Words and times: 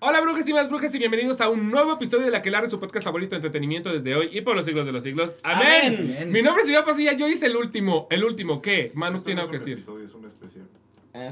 Hola 0.00 0.20
brujas 0.20 0.48
y 0.48 0.52
más 0.54 0.68
brujas 0.68 0.94
y 0.94 0.98
bienvenidos 0.98 1.40
a 1.40 1.48
un 1.48 1.70
nuevo 1.70 1.92
episodio 1.92 2.24
de 2.24 2.30
La 2.30 2.40
que 2.40 2.50
su 2.70 2.80
podcast 2.80 3.04
favorito 3.04 3.30
de 3.30 3.36
entretenimiento 3.36 3.92
desde 3.92 4.14
hoy 4.14 4.30
y 4.32 4.40
por 4.40 4.56
los 4.56 4.64
siglos 4.64 4.86
de 4.86 4.92
los 4.92 5.02
siglos. 5.02 5.34
¡Amén! 5.42 6.14
Amén. 6.16 6.32
Mi 6.32 6.40
nombre 6.40 6.62
es 6.62 6.68
Iván 6.70 6.84
Pasilla, 6.84 7.12
yo 7.12 7.28
hice 7.28 7.46
el 7.46 7.56
último. 7.56 8.06
¿El 8.10 8.24
último 8.24 8.62
qué? 8.62 8.90
Manu 8.94 9.20
tiene 9.20 9.40
algo 9.42 9.50
que 9.50 9.58
decir. 9.58 9.74
episodio, 9.74 10.06
es 10.06 10.14
un 10.14 10.24
especial. 10.24 10.47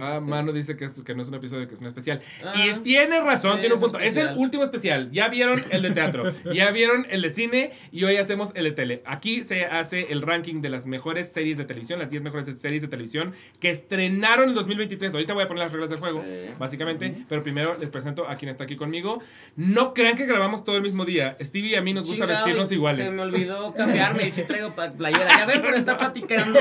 Ah, 0.01 0.21
Manu 0.21 0.53
dice 0.53 0.77
que, 0.77 0.85
es- 0.87 1.01
que 1.03 1.15
no 1.15 1.23
es 1.23 1.29
un 1.29 1.35
episodio, 1.35 1.67
que 1.69 1.75
es 1.75 1.81
un 1.81 1.87
especial. 1.87 2.21
Ah, 2.45 2.55
y 2.57 2.79
tiene 2.81 3.21
razón, 3.21 3.55
sí, 3.55 3.61
tiene 3.61 3.75
un 3.75 3.81
punto. 3.81 3.99
Es 3.99 4.17
el 4.17 4.37
último 4.37 4.63
especial. 4.65 5.11
Ya 5.13 5.29
vieron 5.29 5.63
el 5.71 5.83
de 5.83 5.91
teatro, 5.91 6.33
ya 6.55 6.71
vieron 6.71 7.07
el 7.11 7.23
de 7.23 7.31
cine 7.31 7.71
y 7.93 8.05
hoy 8.05 8.17
hacemos 8.17 8.51
el 8.55 8.65
de 8.65 8.73
tele. 8.73 9.03
Aquí 9.07 9.43
se 9.43 9.67
hace 9.67 10.07
el 10.11 10.23
ranking 10.23 10.61
de 10.63 10.71
las 10.71 10.87
mejores 10.87 11.31
series 11.33 11.59
de 11.59 11.65
televisión, 11.65 11.99
las 11.99 12.11
10 12.11 12.23
mejores 12.23 12.47
series 12.59 12.83
de 12.83 12.89
televisión 12.89 13.33
que 13.61 13.71
estrenaron 13.71 14.49
en 14.51 14.55
2023. 14.55 15.13
Ahorita 15.15 15.35
voy 15.35 15.45
a 15.45 15.49
poner 15.49 15.65
las 15.65 15.73
reglas 15.73 15.91
del 15.91 15.99
juego, 15.99 16.23
Sí. 16.23 16.51
básicamente, 16.59 17.15
pero 17.29 17.43
primero 17.43 17.75
les 17.79 17.89
presento 17.89 18.29
a 18.29 18.37
quien 18.37 18.49
está 18.49 18.65
aquí 18.65 18.77
conmigo. 18.77 19.21
No 19.57 19.95
crean 19.95 20.17
que 20.17 20.27
grabamos 20.27 20.65
todo 20.65 20.77
el 20.77 20.83
mismo 20.83 21.05
día. 21.05 21.37
Stevie 21.41 21.71
y 21.71 21.75
a 21.77 21.83
mí 21.83 21.93
nos 21.95 22.05
gusta 22.07 22.25
Chingado, 22.27 22.45
vestirnos 22.45 22.73
iguales. 22.73 23.07
Se 23.09 23.13
me 23.13 23.23
olvidó 23.23 23.73
cambiarme 23.75 24.27
y 24.27 24.31
sí 24.31 24.43
traigo 24.43 24.75
playera. 24.75 25.29
Ya 25.39 25.47
ven, 25.47 25.61
pero 25.63 25.77
está 25.77 25.97
platicando. 25.99 26.59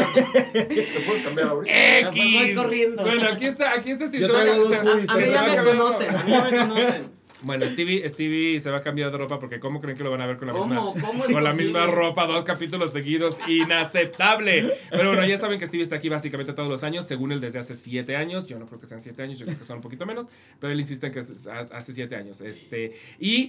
¿Te 0.53 1.03
puedes 1.05 1.23
cambiar 1.23 1.47
ahorita? 1.49 1.73
Pues 2.11 2.15
voy 2.15 2.37
X. 2.43 2.55
corriendo. 2.57 3.01
Bueno, 3.03 3.14
aquí 3.23 3.45
está, 3.45 3.73
aquí 3.73 3.91
está. 3.91 4.05
Yo 4.11 4.33
va 4.33 4.39
a- 4.39 4.43
traigo 4.43 4.63
dos 4.63 4.69
se- 4.75 4.79
hoodies, 4.79 5.09
A 5.09 5.15
mí 5.17 5.23
se 5.23 5.31
ya 5.31 5.43
va 5.43 5.55
me 5.55 5.63
conocen, 5.63 6.15
a 6.15 6.23
mí 6.23 6.31
ya 6.31 6.43
me 6.43 6.57
conocen. 6.67 7.15
Bueno, 7.41 7.65
Stevie, 7.67 8.07
Stevie 8.09 8.59
se 8.59 8.71
va 8.71 8.77
a 8.77 8.81
cambiar 8.81 9.11
de 9.11 9.17
ropa 9.19 9.39
porque 9.39 9.59
¿cómo 9.59 9.79
creen 9.79 9.95
que 9.97 10.03
lo 10.03 10.09
van 10.09 10.21
a 10.21 10.25
ver 10.25 10.37
con 10.37 10.47
la 10.47 10.53
¿Cómo? 10.53 10.65
misma 10.93 11.07
¿Cómo 11.07 11.25
es 11.25 11.31
con 11.31 11.43
la 11.43 11.51
posible? 11.51 11.63
misma 11.73 11.85
ropa 11.87 12.25
dos 12.25 12.43
capítulos 12.43 12.91
seguidos? 12.91 13.37
Inaceptable. 13.47 14.71
Pero 14.89 15.09
bueno, 15.09 15.25
ya 15.27 15.37
saben 15.37 15.59
que 15.59 15.67
Stevie 15.67 15.83
está 15.83 15.97
aquí 15.97 16.09
básicamente 16.09 16.53
todos 16.53 16.69
los 16.69 16.83
años, 16.83 17.05
según 17.05 17.31
él 17.33 17.39
desde 17.41 17.59
hace 17.59 17.75
siete 17.75 18.15
años. 18.15 18.47
Yo 18.47 18.57
no 18.57 18.65
creo 18.65 18.79
que 18.79 18.87
sean 18.87 19.01
siete 19.01 19.21
años, 19.21 19.37
yo 19.37 19.45
creo 19.45 19.59
que 19.59 19.63
son 19.65 19.77
un 19.77 19.83
poquito 19.83 20.05
menos, 20.07 20.25
pero 20.59 20.73
él 20.73 20.79
insiste 20.79 21.07
en 21.07 21.13
que 21.13 21.19
es- 21.19 21.45
hace 21.47 21.93
siete 21.93 22.15
años. 22.15 22.41
Este, 22.41 22.93
y 23.19 23.47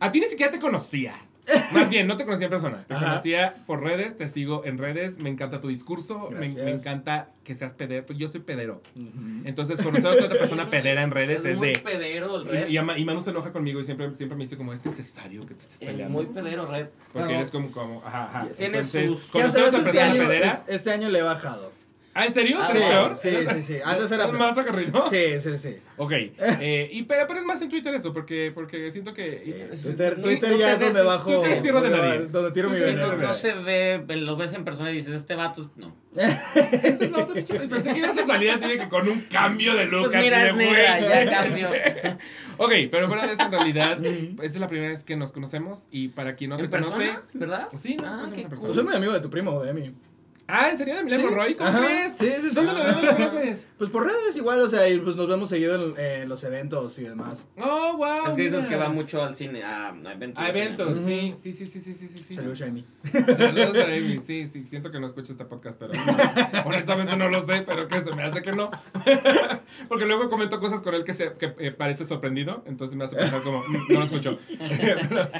a 0.00 0.10
ti 0.10 0.20
ni 0.20 0.26
siquiera 0.26 0.50
te 0.50 0.58
conocía. 0.58 1.14
Más 1.72 1.90
bien, 1.90 2.06
no 2.06 2.16
te 2.16 2.24
conocía 2.24 2.46
en 2.46 2.50
persona. 2.50 2.84
Te 2.88 2.94
Ajá. 2.94 3.06
conocía 3.06 3.54
por 3.66 3.82
redes, 3.82 4.16
te 4.16 4.28
sigo 4.28 4.64
en 4.64 4.78
redes, 4.78 5.18
me 5.18 5.28
encanta 5.30 5.60
tu 5.60 5.68
discurso, 5.68 6.30
me, 6.30 6.48
me 6.48 6.70
encanta 6.72 7.28
que 7.44 7.54
seas 7.54 7.74
pedero. 7.74 8.06
Pues 8.06 8.18
yo 8.18 8.28
soy 8.28 8.40
pedero. 8.40 8.80
Ujú. 8.96 9.42
Entonces, 9.44 9.80
conocer 9.80 10.06
a 10.06 10.10
otra 10.12 10.28
persona 10.28 10.70
pedera 10.70 11.02
en 11.02 11.10
redes 11.10 11.40
Es 11.40 11.46
es 11.46 11.56
muy 11.58 11.68
de... 11.72 11.78
pedero 11.80 12.36
el 12.40 12.46
Y, 12.46 12.50
red. 12.50 12.68
y, 12.68 12.78
y 13.00 13.04
Manu 13.04 13.20
se 13.22 13.30
enoja 13.30 13.52
conmigo 13.52 13.80
y 13.80 13.84
siempre, 13.84 14.14
siempre 14.14 14.36
me 14.38 14.44
dice 14.44 14.56
como, 14.56 14.72
es 14.72 14.84
necesario 14.84 15.42
que 15.46 15.54
te 15.54 15.60
estés 15.60 15.80
Es 15.82 15.86
peleando. 15.90 16.10
muy 16.22 16.26
pedero 16.26 16.66
red. 16.66 16.86
Porque 17.12 17.28
No. 17.32 17.34
eres 17.38 17.50
como, 17.50 17.70
como, 17.72 18.02
ajá, 18.04 18.24
ajá. 18.28 18.44
Yes. 18.48 18.54
Tiene 18.58 18.76
Entonces, 18.78 19.10
sus- 19.10 19.24
¿Qué 19.24 19.30
conocer 19.32 19.62
a 19.62 19.66
haces 19.68 19.80
otra 19.80 19.90
este 19.90 19.98
persona 20.00 20.12
año? 20.12 20.26
pedera. 20.28 20.48
Es- 20.48 20.62
este 20.68 20.90
año 20.92 21.08
le 21.10 21.18
he 21.18 21.22
bajado. 21.22 21.72
Ah, 22.16 22.26
¿en 22.26 22.32
serio? 22.32 22.58
Ah, 22.60 22.68
¿Es 22.72 22.78
wow. 22.80 22.88
peor? 22.88 23.16
Sí, 23.16 23.30
sí, 23.54 23.62
sí. 23.62 23.76
Antes 23.84 24.12
era 24.12 24.24
¿Es 24.24 24.30
peor. 24.30 24.38
más 24.38 24.56
agarrido? 24.56 25.04
Sí, 25.10 25.40
sí, 25.40 25.58
sí. 25.58 25.76
Ok. 25.96 26.12
Eh, 26.12 26.88
y, 26.92 27.02
pero, 27.02 27.26
pero 27.26 27.40
es 27.40 27.44
más 27.44 27.60
en 27.60 27.68
Twitter 27.68 27.92
eso, 27.94 28.12
porque, 28.12 28.52
porque 28.54 28.90
siento 28.92 29.12
que... 29.12 29.68
Es- 29.72 29.82
Twitter, 29.82 30.22
Twitter 30.22 30.52
no 30.52 30.56
ya 30.58 30.72
es 30.74 30.80
donde 30.80 31.02
bajo. 31.02 31.30
Twitter 31.30 31.52
es 31.52 31.60
tierra 31.60 31.80
de 31.80 31.90
donde- 31.90 32.08
nadie. 32.08 32.26
Donde 32.26 32.50
tiro 32.52 32.70
mi 32.70 32.78
Sí, 32.78 32.84
veneno. 32.84 33.16
no 33.16 33.32
se 33.32 33.52
ve, 33.54 34.04
lo 34.16 34.36
ves 34.36 34.54
en 34.54 34.64
persona 34.64 34.90
y 34.92 34.94
dices, 34.96 35.14
este 35.14 35.34
vato, 35.34 35.68
no. 35.76 35.94
Esa 36.14 37.04
es 37.04 37.10
la 37.10 37.18
otra 37.18 37.34
pinche- 37.34 37.68
Pensé 37.68 37.92
que 37.92 37.98
ibas 37.98 38.16
a 38.16 38.24
salir 38.26 38.50
así 38.50 38.68
de 38.68 38.78
que 38.78 38.88
con 38.88 39.08
un 39.08 39.20
cambio 39.22 39.74
de 39.74 39.86
look. 39.86 40.04
Pues 40.04 40.14
así 40.14 40.24
mira, 40.24 40.38
de, 40.44 40.50
es 40.50 40.54
negra, 40.56 40.98
güey. 41.00 41.10
ya 41.26 41.42
cambió. 41.42 41.68
Ok, 42.58 42.72
pero 42.92 43.08
fuera 43.08 43.26
de 43.26 43.32
eso, 43.32 43.42
en 43.42 43.50
realidad, 43.50 44.04
esta 44.04 44.44
es 44.44 44.56
la 44.60 44.68
primera 44.68 44.90
vez 44.90 45.02
que 45.02 45.16
nos 45.16 45.32
conocemos 45.32 45.88
y 45.90 46.08
para 46.08 46.36
quien 46.36 46.50
no 46.50 46.56
te 46.56 46.62
¿En 46.64 46.70
persona? 46.70 46.96
conoce... 47.06 47.20
¿Verdad? 47.32 47.68
Sí, 47.74 47.96
no, 47.96 48.04
Ah, 48.06 48.22
en 48.26 48.30
Pues 48.32 48.46
persona. 48.46 48.72
soy 48.74 48.84
muy 48.84 48.94
amigo 48.94 49.12
de 49.12 49.18
tu 49.20 49.28
primo, 49.28 49.60
de 49.60 49.70
Emi. 49.70 49.92
Ah, 50.46 50.68
¿en 50.70 50.76
serio? 50.78 50.96
¿De 50.96 51.04
Milena 51.04 51.22
Sí. 51.22 51.28
Monroy? 51.28 51.54
¿Cómo 51.54 51.68
Ajá. 51.70 51.78
crees? 51.84 52.16
Sí, 52.18 52.28
sí, 52.42 52.48
sí. 52.50 52.54
¿Dónde 52.54 52.72
lo, 52.74 52.84
dónde 52.84 53.02
lo 53.06 53.12
conoces? 53.16 53.66
Pues 53.78 53.90
por 53.90 54.04
redes 54.06 54.36
igual, 54.36 54.60
o 54.60 54.68
sea, 54.68 54.88
y 54.88 54.98
pues 54.98 55.16
nos 55.16 55.26
vemos 55.26 55.48
seguido 55.48 55.96
en, 55.96 56.28
los 56.28 56.44
eventos 56.44 56.98
y 56.98 57.04
demás. 57.04 57.46
Oh, 57.58 57.96
wow. 57.96 58.26
Es 58.28 58.32
que 58.36 58.42
dices 58.42 58.64
que 58.66 58.76
va 58.76 58.88
mucho 58.90 59.22
al 59.22 59.34
cine, 59.34 59.62
a, 59.62 59.88
a 59.90 60.12
eventos. 60.12 60.44
A 60.44 60.48
eventos, 60.50 60.98
sí. 60.98 61.32
Sí, 61.40 61.52
sí, 61.52 61.66
sí, 61.66 61.80
sí, 61.80 61.94
sí, 61.94 62.08
sí. 62.08 62.34
Saludos, 62.34 62.60
Emi. 62.60 62.84
Saludos 63.36 63.76
a 63.76 63.84
Amy. 63.84 64.18
Sí, 64.24 64.46
sí, 64.46 64.66
siento 64.66 64.90
que 64.90 65.00
no 65.00 65.06
escucha 65.06 65.32
este 65.32 65.44
podcast, 65.44 65.78
pero 65.78 65.92
honestamente 66.64 67.16
no 67.16 67.28
lo 67.28 67.40
sé, 67.40 67.62
pero 67.66 67.88
que 67.88 68.00
se 68.00 68.12
me 68.14 68.22
hace 68.22 68.42
que 68.42 68.52
no. 68.52 68.70
Porque 69.88 70.06
luego 70.06 70.28
comento 70.30 70.58
cosas 70.60 70.80
con 70.82 70.94
él 70.94 71.04
que, 71.04 71.14
se, 71.14 71.32
que 71.34 71.54
eh, 71.58 71.70
parece 71.72 72.04
sorprendido, 72.04 72.62
entonces 72.66 72.96
me 72.96 73.04
hace 73.04 73.16
pensar 73.16 73.42
como, 73.42 73.58
"Mm, 73.60 73.92
no 73.92 73.98
lo 74.00 74.04
escucho. 74.04 74.38
pero, 75.08 75.24
sí. 75.28 75.38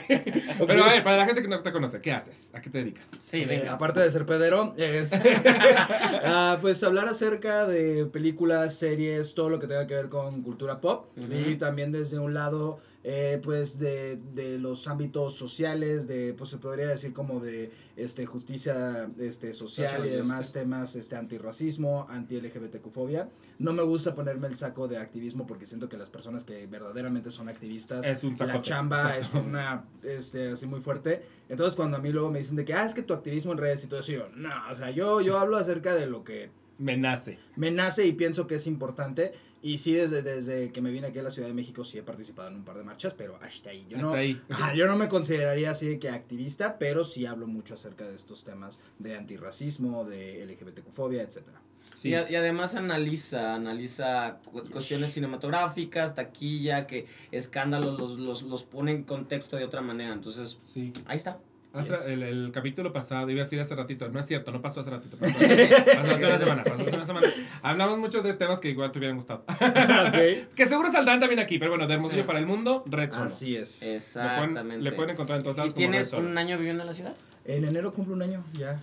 Pero, 0.66 0.84
a 0.84 0.93
ver, 0.93 1.04
para 1.04 1.16
la 1.19 1.26
gente 1.26 1.43
que 1.43 1.48
no 1.48 1.60
te 1.62 1.72
conoce, 1.72 2.00
¿qué 2.00 2.12
haces? 2.12 2.50
¿A 2.53 2.60
qué 2.60 2.70
te 2.70 2.78
dedicas? 2.78 3.10
Sí, 3.20 3.43
Eh, 3.43 3.47
venga. 3.47 3.72
aparte 3.72 4.00
de 4.00 4.10
ser 4.10 4.26
pedero, 4.26 4.75
es 5.00 5.12
ah, 6.25 6.59
pues 6.60 6.82
hablar 6.82 7.09
acerca 7.09 7.66
de 7.66 8.06
películas, 8.06 8.75
series, 8.77 9.34
todo 9.34 9.50
lo 9.50 9.59
que 9.59 9.66
tenga 9.66 9.87
que 9.87 9.94
ver 9.94 10.09
con 10.09 10.43
cultura 10.43 10.81
pop. 10.81 11.06
Y 11.31 11.56
también 11.56 11.93
desde 11.93 12.19
un 12.19 12.34
lado 12.34 12.81
eh, 13.03 13.38
pues 13.43 13.78
de, 13.78 14.16
de 14.34 14.59
los 14.59 14.88
ámbitos 14.88 15.34
sociales, 15.34 16.09
de 16.09 16.32
pues 16.34 16.50
se 16.50 16.59
podría 16.59 16.88
decir 16.88 17.12
como 17.12 17.41
de 17.41 17.71
este 17.97 18.27
justicia 18.27 19.09
este 19.19 19.53
social 19.53 19.88
Social 19.88 20.06
y 20.06 20.10
demás 20.10 20.38
justice. 20.38 20.59
temas 20.60 20.97
este 20.97 21.16
antirracismo, 21.16 22.06
anti 22.09 22.41
LGBTQ-fobia. 22.41 23.28
No 23.59 23.72
me 23.72 23.82
gusta 23.82 24.15
ponerme 24.15 24.49
el 24.49 24.56
saco 24.56 24.88
de 24.88 24.99
activismo 24.99 25.47
porque 25.47 25.66
siento 25.66 25.88
que 25.88 25.97
las 25.97 26.10
personas 26.10 26.44
que 26.44 26.66
verdaderamente 26.66 27.31
son 27.31 27.49
activistas 27.49 28.05
Es 28.06 28.25
un 28.25 28.34
la 28.38 28.60
chamba 28.60 29.16
Exacto. 29.16 29.38
es 29.38 29.44
una, 29.47 29.84
este, 30.03 30.53
así 30.53 30.66
muy 30.66 30.81
fuerte. 30.81 31.22
Entonces 31.49 31.77
cuando 31.77 31.97
a 31.97 32.00
mí 32.00 32.10
luego 32.10 32.31
me 32.31 32.38
dicen 32.38 32.56
de 32.56 32.65
que, 32.65 32.75
ah, 32.75 32.84
es 32.84 32.94
que 32.94 33.03
tu 33.03 33.15
activismo 33.15 33.53
en 33.53 33.59
redes 33.59 33.84
y 33.84 33.87
todo 33.88 34.00
eso, 34.00 34.12
yo, 34.12 34.28
no, 34.34 34.50
o 34.71 34.75
sea, 34.75 34.91
yo, 34.91 35.21
yo 35.21 35.38
hablo 35.38 35.56
acerca 35.56 35.94
de 35.94 36.06
lo 36.06 36.25
que 36.25 36.50
Me 36.78 36.97
nace. 36.97 37.38
me 37.56 37.71
nace 37.71 38.05
y 38.06 38.12
pienso 38.12 38.47
que 38.47 38.56
es 38.56 38.66
importante. 38.66 39.32
Y 39.66 39.78
sí, 39.78 39.94
desde, 39.94 40.20
desde 40.22 40.70
que 40.72 40.82
me 40.82 40.91
vine 40.91 41.06
aquí 41.06 41.19
a 41.20 41.22
la 41.22 41.30
Ciudad 41.30 41.48
de 41.48 41.54
México, 41.54 41.84
sí 41.84 41.97
he 41.97 42.02
participado 42.02 42.48
en 42.48 42.56
un 42.56 42.64
par 42.64 42.76
de 42.76 42.84
marchas, 42.84 43.14
pero 43.14 43.38
hasta 43.41 43.70
ahí. 43.70 43.86
Yo, 43.88 43.97
no, 43.97 44.12
ahí. 44.12 44.38
Ajá, 44.50 44.75
yo 44.76 44.86
no 44.86 44.94
me 44.97 45.08
consideraría 45.08 45.70
así 45.70 45.86
de 45.88 45.98
que 45.98 46.10
activista, 46.10 46.76
pero 46.78 47.02
sí 47.02 47.25
hablo 47.25 47.47
mucho 47.47 47.72
acerca 47.72 48.06
de 48.06 48.14
estos 48.14 48.44
temas 48.44 48.80
de 48.98 49.16
antirracismo, 49.16 50.04
de 50.04 50.44
LGBTQ-fobia, 50.47 51.22
etcétera. 51.22 51.62
Sí. 51.94 52.10
Y, 52.10 52.14
a- 52.14 52.30
y 52.30 52.34
además 52.36 52.75
analiza, 52.75 53.54
analiza 53.54 54.38
cu- 54.52 54.69
cuestiones 54.70 55.12
cinematográficas, 55.14 56.14
taquilla, 56.14 56.86
que 56.86 57.06
escándalos 57.31 57.98
los, 57.98 58.19
los, 58.19 58.42
los 58.42 58.64
pone 58.64 58.92
en 58.92 59.04
contexto 59.04 59.56
de 59.56 59.64
otra 59.64 59.81
manera. 59.81 60.12
Entonces, 60.12 60.58
Sí. 60.62 60.92
ahí 61.06 61.16
está. 61.16 61.38
Hace- 61.74 61.90
Yes. 61.90 62.06
el, 62.06 62.22
el 62.22 62.50
capítulo 62.52 62.92
pasado, 62.92 63.28
iba 63.30 63.40
a 63.40 63.44
decir 63.44 63.60
hace 63.60 63.74
ratito, 63.74 64.08
no 64.08 64.20
es 64.20 64.26
cierto, 64.26 64.52
no 64.52 64.62
pasó 64.62 64.80
hace 64.80 64.90
ratito, 64.90 65.16
pasó, 65.16 65.34
pasó 65.38 66.14
hace 66.14 66.26
una 66.26 66.38
semana, 66.38 66.64
pasó 66.64 66.82
hace 66.82 66.94
una 66.96 67.04
semana. 67.04 67.26
Hablamos 67.62 67.98
mucho 67.98 68.22
de 68.22 68.32
temas 68.34 68.60
que 68.60 68.70
igual 68.70 68.92
te 68.92 68.98
hubieran 68.98 69.16
gustado. 69.16 69.44
que 70.54 70.66
seguro 70.66 70.90
saldrán 70.90 71.20
también 71.20 71.40
aquí, 71.40 71.58
pero 71.58 71.72
bueno, 71.72 71.86
de 71.86 71.94
Hermosillo 71.94 72.22
Sí. 72.22 72.26
para 72.26 72.38
el 72.38 72.46
mundo, 72.46 72.84
Red 72.86 73.10
Solo. 73.12 73.24
Así 73.24 73.56
es. 73.56 73.80
Lo 73.82 73.86
pueden- 73.86 73.96
Exactamente. 73.96 74.82
le 74.82 74.92
pueden 74.92 75.10
encontrar 75.10 75.38
en 75.38 75.42
todos 75.42 75.56
¿Y 75.56 75.58
lados 75.58 75.74
como 75.74 75.84
Red 75.86 75.90
tienes 75.90 76.08
Solo. 76.08 76.28
un 76.28 76.38
año 76.38 76.56
viviendo 76.58 76.82
en 76.82 76.86
la 76.86 76.92
ciudad? 76.92 77.14
En 77.47 77.65
enero 77.66 77.93
cumplo 77.93 78.15
un 78.15 78.22
año 78.22 78.43
ya. 78.55 78.82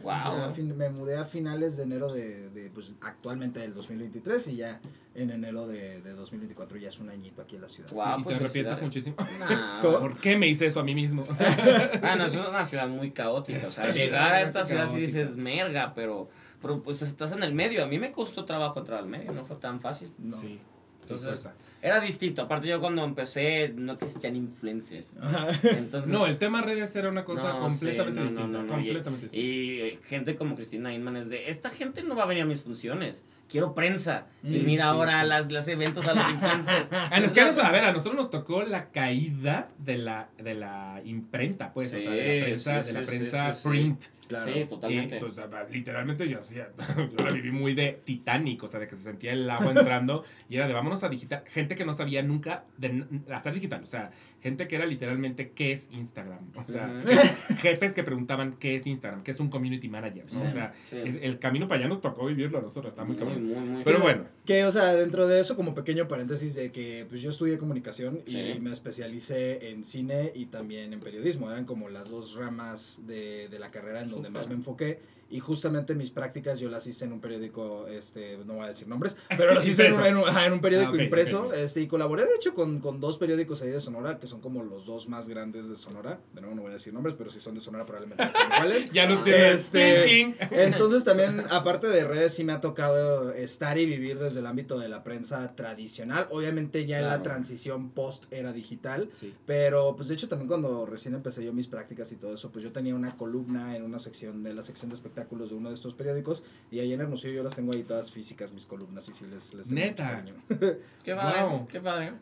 Fin- 0.52 0.78
me 0.78 0.90
mudé 0.90 1.18
a 1.18 1.26
finales 1.26 1.78
de 1.78 1.84
enero 1.84 2.14
de, 2.14 2.50
de, 2.52 2.70
pues 2.70 2.94
actualmente 3.02 3.60
del 3.60 3.74
2023 3.74 4.48
y 4.50 4.56
ya 4.58 4.80
en 5.16 5.32
enero 5.32 5.66
de, 5.68 6.00
de 6.02 6.12
2024 6.14 6.78
ya 6.78 6.90
es 6.90 7.00
un 7.00 7.10
añito 7.10 7.42
aquí 7.42 7.56
en 7.56 7.64
la 7.64 7.70
ciudad. 7.70 7.90
Y 8.20 8.24
pues 8.24 8.38
te 8.38 8.44
arrepientes 8.44 8.78
felicidades. 8.80 8.82
muchísimo. 8.84 9.16
¿Por 9.82 10.16
qué 10.20 10.38
me 10.38 10.48
hice 10.48 10.68
eso 10.68 10.80
a 10.80 10.84
mí 10.84 10.94
mismo? 10.94 11.24
O 11.24 11.34
sea, 11.34 11.92
Ah, 12.04 12.16
no, 12.16 12.26
es 12.26 12.36
una 12.36 12.64
ciudad 12.64 12.88
muy 12.88 13.10
caótica. 13.12 13.66
O 13.66 13.70
sea, 13.72 13.92
Sí, 13.92 13.98
llegar 13.98 14.32
a 14.34 14.42
esta 14.42 14.60
caótica. 14.62 14.88
ciudad 14.88 14.94
sí 14.94 15.02
dices 15.02 15.36
merga, 15.38 15.94
pero, 15.96 16.30
pero 16.62 16.84
pues 16.84 17.02
estás 17.02 17.32
en 17.32 17.42
el 17.42 17.56
medio. 17.56 17.84
A 17.84 17.88
mí 17.88 17.98
me 17.98 18.12
costó 18.12 18.46
trabajo 18.46 18.78
entrar 18.80 19.00
al 19.00 19.08
medio, 19.08 19.32
no 19.32 19.44
fue 19.44 19.56
tan 19.58 19.82
fácil. 19.82 20.12
No. 20.20 20.38
Sí, 20.38 20.60
Entonces. 21.02 21.48
Era 21.84 22.00
distinto. 22.00 22.44
Aparte, 22.44 22.68
yo 22.68 22.80
cuando 22.80 23.04
empecé 23.04 23.74
no 23.76 23.94
existían 23.94 24.36
influencers. 24.36 25.18
Entonces, 25.64 26.12
No, 26.14 26.28
el 26.28 26.38
tema 26.38 26.62
redes 26.62 26.96
era 26.96 27.10
una 27.10 27.26
cosa 27.26 27.54
No, 27.54 27.60
completamente 27.62 28.20
sí, 28.20 28.36
no, 28.36 28.42
distinta. 28.44 28.62
no, 28.62 28.68
completamente. 28.74 29.36
Y 29.36 29.80
eh, 29.82 30.00
gente 30.06 30.36
como 30.36 30.56
Cristina 30.56 30.94
Inman 30.94 31.18
es 31.18 31.30
de, 31.30 31.50
esta 31.50 31.72
gente 31.72 32.04
no 32.04 32.16
va 32.16 32.24
a 32.24 32.26
venir 32.28 32.44
a 32.44 32.46
mis 32.46 32.62
funciones, 32.62 33.24
quiero 33.50 33.74
prensa. 33.74 34.28
Sí, 34.44 34.58
y 34.58 34.60
mira 34.60 34.84
sí, 34.84 34.90
ahora. 34.90 35.24
Las, 35.24 35.52
las 35.52 35.68
eventos 35.70 36.08
a 36.08 36.14
los 36.14 36.30
influencers. 36.30 36.90
Ah, 37.12 37.20
nos 37.20 37.32
quedamos- 37.32 37.58
a 37.58 37.72
ver, 37.72 37.84
a 37.84 37.92
nosotros 37.94 38.16
nos 38.16 38.30
tocó 38.30 38.62
la 38.62 38.90
caída 38.92 39.70
de 39.80 39.98
la, 39.98 40.30
de 40.38 40.54
la 40.54 41.02
imprenta, 41.04 41.74
pues, 41.74 41.92
o 41.96 42.00
sea, 42.00 42.12
de 42.12 42.40
la 42.40 42.46
prensa, 42.46 42.82
de 42.84 42.94
la 42.94 43.02
prensa 43.04 43.54
print. 43.68 44.04
Claro. 44.32 44.54
Sí, 44.54 44.66
totalmente. 44.66 45.18
Y, 45.18 45.20
pues, 45.20 45.40
literalmente 45.72 46.28
yo, 46.28 46.42
hacía- 46.42 46.70
yo 47.18 47.24
la 47.26 47.32
viví 47.32 47.52
muy 47.52 47.74
de 47.76 48.02
Titanic, 48.04 48.64
o 48.64 48.68
sea, 48.68 48.80
de 48.80 48.88
que 48.88 48.96
se 48.96 49.04
sentía 49.04 49.34
el 49.34 49.50
agua 49.50 49.72
entrando 49.72 50.24
y 50.50 50.56
era 50.56 50.68
de 50.68 50.74
vámonos 50.74 51.04
a 51.04 51.10
digital. 51.10 51.44
Gente 51.48 51.76
que 51.76 51.86
no 51.86 51.94
sabía 51.94 52.22
nunca 52.24 52.64
de 52.78 53.06
hacer 53.32 53.54
digital, 53.54 53.84
o 53.84 53.88
sea, 53.88 54.12
gente 54.42 54.68
que 54.68 54.76
era 54.76 54.86
literalmente 54.86 55.52
qué 55.52 55.72
es 55.72 55.90
Instagram. 55.92 56.40
O 56.56 56.64
sea, 56.66 57.02
jefes 57.62 57.94
que 57.94 58.04
preguntaban 58.04 58.56
qué 58.60 58.76
es 58.76 58.88
Instagram, 58.88 59.24
qué 59.24 59.32
es 59.32 59.40
un 59.40 59.50
community 59.50 59.88
manager, 59.88 60.24
¿no? 60.34 60.40
Sí, 60.40 60.46
o 60.46 60.50
sea, 60.50 60.74
sí. 60.86 60.98
es- 61.04 61.20
el 61.22 61.38
camino 61.40 61.68
para 61.68 61.80
allá 61.82 61.90
nos 61.90 62.02
tocó 62.02 62.26
vivirlo 62.26 62.58
a 62.58 62.62
nosotros, 62.62 62.92
está 62.94 63.04
muy 63.04 63.16
cabrón. 63.16 63.44
muy, 63.46 63.56
muy 63.56 63.84
Pero 63.84 64.00
bueno, 64.00 64.26
Que, 64.46 64.66
o 64.66 64.72
sea, 64.72 64.94
dentro 64.96 65.28
de 65.28 65.40
eso, 65.40 65.56
como 65.56 65.74
pequeño 65.76 66.08
paréntesis, 66.08 66.56
de 66.56 66.72
que 66.72 67.06
pues 67.08 67.22
yo 67.22 67.30
estudié 67.30 67.58
comunicación 67.58 68.22
Sí. 68.26 68.40
y 68.40 68.60
me 68.60 68.72
especialicé 68.72 69.70
en 69.70 69.84
cine 69.84 70.32
y 70.36 70.48
también 70.48 70.94
en 70.94 71.00
periodismo. 71.00 71.50
Eran 71.52 71.66
como 71.66 71.90
las 71.90 72.10
dos 72.10 72.34
ramas 72.36 73.02
de, 73.06 73.48
de 73.50 73.60
la 73.60 73.70
carrera 73.70 74.02
en 74.02 74.10
donde 74.10 74.30
más 74.30 74.48
me 74.48 74.56
enfoqué. 74.56 75.00
Y 75.32 75.40
justamente 75.40 75.96
mis 75.96 76.12
prácticas 76.12 76.60
yo 76.60 76.70
las 76.70 76.86
hice 76.88 77.06
en 77.06 77.14
un 77.14 77.22
periódico, 77.22 77.88
este, 77.88 78.38
no 78.46 78.56
voy 78.56 78.66
a 78.66 78.68
decir 78.68 78.88
nombres, 78.88 79.16
pero 79.38 79.54
las 79.54 79.68
hice 79.68 79.88
en 79.88 79.94
un, 79.94 80.06
en 80.06 80.18
un- 80.18 80.28
ajá, 80.30 80.46
en 80.46 80.54
un 80.54 80.62
periódico 80.62 80.94
Ah, 80.98 81.04
impreso, 81.04 81.54
este, 81.54 81.82
y 81.82 81.88
colaboré 81.88 82.26
de 82.26 82.36
hecho 82.36 82.54
con, 82.54 82.80
con 82.80 83.00
dos 83.00 83.18
periódicos 83.18 83.62
ahí 83.62 83.70
de 83.70 83.80
Sonora, 83.80 84.20
que 84.20 84.28
son 84.28 84.42
como 84.42 84.62
los 84.64 84.86
dos 84.86 85.08
más 85.10 85.28
grandes 85.30 85.70
de 85.70 85.76
Sonora, 85.76 86.20
de 86.34 86.42
nuevo 86.42 86.56
no 86.56 86.62
voy 86.64 86.72
a 86.72 86.74
decir 86.74 86.94
nombres, 86.94 87.16
pero 87.18 87.30
si 87.30 87.40
son 87.40 87.56
de 87.56 87.62
Sonora 87.62 87.86
probablemente 87.86 88.32
saben 88.32 88.50
cuáles. 88.58 88.92
Ya 88.94 89.08
no 89.08 89.16
Ah. 89.20 89.24
tiene. 89.24 89.52
Este. 89.54 90.22
Entonces 90.66 91.04
también, 91.04 91.44
aparte 91.50 91.88
de 91.88 92.04
redes, 92.04 92.34
sí 92.34 92.44
me 92.44 92.54
ha 92.54 92.60
tocado 92.60 93.32
estar 93.32 93.78
y 93.78 93.86
vivir 93.86 94.20
desde 94.20 94.40
el 94.40 94.46
ámbito 94.46 94.78
de 94.80 94.90
la 94.90 95.04
prensa 95.04 95.56
tradicional. 95.56 96.28
Obviamente 96.32 96.86
ya 96.86 97.00
en 97.00 97.08
la 97.08 97.22
transición 97.24 97.92
post 97.92 98.26
era 98.32 98.52
digital. 98.54 99.10
Sí. 99.14 99.34
Pero 99.46 99.96
pues 99.96 100.08
de 100.10 100.16
hecho 100.16 100.28
también 100.28 100.48
cuando 100.48 100.86
recién 100.86 101.16
empecé 101.16 101.44
yo 101.46 101.54
mis 101.54 101.68
prácticas 101.68 102.12
y 102.12 102.16
todo 102.18 102.34
eso, 102.34 102.52
pues 102.52 102.64
yo 102.64 102.72
tenía 102.72 102.96
una 102.96 103.16
columna 103.16 103.76
en 103.76 103.84
una 103.84 104.00
sección 104.00 104.44
de 104.44 104.54
la 104.54 104.64
sección 104.64 104.90
de 104.90 104.96
espectáculos 104.96 105.21
de 105.50 105.56
uno 105.56 105.70
de 105.70 105.76
estos 105.76 105.94
periódicos 105.94 106.44
y 106.72 106.80
ahí 106.80 106.94
en 106.94 107.02
Hermosillo 107.02 107.34
yo 107.34 107.44
las 107.44 107.56
tengo 107.56 107.74
ahí 107.74 107.84
todas 107.84 108.12
físicas, 108.12 108.52
mis 108.54 108.66
columnas 108.66 109.08
y 109.10 109.14
sí 109.14 109.26
les, 109.26 109.54
les 109.54 109.68
tengo 109.70 109.82
Neta. 109.82 110.24
Qué 111.04 111.16
padre, 111.16 111.44
Wow. 111.44 111.68
qué 111.68 111.80
padre. 111.80 112.14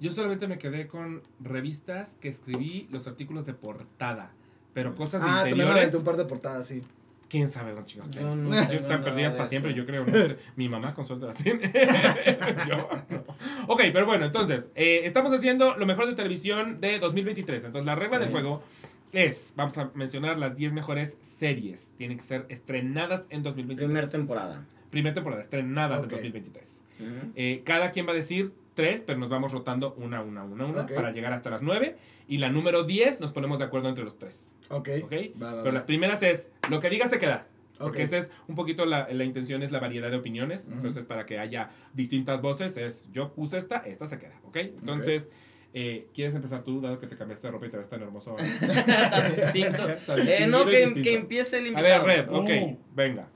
Yo 0.00 0.10
solamente 0.10 0.46
me 0.48 0.58
quedé 0.58 0.86
con 0.86 1.22
revistas 1.40 2.16
que 2.20 2.28
escribí 2.28 2.88
los 2.90 3.06
artículos 3.06 3.46
de 3.46 3.54
portada. 3.54 4.32
Pero 4.74 4.94
cosas 4.94 5.22
ah, 5.24 5.42
interiores. 5.44 5.76
aventé 5.76 5.96
un 5.98 6.04
par 6.04 6.16
de 6.16 6.24
portadas, 6.24 6.66
sí. 6.66 6.82
¿Quién 7.28 7.48
sabe 7.48 7.72
dónde 7.72 7.86
chicos 7.86 8.10
no 8.10 8.14
tengo 8.14 8.54
están 8.54 9.02
perdidas 9.02 9.32
para 9.32 9.44
eso. 9.44 9.50
siempre, 9.50 9.72
yo 9.74 9.86
creo. 9.86 10.04
no 10.04 10.12
sé. 10.12 10.36
Mi 10.56 10.68
mamá 10.68 10.92
con 10.94 11.04
suerte 11.04 11.24
las 11.26 11.36
tiene. 11.36 11.62
Yo, 12.68 12.76
no. 13.08 13.24
Ok, 13.68 13.80
pero 13.92 14.04
bueno, 14.04 14.26
entonces, 14.26 14.68
eh, 14.74 15.00
estamos 15.04 15.32
haciendo 15.32 15.74
lo 15.76 15.86
mejor 15.86 16.06
de 16.06 16.14
televisión 16.14 16.78
de 16.80 16.98
2023. 16.98 17.64
Entonces, 17.64 17.86
la 17.86 17.94
regla 17.94 18.18
Sí. 18.18 18.24
del 18.24 18.32
juego 18.32 18.62
es, 19.12 19.52
vamos 19.56 19.76
a 19.78 19.90
mencionar 19.94 20.38
las 20.38 20.56
10 20.56 20.72
mejores 20.72 21.18
series. 21.20 21.92
Tienen 21.96 22.16
que 22.18 22.24
ser 22.24 22.46
estrenadas 22.48 23.24
en 23.30 23.42
2023. 23.42 23.86
Primera 23.88 24.08
temporada. 24.10 24.66
Primera 24.90 25.14
temporada, 25.14 25.40
estrenadas 25.42 25.98
Ok. 25.98 26.04
en 26.04 26.08
2023. 26.10 26.82
Ujú. 27.00 27.32
Eh, 27.34 27.62
cada 27.64 27.92
quien 27.92 28.06
va 28.06 28.12
a 28.12 28.14
decir 28.14 28.52
tres, 28.74 29.04
pero 29.06 29.18
nos 29.18 29.28
vamos 29.28 29.52
rotando 29.52 29.94
una, 29.98 30.22
una, 30.22 30.44
una, 30.44 30.64
una, 30.66 30.80
Ok. 30.82 30.92
para 30.94 31.12
llegar 31.12 31.32
hasta 31.32 31.50
las 31.50 31.62
9. 31.62 31.96
Y 32.28 32.38
la 32.38 32.48
número 32.50 32.84
10 32.84 33.20
nos 33.20 33.32
ponemos 33.32 33.58
de 33.58 33.66
acuerdo 33.66 33.88
entre 33.88 34.04
los 34.04 34.18
tres. 34.18 34.54
Ok. 34.70 34.88
¿Ok? 35.04 35.12
Va, 35.40 35.46
va, 35.46 35.62
Pero 35.62 35.64
va. 35.66 35.72
las 35.72 35.84
primeras 35.84 36.22
es, 36.22 36.50
lo 36.70 36.80
que 36.80 36.88
diga 36.90 37.08
se 37.08 37.18
queda. 37.18 37.46
Porque 37.78 38.02
esa 38.02 38.16
es 38.16 38.30
un 38.46 38.54
poquito 38.54 38.86
la, 38.86 39.08
la 39.12 39.24
intención, 39.24 39.62
es 39.62 39.72
la 39.72 39.80
variedad 39.80 40.08
de 40.08 40.16
opiniones. 40.16 40.66
Ujú. 40.68 40.76
Entonces, 40.76 41.04
para 41.04 41.26
que 41.26 41.38
haya 41.40 41.68
distintas 41.94 42.40
voces, 42.40 42.76
es 42.76 43.06
yo 43.12 43.32
puse 43.32 43.58
esta, 43.58 43.78
esta 43.78 44.06
se 44.06 44.18
queda. 44.18 44.38
¿Ok? 44.44 44.56
Entonces, 44.56 45.30
eh, 45.74 46.06
¿quieres 46.14 46.34
empezar 46.34 46.62
tú, 46.64 46.80
dado 46.80 46.98
que 46.98 47.06
te 47.06 47.16
cambiaste 47.16 47.46
de 47.46 47.50
ropa 47.52 47.66
y 47.66 47.70
te 47.70 47.76
ves 47.78 47.88
tan 47.88 48.02
hermoso? 48.02 48.36
Tan 48.60 49.34
distinto. 49.34 49.86
Tan 50.06 50.28
Eh, 50.28 50.46
no, 50.46 50.64
que, 50.66 50.78
distinto. 50.86 51.02
que 51.02 51.14
empiece 51.14 51.58
el 51.58 51.64
A 51.64 51.68
invitado. 51.68 52.06
ver, 52.06 52.26
Red, 52.26 52.34
ok, 52.34 52.50
Uh. 52.62 52.78
venga. 52.94 53.28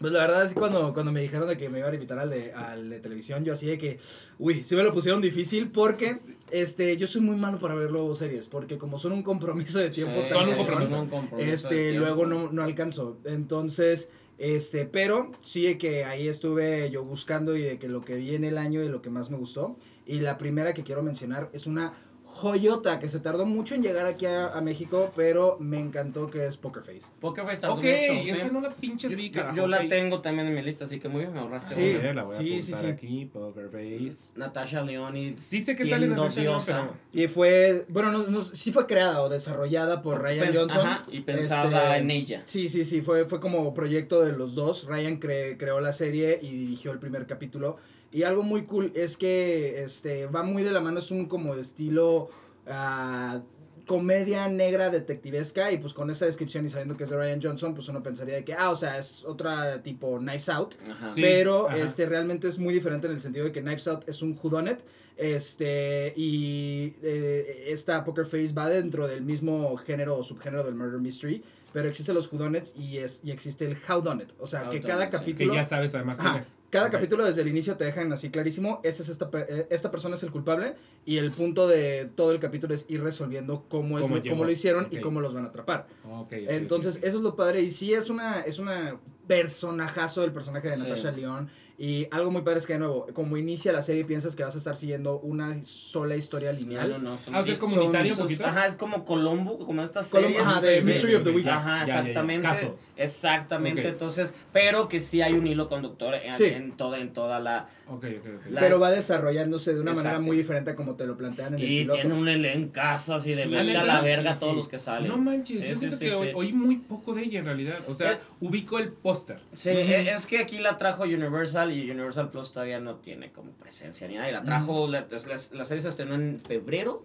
Pues 0.00 0.12
la 0.12 0.20
verdad 0.20 0.44
es 0.44 0.54
que 0.54 0.60
cuando, 0.60 0.92
cuando 0.94 1.10
me 1.10 1.20
dijeron 1.20 1.48
de 1.48 1.56
que 1.56 1.68
me 1.68 1.80
iban 1.80 1.90
a 1.90 1.94
invitar 1.94 2.20
al 2.20 2.30
de, 2.30 2.52
al 2.52 2.88
de 2.88 3.00
televisión, 3.00 3.44
yo 3.44 3.52
así 3.54 3.66
de 3.66 3.78
que, 3.78 3.98
uy, 4.38 4.62
sí 4.62 4.76
me 4.76 4.84
lo 4.84 4.92
pusieron 4.92 5.20
difícil 5.20 5.72
porque 5.72 6.18
este, 6.52 6.96
yo 6.96 7.08
soy 7.08 7.20
muy 7.20 7.34
malo 7.34 7.58
para 7.58 7.74
ver 7.74 7.90
luego 7.90 8.14
series, 8.14 8.46
porque 8.46 8.78
como 8.78 9.00
son 9.00 9.10
un 9.10 9.24
compromiso 9.24 9.80
de 9.80 9.90
tiempo 9.90 10.20
Sí, 10.22 10.28
Son 10.32 10.48
un 10.48 10.54
compromiso. 10.54 10.90
son 10.92 11.00
un 11.00 11.08
compromiso 11.08 11.52
este, 11.52 11.88
tiempo. 11.90 11.98
luego 12.06 12.26
no, 12.26 12.52
no 12.52 12.62
alcanzo. 12.62 13.18
Entonces, 13.24 14.08
este, 14.38 14.84
pero 14.86 15.32
sí 15.40 15.62
de 15.62 15.78
que 15.78 16.04
ahí 16.04 16.28
estuve 16.28 16.88
yo 16.92 17.02
buscando 17.02 17.56
y 17.56 17.62
de 17.62 17.78
que 17.80 17.88
lo 17.88 18.02
que 18.02 18.14
vi 18.14 18.36
en 18.36 18.44
el 18.44 18.56
año 18.56 18.84
y 18.84 18.88
lo 18.88 19.02
que 19.02 19.10
más 19.10 19.30
me 19.30 19.36
gustó. 19.36 19.76
Y 20.08 20.18
la 20.20 20.36
primera 20.38 20.74
que 20.74 20.82
quiero 20.82 21.02
mencionar 21.02 21.48
es 21.52 21.66
una 21.68 21.92
joyota 22.30 22.98
que 22.98 23.08
se 23.08 23.20
tardó 23.20 23.46
mucho 23.46 23.74
en 23.74 23.82
llegar 23.82 24.04
aquí 24.04 24.26
a, 24.26 24.48
a 24.48 24.60
México, 24.60 25.10
pero 25.16 25.56
me 25.60 25.78
encantó 25.78 26.26
que 26.28 26.44
es 26.46 26.58
Poker 26.58 26.82
Face. 26.82 27.10
Poker 27.20 27.42
Face 27.46 27.62
tardó 27.62 27.76
Ok, 27.76 27.84
mucho, 27.84 28.22
sí. 28.22 28.30
esa 28.30 28.48
no 28.48 28.60
la 28.60 28.68
pinches 28.68 29.10
Yo, 29.10 29.16
yo- 29.16 29.32
carajo, 29.32 29.56
yo 29.56 29.66
la 29.66 29.88
tengo 29.88 30.20
también 30.20 30.46
en 30.48 30.54
mi 30.54 30.60
lista, 30.60 30.84
así 30.84 31.00
que 31.00 31.08
muy 31.08 31.22
bien 31.22 31.32
me 31.32 31.40
ahorraste. 31.40 31.74
Sí. 31.74 31.96
una. 31.98 32.12
La 32.12 32.22
voy 32.24 32.34
a 32.34 32.38
sí, 32.38 32.60
sí, 32.60 32.72
apuntar 32.74 32.80
sí. 33.00 33.06
aquí, 33.06 33.24
Poker 33.32 33.68
Face. 33.70 34.28
Natasha 34.36 34.82
Leoni. 34.82 35.36
Sí 35.38 35.62
sé 35.62 35.74
que 35.74 35.86
sale 35.86 36.06
Natasha 36.06 36.40
diosa. 36.42 36.90
pero... 37.12 37.24
Y 37.24 37.28
fue, 37.28 37.86
bueno, 37.88 38.12
no, 38.12 38.26
no, 38.26 38.42
sí 38.42 38.72
fue 38.72 38.86
creada 38.86 39.22
o 39.22 39.30
desarrollada 39.30 40.02
por 40.02 40.20
Ryan 40.20 40.48
Pens- 40.52 40.56
Johnson. 40.58 40.86
Ajá, 40.86 41.02
y 41.10 41.20
pensada 41.20 41.86
Este, 41.96 41.98
en 42.02 42.10
ella. 42.10 42.42
Sí, 42.44 42.68
sí, 42.68 42.84
sí, 42.84 43.00
fue, 43.00 43.24
fue 43.24 43.40
como 43.40 43.72
proyecto 43.72 44.20
de 44.22 44.32
los 44.32 44.54
dos. 44.54 44.84
Ryan 44.86 45.18
cre- 45.18 45.56
creó 45.58 45.80
la 45.80 45.92
serie 45.94 46.38
y 46.42 46.50
dirigió 46.50 46.92
el 46.92 46.98
primer 46.98 47.26
capítulo. 47.26 47.78
Y 48.10 48.22
algo 48.22 48.42
muy 48.42 48.64
cool 48.64 48.92
es 48.94 49.16
que 49.16 49.82
este 49.82 50.26
va 50.26 50.42
muy 50.42 50.62
de 50.62 50.70
la 50.70 50.80
mano, 50.80 50.98
es 50.98 51.10
un 51.10 51.26
como 51.26 51.54
estilo 51.54 52.30
ah, 52.66 53.42
comedia 53.86 54.48
negra 54.48 54.90
detectivesca 54.90 55.72
y 55.72 55.78
pues 55.78 55.94
con 55.94 56.10
esa 56.10 56.26
descripción 56.26 56.64
y 56.66 56.68
sabiendo 56.68 56.96
que 56.96 57.04
es 57.04 57.10
de 57.10 57.16
Ryan 57.16 57.40
Johnson, 57.42 57.74
pues 57.74 57.88
uno 57.88 58.02
pensaría 58.02 58.36
de 58.36 58.44
que, 58.44 58.54
ah, 58.54 58.70
o 58.70 58.76
sea, 58.76 58.98
es 58.98 59.24
otra 59.24 59.82
tipo 59.82 60.18
Knives 60.18 60.48
Out. 60.48 60.74
Ajá. 60.90 61.12
Sí, 61.14 61.20
pero 61.20 61.68
ajá. 61.68 61.78
este 61.78 62.06
realmente 62.06 62.48
es 62.48 62.58
muy 62.58 62.72
diferente 62.72 63.06
en 63.06 63.14
el 63.14 63.20
sentido 63.20 63.46
de 63.46 63.52
que 63.52 63.60
Knives 63.60 63.88
Out 63.88 64.08
es 64.08 64.22
un 64.22 64.38
whodunit 64.40 64.80
este 65.18 66.12
y 66.16 66.94
eh, 67.02 67.64
esta 67.68 68.04
Poker 68.04 68.24
Face 68.24 68.52
va 68.56 68.68
dentro 68.68 69.08
del 69.08 69.22
mismo 69.22 69.76
género 69.76 70.16
o 70.16 70.22
subgénero 70.22 70.62
del 70.62 70.76
murder 70.76 71.00
mystery 71.00 71.42
pero 71.72 71.88
existen 71.88 72.14
los 72.14 72.32
whodunits 72.32 72.74
y 72.76 72.98
es 72.98 73.20
y 73.22 73.30
existe 73.30 73.64
el 73.66 73.76
howdunit 73.88 74.32
o 74.38 74.46
sea 74.46 74.68
que 74.68 74.80
cada 74.80 75.04
sí. 75.04 75.10
Que 75.10 75.16
capítulo 75.18 75.54
ya 75.54 75.64
sabes 75.64 75.94
además 75.94 76.18
Ajá, 76.18 76.30
quién 76.30 76.40
es. 76.40 76.58
cada 76.70 76.90
capítulo 76.90 77.24
desde 77.24 77.42
el 77.42 77.48
inicio 77.48 77.76
te 77.76 77.84
dejan 77.84 78.12
así 78.12 78.30
clarísimo 78.30 78.80
esta 78.84 79.02
es 79.02 79.08
esta 79.10 79.28
eh, 79.34 79.66
esta 79.70 79.90
persona 79.90 80.14
es 80.14 80.22
el 80.22 80.30
culpable 80.30 80.76
y 81.04 81.18
el 81.18 81.30
punto 81.32 81.68
de 81.68 82.10
todo 82.14 82.32
el 82.32 82.40
capítulo 82.40 82.74
es 82.74 82.86
ir 82.88 83.02
resolviendo 83.02 83.64
cómo 83.68 83.98
es 83.98 84.02
Cómo 84.02 84.16
lo, 84.16 84.22
llegó. 84.22 84.34
cómo 84.34 84.44
lo 84.44 84.50
hicieron 84.50 84.88
y 84.90 85.00
cómo 85.00 85.20
los 85.20 85.34
van 85.34 85.44
a 85.44 85.48
atrapar 85.48 85.86
Ok, 86.04 86.12
ok, 86.20 86.32
entonces, 86.32 86.96
eso 87.02 87.18
es 87.18 87.22
lo 87.22 87.36
padre. 87.36 87.60
Y 87.62 87.70
sí 87.70 87.92
es 87.92 88.08
una, 88.10 88.40
es 88.40 88.58
una 88.58 88.98
personajazo 89.26 90.22
del 90.22 90.32
personaje 90.32 90.68
de 90.70 90.76
Sí. 90.76 90.82
Natasha 90.82 91.10
León. 91.12 91.50
Y 91.80 92.08
algo 92.10 92.32
muy 92.32 92.42
padre 92.42 92.58
es 92.58 92.66
que, 92.66 92.72
de 92.72 92.80
nuevo, 92.80 93.06
como 93.14 93.36
inicia 93.36 93.70
la 93.72 93.82
serie, 93.82 94.04
piensas 94.04 94.34
que 94.34 94.42
vas 94.42 94.52
a 94.56 94.58
estar 94.58 94.74
siguiendo 94.74 95.20
una 95.20 95.62
sola 95.62 96.16
historia 96.16 96.50
lineal. 96.52 96.90
No, 96.90 96.98
no, 96.98 97.10
no, 97.10 97.18
son 97.18 97.36
Ah, 97.36 97.38
o 97.38 97.44
sea, 97.44 97.52
es 97.52 97.60
comunitario 97.60 98.16
son- 98.16 98.24
poquito. 98.24 98.44
Ajá, 98.44 98.66
es 98.66 98.74
como 98.74 99.04
Colombo, 99.04 99.58
como 99.64 99.80
estas 99.82 100.08
Columbo, 100.08 100.30
series. 100.30 100.44
ajá, 100.46 100.60
de 100.60 100.78
Ok, 100.80 100.84
Mystery 100.84 101.14
of 101.14 101.22
the 101.24 101.30
Week. 101.30 101.46
Ajá, 101.46 101.80
ya, 101.80 101.86
ya, 101.86 101.94
ya. 101.94 101.98
exactamente. 102.00 102.48
Caso. 102.48 102.76
Exactamente. 102.96 103.88
Entonces, 103.88 104.34
pero 104.52 104.88
que 104.88 104.98
sí 105.00 105.22
hay 105.22 105.34
un 105.34 105.46
hilo 105.46 105.68
conductor 105.68 106.14
en, 106.22 106.34
Sí. 106.34 106.46
en 106.46 106.76
toda, 106.76 106.98
en 106.98 107.12
toda 107.12 107.38
la. 107.38 107.68
Ok, 107.90 108.04
ok, 108.18 108.26
ok. 108.36 108.46
La- 108.50 108.60
Pero 108.60 108.78
va 108.78 108.90
desarrollándose 108.90 109.72
de 109.74 109.80
una 109.80 109.94
manera 109.94 110.18
muy 110.20 110.36
diferente 110.36 110.70
a 110.70 110.76
como 110.76 110.94
te 110.94 111.06
lo 111.06 111.16
plantean 111.16 111.54
en 111.54 111.60
el 111.60 111.64
Y 111.70 111.86
tiene 111.88 112.14
un 112.14 112.28
elencazo 112.28 113.14
así 113.14 113.30
de 113.30 113.44
Sí, 113.44 113.54
a 113.54 113.62
la 113.62 114.00
verga 114.00 114.34
sí, 114.34 114.40
todos 114.40 114.52
sí. 114.52 114.56
los 114.58 114.68
que 114.68 114.78
salen. 114.78 115.08
No 115.08 115.16
manches, 115.18 115.58
Sí, 115.60 115.68
yo 115.68 115.74
sí, 115.74 115.78
siento 115.80 115.96
sí, 115.96 116.04
que 116.04 116.10
sí. 116.10 116.32
Oí, 116.34 116.52
muy 116.52 116.76
poco 116.76 117.14
de 117.14 117.22
ella 117.22 117.38
en 117.40 117.44
realidad. 117.46 117.78
O 117.88 117.94
sea, 117.94 118.12
Eh. 118.12 118.18
ubico 118.40 118.78
el 118.78 118.92
póster. 118.92 119.40
Sí, 119.54 119.70
e- 119.70 120.10
es 120.12 120.26
que 120.26 120.38
aquí 120.38 120.58
la 120.58 120.76
trajo 120.76 121.04
Universal 121.04 121.72
y 121.72 121.90
Universal 121.90 122.30
Plus 122.30 122.52
todavía 122.52 122.80
no 122.80 122.96
tiene 122.96 123.32
como 123.32 123.52
presencia 123.52 124.06
ni 124.08 124.14
nada. 124.14 124.28
Y 124.28 124.32
la 124.32 124.42
trajo, 124.42 124.86
la, 124.88 125.06
la, 125.10 125.36
la 125.58 125.64
serie 125.64 125.80
se 125.82 125.88
estrenó 125.88 126.14
en 126.14 126.40
febrero 126.46 127.04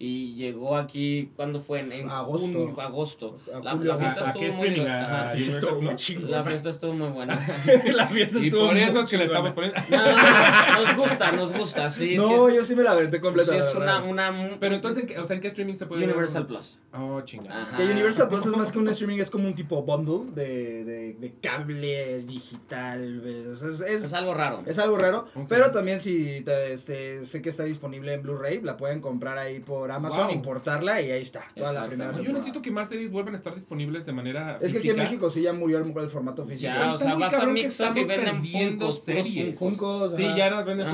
y 0.00 0.34
llegó 0.36 0.76
aquí, 0.76 1.32
¿cuándo 1.34 1.58
fue? 1.60 1.80
En, 1.80 1.90
en 1.92 2.08
Agosto. 2.10 2.46
junio, 2.46 2.80
agosto. 2.80 3.38
A 3.52 3.58
La, 3.58 3.74
la 3.74 3.96
fiesta 3.96 4.26
¿A- 4.26 4.30
a 4.30 4.32
qué 4.32 4.46
estuvo 4.48 4.56
muy 4.58 4.66
streaming? 4.68 4.80
buena. 4.82 5.08
La 5.18 5.30
fiesta 6.44 6.68
estuvo 6.70 6.92
muy 6.94 7.08
buena. 7.08 7.34
la 7.94 8.06
fiesta 8.06 8.38
Y 8.38 8.44
estuvo 8.44 8.66
por 8.66 8.74
muy 8.74 8.82
eso 8.84 9.00
es 9.00 9.10
que 9.10 9.16
le 9.18 9.24
chingona. 9.28 9.48
estamos 9.48 9.52
poniendo. 9.52 9.78
No, 9.90 9.96
no, 9.98 10.78
no, 10.78 10.84
nos 10.86 10.96
gusta, 10.96 11.32
nos 11.32 11.52
gusta. 11.56 11.90
Sí, 11.90 12.16
No, 12.16 12.48
sí. 12.48 12.54
yo 12.54 12.64
sí 12.64 12.76
me 12.76 12.82
la 12.84 12.92
aventé 12.92 13.20
completa. 13.20 13.50
sí 13.50 13.58
la 13.58 13.64
es 13.68 13.74
una, 13.74 13.84
verdad. 13.98 14.04
una. 14.10 14.30
mu- 14.30 14.56
Pero 14.60 14.74
entonces, 14.76 15.02
¿en 15.02 15.08
qué, 15.08 15.18
o 15.18 15.24
sea, 15.24 15.34
¿en 15.34 15.42
qué 15.42 15.48
streaming 15.48 15.74
se 15.74 15.86
puede 15.86 16.00
ver? 16.02 16.10
Universal 16.10 16.46
Plus. 16.46 16.80
Oh, 16.92 17.20
chingada. 17.22 17.62
Ajá. 17.64 17.76
Que 17.76 17.84
Universal 17.84 18.28
Plus 18.28 18.46
es 18.46 18.56
más 18.56 18.70
que 18.70 18.78
un 18.78 18.88
streaming, 18.90 19.18
es 19.18 19.30
como 19.30 19.48
un 19.48 19.54
tipo 19.54 19.82
bundle 19.82 20.32
de, 20.32 20.84
de, 20.84 21.12
de 21.14 21.34
cable 21.42 22.22
digital. 22.22 23.22
Es, 23.26 23.62
es, 23.62 23.80
es- 23.80 24.04
Es 24.04 24.12
algo 24.12 24.32
raro. 24.34 24.62
Es 24.66 24.78
algo 24.78 24.96
raro, 24.96 25.26
pero 25.48 25.70
también 25.70 25.98
si 26.00 26.40
te- 26.44 26.72
este, 26.72 27.24
sé 27.26 27.42
que 27.42 27.48
está 27.48 27.64
disponible 27.64 28.12
en 28.14 28.22
Blu-ray, 28.22 28.60
la 28.62 28.76
pueden 28.76 29.00
comprar 29.00 29.38
ahí 29.38 29.58
por 29.60 29.87
Amazon, 29.90 30.26
Wow. 30.26 30.34
importarla 30.34 31.00
y 31.02 31.10
ahí 31.10 31.22
está, 31.22 31.42
toda 31.56 31.72
la 31.72 32.20
Yo 32.22 32.32
necesito 32.32 32.62
que 32.62 32.70
más 32.70 32.88
series 32.88 33.10
vuelvan 33.10 33.34
a 33.34 33.36
estar 33.36 33.54
disponibles 33.54 34.04
de 34.06 34.12
manera. 34.12 34.58
Es 34.60 34.72
que 34.72 34.78
aquí 34.78 34.90
en. 34.90 34.96
México 34.96 35.30
sí 35.30 35.42
ya 35.42 35.52
murió 35.52 35.78
el, 35.78 35.92
el 35.96 36.08
formato 36.08 36.44
físico. 36.44 36.72
Ya, 36.72 36.92
o 36.94 36.98
sea, 36.98 37.12
muy 37.14 37.20
vas 37.22 37.34
a 37.34 37.36
cabrón 37.38 37.54
que 37.54 37.60
estamos 37.66 38.06
venden 38.06 38.42
series. 38.92 39.58
Sí, 40.16 40.26
ya 40.36 40.50
las 40.50 40.66
venden 40.66 40.86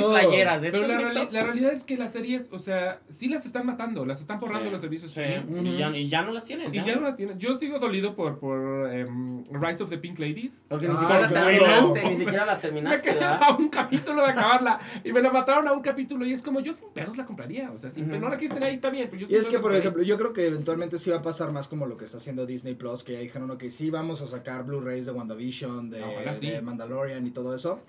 todo. 0.00 0.10
playeras. 0.12 0.62
De 0.62 0.70
Pero 0.70 0.86
la, 0.86 1.00
reali- 1.00 1.30
la 1.30 1.42
realidad 1.42 1.72
es 1.72 1.84
que 1.84 1.96
las 1.96 2.12
series, 2.12 2.48
o 2.52 2.58
sea, 2.58 3.00
sí 3.08 3.28
las 3.28 3.46
están 3.46 3.66
matando, 3.66 4.04
las 4.04 4.20
están 4.20 4.38
borrando 4.40 4.66
Sí, 4.66 4.70
los 4.72 4.80
servicios 4.80 5.10
sí, 5.12 5.20
y, 5.20 5.76
ya, 5.78 5.90
y 5.96 6.08
ya 6.08 6.22
no 6.22 6.32
las 6.32 6.44
tienen. 6.44 6.74
Y 6.74 6.82
ya 6.84 6.94
no 6.96 7.02
las 7.02 7.16
tienen. 7.16 7.38
Yo 7.38 7.54
sigo 7.54 7.78
dolido 7.78 8.14
por, 8.14 8.38
por 8.38 8.90
em, 8.92 9.44
Rise 9.50 9.82
of 9.82 9.90
the 9.90 9.98
Pink 9.98 10.18
Ladies. 10.18 10.66
Porque 10.68 10.86
ni 10.88 10.94
Ah, 10.94 10.96
siquiera 10.98 11.20
la 11.22 11.28
claro. 11.28 11.46
terminaste, 11.46 12.08
ni 12.08 12.16
siquiera 12.16 12.46
la 12.46 12.54
Me 12.54 12.60
terminaste, 12.60 13.08
quedaba 13.12 13.38
¿verdad? 13.38 13.60
un 13.60 13.68
capítulo 13.68 14.22
de 14.22 14.30
acabarla 14.30 14.78
y 15.04 15.12
me 15.12 15.20
la 15.20 15.30
mataron 15.30 15.66
a 15.68 15.72
un 15.72 15.82
capítulo 15.82 16.24
y 16.26 16.32
es 16.32 16.42
como 16.42 16.60
yo 16.60 16.72
sin 16.72 16.90
pedos 16.90 17.16
la 17.16 17.24
compraría. 17.26 17.70
O 17.72 17.78
sea, 17.78 17.90
sin 17.90 18.06
pedos 18.06 18.20
no 18.20 18.28
la 18.32 18.38
quieres 18.38 18.54
tener 18.54 18.68
ahí, 18.68 18.74
está 18.74 18.90
bien. 18.90 19.08
Pero 19.10 19.26
yo 19.26 19.36
Y 19.36 19.38
es 19.38 19.48
que, 19.48 19.58
por 19.58 19.74
ejemplo, 19.74 20.02
yo 20.02 20.18
creo 20.18 20.32
que 20.32 20.46
eventualmente 20.46 20.98
sí 20.98 21.10
va 21.10 21.18
a 21.18 21.22
pasar 21.22 21.52
más 21.52 21.68
como 21.68 21.86
lo 21.86 21.96
que 21.96 22.04
está 22.04 22.16
haciendo 22.16 22.46
Disney 22.46 22.74
Plus, 22.74 23.04
que 23.04 23.12
ya 23.12 23.20
dijeron 23.20 23.56
que 23.56 23.70
sí 23.70 23.90
vamos 23.90 24.22
a 24.22 24.26
sacar 24.26 24.64
Blu-rays 24.64 25.06
de 25.06 25.12
WandaVision, 25.12 25.90
de, 25.90 26.02
Ojalá 26.02 26.34
sí. 26.34 26.50
de 26.50 26.62
Mandalorian 26.62 27.26
y 27.26 27.30
todo 27.30 27.54
eso. 27.54 27.80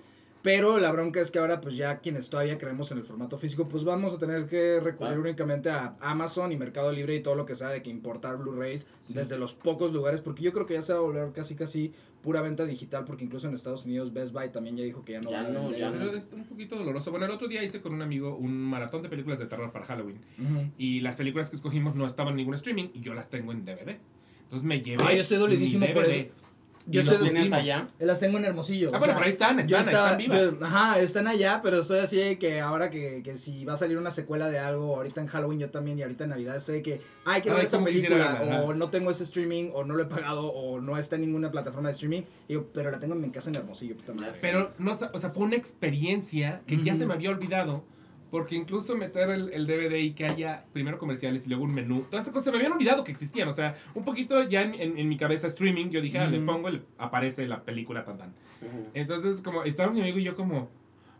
Pero 0.44 0.78
la 0.78 0.92
bronca 0.92 1.22
es 1.22 1.30
que 1.30 1.38
ahora, 1.38 1.62
pues 1.62 1.74
ya 1.74 2.00
quienes 2.00 2.28
todavía 2.28 2.58
creemos 2.58 2.92
en 2.92 2.98
el 2.98 3.04
formato 3.04 3.38
físico, 3.38 3.66
pues 3.66 3.82
vamos 3.82 4.12
a 4.12 4.18
tener 4.18 4.44
que 4.44 4.78
recurrir 4.78 5.18
únicamente 5.18 5.70
a 5.70 5.96
Amazon 6.00 6.52
y 6.52 6.58
Mercado 6.58 6.92
Libre 6.92 7.14
y 7.14 7.20
todo 7.20 7.34
lo 7.34 7.46
que 7.46 7.54
sea 7.54 7.70
de 7.70 7.80
que 7.80 7.88
importar 7.88 8.36
Blu-rays 8.36 8.86
desde 9.08 9.38
los 9.38 9.54
pocos 9.54 9.94
lugares, 9.94 10.20
porque 10.20 10.42
yo 10.42 10.52
creo 10.52 10.66
que 10.66 10.74
ya 10.74 10.82
se 10.82 10.92
va 10.92 10.98
a 10.98 11.02
volver 11.02 11.32
casi 11.32 11.54
casi 11.54 11.94
pura 12.24 12.40
venta 12.40 12.64
digital, 12.64 13.04
porque 13.04 13.22
incluso 13.22 13.46
en 13.46 13.52
Estados 13.54 13.84
Unidos 13.84 14.12
Best 14.14 14.32
Buy 14.32 14.48
también 14.50 14.76
ya 14.78 14.82
dijo 14.84 15.04
que 15.04 15.12
ya 15.12 15.20
no 15.20 15.30
Ya 15.30 15.42
van 15.42 15.46
a 15.46 15.50
no, 15.50 15.62
vender. 15.64 15.78
ya 15.80 15.92
Pero 15.92 16.16
es 16.16 16.26
un 16.32 16.44
poquito 16.44 16.74
doloroso. 16.76 17.10
Bueno, 17.10 17.26
el 17.26 17.32
otro 17.32 17.46
día 17.48 17.62
hice 17.62 17.82
con 17.82 17.92
un 17.92 18.00
amigo 18.00 18.34
un 18.34 18.56
maratón 18.58 19.02
de 19.02 19.10
películas 19.10 19.38
de 19.38 19.46
terror 19.46 19.70
para 19.70 19.84
Halloween. 19.84 20.16
Ujú. 20.38 20.70
Y 20.78 21.00
las 21.00 21.16
películas 21.16 21.50
que 21.50 21.56
escogimos 21.56 21.94
no 21.94 22.06
estaban 22.06 22.32
en 22.32 22.36
ningún 22.38 22.54
streaming 22.54 22.88
y 22.94 23.00
yo 23.00 23.12
las 23.12 23.28
tengo 23.28 23.52
en 23.52 23.64
DVD. 23.66 23.98
Entonces 24.44 24.66
me 24.66 24.80
llevé. 24.80 25.04
Ah, 25.06 25.12
yo 25.12 25.20
estoy 25.20 25.36
dolidísimo 25.36 25.86
mi 25.86 25.92
por 25.92 26.04
eso. 26.06 26.30
Yo 26.86 27.02
soy 27.02 27.12
los 27.14 27.22
de- 27.24 27.30
¿Tienes 27.30 27.48
pusimos. 27.48 27.58
allá? 27.60 27.88
Las 27.98 28.20
tengo 28.20 28.36
en 28.38 28.44
Hermosillo. 28.44 28.90
Ah, 28.92 28.98
pero 29.00 29.16
ahí 29.18 29.30
están, 29.30 29.56
yo 29.66 29.78
están, 29.78 29.80
estaba- 29.94 30.06
están 30.10 30.18
vivas. 30.18 30.40
yo- 30.58 30.64
ajá, 30.66 30.98
están 31.00 31.26
allá, 31.26 31.60
pero 31.62 31.80
estoy 31.80 31.98
así 32.00 32.16
de 32.18 32.38
que 32.38 32.60
ahora 32.60 32.90
que, 32.90 33.22
que 33.22 33.38
si 33.38 33.64
va 33.64 33.72
a 33.72 33.76
salir 33.76 33.96
una 33.96 34.10
secuela 34.10 34.48
de 34.48 34.58
algo, 34.58 34.96
ahorita 34.96 35.20
en 35.22 35.26
Halloween 35.26 35.58
yo 35.60 35.70
también 35.70 35.98
y 35.98 36.02
ahorita 36.02 36.24
en 36.24 36.30
Navidad 36.30 36.56
estoy 36.56 36.76
de 36.76 36.82
que, 36.82 37.00
ay, 37.24 37.40
quiero 37.40 37.56
Ay, 37.56 37.60
ver 37.60 37.64
esta 37.64 37.82
película, 37.82 38.34
verla, 38.38 38.62
o 38.64 38.74
no 38.74 38.90
tengo 38.90 39.10
ese 39.10 39.22
streaming, 39.22 39.70
o 39.72 39.84
no 39.84 39.94
lo 39.94 40.02
he 40.02 40.06
pagado, 40.06 40.46
o 40.52 40.78
no 40.80 40.98
está 40.98 41.16
en 41.16 41.22
ninguna 41.22 41.50
plataforma 41.50 41.88
de 41.88 41.92
streaming, 41.92 42.22
y 42.48 42.52
yo, 42.54 42.66
pero 42.72 42.90
la 42.90 42.98
tengo 42.98 43.14
en 43.14 43.20
mi 43.22 43.30
casa 43.30 43.48
en 43.48 43.56
Hermosillo, 43.56 43.96
puta 43.96 44.12
madre. 44.12 44.32
Pero, 44.42 44.72
no, 44.78 44.92
o 44.92 45.18
sea, 45.18 45.30
fue 45.30 45.44
una 45.44 45.56
experiencia 45.56 46.60
que 46.66 46.82
ya 46.82 46.94
se 46.94 47.06
me 47.06 47.14
había 47.14 47.30
olvidado. 47.30 47.84
Porque 48.34 48.56
incluso 48.56 48.96
meter 48.96 49.30
el, 49.30 49.52
el 49.52 49.64
DVD 49.64 49.94
y 49.96 50.12
que 50.12 50.24
haya 50.26 50.64
primero 50.72 50.98
comerciales 50.98 51.46
y 51.46 51.50
luego 51.50 51.62
un 51.62 51.72
menú, 51.72 52.00
todas 52.10 52.24
esas 52.24 52.32
cosas 52.32 52.46
se 52.46 52.50
me 52.50 52.56
habían 52.56 52.72
olvidado 52.72 53.04
que 53.04 53.12
existían. 53.12 53.46
O 53.46 53.52
sea, 53.52 53.76
un 53.94 54.04
poquito 54.04 54.42
ya 54.48 54.62
en, 54.62 54.74
en- 54.74 54.98
en 54.98 55.08
mi 55.08 55.16
cabeza 55.16 55.46
streaming, 55.46 55.90
yo 55.90 56.00
dije, 56.00 56.18
ah, 56.18 56.26
le 56.26 56.40
pongo, 56.40 56.68
y 56.68 56.82
aparece 56.98 57.46
la 57.46 57.62
película 57.62 58.04
tan 58.04 58.18
tan. 58.18 58.34
Entonces, 58.92 59.40
como 59.40 59.62
estaba 59.62 59.92
mi 59.92 60.00
amigo 60.00 60.18
y 60.18 60.24
yo 60.24 60.34
como, 60.34 60.68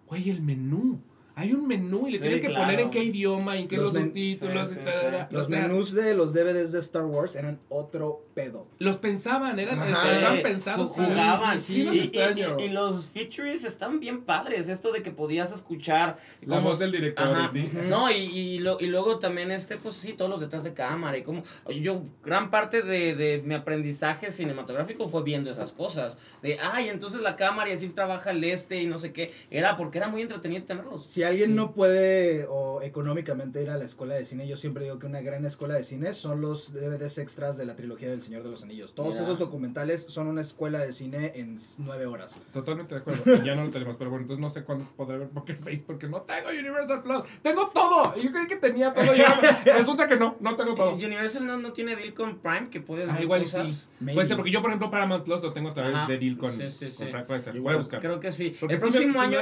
güey, 0.09 0.28
el 0.28 0.42
menú. 0.42 1.00
Hay 1.37 1.53
un 1.53 1.67
menú 1.67 2.07
y 2.07 2.12
le 2.12 2.19
Sí, 2.19 2.23
tienes 2.23 2.41
que 2.41 2.47
claro. 2.47 2.64
poner 2.64 2.81
en 2.81 2.91
qué 2.91 3.03
idioma 3.03 3.57
y 3.57 3.62
en 3.62 3.69
qué 3.69 3.76
los, 3.76 3.93
Los 3.93 4.05
subtítulos 4.07 4.69
sí, 4.69 4.75
y 4.75 4.79
sí, 4.79 4.85
tal, 4.85 4.93
sí. 4.95 5.00
tal, 5.03 5.11
tal. 5.11 5.29
Los 5.33 5.47
O 5.47 5.49
sea, 5.49 5.62
menús 5.62 5.93
de 5.93 6.14
los 6.14 6.33
DVDs 6.33 6.71
de 6.73 6.79
Star 6.79 7.05
Wars 7.05 7.35
eran 7.35 7.59
otro 7.69 8.25
pedo. 8.35 8.69
Los 8.79 8.99
pensaban, 8.99 9.59
eran, 9.59 9.81
Ajá. 9.81 10.12
estaban 10.12 10.37
Sí, 10.37 10.43
pensados. 10.45 10.91
jugaban. 10.91 11.59
Sí, 11.59 11.83
los 11.83 11.95
y, 11.97 11.99
y- 11.99 12.12
y- 12.61 12.64
y 12.64 12.69
los 12.69 13.07
features 13.07 13.64
están 13.64 13.99
bien 13.99 14.23
padres. 14.23 14.69
Esto 14.69 14.93
de 14.93 15.03
que 15.03 15.11
podías 15.11 15.50
escuchar. 15.53 16.19
La 16.43 16.61
voz 16.61 16.79
del 16.79 16.93
director, 16.93 17.26
Ajá. 17.26 17.50
sí. 17.53 17.69
No, 17.88 18.11
y, 18.12 18.14
y, 18.17 18.59
lo- 18.59 18.79
y 18.81 18.87
luego 18.87 19.19
también, 19.19 19.50
este, 19.50 19.76
pues 19.76 19.97
sí, 19.97 20.12
todos 20.12 20.31
los 20.31 20.41
detrás 20.41 20.62
de 20.62 20.73
cámara. 20.73 21.17
Y 21.19 21.23
como. 21.23 21.43
Yo, 21.81 22.05
gran 22.25 22.50
parte 22.53 22.83
de, 22.83 23.14
de 23.17 23.43
mi 23.45 23.55
aprendizaje 23.55 24.31
cinematográfico 24.31 25.09
fue 25.09 25.25
viendo 25.25 25.50
esas 25.50 25.73
cosas. 25.73 26.17
De, 26.43 26.59
ay, 26.61 26.88
entonces 26.91 27.21
la 27.23 27.35
cámara 27.35 27.71
y 27.71 27.73
así 27.73 27.88
trabaja 27.88 28.31
el 28.31 28.45
este 28.45 28.81
y 28.81 28.87
no 28.87 28.99
sé 28.99 29.12
qué. 29.12 29.33
Era 29.50 29.76
porque 29.76 29.99
era 29.99 30.07
muy 30.09 30.23
entretenido 30.23 30.64
tenerlos. 30.64 31.07
Si 31.07 31.24
alguien 31.26 31.54
no 31.54 31.73
puede 31.73 32.47
o 32.49 32.83
económicamente 32.83 33.62
ir 33.62 33.71
a 33.71 33.76
la 33.76 33.85
escuela 33.85 34.14
de 34.14 34.25
cine, 34.25 34.47
yo 34.47 34.57
siempre 34.57 34.85
digo 34.85 34.99
que 34.99 35.07
una 35.07 35.21
gran 35.21 35.45
escuela 35.45 35.75
de 35.75 35.85
cine 35.85 36.12
son 36.12 36.40
los 36.40 36.73
DVDs 36.73 37.19
extras 37.19 37.57
de 37.57 37.64
la 37.66 37.76
trilogía 37.76 38.09
del 38.11 38.23
Señor 38.23 38.43
de 38.43 38.50
los 38.50 38.62
Anillos. 38.62 38.95
Todos 38.95 39.19
esos 39.21 39.38
documentales 39.38 40.02
son 40.04 40.26
una 40.26 40.40
escuela 40.40 40.81
de 40.81 40.93
cine 40.93 41.33
en 41.37 41.57
nueve 41.78 42.07
horas. 42.07 42.37
Totalmente 42.52 42.95
de 42.95 43.00
acuerdo. 43.00 43.43
Ya 43.45 43.54
no 43.54 43.64
lo 43.64 43.71
tenemos, 43.71 43.97
pero 43.97 44.11
bueno, 44.11 44.23
entonces 44.25 44.40
no 44.40 44.50
sé 44.50 44.62
cuándo 44.64 44.87
podré 44.97 45.19
ver 45.19 45.28
Poker 45.28 45.57
Face 45.57 45.83
porque 45.87 46.09
no 46.09 46.23
tengo 46.23 46.49
Universal 46.49 47.02
Plus. 47.02 47.23
Tengo 47.43 47.69
todo. 47.69 48.14
Yo 48.16 48.33
creí 48.33 48.47
que 48.47 48.57
tenía 48.57 48.93
todo 48.93 49.14
ya. 49.14 49.62
Resulta 49.64 50.07
que 50.09 50.16
no, 50.16 50.37
no 50.40 50.57
tengo 50.57 50.75
todo. 50.75 50.90
Eh, 50.99 51.07
Universal 51.07 51.47
no, 51.47 51.59
no 51.59 51.73
tiene 51.73 51.97
deal 51.97 52.14
con 52.14 52.38
Prime 52.38 52.69
que 52.71 52.81
puedes 52.81 53.09
Ah, 53.11 53.14
ver 53.14 53.23
igual 53.23 53.43
cosas. 53.43 53.90
sí. 53.99 54.04
Puede 54.14 54.26
ser 54.26 54.37
porque 54.37 54.50
yo, 54.50 54.61
por 54.61 54.71
ejemplo, 54.71 54.90
Paramount 54.90 55.25
Plus 55.25 55.43
lo 55.43 55.52
tengo 55.52 55.71
a 55.71 55.75
través 55.75 55.95
Ajá. 55.95 56.07
de 56.07 56.19
deal 56.19 56.37
con, 56.38 56.50
Sí, 56.52 56.69
sí, 56.71 56.87
con 56.87 56.90
sí. 56.95 57.04
Prime. 57.04 57.23
Puede 57.25 57.40
ser. 57.40 57.61
Voy 57.61 57.75
a 57.75 57.76
buscar. 57.76 58.00
Creo 58.00 58.21
que 58.21 58.33
sí. 58.33 58.57
Porque 58.59 58.75
el 58.75 58.81
próximo 58.81 59.21
año 59.21 59.38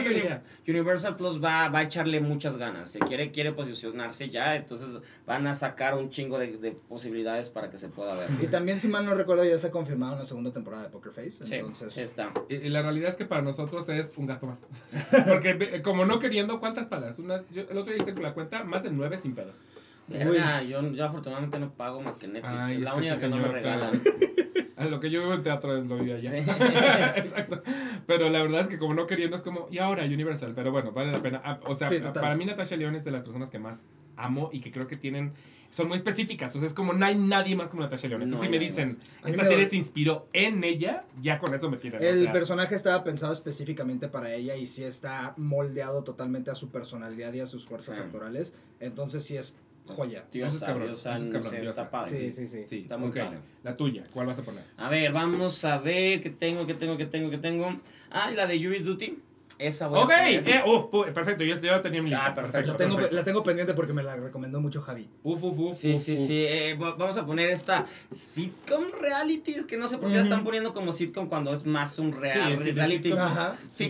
Universal 0.66 1.16
Plus 1.16 1.42
va, 1.42 1.68
va 1.72 1.80
a 1.80 1.82
echarle 1.82 2.20
muchas 2.20 2.56
ganas. 2.56 2.90
Se 2.90 2.98
quiere, 2.98 3.30
quiere 3.30 3.52
posicionarse 3.52 4.30
ya, 4.30 4.56
entonces 4.56 4.98
van 5.26 5.46
a 5.46 5.54
sacar 5.54 5.94
un 5.94 6.10
chingo 6.10 6.38
de, 6.38 6.56
de 6.58 6.72
posibilidades 6.72 7.48
para 7.48 7.70
que 7.70 7.78
se 7.78 7.88
pueda 7.88 8.14
ver. 8.14 8.28
Y 8.40 8.46
también, 8.46 8.78
si 8.78 8.88
mal 8.88 9.04
no 9.04 9.14
recuerdo, 9.14 9.44
ya 9.44 9.56
se 9.56 9.68
ha 9.68 9.70
confirmado 9.70 10.14
una 10.14 10.24
segunda 10.24 10.52
temporada 10.52 10.84
de 10.84 10.88
Poker 10.90 11.12
Face. 11.12 11.44
Sí, 11.44 11.54
entonces, 11.54 11.96
está. 11.96 12.32
Y, 12.48 12.54
y 12.54 12.68
la 12.68 12.82
realidad 12.82 13.10
es 13.10 13.16
que 13.16 13.24
para 13.24 13.42
nosotros 13.42 13.88
es 13.88 14.12
un 14.16 14.26
gasto 14.26 14.46
más. 14.46 14.60
Porque 15.28 15.80
como 15.82 16.04
no 16.04 16.18
queriendo, 16.18 16.60
¿cuántas 16.60 16.86
pagas? 16.86 17.18
Unas, 17.18 17.48
yo, 17.50 17.62
el 17.62 17.76
otro 17.76 17.92
día 17.92 18.02
hice 18.02 18.14
con 18.14 18.22
la 18.22 18.34
cuenta 18.34 18.64
más 18.64 18.82
de 18.82 18.90
nueve 18.90 19.18
sin 19.18 19.34
pedos. 19.34 19.60
Verga, 20.08 20.62
yo, 20.62 20.82
yo 20.92 21.04
afortunadamente 21.04 21.58
no 21.58 21.72
pago 21.72 22.00
más 22.02 22.16
que 22.16 22.28
Netflix. 22.28 22.54
Ay, 22.64 22.74
es 22.74 22.78
es 22.80 22.84
la 22.84 22.90
que 22.92 22.96
única 22.98 23.12
este 23.14 23.26
que 23.26 23.30
no 23.30 23.36
me 23.38 23.48
regalan. 23.48 23.90
A 24.76 24.86
lo 24.86 24.98
que 24.98 25.10
yo 25.10 25.20
vivo 25.20 25.34
en 25.34 25.42
teatro 25.44 25.76
es 25.78 25.86
lo 25.86 25.98
vivo 25.98 26.16
allá. 26.16 26.30
Sí. 26.30 26.50
Exacto. 27.16 27.62
Pero 28.06 28.28
la 28.30 28.42
verdad 28.42 28.62
es 28.62 28.68
que 28.68 28.78
como 28.78 28.94
no 28.94 29.06
queriendo 29.06 29.36
es 29.36 29.42
como, 29.42 29.68
y 29.70 29.78
ahora 29.78 30.02
Universal, 30.04 30.52
pero 30.56 30.72
bueno, 30.72 30.90
vale 30.92 31.12
la 31.12 31.22
pena. 31.22 31.40
Ah, 31.44 31.60
O 31.66 31.74
sea, 31.74 31.86
Sí, 31.88 32.00
para 32.14 32.34
mí 32.34 32.44
Natasha 32.46 32.76
León 32.76 32.96
es 32.96 33.04
de 33.04 33.12
las 33.12 33.22
personas 33.22 33.48
que 33.50 33.58
más 33.60 33.84
amo 34.16 34.50
y 34.52 34.60
que 34.60 34.72
creo 34.72 34.88
que 34.88 34.96
tienen, 34.96 35.34
son 35.70 35.86
muy 35.88 35.96
específicas. 35.96 36.56
O 36.56 36.58
sea, 36.58 36.66
es 36.66 36.74
como 36.74 36.94
no 36.94 37.06
hay 37.06 37.14
nadie 37.14 37.54
más 37.54 37.68
como 37.68 37.82
Natasha 37.82 38.08
León. 38.08 38.22
Entonces 38.22 38.40
No 38.50 38.52
si 38.52 38.58
me 38.58 38.64
dicen, 38.64 38.98
esta 39.24 39.42
me 39.44 39.48
serie 39.48 39.66
se 39.70 39.76
inspiró 39.76 40.26
en 40.32 40.64
ella, 40.64 41.04
ya 41.20 41.38
con 41.38 41.54
eso 41.54 41.70
me 41.70 41.76
tiran. 41.76 42.02
o 42.02 42.04
El 42.04 42.24
sea, 42.24 42.32
personaje 42.32 42.74
estaba 42.74 43.04
pensado 43.04 43.32
específicamente 43.32 44.08
para 44.08 44.34
ella 44.34 44.56
y 44.56 44.66
sí 44.66 44.82
está 44.82 45.34
moldeado 45.36 46.02
totalmente 46.02 46.50
a 46.50 46.56
su 46.56 46.70
personalidad 46.72 47.32
y 47.34 47.40
a 47.40 47.46
sus 47.46 47.64
fuerzas 47.66 47.96
Sí. 47.96 48.02
actorales. 48.02 48.54
Entonces 48.80 49.22
sí 49.24 49.36
es 49.36 49.54
joya. 49.86 50.24
Eso 50.32 50.46
es 50.46 50.60
cabrón, 50.62 50.86
diosa, 50.88 51.14
eso 51.14 51.22
es 51.24 51.28
no 51.28 51.32
cabrón, 51.34 51.50
sé, 51.50 51.60
diosa. 51.60 51.80
está 51.82 51.90
padre. 51.90 52.16
Sí, 52.16 52.32
sí, 52.32 52.46
sí. 52.48 52.64
Sí, 52.64 52.78
Está 52.80 52.96
muy 52.96 53.08
ok. 53.10 53.16
padre. 53.18 53.38
La 53.62 53.76
tuya, 53.76 54.04
¿cuál 54.12 54.26
vas 54.26 54.38
a 54.38 54.42
poner? 54.42 54.64
A 54.76 54.88
ver, 54.88 55.12
vamos 55.12 55.64
a 55.64 55.78
ver 55.78 56.20
qué 56.20 56.30
tengo, 56.30 56.66
qué 56.66 56.74
tengo, 56.74 56.96
qué 56.96 57.06
tengo, 57.06 57.30
qué 57.30 57.38
tengo. 57.38 57.80
Ah, 58.10 58.30
y 58.32 58.34
la 58.36 58.46
de 58.46 58.58
Yuri 58.58 58.80
Duty. 58.80 59.18
Esa 59.58 59.86
voy 59.86 60.00
a 60.00 60.04
Ok, 60.04 60.08
poner. 60.10 60.48
eh, 60.48 60.62
oh, 60.66 60.90
perfecto, 61.14 61.44
yo, 61.44 61.54
yo 61.60 61.70
la 61.70 61.82
tenía 61.82 61.98
en 61.98 62.04
mi 62.04 62.10
lista. 62.10 62.26
Ah, 62.26 62.34
perfecto. 62.34 62.72
La 62.72 62.76
tengo, 62.76 62.94
perfecto. 62.96 63.16
la 63.16 63.24
tengo 63.24 63.42
pendiente 63.44 63.74
porque 63.74 63.92
me 63.92 64.02
la 64.02 64.16
recomendó 64.16 64.60
mucho 64.60 64.80
Javi. 64.80 65.08
Uf, 65.22 65.42
uf, 65.44 65.58
uf. 65.58 65.76
Sí, 65.78 65.92
uf, 65.92 66.00
sí, 66.00 66.12
uf. 66.14 66.18
sí. 66.18 66.44
eh, 66.48 66.74
va- 66.74 66.94
vamos 66.94 67.16
a 67.18 67.24
poner 67.26 67.50
esta 67.50 67.86
sitcom 68.10 68.84
reality. 69.00 69.52
Es 69.52 69.66
que 69.66 69.76
no 69.76 69.88
sé 69.88 69.98
por 69.98 70.08
qué 70.08 70.16
la 70.16 70.22
están 70.22 70.42
poniendo 70.42 70.72
como 70.72 70.90
sitcom 70.90 71.28
cuando 71.28 71.52
es 71.52 71.64
más 71.66 71.98
un 71.98 72.12
real, 72.12 72.52
Sí, 72.56 72.58
sí, 72.58 72.64
de 72.64 72.72
reality 72.72 73.02
ficcionado. 73.10 73.56
Sí. 73.70 73.84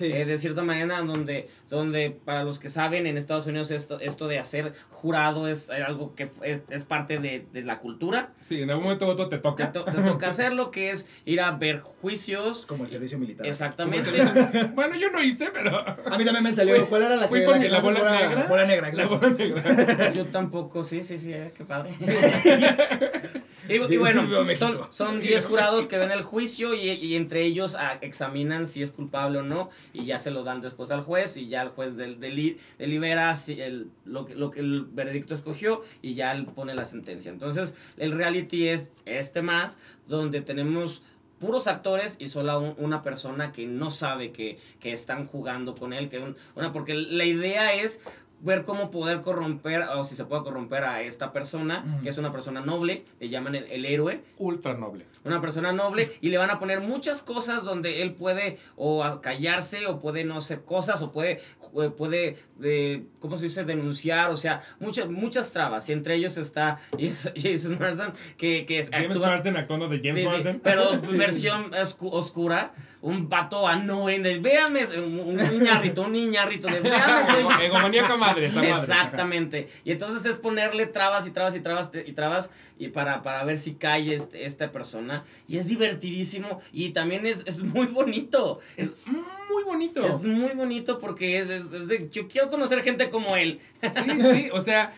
Eh, 0.00 0.24
de 0.24 0.38
cierta 0.38 0.62
manera, 0.62 1.00
donde, 1.02 1.48
donde 1.68 2.10
para 2.10 2.44
los 2.44 2.58
que 2.58 2.70
saben, 2.70 3.06
en 3.06 3.16
Estados 3.16 3.46
Unidos 3.46 3.70
esto, 3.70 4.00
esto 4.00 4.28
de 4.28 4.38
hacer 4.38 4.72
jurado 4.90 5.48
es 5.48 5.68
algo 5.70 6.14
que 6.14 6.28
es, 6.42 6.62
es 6.68 6.84
parte 6.84 7.18
de, 7.18 7.46
de 7.52 7.62
la 7.62 7.78
cultura. 7.78 8.32
Sí, 8.40 8.60
en 8.62 8.70
algún 8.70 8.84
momento 8.84 9.06
otro 9.06 9.28
te 9.28 9.36
Te, 9.36 9.42
toca. 9.42 9.72
to- 9.72 9.84
te 9.84 9.92
toca 10.02 10.28
hacerlo, 10.28 10.70
que 10.70 10.90
es 10.90 11.08
ir 11.24 11.40
a 11.40 11.50
ver 11.52 11.80
juicios. 11.80 12.66
como 12.66 12.84
el 12.84 12.90
servicio 12.90 13.18
militar. 13.18 13.46
Exactamente. 13.46 14.10
bueno, 14.74 14.96
yo 14.96 15.10
no 15.10 15.22
hice, 15.22 15.50
pero. 15.52 15.78
A 15.78 16.16
mí 16.18 16.24
también 16.24 16.42
me 16.44 16.52
salió. 16.52 16.86
¿Cuál 16.88 17.02
era 17.02 17.16
la 17.16 17.28
Fui 17.28 17.40
que, 17.40 17.46
la 17.46 17.60
que 17.60 17.68
la 17.68 17.80
bola 17.80 18.10
negra. 18.20 18.46
Bola 18.48 18.64
negra, 18.66 18.92
La 18.92 19.06
bola 19.06 19.30
negra. 19.30 20.12
Yo 20.12 20.26
tampoco, 20.26 20.82
sí, 20.84 21.02
sí, 21.02 21.18
sí, 21.18 21.32
eh, 21.32 21.52
qué 21.56 21.64
padre. 21.64 21.90
y, 23.68 23.74
y 23.94 23.96
bueno, 23.96 24.26
son, 24.56 24.78
son 24.90 25.20
10 25.20 25.46
jurados 25.46 25.86
que 25.86 25.98
ven 25.98 26.10
el 26.10 26.22
juicio 26.22 26.74
y, 26.74 26.90
y 26.90 27.14
entre 27.16 27.42
ellos 27.42 27.76
ah, 27.78 27.98
examinan 28.00 28.66
si 28.66 28.82
es 28.82 28.90
culpable 28.90 29.38
o 29.38 29.42
no 29.42 29.70
y 29.92 30.04
ya 30.04 30.18
se 30.18 30.30
lo 30.30 30.42
dan 30.44 30.60
después 30.60 30.90
al 30.90 31.02
juez 31.02 31.36
y 31.36 31.48
ya 31.48 31.62
el 31.62 31.68
juez 31.68 31.96
del, 31.96 32.18
deli- 32.20 32.56
delibera 32.78 33.34
si 33.36 33.60
el, 33.60 33.90
lo, 34.04 34.26
lo 34.34 34.50
que 34.50 34.60
el 34.60 34.84
veredicto 34.84 35.34
escogió 35.34 35.82
y 36.02 36.14
ya 36.14 36.32
él 36.32 36.46
pone 36.46 36.74
la 36.74 36.84
sentencia. 36.84 37.30
Entonces, 37.30 37.74
el 37.96 38.12
reality 38.12 38.68
es 38.68 38.90
este 39.04 39.42
más, 39.42 39.78
donde 40.08 40.40
tenemos 40.40 41.02
puros 41.40 41.66
actores 41.66 42.16
y 42.20 42.28
solo 42.28 42.58
un- 42.60 42.74
una 42.78 43.02
persona 43.02 43.52
que 43.52 43.66
no 43.66 43.90
sabe 43.90 44.30
que, 44.32 44.58
que 44.80 44.92
están 44.92 45.26
jugando 45.26 45.74
con 45.74 45.92
él, 45.92 46.08
que 46.08 46.18
un- 46.20 46.36
una 46.54 46.72
porque 46.72 46.94
la 46.94 47.24
idea 47.24 47.74
es 47.74 48.00
ver 48.44 48.62
cómo 48.64 48.90
poder 48.90 49.20
corromper 49.22 49.82
o 49.96 50.04
si 50.04 50.14
se 50.16 50.24
puede 50.26 50.42
corromper 50.42 50.84
a 50.84 51.00
esta 51.02 51.32
persona, 51.32 51.84
que 52.02 52.08
es 52.10 52.18
una 52.18 52.30
persona 52.30 52.60
noble, 52.60 53.04
le 53.18 53.28
llaman 53.28 53.54
el, 53.54 53.64
el 53.64 53.84
héroe, 53.86 54.22
Ultra 54.38 54.74
noble. 54.74 55.06
una 55.24 55.40
persona 55.40 55.72
noble 55.72 56.12
y 56.20 56.28
le 56.28 56.38
van 56.38 56.50
a 56.50 56.58
poner 56.58 56.80
muchas 56.80 57.22
cosas 57.22 57.64
donde 57.64 58.02
él 58.02 58.12
puede 58.14 58.58
o 58.76 59.20
callarse 59.22 59.86
o 59.86 59.98
puede 60.00 60.24
no 60.24 60.36
hacer 60.36 60.62
cosas 60.64 61.00
o 61.02 61.10
puede 61.10 61.40
eh, 61.80 61.90
puede 61.96 62.36
de 62.58 63.04
cómo 63.18 63.36
se 63.36 63.44
dice 63.44 63.64
denunciar 63.64 64.30
o 64.30 64.36
sea 64.36 64.62
muchas 64.78 65.08
muchas 65.08 65.50
trabas 65.52 65.88
y 65.88 65.92
entre 65.92 66.14
ellos 66.16 66.36
está 66.36 66.78
Jason 67.36 67.78
Marsden 67.80 68.12
que, 68.36 68.66
que 68.66 68.78
es, 68.78 68.90
James 68.90 69.10
actúa- 69.16 69.26
Marsden 69.28 69.56
actuando 69.56 69.88
de 69.88 69.98
James 69.98 70.22
de- 70.22 70.28
Marsden. 70.28 70.60
pero 70.62 70.84
Sí. 71.10 71.16
versión 71.16 71.72
oscu- 71.72 72.10
oscura 72.12 72.72
un 73.04 73.28
vato 73.28 73.66
annoying 73.68 74.22
de 74.22 74.38
véanme 74.38 74.82
un, 74.96 75.18
un 75.20 75.36
niñarrito 75.36 76.02
un 76.02 76.12
niñarrito 76.12 76.68
de 76.68 76.80
véanme 76.80 77.64
Egomaníaca 77.66 78.16
madre. 78.16 78.46
Exactamente. 78.46 79.68
Y 79.84 79.92
entonces 79.92 80.24
es 80.24 80.38
ponerle 80.38 80.86
trabas 80.86 81.26
y 81.26 81.30
trabas 81.30 81.54
y 81.54 81.60
trabas 81.60 81.92
y 82.06 82.12
trabas 82.12 82.50
y 82.78 82.88
para, 82.88 83.22
para 83.22 83.44
ver 83.44 83.58
si 83.58 83.74
cae 83.74 84.14
este, 84.14 84.46
esta 84.46 84.72
persona. 84.72 85.22
Y 85.46 85.58
es 85.58 85.66
divertidísimo 85.68 86.60
y 86.72 86.90
también 86.90 87.26
es, 87.26 87.42
es 87.46 87.62
muy 87.62 87.86
bonito. 87.88 88.60
Es 88.78 88.96
muy 89.06 89.64
bonito. 89.64 90.06
Es 90.06 90.22
muy 90.22 90.52
bonito 90.54 90.98
porque 90.98 91.38
es, 91.38 91.50
es- 91.50 91.72
es 91.72 91.88
de, 91.88 92.08
yo 92.10 92.26
quiero 92.26 92.48
conocer 92.48 92.82
gente 92.82 93.10
como 93.10 93.36
él. 93.36 93.60
Sí, 93.82 94.20
sí, 94.34 94.48
o 94.52 94.60
sea, 94.62 94.94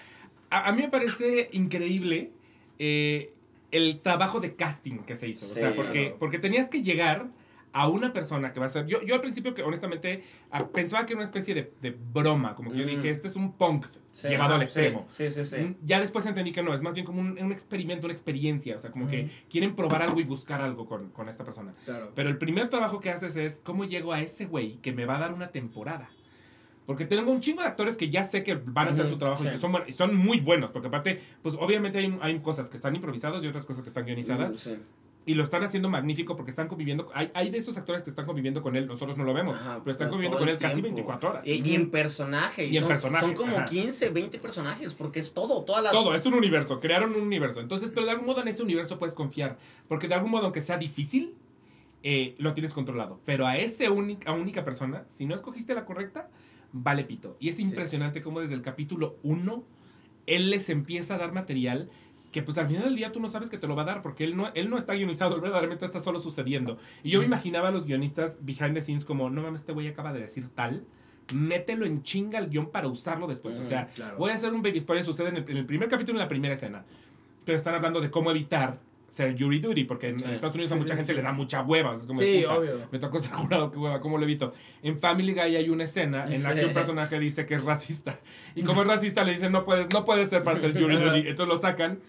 a, 0.51 0.69
a 0.69 0.73
mí 0.73 0.83
me 0.83 0.89
parece 0.91 1.49
increíble 1.53 2.31
eh, 2.79 3.33
el 3.73 3.99
trabajo 4.01 4.39
de 4.39 4.55
casting 4.55 4.99
que 4.99 5.17
se 5.17 5.27
hizo. 5.29 5.45
o 5.47 5.49
sea, 5.49 5.75
porque, 5.75 6.15
porque 6.19 6.39
tenías 6.39 6.69
que 6.69 6.83
llegar 6.83 7.27
a 7.79 7.89
una 7.89 8.11
persona 8.13 8.53
que 8.55 8.59
va 8.61 8.67
a 8.67 8.69
ser. 8.71 8.87
Yo, 8.87 9.03
yo 9.03 9.15
al 9.15 9.21
principio, 9.21 9.53
que 9.55 9.63
honestamente, 9.63 10.23
ah, 10.51 10.67
pensaba 10.67 11.05
que 11.05 11.13
era 11.13 11.19
una 11.19 11.25
especie 11.25 11.55
de, 11.55 11.73
de 11.83 11.91
broma. 11.91 12.55
Como 12.55 12.71
que 12.73 12.79
yo 12.79 12.85
Mm. 12.85 12.89
dije, 12.89 13.11
este 13.11 13.29
es 13.29 13.37
un 13.37 13.53
punk 13.53 13.85
Sí, 14.13 14.29
llevado 14.29 14.55
al 14.55 14.63
extremo. 14.63 15.05
Sí, 15.11 15.29
sí, 15.29 15.45
sí. 15.45 15.57
Mm, 15.59 15.75
Ya 15.85 16.01
después 16.01 16.25
entendí 16.25 16.53
que 16.53 16.63
no, 16.63 16.73
es 16.73 16.81
más 16.81 16.95
bien 16.95 17.05
como 17.05 17.21
un, 17.21 17.39
un 17.39 17.53
experimento, 17.53 18.07
una 18.07 18.15
experiencia. 18.15 18.77
O 18.77 18.79
sea, 18.79 18.91
como 18.91 19.09
que 19.09 19.29
quieren 19.51 19.77
probar 19.77 20.01
algo 20.01 20.19
y 20.21 20.25
buscar 20.25 20.63
algo 20.63 20.87
con, 20.87 21.11
con 21.11 21.29
esta 21.29 21.45
persona. 21.45 21.75
Claro. 21.85 22.13
Pero 22.15 22.31
el 22.31 22.39
primer 22.39 22.71
trabajo 22.71 22.99
que 22.99 23.11
haces 23.11 23.37
es 23.37 23.61
cómo 23.63 23.85
llego 23.85 24.15
a 24.15 24.23
ese 24.23 24.47
güey 24.47 24.77
que 24.79 24.93
me 24.93 25.05
va 25.05 25.17
a 25.17 25.21
dar 25.21 25.35
una 25.35 25.49
temporada. 25.49 26.09
Porque 26.87 27.05
tengo 27.05 27.31
un 27.31 27.41
chingo 27.41 27.61
de 27.63 27.69
actores 27.69 27.97
que 27.97 28.09
ya 28.09 28.23
sé 28.25 28.43
que 28.45 28.55
van 28.55 28.89
a 28.89 28.91
hacer 28.93 29.07
su 29.07 29.19
trabajo 29.19 29.45
y 29.45 29.49
que 29.51 29.59
son, 29.59 29.75
y 29.87 29.93
son 29.93 30.17
muy 30.17 30.41
buenos. 30.41 30.71
Porque 30.71 30.89
aparte, 30.89 31.21
pues 31.43 31.57
obviamente 31.59 31.99
hay, 31.99 32.17
hay 32.23 32.39
cosas 32.39 32.71
que 32.71 32.77
están 32.77 32.95
improvisados 32.97 33.43
y 33.45 33.49
otras 33.49 33.67
cosas 33.67 33.83
que 33.83 33.89
están 33.89 34.07
guionizadas. 34.07 34.53
Mm, 34.53 34.57
sí. 34.57 34.77
Y 35.27 35.35
lo 35.35 35.43
están 35.43 35.65
haciendo 35.65 35.89
magnífico 35.89 36.37
porque 36.37 36.51
están 36.51 36.69
conviviendo. 36.69 37.11
Hay, 37.13 37.33
hay 37.35 37.51
de 37.51 37.59
esos 37.59 37.77
actores 37.77 38.05
que 38.05 38.11
están 38.11 38.25
conviviendo 38.25 38.63
con 38.63 38.77
él, 38.77 38.87
nosotros 38.87 39.19
no 39.19 39.25
lo 39.25 39.35
vemos, 39.35 39.57
Ajá, 39.57 39.81
pero 39.81 39.91
están 39.91 40.09
conviviendo 40.09 40.39
con 40.39 40.49
él 40.49 40.57
casi 40.57 40.81
tiempo. 40.81 40.95
24 40.95 41.31
horas. 41.31 41.47
Y, 41.47 41.69
y 41.69 41.75
en 41.75 41.91
personaje. 41.91 42.65
Y, 42.65 42.75
Y 42.75 42.77
en 42.77 42.83
son, 42.83 42.89
personaje, 42.89 43.27
Son 43.27 43.35
como 43.35 43.57
ajá. 43.57 43.65
15, 43.65 44.11
20 44.11 44.39
personajes, 44.39 44.95
porque 44.95 45.19
es 45.19 45.33
todo, 45.35 45.65
toda 45.65 45.83
la... 45.83 45.91
Todo, 45.91 46.15
es 46.15 46.25
un 46.25 46.35
universo, 46.35 46.79
crearon 46.79 47.15
un 47.17 47.23
universo. 47.23 47.61
Entonces, 47.61 47.91
pero 47.91 48.07
de 48.07 48.13
algún 48.13 48.27
modo 48.27 48.41
en 48.41 48.49
ese 48.49 48.63
universo 48.63 49.01
puedes 49.01 49.17
confiar. 49.17 49.59
Porque 49.89 50.07
de 50.07 50.15
algún 50.15 50.31
modo, 50.31 50.45
aunque 50.45 50.61
sea 50.61 50.79
difícil, 50.79 51.35
eh, 52.05 52.37
lo 52.39 52.55
tienes 52.55 52.73
controlado. 52.73 53.21
Pero 53.25 53.49
a 53.49 53.57
esa 53.57 53.91
única, 53.91 54.31
única 54.31 54.65
persona, 54.65 55.05
si 55.09 55.27
no 55.27 55.35
escogiste 55.35 55.75
la 55.75 55.85
correcta, 55.85 56.29
vale 56.71 57.03
pito. 57.03 57.37
Y 57.41 57.49
es 57.49 57.59
impresionante 57.59 58.23
cómo 58.23 58.41
desde 58.41 58.55
el 58.55 58.63
capítulo 58.63 59.17
1, 59.25 59.65
él 60.27 60.51
les 60.51 60.71
empieza 60.71 61.17
a 61.17 61.19
dar 61.19 61.33
material 61.33 61.91
que 62.37 62.43
pues 62.43 62.59
al 62.59 62.67
final 62.67 62.85
del 62.85 62.97
día 62.97 63.13
tú 63.13 63.19
no 63.19 63.31
sabes 63.31 63.49
que 63.49 63.57
te 63.57 63.67
lo 63.67 63.75
va 63.75 63.81
a 63.81 63.87
dar 63.87 64.03
porque 64.03 64.23
él 64.23 64.37
no, 64.37 64.51
él 64.53 64.69
no 64.69 64.77
está 64.77 64.93
guionizado, 64.93 65.41
verdaderamente 65.41 65.87
está 65.87 66.01
solo 66.01 66.19
sucediendo. 66.19 66.77
Y 67.03 67.09
yo 67.09 67.21
me 67.21 67.25
imaginaba 67.25 67.69
a 67.69 67.71
los 67.71 67.87
guionistas 67.87 68.37
behind 68.43 68.75
the 68.75 68.83
scenes 68.83 69.07
como, 69.07 69.31
no 69.31 69.41
mames, 69.41 69.63
este 69.63 69.73
güey 69.73 69.89
acaba 69.89 70.13
de 70.13 70.21
decir 70.21 70.51
tal, 70.55 70.85
mételo 71.33 71.87
en 71.87 72.03
chinga 72.03 72.39
al 72.39 72.51
guion 72.51 72.67
para 72.71 72.89
usarlo 72.89 73.27
después. 73.27 73.59
O 73.59 73.65
sea, 73.65 73.87
claro. 73.87 74.19
voy 74.19 74.33
a 74.33 74.35
hacer 74.35 74.53
un 74.53 74.61
baby 74.61 74.83
spoiler, 74.83 75.03
sucede 75.03 75.31
en 75.31 75.37
el, 75.37 75.49
en 75.49 75.57
el 75.57 75.65
primer 75.65 75.89
capítulo, 75.89 76.19
en 76.19 76.25
la 76.25 76.29
primera 76.29 76.53
escena. 76.53 76.85
Pero 77.47 77.57
están 77.57 77.75
hablando 77.75 78.03
de 78.03 78.11
cómo 78.11 78.31
evitar 78.31 78.81
ser 79.09 79.39
jury 79.39 79.61
duty, 79.61 79.85
porque 79.85 80.09
en, 80.09 80.19
Sí. 80.19 80.25
en 80.25 80.33
Estados 80.33 80.55
Unidos 80.55 80.73
a 80.73 80.77
mucha 80.77 80.93
sí, 80.95 80.99
gente 80.99 81.13
sí. 81.13 81.17
le 81.17 81.23
da 81.23 81.33
mucha 81.33 81.63
hueva. 81.63 81.95
Es 81.95 82.07
como, 82.07 82.21
Sí, 82.21 82.41
puta, 82.43 82.59
obvio. 82.59 82.89
Me 82.91 82.99
tocó 82.99 83.21
ser 83.21 83.33
jurado, 83.35 83.71
qué 83.71 83.79
hueva, 83.79 84.01
¿cómo 84.01 84.19
lo 84.19 84.25
evito? 84.25 84.53
En 84.83 84.99
Family 84.99 85.33
Guy 85.33 85.57
hay 85.57 85.69
una 85.69 85.85
escena 85.85 86.27
en 86.29 86.43
la 86.43 86.55
que 86.55 86.67
un 86.67 86.75
personaje 86.75 87.19
dice 87.19 87.47
que 87.47 87.55
es 87.55 87.65
racista. 87.65 88.19
Y 88.55 88.63
como 88.63 88.83
es 88.83 88.89
racista, 88.89 89.25
le 89.25 89.33
dicen, 89.33 89.53
no 89.53 89.65
puedes, 89.65 89.89
no 89.93 90.05
puedes 90.05 90.29
ser 90.29 90.43
parte 90.43 90.71
del 90.71 90.83
jury 90.83 90.97
duty. 90.97 91.19
Entonces 91.29 91.47
lo 91.47 91.57
sacan. 91.57 92.01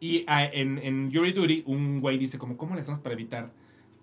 Y 0.00 0.24
ah, 0.26 0.44
en, 0.44 0.78
en 0.78 1.12
jury 1.12 1.32
duty, 1.32 1.62
un 1.66 2.00
güey 2.00 2.16
dice, 2.18 2.38
como, 2.38 2.56
¿cómo 2.56 2.74
le 2.74 2.80
hacemos 2.80 2.98
para 3.00 3.12
evitar 3.14 3.52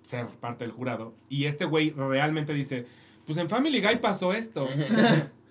ser 0.03 0.27
parte 0.27 0.63
del 0.63 0.71
jurado? 0.71 1.13
Y 1.27 1.45
este 1.45 1.65
güey 1.65 1.89
realmente 1.89 2.53
dice, 2.53 2.85
pues 3.25 3.37
en 3.39 3.49
Family 3.49 3.81
Guy 3.81 3.97
pasó 3.97 4.33
esto. 4.33 4.67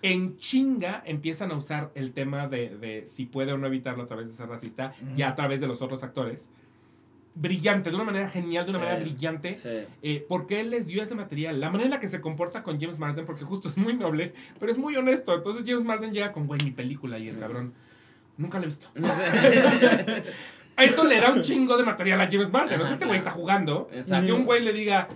En 0.03 0.37
chinga 0.37 1.03
empiezan 1.07 1.51
a 1.51 1.57
usar 1.57 1.91
el 1.95 2.13
tema 2.13 2.47
de, 2.47 2.77
de 2.77 3.07
si 3.07 3.25
puede 3.25 3.53
o 3.53 3.59
no 3.59 3.67
evitarlo 3.67 4.05
a 4.05 4.07
través 4.07 4.29
de 4.29 4.35
ser 4.35 4.47
racista, 4.47 4.93
ya 5.17 5.31
a 5.31 5.35
través 5.35 5.61
de 5.61 5.67
los 5.67 5.81
otros 5.83 6.05
actores. 6.05 6.51
Brillante, 7.35 7.91
de 7.91 7.97
una 7.97 8.05
manera 8.05 8.29
genial, 8.29 8.65
de 8.67 8.71
una 8.71 8.79
Sí, 8.79 8.85
manera 8.85 9.01
brillante. 9.03 9.55
Sí. 9.57 9.69
Eh, 10.03 10.25
porque 10.29 10.61
él 10.61 10.71
les 10.71 10.87
dio 10.87 11.03
ese 11.03 11.15
material. 11.15 11.59
La 11.61 11.71
manera 11.71 11.87
en 11.87 11.91
la 11.91 11.99
que 12.01 12.09
se 12.09 12.21
comporta 12.21 12.63
con 12.63 12.79
James 12.79 12.99
Marsden, 12.99 13.25
porque 13.25 13.45
justo 13.45 13.69
es 13.69 13.77
muy 13.79 13.95
noble, 13.95 14.33
pero 14.61 14.71
es 14.71 14.79
muy 14.79 14.95
honesto. 14.97 15.35
Entonces 15.35 15.65
James 15.67 15.83
Marsden 15.83 16.13
llega 16.13 16.31
con, 16.31 16.47
güey, 16.47 16.61
mi 16.63 16.71
película 16.71 17.19
y 17.19 17.29
el 17.29 17.39
cabrón. 17.39 17.73
Nunca 18.39 18.59
lo 18.59 18.65
he 18.65 18.67
visto. 18.67 18.89
Eso 20.77 21.05
le 21.05 21.19
da 21.19 21.33
un 21.33 21.43
chingo 21.43 21.77
de 21.77 21.85
material 21.85 22.21
a 22.21 22.27
James 22.31 22.53
Marsden. 22.53 22.81
O 22.81 22.85
sea, 22.85 22.93
este 22.93 23.07
güey 23.07 23.19
está 23.19 23.31
jugando. 23.31 23.89
Exacto. 23.93 24.29
Y 24.29 24.31
un 24.33 24.45
güey 24.45 24.63
le 24.63 24.75
diga, 24.75 25.09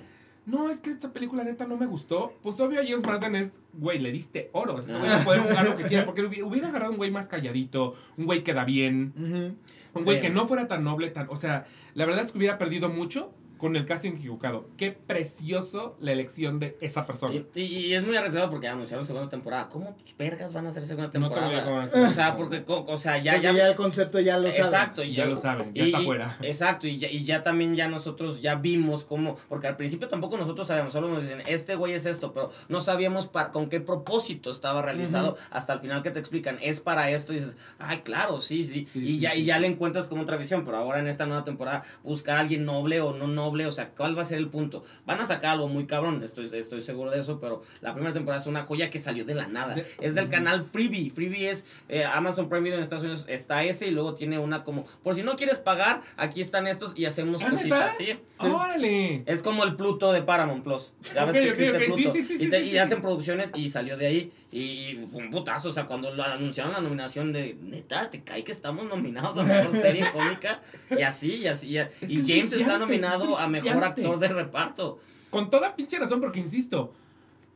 no, 0.46 0.70
es 0.70 0.80
que 0.80 0.88
esta 0.90 1.12
película 1.12 1.44
neta 1.44 1.66
no 1.66 1.76
me 1.76 1.84
gustó. 1.84 2.32
Pues 2.42 2.58
obvio, 2.60 2.80
James 2.82 3.04
Marsden 3.06 3.36
es, 3.36 3.52
güey, 3.74 3.98
le 3.98 4.10
diste 4.10 4.48
oro. 4.54 4.78
Este 4.78 4.94
güey 4.96 5.10
a 5.10 5.22
poder 5.22 5.40
jugar 5.42 5.64
lo 5.66 5.76
que 5.76 5.84
quiera. 5.84 6.06
Porque 6.06 6.22
hubi- 6.22 6.42
hubiera 6.42 6.68
agarrado 6.68 6.92
un 6.92 6.96
güey 6.96 7.10
más 7.10 7.28
calladito, 7.28 7.94
un 8.16 8.24
güey 8.24 8.42
que 8.42 8.54
da 8.54 8.64
bien, 8.64 9.12
un 9.18 10.04
güey 10.04 10.16
Sí. 10.16 10.22
que 10.22 10.30
no 10.30 10.46
fuera 10.46 10.66
tan 10.66 10.82
noble, 10.82 11.10
tan. 11.10 11.26
O 11.28 11.36
sea, 11.36 11.66
la 11.94 12.06
verdad 12.06 12.22
es 12.24 12.32
que 12.32 12.38
hubiera 12.38 12.56
perdido 12.56 12.88
mucho 12.88 13.34
con 13.60 13.76
el 13.76 13.84
casting 13.86 14.12
equivocado. 14.12 14.68
Qué 14.76 14.90
precioso 14.92 15.96
la 16.00 16.12
elección 16.12 16.58
de 16.58 16.76
esa 16.80 17.06
persona. 17.06 17.34
Y, 17.34 17.46
y- 17.60 17.86
y 17.86 17.94
es 17.94 18.04
muy 18.04 18.16
arriesgado 18.16 18.50
porque 18.50 18.68
anunciaron 18.68 19.06
segunda 19.06 19.28
temporada. 19.28 19.68
¿Cómo 19.68 19.96
vergas 20.18 20.52
van 20.52 20.66
a 20.66 20.70
hacer 20.70 20.86
segunda 20.86 21.06
No 21.18 21.28
temporada? 21.28 21.82
a 21.82 21.88
ser. 21.88 22.00
o 22.00 22.10
sea, 22.10 22.36
porque, 22.36 22.64
o 22.66 22.96
sea, 22.96 23.18
ya, 23.18 23.32
Porque 23.34 23.44
ya, 23.46 23.52
ya 23.52 23.68
el 23.68 23.74
concepto 23.74 24.18
ya 24.20 24.38
lo 24.38 24.48
saben. 24.50 24.64
Exacto, 24.64 25.02
y 25.04 25.14
Ya 25.14 25.26
lo 25.26 25.36
saben, 25.36 25.74
ya 25.74 25.84
está 25.84 26.00
fuera. 26.00 26.36
Exacto, 26.42 26.86
y 26.86 26.98
ya, 26.98 27.10
y 27.10 27.24
ya 27.24 27.42
también 27.42 27.76
ya 27.76 27.86
nosotros 27.88 28.40
ya 28.40 28.54
vimos 28.56 29.04
cómo, 29.04 29.36
porque 29.48 29.66
al 29.66 29.76
principio 29.76 30.08
tampoco 30.08 30.36
nosotros 30.36 30.66
sabíamos, 30.66 30.92
solo 30.92 31.08
nos 31.08 31.22
dicen, 31.22 31.42
este 31.46 31.74
güey 31.74 31.92
es 31.92 32.06
esto, 32.06 32.32
pero 32.32 32.50
no 32.68 32.80
sabíamos 32.80 33.26
para, 33.28 33.50
con 33.50 33.68
qué 33.68 33.80
propósito 33.80 34.50
estaba 34.50 34.82
realizado, 34.82 35.36
hasta 35.50 35.72
el 35.74 35.80
final 35.80 36.02
que 36.02 36.10
te 36.10 36.18
explican, 36.18 36.58
es 36.62 36.80
para 36.80 37.10
esto, 37.10 37.32
y 37.32 37.36
dices, 37.36 37.56
ay, 37.78 38.00
claro, 38.02 38.40
sí, 38.40 38.64
sí, 38.64 38.86
Sí, 38.90 39.00
y 39.00 39.06
sí, 39.06 39.18
ya, 39.20 39.32
sí, 39.32 39.40
y 39.40 39.44
ya 39.44 39.58
le 39.58 39.66
encuentras 39.66 40.08
como 40.08 40.22
otra 40.22 40.36
visión, 40.36 40.64
pero 40.64 40.76
ahora 40.78 40.98
en 41.00 41.06
esta 41.08 41.26
nueva 41.26 41.44
temporada, 41.44 41.82
buscar 42.02 42.36
a 42.36 42.40
alguien 42.40 42.64
noble 42.64 43.00
o 43.00 43.12
no 43.14 43.26
noble, 43.26 43.49
o 43.66 43.70
sea, 43.72 43.90
¿cuál 43.90 44.16
va 44.16 44.22
a 44.22 44.24
ser 44.24 44.38
el 44.38 44.48
punto? 44.48 44.82
Van 45.06 45.20
a 45.20 45.26
sacar 45.26 45.52
algo 45.52 45.68
muy 45.68 45.86
cabrón, 45.86 46.22
estoy, 46.22 46.50
estoy 46.52 46.80
seguro 46.80 47.10
de 47.10 47.18
eso, 47.20 47.40
pero 47.40 47.62
la 47.80 47.92
primera 47.92 48.12
temporada 48.12 48.40
es 48.40 48.46
una 48.46 48.62
joya 48.62 48.90
que 48.90 48.98
salió 48.98 49.24
de 49.24 49.34
la 49.34 49.46
nada, 49.48 49.74
De- 49.74 49.86
es 50.00 50.14
del 50.14 50.28
canal 50.28 50.64
Freebie, 50.64 51.10
Freebie 51.10 51.50
es 51.50 51.66
eh, 51.88 52.04
Amazon 52.04 52.48
Prime 52.48 52.62
Video 52.64 52.76
en 52.78 52.82
Estados 52.82 53.04
Unidos, 53.04 53.24
está 53.28 53.62
ese 53.64 53.86
y 53.88 53.90
luego 53.90 54.14
tiene 54.14 54.38
una 54.38 54.64
como, 54.64 54.86
por 55.02 55.14
si 55.14 55.22
no 55.22 55.36
quieres 55.36 55.58
pagar, 55.58 56.00
aquí 56.16 56.40
están 56.40 56.66
estos 56.66 56.92
y 56.96 57.04
hacemos 57.06 57.42
¿Ah, 57.42 57.50
cositas? 57.50 57.96
¿sí? 57.96 58.18
¡Órale! 58.38 59.22
Es 59.26 59.42
como 59.42 59.64
el 59.64 59.76
Pluto 59.76 60.12
de 60.12 60.22
Paramount 60.22 60.64
Plus. 60.64 60.94
Ya 61.14 61.24
ves 61.24 61.36
que 61.36 61.48
existe 61.50 61.76
ok, 61.76 61.82
sí, 61.96 62.02
Pluto. 62.02 62.12
sí, 62.12 62.22
sí, 62.22 62.36
y, 62.40 62.48
te- 62.50 62.80
hacen 62.80 63.00
producciones 63.00 63.50
y 63.54 63.68
salió 63.68 63.96
de 63.96 64.06
ahí. 64.06 64.32
Y 64.52 64.98
fue 65.12 65.22
un 65.22 65.30
putazo. 65.30 65.68
O 65.68 65.72
sea, 65.72 65.86
cuando 65.86 66.10
lo 66.12 66.22
anunciaron 66.24 66.72
la 66.72 66.80
nominación 66.80 67.32
de 67.32 67.56
neta, 67.62 68.10
te 68.10 68.22
cae 68.22 68.42
que 68.42 68.50
estamos 68.52 68.84
nominados 68.88 69.36
a 69.38 69.42
mejor 69.44 69.72
serie 69.72 70.04
cómica. 70.12 70.60
Y 70.90 71.02
así, 71.02 71.34
y 71.36 71.46
así. 71.46 71.68
Y, 71.70 71.78
Es 71.78 71.90
y 72.10 72.20
es 72.20 72.26
James 72.26 72.52
está 72.54 72.78
nominado 72.78 73.38
a 73.44 73.48
mejor 73.48 73.82
actor 73.84 74.18
de 74.18 74.28
reparto. 74.28 74.98
Con 75.30 75.48
toda 75.50 75.76
pinche 75.76 75.98
razón, 75.98 76.20
porque 76.20 76.40
insisto, 76.40 76.92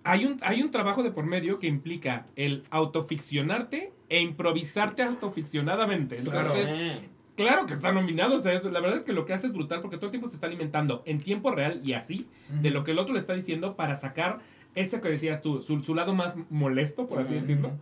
hay 0.04 0.26
un, 0.26 0.38
hay 0.42 0.62
un 0.62 0.70
trabajo 0.70 1.02
de 1.02 1.10
por 1.10 1.24
medio 1.24 1.58
que 1.58 1.66
implica 1.66 2.26
el 2.36 2.62
autoficcionarte 2.70 3.92
e 4.08 4.20
improvisarte 4.20 5.02
autoficcionadamente. 5.02 6.18
Entonces, 6.18 6.68
Eh, 6.68 7.08
claro 7.36 7.66
que 7.66 7.74
están 7.74 7.94
nominados 7.94 8.46
a 8.46 8.52
eso. 8.52 8.70
La 8.70 8.80
verdad 8.80 8.96
es 8.96 9.02
que 9.02 9.12
lo 9.12 9.24
que 9.24 9.32
hace 9.32 9.46
es 9.46 9.52
brutal 9.52 9.80
porque 9.80 9.96
todo 9.96 10.06
el 10.06 10.10
tiempo 10.12 10.28
se 10.28 10.36
está 10.36 10.46
alimentando 10.46 11.02
en 11.06 11.18
tiempo 11.18 11.50
real 11.50 11.80
y 11.84 11.94
así 11.94 12.28
de 12.60 12.70
lo 12.70 12.84
que 12.84 12.92
el 12.92 12.98
otro 12.98 13.14
le 13.14 13.18
está 13.18 13.32
diciendo 13.34 13.76
para 13.76 13.96
sacar 13.96 14.38
ese 14.74 15.00
que 15.00 15.08
decías 15.08 15.40
tú, 15.42 15.62
su, 15.62 15.82
su 15.82 15.94
lado 15.94 16.14
más 16.14 16.36
molesto, 16.50 17.06
por 17.06 17.20
así 17.20 17.34
decirlo. 17.34 17.72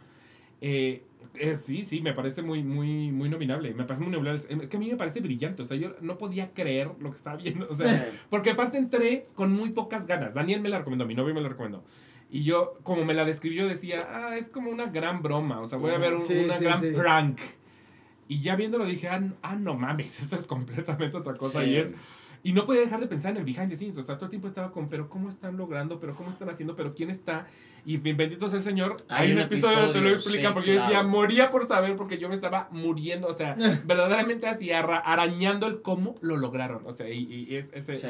Eh, 0.61 1.03
eh, 1.35 1.55
sí, 1.57 1.85
sí, 1.85 2.01
me 2.03 2.13
parece 2.13 2.43
muy, 2.43 2.63
muy, 2.63 3.11
muy 3.11 3.29
nominable. 3.29 3.73
Me 3.75 3.85
parece 3.85 4.03
muy 4.03 4.13
nominable. 4.13 4.41
Es 4.41 4.69
que 4.69 4.77
a 4.77 4.81
mí 4.81 4.89
me 4.91 4.97
parece 4.97 5.21
brillante. 5.21 5.63
O 5.63 5.65
sea, 5.65 5.77
yo 5.77 5.95
no 6.01 6.19
podía 6.19 6.53
creer 6.53 6.91
lo 7.01 7.11
que 7.11 7.17
estaba 7.17 7.37
viendo. 7.37 7.67
O 7.71 7.75
sea, 7.75 8.09
porque 8.31 8.51
aparte 8.51 8.79
entré 8.79 9.27
con 9.35 9.53
muy 9.53 9.71
pocas 9.71 10.07
ganas. 10.07 10.35
Daniel 10.35 10.61
me 10.61 10.69
la 10.69 10.79
recomendó, 10.79 11.07
mi 11.07 11.15
novio 11.15 11.35
me 11.35 11.41
la 11.41 11.49
recomendó. 11.49 11.85
Y 12.31 12.45
yo, 12.45 12.79
como 12.83 13.05
me 13.05 13.13
la 13.15 13.25
describió, 13.25 13.67
decía, 13.69 14.01
ah, 14.11 14.37
es 14.39 14.49
como 14.49 14.71
una 14.71 14.87
gran 14.87 15.23
broma. 15.23 15.61
O 15.61 15.67
sea, 15.67 15.79
voy 15.79 15.91
a 15.93 15.99
ver 15.99 16.15
un- 16.15 16.23
Sí, 16.23 16.35
una 16.45 16.57
sí, 16.57 16.65
gran 16.65 16.81
sí. 16.81 16.91
prank. 16.93 17.39
Y 18.29 18.41
ya 18.41 18.57
viéndolo 18.57 18.87
dije, 18.87 19.09
ah, 19.09 19.21
ah, 19.43 19.57
no 19.57 19.75
mames, 19.75 20.21
eso 20.23 20.37
es 20.37 20.47
completamente 20.47 21.17
otra 21.17 21.35
cosa. 21.35 21.65
Y 21.65 21.77
es. 21.77 21.93
Y 22.45 22.53
no 22.53 22.67
podía 22.67 22.81
dejar 22.81 23.01
de 23.01 23.07
pensar 23.07 23.33
en 23.33 23.39
el 23.39 23.45
behind 23.45 23.69
the 23.69 23.77
scenes. 23.77 23.97
O 23.99 24.03
sea, 24.03 24.17
todo 24.17 24.27
el 24.27 24.31
tiempo 24.31 24.49
estaba 24.49 24.73
con, 24.73 24.89
pero 24.89 25.09
¿cómo 25.09 25.29
están 25.29 25.57
logrando? 25.57 26.01
¿Pero 26.01 26.15
cómo 26.15 26.31
están 26.31 26.51
haciendo? 26.51 26.75
¿Pero 26.75 26.95
quién 26.95 27.09
está? 27.11 27.47
Y 27.85 27.99
bendito 27.99 28.49
sea 28.49 28.59
el 28.59 28.65
Señor. 28.65 28.97
Hay, 29.09 29.33
un 29.33 29.39
episodio, 29.39 29.79
donde 29.79 29.93
te 29.93 30.01
lo 30.01 30.11
explican 30.11 30.51
sí, 30.51 30.55
porque 30.55 30.69
yo 30.69 30.81
decía, 30.81 30.91
claro. 30.91 31.09
moría 31.09 31.51
por 31.51 31.67
saber 31.67 31.97
porque 31.97 32.19
yo 32.19 32.29
me 32.29 32.35
estaba 32.35 32.69
muriendo. 32.73 33.29
O 33.29 33.33
sea, 33.33 33.55
verdaderamente 33.85 34.49
así, 34.49 34.73
arañando 34.73 35.67
el 35.67 35.83
cómo 35.83 36.17
lo 36.21 36.37
lograron. 36.37 36.83
O 36.87 36.93
sea, 36.93 37.09
y, 37.09 37.47
y 37.49 37.57
es 37.57 37.71
ese. 37.75 37.97
sí. 37.97 38.09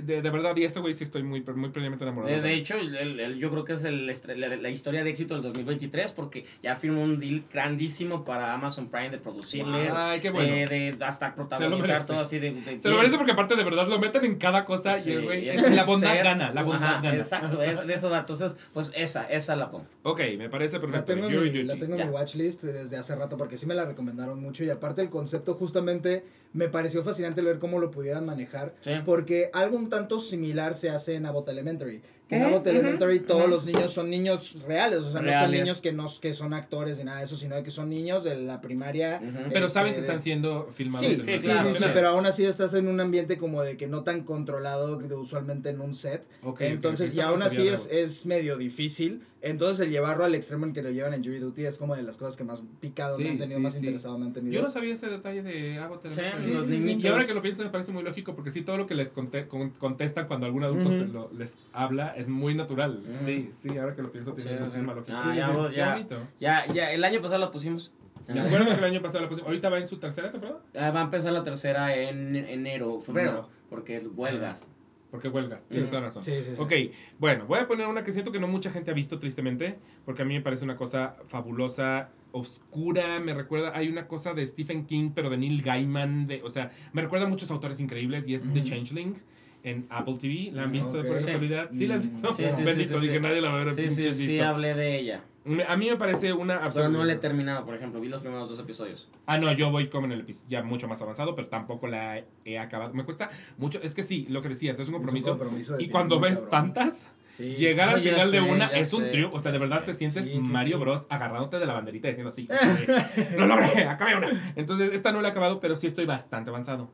De, 0.00 0.22
de 0.22 0.30
verdad, 0.30 0.56
y 0.56 0.64
este 0.64 0.80
güey 0.80 0.94
sí 0.94 1.04
estoy 1.04 1.22
muy, 1.22 1.42
muy 1.42 1.70
plenamente 1.70 2.04
enamorado. 2.04 2.34
De, 2.34 2.40
de 2.40 2.54
hecho, 2.54 2.76
el- 2.76 2.94
el- 3.20 3.38
yo 3.38 3.50
creo 3.50 3.64
que 3.64 3.74
es 3.74 3.84
el 3.84 4.06
la, 4.06 4.48
la 4.56 4.68
historia 4.68 5.04
de 5.04 5.10
éxito 5.10 5.34
del 5.34 5.42
2023 5.42 6.12
porque 6.12 6.44
ya 6.62 6.76
firmó 6.76 7.02
un 7.02 7.18
deal 7.20 7.44
grandísimo 7.52 8.24
para 8.24 8.52
Amazon 8.52 8.88
Prime 8.88 9.10
de 9.10 9.18
producirles, 9.18 9.94
Ay, 9.96 10.20
qué 10.20 10.30
bueno. 10.30 10.52
eh, 10.54 10.66
de 10.96 11.04
hasta 11.04 11.34
protagonizar 11.34 12.06
todo 12.06 12.20
así 12.20 12.38
de... 12.38 12.52
de- 12.52 12.78
Se 12.78 12.88
lo 12.88 12.96
merece 12.96 13.16
porque 13.16 13.32
aparte 13.32 13.56
de 13.56 13.64
verdad 13.64 13.86
lo 13.88 13.98
meten 13.98 14.24
en 14.24 14.36
cada 14.36 14.64
cosa 14.64 14.98
y 14.98 15.02
Sí, 15.02 15.12
el 15.12 15.24
güey, 15.24 15.44
la 15.74 15.84
bondad 15.84 16.12
ser- 16.12 16.24
gana, 16.24 16.52
la 16.52 16.62
bondad 16.62 16.88
Ajá, 16.94 17.00
gana. 17.02 17.16
Exacto, 17.16 17.62
es- 17.62 17.86
de 17.86 17.94
eso 17.94 18.10
va. 18.10 18.18
Entonces, 18.20 18.56
pues 18.72 18.92
esa, 18.94 19.24
esa 19.24 19.56
la 19.56 19.70
pongo. 19.70 19.86
Ok, 20.04 20.20
me 20.38 20.48
parece 20.48 20.76
La 20.76 20.80
perfecto. 20.82 21.12
tengo, 21.14 21.28
en 21.28 21.36
Jury 21.36 21.50
mi, 21.50 21.62
la 21.64 21.76
tengo 21.76 21.96
en 21.96 22.06
mi 22.08 22.12
watchlist 22.12 22.62
desde 22.62 22.96
hace 22.96 23.14
rato 23.16 23.36
porque 23.36 23.56
sí 23.58 23.66
me 23.66 23.74
la 23.74 23.84
recomendaron 23.84 24.40
mucho 24.40 24.64
y 24.64 24.70
aparte 24.70 25.00
el 25.02 25.10
concepto 25.10 25.54
justamente 25.54 26.24
me 26.52 26.68
pareció 26.68 27.02
fascinante 27.02 27.40
ver 27.40 27.58
cómo 27.58 27.78
lo 27.78 27.90
pudieran 27.90 28.26
manejar 28.26 28.74
Sí. 28.80 28.92
porque 29.04 29.48
algo 29.54 29.81
un 29.82 29.90
tanto 29.90 30.20
similar 30.20 30.74
se 30.74 30.90
hace 30.90 31.14
en 31.16 31.26
Abbott 31.26 31.48
Elementary 31.48 32.00
que 32.28 32.36
en 32.36 32.42
Ujú, 32.42 32.50
Abbott 32.54 32.66
Elementary 32.68 33.18
ujú, 33.18 33.26
todos 33.26 33.40
ujú. 33.42 33.50
los 33.50 33.66
niños 33.66 33.92
son 33.92 34.08
niños 34.08 34.56
reales, 34.66 35.00
o 35.00 35.02
sea, 35.02 35.10
no 35.12 35.16
son 35.16 35.24
Reales. 35.26 35.60
niños 35.60 35.80
que, 35.82 35.92
no, 35.92 36.06
que 36.20 36.32
son 36.32 36.54
actores 36.54 36.98
ni 36.98 37.04
nada 37.04 37.18
de 37.18 37.24
eso, 37.24 37.36
sino 37.36 37.62
que 37.62 37.70
son 37.70 37.90
niños 37.90 38.24
de 38.24 38.36
la 38.36 38.60
primaria. 38.60 39.20
Ujú. 39.22 39.50
Pero 39.52 39.66
este, 39.66 39.74
saben 39.74 39.92
que 39.94 40.00
están 40.00 40.22
siendo 40.22 40.70
filmados. 40.74 41.00
Sí, 41.06 41.12
en 41.14 41.20
sí, 41.20 41.32
sí, 41.32 41.38
claro, 41.40 41.68
sí, 41.68 41.74
sí, 41.82 41.84
pero 41.92 42.08
aún 42.08 42.24
así 42.26 42.44
estás 42.44 42.72
en 42.74 42.88
un 42.88 43.00
ambiente 43.00 43.36
como 43.36 43.62
de 43.62 43.76
que 43.76 43.86
no 43.86 44.02
tan 44.02 44.22
controlado 44.24 44.98
que 44.98 45.12
usualmente 45.12 45.68
en 45.70 45.80
un 45.80 45.92
set. 45.94 46.22
Ok, 46.42 46.52
ok, 46.52 46.60
Entonces, 46.62 47.10
ok, 47.10 47.16
y 47.16 47.20
aún 47.20 47.42
así 47.42 47.68
es, 47.68 47.86
es 47.92 48.24
medio 48.24 48.56
difícil. 48.56 49.22
Entonces, 49.44 49.84
el 49.86 49.90
llevarlo 49.92 50.24
al 50.24 50.36
extremo 50.36 50.66
en 50.66 50.72
que 50.72 50.82
lo 50.82 50.90
llevan 50.92 51.14
en 51.14 51.24
Jury 51.24 51.40
Duty 51.40 51.64
es 51.64 51.76
como 51.76 51.96
de 51.96 52.04
las 52.04 52.16
cosas 52.16 52.36
que 52.36 52.44
más 52.44 52.62
picado 52.80 53.18
me 53.18 53.28
han 53.30 53.38
tenido, 53.38 53.56
sí, 53.58 53.62
más 53.64 53.72
sí. 53.72 53.80
interesado 53.80 54.16
me 54.16 54.26
han 54.26 54.32
tenido. 54.32 54.54
Yo 54.54 54.62
no 54.62 54.70
sabía 54.70 54.92
ese 54.92 55.08
detalle 55.08 55.42
de 55.42 55.78
Abbott 55.78 56.06
Sí, 56.08 56.20
Elementary. 56.20 57.00
Y 57.02 57.06
ahora 57.08 57.26
que 57.26 57.34
lo 57.34 57.42
pienso 57.42 57.64
me 57.64 57.70
parece 57.70 57.90
muy 57.90 58.04
lógico 58.04 58.36
porque 58.36 58.52
sí, 58.52 58.62
todo 58.62 58.76
lo 58.76 58.86
que 58.86 58.94
les 58.94 59.12
conte- 59.12 59.48
con- 59.48 59.70
contestan 59.70 60.28
cuando 60.28 60.46
algún 60.46 60.62
adulto 60.62 60.92
se 60.92 61.06
lo- 61.06 61.28
les 61.36 61.56
habla 61.72 62.14
es 62.22 62.28
muy 62.28 62.54
natural. 62.54 63.02
Sí, 63.24 63.50
sí, 63.52 63.76
ahora 63.76 63.94
que 63.94 64.02
lo 64.02 64.10
pienso 64.10 64.32
tiene 64.32 64.52
Sí, 64.52 64.56
muchísima 64.58 64.92
sí. 64.92 64.98
lógica. 65.00 65.18
Ah, 65.18 65.30
Sí, 65.30 65.36
ya, 65.36 65.46
sí, 65.48 65.52
vos, 65.52 65.70
qué 65.70 65.76
ya. 65.76 66.06
Ya, 66.40 66.66
ya, 66.72 66.92
el 66.92 67.04
año 67.04 67.20
pasado 67.20 67.40
la 67.40 67.50
pusimos. 67.50 67.92
Me 68.28 68.40
acuerdo 68.40 68.66
que 68.66 68.72
el 68.74 68.84
año 68.84 69.02
pasado 69.02 69.22
la 69.24 69.28
pusimos. 69.28 69.48
Ahorita 69.48 69.68
va 69.68 69.78
en 69.78 69.86
su 69.88 69.98
tercera 69.98 70.30
temporada. 70.32 70.60
Ah, 70.76 70.90
Va 70.90 71.00
a 71.00 71.04
empezar 71.04 71.32
la 71.32 71.42
tercera 71.42 71.94
en 71.96 72.34
enero, 72.36 72.98
febrero, 73.00 73.48
porque 73.68 73.98
huelgas. 73.98 74.68
Porque 75.10 75.28
huelgas. 75.28 75.60
Sí. 75.62 75.66
Tienes 75.72 75.88
toda 75.90 76.00
la 76.00 76.06
razón. 76.06 76.22
Sí, 76.22 76.32
sí, 76.42 76.54
sí. 76.56 76.62
Ok, 76.62 76.72
bueno, 77.18 77.44
voy 77.46 77.58
a 77.58 77.66
poner 77.68 77.86
una 77.86 78.02
que 78.02 78.12
siento 78.12 78.32
que 78.32 78.40
no 78.40 78.48
mucha 78.48 78.70
gente 78.70 78.90
ha 78.90 78.94
visto 78.94 79.18
tristemente, 79.18 79.78
porque 80.06 80.22
a 80.22 80.24
mí 80.24 80.32
me 80.34 80.40
parece 80.40 80.64
una 80.64 80.76
cosa 80.76 81.16
fabulosa, 81.26 82.08
oscura, 82.30 83.20
me 83.20 83.34
recuerda, 83.34 83.72
hay 83.76 83.88
una 83.88 84.06
cosa 84.08 84.32
de 84.32 84.46
Stephen 84.46 84.86
King, 84.86 85.10
pero 85.14 85.28
de 85.28 85.36
Neil 85.36 85.60
Gaiman, 85.60 86.26
de, 86.26 86.40
o 86.42 86.48
sea, 86.48 86.70
me 86.94 87.02
recuerda 87.02 87.26
a 87.26 87.28
muchos 87.28 87.50
autores 87.50 87.78
increíbles 87.80 88.26
y 88.26 88.34
es 88.34 88.42
The. 88.54 88.62
Changeling 88.64 89.16
en 89.64 89.86
Apple 89.90 90.16
TV. 90.20 90.50
¿La 90.52 90.64
han 90.64 90.72
visto 90.72 90.98
ok. 90.98 91.06
por 91.06 91.18
Sí. 91.20 91.26
casualidad? 91.26 91.68
¿Sí 91.72 91.86
la 91.86 91.96
has 91.96 92.04
visto? 92.10 92.34
Sí, 92.34 92.44
sí, 92.44 92.52
sí, 92.56 92.62
Bendito, 92.64 92.94
sí, 92.98 93.06
dije, 93.06 93.16
sí. 93.18 93.22
nadie 93.22 93.40
la 93.40 93.48
va 93.50 93.60
a 93.60 93.64
ver, 93.64 93.70
Sí, 93.74 93.90
sí, 93.90 94.12
sí, 94.12 94.40
hablé 94.40 94.74
de 94.74 94.98
ella. 94.98 95.24
A 95.68 95.76
mí 95.76 95.90
me 95.90 95.96
parece 95.96 96.32
una 96.32 96.54
Pero 96.54 96.66
absoluta- 96.66 96.88
no 96.98 97.04
la 97.04 97.12
he 97.14 97.16
terminado, 97.16 97.64
por 97.64 97.74
ejemplo. 97.74 98.00
Vi 98.00 98.08
los 98.08 98.20
primeros 98.20 98.48
dos 98.48 98.60
episodios. 98.60 99.08
Ah, 99.26 99.38
no, 99.38 99.50
yo 99.52 99.70
voy 99.72 99.88
como 99.88 100.06
en 100.06 100.12
el 100.12 100.20
episodio 100.20 100.48
ya 100.50 100.62
mucho 100.62 100.86
más 100.86 101.02
avanzado, 101.02 101.34
pero 101.34 101.48
tampoco 101.48 101.88
la 101.88 102.22
he- 102.44 102.58
acabado. 102.58 102.94
Me 102.94 103.04
cuesta 103.04 103.28
mucho, 103.58 103.80
es 103.82 103.94
que 103.94 104.04
sí, 104.04 104.24
lo 104.28 104.40
que 104.40 104.50
decías, 104.50 104.78
es 104.78 104.80
un 104.80 104.82
Es 104.82 104.88
un 104.88 104.94
compromiso. 104.94 105.30
compromiso 105.36 105.76
de 105.76 105.82
y 105.82 105.88
cuando 105.88 106.20
ves 106.20 106.34
cabrón. 106.40 106.50
tantas, 106.74 107.10
Sí. 107.32 107.56
Llegar 107.56 107.88
No, 107.88 107.94
al 107.94 108.02
final 108.02 108.30
de 108.30 108.40
una 108.42 108.66
es 108.66 108.92
un 108.92 109.10
triunfo. 109.10 109.36
O 109.36 109.38
sea, 109.38 109.52
de 109.52 109.58
verdad 109.58 109.80
sé. 109.80 109.86
te 109.86 109.94
sientes 109.94 110.22
Sí, 110.22 110.32
sí, 110.32 110.38
Mario 110.38 110.76
sí. 110.76 110.80
Bros. 110.82 111.06
agarrándote 111.08 111.58
de 111.58 111.64
la 111.64 111.72
banderita 111.72 112.08
diciendo 112.08 112.30
sí. 112.30 112.46
eh, 113.16 113.34
lo 113.38 113.46
logré, 113.46 113.86
acabé 113.86 114.16
una. 114.16 114.52
Entonces, 114.54 114.92
esta 114.92 115.12
no 115.12 115.22
la 115.22 115.28
he 115.28 115.30
acabado, 115.30 115.58
pero 115.58 115.74
sí 115.74 115.86
estoy 115.86 116.04
bastante 116.04 116.50
avanzado. 116.50 116.90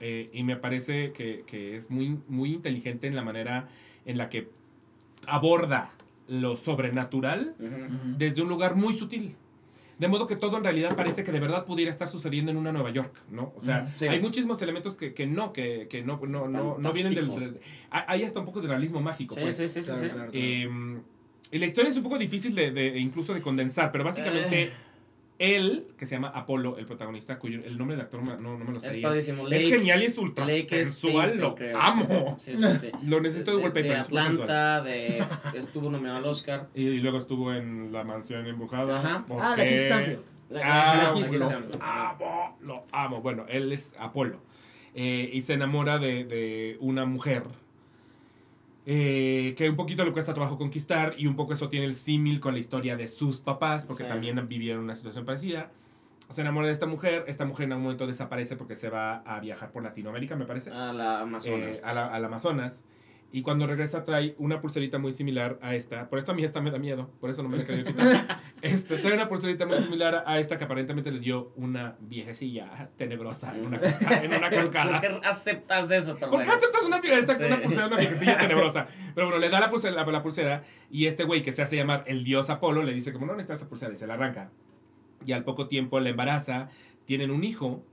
Eh, 0.00 0.30
y 0.32 0.44
me 0.44 0.56
parece 0.56 1.12
que, 1.12 1.44
que 1.46 1.76
es 1.76 1.90
muy, 1.90 2.18
muy 2.26 2.54
inteligente 2.54 3.06
en 3.06 3.14
la 3.16 3.22
manera 3.22 3.68
en 4.06 4.16
la 4.16 4.30
que 4.30 4.48
aborda 5.26 5.90
lo 6.28 6.56
sobrenatural 6.56 7.54
desde 8.16 8.42
un 8.42 8.48
lugar 8.48 8.76
muy 8.76 8.96
sutil. 8.96 9.36
De 9.98 10.08
modo 10.08 10.26
que 10.26 10.36
todo 10.36 10.58
en 10.58 10.64
realidad 10.64 10.94
parece 10.94 11.24
que 11.24 11.32
de 11.32 11.40
verdad 11.40 11.64
pudiera 11.64 11.90
estar 11.90 12.06
sucediendo 12.06 12.50
en 12.50 12.58
una 12.58 12.70
Nueva 12.70 12.90
York, 12.90 13.14
¿no? 13.30 13.54
O 13.56 13.62
sea, 13.62 13.90
sí. 13.94 14.06
hay 14.06 14.20
muchísimos 14.20 14.60
elementos 14.60 14.96
que, 14.96 15.14
que 15.14 15.26
no, 15.26 15.52
que, 15.54 15.86
que 15.88 16.02
no, 16.02 16.20
no, 16.26 16.48
no, 16.48 16.76
no 16.78 16.92
vienen 16.92 17.14
del... 17.14 17.58
Hay 17.90 18.22
hasta 18.22 18.40
un 18.40 18.44
poco 18.46 18.60
de 18.60 18.68
realismo 18.68 19.00
mágico, 19.00 19.34
Sí, 19.34 19.40
pues. 19.40 19.56
sí, 19.56 19.68
sí, 19.68 19.80
sí, 19.82 19.86
Claro, 19.86 20.00
sí. 20.02 20.08
claro, 20.10 20.30
claro. 20.30 20.30
Eh, 20.34 21.00
y 21.52 21.58
la 21.58 21.66
historia 21.66 21.88
es 21.90 21.96
un 21.96 22.02
poco 22.02 22.18
difícil 22.18 22.54
de, 22.54 22.72
de- 22.72 22.98
incluso 22.98 23.32
de 23.32 23.40
condensar, 23.40 23.90
pero 23.92 24.04
básicamente 24.04 24.64
Eh. 24.64 24.70
Él, 25.38 25.86
que 25.98 26.06
se 26.06 26.14
llama 26.14 26.28
Apolo, 26.28 26.78
el 26.78 26.86
protagonista, 26.86 27.38
cuyo 27.38 27.60
el 27.64 27.76
nombre 27.76 27.96
del 27.96 28.04
actor 28.04 28.22
no, 28.22 28.36
no 28.38 28.58
me 28.64 28.72
lo 28.72 28.80
sé. 28.80 28.88
Es 29.00 29.28
Es, 29.28 29.68
genial 29.68 30.02
y 30.02 30.06
es 30.06 30.18
ultra 30.18 30.46
sensual, 30.46 31.38
lo 31.38 31.54
creo. 31.54 31.78
amo. 31.78 32.36
Sí, 32.38 32.56
sí, 32.56 32.64
sí. 32.80 32.90
Lo 33.06 33.20
necesito 33.20 33.56
de, 33.56 33.62
wallpaper, 33.62 33.82
de 33.84 34.02
sensual. 34.02 34.26
Atlanta, 34.26 34.82
de, 34.82 35.24
estuvo 35.54 35.90
nominado 35.90 36.18
al 36.18 36.24
Oscar. 36.26 36.68
Y, 36.74 36.82
y 36.82 37.00
luego 37.00 37.18
estuvo 37.18 37.52
en 37.52 37.92
La 37.92 38.04
Mansión 38.04 38.46
Embrujada. 38.46 38.98
Ajá. 38.98 39.24
Ah, 39.30 39.54
la 39.56 39.62
ok. 39.62 39.68
Kid 39.68 39.80
Stanfield. 39.80 40.18
Ah, 40.62 41.10
Kid 41.14 41.22
lo 41.22 41.28
Stanfield. 41.28 41.78
amo, 41.80 42.56
lo 42.62 42.84
amo. 42.92 43.20
Bueno, 43.20 43.44
él 43.48 43.72
es 43.72 43.94
Apolo. 43.98 44.38
Eh, 44.94 45.28
y 45.32 45.42
se 45.42 45.52
enamora 45.54 45.98
de, 45.98 46.24
de 46.24 46.76
una 46.80 47.04
mujer 47.04 47.42
eh, 48.86 49.54
que 49.58 49.68
un 49.68 49.74
poquito 49.76 50.04
le 50.04 50.12
cuesta 50.12 50.32
trabajo 50.32 50.56
conquistar 50.58 51.14
y 51.18 51.26
un 51.26 51.34
poco 51.36 51.52
eso 51.52 51.68
tiene 51.68 51.86
el 51.86 51.94
símil 51.94 52.38
con 52.40 52.54
la 52.54 52.60
historia 52.60 52.96
de 52.96 53.08
sus 53.08 53.40
papás, 53.40 53.84
porque 53.84 54.04
Sí. 54.04 54.08
también 54.08 54.46
vivieron 54.48 54.84
una 54.84 54.94
situación 54.94 55.24
parecida. 55.24 55.70
Se 56.28 56.40
enamora 56.40 56.66
de 56.68 56.72
esta 56.72 56.86
mujer, 56.86 57.24
esta 57.28 57.44
mujer 57.44 57.64
en 57.66 57.72
algún 57.72 57.84
momento 57.84 58.06
desaparece 58.06 58.56
porque 58.56 58.74
se 58.76 58.88
va 58.88 59.18
a 59.18 59.40
viajar 59.40 59.70
por 59.72 59.82
Latinoamérica, 59.82 60.36
me 60.36 60.44
parece, 60.44 60.70
A 60.70 60.92
la 60.92 61.20
Amazonas. 61.20 61.78
eh, 61.78 61.80
a 61.84 61.92
la- 61.94 62.06
al 62.06 62.24
Amazonas. 62.24 62.84
Y 63.36 63.42
cuando 63.42 63.66
regresa 63.66 64.02
trae 64.02 64.34
una 64.38 64.62
pulserita 64.62 64.98
muy 64.98 65.12
similar 65.12 65.58
a 65.60 65.74
esta. 65.74 66.08
Por 66.08 66.18
esto 66.18 66.32
a 66.32 66.34
mí 66.34 66.42
esta 66.42 66.62
me 66.62 66.70
da 66.70 66.78
miedo, 66.78 67.10
por 67.20 67.28
eso 67.28 67.42
no 67.42 67.50
me 67.50 67.58
la 67.58 67.64
he 67.64 67.66
querido 67.66 67.84
quitar. 67.84 68.40
este, 68.62 68.96
trae 68.96 69.12
una 69.12 69.28
pulserita 69.28 69.66
muy 69.66 69.76
similar 69.76 70.24
a 70.26 70.38
esta 70.38 70.56
que 70.56 70.64
aparentemente 70.64 71.10
le 71.12 71.20
dio 71.20 71.52
una 71.54 71.96
viejecilla 72.00 72.88
tenebrosa 72.96 73.54
en 73.54 73.66
una, 73.66 73.78
casca- 73.78 74.24
en 74.24 74.30
una 74.32 74.48
¿Por 74.48 74.58
cascada. 74.58 75.00
qué 75.02 75.20
aceptas 75.22 75.90
eso, 75.90 76.16
¿Por 76.16 76.42
qué 76.44 76.50
aceptas 76.50 76.82
una, 76.84 76.96
una 76.96 77.02
Sí. 77.26 77.62
pulsera, 77.62 77.86
una 77.88 77.96
viejecilla 77.98 78.38
tenebrosa? 78.40 78.86
Pero 79.14 79.26
bueno, 79.26 79.38
le 79.38 79.50
da 79.50 79.60
la 79.60 79.68
pulsera, 79.68 79.94
la, 79.94 80.06
la 80.10 80.22
pulsera 80.22 80.62
y 80.90 81.04
este 81.04 81.24
güey 81.24 81.42
que 81.42 81.52
se 81.52 81.60
hace 81.60 81.76
llamar 81.76 82.04
el 82.06 82.24
dios 82.24 82.48
Apolo 82.48 82.82
le 82.84 82.94
dice 82.94 83.12
como 83.12 83.26
no 83.26 83.32
necesitas 83.34 83.58
esa 83.58 83.68
pulsera 83.68 83.92
y 83.92 83.98
se 83.98 84.06
la 84.06 84.14
arranca. 84.14 84.50
Y 85.26 85.32
al 85.32 85.44
poco 85.44 85.68
tiempo 85.68 86.00
la 86.00 86.08
embaraza, 86.08 86.70
tienen 87.04 87.30
un 87.30 87.44
hijo 87.44 87.84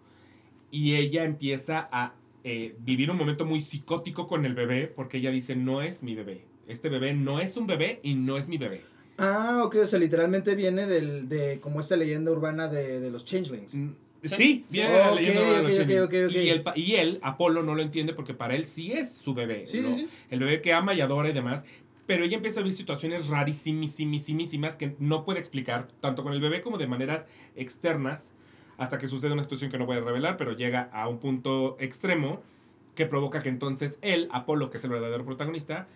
y 0.71 0.95
ella 0.95 1.25
empieza 1.25 1.89
a 1.91 2.13
eh, 2.43 2.75
vivir 2.79 3.09
un 3.11 3.17
momento 3.17 3.45
muy 3.45 3.61
psicótico 3.61 4.27
con 4.27 4.45
el 4.45 4.53
bebé 4.53 4.87
porque 4.87 5.17
ella 5.17 5.31
dice 5.31 5.55
no 5.55 5.81
es 5.81 6.03
mi 6.03 6.15
bebé. 6.15 6.45
Este 6.67 6.89
bebé 6.89 7.13
no 7.13 7.39
es 7.39 7.57
un 7.57 7.67
bebé 7.67 7.99
y 8.03 8.15
no 8.15 8.37
es 8.37 8.47
mi 8.49 8.57
bebé. 8.57 8.81
Ah, 9.17 9.61
ok, 9.65 9.75
o 9.83 9.85
sea, 9.85 9.99
literalmente 9.99 10.55
viene 10.55 10.87
del, 10.87 11.29
de 11.29 11.59
como 11.59 11.79
esta 11.79 11.95
leyenda 11.95 12.31
urbana 12.31 12.67
de, 12.67 12.99
de 12.99 13.11
los 13.11 13.25
changelings. 13.25 13.75
Mm, 13.75 13.89
Sí. 14.25 14.35
Sí, 14.37 14.65
viene 14.69 14.89
Oh, 14.95 14.97
la 14.99 15.11
ok, 15.11 15.15
leyenda 15.19 15.41
de 15.41 15.47
los 15.63 15.71
ok, 15.71 15.77
Changeling. 15.77 16.01
ok, 16.03 16.13
ok, 16.13 16.29
ok. 16.29 16.31
Y, 16.33 16.49
el, 16.49 16.63
pa- 16.63 16.73
y 16.77 16.95
él, 16.95 17.19
Apolo, 17.23 17.61
no 17.61 17.75
lo 17.75 17.81
entiende 17.81 18.13
porque 18.13 18.33
para 18.33 18.55
él 18.55 18.65
sí 18.67 18.93
es 18.93 19.13
su 19.13 19.33
bebé. 19.33 19.67
Sí, 19.67 19.81
¿no? 19.81 19.89
sí, 19.93 20.05
sí. 20.05 20.09
El 20.29 20.39
bebé 20.39 20.61
que 20.61 20.71
ama 20.71 20.93
y 20.93 21.01
adora 21.01 21.29
y 21.29 21.33
demás. 21.33 21.65
Pero 22.05 22.23
ella 22.23 22.37
empieza 22.37 22.61
a 22.61 22.63
vivir 22.63 22.73
situaciones 22.77 23.27
rarísimas 23.27 24.77
que 24.77 24.95
no 24.99 25.25
puede 25.25 25.39
explicar, 25.39 25.89
tanto 25.99 26.23
con 26.23 26.31
el 26.33 26.39
bebé 26.39 26.61
como 26.61 26.77
de 26.77 26.87
maneras 26.87 27.27
externas, 27.57 28.31
hasta 28.77 28.97
que 28.97 29.07
sucede 29.07 29.33
una 29.33 29.43
situación 29.43 29.69
que 29.71 29.77
no 29.77 29.85
puede 29.85 30.01
revelar, 30.01 30.37
pero 30.37 30.53
llega 30.53 30.89
a 30.93 31.07
un 31.07 31.19
punto 31.19 31.75
extremo 31.79 32.41
que 32.95 33.05
provoca 33.05 33.41
que 33.41 33.49
entonces 33.49 33.97
él, 34.01 34.27
Apolo, 34.31 34.69
que 34.69 34.77
es 34.77 34.83
el 34.83 34.91
verdadero 34.91 35.25
protagonista, 35.25 35.87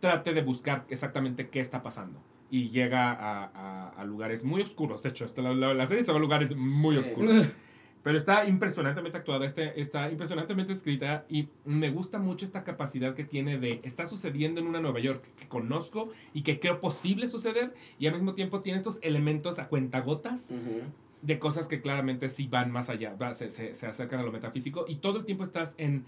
trate 0.00 0.32
de 0.34 0.42
buscar 0.42 0.84
exactamente 0.88 1.48
qué 1.48 1.60
está 1.60 1.82
pasando. 1.82 2.20
Y 2.50 2.68
llega 2.70 3.10
a, 3.12 3.44
a- 3.44 3.88
a 3.90 4.04
lugares 4.04 4.44
muy 4.44 4.62
oscuros. 4.62 5.02
De 5.02 5.08
hecho, 5.08 5.24
esta- 5.24 5.42
la, 5.42 5.52
la- 5.54 5.74
la 5.74 5.86
serie 5.86 6.04
se 6.04 6.12
va 6.12 6.18
a 6.18 6.20
lugares 6.20 6.54
muy 6.56 6.94
Sí. 6.96 7.02
oscuros. 7.02 7.30
Pero 8.02 8.18
está 8.18 8.46
impresionantemente 8.46 9.18
actuada, 9.18 9.44
este, 9.44 9.80
está 9.80 10.08
impresionantemente 10.12 10.72
escrita 10.72 11.24
y 11.28 11.48
me 11.64 11.90
gusta 11.90 12.20
mucho 12.20 12.44
esta 12.44 12.62
capacidad 12.62 13.14
que 13.16 13.24
tiene 13.24 13.58
de 13.58 13.80
está 13.82 14.06
sucediendo 14.06 14.60
en 14.60 14.68
una 14.68 14.78
Nueva 14.80 15.00
York 15.00 15.24
que 15.36 15.48
conozco 15.48 16.10
y 16.32 16.42
que 16.42 16.60
creo 16.60 16.78
posible 16.78 17.26
suceder 17.26 17.74
y 17.98 18.06
al 18.06 18.12
mismo 18.14 18.34
tiempo 18.34 18.60
tiene 18.60 18.78
estos 18.78 19.00
elementos 19.02 19.58
a 19.58 19.66
cuentagotas 19.66 20.52
Ujú. 20.52 20.82
De 21.26 21.38
cosas 21.38 21.68
que 21.68 21.80
claramente 21.80 22.28
sí 22.28 22.46
van 22.46 22.70
más 22.70 22.88
allá, 22.88 23.16
se, 23.34 23.50
se, 23.50 23.74
se 23.74 23.86
acercan 23.86 24.20
a 24.20 24.22
lo 24.22 24.32
metafísico 24.32 24.84
y 24.88 24.96
todo 24.96 25.18
el 25.18 25.24
tiempo 25.24 25.42
estás 25.44 25.74
en 25.78 26.04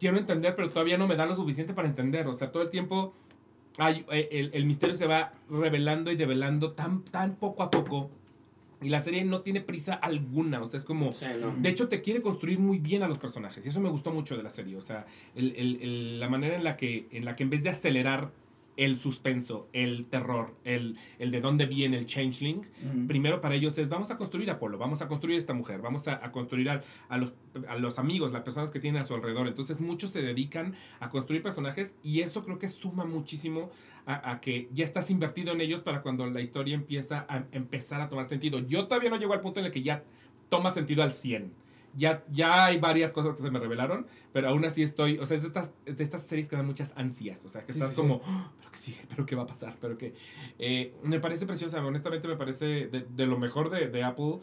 quiero 0.00 0.16
entender 0.18 0.54
pero 0.56 0.68
todavía 0.68 0.98
no 0.98 1.06
me 1.06 1.16
da 1.16 1.26
lo 1.26 1.34
suficiente 1.34 1.74
para 1.74 1.88
entender, 1.88 2.26
o 2.26 2.34
sea, 2.34 2.50
todo 2.50 2.62
el 2.62 2.70
tiempo 2.70 3.12
hay, 3.78 4.04
eh, 4.10 4.28
el, 4.32 4.50
el 4.54 4.64
misterio 4.66 4.94
se 4.94 5.06
va 5.06 5.32
revelando 5.48 6.10
y 6.10 6.16
develando 6.16 6.72
tan, 6.72 7.02
tan 7.04 7.36
poco 7.36 7.62
a 7.62 7.70
poco 7.70 8.10
y 8.80 8.88
la 8.90 9.00
serie 9.00 9.24
no 9.24 9.40
tiene 9.40 9.60
prisa 9.60 9.94
alguna, 9.94 10.60
o 10.62 10.66
sea, 10.66 10.78
es 10.78 10.84
como... 10.84 11.12
Sí, 11.12 11.26
no. 11.40 11.52
De 11.56 11.68
hecho, 11.68 11.88
te 11.88 12.00
quiere 12.00 12.22
construir 12.22 12.60
muy 12.60 12.78
bien 12.78 13.02
a 13.02 13.08
los 13.08 13.18
personajes. 13.18 13.66
Y 13.66 13.70
eso 13.70 13.80
me 13.80 13.88
gustó 13.88 14.12
mucho 14.12 14.36
de 14.36 14.44
la 14.44 14.50
serie. 14.50 14.76
O 14.76 14.80
sea, 14.80 15.04
el- 15.34 15.52
el- 15.56 16.20
la 16.20 16.28
manera 16.28 16.54
en 16.54 16.62
la, 16.62 16.76
que, 16.76 17.08
en 17.10 17.24
la 17.24 17.34
que 17.34 17.42
en 17.42 17.50
vez 17.50 17.64
de 17.64 17.70
acelerar 17.70 18.30
el 18.78 18.96
suspenso, 18.98 19.68
el 19.72 20.06
terror, 20.06 20.54
el, 20.64 20.96
el 21.18 21.32
de 21.32 21.40
dónde 21.40 21.66
viene 21.66 21.98
el 21.98 22.06
changeling, 22.06 22.64
primero 23.08 23.40
para 23.40 23.56
ellos 23.56 23.76
es 23.76 23.88
vamos 23.88 24.12
a 24.12 24.16
construir 24.16 24.48
a 24.50 24.54
Apolo, 24.54 24.78
vamos 24.78 25.02
a 25.02 25.08
construir 25.08 25.34
a 25.34 25.38
esta 25.38 25.52
mujer, 25.52 25.82
vamos 25.82 26.06
a, 26.06 26.24
a 26.24 26.30
construir 26.30 26.70
a, 26.70 26.82
a 27.08 27.18
los, 27.18 27.34
a 27.68 27.76
los 27.76 27.98
amigos, 27.98 28.30
las 28.30 28.42
personas 28.42 28.70
que 28.70 28.78
tienen 28.78 29.02
a 29.02 29.04
su 29.04 29.14
alrededor. 29.14 29.48
Entonces 29.48 29.80
muchos 29.80 30.10
se 30.10 30.22
dedican 30.22 30.74
a 31.00 31.10
construir 31.10 31.42
personajes 31.42 31.96
y 32.04 32.20
eso 32.20 32.44
creo 32.44 32.60
que 32.60 32.68
suma 32.68 33.04
muchísimo 33.04 33.68
a, 34.06 34.30
a 34.30 34.40
que 34.40 34.68
ya 34.72 34.84
estás 34.84 35.10
invertido 35.10 35.52
en 35.52 35.60
ellos 35.60 35.82
para 35.82 36.00
cuando 36.00 36.24
la 36.30 36.40
historia 36.40 36.76
empieza 36.76 37.26
a 37.28 37.46
empezar 37.50 38.00
a 38.00 38.08
tomar 38.08 38.26
sentido. 38.26 38.60
Yo 38.60 38.86
todavía 38.86 39.10
no 39.10 39.16
llego 39.16 39.32
al 39.32 39.40
punto 39.40 39.58
en 39.58 39.66
el 39.66 39.72
que 39.72 39.82
ya 39.82 40.04
toma 40.48 40.70
sentido 40.70 41.02
al 41.02 41.12
100. 41.12 41.52
Ya, 41.98 42.24
ya 42.30 42.64
hay 42.66 42.78
varias 42.78 43.12
cosas 43.12 43.34
que 43.36 43.42
se 43.42 43.50
me 43.50 43.58
revelaron, 43.58 44.06
pero 44.32 44.48
aún 44.48 44.64
así 44.64 44.82
estoy, 44.82 45.18
o 45.18 45.26
sea, 45.26 45.36
es 45.36 45.42
de 45.42 45.48
estas, 45.48 45.72
es 45.84 45.98
de 45.98 46.04
estas 46.04 46.22
series 46.22 46.48
que 46.48 46.56
dan 46.56 46.64
muchas 46.66 46.92
ansias, 46.96 47.44
o 47.44 47.48
sea, 47.48 47.64
que 47.66 47.72
Sí, 47.72 47.78
estás 47.80 47.94
sí, 47.94 48.00
como, 48.00 48.16
"Oh, 48.24 48.52
pero 48.58 48.70
que 48.70 48.78
sigue, 48.78 49.00
pero 49.08 49.26
qué 49.26 49.34
va 49.36 49.42
a 49.42 49.46
pasar, 49.46 49.76
pero 49.80 49.98
que... 49.98 50.14
eh, 50.58 50.94
me 51.02 51.18
parece 51.20 51.44
preciosa, 51.46 51.84
honestamente 51.84 52.28
me 52.28 52.36
parece 52.36 52.64
de, 52.86 53.04
de 53.08 53.26
lo 53.26 53.38
mejor 53.38 53.68
de, 53.70 53.88
de 53.88 54.02
Apple. 54.04 54.38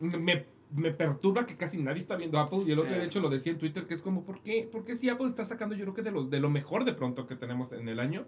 Me, 0.00 0.46
me 0.74 0.90
perturba 0.90 1.46
que 1.46 1.56
casi 1.56 1.78
nadie 1.82 1.98
está 1.98 2.16
viendo 2.16 2.38
Apple, 2.38 2.58
y 2.66 2.72
el 2.72 2.78
otro 2.78 2.92
de 2.92 3.04
hecho 3.04 3.20
lo 3.20 3.28
decía 3.28 3.52
en 3.52 3.58
Twitter, 3.58 3.86
que 3.86 3.94
es 3.94 4.02
como, 4.02 4.24
¿por 4.24 4.40
qué? 4.42 4.68
¿Por 4.70 4.84
qué 4.84 4.96
si 4.96 5.08
Apple 5.08 5.28
está 5.28 5.44
sacando 5.44 5.74
yo 5.74 5.84
creo 5.84 5.94
que 5.94 6.02
de, 6.02 6.10
los, 6.10 6.30
de 6.30 6.40
lo 6.40 6.50
mejor 6.50 6.84
de 6.84 6.92
pronto 6.94 7.26
que 7.26 7.36
tenemos 7.36 7.72
en 7.72 7.88
el 7.88 8.00
año? 8.00 8.24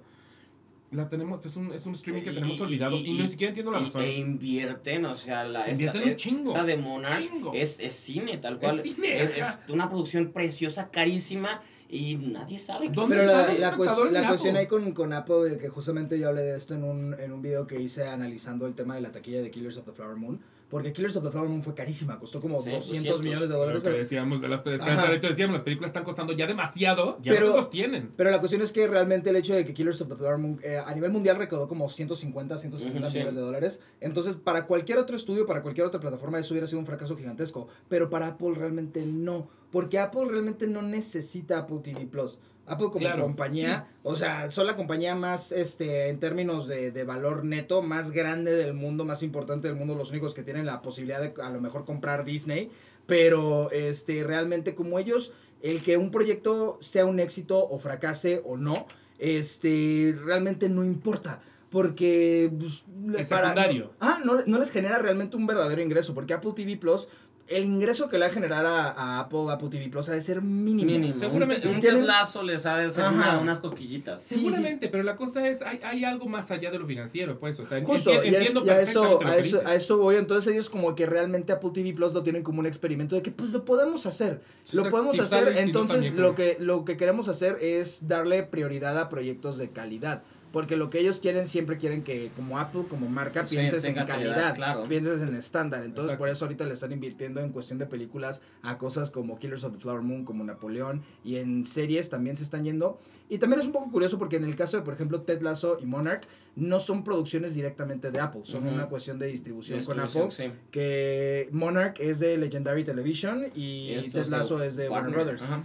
La 0.90 1.08
tenemos, 1.08 1.44
es 1.44 1.54
un, 1.56 1.72
es 1.72 1.84
un 1.86 1.92
streaming 1.94 2.22
que 2.22 2.30
Y- 2.30 2.34
tenemos 2.34 2.56
y- 2.58 2.62
olvidado 2.62 2.96
y, 2.96 3.00
y- 3.06 3.18
ni 3.22 3.28
siquiera 3.28 3.50
entiendo 3.50 3.70
la 3.72 3.80
Y- 3.80 3.84
razón. 3.84 4.02
E 4.02 4.12
invierten, 4.18 5.04
o 5.04 5.16
sea, 5.16 5.44
la, 5.44 5.68
Invierten 5.70 6.00
esta, 6.02 6.10
un 6.12 6.16
chingo. 6.16 6.50
esta 6.50 6.64
de 6.64 6.76
Monarch 6.76 7.18
Chingo. 7.28 7.52
es, 7.54 7.78
es 7.80 7.92
cine, 7.92 8.38
tal 8.38 8.58
cual. 8.58 8.80
cine, 8.82 9.22
es, 9.22 9.36
es 9.36 9.58
una 9.68 9.88
producción 9.88 10.32
preciosa, 10.32 10.90
carísima 10.90 11.60
y 11.90 12.16
nadie 12.16 12.58
sabe. 12.58 12.88
¿Dónde 12.90 13.16
Pero 13.16 13.26
la, 13.32 13.48
los 13.48 13.58
la, 13.58 13.70
cues- 13.76 13.86
espectadores 13.86 14.12
la 14.12 14.28
cuestión 14.28 14.56
ahí 14.56 14.66
con, 14.66 14.92
con 14.92 15.12
Apple, 15.12 15.50
de 15.50 15.58
que 15.58 15.68
justamente 15.68 16.18
yo 16.18 16.28
hablé 16.28 16.42
de 16.42 16.56
esto 16.56 16.74
en 16.74 16.84
un, 16.84 17.14
en 17.18 17.32
un 17.32 17.42
video 17.42 17.66
que 17.66 17.80
hice 17.80 18.06
analizando 18.06 18.66
el 18.66 18.74
tema 18.74 18.94
de 18.94 19.00
la 19.02 19.10
taquilla 19.12 19.42
de 19.42 19.50
Killers 19.50 19.76
of 19.78 19.84
the 19.86 19.92
Flower 19.92 20.16
Moon. 20.16 20.40
Porque 20.68 20.92
Killers 20.92 21.16
of 21.16 21.24
the 21.24 21.30
Flower 21.30 21.48
Moon 21.48 21.62
fue 21.62 21.74
carísima, 21.74 22.18
costó 22.18 22.40
como 22.42 22.60
Sí, 22.60 22.70
200 22.70 22.88
200. 23.20 23.22
millones 23.22 23.42
de 23.48 23.54
Lo 23.54 23.60
dólares. 23.60 23.82
que 23.84 23.90
decíamos 23.90 24.40
de 24.42 24.48
las 24.48 24.62
decíamos, 24.64 25.62
películas 25.62 25.88
están 25.88 26.04
costando 26.04 26.34
ya 26.34 26.46
demasiado, 26.46 27.18
ya 27.22 27.32
Pero- 27.32 27.46
no 27.46 27.52
se 27.54 27.58
sostienen. 27.62 28.12
Pero 28.16 28.30
la 28.30 28.38
cuestión 28.38 28.60
es 28.60 28.70
que 28.72 28.86
realmente 28.86 29.30
el 29.30 29.36
hecho 29.36 29.54
de 29.54 29.64
que 29.64 29.72
Killers 29.72 30.00
of 30.02 30.08
the 30.10 30.16
Flower 30.16 30.36
Moon 30.36 30.60
eh, 30.62 30.76
a 30.84 30.94
nivel 30.94 31.10
mundial 31.10 31.36
recaudó 31.36 31.68
como 31.68 31.88
150, 31.88 32.58
160 32.58 32.98
Ujú, 32.98 33.06
sí. 33.10 33.14
millones 33.18 33.34
de 33.34 33.40
dólares. 33.40 33.80
Entonces, 34.00 34.36
para 34.36 34.66
cualquier 34.66 34.98
otro 34.98 35.16
estudio, 35.16 35.46
para 35.46 35.62
cualquier 35.62 35.86
otra 35.86 36.00
plataforma, 36.00 36.38
eso 36.38 36.52
hubiera 36.52 36.66
sido 36.66 36.80
un 36.80 36.86
fracaso 36.86 37.16
gigantesco. 37.16 37.68
Pero 37.88 38.10
para 38.10 38.26
Apple 38.26 38.52
realmente 38.54 39.06
no. 39.06 39.48
Porque 39.70 39.98
Apple 39.98 40.26
realmente 40.28 40.66
no 40.66 40.82
necesita 40.82 41.58
Apple 41.58 41.78
TV 41.82 42.06
Plus. 42.06 42.40
Apple 42.68 42.86
como 42.88 42.98
Claro, 42.98 43.22
compañía, 43.22 43.88
o 44.02 44.14
sea, 44.16 44.50
son 44.50 44.66
la 44.66 44.76
compañía 44.76 45.14
más, 45.14 45.52
este, 45.52 46.08
en 46.08 46.18
términos 46.20 46.66
de, 46.66 46.90
de 46.90 47.04
valor 47.04 47.44
neto, 47.44 47.82
más 47.82 48.10
grande 48.10 48.54
del 48.54 48.74
mundo, 48.74 49.04
más 49.04 49.22
importante 49.22 49.68
del 49.68 49.76
mundo, 49.76 49.94
los 49.94 50.10
únicos 50.10 50.34
que 50.34 50.42
tienen 50.42 50.66
la 50.66 50.82
posibilidad 50.82 51.20
de 51.20 51.32
a 51.42 51.50
lo 51.50 51.60
mejor 51.60 51.84
comprar 51.84 52.24
Disney, 52.24 52.70
pero 53.06 53.70
este, 53.70 54.22
realmente 54.24 54.74
como 54.74 54.98
ellos, 54.98 55.32
el 55.62 55.80
que 55.82 55.96
un 55.96 56.10
proyecto 56.10 56.78
sea 56.80 57.04
un 57.06 57.18
éxito 57.20 57.66
o 57.68 57.78
fracase 57.78 58.42
o 58.44 58.56
no, 58.56 58.86
este, 59.18 60.14
realmente 60.24 60.68
no 60.68 60.84
importa. 60.84 61.40
Porque 61.70 62.50
pues, 62.58 62.84
Es 63.18 63.28
secundario. 63.28 63.92
ah, 64.00 64.20
no, 64.24 64.40
no 64.46 64.58
les 64.58 64.70
genera 64.70 64.98
realmente 65.00 65.36
un 65.36 65.46
verdadero 65.46 65.82
ingreso. 65.82 66.14
Porque 66.14 66.32
Apple 66.32 66.52
TV 66.56 66.78
Plus, 66.78 67.08
el 67.48 67.64
ingreso 67.64 68.08
que 68.08 68.18
le 68.18 68.26
va 68.26 68.30
a 68.30 68.34
generar 68.34 68.66
a, 68.66 68.88
a 68.90 69.20
Apple, 69.20 69.46
Apple 69.50 69.68
TV 69.70 69.88
Plus, 69.88 70.08
ha 70.08 70.12
de 70.12 70.20
ser 70.20 70.42
mínimo. 70.42 70.90
Mínimo. 70.90 71.16
Seguramente. 71.16 71.66
Un, 71.66 71.76
un 71.76 71.80
tienen- 71.80 72.00
tablazo 72.00 72.42
les 72.42 72.66
ha 72.66 72.76
de 72.76 72.86
hacer 72.86 73.04
Ajá. 73.04 73.14
una- 73.14 73.38
unas 73.38 73.60
cosquillitas. 73.60 74.22
Sí, 74.22 74.34
Seguramente, 74.36 74.88
pero 74.88 75.02
la 75.02 75.16
cosa 75.16 75.48
es, 75.48 75.62
hay, 75.62 75.80
hay 75.82 76.04
algo 76.04 76.28
más 76.28 76.50
allá 76.50 76.70
de 76.70 76.78
lo 76.78 76.86
financiero, 76.86 77.38
pues, 77.38 77.58
o 77.60 77.64
sea, 77.64 77.82
Justo, 77.84 78.12
enti- 78.12 78.24
y, 78.24 78.28
es- 78.34 78.34
entiendo 78.48 78.64
y 78.66 78.70
a, 78.70 78.80
eso, 78.80 79.16
a, 79.16 79.18
que 79.18 79.24
eso, 79.40 79.56
dices. 79.58 79.66
a 79.66 79.74
eso 79.74 79.98
voy. 79.98 80.16
Entonces 80.16 80.52
ellos 80.52 80.68
como 80.70 80.94
que 80.94 81.06
realmente 81.06 81.52
Apple 81.52 81.70
TV 81.72 81.92
Plus 81.94 82.12
lo 82.12 82.22
tienen 82.22 82.42
como 82.42 82.60
un 82.60 82.66
experimento 82.66 83.14
de 83.14 83.22
que 83.22 83.30
pues 83.30 83.50
lo 83.52 83.64
podemos 83.64 84.04
hacer. 84.06 84.40
Lo 84.72 84.82
O 84.82 84.84
sea, 84.84 84.90
podemos 84.90 85.16
si 85.16 85.22
hacer. 85.22 85.38
sale, 85.44 85.50
si 85.52 85.60
no, 85.62 85.66
entonces 85.66 86.04
también, 86.06 86.22
lo, 86.22 86.34
que, 86.34 86.56
lo 86.60 86.84
que 86.84 86.96
queremos 86.96 87.28
hacer 87.28 87.56
es 87.62 88.06
darle 88.08 88.42
prioridad 88.42 88.98
a 88.98 89.08
proyectos 89.08 89.56
de 89.56 89.70
calidad. 89.70 90.22
Porque 90.52 90.76
lo 90.76 90.90
que 90.90 91.00
ellos 91.00 91.20
quieren, 91.20 91.46
siempre 91.46 91.76
quieren 91.76 92.02
que 92.02 92.30
como 92.34 92.58
Apple, 92.58 92.84
como 92.88 93.08
marca, 93.08 93.46
Sí, 93.46 93.56
pienses 93.56 93.84
en 93.84 93.94
calidad, 93.94 94.16
calidad, 94.16 94.54
claro. 94.54 94.84
pienses 94.84 95.22
en 95.22 95.34
estándar. 95.34 95.84
Entonces 95.84 96.12
Exacto. 96.12 96.18
por 96.18 96.28
eso 96.28 96.44
ahorita 96.44 96.64
le 96.64 96.72
están 96.72 96.92
invirtiendo 96.92 97.40
en 97.40 97.50
cuestión 97.50 97.78
de 97.78 97.86
películas 97.86 98.42
a 98.62 98.78
cosas 98.78 99.10
como 99.10 99.38
Killers 99.38 99.64
of 99.64 99.74
the 99.74 99.78
Flower 99.78 100.02
Moon, 100.02 100.24
como 100.24 100.44
Napoleón, 100.44 101.02
y 101.24 101.36
en 101.36 101.64
series 101.64 102.08
también 102.10 102.36
se 102.36 102.44
están 102.44 102.64
yendo. 102.64 102.98
Y 103.28 103.38
también 103.38 103.60
es 103.60 103.66
un 103.66 103.72
poco 103.72 103.90
curioso 103.90 104.18
porque 104.18 104.36
en 104.36 104.44
el 104.44 104.56
caso 104.56 104.78
de, 104.78 104.82
por 104.82 104.94
ejemplo, 104.94 105.22
Ted 105.22 105.42
Lasso 105.42 105.78
y 105.80 105.86
Monarch, 105.86 106.26
no 106.56 106.80
son 106.80 107.04
producciones 107.04 107.54
directamente 107.54 108.10
de 108.10 108.18
Apple, 108.20 108.40
son 108.44 108.66
una 108.66 108.86
cuestión 108.86 109.18
de 109.18 109.28
distribución 109.28 109.84
con 109.84 110.00
Apple. 110.00 110.30
sí. 110.30 110.50
Que 110.70 111.48
Monarch 111.52 112.00
es 112.00 112.18
de 112.18 112.36
Legendary 112.36 112.84
Television 112.84 113.46
y, 113.54 113.96
Ted 114.10 114.26
Lasso 114.26 114.62
es 114.62 114.76
de 114.76 114.88
Warner, 114.88 115.12
Brothers. 115.12 115.42
Ajá. 115.44 115.64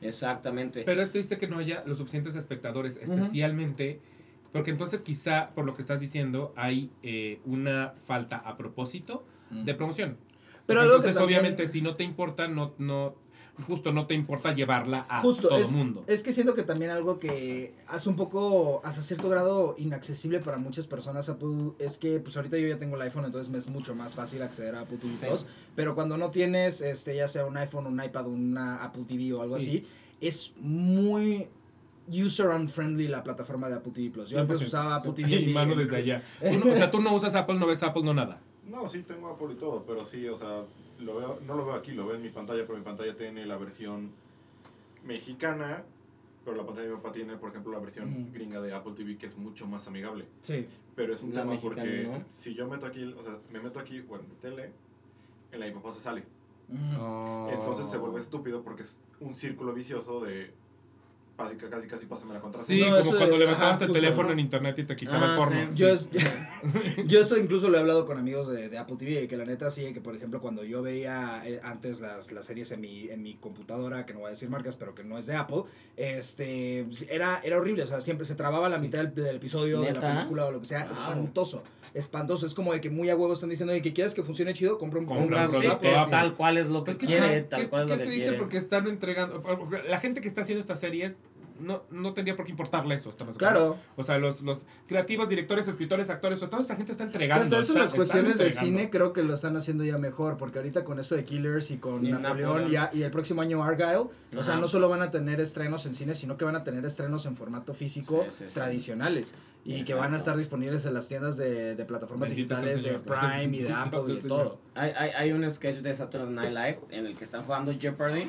Exactamente. 0.00 0.82
Pero 0.84 1.02
es 1.02 1.10
triste 1.10 1.38
que 1.38 1.48
no 1.48 1.58
haya 1.58 1.82
los 1.86 1.98
suficientes 1.98 2.36
espectadores, 2.36 2.98
especialmente 3.02 4.00
porque 4.52 4.70
entonces 4.70 5.02
quizá, 5.02 5.50
por 5.54 5.64
lo 5.64 5.74
que 5.74 5.82
estás 5.82 6.00
diciendo, 6.00 6.52
hay 6.56 6.90
eh, 7.02 7.40
una 7.44 7.92
falta 8.06 8.36
a 8.36 8.56
propósito 8.56 9.24
de 9.50 9.74
promoción. 9.74 10.18
Pero 10.66 10.82
entonces, 10.82 11.16
obviamente, 11.16 11.66
si 11.68 11.80
no 11.80 11.94
te 11.94 12.04
importa, 12.04 12.48
no, 12.48 12.74
no, 12.78 13.14
justo 13.66 13.92
no 13.92 14.06
te 14.06 14.14
importa 14.14 14.54
llevarla 14.54 15.06
a 15.08 15.20
Justo, 15.20 15.48
todo 15.48 15.58
es, 15.58 15.70
el 15.70 15.76
mundo. 15.76 16.04
es 16.06 16.22
que 16.22 16.32
siento 16.32 16.54
que 16.54 16.62
también 16.62 16.90
algo 16.90 17.18
que 17.18 17.74
hace 17.88 18.08
un 18.08 18.16
poco, 18.16 18.80
hasta 18.84 19.02
cierto 19.02 19.28
grado, 19.28 19.74
inaccesible 19.78 20.40
para 20.40 20.58
muchas 20.58 20.86
personas 20.86 21.28
Apple, 21.28 21.72
es 21.78 21.98
que 21.98 22.20
pues 22.20 22.36
ahorita 22.36 22.56
yo 22.58 22.68
ya 22.68 22.78
tengo 22.78 22.96
el 22.96 23.02
iPhone, 23.02 23.24
entonces 23.24 23.50
me 23.50 23.58
es 23.58 23.68
mucho 23.68 23.94
más 23.94 24.14
fácil 24.14 24.42
acceder 24.42 24.74
a 24.76 24.80
Apple 24.82 24.98
TV 24.98 25.14
Sí. 25.14 25.26
Plus, 25.26 25.46
pero 25.74 25.94
cuando 25.94 26.16
no 26.16 26.30
tienes, 26.30 26.80
este, 26.80 27.16
ya 27.16 27.26
sea 27.28 27.46
un 27.46 27.56
iPhone, 27.56 27.86
un 27.86 28.02
iPad, 28.02 28.26
una 28.28 28.84
Apple 28.84 29.04
TV 29.08 29.32
o 29.34 29.42
algo 29.42 29.58
Sí. 29.58 29.70
así, 29.78 29.86
es 30.20 30.52
muy 30.60 31.48
user 32.10 32.46
unfriendly 32.48 33.06
la 33.08 33.22
plataforma 33.22 33.68
de 33.68 33.74
Apple 33.76 33.92
TV 33.92 34.10
Plus. 34.10 34.30
Yo 34.30 34.40
antes 34.40 34.60
100%. 34.60 34.66
usaba 34.66 34.94
Apple 34.96 35.12
TV. 35.12 35.34
Y 35.42 35.52
mano 35.52 35.74
desde 35.74 35.96
allá. 35.96 36.22
Uno- 36.40 36.72
o 36.72 36.74
sea, 36.74 36.90
tú 36.90 37.00
no 37.00 37.14
usas 37.14 37.34
Apple, 37.34 37.56
no 37.58 37.66
ves 37.66 37.82
Apple, 37.82 38.02
no 38.02 38.14
nada. 38.14 38.40
No, 38.66 38.88
sí 38.88 39.02
tengo 39.02 39.28
Apple 39.28 39.48
y 39.52 39.56
todo, 39.56 39.84
pero 39.86 40.04
sí, 40.04 40.26
o 40.28 40.36
sea, 40.36 40.62
lo 40.98 41.16
veo, 41.16 41.38
no 41.46 41.54
lo 41.54 41.66
veo 41.66 41.74
aquí, 41.74 41.92
lo 41.92 42.06
veo 42.06 42.16
en 42.16 42.22
mi 42.22 42.30
pantalla, 42.30 42.66
pero 42.66 42.78
mi 42.78 42.84
pantalla 42.84 43.16
tiene 43.16 43.46
la 43.46 43.56
versión 43.56 44.10
mexicana, 45.04 45.84
pero 46.44 46.56
la 46.56 46.64
pantalla 46.64 46.88
de 46.88 46.94
mi 46.94 47.00
papá 47.00 47.12
tiene, 47.12 47.36
por 47.36 47.50
ejemplo, 47.50 47.72
la 47.72 47.78
versión 47.78 48.30
gringa 48.32 48.60
de 48.60 48.72
Apple 48.74 48.92
TV, 48.96 49.16
que 49.16 49.26
es 49.26 49.36
mucho 49.36 49.66
más 49.66 49.86
amigable. 49.86 50.26
Sí. 50.40 50.66
Pero 50.96 51.14
es 51.14 51.22
un 51.22 51.30
La 51.30 51.42
tema 51.42 51.52
mexicana, 51.52 51.82
porque 51.82 52.04
¿no? 52.04 52.24
si 52.28 52.54
yo 52.54 52.68
meto 52.68 52.86
aquí, 52.86 53.04
o 53.04 53.22
sea, 53.22 53.38
me 53.52 53.60
meto 53.60 53.78
aquí, 53.78 54.00
bueno, 54.00 54.24
mi 54.28 54.34
tele, 54.36 54.72
en 55.52 55.60
la 55.60 55.66
de 55.66 55.72
mi 55.72 55.78
papá 55.78 55.92
se 55.92 56.00
sale. 56.00 56.24
Mm. 56.68 57.48
Entonces 57.50 57.86
se 57.86 57.96
vuelve 57.96 58.20
estúpido 58.20 58.62
porque 58.62 58.82
es 58.82 58.98
un 59.20 59.34
círculo 59.34 59.72
vicioso 59.72 60.20
de 60.20 60.52
casi, 61.38 61.56
casi, 61.70 61.86
casi 61.88 62.06
pásame 62.06 62.32
la 62.34 62.38
Sí, 62.40 62.42
contraseña. 62.42 62.80
No, 62.80 62.86
como 62.90 63.00
eso 63.00 63.12
de- 63.12 63.16
cuando 63.18 63.38
levantabas 63.38 63.74
ajá, 63.74 63.84
el 63.84 63.88
justo, 63.90 64.00
teléfono 64.02 64.26
¿no? 64.28 64.32
en 64.34 64.38
internet 64.40 64.78
y 64.80 64.84
te 64.84 64.96
quitaba 64.96 65.20
Ah, 65.20 65.30
el 65.32 65.36
porno. 65.38 65.72
sí. 65.72 65.78
Yo, 65.78 65.88
es- 65.88 66.08
yo 67.06 67.20
eso 67.20 67.36
incluso 67.38 67.68
lo 67.68 67.76
he 67.78 67.80
hablado 67.80 68.04
con 68.04 68.18
amigos 68.18 68.48
de, 68.48 68.68
de 68.68 68.78
Apple 68.78 68.96
TV, 68.98 69.28
que 69.28 69.36
la 69.36 69.44
neta 69.44 69.70
sí, 69.70 69.92
que 69.94 70.00
por 70.00 70.14
ejemplo 70.16 70.40
cuando 70.40 70.64
yo 70.64 70.82
veía 70.82 71.42
eh, 71.46 71.60
antes 71.62 72.00
las, 72.00 72.32
las 72.32 72.44
series 72.44 72.70
en 72.72 72.80
mi, 72.80 73.08
en 73.08 73.22
mi 73.22 73.34
computadora, 73.36 74.04
que 74.04 74.12
no 74.12 74.20
voy 74.20 74.26
a 74.26 74.30
decir 74.30 74.50
marcas, 74.50 74.76
pero 74.76 74.94
que 74.94 75.04
no 75.04 75.16
es 75.16 75.26
de 75.26 75.36
Apple, 75.36 75.62
este, 75.96 76.86
era, 77.10 77.40
era 77.44 77.56
horrible, 77.58 77.82
o 77.82 77.86
sea, 77.86 78.00
siempre 78.00 78.24
se 78.26 78.34
trababa 78.34 78.68
la 78.68 78.76
Sí. 78.78 78.82
mitad 78.82 78.98
del, 78.98 79.14
del 79.14 79.36
episodio, 79.36 79.80
de 79.82 79.92
la 79.92 80.00
película 80.00 80.46
o 80.46 80.50
lo 80.52 80.60
que 80.60 80.66
sea, 80.66 80.84
Wow. 80.84 80.92
espantoso, 80.92 81.62
espantoso, 81.94 82.46
es 82.46 82.54
como 82.54 82.72
de 82.72 82.80
que 82.80 82.90
muy 82.90 83.08
a 83.10 83.16
huevo 83.16 83.32
están 83.32 83.50
diciendo 83.50 83.72
de 83.72 83.80
que 83.82 83.92
quieres 83.92 84.14
que 84.14 84.22
funcione 84.22 84.52
chido, 84.54 84.78
compra 84.78 85.00
un, 85.00 85.06
Compra 85.06 85.46
un 85.46 85.52
Sí, 85.52 85.68
tal 86.10 86.34
cual 86.34 86.58
es 86.58 86.66
lo 86.66 86.84
que 86.84 86.92
Pues 86.92 86.98
quiere, 86.98 87.40
tal 87.42 87.62
qué- 87.62 87.68
cual 87.68 87.82
es 87.84 87.88
lo 87.88 87.96
que 87.98 88.04
triste 88.04 88.22
quiere. 88.22 88.38
porque 88.38 88.58
están 88.58 88.86
entregando. 88.88 89.42
La 89.88 89.98
gente 90.00 90.20
que 90.20 90.28
está 90.28 90.42
haciendo 90.42 90.60
estas 90.60 90.80
series 90.80 91.14
no, 91.60 91.82
no 91.90 92.14
tendría 92.14 92.36
por 92.36 92.44
qué 92.44 92.50
importarle 92.52 92.94
eso. 92.94 93.10
¿estamos? 93.10 93.36
Claro. 93.38 93.76
O 93.96 94.02
sea, 94.02 94.18
los, 94.18 94.42
los 94.42 94.66
creativos, 94.86 95.28
directores, 95.28 95.68
escritores, 95.68 96.10
actores, 96.10 96.42
o 96.42 96.48
toda 96.48 96.62
esa 96.62 96.76
gente 96.76 96.92
está 96.92 97.04
entregando. 97.04 97.42
hasta 97.42 97.58
eso 97.58 97.72
está- 97.72 97.80
las 97.84 97.94
cuestiones 97.94 98.38
de 98.38 98.50
cine 98.50 98.90
creo 98.90 99.12
que 99.12 99.22
lo 99.22 99.34
están 99.34 99.56
haciendo 99.56 99.84
ya 99.84 99.98
mejor, 99.98 100.36
porque 100.36 100.58
ahorita 100.58 100.84
con 100.84 100.98
esto 100.98 101.14
de 101.14 101.24
Killers 101.24 101.70
y 101.70 101.78
con 101.78 102.04
Y 102.04 102.12
Napoleón 102.12 102.70
ya, 102.70 102.90
y 102.92 103.02
el 103.02 103.10
próximo 103.10 103.42
año 103.42 103.62
Argyle, 103.62 103.96
o 104.36 104.42
sea, 104.42 104.54
Ajá. 104.54 104.60
no 104.60 104.68
solo 104.68 104.88
van 104.88 105.02
a 105.02 105.10
tener 105.10 105.40
estrenos 105.40 105.86
en 105.86 105.94
cine, 105.94 106.14
sino 106.14 106.36
que 106.36 106.44
van 106.44 106.56
a 106.56 106.64
tener 106.64 106.84
estrenos 106.84 107.26
en 107.26 107.36
formato 107.36 107.74
físico 107.74 108.24
Sí, 108.28 108.36
sí, 108.38 108.44
sí. 108.48 108.54
tradicionales 108.54 109.34
y 109.64 109.82
que 109.84 109.92
van 109.94 110.14
a 110.14 110.16
estar 110.16 110.36
disponibles 110.36 110.86
en 110.86 110.94
las 110.94 111.08
tiendas 111.08 111.36
de, 111.36 111.74
de 111.76 111.84
plataformas 111.84 112.28
Bendito 112.30 112.54
digitales 112.56 112.82
de. 112.82 112.98
Prime 113.00 113.56
y 113.56 113.62
de 113.62 113.72
Apple 113.74 114.00
y 114.08 114.16
de 114.20 114.28
todo. 114.28 114.58
Hay, 114.74 114.92
hay, 114.96 115.10
hay 115.10 115.32
un 115.32 115.48
sketch 115.50 115.76
de 115.78 115.92
Saturday 115.94 116.30
Night 116.32 116.50
Live 116.50 116.78
en 116.90 117.06
el 117.06 117.16
que 117.16 117.24
están 117.24 117.42
jugando 117.44 117.72
Jeopardy. 117.78 118.28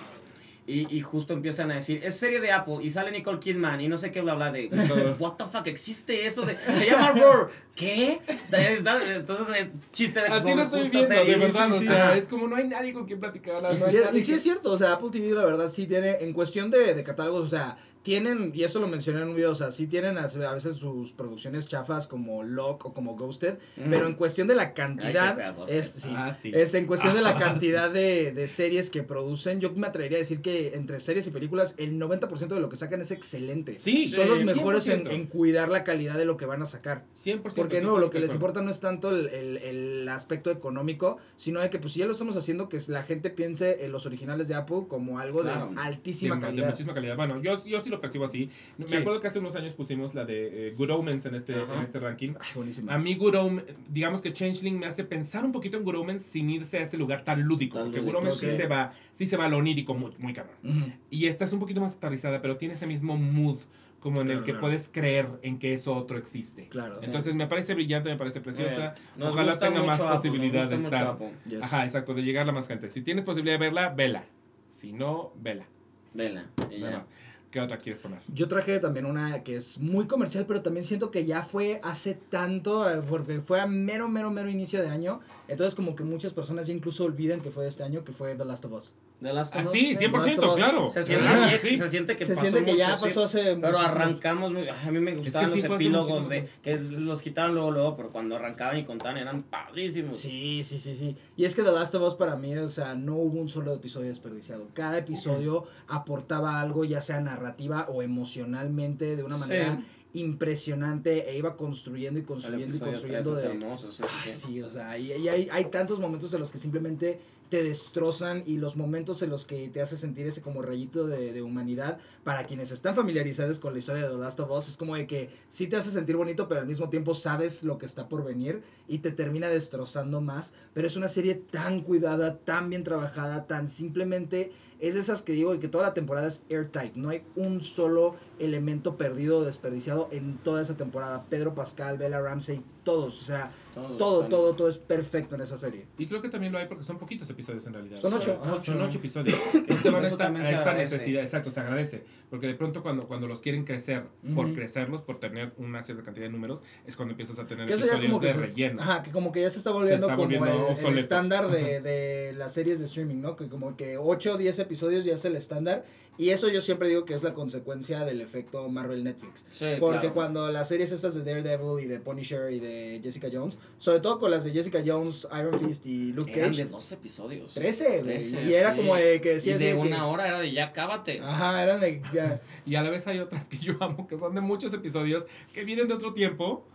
Y, 0.72 0.86
y 0.96 1.02
justo 1.02 1.34
empiezan 1.34 1.72
a 1.72 1.76
decir, 1.76 2.00
es 2.04 2.16
serie 2.16 2.40
de 2.40 2.52
Apple 2.52 2.78
y 2.84 2.92
sale 2.92 3.10
Nicole 3.12 3.40
Kidman 3.40 3.82
y 3.82 3.88
no 3.88 3.98
sé 3.98 4.12
qué 4.12 4.22
bla 4.22 4.36
bla 4.36 4.52
de, 4.52 4.68
what 5.20 5.34
the 5.34 5.46
fuck, 5.46 5.66
existe 5.66 6.28
eso 6.28 6.44
de, 6.44 6.56
se 6.78 6.86
llama 6.86 7.12
Roar, 7.12 7.50
¿qué? 7.76 8.20
Entonces 8.52 9.56
es 9.58 9.68
chiste 9.92 10.20
de 10.22 10.28
Así 10.28 10.54
lo 10.54 10.62
estoy 10.62 10.82
justa 10.82 10.98
viendo, 10.98 11.16
serie. 11.16 11.34
de 11.34 11.40
verdad. 11.40 11.68
Sí, 11.70 11.74
o 11.76 11.80
sí, 11.80 11.88
sea, 11.88 12.06
ajá. 12.10 12.18
es 12.18 12.28
como 12.28 12.48
no 12.48 12.56
hay 12.56 12.68
nadie 12.68 12.94
con 12.94 13.06
quien 13.06 13.20
platicar. 13.20 13.62
no 13.62 13.72
Y, 13.72 14.22
sí 14.22 14.28
que- 14.32 14.36
es 14.36 14.44
cierto, 14.44 14.72
o 14.72 14.78
sea, 14.78 14.94
Apple 14.94 15.10
TV 15.12 15.32
la 15.32 15.46
verdad 15.46 15.70
sí 15.70 15.88
tiene, 15.88 16.18
en 16.22 16.34
cuestión 16.34 16.70
de, 16.70 16.94
de 16.94 17.04
catálogos, 17.04 17.46
o 17.46 17.48
sea, 17.48 17.78
tienen, 18.10 18.52
y 18.56 18.64
eso 18.64 18.80
lo 18.80 18.88
mencioné 18.88 19.22
en 19.22 19.28
un 19.30 19.36
video, 19.36 19.52
o 19.52 19.56
sea, 19.56 19.70
sí 19.70 19.86
tienen 19.86 20.18
a 20.18 20.26
a 20.26 20.54
veces 20.54 20.76
sus 20.78 21.12
producciones 21.12 21.68
chafas 21.68 22.08
como 22.08 22.42
Lock 22.44 22.88
o 22.88 22.94
como 22.94 23.16
Ghosted, 23.16 23.60
Ujú. 23.78 23.88
pero 23.90 24.08
en 24.08 24.16
cuestión 24.16 24.48
de 24.48 24.56
la 24.56 24.74
cantidad, 24.74 25.38
es, 25.70 25.90
sí, 25.92 26.10
Ah, 26.16 26.34
sí. 26.34 26.52
es 26.56 26.74
en 26.74 26.88
cuestión 26.88 27.14
de 27.14 27.22
la 27.22 27.36
cantidad 27.38 27.92
de, 27.92 28.32
de 28.32 28.48
series 28.48 28.90
que 28.90 29.04
producen, 29.04 29.60
yo 29.62 29.72
me 29.76 29.86
atrevería 29.86 30.18
a 30.18 30.20
decir 30.26 30.42
que 30.42 30.76
entre 30.76 31.00
series 31.00 31.28
y 31.28 31.30
películas, 31.30 31.76
el 31.78 32.00
90% 32.00 32.48
de 32.48 32.60
lo 32.60 32.70
que 32.70 32.78
sacan 32.78 33.00
es 33.02 33.12
excelente. 33.12 33.76
Sí, 33.76 34.08
Son 34.08 34.28
los 34.28 34.44
mejores 34.44 34.88
en, 34.88 35.06
100%. 35.06 35.12
en 35.12 35.28
cuidar 35.28 35.70
la 35.70 35.84
calidad 35.84 36.18
de 36.18 36.26
lo 36.26 36.36
que 36.36 36.46
van 36.48 36.64
a 36.64 36.66
sacar. 36.66 37.04
100%. 37.16 37.54
Porque 37.56 37.82
no, 37.82 38.00
lo 38.00 38.10
que 38.10 38.20
les 38.20 38.34
importa 38.34 38.62
no 38.64 38.72
es 38.72 38.80
tanto 38.80 39.10
el, 39.10 39.28
el- 39.30 39.58
el 39.58 40.10
aspecto 40.10 40.50
económico, 40.50 41.18
sino 41.36 41.60
de 41.60 41.70
que 41.70 41.78
pues 41.78 41.94
si 41.94 42.00
ya 42.00 42.06
lo 42.08 42.14
estamos 42.14 42.36
haciendo, 42.36 42.70
que 42.70 42.80
la 42.88 43.04
gente 43.04 43.30
piense 43.30 43.86
en 43.86 43.92
los 43.92 44.06
originales 44.08 44.48
de 44.48 44.56
Apple 44.56 44.86
como 44.88 45.20
algo 45.20 45.42
Claro. 45.42 45.70
de 45.76 45.80
altísima 45.82 46.36
de, 46.36 46.42
de 46.42 46.48
calidad. 46.48 46.66
muchísima 46.70 46.94
calidad. 46.96 47.16
Bueno, 47.16 47.42
yo, 47.42 47.64
yo 47.66 47.80
sí 47.80 47.90
lo 47.90 47.99
percibo 48.02 48.26
así. 48.26 48.50
Me 48.78 48.88
Sí. 48.88 48.96
acuerdo 48.98 49.20
que 49.20 49.28
hace 49.28 49.40
unos 49.40 49.56
años 49.56 49.74
pusimos 49.74 50.14
la 50.16 50.26
de 50.26 50.70
eh, 50.70 50.74
Good 50.78 50.90
Omens 50.92 51.26
en 51.26 51.36
este, 51.36 51.56
Ajá. 51.56 51.76
en 51.76 51.82
este 51.82 52.00
ranking. 52.00 52.34
Ay, 52.40 52.48
buenísimo. 52.56 52.92
A 52.92 52.98
mí 52.98 53.16
Good 53.16 53.36
Omens, 53.36 53.68
digamos 53.90 54.22
que 54.22 54.34
Changeling 54.34 54.78
me 54.80 54.86
hace 54.86 55.04
pensar 55.04 55.44
un 55.46 55.52
poquito 55.52 55.78
en 55.78 55.84
Good 55.84 55.96
Omens 55.96 56.22
sin 56.22 56.50
irse 56.50 56.78
a 56.78 56.82
este 56.82 56.98
lugar 56.98 57.24
tan 57.24 57.42
lúdico. 57.44 57.78
Tan 57.78 57.86
porque 57.88 58.00
lúdico, 58.00 58.18
Good 58.18 58.22
Omens 58.28 58.44
ok. 58.44 58.50
sí, 58.50 58.58
se 58.58 58.68
va, 58.68 58.92
sí 59.12 59.26
se 59.26 59.38
va 59.38 59.46
a 59.46 59.50
lo 59.50 59.58
onírico 59.58 59.94
muy, 59.94 60.12
muy 60.18 60.34
cabrón. 60.34 60.56
Ujú. 60.64 60.92
Y 61.10 61.26
esta 61.28 61.46
es 61.46 61.54
un 61.54 61.60
poquito 61.60 61.82
más 61.82 61.96
aterrizada, 61.96 62.42
pero 62.42 62.58
tiene 62.58 62.74
ese 62.76 62.86
mismo 62.88 63.18
mood 63.18 63.60
como 64.00 64.22
en 64.22 64.28
el 64.28 64.34
Claro, 64.38 64.46
que 64.46 64.52
claro. 64.54 64.62
puedes 64.62 64.88
creer 64.88 65.28
en 65.42 65.60
que 65.60 65.74
eso 65.74 65.94
otro 65.94 66.18
existe. 66.18 66.70
Claro. 66.70 67.00
Entonces 67.04 67.36
me 67.36 67.48
parece 67.48 67.74
brillante, 67.74 68.08
me 68.10 68.16
parece 68.16 68.40
preciosa. 68.40 68.96
Ojalá 69.20 69.60
tenga 69.60 69.84
más 69.84 70.00
nos 70.00 70.10
posibilidad 70.12 70.70
de 70.70 70.78
estar. 70.78 71.18
Yes. 71.46 71.62
Ajá, 71.64 71.84
exacto, 71.84 72.14
de 72.14 72.22
llegar 72.24 72.48
a 72.48 72.54
más 72.54 72.68
gente. 72.70 72.88
Si 72.88 73.02
tienes 73.02 73.26
posibilidad 73.26 73.56
de 73.60 73.66
verla, 73.66 73.90
vela. 73.90 74.24
Si 74.68 74.94
no, 74.94 75.34
vela. 75.36 75.66
Vela. 76.14 76.46
y 76.72 76.80
Nada 76.80 76.92
ya. 76.92 76.98
más. 77.00 77.10
¿Qué 77.52 77.60
otra 77.60 77.78
quieres 77.80 78.00
poner? 78.00 78.20
Yo 78.28 78.48
traje 78.48 78.80
también 78.80 79.08
una 79.08 79.44
que 79.44 79.56
es 79.56 79.80
muy 79.80 80.06
comercial, 80.06 80.46
pero 80.48 80.62
también 80.62 80.84
siento 80.84 81.10
que 81.10 81.26
ya 81.26 81.42
fue 81.42 81.80
hace 81.84 82.14
tanto, 82.14 82.88
eh, 82.90 83.02
porque 83.10 83.42
fue 83.42 83.60
a 83.60 83.66
mero, 83.66 84.08
mero, 84.08 84.30
mero 84.30 84.50
inicio 84.50 84.82
de 84.82 84.88
año. 84.90 85.20
Entonces 85.48 85.74
como 85.74 85.96
que 85.96 86.04
muchas 86.04 86.32
personas 86.34 86.68
ya 86.68 86.74
incluso 86.74 87.06
olvidan 87.06 87.42
que 87.42 87.50
fue 87.50 87.64
de 87.64 87.70
este 87.70 87.82
año, 87.84 88.04
que 88.04 88.12
fue 88.12 88.36
The 88.36 88.46
Last 88.46 88.66
of 88.66 88.74
Us. 88.74 88.94
De 89.20 89.34
las 89.34 89.50
Ah, 89.52 89.58
cosas. 89.58 89.72
sí, 89.74 89.96
The 89.98 90.08
Last 90.08 90.28
100%, 90.28 90.40
of 90.44 90.50
Us. 90.52 90.56
claro. 90.56 90.90
Se 90.92 91.04
siente, 91.04 91.26
Claro, 91.26 91.42
viejo, 91.50 91.68
sí. 91.68 91.78
se 91.78 91.90
siente 91.90 92.16
que 92.16 92.26
Se 92.26 92.36
pasó 92.36 92.48
siente 92.52 92.72
que 92.72 92.78
ya 92.78 92.88
mucho, 92.90 92.98
sí. 93.00 93.04
pasó 93.06 93.24
hace 93.26 93.56
Pero 93.58 93.80
arrancamos, 93.80 94.54
muy- 94.54 94.70
a 94.70 94.92
mí 94.92 95.00
me 95.00 95.16
gustaban 95.16 95.48
sí 95.50 95.56
los 95.58 95.66
fue 95.66 95.76
hace 95.76 95.84
epílogos 95.84 96.30
de 96.30 96.48
que 96.62 96.78
los 96.78 97.22
quitaron 97.22 97.56
luego, 97.56 97.72
luego, 97.72 97.98
pero 97.98 98.12
cuando 98.12 98.36
arrancaban 98.38 98.78
y 98.78 98.86
contaban 98.86 99.18
eran 99.18 99.42
padrísimos. 99.44 100.20
Sí, 100.20 100.62
sí, 100.64 100.80
sí, 100.80 100.94
sí. 100.96 101.18
Y 101.36 101.44
es 101.46 101.56
que 101.56 101.64
The 101.64 101.72
Last 101.72 101.96
of 101.96 102.04
Us 102.04 102.16
para 102.16 102.36
mí, 102.38 102.56
o 102.56 102.68
sea, 102.70 102.94
no 102.94 103.16
hubo 103.16 103.42
un 103.42 103.50
solo 103.50 103.74
episodio 103.74 104.08
desperdiciado. 104.08 104.68
Cada 104.74 105.00
episodio 105.00 105.66
aportaba 105.88 106.62
algo, 106.62 106.86
ya 106.86 107.02
sea 107.02 107.20
narrativa 107.44 107.88
o 107.90 108.02
emocionalmente, 108.02 109.16
de 109.16 109.24
una 109.24 109.36
Sí. 109.36 109.42
manera 109.42 109.84
impresionante 110.14 111.30
e 111.30 111.38
iba 111.38 111.56
construyendo 111.56 112.20
y 112.20 112.24
construyendo 112.24 112.76
y 112.76 112.80
construyendo. 112.80 113.32
3 113.34 113.44
es 113.44 113.44
de- 113.44 113.50
hermoso, 113.66 113.92
sí, 113.92 114.04
Ay, 114.06 114.10
sí, 114.24 114.32
sí. 114.32 114.48
sí, 114.48 114.62
o 114.62 114.70
sea, 114.70 114.98
y, 114.98 115.12
y 115.14 115.30
hay, 115.30 115.50
hay 115.52 115.66
tantos 115.66 116.00
momentos 116.00 116.34
en 116.34 116.40
los 116.40 116.50
que 116.52 116.58
simplemente 116.58 117.20
te 117.50 117.64
destrozan 117.64 118.44
y 118.46 118.58
los 118.58 118.76
momentos 118.76 119.22
en 119.24 119.32
los 119.32 119.46
que 119.46 119.70
te 119.70 119.82
hace 119.82 119.98
sentir 119.98 120.28
ese 120.28 120.42
como 120.44 120.62
rayito 120.62 121.08
de, 121.08 121.34
de 121.34 121.42
humanidad, 121.42 121.98
para 122.24 122.46
quienes 122.46 122.72
están 122.72 122.96
familiarizados 122.96 123.60
con 123.60 123.74
la 123.74 123.80
historia 123.80 124.04
de 124.04 124.10
The 124.10 124.18
Last 124.22 124.40
of 124.40 124.52
Us, 124.52 124.68
es 124.70 124.78
como 124.78 124.96
de 124.96 125.08
que 125.08 125.30
sí 125.48 125.66
te 125.68 125.76
hace 125.76 125.90
sentir 125.92 126.16
bonito, 126.16 126.48
pero 126.48 126.62
al 126.62 126.68
mismo 126.68 126.90
tiempo 126.90 127.14
sabes 127.16 127.64
lo 127.64 127.78
que 127.80 127.88
está 127.88 128.08
por 128.08 128.24
venir 128.24 128.62
y 128.88 129.00
te 129.00 129.12
termina 129.12 129.48
destrozando 129.48 130.22
más, 130.22 130.54
pero 130.76 130.86
es 130.86 130.96
una 130.96 131.08
serie 131.08 131.34
tan 131.36 131.82
cuidada, 131.82 132.38
tan 132.38 132.70
bien 132.70 132.84
trabajada, 132.84 133.46
tan 133.48 133.68
simplemente... 133.68 134.52
Es 134.80 134.94
de 134.94 135.02
esas 135.02 135.22
que 135.22 135.34
digo 135.34 135.58
que 135.60 135.68
toda 135.68 135.84
la 135.84 135.94
temporada 135.94 136.28
es 136.28 136.44
airtight. 136.50 136.96
No 136.96 137.10
hay 137.10 137.24
un 137.36 137.62
solo 137.62 138.16
elemento 138.40 138.96
perdido 138.96 139.40
o 139.40 139.44
desperdiciado 139.44 140.08
en 140.12 140.38
toda 140.38 140.62
esa 140.62 140.78
temporada. 140.78 141.26
Pedro 141.30 141.54
Pascal, 141.54 141.98
Bella 141.98 142.22
Ramsey, 142.22 142.64
todos. 142.84 143.22
O 143.22 143.26
sea, 143.26 143.52
Todos 143.88 143.98
todo, 143.98 144.16
están- 144.24 144.30
todo, 144.30 144.54
todo 144.56 144.68
es 144.68 144.78
perfecto 144.78 145.36
en 145.36 145.42
esa 145.42 145.58
serie. 145.58 145.86
Y 145.98 146.08
creo 146.08 146.22
que 146.22 146.30
también 146.30 146.52
lo 146.54 146.60
hay 146.60 146.68
porque 146.68 146.84
son 146.84 146.98
poquitos 146.98 147.30
episodios 147.30 147.66
en 147.68 147.74
realidad. 147.74 147.98
Son 147.98 148.14
ocho. 148.14 148.40
Son, 148.44 148.54
Ocho. 148.54 148.72
son 148.74 148.82
ocho 148.82 148.98
episodios. 148.98 149.38
Que 149.68 149.74
se 149.76 149.90
van 149.90 150.04
a 150.04 150.08
esta, 150.08 150.28
a 150.28 150.46
se 150.46 150.54
esta 150.54 150.74
necesidad. 150.74 151.22
Exacto, 151.24 151.52
se 151.52 151.60
agradece. 151.60 152.04
Porque 152.30 152.48
de 152.48 152.56
pronto 152.56 152.82
cuando, 152.82 153.08
cuando 153.08 153.28
los 153.28 153.42
quieren 153.42 153.64
crecer, 153.66 154.04
por 154.36 154.46
Ujú. 154.46 154.56
crecerlos, 154.56 155.02
por 155.02 155.20
tener 155.20 155.54
una 155.58 155.82
cierta 155.84 156.04
cantidad 156.04 156.26
de 156.26 156.32
números, 156.32 156.62
es 156.86 156.96
cuando 156.96 157.12
empiezas 157.14 157.40
a 157.40 157.48
tener 157.48 157.66
Que 157.68 157.74
episodios 157.74 158.06
como 158.06 158.20
que, 158.20 158.28
de 158.28 158.34
se, 158.34 158.40
relleno. 158.40 158.82
ajá, 158.82 159.04
que 159.04 159.12
como 159.12 159.32
que 159.32 159.42
ya 159.42 159.50
se 159.50 159.58
está 159.60 159.72
volviendo 159.72 160.06
está 160.08 160.16
como 160.16 160.28
volviendo 160.30 160.76
el- 160.78 160.86
el, 160.86 160.98
estándar 160.98 161.50
de, 161.52 161.82
de 161.82 162.34
las 162.34 162.54
series 162.54 162.80
de 162.80 162.86
streaming, 162.86 163.22
¿no? 163.22 163.36
Que 163.36 163.48
como 163.50 163.76
que 163.78 163.98
8 163.98 164.34
o 164.34 164.38
10 164.38 164.60
episodios 164.60 165.06
ya 165.06 165.14
es 165.14 165.26
el 165.26 165.36
estándar. 165.36 165.86
Y 166.18 166.32
eso 166.32 166.50
yo 166.50 166.60
siempre 166.60 166.90
digo 166.90 167.06
que 167.06 167.14
es 167.14 167.24
la 167.24 167.34
consecuencia 167.34 168.04
del 168.04 168.20
efecto 168.20 168.68
Marvel 168.68 169.06
Netflix. 169.06 169.46
Sí, 169.54 169.66
Porque 169.80 170.00
claro. 170.00 170.14
cuando 170.14 170.52
las 170.52 170.68
series 170.68 170.92
estas 170.92 171.14
de 171.16 171.24
Daredevil 171.24 171.82
y 171.82 171.88
de 171.88 172.02
Punisher 172.02 172.52
y 172.52 172.60
de 172.60 173.00
Jessica 173.02 173.30
Jones, 173.32 173.58
sobre 173.78 174.00
todo 174.02 174.20
con 174.20 174.32
las 174.32 174.44
de 174.44 174.52
Jessica 174.52 174.80
Jones, 174.86 175.28
Iron 175.40 175.60
Fist 175.60 175.86
y 175.86 176.12
Luke 176.12 176.32
Eran 176.34 176.50
Cage, 176.52 176.64
de 176.66 176.70
dos 176.70 176.92
episodios. 176.92 177.54
13, 177.54 177.88
güey. 177.90 178.02
13, 178.04 178.44
Y 178.46 178.54
era 178.54 178.72
sí. 178.72 178.78
como 178.78 178.96
de 178.96 179.22
que 179.22 179.32
Y 179.32 179.34
decías 179.36 179.60
de 179.60 179.68
que- 179.72 179.76
una 179.76 180.08
hora 180.08 180.28
era 180.28 180.40
de 180.40 180.52
ya 180.52 180.74
cábate. 180.74 181.22
Ajá, 181.24 181.64
eran 181.64 181.80
de... 181.80 182.02
ya, 182.14 182.42
Y 182.66 182.76
a 182.76 182.82
la 182.84 182.90
vez 182.90 183.08
hay 183.08 183.20
otras 183.20 183.46
que 183.48 183.58
yo 183.58 183.74
amo, 183.80 184.08
que 184.08 184.18
son 184.18 184.36
de 184.36 184.42
muchos 184.42 184.74
episodios, 184.74 185.26
que 185.54 185.64
vienen 185.64 185.88
de 185.88 185.94
otro 185.94 186.14
tiempo. 186.14 186.66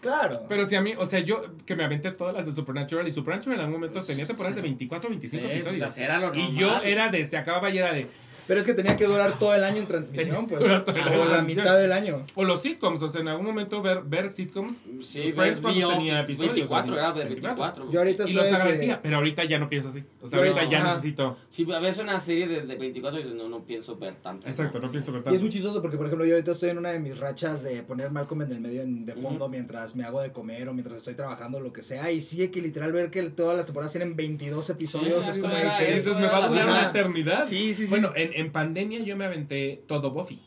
claro. 0.00 0.42
Pero 0.48 0.64
si 0.66 0.76
a 0.76 0.80
mí, 0.82 0.92
o 0.98 1.06
sea, 1.06 1.20
yo 1.20 1.44
que 1.66 1.74
me 1.76 1.84
aventé 1.84 2.10
todas 2.10 2.34
las 2.34 2.46
de 2.46 2.52
Supernatural, 2.52 3.06
y 3.08 3.10
Supernatural 3.10 3.54
en 3.58 3.64
algún 3.64 3.80
momento 3.80 4.02
tenía 4.02 4.26
temporadas 4.26 4.56
de 4.56 4.62
24 4.62 5.08
o 5.08 5.12
Sí, 5.12 5.18
25 5.18 5.42
pues 5.44 5.54
episodios. 5.54 5.82
así 5.92 6.02
era 6.02 6.18
lo 6.18 6.34
y 6.34 6.54
yo 6.54 6.80
era 6.82 7.10
de, 7.10 7.24
se 7.26 7.36
acababa 7.36 7.70
y 7.70 7.78
era 7.78 7.92
de, 7.92 8.06
Pero 8.50 8.60
es 8.62 8.66
que 8.66 8.74
tenía 8.74 8.96
que 8.96 9.06
durar 9.06 9.38
todo 9.38 9.54
el 9.54 9.62
año 9.62 9.76
en 9.76 9.86
transmisión, 9.86 10.48
pues. 10.48 10.60
O 10.60 10.66
la 10.66 10.84
transmisión. 10.84 11.46
mitad 11.46 11.78
del 11.78 11.92
año. 11.92 12.26
o 12.34 12.42
los 12.42 12.60
sitcoms, 12.62 13.00
o 13.00 13.08
sea, 13.08 13.20
en 13.20 13.28
algún 13.28 13.46
momento 13.46 13.80
ver, 13.80 14.02
ver 14.02 14.28
sitcoms, 14.28 14.86
Sí, 15.00 15.30
Friends 15.32 15.36
ver 15.36 15.60
cuando 15.62 15.88
The 15.88 15.94
tenía 15.94 16.20
episodios. 16.20 16.54
24, 16.54 16.92
o 16.92 16.98
era 16.98 17.12
de 17.12 17.24
24. 17.26 17.84
24. 17.84 17.92
Yo 17.92 17.98
ahorita 18.00 18.24
Y 18.28 18.32
los 18.32 18.52
agradecía, 18.52 19.00
pero 19.00 19.18
ahorita 19.18 19.44
ya 19.44 19.60
no 19.60 19.68
pienso 19.68 19.88
así. 19.90 20.02
O 20.20 20.26
sea, 20.26 20.40
ahorita 20.40 20.64
ya 20.64 20.78
ajá. 20.80 20.88
necesito. 20.96 21.36
Si 21.48 21.64
ves 21.64 21.98
una 21.98 22.18
serie 22.18 22.48
de, 22.48 22.62
de 22.62 22.74
24 22.74 23.20
y 23.20 23.22
dices, 23.22 23.36
no, 23.38 23.48
no 23.48 23.60
pienso 23.64 23.96
ver 23.96 24.16
tanto. 24.16 24.48
Exacto, 24.48 24.80
no 24.80 24.90
pienso 24.90 25.12
ver 25.12 25.20
Y 25.20 25.24
tanto. 25.24 25.36
es 25.36 25.42
muy 25.42 25.50
chistoso 25.50 25.80
porque, 25.80 25.96
por 25.96 26.06
ejemplo, 26.06 26.26
yo 26.26 26.34
ahorita 26.34 26.50
estoy 26.50 26.70
en 26.70 26.78
una 26.78 26.90
de 26.90 26.98
mis 26.98 27.18
rachas 27.18 27.62
de 27.62 27.84
poner 27.84 28.10
Malcolm 28.10 28.42
en 28.42 28.50
el 28.50 28.60
medio 28.60 28.82
en- 28.82 29.06
de 29.06 29.14
fondo 29.14 29.48
mientras 29.48 29.94
me 29.94 30.02
hago 30.02 30.20
de 30.22 30.32
comer 30.32 30.68
o 30.68 30.74
mientras 30.74 30.96
estoy 30.98 31.14
trabajando, 31.14 31.60
lo 31.60 31.72
que 31.72 31.84
sea. 31.84 32.10
Y 32.10 32.20
sí, 32.20 32.48
que 32.48 32.60
literal 32.60 32.90
ver 32.90 33.10
que 33.10 33.22
todas 33.30 33.56
las 33.56 33.66
temporadas 33.66 33.92
tienen 33.92 34.16
22 34.16 34.68
episodios 34.70 35.24
Sí, 35.24 35.30
es 35.30 35.38
como 35.38 35.54
que... 35.54 35.60
Me 35.60 36.26
va 36.26 36.44
a 36.44 36.48
durar 36.48 36.66
una 36.68 36.86
eternidad. 36.88 37.44
Sí, 37.44 37.74
sí, 37.74 37.84
sí. 37.84 37.90
Bueno, 37.90 38.12
en, 38.16 38.32
en 38.40 38.52
pandemia 38.52 39.00
yo 39.00 39.16
me 39.16 39.24
aventé 39.24 39.82
todo 39.86 40.10
Buffy. 40.10 40.40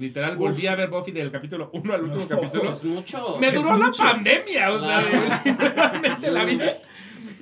Literal, 0.00 0.32
Uf. 0.32 0.38
volví 0.38 0.66
a 0.66 0.74
ver 0.74 0.90
Buffy 0.90 1.12
del 1.12 1.30
capítulo 1.30 1.70
1 1.72 1.94
al 1.94 2.02
último 2.02 2.22
No. 2.22 2.28
capítulo. 2.28 2.72
Es 2.72 2.82
mucho. 2.82 3.38
Me 3.38 3.52
duró 3.52 3.76
la 3.78 3.86
mucho. 3.86 4.02
pandemia, 4.02 4.72
o 4.72 4.80
sea, 4.80 5.00
Claro. 5.00 5.58
realmente 5.74 6.30
la 6.32 6.44
vida. 6.44 6.78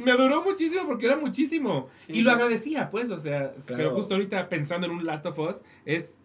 Me 0.05 0.13
duró 0.13 0.43
muchísimo 0.45 0.87
porque 0.87 1.07
era 1.07 1.17
muchísimo. 1.17 1.89
Sí, 2.07 2.13
y 2.15 2.23
lo 2.23 2.31
sí. 2.31 2.35
agradecía, 2.35 2.91
pues, 2.91 3.11
o 3.11 3.17
sea, 3.19 3.53
Claro. 3.53 3.77
pero 3.77 3.95
justo 3.95 4.15
ahorita 4.15 4.49
pensando 4.49 4.87
en 4.87 4.93
un 4.93 5.07
Last 5.07 5.25
of 5.27 5.39
Us, 5.39 5.63
es 5.87 6.19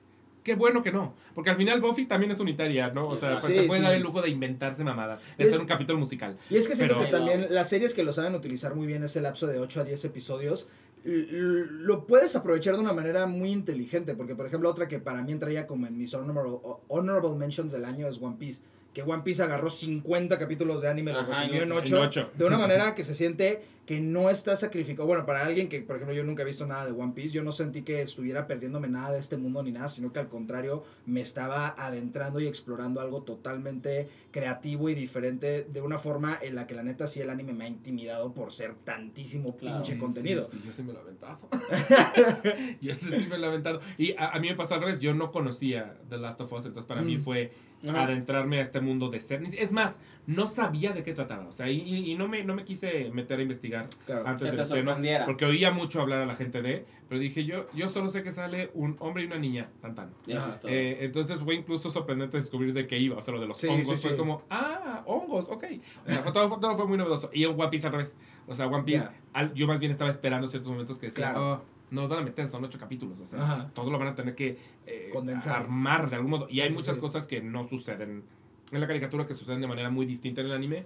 qué 0.43 0.55
bueno 0.55 0.83
que 0.83 0.91
no. 0.91 1.13
Porque 1.33 1.49
al 1.49 1.57
final 1.57 1.79
Buffy 1.81 2.05
también 2.05 2.31
es 2.31 2.39
unitaria, 2.39 2.89
¿no? 2.89 3.07
O 3.07 3.15
sea, 3.15 3.31
pues, 3.37 3.45
Sí, 3.45 3.53
se 3.55 3.63
puede 3.63 3.81
dar 3.81 3.95
el 3.95 4.01
lujo 4.03 4.21
de 4.21 4.29
inventarse 4.29 4.83
mamadas, 4.83 5.21
de 5.37 5.43
Es- 5.45 5.49
hacer 5.49 5.61
un 5.61 5.67
capítulo 5.67 5.97
musical. 5.99 6.37
Y 6.49 6.57
es 6.57 6.67
que 6.67 6.75
siento 6.75 6.95
Pero- 6.95 7.05
que 7.05 7.11
también 7.11 7.47
las 7.51 7.69
series 7.69 7.93
que 7.93 8.03
lo 8.03 8.11
saben 8.13 8.35
utilizar 8.35 8.75
muy 8.75 8.85
bien 8.87 9.03
ese 9.03 9.21
lapso 9.21 9.47
de 9.47 9.59
8 9.59 9.81
a 9.81 9.83
10 9.85 10.03
episodios, 10.05 10.67
lo 11.03 12.05
puedes 12.05 12.35
aprovechar 12.35 12.75
de 12.75 12.81
una 12.81 12.93
manera 12.93 13.25
muy 13.27 13.51
inteligente, 13.51 14.15
porque 14.15 14.35
por 14.35 14.45
ejemplo 14.45 14.69
otra 14.69 14.87
que 14.87 14.99
para 14.99 15.21
mí 15.21 15.31
entraría 15.31 15.65
como 15.65 15.87
en 15.87 15.97
mis 15.97 16.13
honorable, 16.13 16.57
honorable 16.87 17.35
mentions 17.35 17.71
del 17.71 17.85
año 17.85 18.07
es 18.07 18.21
One 18.21 18.35
Piece, 18.37 18.61
que 18.97 19.03
One 19.03 19.21
Piece 19.21 19.43
agarró 19.43 19.69
50 19.69 20.39
capítulos 20.39 20.81
de 20.81 20.87
anime, 20.89 21.13
lo 21.13 21.19
Ajá, 21.19 21.41
resumió 21.41 21.61
en 21.61 21.69
lo- 21.69 21.75
8, 21.75 21.97
en 21.97 22.01
ocho. 22.01 22.29
de 22.35 22.45
una 22.45 22.57
manera 22.67 22.95
que 22.95 23.03
se 23.03 23.13
siente 23.13 23.61
que 23.85 24.01
no 24.01 24.29
está 24.29 24.55
sacrificado. 24.57 25.07
Bueno, 25.07 25.25
para 25.25 25.45
alguien 25.45 25.69
que, 25.69 25.79
por 25.81 25.95
ejemplo, 25.95 26.13
yo 26.13 26.23
nunca 26.25 26.41
he 26.41 26.45
visto 26.45 26.65
nada 26.65 26.85
de 26.87 26.91
One 26.91 27.13
Piece, 27.13 27.33
yo 27.33 27.41
no 27.43 27.51
sentí 27.53 27.83
que 27.83 28.01
estuviera 28.01 28.45
perdiéndome 28.47 28.87
nada 28.89 29.13
de 29.13 29.19
este 29.19 29.37
mundo 29.37 29.61
ni 29.63 29.71
nada, 29.71 29.87
sino 29.87 30.11
que 30.11 30.19
al 30.19 30.27
contrario 30.27 30.83
me 31.05 31.21
estaba 31.21 31.69
adentrando 31.77 32.39
y 32.41 32.47
explorando 32.47 32.99
algo 33.01 33.21
totalmente 33.21 34.09
creativo 34.31 34.89
y 34.89 34.95
diferente 34.95 35.65
de 35.71 35.81
una 35.81 35.99
forma 35.99 36.37
en 36.41 36.55
la 36.55 36.67
que 36.67 36.73
la 36.75 36.83
neta 36.83 37.07
sí 37.07 37.21
el 37.21 37.29
anime 37.29 37.53
me 37.53 37.63
ha 37.63 37.67
intimidado 37.69 38.33
por 38.33 38.51
ser 38.51 38.73
tantísimo 38.83 39.55
Claro. 39.55 39.77
pinche 39.77 39.93
Sí, 39.93 39.99
contenido. 39.99 40.41
Sí, 40.43 40.57
sí, 40.57 40.63
yo 40.65 40.73
sí 40.73 40.83
me 40.83 40.91
lo 40.91 40.99
he 40.99 41.01
aventado. 41.03 41.39
yo 42.81 42.93
sí, 42.93 43.05
sí 43.09 43.25
me 43.29 43.37
lo 43.37 43.45
he 43.45 43.49
aventado. 43.49 43.79
Y 43.97 44.13
a, 44.17 44.29
a 44.31 44.39
mí 44.39 44.49
me 44.49 44.55
pasó 44.55 44.75
al 44.75 44.81
revés, 44.81 44.99
yo 44.99 45.13
no 45.13 45.31
conocía 45.31 45.97
The 46.09 46.17
Last 46.17 46.41
of 46.41 46.51
Us, 46.51 46.65
entonces 46.65 46.87
para 46.87 47.01
mí 47.01 47.17
Mm. 47.17 47.21
fue 47.21 47.51
Ajá. 47.87 48.03
adentrarme 48.05 48.59
a 48.59 48.61
este 48.61 48.81
mundo 48.81 49.09
de 49.09 49.19
ser. 49.19 49.43
Es 49.57 49.71
más, 49.71 49.99
no 50.25 50.47
sabía 50.47 50.93
de 50.93 51.03
qué 51.03 51.13
trataba. 51.13 51.47
O 51.47 51.51
sea, 51.51 51.69
y, 51.69 51.79
y- 52.11 52.15
no, 52.15 52.27
me, 52.27 52.43
no 52.43 52.55
me 52.55 52.63
quise 52.65 53.09
meter 53.11 53.39
a 53.39 53.41
investigar 53.43 53.87
Claro. 54.05 54.27
antes 54.27 54.45
Que 54.45 54.51
del 54.51 54.59
estreno. 54.61 54.97
Porque 55.25 55.45
oía 55.45 55.71
mucho 55.71 56.01
hablar 56.01 56.21
a 56.21 56.25
la 56.25 56.35
gente 56.35 56.61
de, 56.61 56.85
pero 57.07 57.19
dije 57.21 57.45
yo, 57.45 57.67
yo 57.73 57.87
solo 57.89 58.09
sé 58.09 58.23
que 58.23 58.31
sale 58.31 58.71
un 58.73 58.95
hombre 58.99 59.23
y 59.23 59.27
una 59.27 59.37
niña, 59.37 59.69
tan 59.81 59.93
tan. 59.95 60.09
Y 60.25 60.31
eso 60.31 60.39
Ajá. 60.41 60.49
es 60.49 60.59
todo. 60.59 60.71
Eh, 60.71 61.05
entonces 61.05 61.39
fue 61.39 61.55
incluso 61.55 61.89
sorprendente 61.89 62.37
descubrir 62.37 62.73
de 62.73 62.87
qué 62.87 62.97
iba, 62.97 63.17
o 63.17 63.21
sea, 63.21 63.33
lo 63.33 63.39
de 63.39 63.47
los 63.47 63.57
Sí, 63.57 63.67
hongos 63.67 63.99
sí, 63.99 64.07
fue 64.07 64.17
como, 64.17 64.41
ah, 64.49 65.03
hongos, 65.05 65.47
ok. 65.49 65.63
O 66.05 66.09
sea, 66.09 66.21
fue 66.23 66.31
todo, 66.31 66.49
fue- 66.49 66.59
todo 66.59 66.75
fue 66.75 66.87
muy 66.87 66.97
novedoso. 66.97 67.29
Y 67.33 67.43
en 67.45 67.51
One 67.51 67.69
Piece 67.69 67.85
al 67.87 67.93
revés. 67.93 68.17
O 68.47 68.55
sea, 68.55 68.67
One 68.67 68.83
Piece, 68.83 69.07
al- 69.33 69.53
yo 69.53 69.67
más 69.67 69.79
bien 69.79 69.91
estaba 69.91 70.09
esperando 70.09 70.47
ciertos 70.47 70.71
momentos 70.71 70.97
que 70.99 71.07
decía, 71.07 71.31
Claro. 71.31 71.53
oh, 71.53 71.76
no 71.91 72.01
lo 72.03 72.07
van 72.07 72.19
a 72.19 72.21
meter, 72.23 72.47
son 72.47 72.63
ocho 72.63 72.77
capítulos. 72.79 73.19
O 73.21 73.25
sea, 73.25 73.41
Ajá. 73.41 73.71
todo 73.73 73.89
lo 73.91 73.97
van 73.99 74.09
a 74.09 74.15
tener 74.15 74.35
que 74.35 74.57
eh, 74.85 75.09
Condensar. 75.11 75.61
armar 75.61 76.09
de 76.09 76.15
algún 76.17 76.31
modo. 76.31 76.47
Y 76.49 76.53
Sí, 76.55 76.61
hay 76.61 76.69
sí, 76.69 76.75
muchas 76.75 76.95
sí. 76.95 77.01
cosas 77.01 77.27
que 77.27 77.41
no 77.41 77.67
suceden 77.67 78.23
en 78.71 78.81
la 78.81 78.87
caricatura, 78.87 79.25
que 79.25 79.33
suceden 79.33 79.61
de 79.61 79.67
manera 79.67 79.89
muy 79.89 80.05
distinta 80.05 80.41
en 80.41 80.47
el 80.47 80.53
anime. 80.53 80.85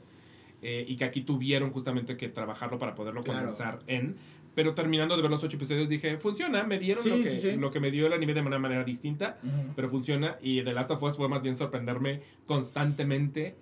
eh, 0.63 0.85
y 0.87 0.95
que 0.95 1.05
aquí 1.05 1.21
tuvieron 1.21 1.71
justamente 1.71 2.15
que 2.17 2.29
trabajarlo 2.29 2.77
para 2.77 2.93
poderlo 2.93 3.23
Claro. 3.23 3.39
condensar 3.39 3.79
en. 3.87 4.15
Pero 4.53 4.75
terminando 4.75 5.15
de 5.15 5.21
ver 5.23 5.31
los 5.31 5.43
ocho 5.43 5.55
episodios 5.57 5.89
dije, 5.89 6.17
funciona, 6.17 6.63
me 6.65 6.77
dieron 6.77 7.03
lo, 7.09 7.15
que, 7.15 7.57
lo 7.57 7.71
que 7.71 7.79
me 7.79 7.89
dio 7.89 8.05
el 8.05 8.13
anime 8.13 8.33
de 8.35 8.41
una 8.41 8.59
manera 8.59 8.83
distinta 8.83 9.39
Ujú. 9.41 9.73
pero 9.75 9.89
funciona. 9.89 10.37
Y 10.39 10.61
The 10.63 10.73
Last 10.73 10.91
of 10.91 11.01
Us 11.01 11.17
fue 11.17 11.27
más 11.27 11.41
bien 11.41 11.55
sorprenderme 11.55 12.21
constantemente, 12.45 13.55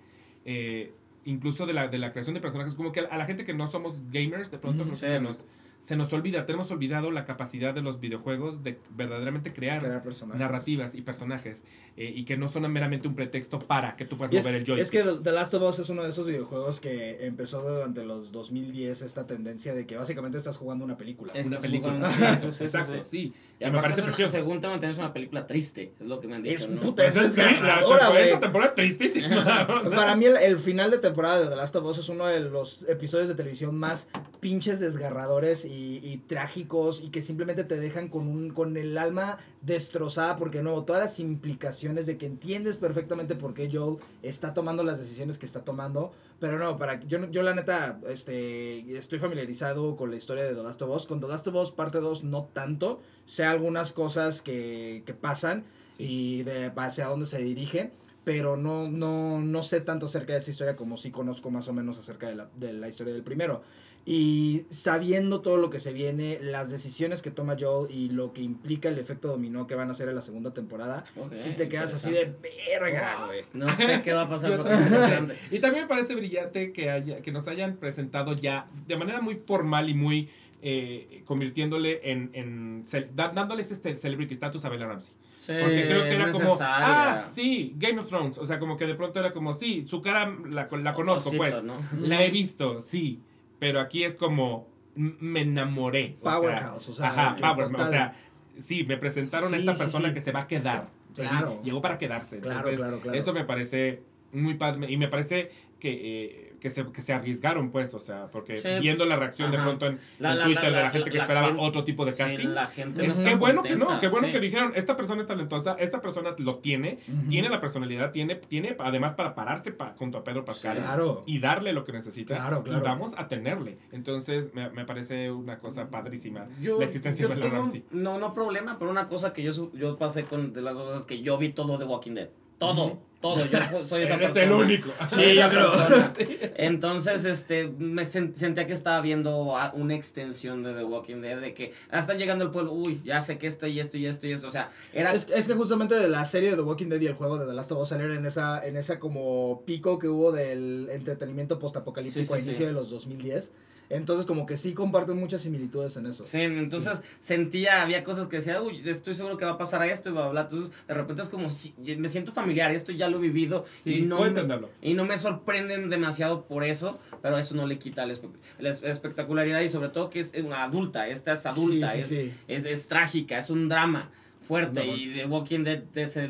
eh, 0.44 0.92
incluso 1.24 1.66
de 1.66 1.72
la, 1.74 1.88
de 1.88 1.98
la 1.98 2.12
creación 2.12 2.34
de 2.34 2.40
personajes. 2.40 2.74
Como 2.74 2.92
que 2.92 3.00
a 3.00 3.16
la 3.16 3.24
gente 3.26 3.44
que 3.44 3.54
no 3.54 3.66
somos 3.66 4.02
gamers, 4.10 4.50
de 4.50 4.58
pronto 4.58 4.82
Ujú, 4.84 4.90
creo 4.90 5.00
que 5.00 5.06
sí. 5.06 5.12
se 5.12 5.20
nos, 5.20 5.46
se 5.80 5.96
nos 5.96 6.12
olvida, 6.12 6.46
tenemos 6.46 6.70
olvidado 6.70 7.10
la 7.10 7.24
capacidad 7.24 7.74
de 7.74 7.80
los 7.80 7.98
videojuegos 8.00 8.62
de 8.62 8.78
verdaderamente 8.90 9.52
crear, 9.52 9.80
Crear 9.80 10.02
narrativas 10.36 10.94
y 10.94 11.00
personajes 11.00 11.64
eh, 11.96 12.12
y 12.14 12.24
que 12.26 12.36
no 12.36 12.48
son 12.48 12.70
meramente 12.70 13.08
un 13.08 13.14
pretexto 13.14 13.58
para 13.58 13.96
que 13.96 14.04
tú 14.04 14.16
puedas 14.16 14.32
Y 14.32 14.36
es, 14.36 14.44
mover 14.44 14.56
el 14.60 14.66
joystick. 14.66 14.82
es 14.82 14.90
que 14.90 15.22
The- 15.24 15.32
Last 15.32 15.54
of 15.54 15.62
Us 15.62 15.78
es 15.80 15.88
uno 15.88 16.02
de 16.04 16.10
esos 16.10 16.26
videojuegos 16.26 16.80
que 16.80 17.24
empezó 17.26 17.62
durante 17.62 18.04
los 18.04 18.30
2010 18.30 19.02
esta 19.02 19.26
tendencia 19.26 19.74
de 19.74 19.86
que 19.86 19.96
básicamente 19.96 20.36
estás 20.38 20.56
jugando 20.58 20.84
una 20.84 20.96
película. 20.98 21.32
Es- 21.34 21.46
una 21.46 21.58
película. 21.58 21.94
jugando- 21.94 22.08
sí, 22.10 22.50
sí, 22.50 22.58
sí, 22.58 22.64
Exacto, 22.64 23.02
sí. 23.02 23.08
sí. 23.10 23.32
Y 23.58 23.64
Y 23.66 23.70
me 23.70 23.80
parece 23.80 24.02
es 24.02 24.06
una- 24.18 24.28
según 24.28 24.60
tengo 24.60 24.74
entendido, 24.74 24.92
es 24.92 24.98
una 24.98 25.12
película 25.14 25.46
triste, 25.46 25.94
es 25.98 26.06
lo 26.06 26.20
que 26.20 26.28
me 26.28 26.36
han 26.36 26.42
dicho, 26.42 26.56
Es 26.56 26.68
¿no? 26.68 26.80
puta, 26.80 27.06
es 27.06 27.16
Esa 27.16 27.24
es 27.26 27.34
temporada- 27.34 28.10
güey. 28.10 28.28
esa 28.28 28.38
temporada 28.40 28.74
tristísima. 28.74 29.66
Para 29.90 30.14
mí 30.14 30.26
el, 30.26 30.36
el 30.36 30.58
final 30.58 30.90
de 30.90 30.98
temporada 30.98 31.40
de 31.40 31.48
The 31.48 31.56
Last 31.56 31.74
of 31.76 31.84
Us 31.86 31.98
es 31.98 32.08
uno 32.10 32.26
de 32.26 32.40
los 32.40 32.82
episodios 32.88 33.28
de 33.28 33.34
televisión 33.34 33.76
más 33.76 34.08
pinches 34.40 34.78
desgarradores 34.80 35.64
y, 35.70 36.00
y 36.02 36.16
trágicos 36.26 37.00
y 37.00 37.10
que 37.10 37.22
simplemente 37.22 37.62
te 37.62 37.78
dejan 37.78 38.08
con 38.08 38.26
un 38.26 38.50
con 38.50 38.76
el 38.76 38.98
alma 38.98 39.38
destrozada 39.62 40.34
porque 40.34 40.62
no 40.62 40.82
todas 40.82 41.00
las 41.00 41.20
implicaciones 41.20 42.06
de 42.06 42.18
que 42.18 42.26
entiendes 42.26 42.76
perfectamente 42.76 43.36
por 43.36 43.54
qué 43.54 43.70
Joel 43.72 43.98
está 44.22 44.52
tomando 44.52 44.82
las 44.82 44.98
decisiones 44.98 45.38
que 45.38 45.46
está 45.46 45.62
tomando 45.62 46.12
pero 46.40 46.58
no 46.58 46.76
para 46.76 46.98
yo 47.00 47.30
yo 47.30 47.42
la 47.42 47.54
neta 47.54 48.00
este 48.08 48.96
estoy 48.96 49.20
familiarizado 49.20 49.94
con 49.94 50.10
la 50.10 50.16
historia 50.16 50.42
de 50.42 50.54
The 50.54 50.62
Last 50.62 50.82
of 50.82 50.90
Us 50.90 51.06
con 51.06 51.20
The 51.20 51.28
Last 51.28 51.46
of 51.46 51.54
Us 51.54 51.70
parte 51.70 51.98
2 51.98 52.24
no 52.24 52.48
tanto 52.52 53.00
sé 53.24 53.44
algunas 53.44 53.92
cosas 53.92 54.42
que, 54.42 55.04
que 55.06 55.14
pasan 55.14 55.64
y 55.98 56.42
de 56.42 56.72
hacia 56.74 57.06
dónde 57.06 57.26
se 57.26 57.38
dirige 57.38 57.92
pero 58.24 58.56
no, 58.56 58.88
no, 58.88 59.40
no 59.40 59.62
sé 59.62 59.80
tanto 59.80 60.06
acerca 60.06 60.34
de 60.34 60.40
esa 60.40 60.50
historia 60.50 60.76
como 60.76 60.96
sí 60.96 61.10
conozco 61.10 61.50
más 61.50 61.68
o 61.68 61.72
menos 61.72 61.98
acerca 61.98 62.28
de 62.28 62.34
la, 62.34 62.48
de 62.54 62.72
la 62.72 62.86
historia 62.86 63.14
del 63.14 63.22
primero. 63.22 63.62
Y 64.06 64.64
sabiendo 64.70 65.40
todo 65.40 65.58
lo 65.58 65.68
que 65.68 65.78
se 65.78 65.92
viene, 65.92 66.38
las 66.40 66.70
decisiones 66.70 67.20
que 67.20 67.30
toma 67.30 67.56
Joel 67.58 67.94
y 67.94 68.08
lo 68.08 68.32
que 68.32 68.40
implica 68.40 68.88
el 68.88 68.98
efecto 68.98 69.28
dominó 69.28 69.66
que 69.66 69.74
van 69.74 69.88
a 69.88 69.90
hacer 69.92 70.08
en 70.08 70.14
la 70.14 70.20
segunda 70.20 70.54
temporada, 70.54 71.04
si 71.32 71.50
te 71.50 71.68
quedas 71.68 71.94
así 71.94 72.10
de 72.10 72.34
verga, 72.70 73.26
güey. 73.26 73.44
No 73.52 73.70
sé 73.70 74.00
qué 74.02 74.12
va 74.12 74.22
a 74.22 74.28
pasar 74.28 74.52
interesante. 74.58 75.36
Y 75.50 75.58
también 75.58 75.84
me 75.84 75.88
parece 75.88 76.14
brillante 76.14 76.72
que, 76.72 76.90
haya, 76.90 77.16
que 77.16 77.30
nos 77.30 77.46
hayan 77.46 77.76
presentado 77.76 78.34
ya 78.34 78.68
de 78.86 78.96
manera 78.96 79.20
muy 79.20 79.36
formal 79.36 79.88
y 79.90 79.94
muy 79.94 80.28
eh, 80.62 81.22
convirtiéndole 81.24 82.00
en, 82.10 82.30
en 82.32 82.84
dándoles 83.14 83.70
este 83.70 83.94
celebrity 83.96 84.34
status 84.34 84.64
a 84.64 84.70
Bella 84.70 84.86
Ramsey. 84.86 85.14
Sí, 85.36 85.52
Porque 85.58 85.86
creo 85.86 86.02
que 86.02 86.14
era 86.16 86.30
como, 86.30 86.58
ah, 86.60 87.24
sí, 87.32 87.74
Game 87.78 87.98
of 87.98 88.08
Thrones. 88.08 88.36
O 88.36 88.44
sea, 88.44 88.58
como 88.58 88.76
que 88.76 88.86
de 88.86 88.94
pronto 88.94 89.20
era 89.20 89.32
como, 89.32 89.54
sí, 89.54 89.86
su 89.88 90.02
cara 90.02 90.34
la, 90.46 90.68
la 90.70 90.92
conozco, 90.92 91.30
Osito, 91.30 91.42
pues. 91.42 91.64
¿no? 91.64 91.72
La 91.98 92.22
he 92.22 92.30
visto, 92.30 92.78
sí. 92.78 93.22
Pero 93.60 93.78
aquí 93.78 94.02
es 94.02 94.16
como, 94.16 94.66
me 94.96 95.42
enamoré. 95.42 96.16
o 96.20 96.24
sea, 96.24 96.38
Powerhouse, 96.38 96.88
o 96.88 96.92
sea, 96.92 97.08
Ajá, 97.08 97.36
que 97.36 97.42
power, 97.42 97.68
total. 97.68 97.86
o 97.86 97.90
sea, 97.90 98.14
sí, 98.60 98.82
me 98.84 98.96
presentaron 98.96 99.54
a 99.54 99.56
esta 99.56 99.74
persona 99.74 100.08
sí. 100.08 100.14
que 100.14 100.20
se 100.20 100.32
va 100.32 100.40
a 100.40 100.46
quedar. 100.48 100.88
Claro. 101.14 101.60
llegó 101.62 101.80
para 101.80 101.98
quedarse. 101.98 102.40
Claro, 102.40 102.58
Entonces, 102.58 102.80
claro, 102.80 103.00
claro. 103.00 103.18
Eso 103.18 103.32
me 103.32 103.44
parece 103.44 104.02
muy 104.32 104.54
padre. 104.54 104.90
Y 104.90 104.96
me 104.96 105.08
parece 105.08 105.50
que, 105.78 105.90
eh, 106.24 106.49
que, 106.60 106.70
se, 106.70 106.84
que 106.92 107.02
se 107.02 107.12
arriesgaron, 107.12 107.70
pues. 107.70 107.94
O 107.94 107.98
sea, 108.00 108.26
porque 108.30 108.58
Sí. 108.58 108.68
viendo 108.80 109.04
la 109.06 109.16
reacción 109.16 109.50
de 109.50 109.58
pronto 109.58 109.86
en, 109.86 109.98
La- 110.18 110.32
en 110.32 110.38
la- 110.38 110.44
Twitter 110.44 110.64
la- 110.64 110.68
de 110.70 110.76
la 110.76 110.82
la- 110.82 110.90
gente 110.90 111.10
que 111.10 111.16
la 111.16 111.22
esperaba 111.24 111.46
gente- 111.48 111.62
otro 111.62 111.84
tipo 111.84 112.04
de 112.04 112.12
Sí, 112.12 112.18
casting. 112.18 112.48
la 112.48 112.66
gente 112.66 113.02
es 113.06 113.08
no 113.18 113.24
está 113.24 113.36
bueno 113.36 113.62
que 113.62 113.76
no, 113.76 113.98
qué 114.00 114.08
bueno 114.08 114.26
sí. 114.28 114.32
que 114.32 114.40
dijeron, 114.40 114.72
esta 114.76 114.96
persona 114.96 115.22
es 115.22 115.26
talentosa, 115.26 115.76
esta 115.78 116.00
persona 116.00 116.34
lo 116.38 116.58
tiene, 116.58 116.98
tiene 117.28 117.48
la 117.48 117.58
personalidad, 117.60 118.10
tiene, 118.12 118.36
tiene 118.36 118.76
además 118.78 119.14
para 119.14 119.34
pararse 119.34 119.72
pa- 119.72 119.94
junto 119.98 120.18
a 120.18 120.24
Pedro 120.24 120.44
Pascal 120.44 120.76
Claro. 120.76 121.22
y 121.26 121.38
darle 121.40 121.72
lo 121.72 121.84
que 121.84 121.92
necesita 121.92 122.36
Claro, 122.36 122.62
claro. 122.62 122.80
y 122.80 122.82
vamos 122.82 123.14
a 123.16 123.26
tenerle. 123.28 123.78
Entonces 123.92 124.52
me, 124.54 124.68
me 124.70 124.84
parece 124.84 125.30
una 125.30 125.58
cosa 125.58 125.88
padrísima 125.90 126.46
Yo, 126.60 126.78
la 126.78 126.84
existencia 126.84 127.22
yo 127.22 127.28
de 127.28 127.34
Bella 127.40 127.50
Ramsey. 127.50 127.84
no, 127.90 128.18
no 128.18 128.32
problema, 128.32 128.78
pero 128.78 128.90
una 128.90 129.08
cosa 129.08 129.32
que 129.32 129.42
yo, 129.42 129.52
su- 129.52 129.72
yo 129.72 129.96
pasé 129.96 130.24
con 130.24 130.52
de 130.52 130.62
las 130.62 130.76
cosas 130.76 131.04
que 131.06 131.20
yo 131.22 131.38
vi 131.38 131.50
todo 131.50 131.78
de 131.78 131.84
Walking 131.84 132.12
Dead. 132.14 132.28
Todo, 132.58 132.98
todo. 133.20 133.44
Yo 133.44 133.84
soy 133.84 134.02
esa 134.04 134.14
Eres 134.14 134.30
persona. 134.32 134.42
el 134.44 134.52
único. 134.52 134.90
Sí, 135.14 135.34
yo 135.34 135.48
creo. 135.50 135.70
Entonces, 136.56 137.24
este, 137.24 137.68
me 137.78 138.02
sen- 138.02 138.34
sentía 138.34 138.66
que 138.66 138.72
estaba 138.72 139.00
viendo 139.00 139.54
una 139.74 139.94
extensión 139.94 140.62
de 140.62 140.72
The 140.74 140.84
Walking 140.84 141.20
Dead, 141.20 141.40
de 141.40 141.54
que 141.54 141.72
ah, 141.90 141.98
están 141.98 142.18
llegando 142.18 142.44
al 142.44 142.50
pueblo, 142.50 142.72
uy, 142.72 143.00
ya 143.04 143.20
sé 143.20 143.38
que 143.38 143.46
esto 143.46 143.66
y 143.66 143.78
esto 143.80 143.96
y 143.98 144.06
esto 144.06 144.26
y 144.26 144.32
esto. 144.32 144.48
O 144.48 144.50
sea, 144.50 144.70
era... 144.92 145.12
Es, 145.14 145.28
es 145.34 145.46
que 145.48 145.54
justamente 145.54 145.94
de 145.94 146.08
la 146.08 146.24
serie 146.24 146.50
de 146.50 146.56
The 146.56 146.62
Walking 146.62 146.86
Dead 146.88 147.00
y 147.00 147.06
el 147.06 147.14
juego 147.14 147.38
de 147.38 147.46
The 147.46 147.52
Last 147.52 147.72
of 147.72 147.80
Us 147.82 147.88
salieron 147.90 148.16
en 148.16 148.26
esa, 148.26 148.64
en 148.66 148.76
esa 148.76 148.98
como 148.98 149.62
pico 149.66 149.98
que 149.98 150.08
hubo 150.08 150.32
del 150.32 150.88
entretenimiento 150.90 151.58
postapocalíptico 151.58 152.20
Sí, 152.24 152.26
sí, 152.28 152.34
a 152.34 152.38
sí. 152.38 152.44
inicio 152.44 152.66
de 152.66 152.72
los 152.72 152.90
2010. 152.90 153.52
Entonces 153.90 154.24
como 154.24 154.46
que 154.46 154.56
sí 154.56 154.72
comparten 154.72 155.16
muchas 155.16 155.40
similitudes 155.42 155.96
en 155.96 156.06
eso. 156.06 156.24
Sí, 156.24 156.38
entonces 156.40 157.02
sentía, 157.18 157.82
había 157.82 158.04
cosas 158.04 158.28
que 158.28 158.36
decía, 158.36 158.62
uy, 158.62 158.80
estoy 158.86 159.14
seguro 159.16 159.36
que 159.36 159.44
va 159.44 159.50
a 159.52 159.58
pasar 159.58 159.82
a 159.82 159.86
esto 159.86 160.08
y 160.08 160.12
bla, 160.12 160.22
bla, 160.22 160.30
bla. 160.30 160.40
Entonces, 160.42 160.70
de 160.86 160.94
repente 160.94 161.22
es 161.22 161.28
como, 161.28 161.50
si, 161.50 161.74
me 161.98 162.08
siento 162.08 162.32
familiar, 162.32 162.70
esto 162.70 162.92
ya 162.92 163.08
lo 163.08 163.18
he 163.18 163.20
vivido 163.20 163.64
Sí, 163.82 163.94
y 163.94 164.02
no 164.02 164.16
puedo 164.18 164.30
me- 164.30 164.36
entenderlo. 164.38 164.70
Y 164.80 164.94
no 164.94 165.04
me 165.04 165.18
sorprenden 165.18 165.90
demasiado 165.90 166.44
por 166.46 166.62
eso, 166.62 167.00
pero 167.20 167.36
eso 167.36 167.56
no 167.56 167.66
le 167.66 167.78
quita 167.80 168.06
la, 168.06 168.12
espe- 168.14 168.30
la 168.60 168.70
es- 168.70 168.82
espectacularidad 168.84 169.60
y 169.60 169.68
sobre 169.68 169.88
todo 169.88 170.08
que 170.08 170.20
es 170.20 170.32
una 170.34 170.62
adulta, 170.62 171.08
esta 171.08 171.32
es 171.32 171.44
adulta, 171.44 171.90
Sí, 171.92 172.02
sí, 172.04 172.14
es, 172.14 172.22
sí. 172.26 172.32
Es, 172.46 172.64
es 172.66 172.86
trágica, 172.86 173.38
es 173.38 173.50
un 173.50 173.68
drama 173.68 174.10
fuerte 174.40 174.86
No, 174.86 174.94
y 174.96 175.12
The 175.14 175.26
Walking 175.26 175.64
Dead 175.64 175.82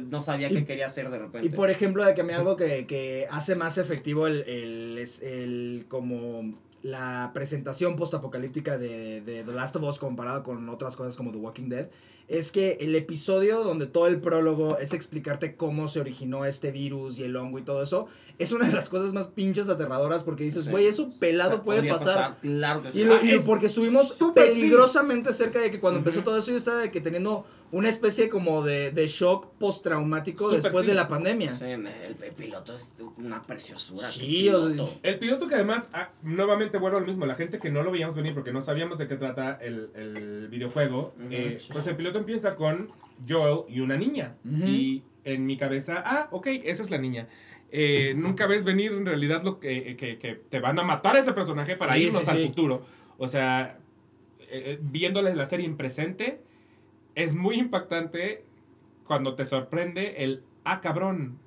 no 0.09 0.21
sabía 0.23 0.51
Y- 0.51 0.55
qué 0.55 0.65
quería 0.65 0.87
hacer 0.87 1.11
de 1.11 1.19
repente. 1.19 1.47
Y 1.47 1.51
por 1.51 1.71
ejemplo, 1.71 2.05
de 2.07 2.15
que 2.15 2.23
a 2.23 2.25
mí 2.25 2.33
algo 2.33 2.57
que, 2.57 2.87
que 2.87 3.27
hace 3.31 3.55
más 3.55 3.77
efectivo 3.77 4.27
el, 4.27 4.45
el 5.23 5.85
como 5.89 6.59
la 6.83 7.31
presentación 7.35 7.97
postapocalíptica 7.97 8.79
de, 8.79 9.21
de 9.21 9.45
The 9.45 9.53
Last 9.53 9.77
of 9.77 9.83
Us 9.83 9.99
comparado 9.99 10.43
con 10.43 10.69
otras 10.69 10.97
cosas 10.97 11.17
como 11.17 11.33
The 11.33 11.39
Walking 11.39 11.69
Dead 11.69 11.89
es 12.31 12.53
que 12.53 12.79
el 12.81 12.95
episodio 12.95 13.65
donde 13.65 13.89
todo 13.89 14.07
el 14.07 14.21
prólogo 14.21 14.79
es 14.79 14.95
explicarte 14.95 15.57
cómo 15.57 15.89
se 15.89 15.99
originó 15.99 16.45
este 16.45 16.71
virus 16.71 17.19
y 17.19 17.25
el 17.25 17.35
hongo 17.35 17.59
y 17.59 17.63
todo 17.63 17.83
eso 17.83 18.07
es 18.39 18.53
una 18.53 18.67
de 18.67 18.73
las 18.73 18.89
cosas 18.89 19.13
más 19.13 19.27
pinches 19.29 19.69
aterradoras 19.69 20.23
porque 20.23 20.45
dices, 20.45 20.65
Sí. 20.65 20.71
güey, 20.71 20.87
eso 20.87 21.11
pelado 21.19 21.63
puede 21.63 21.79
Podría 21.81 21.95
pasar. 21.97 22.37
Claro 22.41 22.83
que 22.83 22.93
sí. 22.93 23.03
Y, 23.03 23.05
lo- 23.05 23.15
Ah, 23.15 23.21
y 23.23 23.31
es 23.33 23.43
porque 23.43 23.67
estuvimos 23.67 24.15
sí. 24.19 24.25
peligrosamente 24.35 25.33
cerca 25.33 25.59
de 25.61 25.71
que 25.71 25.81
cuando 25.81 25.99
empezó 25.99 26.23
todo 26.23 26.39
eso 26.39 26.51
yo 26.51 26.57
estaba 26.57 26.79
de 26.79 26.91
que 26.91 27.01
teniendo 27.01 27.47
una 27.73 27.89
especie 27.89 28.29
como 28.29 28.63
de, 28.65 28.91
de 28.91 29.07
shock 29.07 29.49
postraumático 29.59 30.51
después 30.51 30.85
sí. 30.85 30.91
de 30.91 30.95
la 30.97 31.07
pandemia. 31.09 31.55
Sí, 31.55 31.65
el, 31.67 31.87
el 31.87 32.33
piloto 32.37 32.75
es 32.75 32.93
una 33.17 33.43
preciosura. 33.43 34.09
Sí, 34.09 34.49
o 34.49 34.61
sea, 34.61 34.71
piloto. 34.71 34.95
El 35.03 35.19
piloto 35.19 35.49
que 35.49 35.55
además, 35.55 35.89
ah, 35.93 36.11
nuevamente 36.23 36.79
vuelvo 36.79 36.99
al 36.99 37.07
mismo, 37.07 37.27
la 37.27 37.35
gente 37.37 37.59
que 37.59 37.71
no 37.71 37.83
lo 37.83 37.91
veíamos 37.93 38.17
venir 38.17 38.35
porque 38.35 38.53
no 38.53 38.61
sabíamos 38.61 38.99
de 38.99 39.07
qué 39.07 39.17
trata 39.17 39.59
el, 39.61 39.91
el 39.95 40.49
videojuego, 40.49 41.15
eh, 41.31 41.59
pues 41.73 41.87
el 41.87 41.97
piloto 41.97 42.19
empieza 42.19 42.57
con 42.57 42.91
Joel 43.29 43.61
y 43.69 43.81
una 43.81 43.97
niña. 43.97 44.35
Ujú. 44.45 44.65
Y 44.67 45.03
en 45.25 45.47
mi 45.47 45.57
cabeza, 45.57 46.03
ah, 46.05 46.29
ok, 46.33 46.47
esa 46.65 46.83
es 46.83 46.91
la 46.91 46.99
niña. 46.99 47.29
Eh, 47.73 48.15
nunca 48.17 48.47
ves 48.47 48.65
venir 48.65 48.93
en 48.93 49.07
realidad 49.07 49.43
lo 49.45 49.61
que, 49.61 49.97
que, 49.97 50.19
que 50.19 50.35
te 50.35 50.59
van 50.61 50.79
a 50.79 50.83
matar 50.83 51.17
a 51.17 51.21
ese 51.21 51.33
personaje 51.33 51.77
para 51.77 51.93
Sí, 51.93 52.05
irnos 52.05 52.25
sí, 52.25 52.31
al 52.31 52.37
sí. 52.39 52.47
futuro. 52.49 52.83
O 53.19 53.29
sea, 53.29 53.79
eh, 54.41 54.47
eh, 54.51 54.79
viéndoles 54.83 55.37
la 55.37 55.47
serie 55.47 55.67
en 55.67 55.77
presente, 55.77 56.41
es 57.15 57.35
muy 57.35 57.57
impactante 57.57 58.45
cuando 59.07 59.35
te 59.35 59.45
sorprende 59.45 60.17
el, 60.25 60.43
ah, 60.65 60.81
cabrón, 60.81 61.39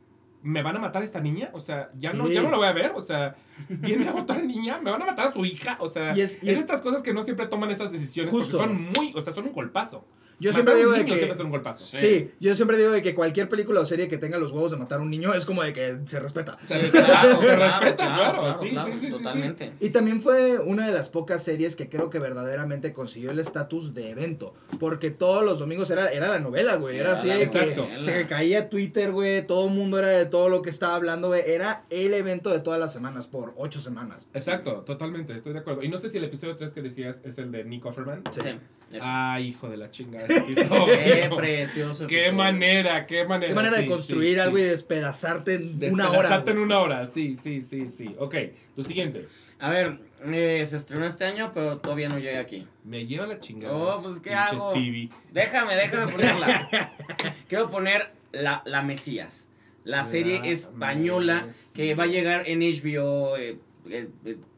¿me 0.43 0.61
van 0.61 0.75
a 0.77 0.79
matar 0.79 1.01
a 1.01 1.05
esta 1.05 1.19
niña? 1.19 1.49
O 1.53 1.59
sea, 1.59 1.89
ya, 1.97 2.13
no, 2.13 2.29
ya 2.29 2.41
no 2.41 2.51
la 2.51 2.57
voy 2.57 2.67
a 2.67 2.73
ver. 2.73 2.91
O 2.95 3.01
sea, 3.01 3.35
viene 3.69 4.07
a 4.07 4.15
otra 4.15 4.37
niña, 4.41 4.79
me 4.81 4.91
van 4.91 5.01
a 5.01 5.05
matar 5.05 5.27
a 5.27 5.33
su 5.33 5.43
hija. 5.45 5.77
O 5.79 5.87
sea, 5.87 6.15
Y 6.15 6.21
es- 6.21 6.41
y 6.43 6.49
es, 6.49 6.55
es- 6.55 6.59
estas 6.61 6.81
cosas 6.81 7.03
que 7.03 7.13
no 7.13 7.23
siempre 7.23 7.47
toman 7.47 7.69
esas 7.71 7.91
decisiones 7.91 8.31
Justo. 8.31 8.57
porque 8.59 8.73
son 8.73 8.83
muy, 8.97 9.13
o 9.15 9.21
sea, 9.21 9.33
son 9.33 9.45
un 9.47 9.53
golpazo. 9.53 10.05
Yo 10.43 10.49
Matar 10.51 10.53
siempre 10.65 10.75
digo 10.75 10.89
un 10.91 10.97
de 10.97 11.05
que 11.05 11.13
siempre 11.13 11.31
es 11.31 11.39
un 11.39 11.49
golpazo. 11.51 11.85
Sí, 11.85 12.31
yo 12.41 12.53
siempre 12.53 12.77
digo 12.77 12.91
de 12.91 13.01
que 13.01 13.15
cualquier 13.15 13.47
película 13.47 13.79
o 13.79 13.85
serie 13.85 14.09
que 14.09 14.17
tenga 14.17 14.37
los 14.37 14.51
huevos 14.51 14.71
de 14.71 14.77
matar 14.77 14.99
a 14.99 15.01
un 15.01 15.09
niño 15.09 15.33
es 15.33 15.45
como 15.45 15.63
de 15.63 15.71
que 15.71 15.99
se 16.05 16.19
respeta. 16.19 16.57
Se 16.67 16.73
Sí, 16.73 16.79
respeta, 16.81 17.05
claro, 17.05 17.39
se 17.39 17.45
claro, 17.47 17.59
respeta, 17.79 17.95
claro, 17.95 18.15
claro. 18.15 18.41
claro, 18.41 18.61
Sí, 18.61 18.69
claro, 18.71 18.87
sí, 18.87 18.93
sí, 18.93 18.99
sí, 18.99 19.05
sí. 19.05 19.11
totalmente. 19.11 19.73
Y 19.79 19.89
también 19.91 20.21
fue 20.21 20.59
una 20.59 20.85
de 20.85 20.91
las 20.91 21.07
pocas 21.09 21.41
series 21.43 21.77
que 21.77 21.87
creo 21.87 22.09
que 22.09 22.19
verdaderamente 22.19 22.91
consiguió 22.91 23.31
el 23.31 23.39
estatus 23.39 23.93
de 23.93 24.09
evento. 24.09 24.53
Porque 24.79 25.11
todos 25.11 25.45
los 25.45 25.59
domingos 25.59 25.89
era, 25.91 26.07
era 26.09 26.27
la 26.27 26.39
novela, 26.39 26.75
güey. 26.75 26.97
Era 26.97 27.11
Era 27.11 27.13
así 27.19 27.27
la 27.27 27.37
de 27.37 27.49
que 27.49 27.99
se 27.99 28.27
caía 28.27 28.69
Twitter, 28.69 29.11
güey. 29.13 29.47
Todo 29.47 29.67
el 29.67 29.73
mundo 29.73 29.97
era 29.99 30.09
de 30.09 30.25
todo 30.25 30.49
lo 30.49 30.61
que 30.61 30.69
estaba 30.69 30.95
hablando, 30.95 31.29
güey. 31.29 31.43
Era 31.47 31.85
el 31.89 32.13
evento 32.13 32.49
de 32.49 32.59
todas 32.59 32.79
las 32.81 32.91
semanas, 32.91 33.27
por 33.27 33.53
ocho 33.55 33.79
semanas. 33.79 34.27
Exacto, 34.33 34.81
totalmente, 34.81 35.33
estoy 35.33 35.53
de 35.53 35.59
acuerdo. 35.59 35.83
Y 35.83 35.87
no 35.87 35.97
sé 35.97 36.09
si 36.09 36.17
el 36.17 36.25
episodio 36.25 36.55
3 36.57 36.73
que 36.73 36.81
decías 36.81 37.21
es 37.23 37.37
el 37.37 37.51
de 37.51 37.63
Nick 37.63 37.85
Offerman. 37.85 38.23
Sí. 38.31 38.41
Ah, 39.01 39.39
hijo 39.39 39.69
de 39.69 39.77
la 39.77 39.89
chingada. 39.89 40.27
Qué 40.45 41.29
precioso. 41.35 42.07
Qué 42.07 42.27
episodio. 42.27 42.37
manera, 42.37 43.05
qué 43.05 43.25
manera. 43.25 43.49
Qué 43.49 43.55
manera 43.55 43.75
sí, 43.77 43.83
de 43.83 43.87
construir 43.87 44.35
sí, 44.35 44.39
algo 44.39 44.57
sí. 44.57 44.63
y 44.63 44.65
despedazarte 44.65 45.53
en 45.55 45.93
una 45.93 46.09
hora. 46.09 46.19
Despedazarte 46.19 46.51
en 46.51 46.57
una 46.59 46.79
hora, 46.79 47.05
sí, 47.05 47.37
sí, 47.41 47.61
sí, 47.61 47.89
sí. 47.89 48.15
Ok, 48.19 48.35
tu 48.75 48.83
siguiente. 48.83 49.27
A 49.59 49.69
ver, 49.69 49.99
eh, 50.25 50.65
se 50.65 50.77
estrenó 50.77 51.05
este 51.05 51.25
año, 51.25 51.51
pero 51.53 51.77
todavía 51.77 52.09
no 52.09 52.19
llega 52.19 52.39
aquí. 52.39 52.67
Me 52.83 53.05
lleva 53.05 53.27
la 53.27 53.39
chingada. 53.39 53.73
Oh, 53.73 54.01
pues, 54.01 54.19
¿qué 54.19 54.33
hago? 54.33 54.71
Stevie. 54.71 55.09
Déjame, 55.31 55.75
déjame 55.75 56.11
ponerla. 56.11 56.69
Quiero 57.47 57.69
poner 57.69 58.11
la, 58.31 58.61
la 58.65 58.81
Mesías. 58.81 59.47
La 59.85 60.03
serie 60.03 60.39
La 60.39 60.47
española 60.47 61.43
Mesías. 61.45 61.71
que 61.73 61.95
va 61.95 62.03
a 62.03 62.07
llegar 62.07 62.43
en 62.47 62.59
HBO 62.59 63.37
eh, 63.37 63.57
eh, 63.89 64.07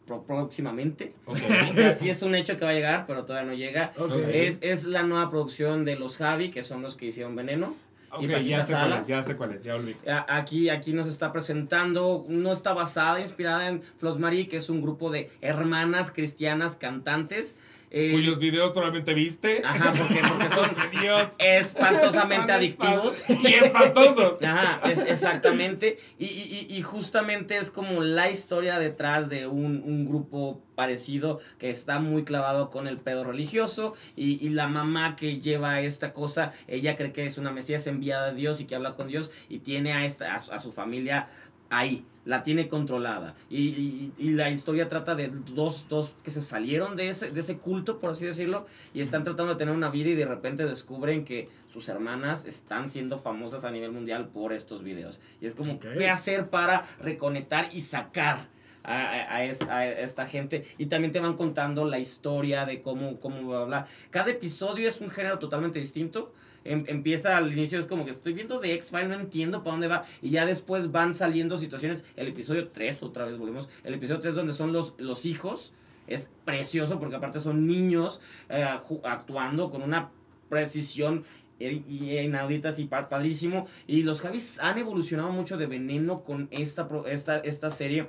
próximamente. 0.05 1.13
Ok. 1.25 1.37
O 1.69 1.73
sea, 1.73 1.93
sí 1.93 2.09
es 2.09 2.21
un 2.21 2.35
hecho 2.35 2.57
que 2.57 2.65
va 2.65 2.71
a 2.71 2.73
llegar, 2.73 3.05
pero 3.07 3.25
todavía 3.25 3.49
no 3.51 3.57
llega. 3.57 3.91
Ok. 3.97 4.11
Es, 4.31 4.59
es 4.61 4.85
la 4.85 5.03
nueva 5.03 5.29
producción 5.29 5.83
de 5.85 5.95
los 5.95 6.17
Javi, 6.17 6.51
que 6.51 6.63
son 6.63 6.81
los 6.81 6.95
que 6.95 7.07
hicieron 7.07 7.35
Veneno. 7.35 7.75
Ok, 8.11 8.23
Y 8.23 8.45
ya 8.45 8.63
sé 8.63 8.71
Salas. 8.71 9.01
es, 9.01 9.07
ya 9.07 9.23
sé 9.23 9.35
cuál 9.35 9.51
es, 9.53 9.63
ya 9.65 9.75
olvidé. 9.75 9.97
Aquí, 10.29 10.69
aquí 10.69 10.93
nos 10.93 11.07
está 11.07 11.33
presentando, 11.33 12.25
no 12.29 12.53
está 12.53 12.73
basada, 12.73 13.19
inspirada 13.19 13.67
en 13.67 13.81
Flos 13.97 14.19
Marie, 14.19 14.47
que 14.47 14.55
es 14.57 14.69
un 14.69 14.81
grupo 14.81 15.09
de 15.11 15.29
hermanas 15.41 16.11
cristianas 16.11 16.77
cantantes. 16.77 17.55
Eh, 17.91 18.11
Cuyos 18.11 18.39
videos 18.39 18.71
probablemente 18.71 19.13
viste. 19.13 19.61
Ajá, 19.63 19.93
porque, 19.97 20.21
porque 20.27 20.49
son 20.49 20.75
Dios. 21.01 21.27
espantosamente 21.39 22.47
Son 22.47 22.55
adictivos. 22.57 23.23
Y 23.29 23.47
espantosos. 23.53 24.41
Ajá, 24.41 24.81
es, 24.89 24.99
exactamente. 24.99 25.97
Y, 26.19 26.25
y, 26.25 26.67
y- 26.69 26.81
justamente 26.81 27.57
es 27.57 27.69
como 27.71 28.01
la 28.01 28.29
historia 28.29 28.79
detrás 28.79 29.29
de 29.29 29.47
un, 29.47 29.81
un 29.85 30.05
grupo 30.07 30.61
parecido 30.75 31.39
que 31.57 31.69
está 31.69 31.99
muy 31.99 32.23
clavado 32.25 32.69
con 32.69 32.87
el 32.87 32.97
pedo 32.99 33.23
religioso 33.23 33.93
y, 34.15 34.45
y 34.45 34.49
la 34.49 34.67
mamá 34.67 35.15
que 35.15 35.39
lleva 35.39 35.79
esta 35.81 36.11
cosa, 36.13 36.51
ella 36.67 36.97
cree 36.97 37.13
que 37.13 37.25
es 37.25 37.37
una 37.37 37.51
mesías 37.51 37.87
enviada 37.87 38.27
de 38.31 38.35
Dios 38.35 38.59
y 38.61 38.65
que 38.65 38.75
habla 38.75 38.93
con 38.93 39.07
Dios 39.07 39.31
y 39.47 39.59
tiene 39.59 39.93
a, 39.93 40.05
esta, 40.05 40.33
a, 40.33 40.35
a 40.35 40.59
su 40.59 40.71
familia 40.73 41.27
ahí, 41.69 42.05
la 42.25 42.43
tiene 42.43 42.67
controlada. 42.67 43.35
Y, 43.49 43.59
y- 43.67 44.13
y 44.17 44.31
la 44.31 44.49
historia 44.49 44.89
trata 44.89 45.15
de 45.15 45.31
dos, 45.53 45.85
dos 45.87 46.15
que 46.23 46.31
se 46.31 46.41
salieron 46.41 46.95
de 46.95 47.09
ese, 47.09 47.31
de 47.31 47.39
ese 47.39 47.57
culto, 47.57 47.99
por 47.99 48.11
así 48.11 48.25
decirlo, 48.25 48.65
y 48.93 49.01
están 49.01 49.23
tratando 49.23 49.53
de 49.53 49.57
tener 49.59 49.73
una 49.75 49.89
vida 49.89 50.09
y 50.09 50.15
de 50.15 50.25
repente 50.25 50.65
descubren 50.65 51.23
que 51.23 51.49
sus 51.71 51.87
hermanas 51.87 52.45
están 52.45 52.89
siendo 52.89 53.17
famosas 53.19 53.63
a 53.63 53.71
nivel 53.71 53.91
mundial 53.91 54.27
por 54.29 54.53
estos 54.53 54.83
videos. 54.83 55.21
Y 55.39 55.45
es 55.45 55.55
como, 55.55 55.73
Ok. 55.73 55.85
¿qué 55.97 56.09
hacer 56.09 56.49
para 56.49 56.83
reconectar 56.99 57.69
y 57.71 57.79
sacar? 57.81 58.53
A, 58.87 59.37
a- 59.37 59.43
esta, 59.43 59.77
a 59.79 59.87
esta 59.89 60.27
gente 60.27 60.63
y 60.77 60.85
también 60.85 61.11
te 61.11 61.19
van 61.19 61.33
contando 61.35 61.85
la 61.85 61.97
historia 61.97 62.65
de 62.67 62.83
cómo, 62.83 63.19
cómo 63.19 63.41
bla, 63.49 63.63
bla. 63.63 63.87
Cada 64.11 64.29
episodio 64.29 64.87
es 64.87 65.01
un 65.01 65.09
género 65.09 65.39
totalmente 65.39 65.79
distinto. 65.79 66.31
Em- 66.65 66.83
empieza 66.87 67.37
al 67.37 67.53
inicio, 67.53 67.79
es 67.79 67.85
como 67.85 68.03
que 68.05 68.11
estoy 68.11 68.33
viendo 68.33 68.59
de 68.59 68.73
X-Files, 68.73 69.07
no 69.07 69.13
entiendo 69.13 69.59
para 69.63 69.71
dónde 69.73 69.87
va. 69.87 70.03
Y 70.21 70.31
ya 70.31 70.45
después 70.45 70.91
van 70.91 71.13
saliendo 71.13 71.57
situaciones. 71.57 72.03
El 72.15 72.27
episodio 72.27 72.67
3, 72.69 73.03
otra 73.03 73.25
vez 73.25 73.37
volvemos. 73.37 73.69
El 73.83 73.93
episodio 73.93 74.19
3 74.19 74.35
donde 74.35 74.51
son 74.53 74.73
los, 74.73 74.95
los 74.97 75.25
hijos. 75.25 75.73
Es 76.07 76.29
precioso 76.43 76.99
porque 76.99 77.15
aparte 77.15 77.39
son 77.39 77.65
niños 77.67 78.19
eh, 78.49 78.65
actuando 79.03 79.71
con 79.71 79.81
una 79.81 80.11
precisión 80.49 81.23
eh, 81.59 81.83
y 81.87 82.17
inauditas 82.17 82.79
y 82.79 82.85
pa- 82.85 83.09
padrísimo. 83.09 83.67
Y 83.87 84.03
los 84.03 84.21
Javis 84.21 84.59
han 84.59 84.77
evolucionado 84.77 85.31
mucho 85.31 85.57
de 85.57 85.67
veneno 85.67 86.23
con 86.23 86.47
esta, 86.51 86.87
esta, 87.07 87.37
esta 87.37 87.69
serie 87.69 88.07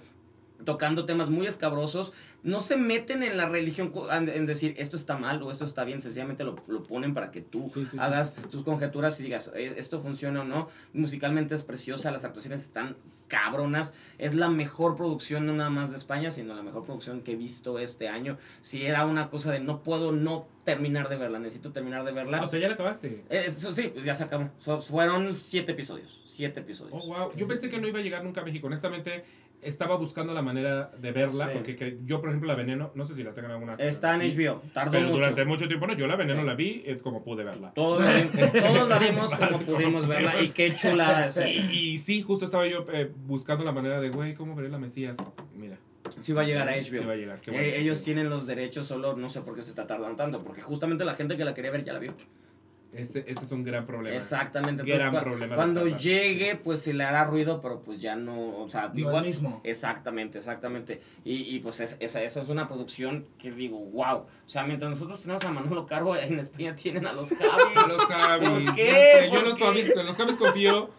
tocando 0.65 1.05
temas 1.05 1.29
muy 1.31 1.47
escabrosos, 1.47 2.13
no 2.43 2.61
se 2.61 2.77
meten 2.77 3.23
en 3.23 3.37
la 3.37 3.49
religión 3.49 3.93
en 4.11 4.47
decir 4.47 4.75
esto 4.79 4.97
está 4.97 5.17
mal 5.17 5.43
o 5.43 5.51
esto 5.51 5.65
está 5.65 5.85
bien, 5.85 6.01
sencillamente 6.01 6.45
lo, 6.45 6.57
lo 6.67 6.83
ponen 6.83 7.15
para 7.15 7.31
que 7.31 7.41
tú 7.43 7.71
Sí, 7.75 7.85
sí, 7.85 7.91
sí, 7.93 7.97
hagas 8.01 8.35
sí, 8.35 8.43
tus 8.51 8.63
conjeturas 8.63 9.19
y 9.21 9.25
digas 9.25 9.53
"Eh, 9.55 9.75
esto 9.77 10.01
funciona 10.01 10.43
o 10.43 10.45
no. 10.45 10.69
Musicalmente 10.93 11.55
es 11.55 11.63
preciosa, 11.63 12.11
las 12.11 12.25
actuaciones 12.25 12.61
están 12.63 12.97
cabronas, 13.29 13.95
es 14.19 14.35
la 14.37 14.49
mejor 14.49 14.95
producción 14.95 15.47
no 15.47 15.53
nada 15.53 15.69
más 15.69 15.91
de 15.91 15.97
España, 15.97 16.31
sino 16.31 16.55
la 16.55 16.63
mejor 16.63 16.85
producción 16.85 17.23
que 17.23 17.33
he 17.33 17.37
visto 17.37 17.81
este 17.81 18.09
año. 18.09 18.39
Si 18.61 18.87
era 18.87 19.05
una 19.05 19.31
cosa 19.31 19.51
de 19.51 19.59
no 19.59 19.83
puedo 19.83 20.13
no 20.13 20.47
terminar 20.65 21.09
de 21.09 21.17
verla, 21.17 21.41
necesito 21.41 21.73
terminar 21.73 22.05
de 22.05 22.13
verla. 22.13 22.43
O 22.43 22.47
sea, 22.47 22.61
ya 22.61 22.69
la 22.69 22.75
acabaste. 22.75 23.25
Eh, 23.29 23.43
Eso 23.47 23.73
sí, 23.73 23.91
pues 23.93 24.05
ya 24.05 24.15
se 24.15 24.25
acabó. 24.25 24.51
So- 24.59 24.81
fueron 24.81 25.35
siete 25.35 25.73
episodios. 25.73 26.23
Siete 26.27 26.61
episodios. 26.61 27.03
Oh, 27.05 27.07
wow. 27.09 27.33
Yo 27.37 27.49
pensé 27.49 27.69
que 27.69 27.81
no 27.81 27.89
iba 27.89 27.99
a 27.99 28.03
llegar 28.03 28.23
nunca 28.23 28.43
a 28.43 28.45
México. 28.45 28.69
Honestamente, 28.69 29.25
estaba 29.67 29.97
buscando 29.97 30.33
la 30.33 30.43
manera 30.43 30.91
de 30.99 31.13
verla. 31.13 31.47
Sí. 31.47 31.51
Porque 31.55 31.77
que- 31.77 31.99
yo, 32.05 32.21
por 32.21 32.31
ejemplo, 32.31 32.49
la 32.49 32.55
Veneno, 32.55 32.93
no 32.95 33.05
sé 33.05 33.15
si 33.15 33.23
la 33.23 33.33
tengan 33.35 33.51
alguna. 33.53 33.75
Está 33.75 34.15
en 34.15 34.23
HBO. 34.23 34.63
Tardó 34.73 34.93
Pero 34.93 35.05
mucho. 35.09 35.17
durante 35.19 35.45
mucho 35.45 35.69
tiempo 35.69 35.87
no. 35.87 35.95
Yo 35.95 36.07
la 36.07 36.17
Veneno 36.17 36.41
Sí. 36.41 36.47
la 36.47 36.55
vi 36.55 36.83
eh, 36.87 36.99
como 37.03 37.23
pude 37.23 37.45
verla. 37.45 37.73
Todos 37.75 38.03
la, 38.03 38.13
vimos, 38.13 38.53
todos 38.53 38.89
la 38.89 38.99
vimos 38.99 39.35
como 39.35 39.59
pudimos 39.61 40.07
verla 40.09 40.41
y 40.43 40.49
qué 40.49 40.75
chulada 40.75 41.27
es. 41.27 41.37
Y, 41.39 41.93
y 41.95 41.99
sí, 41.99 42.23
justo 42.23 42.45
estaba 42.45 42.67
yo 42.67 42.87
eh, 42.93 43.11
buscando 43.27 43.65
la 43.65 43.73
manera 43.73 44.01
de, 44.01 44.09
güey, 44.11 44.35
¿cómo 44.35 44.55
veré 44.55 44.69
la 44.69 44.79
Mesías? 44.79 45.17
Mira. 45.55 45.77
Sí 46.21 46.33
va 46.33 46.43
a 46.43 46.45
llegar 46.45 46.69
a 46.69 46.73
HBO. 46.73 46.83
Sí 46.99 47.05
va 47.05 47.13
a 47.15 47.17
llegar. 47.17 47.41
Qué 47.41 47.51
Eh, 47.51 47.55
bueno. 47.55 47.67
ellos 47.77 48.03
tienen 48.05 48.31
los 48.31 48.47
derechos, 48.47 48.87
solo 48.87 49.17
no 49.17 49.29
sé 49.29 49.41
por 49.41 49.57
qué 49.57 49.63
se 49.63 49.71
está 49.71 49.87
tardando 49.89 50.15
tanto, 50.17 50.39
porque 50.39 50.63
justamente 50.63 51.05
la 51.05 51.15
gente 51.15 51.37
que 51.37 51.45
la 51.45 51.53
quería 51.53 51.73
ver 51.73 51.83
ya 51.85 51.93
la 51.93 51.99
vio. 51.99 52.13
Ese, 52.97 53.25
ese 53.27 53.45
es 53.45 53.53
un 53.53 53.63
gran 53.65 53.87
problema. 53.87 54.17
Exactamente. 54.17 54.83
Gran 54.83 55.01
Entonces, 55.01 55.23
problema 55.23 55.55
cuando 55.57 55.87
llegue, 55.87 56.57
pues 56.57 56.81
se 56.81 56.93
le 56.95 57.05
hará 57.05 57.25
ruido, 57.25 57.61
pero 57.61 57.81
pues 57.83 58.01
ya 58.01 58.17
no, 58.17 58.59
o 58.59 58.69
sea, 58.71 58.89
No 58.93 58.99
igual. 58.99 59.25
mismo. 59.25 59.61
Exactamente, 59.65 60.39
exactamente. 60.39 61.01
Y, 61.25 61.55
y 61.55 61.61
pues 61.61 61.81
es- 61.81 61.97
esa, 62.01 62.23
esa 62.23 62.43
es 62.43 62.49
una 62.49 62.69
producción 62.69 63.27
que 63.39 63.51
digo, 63.51 63.79
wow. 63.79 64.17
O 64.19 64.27
sea, 64.47 64.65
mientras 64.65 64.91
nosotros 64.91 65.21
tenemos 65.21 65.45
a 65.45 65.51
Manolo 65.51 65.87
Cargo, 65.87 66.17
en 66.17 66.39
España 66.39 66.75
tienen 66.75 67.07
a 67.07 67.13
los 67.13 67.31
A 67.33 67.37
Javis. 67.37 67.89
los 67.89 68.03
Javis. 68.07 68.49
¿Por 68.49 68.63
ya 68.65 68.75
qué? 68.75 68.91
sé, 68.91 69.25
Yo 69.27 69.31
¿Por 69.35 69.45
los? 69.49 69.59
Javis, 69.59 69.93
con 69.93 70.07
los 70.07 70.17
Javis 70.17 70.37
confío 70.37 70.91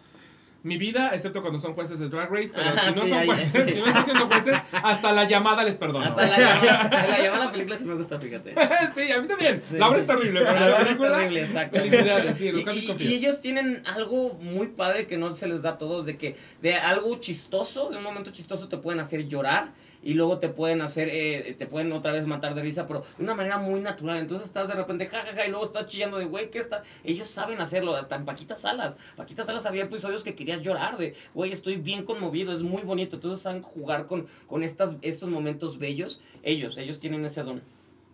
mi 0.64 0.76
vida, 0.76 1.10
excepto 1.14 1.40
cuando 1.40 1.58
son 1.60 1.72
jueces 1.74 1.98
de 2.00 2.08
Drag 2.08 2.30
Race, 2.30 2.52
pero 2.54 2.68
Ajá, 2.70 2.90
si 2.92 2.98
no 2.98 3.04
sí, 3.04 3.10
son 3.10 3.24
jueces, 3.26 3.66
sí. 3.66 3.72
si 3.74 3.78
no 3.80 3.86
están 3.86 4.04
siendo 4.04 4.26
jueces, 4.26 4.56
hasta 4.72 5.12
la 5.12 5.24
llamada 5.24 5.62
les 5.64 5.76
perdono. 5.76 6.04
Hasta 6.04 6.26
la, 6.26 6.36
llamada- 6.38 7.06
la 7.08 7.22
llamada 7.22 7.52
película 7.52 7.76
sí 7.76 7.84
me 7.84 7.94
gusta, 7.94 8.18
fíjate. 8.18 8.54
sí, 8.96 9.12
a 9.12 9.20
mí 9.20 9.28
también. 9.28 9.60
Sí. 9.60 9.78
La 9.78 9.88
obra 9.88 10.00
es 10.00 10.06
terrible, 10.06 10.40
pero 10.40 10.52
La 10.60 10.68
la 10.82 10.90
es 10.90 10.98
terrible, 10.98 11.40
exacto. 11.42 11.78
Y- 11.84 13.02
y 13.04 13.14
ellos 13.14 13.40
tienen 13.40 13.82
algo 13.86 14.34
muy 14.40 14.66
padre 14.68 15.06
que 15.06 15.16
no 15.16 15.32
se 15.34 15.46
les 15.46 15.62
da 15.62 15.70
a 15.70 15.78
todos, 15.78 16.06
de 16.06 16.16
que 16.16 16.36
de 16.60 16.74
algo 16.74 17.16
chistoso, 17.20 17.90
de 17.90 17.96
un 17.96 18.02
momento 18.02 18.30
chistoso 18.32 18.68
te 18.68 18.78
pueden 18.78 19.00
hacer 19.00 19.26
llorar 19.28 19.72
y 20.02 20.14
luego 20.14 20.38
te 20.38 20.48
pueden 20.48 20.80
hacer, 20.80 21.08
eh, 21.10 21.54
te 21.58 21.66
pueden 21.66 21.92
otra 21.92 22.12
vez 22.12 22.26
matar 22.26 22.54
de 22.54 22.62
risa, 22.62 22.86
pero 22.86 23.04
de 23.16 23.24
una 23.24 23.34
manera 23.34 23.58
muy 23.58 23.80
natural. 23.80 24.18
Entonces 24.18 24.46
estás 24.46 24.68
de 24.68 24.74
repente, 24.74 25.06
jajaja, 25.06 25.46
y 25.46 25.50
luego 25.50 25.64
estás 25.64 25.86
chillando 25.86 26.18
de, 26.18 26.24
güey, 26.24 26.50
¿qué 26.50 26.58
está? 26.58 26.82
Ellos 27.04 27.28
saben 27.28 27.60
hacerlo, 27.60 27.94
hasta 27.94 28.16
en 28.16 28.24
Paquita 28.24 28.54
Salas. 28.54 28.96
Paquita 29.16 29.44
Salas 29.44 29.66
había 29.66 29.84
episodios 29.84 30.24
que 30.24 30.34
querías 30.34 30.60
llorar 30.60 30.96
de, 30.98 31.14
güey, 31.34 31.52
estoy 31.52 31.76
bien 31.76 32.04
conmovido, 32.04 32.52
es 32.52 32.62
muy 32.62 32.82
bonito. 32.82 33.16
Entonces 33.16 33.42
saben 33.42 33.62
jugar 33.62 34.06
con, 34.06 34.26
con 34.46 34.62
estas, 34.62 34.96
estos 35.02 35.28
momentos 35.28 35.78
bellos. 35.78 36.20
Ellos, 36.42 36.76
ellos 36.78 36.98
tienen 36.98 37.24
ese 37.24 37.42
don. 37.42 37.62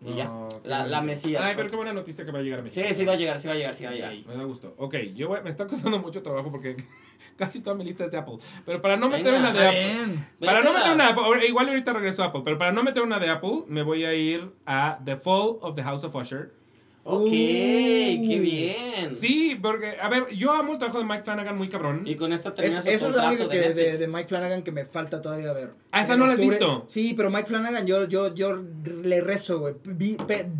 Y 0.03 0.15
ya, 0.15 0.25
No, 0.27 0.49
la, 0.65 0.87
la. 0.87 1.01
Mesías. 1.01 1.43
Ay, 1.43 1.55
pero 1.57 1.71
qué 1.71 1.77
buena 1.77 1.93
noticia 1.93 2.25
que 2.25 2.31
va 2.31 2.39
a 2.41 2.43
llegar 2.43 2.61
a 2.61 2.63
México. 2.63 2.87
Sí, 2.87 2.95
sí 2.95 3.05
va 3.05 3.13
a 3.15 3.17
llegar, 3.17 3.39
sí 3.39 3.49
va 3.49 3.55
a 3.55 3.57
llegar, 3.57 3.73
sí 3.75 3.85
va 3.85 3.91
a 3.91 3.95
llegar. 3.95 4.13
Me 4.27 4.35
da 4.37 4.45
gusto. 4.45 4.75
Ok, 4.77 4.97
yo 5.15 5.29
voy- 5.29 5.41
me 5.43 5.49
está 5.51 5.67
costando 5.67 5.99
mucho 5.99 6.23
trabajo 6.23 6.51
porque 6.51 6.77
casi 7.39 7.61
toda 7.63 7.75
mi 7.77 7.85
lista 7.85 8.05
es 8.05 8.11
de 8.11 8.19
Apple. 8.19 8.37
Pero 8.67 8.83
para 8.83 8.97
no 8.97 9.09
meter 9.09 9.33
Venga, 9.33 9.39
una 9.51 9.53
de 9.59 9.67
Apple. 9.67 9.81
bien. 9.95 10.29
Para 10.41 10.63
no 10.63 10.73
meter 10.75 10.93
una 10.93 11.05
de 11.07 11.11
Apple, 11.13 11.47
igual 11.49 11.69
ahorita 11.69 11.93
regreso 11.95 12.23
a 12.23 12.27
Apple, 12.27 12.43
pero 12.45 12.59
para 12.59 12.73
no 12.73 12.83
meter 12.83 13.03
una 13.03 13.19
de 13.19 13.31
Apple, 13.31 13.63
me 13.69 13.83
voy 13.83 14.05
a 14.05 14.15
ir 14.15 14.53
a 14.67 14.99
The 15.05 15.17
Fall 15.17 15.57
of 15.63 15.75
the 15.75 15.83
House 15.83 16.05
of 16.05 16.15
Usher. 16.15 16.53
Ok, 17.07 17.27
Uh. 17.27 17.31
qué 17.31 18.39
bien. 18.41 19.11
Sí, 19.11 19.59
porque, 19.61 19.97
a 20.01 20.09
ver, 20.09 20.29
yo 20.35 20.53
amo 20.53 20.73
el 20.73 20.79
trabajo 20.79 20.99
de 21.01 21.05
Mike 21.05 21.23
Flanagan 21.25 21.57
muy 21.59 21.69
cabrón. 21.69 22.03
Y 22.07 22.15
con 22.15 22.33
esta 22.33 22.49
Es- 22.49 22.55
terminas 22.55 22.83
tu 22.85 22.91
esa 22.91 23.09
es 23.11 23.17
la 23.17 23.29
única 23.29 23.49
que 23.49 23.59
de, 23.75 23.99
de 23.99 24.09
Mike 24.09 24.29
Flanagan 24.29 24.63
que 24.63 24.73
me 24.73 24.85
falta 24.87 25.21
todavía 25.21 25.53
ver. 25.53 25.73
Ah, 25.91 26.01
esa 26.03 26.15
En 26.15 26.21
no 26.21 26.27
la 26.27 26.33
has 26.33 26.39
visto. 26.41 26.85
Sí, 26.87 27.13
pero 27.15 27.31
Mike 27.31 27.45
Flanagan, 27.47 27.87
yo, 27.87 28.09
yo, 28.09 28.35
yo 28.35 28.57
le 29.03 29.21
rezo, 29.21 29.61
güey. 29.61 29.75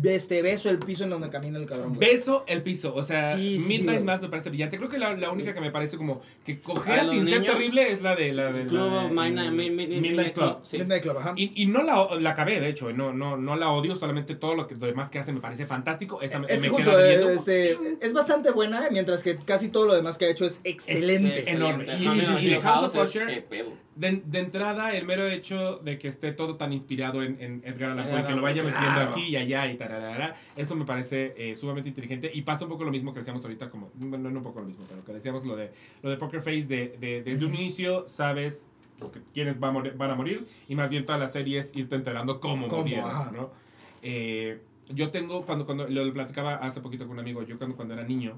Este, 0.03 0.41
beso 0.43 0.69
el 0.69 0.77
piso 0.79 1.03
en 1.03 1.09
donde 1.09 1.29
camina 1.29 1.57
el 1.57 1.65
cabrón, 1.65 1.95
güey. 1.95 2.09
Beso 2.11 2.43
el 2.47 2.61
piso, 2.61 2.93
o 2.93 3.01
sea, 3.03 3.35
Sí, 3.35 3.57
sí, 3.57 3.59
sí, 3.59 3.67
Midnight 3.67 3.99
güey. 4.01 4.03
Mass 4.05 4.21
me 4.21 4.29
parece 4.29 4.49
brillante. 4.49 4.77
Creo 4.77 4.89
que 4.89 4.97
la, 4.99 5.15
la 5.15 5.31
única 5.31 5.53
que 5.53 5.61
me 5.61 5.71
parece 5.71 5.97
como 5.97 6.21
que 6.45 6.53
¿A 6.53 6.61
cojea 6.61 7.03
los 7.03 7.11
sin 7.13 7.25
ser 7.25 7.39
niños? 7.41 7.55
terrible 7.55 7.91
es 7.91 8.01
la 8.03 8.15
de 8.15 8.31
la 8.33 8.51
de 8.53 8.67
Club 8.67 8.79
la 8.79 8.85
de- 9.01 9.05
of 9.07 9.11
Midnight, 9.11 9.51
Mi- 9.51 9.69
Mi- 9.71 9.87
Mi- 9.87 9.99
Midnight 10.01 10.33
Club. 10.33 10.57
sí. 10.63 10.77
Midnight 10.77 11.01
Club, 11.03 11.17
ajá. 11.17 11.33
Y, 11.35 11.51
y 11.61 11.65
no 11.65 11.81
la, 11.83 12.07
la 12.19 12.29
acabé, 12.29 12.59
de 12.59 12.69
hecho, 12.69 12.93
no, 12.93 13.11
no, 13.13 13.35
no 13.35 13.55
la 13.55 13.71
odio, 13.71 13.95
solamente 13.95 14.35
todo 14.35 14.55
lo, 14.55 14.67
que, 14.67 14.75
lo 14.75 14.85
demás 14.85 15.09
que 15.09 15.17
hace 15.19 15.33
me 15.33 15.41
parece 15.41 15.65
fantástico. 15.65 16.21
Esa 16.21 16.34
Es 16.43 16.61
que 16.61 16.67
me 16.69 16.75
justo, 16.75 16.91
queda 16.91 17.09
eh, 17.31 17.33
este, 17.35 17.77
es 18.01 18.13
bastante 18.13 18.51
buena, 18.51 18.87
mientras 18.91 19.23
que 19.23 19.37
casi 19.37 19.69
todo 19.69 19.85
lo 19.85 19.95
demás 19.95 20.17
que 20.17 20.25
ha 20.25 20.29
hecho 20.29 20.45
es 20.45 20.59
excelente. 20.63 21.45
Sí, 21.45 21.51
enorme. 21.51 21.83
excelente. 21.85 22.25
Sí, 22.25 22.33
sí, 22.37 22.49
sí, 22.55 22.59
House 22.61 22.93
of 22.95 23.03
es- 23.03 23.09
Usher. 23.09 23.45
De, 23.95 24.21
de 24.25 24.39
entrada, 24.39 24.93
el 24.93 25.05
mero 25.05 25.25
hecho 25.25 25.77
de 25.77 25.97
que 25.97 26.09
esté 26.09 26.33
todo 26.33 26.57
tan 26.57 26.73
inspirado 26.73 27.23
en, 27.23 27.39
en 27.41 27.61
Edgar 27.65 27.91
Allan 27.91 28.09
Poe, 28.09 28.23
que 28.25 28.33
lo 28.33 28.41
vaya 28.41 28.61
Poe, 28.61 28.71
metiendo 28.71 28.93
claro. 28.95 29.11
aquí 29.11 29.23
y 29.27 29.35
allá 29.37 29.71
y 29.71 29.77
tararara, 29.77 30.35
eso 30.57 30.75
me 30.75 30.83
parece 30.83 31.33
eh, 31.37 31.55
sumamente 31.55 31.87
inteligente. 31.89 32.29
Y 32.33 32.41
pasa 32.41 32.65
un 32.65 32.71
poco 32.71 32.83
lo 32.83 32.91
mismo 32.91 33.13
que 33.13 33.19
decíamos 33.19 33.41
ahorita, 33.45 33.69
como, 33.69 33.91
bueno, 33.95 34.29
no 34.29 34.39
un 34.39 34.43
poco 34.43 34.59
lo 34.59 34.65
mismo, 34.65 34.83
pero 34.89 35.05
que 35.05 35.13
decíamos 35.13 35.45
lo 35.45 35.55
de, 35.55 35.71
lo 36.01 36.09
de 36.09 36.17
Poker 36.17 36.41
Face, 36.41 36.63
de, 36.67 36.97
de- 36.99 37.23
desde 37.23 37.45
un 37.45 37.55
inicio 37.55 38.05
sabes 38.05 38.67
morir- 39.71 39.93
van 39.97 40.11
a 40.11 40.15
morir 40.15 40.45
y 40.67 40.75
más 40.75 40.89
bien 40.89 41.05
toda 41.05 41.17
la 41.17 41.27
serie 41.27 41.59
es 41.59 41.73
irte 41.75 41.95
enterando 41.95 42.39
cómo, 42.41 42.67
Cómo, 42.67 42.81
murieron. 42.83 43.33
¿no? 43.33 43.49
Eh, 44.01 44.59
yo 44.89 45.11
tengo, 45.11 45.45
cuando, 45.45 45.65
cuando 45.65 45.87
lo 45.87 46.13
platicaba 46.13 46.55
hace 46.55 46.81
poquito 46.81 47.05
con 47.05 47.13
un 47.13 47.19
amigo, 47.19 47.43
yo 47.43 47.57
cuando, 47.57 47.75
cuando 47.75 47.93
era 47.93 48.03
niño, 48.03 48.37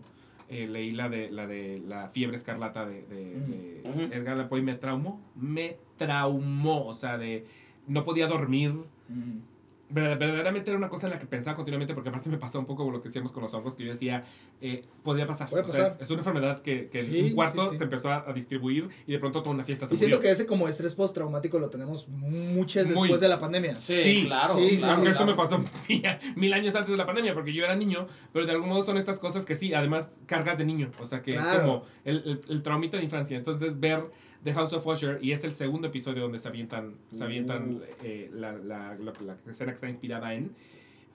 eh, 0.49 0.67
leí 0.67 0.91
la 0.91 1.09
de 1.09 1.29
la 1.29 1.45
de 1.45 1.81
la 1.85 2.07
fiebre 2.07 2.37
escarlata 2.37 2.85
de, 2.85 3.03
de-. 3.03 3.81
Edgar 4.11 4.35
Allan 4.35 4.49
Poe 4.49 4.59
y 4.59 4.63
me 4.63 4.75
traumó, 4.75 5.21
me 5.35 5.77
traumó, 5.97 6.85
o 6.85 6.93
sea, 6.93 7.17
de 7.17 7.45
no 7.87 8.03
podía 8.03 8.27
dormir, 8.27 8.73
verdaderamente 9.89 10.69
era 10.69 10.77
una 10.77 10.89
cosa 10.89 11.07
en 11.07 11.13
la 11.13 11.19
que 11.19 11.25
pensaba 11.25 11.55
continuamente, 11.55 11.93
porque 11.93 12.09
aparte 12.09 12.29
me 12.29 12.37
pasó 12.37 12.59
un 12.59 12.65
poco 12.65 12.89
lo 12.91 13.01
que 13.01 13.07
decíamos 13.09 13.31
con 13.31 13.43
los 13.43 13.53
hongos, 13.53 13.75
que 13.75 13.83
yo 13.85 13.91
decía, 13.91 14.23
eh, 14.61 14.83
podría 15.03 15.25
pasar. 15.25 15.49
Puede 15.49 15.63
O 15.63 15.67
sea, 15.67 15.87
es, 15.87 16.01
es 16.01 16.09
una 16.09 16.19
enfermedad 16.19 16.59
que, 16.61 16.89
que 16.89 17.03
Sí, 17.03 17.19
en 17.19 17.25
un 17.25 17.31
cuarto 17.33 17.63
sí, 17.65 17.69
sí. 17.71 17.77
se 17.77 17.83
empezó 17.85 18.09
a, 18.11 18.29
a 18.29 18.33
distribuir 18.33 18.89
y 19.05 19.13
de 19.13 19.19
pronto 19.19 19.41
toda 19.41 19.55
una 19.55 19.63
fiesta 19.63 19.85
se 19.85 19.93
Y 19.93 19.97
siento 19.97 20.17
murió. 20.17 20.27
que 20.29 20.33
ese 20.33 20.45
como 20.45 20.67
estrés 20.67 20.93
postraumático 20.95 21.57
lo 21.59 21.69
tenemos 21.69 22.07
muchas 22.09 22.87
Muy. 22.89 23.01
después 23.07 23.21
de 23.21 23.29
la 23.29 23.39
pandemia. 23.39 23.79
Sí, 23.79 24.03
Sí, 24.03 24.23
claro. 24.25 24.55
sí, 24.57 24.69
sí, 24.71 24.77
claro, 24.77 24.93
Aunque 24.95 25.09
eso 25.11 25.17
claro. 25.19 25.31
me 25.31 25.37
pasó 25.37 25.59
mil, 25.89 26.03
mil 26.35 26.53
años 26.53 26.75
antes 26.75 26.91
de 26.91 26.97
la 26.97 27.05
pandemia, 27.05 27.33
porque 27.33 27.53
yo 27.53 27.63
era 27.63 27.75
niño, 27.75 28.07
pero 28.33 28.45
de 28.45 28.51
algún 28.51 28.69
modo 28.69 28.81
son 28.81 28.97
estas 28.97 29.19
cosas 29.19 29.45
que 29.45 29.55
sí, 29.55 29.73
además 29.73 30.09
cargas 30.25 30.57
de 30.57 30.65
niño, 30.65 30.89
o 30.99 31.05
sea 31.05 31.21
que 31.21 31.31
Claro. 31.33 31.51
es 31.51 31.59
como 31.59 31.83
el, 32.03 32.17
el, 32.25 32.41
el 32.49 32.61
traumita 32.63 32.97
de 32.97 33.03
infancia. 33.03 33.37
Entonces 33.37 33.79
ver 33.79 34.03
The 34.47 34.53
House 34.53 34.73
of 34.73 34.87
Usher, 34.87 35.19
y 35.21 35.33
es 35.33 35.43
el 35.43 35.51
segundo 35.51 35.87
episodio 35.87 36.23
donde 36.23 36.39
se 36.39 36.47
avientan, 36.47 36.95
se 37.11 37.23
avientan 37.23 37.75
Uh. 37.75 37.81
eh, 38.03 38.29
la, 38.33 38.53
la, 38.53 38.95
la, 38.95 39.13
la 39.25 39.35
escena 39.51 39.71
que 39.71 39.75
está 39.75 39.89
inspirada 39.89 40.33
en, 40.33 40.51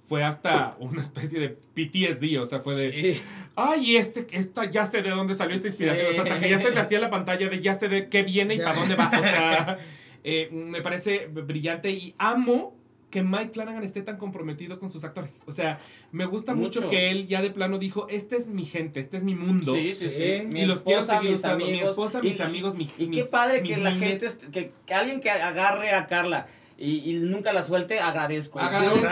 fue 0.08 0.22
hasta 0.22 0.76
una 0.80 1.00
especie 1.00 1.40
de 1.40 1.48
PTSD, 1.48 2.38
o 2.40 2.44
sea, 2.44 2.60
fue 2.60 2.74
de, 2.74 2.92
Sí. 3.14 3.20
ay, 3.56 3.96
este, 3.96 4.26
esta, 4.32 4.70
ya 4.70 4.84
sé 4.84 5.00
de 5.02 5.10
dónde 5.10 5.34
salió 5.34 5.54
esta 5.54 5.68
inspiración, 5.68 6.06
Sí. 6.08 6.10
o 6.10 6.22
sea, 6.24 6.34
hasta 6.34 6.44
que 6.44 6.50
ya 6.50 6.58
se 6.60 6.70
le 6.70 6.80
hacía 6.80 7.00
la 7.00 7.08
pantalla 7.10 7.48
de 7.48 7.60
ya 7.60 7.72
sé 7.74 7.88
de 7.88 8.08
qué 8.08 8.22
viene 8.22 8.56
y 8.56 8.58
para 8.58 8.74
dónde 8.74 8.94
va, 8.96 9.06
o 9.08 9.22
sea, 9.22 9.78
eh, 10.24 10.48
me 10.52 10.82
parece 10.82 11.26
brillante 11.28 11.90
y 11.90 12.14
amo 12.18 12.76
que 13.12 13.22
Mike 13.22 13.50
Flanagan 13.52 13.84
esté 13.84 14.02
tan 14.02 14.16
comprometido 14.16 14.80
con 14.80 14.90
sus 14.90 15.04
actores. 15.04 15.42
O 15.46 15.52
sea, 15.52 15.78
me 16.10 16.24
gusta 16.26 16.54
mucho, 16.54 16.80
Mucho. 16.80 16.90
que 16.90 17.10
él 17.12 17.28
ya 17.28 17.40
de 17.42 17.50
plano 17.50 17.78
dijo, 17.78 18.08
este 18.08 18.36
es 18.36 18.48
mi 18.48 18.64
gente, 18.64 18.98
este 18.98 19.18
es 19.18 19.22
mi 19.22 19.36
mundo. 19.36 19.74
Sí, 19.74 19.94
sí, 19.94 20.08
Sí. 20.08 20.16
sí. 20.40 20.46
Mi 20.50 20.62
Y 20.62 20.66
los 20.66 20.82
quiero 20.82 21.00
esposa, 21.02 21.18
seguir 21.18 21.30
mis 21.32 21.38
usando. 21.38 21.58
Mi 21.64 21.70
amigos. 21.70 21.88
esposa, 21.90 22.18
Y- 22.22 22.28
mis 22.28 22.40
amigos, 22.40 22.74
mi 22.74 22.84
Y 22.84 22.86
qué 22.88 23.06
mis- 23.06 23.26
padre 23.28 23.60
mis 23.62 23.70
que 23.70 23.76
la 23.80 23.92
gente, 23.92 24.26
est- 24.26 24.44
que, 24.50 24.72
que 24.86 24.94
alguien 24.94 25.20
que 25.20 25.30
agarre 25.30 25.90
a 25.92 26.06
Carla 26.06 26.46
y, 26.78 27.10
y 27.10 27.12
nunca 27.14 27.52
la 27.52 27.62
suelte, 27.62 28.00
agradezco. 28.00 28.58
Agradezco 28.58 29.06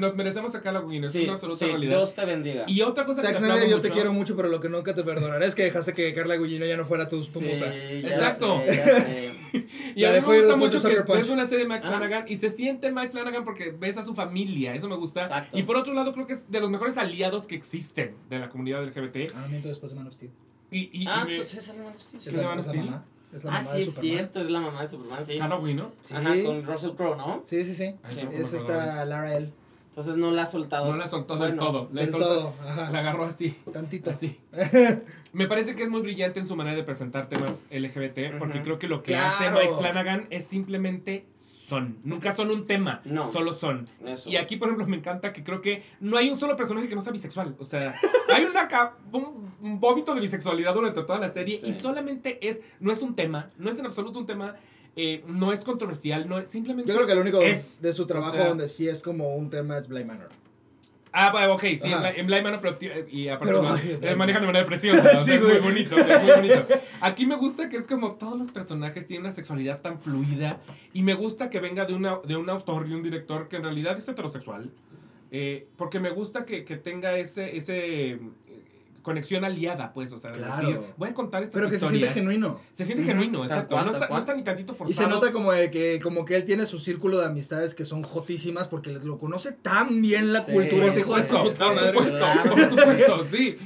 nos 0.00 0.14
merecemos 0.16 0.54
a 0.54 0.60
Carla 0.60 0.80
Guin, 0.80 1.04
es 1.04 1.12
Sí, 1.12 1.22
una 1.24 1.34
absoluta 1.34 1.60
sí, 1.60 1.64
realidad. 1.66 1.96
Dios 1.98 2.14
te 2.14 2.24
bendiga. 2.24 2.64
Y 2.66 2.82
otra 2.82 3.04
cosa 3.06 3.22
Zack 3.22 3.30
que 3.30 3.36
Snyder, 3.38 3.68
yo 3.70 3.80
te 3.80 3.90
quiero 3.90 4.12
mucho, 4.12 4.36
pero 4.36 4.48
lo 4.48 4.60
que 4.60 4.68
nunca 4.68 4.94
te 4.94 5.02
perdonaré 5.04 5.46
es 5.46 5.54
que 5.54 5.62
dejaste 5.64 5.92
que 5.94 6.12
Carla 6.12 6.36
Gugino 6.36 6.66
ya 6.66 6.76
no 6.76 6.84
fuera 6.84 7.08
tu, 7.08 7.24
tu 7.24 7.38
Sí, 7.40 7.44
musa. 7.46 7.66
Exacto. 7.74 8.60
sé, 8.66 8.76
ya 8.76 9.00
sé. 9.00 9.30
Y 9.94 10.00
La 10.02 10.08
a 10.08 10.10
mí 10.12 10.16
dejó 10.16 10.30
me 10.30 10.38
gusta 10.40 10.56
mucho 10.56 10.82
que 11.06 11.12
ves 11.12 11.28
una 11.30 11.46
serie 11.46 11.64
de 11.64 11.70
Mike 11.70 11.82
Ah. 11.86 11.88
Flanagan 11.88 12.24
y 12.28 12.36
se 12.36 12.50
siente 12.50 12.90
Mike 12.90 13.10
Flanagan 13.10 13.44
porque 13.44 13.70
ves 13.70 13.96
a 13.96 14.04
su 14.04 14.14
familia, 14.14 14.74
eso 14.74 14.88
me 14.88 14.96
gusta. 14.96 15.22
Exacto. 15.22 15.56
Y 15.58 15.62
por 15.62 15.76
otro 15.76 15.92
lado, 15.94 16.12
creo 16.12 16.26
que 16.26 16.32
es 16.34 16.50
de 16.50 16.60
los 16.60 16.70
mejores 16.70 16.96
aliados 16.98 17.46
que 17.46 17.54
existen 17.54 18.14
de 18.30 18.38
la 18.38 18.48
comunidad 18.48 18.82
LGBT. 18.84 19.32
Ah, 19.34 19.46
miento 19.48 19.68
después 19.68 19.92
de 19.92 19.98
Man 19.98 20.06
of 20.08 20.14
Steel. 20.14 20.30
Y, 20.70 20.78
y, 20.92 21.02
y 21.02 21.06
Ah, 21.08 21.24
me- 21.24 21.32
entonces 21.32 21.68
es 21.68 21.76
Man 21.76 21.86
of 21.86 21.96
Steel, 21.96 22.18
Es 22.18 22.24
sí. 22.24 22.30
¿Es 22.30 22.34
la, 22.34 22.40
de 22.42 22.46
Man 22.48 22.58
es 22.58 22.66
of 22.66 22.66
la 22.66 22.72
Steel? 22.72 22.90
mamá. 22.90 23.04
Es 23.32 23.44
la 23.44 23.52
Ah, 23.56 23.62
sí, 23.62 23.72
de 23.76 23.78
es 23.82 23.84
Superman. 23.86 24.10
cierto, 24.16 24.40
es 24.40 24.50
la 24.50 24.60
mamá 24.60 24.80
de 24.80 24.86
Superman, 24.86 25.24
sí. 25.24 25.38
Guin, 25.64 25.76
¿no? 25.76 25.92
Sí. 26.02 26.14
Ajá, 26.14 26.34
con 26.44 26.64
Russell 26.64 26.90
Crowe, 26.96 27.16
¿no? 27.16 27.42
Sí, 27.44 27.64
sí, 27.64 27.74
sí. 27.74 27.94
Ay, 28.02 28.14
Sí. 28.14 28.20
no 28.24 28.30
Es 28.30 28.52
esta. 28.52 29.04
Lara 29.04 29.36
L. 29.36 29.52
Entonces 29.94 30.16
no 30.16 30.32
la 30.32 30.42
ha 30.42 30.46
soltado. 30.46 30.90
No 30.90 30.96
la 30.96 31.06
soltó 31.06 31.34
del 31.36 31.52
Bueno, 31.54 31.66
todo. 31.66 31.88
La 31.92 32.00
Del 32.00 32.10
soltó- 32.10 32.26
todo. 32.26 32.54
Ajá. 32.68 32.90
La 32.90 32.98
agarró 32.98 33.26
así. 33.26 33.56
Tantito. 33.72 34.10
Así. 34.10 34.40
Me 35.32 35.46
parece 35.46 35.76
que 35.76 35.84
es 35.84 35.88
muy 35.88 36.00
brillante 36.02 36.40
en 36.40 36.48
su 36.48 36.56
manera 36.56 36.74
de 36.76 36.82
presentar 36.82 37.28
temas 37.28 37.64
LGBT, 37.70 38.38
porque 38.40 38.60
creo 38.62 38.80
que 38.80 38.88
lo 38.88 39.04
que 39.04 39.12
Claro. 39.12 39.34
hace 39.36 39.50
Mike 39.52 39.74
Flanagan 39.78 40.26
es 40.30 40.46
simplemente 40.46 41.26
son. 41.36 41.96
Nunca 42.04 42.32
son 42.32 42.50
un 42.50 42.66
tema, 42.66 43.02
No. 43.04 43.32
solo 43.32 43.52
son. 43.52 43.84
Eso. 44.04 44.28
Y 44.28 44.36
aquí, 44.36 44.56
por 44.56 44.68
ejemplo, 44.68 44.86
me 44.88 44.96
encanta 44.96 45.32
que 45.32 45.44
creo 45.44 45.60
que 45.62 45.84
no 46.00 46.16
hay 46.16 46.28
un 46.28 46.36
solo 46.36 46.56
personaje 46.56 46.88
que 46.88 46.94
no 46.96 47.00
sea 47.00 47.12
bisexual. 47.12 47.54
O 47.60 47.64
sea, 47.64 47.92
hay 48.34 48.44
una 48.44 48.68
un 49.12 49.80
vómito 49.80 50.12
de 50.14 50.20
bisexualidad 50.20 50.74
durante 50.74 51.00
toda 51.04 51.18
la 51.20 51.28
serie 51.28 51.58
Sí. 51.58 51.66
y 51.68 51.72
solamente 51.72 52.46
es, 52.46 52.60
no 52.80 52.90
es 52.92 53.00
un 53.00 53.14
tema, 53.14 53.48
no 53.58 53.70
es 53.70 53.78
en 53.78 53.86
absoluto 53.86 54.18
un 54.18 54.26
tema, 54.26 54.56
eh, 54.96 55.24
no 55.26 55.52
es 55.52 55.64
controversial, 55.64 56.28
no 56.28 56.38
es 56.38 56.48
simplemente... 56.48 56.90
Yo 56.90 56.96
creo 56.96 57.06
que 57.06 57.12
el 57.14 57.18
único 57.18 57.40
Es, 57.42 57.80
de 57.82 57.92
su 57.92 58.06
trabajo 58.06 58.32
o 58.32 58.36
sea- 58.36 58.48
donde 58.48 58.68
sí 58.68 58.88
es 58.88 59.02
como 59.02 59.34
un 59.36 59.50
tema 59.50 59.76
es 59.78 59.88
Bly 59.88 60.04
Manor. 60.04 60.28
Ah, 61.16 61.48
ok, 61.52 61.60
sí, 61.62 61.78
en, 61.84 61.94
Ajá. 61.94 62.10
Bly- 62.10 62.18
en 62.20 62.26
Bly 62.26 62.42
Manor, 62.42 62.60
pero 62.60 62.76
ti- 62.76 62.88
y 63.12 63.28
aparte 63.28 63.52
Pero- 63.54 63.62
lo- 63.62 63.72
ay, 63.74 63.98
eh, 64.02 64.14
manejan 64.16 64.42
de 64.42 64.46
manera 64.48 64.66
preciosa, 64.66 65.00
o 65.00 65.02
sea, 65.04 65.18
Sí, 65.20 65.32
es 65.34 65.42
muy 65.42 65.58
bonito, 65.58 65.96
es 65.96 66.22
muy 66.22 66.32
bonito. 66.32 66.66
Aquí 67.00 67.24
me 67.24 67.36
gusta 67.36 67.68
que 67.68 67.76
es 67.76 67.84
como 67.84 68.14
todos 68.16 68.36
los 68.36 68.50
personajes 68.50 69.06
tienen 69.06 69.26
una 69.26 69.32
sexualidad 69.34 69.80
tan 69.80 70.00
fluida 70.00 70.60
y 70.92 71.02
me 71.02 71.14
gusta 71.14 71.50
que 71.50 71.60
venga 71.60 71.84
de, 71.84 71.94
una, 71.94 72.18
de 72.24 72.36
un 72.36 72.50
autor 72.50 72.88
y 72.88 72.94
un 72.94 73.02
director 73.04 73.46
que 73.48 73.56
en 73.56 73.62
realidad 73.62 73.96
es 73.96 74.08
heterosexual, 74.08 74.72
eh, 75.30 75.68
porque 75.76 76.00
me 76.00 76.10
gusta 76.10 76.44
que, 76.44 76.64
que 76.64 76.76
tenga 76.76 77.16
ese, 77.16 77.56
ese 77.56 78.10
eh, 78.10 78.18
conexión 79.04 79.44
aliada, 79.44 79.92
pues, 79.92 80.12
o 80.12 80.18
sea, 80.18 80.32
de 80.32 80.38
Claro. 80.38 80.66
decir, 80.66 80.80
voy 80.96 81.10
a 81.10 81.14
contar 81.14 81.44
estas 81.44 81.54
Pero 81.54 81.70
que 81.70 81.78
se 81.78 81.88
siente 81.88 82.08
genuino. 82.08 82.60
Se 82.72 82.84
siente 82.84 83.04
genuino, 83.04 83.44
exacto. 83.44 83.74
cual, 83.74 83.84
no, 83.84 83.90
está, 83.92 84.00
no 84.06 84.08
cual. 84.08 84.20
está 84.20 84.34
ni 84.34 84.42
tantito 84.42 84.74
forzado. 84.74 84.90
Y 84.90 84.94
se 84.94 85.08
nota 85.08 85.30
como 85.30 85.52
de 85.52 85.70
que, 85.70 86.00
como 86.02 86.24
que 86.24 86.34
él 86.34 86.44
tiene 86.44 86.66
su 86.66 86.80
círculo 86.80 87.20
de 87.20 87.26
amistades 87.26 87.74
que 87.76 87.84
son 87.84 88.02
jotísimas 88.02 88.66
porque 88.66 88.90
lo 88.90 89.18
conoce 89.18 89.52
tan 89.52 90.02
bien 90.02 90.32
la 90.32 90.42
Sí, 90.42 90.50
cultura 90.52 90.86
ese 90.86 91.00
hijo 91.00 91.16
de 91.16 91.22
su 91.24 91.30
por 91.36 91.54
supuesto, 91.54 91.74
por 91.94 92.58
supuesto, 92.70 93.26
sí. 93.32 93.56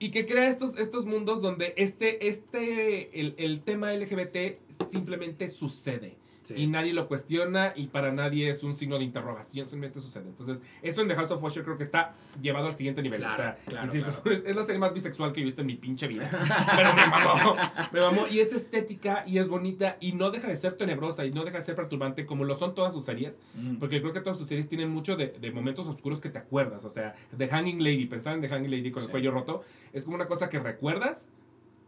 Y 0.00 0.10
que 0.10 0.26
crea 0.26 0.50
estos, 0.50 0.76
estos 0.76 1.06
mundos 1.06 1.40
donde 1.40 1.72
este, 1.78 2.28
este, 2.28 3.18
el, 3.20 3.34
el 3.38 3.62
tema 3.62 3.92
LGBT 3.94 4.58
simplemente 4.90 5.48
sucede. 5.48 6.18
Sí. 6.44 6.54
Y 6.56 6.66
nadie 6.66 6.92
lo 6.92 7.08
cuestiona 7.08 7.72
y 7.74 7.88
para 7.88 8.12
nadie 8.12 8.48
es 8.50 8.62
un 8.62 8.74
signo 8.74 8.98
de 8.98 9.04
interrogación, 9.04 9.66
simplemente 9.66 10.00
sucede. 10.00 10.28
Entonces, 10.28 10.62
eso 10.82 11.00
en 11.02 11.08
The 11.08 11.14
House 11.16 11.30
of 11.32 11.42
Usher 11.42 11.64
creo 11.64 11.76
que 11.76 11.82
está 11.82 12.14
llevado 12.40 12.66
al 12.66 12.76
siguiente 12.76 13.02
nivel. 13.02 13.20
Claro, 13.20 13.34
o 13.34 13.36
sea, 13.36 13.56
claro, 13.66 13.90
claro. 13.90 14.10
Es, 14.30 14.44
es 14.46 14.54
la 14.56 14.62
serie 14.64 14.78
más 14.78 14.92
bisexual 14.94 15.32
que 15.32 15.40
he 15.40 15.44
visto 15.44 15.62
en 15.62 15.66
mi 15.66 15.74
pinche 15.76 16.06
vida. 16.06 16.28
Pero 16.76 16.94
me 16.94 17.06
mamó, 17.06 17.56
me 17.92 18.00
mamó. 18.00 18.26
Y 18.28 18.40
es 18.40 18.52
estética 18.52 19.24
y 19.26 19.38
es 19.38 19.48
bonita 19.48 19.96
y 20.00 20.12
no 20.12 20.30
deja 20.30 20.48
de 20.48 20.56
ser 20.56 20.76
tenebrosa 20.76 21.24
y 21.24 21.30
no 21.32 21.44
deja 21.44 21.58
de 21.58 21.64
ser 21.64 21.74
perturbante 21.74 22.26
como 22.26 22.44
lo 22.44 22.54
son 22.54 22.74
todas 22.74 22.92
sus 22.92 23.04
series. 23.04 23.40
Mm. 23.54 23.76
Porque 23.76 24.00
creo 24.00 24.12
que 24.12 24.20
todas 24.20 24.38
sus 24.38 24.46
series 24.46 24.68
tienen 24.68 24.90
mucho 24.90 25.16
de, 25.16 25.28
de 25.28 25.50
momentos 25.50 25.86
oscuros 25.86 26.20
que 26.20 26.28
te 26.28 26.38
acuerdas. 26.38 26.84
O 26.84 26.90
sea, 26.90 27.14
The 27.36 27.48
Hanging 27.48 27.82
Lady, 27.82 28.06
pensar 28.06 28.34
en 28.34 28.40
The 28.42 28.48
Hanging 28.48 28.70
Lady 28.70 28.90
con 28.90 29.02
el 29.02 29.06
Sí. 29.06 29.10
cuello 29.12 29.30
roto, 29.30 29.62
es 29.92 30.04
como 30.04 30.16
una 30.16 30.26
cosa 30.26 30.48
que 30.50 30.58
recuerdas, 30.58 31.28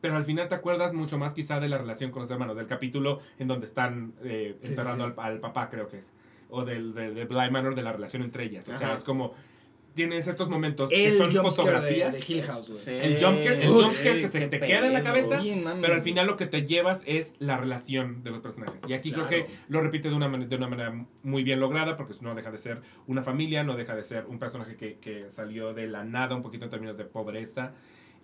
pero 0.00 0.16
al 0.16 0.24
final 0.24 0.48
te 0.48 0.54
acuerdas 0.54 0.92
mucho 0.92 1.18
más 1.18 1.34
quizá 1.34 1.58
de 1.60 1.68
la 1.68 1.78
relación 1.78 2.10
con 2.10 2.20
los 2.22 2.30
hermanos, 2.30 2.56
del 2.56 2.66
capítulo 2.66 3.18
en 3.38 3.48
donde 3.48 3.66
están 3.66 4.12
eh, 4.22 4.54
Sí, 4.58 4.66
sí, 4.66 4.72
enterrando 4.72 5.06
sí. 5.08 5.14
Al, 5.16 5.32
al 5.34 5.40
papá, 5.40 5.68
creo 5.70 5.88
que 5.88 5.98
es. 5.98 6.14
O 6.48 6.64
del, 6.64 6.94
del, 6.94 7.14
de 7.14 7.24
Bly 7.24 7.50
Manor, 7.50 7.74
de 7.74 7.82
la 7.82 7.92
relación 7.92 8.22
entre 8.22 8.44
ellas. 8.44 8.68
O 8.68 8.72
sea, 8.74 8.88
Ajá. 8.88 8.94
es 8.98 9.04
como... 9.04 9.34
Tienes 9.94 10.28
estos 10.28 10.50
momentos 10.50 10.90
que 10.90 11.06
El 11.06 11.16
son 11.16 11.30
jumpscare 11.32 11.46
de, 11.46 11.50
fotografías. 11.80 12.12
de 12.12 12.24
Hill 12.34 12.42
House. 12.42 12.66
Sí. 12.66 12.90
El 12.92 13.16
jumpscare, 13.18 13.64
el 13.64 14.20
que 14.20 14.28
se 14.28 14.46
te 14.48 14.60
queda 14.60 14.86
en 14.88 14.92
la 14.92 15.02
cabeza, 15.02 15.40
Sí, 15.40 15.64
pero 15.80 15.94
al 15.94 16.02
final 16.02 16.26
lo 16.26 16.36
que 16.36 16.44
te 16.44 16.66
llevas 16.66 17.00
es 17.06 17.32
la 17.38 17.56
relación 17.56 18.22
de 18.22 18.30
los 18.30 18.40
personajes. 18.40 18.82
Y 18.86 18.92
aquí 18.92 19.10
Claro. 19.10 19.26
creo 19.28 19.46
que 19.46 19.52
lo 19.68 19.80
repite 19.80 20.10
de 20.10 20.14
una, 20.14 20.28
de 20.28 20.54
una 20.54 20.68
manera 20.68 21.06
muy 21.22 21.42
bien 21.44 21.60
lograda, 21.60 21.96
porque 21.96 22.12
no 22.20 22.34
deja 22.34 22.50
de 22.50 22.58
ser 22.58 22.82
una 23.06 23.22
familia, 23.22 23.64
no 23.64 23.74
deja 23.74 23.96
de 23.96 24.02
ser 24.02 24.26
un 24.26 24.38
personaje 24.38 24.76
que, 24.76 24.98
que 24.98 25.30
salió 25.30 25.72
de 25.72 25.86
la 25.86 26.04
nada 26.04 26.36
un 26.36 26.42
poquito 26.42 26.64
en 26.64 26.70
términos 26.70 26.98
de 26.98 27.06
pobreza 27.06 27.72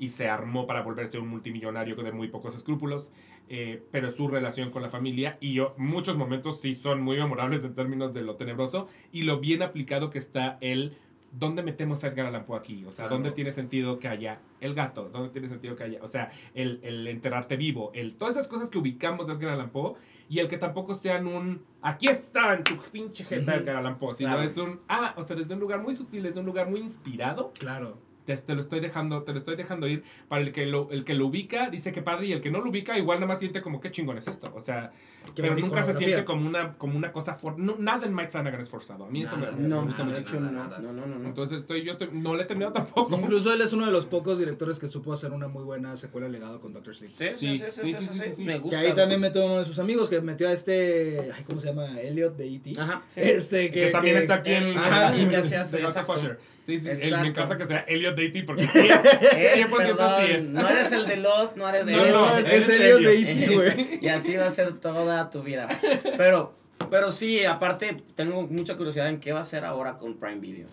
y 0.03 0.09
se 0.09 0.29
armó 0.29 0.67
para 0.67 0.83
volverse 0.83 1.19
un 1.21 1.29
multimillonario 1.29 1.95
de 1.95 2.11
muy 2.11 2.27
pocos 2.27 2.57
escrúpulos, 2.57 3.13
eh, 3.49 3.85
pero 3.93 4.09
es 4.09 4.15
su 4.15 4.27
relación 4.27 4.71
con 4.73 4.83
la 4.83 4.89
familia 4.91 5.39
y 5.41 5.53
yo, 5.55 5.75
muchos 5.79 6.17
momentos 6.17 6.61
sí 6.61 6.75
son 6.75 7.01
muy 7.03 7.17
memorables 7.19 7.63
en 7.63 7.75
términos 7.75 8.13
de 8.13 8.23
lo 8.23 8.35
tenebroso 8.35 8.89
y 9.13 9.23
lo 9.23 9.39
bien 9.39 9.63
aplicado 9.63 10.11
que 10.11 10.19
está 10.19 10.59
el 10.61 10.97
¿dónde 11.31 11.63
metemos 11.63 12.03
a 12.03 12.09
Edgar 12.09 12.27
Allan 12.27 12.45
Poe 12.47 12.59
aquí? 12.59 12.85
O 12.85 12.91
sea, 12.91 13.05
Claro. 13.05 13.15
¿dónde 13.15 13.31
tiene 13.31 13.53
sentido 13.53 13.99
que 14.01 14.09
haya 14.09 14.41
el 14.61 14.75
gato? 14.75 15.09
¿Dónde 15.09 15.31
tiene 15.31 15.49
sentido 15.49 15.77
que 15.77 15.85
haya? 15.85 15.99
O 16.03 16.09
sea, 16.09 16.31
el, 16.55 16.81
el 16.83 17.07
enterrarte 17.07 17.57
vivo, 17.57 17.91
el, 17.95 18.17
todas 18.17 18.35
esas 18.35 18.49
cosas 18.49 18.71
que 18.71 18.79
ubicamos 18.79 19.29
de 19.29 19.35
Edgar 19.35 19.51
Allan 19.53 19.71
Poe 19.71 19.95
y 20.29 20.41
el 20.41 20.49
que 20.49 20.59
tampoco 20.59 20.95
sean 20.97 21.27
un, 21.29 21.63
aquí 21.81 22.09
está 22.09 22.55
en 22.55 22.65
tu 22.65 22.75
pinche 22.91 23.25
jeta 23.25 23.55
Edgar 23.55 23.77
Allan 23.77 23.99
Poe, 23.99 24.15
sino 24.15 24.31
Claro. 24.31 24.43
es 24.43 24.59
un, 24.59 24.81
ah, 24.89 25.15
o 25.17 25.23
sea, 25.23 25.37
desde 25.37 25.55
un 25.55 25.61
lugar 25.61 25.81
muy 25.81 25.95
sutil, 25.95 26.25
desde 26.25 26.41
un 26.41 26.47
lugar 26.47 26.69
muy 26.69 26.81
inspirado, 26.81 27.53
Claro. 27.59 27.97
Te, 28.25 28.37
te 28.37 28.55
lo 28.55 28.61
estoy 28.61 28.81
dejando, 28.81 29.23
te 29.23 29.33
lo 29.33 29.39
estoy 29.39 29.57
dejando 29.57 29.87
ir. 29.89 30.03
Para 30.29 30.43
el 30.43 30.53
que 30.53 30.67
lo, 30.67 30.91
el 30.91 31.05
que 31.05 31.15
lo 31.15 31.27
ubica, 31.27 31.71
dice 31.71 31.93
que 31.93 32.03
padre, 32.03 32.27
y 32.27 32.33
el 32.33 32.41
que 32.41 32.51
no 32.51 32.61
lo 32.61 32.71
ubica, 32.71 32.97
igual 32.99 33.19
nada 33.21 33.29
más 33.29 33.39
siente 33.39 33.63
como 33.63 33.81
qué 33.81 33.91
chingón 33.91 34.19
es 34.19 34.29
esto. 34.29 34.53
O 34.55 34.61
sea, 34.61 34.91
Qué 35.35 35.43
pero 35.43 35.57
nunca 35.57 35.83
se 35.83 35.93
siente 35.93 36.25
como 36.25 36.47
una, 36.49 36.73
como 36.75 36.97
una 36.97 37.13
cosa 37.13 37.35
for, 37.35 37.59
no, 37.59 37.77
nada 37.79 38.07
en 38.07 38.15
Mike 38.15 38.31
Flanagan 38.31 38.61
es 38.61 38.69
forzado. 38.69 39.05
A 39.05 39.11
mí 39.11 39.23
eso 39.23 39.37
Nada, 39.37 39.53
me, 39.53 39.63
me 39.63 39.69
No, 39.69 39.83
gusta 39.85 40.05
de 40.05 40.11
muchísimo. 40.11 40.41
nada. 40.51 40.79
No, 40.81 40.93
no, 40.93 41.07
no, 41.07 41.19
no. 41.19 41.29
Entonces 41.29 41.59
estoy, 41.59 41.83
yo 41.85 41.93
estoy, 41.93 42.09
no 42.13 42.35
le 42.35 42.43
he 42.43 42.47
terminado 42.47 42.73
tampoco. 42.73 43.17
Incluso 43.19 43.53
él 43.53 43.61
es 43.61 43.73
uno 43.73 43.87
de 43.87 43.93
los 43.93 44.07
pocos 44.07 44.39
directores 44.39 44.79
que 44.79 44.89
supo 44.89 45.13
hacer 45.13 45.33
una 45.33 45.47
muy 45.49 45.63
buena 45.65 45.95
secuela 45.97 46.29
legado 46.29 46.61
con 46.61 46.73
Doctor 46.73 46.95
Sleep. 46.95 47.13
Sí, 47.17 47.29
sí, 47.35 47.57
sí, 47.57 47.65
sí, 47.71 47.95
sí, 47.95 48.19
sí, 48.19 48.33
sí, 48.33 48.45
me 48.45 48.55
Que 48.55 48.59
gusta. 48.59 48.79
ahí 48.81 48.93
también 48.95 49.21
metió 49.21 49.43
a 49.43 49.47
uno 49.47 49.59
de 49.61 49.65
sus 49.65 49.79
amigos 49.79 50.09
que 50.09 50.21
metió 50.21 50.49
a 50.49 50.53
este, 50.53 51.31
ay, 51.37 51.45
¿cómo 51.45 51.61
se 51.61 51.69
llama? 51.69 52.01
Elliot 52.01 52.37
de 52.37 52.55
E.T. 52.55 52.73
Ajá, 52.81 53.03
sí. 53.09 53.21
Este 53.23 53.71
que, 53.71 53.91
también 53.91 54.17
está 54.17 54.35
aquí 54.37 54.53
en 54.53 54.77
Ajá, 54.77 55.15
en- 55.15 55.27
y 55.27 55.29
que 55.29 55.37
en- 55.37 55.45
se 55.45 55.57
hace, 55.57 55.79
de. 55.79 55.85
Usher. 55.87 56.39
Sí, 56.65 56.79
sí, 56.79 56.89
él- 56.89 57.19
me 57.19 57.27
encanta 57.29 57.59
que 57.59 57.67
sea 57.67 57.81
Elliot 57.89 58.15
Deity 58.17 58.43
porque 58.43 58.67
sí 58.73 58.89
es, 58.89 59.33
Es, 59.33 59.67
100% 59.69 59.77
perdón, 59.77 60.11
sí 60.27 60.33
es. 60.33 60.43
No 60.45 60.69
eres 60.69 60.93
el 60.93 61.07
de 61.07 61.17
los, 61.17 61.57
no 61.57 61.69
eres 61.69 61.87
de 61.87 61.93
No, 61.93 62.05
los. 62.05 62.13
no, 62.13 62.37
es, 62.39 62.69
Elliot 62.69 63.01
de 63.01 63.13
Elliot. 63.13 63.29
E.T., 63.41 63.55
güey. 63.55 63.99
y 64.01 64.09
así 64.09 64.37
va 64.37 64.47
a 64.47 64.51
ser 64.51 64.73
toda 64.79 65.29
tu 65.31 65.43
vida. 65.43 65.69
Pero, 66.17 66.55
pero 66.91 67.11
sí, 67.11 67.45
aparte, 67.45 67.97
tengo 68.15 68.47
mucha 68.47 68.77
curiosidad 68.77 69.09
en 69.09 69.19
qué 69.21 69.33
va 69.33 69.39
a 69.41 69.43
hacer 69.43 69.65
ahora 69.65 69.99
con 69.99 70.17
Prime 70.19 70.41
Video. 70.41 70.69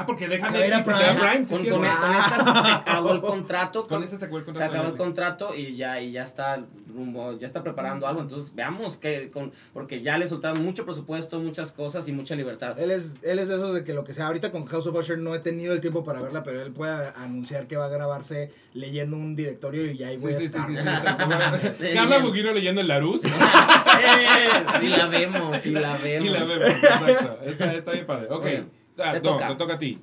Ah, 0.00 0.06
porque 0.06 0.28
dejan 0.28 0.52
Se 0.52 0.58
a 0.62 0.66
ir 0.66 0.74
a 0.74 0.84
se 0.84 0.90
a 0.92 0.96
Prime. 0.96 1.20
Prime, 1.20 1.44
sí, 1.44 1.50
con, 1.52 1.60
sí, 1.62 1.68
con- 1.70 1.80
con 1.80 2.14
esta 2.14 2.62
se 2.62 2.70
acabó 2.70 3.12
el 3.12 3.20
contrato. 3.20 3.86
Con 3.86 4.02
ese 4.04 4.18
se 4.18 4.24
acabó 4.24 4.38
el 4.38 4.42
se 4.44 4.46
contrato. 4.46 4.70
acabó 4.72 4.84
de 4.86 4.92
el 4.92 4.98
contrato 4.98 5.54
y 5.54 5.76
ya, 5.76 6.00
y 6.00 6.12
ya 6.12 6.22
está 6.22 6.62
rumbo, 6.94 7.36
ya 7.38 7.46
está 7.46 7.62
preparando 7.62 8.06
algo. 8.06 8.20
Entonces 8.20 8.54
veamos 8.54 8.96
que 8.96 9.30
con, 9.30 9.52
porque 9.72 10.00
ya 10.00 10.16
le 10.18 10.26
soltaron 10.26 10.62
mucho 10.64 10.84
presupuesto, 10.84 11.40
muchas 11.40 11.72
cosas 11.72 12.08
y 12.08 12.12
mucha 12.12 12.34
libertad. 12.34 12.78
Él 12.78 12.90
es, 12.90 13.16
él 13.22 13.38
es 13.38 13.48
de 13.48 13.56
esos 13.56 13.74
de 13.74 13.84
que 13.84 13.92
lo 13.94 14.04
que 14.04 14.14
sea. 14.14 14.26
Ahorita 14.26 14.50
con 14.52 14.64
House 14.66 14.86
of 14.86 14.96
Usher 14.96 15.18
no 15.18 15.34
he 15.34 15.38
tenido 15.40 15.72
el 15.74 15.80
tiempo 15.80 16.04
para 16.04 16.20
verla, 16.20 16.42
pero 16.42 16.62
él 16.62 16.72
puede 16.72 17.12
anunciar 17.16 17.66
que 17.66 17.76
va 17.76 17.86
a 17.86 17.88
grabarse 17.88 18.50
leyendo 18.74 19.16
un 19.16 19.34
directorio 19.36 19.90
y 19.90 20.02
ahí 20.02 20.16
Sí, 20.16 20.22
voy 20.22 20.32
a 20.34 20.36
sí, 20.36 20.42
sí, 20.42 20.46
estar. 20.46 20.66
sí, 20.66 20.72
sí, 20.74 20.78
exacto. 20.88 21.26
Sí, 21.76 21.86
Carla 21.94 22.16
bien. 22.18 22.22
Bugino 22.30 22.52
leyendo 22.52 22.80
el 22.80 22.88
Larus. 22.88 23.24
Eh, 23.24 23.30
sí 24.80 24.88
la 24.88 25.06
vemos, 25.06 25.58
sí 25.62 25.70
la 25.70 25.96
vemos. 25.96 26.26
Y 26.26 26.30
la 26.30 26.44
vemos, 26.44 26.68
exacto. 26.68 27.38
Está, 27.44 27.74
está 27.74 27.90
bien 27.92 28.06
padre. 28.06 28.26
Ok. 28.30 28.44
Oye, 28.44 28.64
Ah, 28.98 29.12
te 29.12 29.20
no, 29.20 29.32
toca. 29.32 29.48
te 29.48 29.54
toca 29.56 29.74
a 29.74 29.78
ti. 29.78 29.98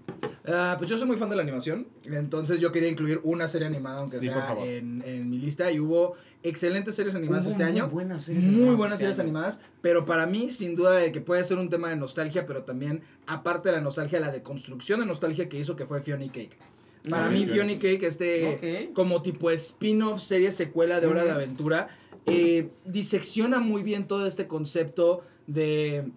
Ah, 0.45 0.75
pues 0.77 0.89
yo 0.89 0.97
soy 0.97 1.07
muy 1.07 1.15
fan 1.17 1.29
de 1.29 1.37
la 1.37 1.41
animación, 1.41 1.87
entonces 2.05 2.59
yo 2.59 2.71
quería 2.71 2.89
incluir 2.89 3.21
una 3.23 3.47
serie 3.47 3.65
animada, 3.67 3.99
aunque 3.99 4.19
Sí, 4.19 4.27
por 4.27 4.35
sea 4.39 4.45
favor. 4.45 4.67
en, 4.67 5.01
en 5.05 5.29
mi 5.29 5.37
lista, 5.37 5.71
y 5.71 5.79
hubo 5.79 6.15
excelentes 6.43 6.95
series 6.95 7.15
animadas 7.15 7.45
Hubo 7.45 7.51
este 7.51 7.63
muy 7.63 7.71
año. 7.71 7.87
buenas 7.89 8.23
series 8.23 8.43
muy 8.45 8.55
animadas 8.55 8.77
buenas 8.77 8.93
este 8.95 9.03
series 9.05 9.19
año. 9.19 9.23
animadas, 9.29 9.61
pero 9.81 10.03
para 10.03 10.25
mí, 10.25 10.51
sin 10.51 10.75
duda, 10.75 10.91
de 10.97 11.13
que 11.13 11.21
puede 11.21 11.43
ser 11.45 11.59
un 11.59 11.69
tema 11.69 11.89
de 11.89 11.95
nostalgia, 11.95 12.45
pero 12.45 12.63
también, 12.63 13.03
aparte 13.25 13.69
de 13.69 13.75
la 13.75 13.81
nostalgia, 13.81 14.19
la 14.19 14.31
deconstrucción 14.31 14.99
de 14.99 15.05
nostalgia 15.05 15.47
que 15.47 15.57
hizo 15.57 15.77
que 15.77 15.85
fue 15.85 16.01
Fiona 16.01 16.25
y 16.25 16.29
Cake. 16.29 16.57
Para 17.09 17.29
Mm. 17.29 17.33
mí. 17.33 17.45
Fiona 17.45 17.71
y 17.71 17.77
Cake, 17.77 18.03
este, 18.05 18.87
Ok. 18.89 18.93
como 18.93 19.21
tipo 19.21 19.49
spin-off, 19.49 20.19
serie 20.21 20.51
secuela 20.51 20.99
de 20.99 21.07
Hora 21.07 21.23
de 21.23 21.31
Aventura, 21.31 21.87
eh, 22.25 22.69
disecciona 22.85 23.59
muy 23.59 23.81
bien 23.81 24.07
todo 24.07 24.25
este 24.27 24.45
concepto 24.47 25.21
de 25.47 26.09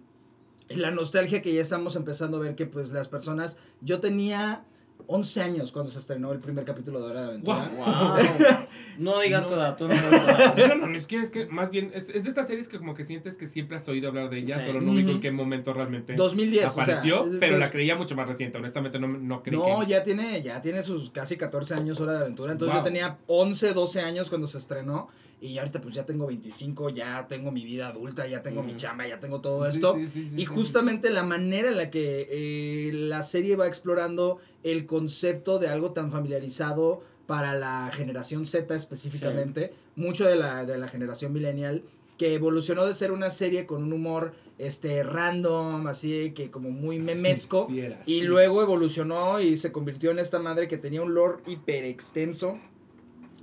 la 0.69 0.91
nostalgia 0.91 1.41
que 1.41 1.53
ya 1.53 1.61
estamos 1.61 1.95
empezando 1.95 2.37
a 2.37 2.39
ver 2.41 2.55
que 2.55 2.65
pues 2.65 2.91
las 2.91 3.07
personas, 3.07 3.57
yo 3.81 3.99
tenía 3.99 4.63
11 5.09 5.41
años 5.41 5.71
cuando 5.71 5.89
se 5.91 5.99
estrenó 5.99 6.33
el 6.33 6.39
primer 6.39 6.65
capítulo 6.65 6.99
de 6.99 7.05
Hora 7.11 7.21
de 7.21 7.27
Aventura. 7.27 7.71
Wow. 7.77 8.67
No 8.97 9.19
digas 9.21 9.43
No. 9.43 9.49
tu 9.49 9.55
edad, 9.55 9.77
tú 9.77 9.87
no. 9.87 9.93
No, 10.75 10.87
no, 10.87 10.95
es 10.97 11.05
que, 11.07 11.17
es 11.17 11.29
que 11.31 11.45
más 11.45 11.69
bien, 11.69 11.91
es, 11.93 12.09
es 12.09 12.23
de 12.23 12.29
estas 12.29 12.47
series 12.47 12.67
que 12.67 12.77
como 12.79 12.93
que 12.95 13.05
sientes 13.05 13.37
que 13.37 13.45
siempre 13.47 13.77
has 13.77 13.87
oído 13.87 14.09
hablar 14.09 14.29
de 14.29 14.39
ella, 14.39 14.59
Sí. 14.59 14.65
solo 14.65 14.81
no 14.81 14.91
ubico 14.91 15.07
Ujú. 15.09 15.15
en 15.15 15.21
qué 15.21 15.31
momento 15.31 15.71
realmente 15.71 16.15
2010, 16.15 16.65
o 16.65 16.69
sea, 16.73 16.83
apareció, 16.83 17.25
pero 17.39 17.53
es- 17.53 17.59
la 17.59 17.69
creía 17.71 17.95
mucho 17.95 18.15
más 18.15 18.27
reciente, 18.27 18.57
honestamente 18.57 18.99
no, 18.99 19.07
no 19.07 19.43
creí 19.43 19.55
No, 19.57 19.81
que... 19.81 19.85
ya 19.87 20.03
tiene, 20.03 20.41
ya 20.41 20.61
tiene 20.61 20.81
sus 20.81 21.11
casi 21.11 21.37
14 21.37 21.75
años 21.75 21.99
Hora 22.01 22.13
de 22.13 22.19
Aventura. 22.21 22.51
Entonces 22.51 22.73
Wow. 22.73 22.81
yo 22.83 22.85
tenía 22.85 23.17
11, 23.27 23.73
12 23.73 24.01
años 24.01 24.29
cuando 24.29 24.47
se 24.47 24.57
estrenó. 24.57 25.07
Y 25.39 25.57
ahorita 25.59 25.79
pues 25.81 25.93
ya 25.93 26.05
tengo 26.05 26.25
25, 26.25 26.89
ya 26.89 27.27
tengo 27.27 27.51
mi 27.51 27.63
vida 27.63 27.89
adulta, 27.89 28.25
ya 28.25 28.41
tengo 28.41 28.63
mi 28.63 28.71
Ujú. 28.71 28.77
chamba, 28.79 29.07
ya 29.07 29.19
tengo 29.19 29.39
todo 29.39 29.67
esto. 29.67 29.93
sí, 29.93 30.07
sí, 30.07 30.29
sí, 30.29 30.35
y 30.41 30.45
justamente 30.45 31.11
la 31.11 31.23
manera 31.23 31.69
en 31.69 31.77
la 31.77 31.91
que 31.91 32.27
eh, 32.31 32.91
la 32.93 33.21
serie 33.21 33.55
va 33.55 33.67
explorando 33.67 34.39
el 34.63 34.87
concepto 34.87 35.59
de 35.59 35.67
algo 35.67 35.93
tan 35.93 36.11
familiarizado 36.11 37.03
para 37.27 37.53
la 37.53 37.91
generación 37.93 38.45
Z 38.45 38.73
específicamente, 38.73 39.73
mucho 39.95 40.25
de 40.25 40.37
la, 40.37 40.65
de 40.65 40.77
la 40.77 40.87
generación 40.87 41.33
millennial, 41.33 41.83
que 42.17 42.33
evolucionó 42.33 42.85
de 42.87 42.95
ser 42.95 43.11
una 43.11 43.29
serie 43.29 43.67
con 43.67 43.83
un 43.83 43.93
humor 43.93 44.33
este 44.57 45.03
random, 45.03 45.85
así 45.85 46.31
que 46.31 46.49
como 46.49 46.71
muy 46.71 46.99
memesco. 46.99 47.71
Era, 47.71 48.01
Y 48.07 48.21
luego 48.21 48.63
evolucionó 48.63 49.39
y 49.39 49.55
se 49.55 49.71
convirtió 49.71 50.09
en 50.09 50.17
esta 50.19 50.39
madre 50.39 50.67
que 50.67 50.77
tenía 50.77 51.03
un 51.03 51.13
lore 51.13 51.43
hiper 51.45 51.83
extenso. 51.83 52.57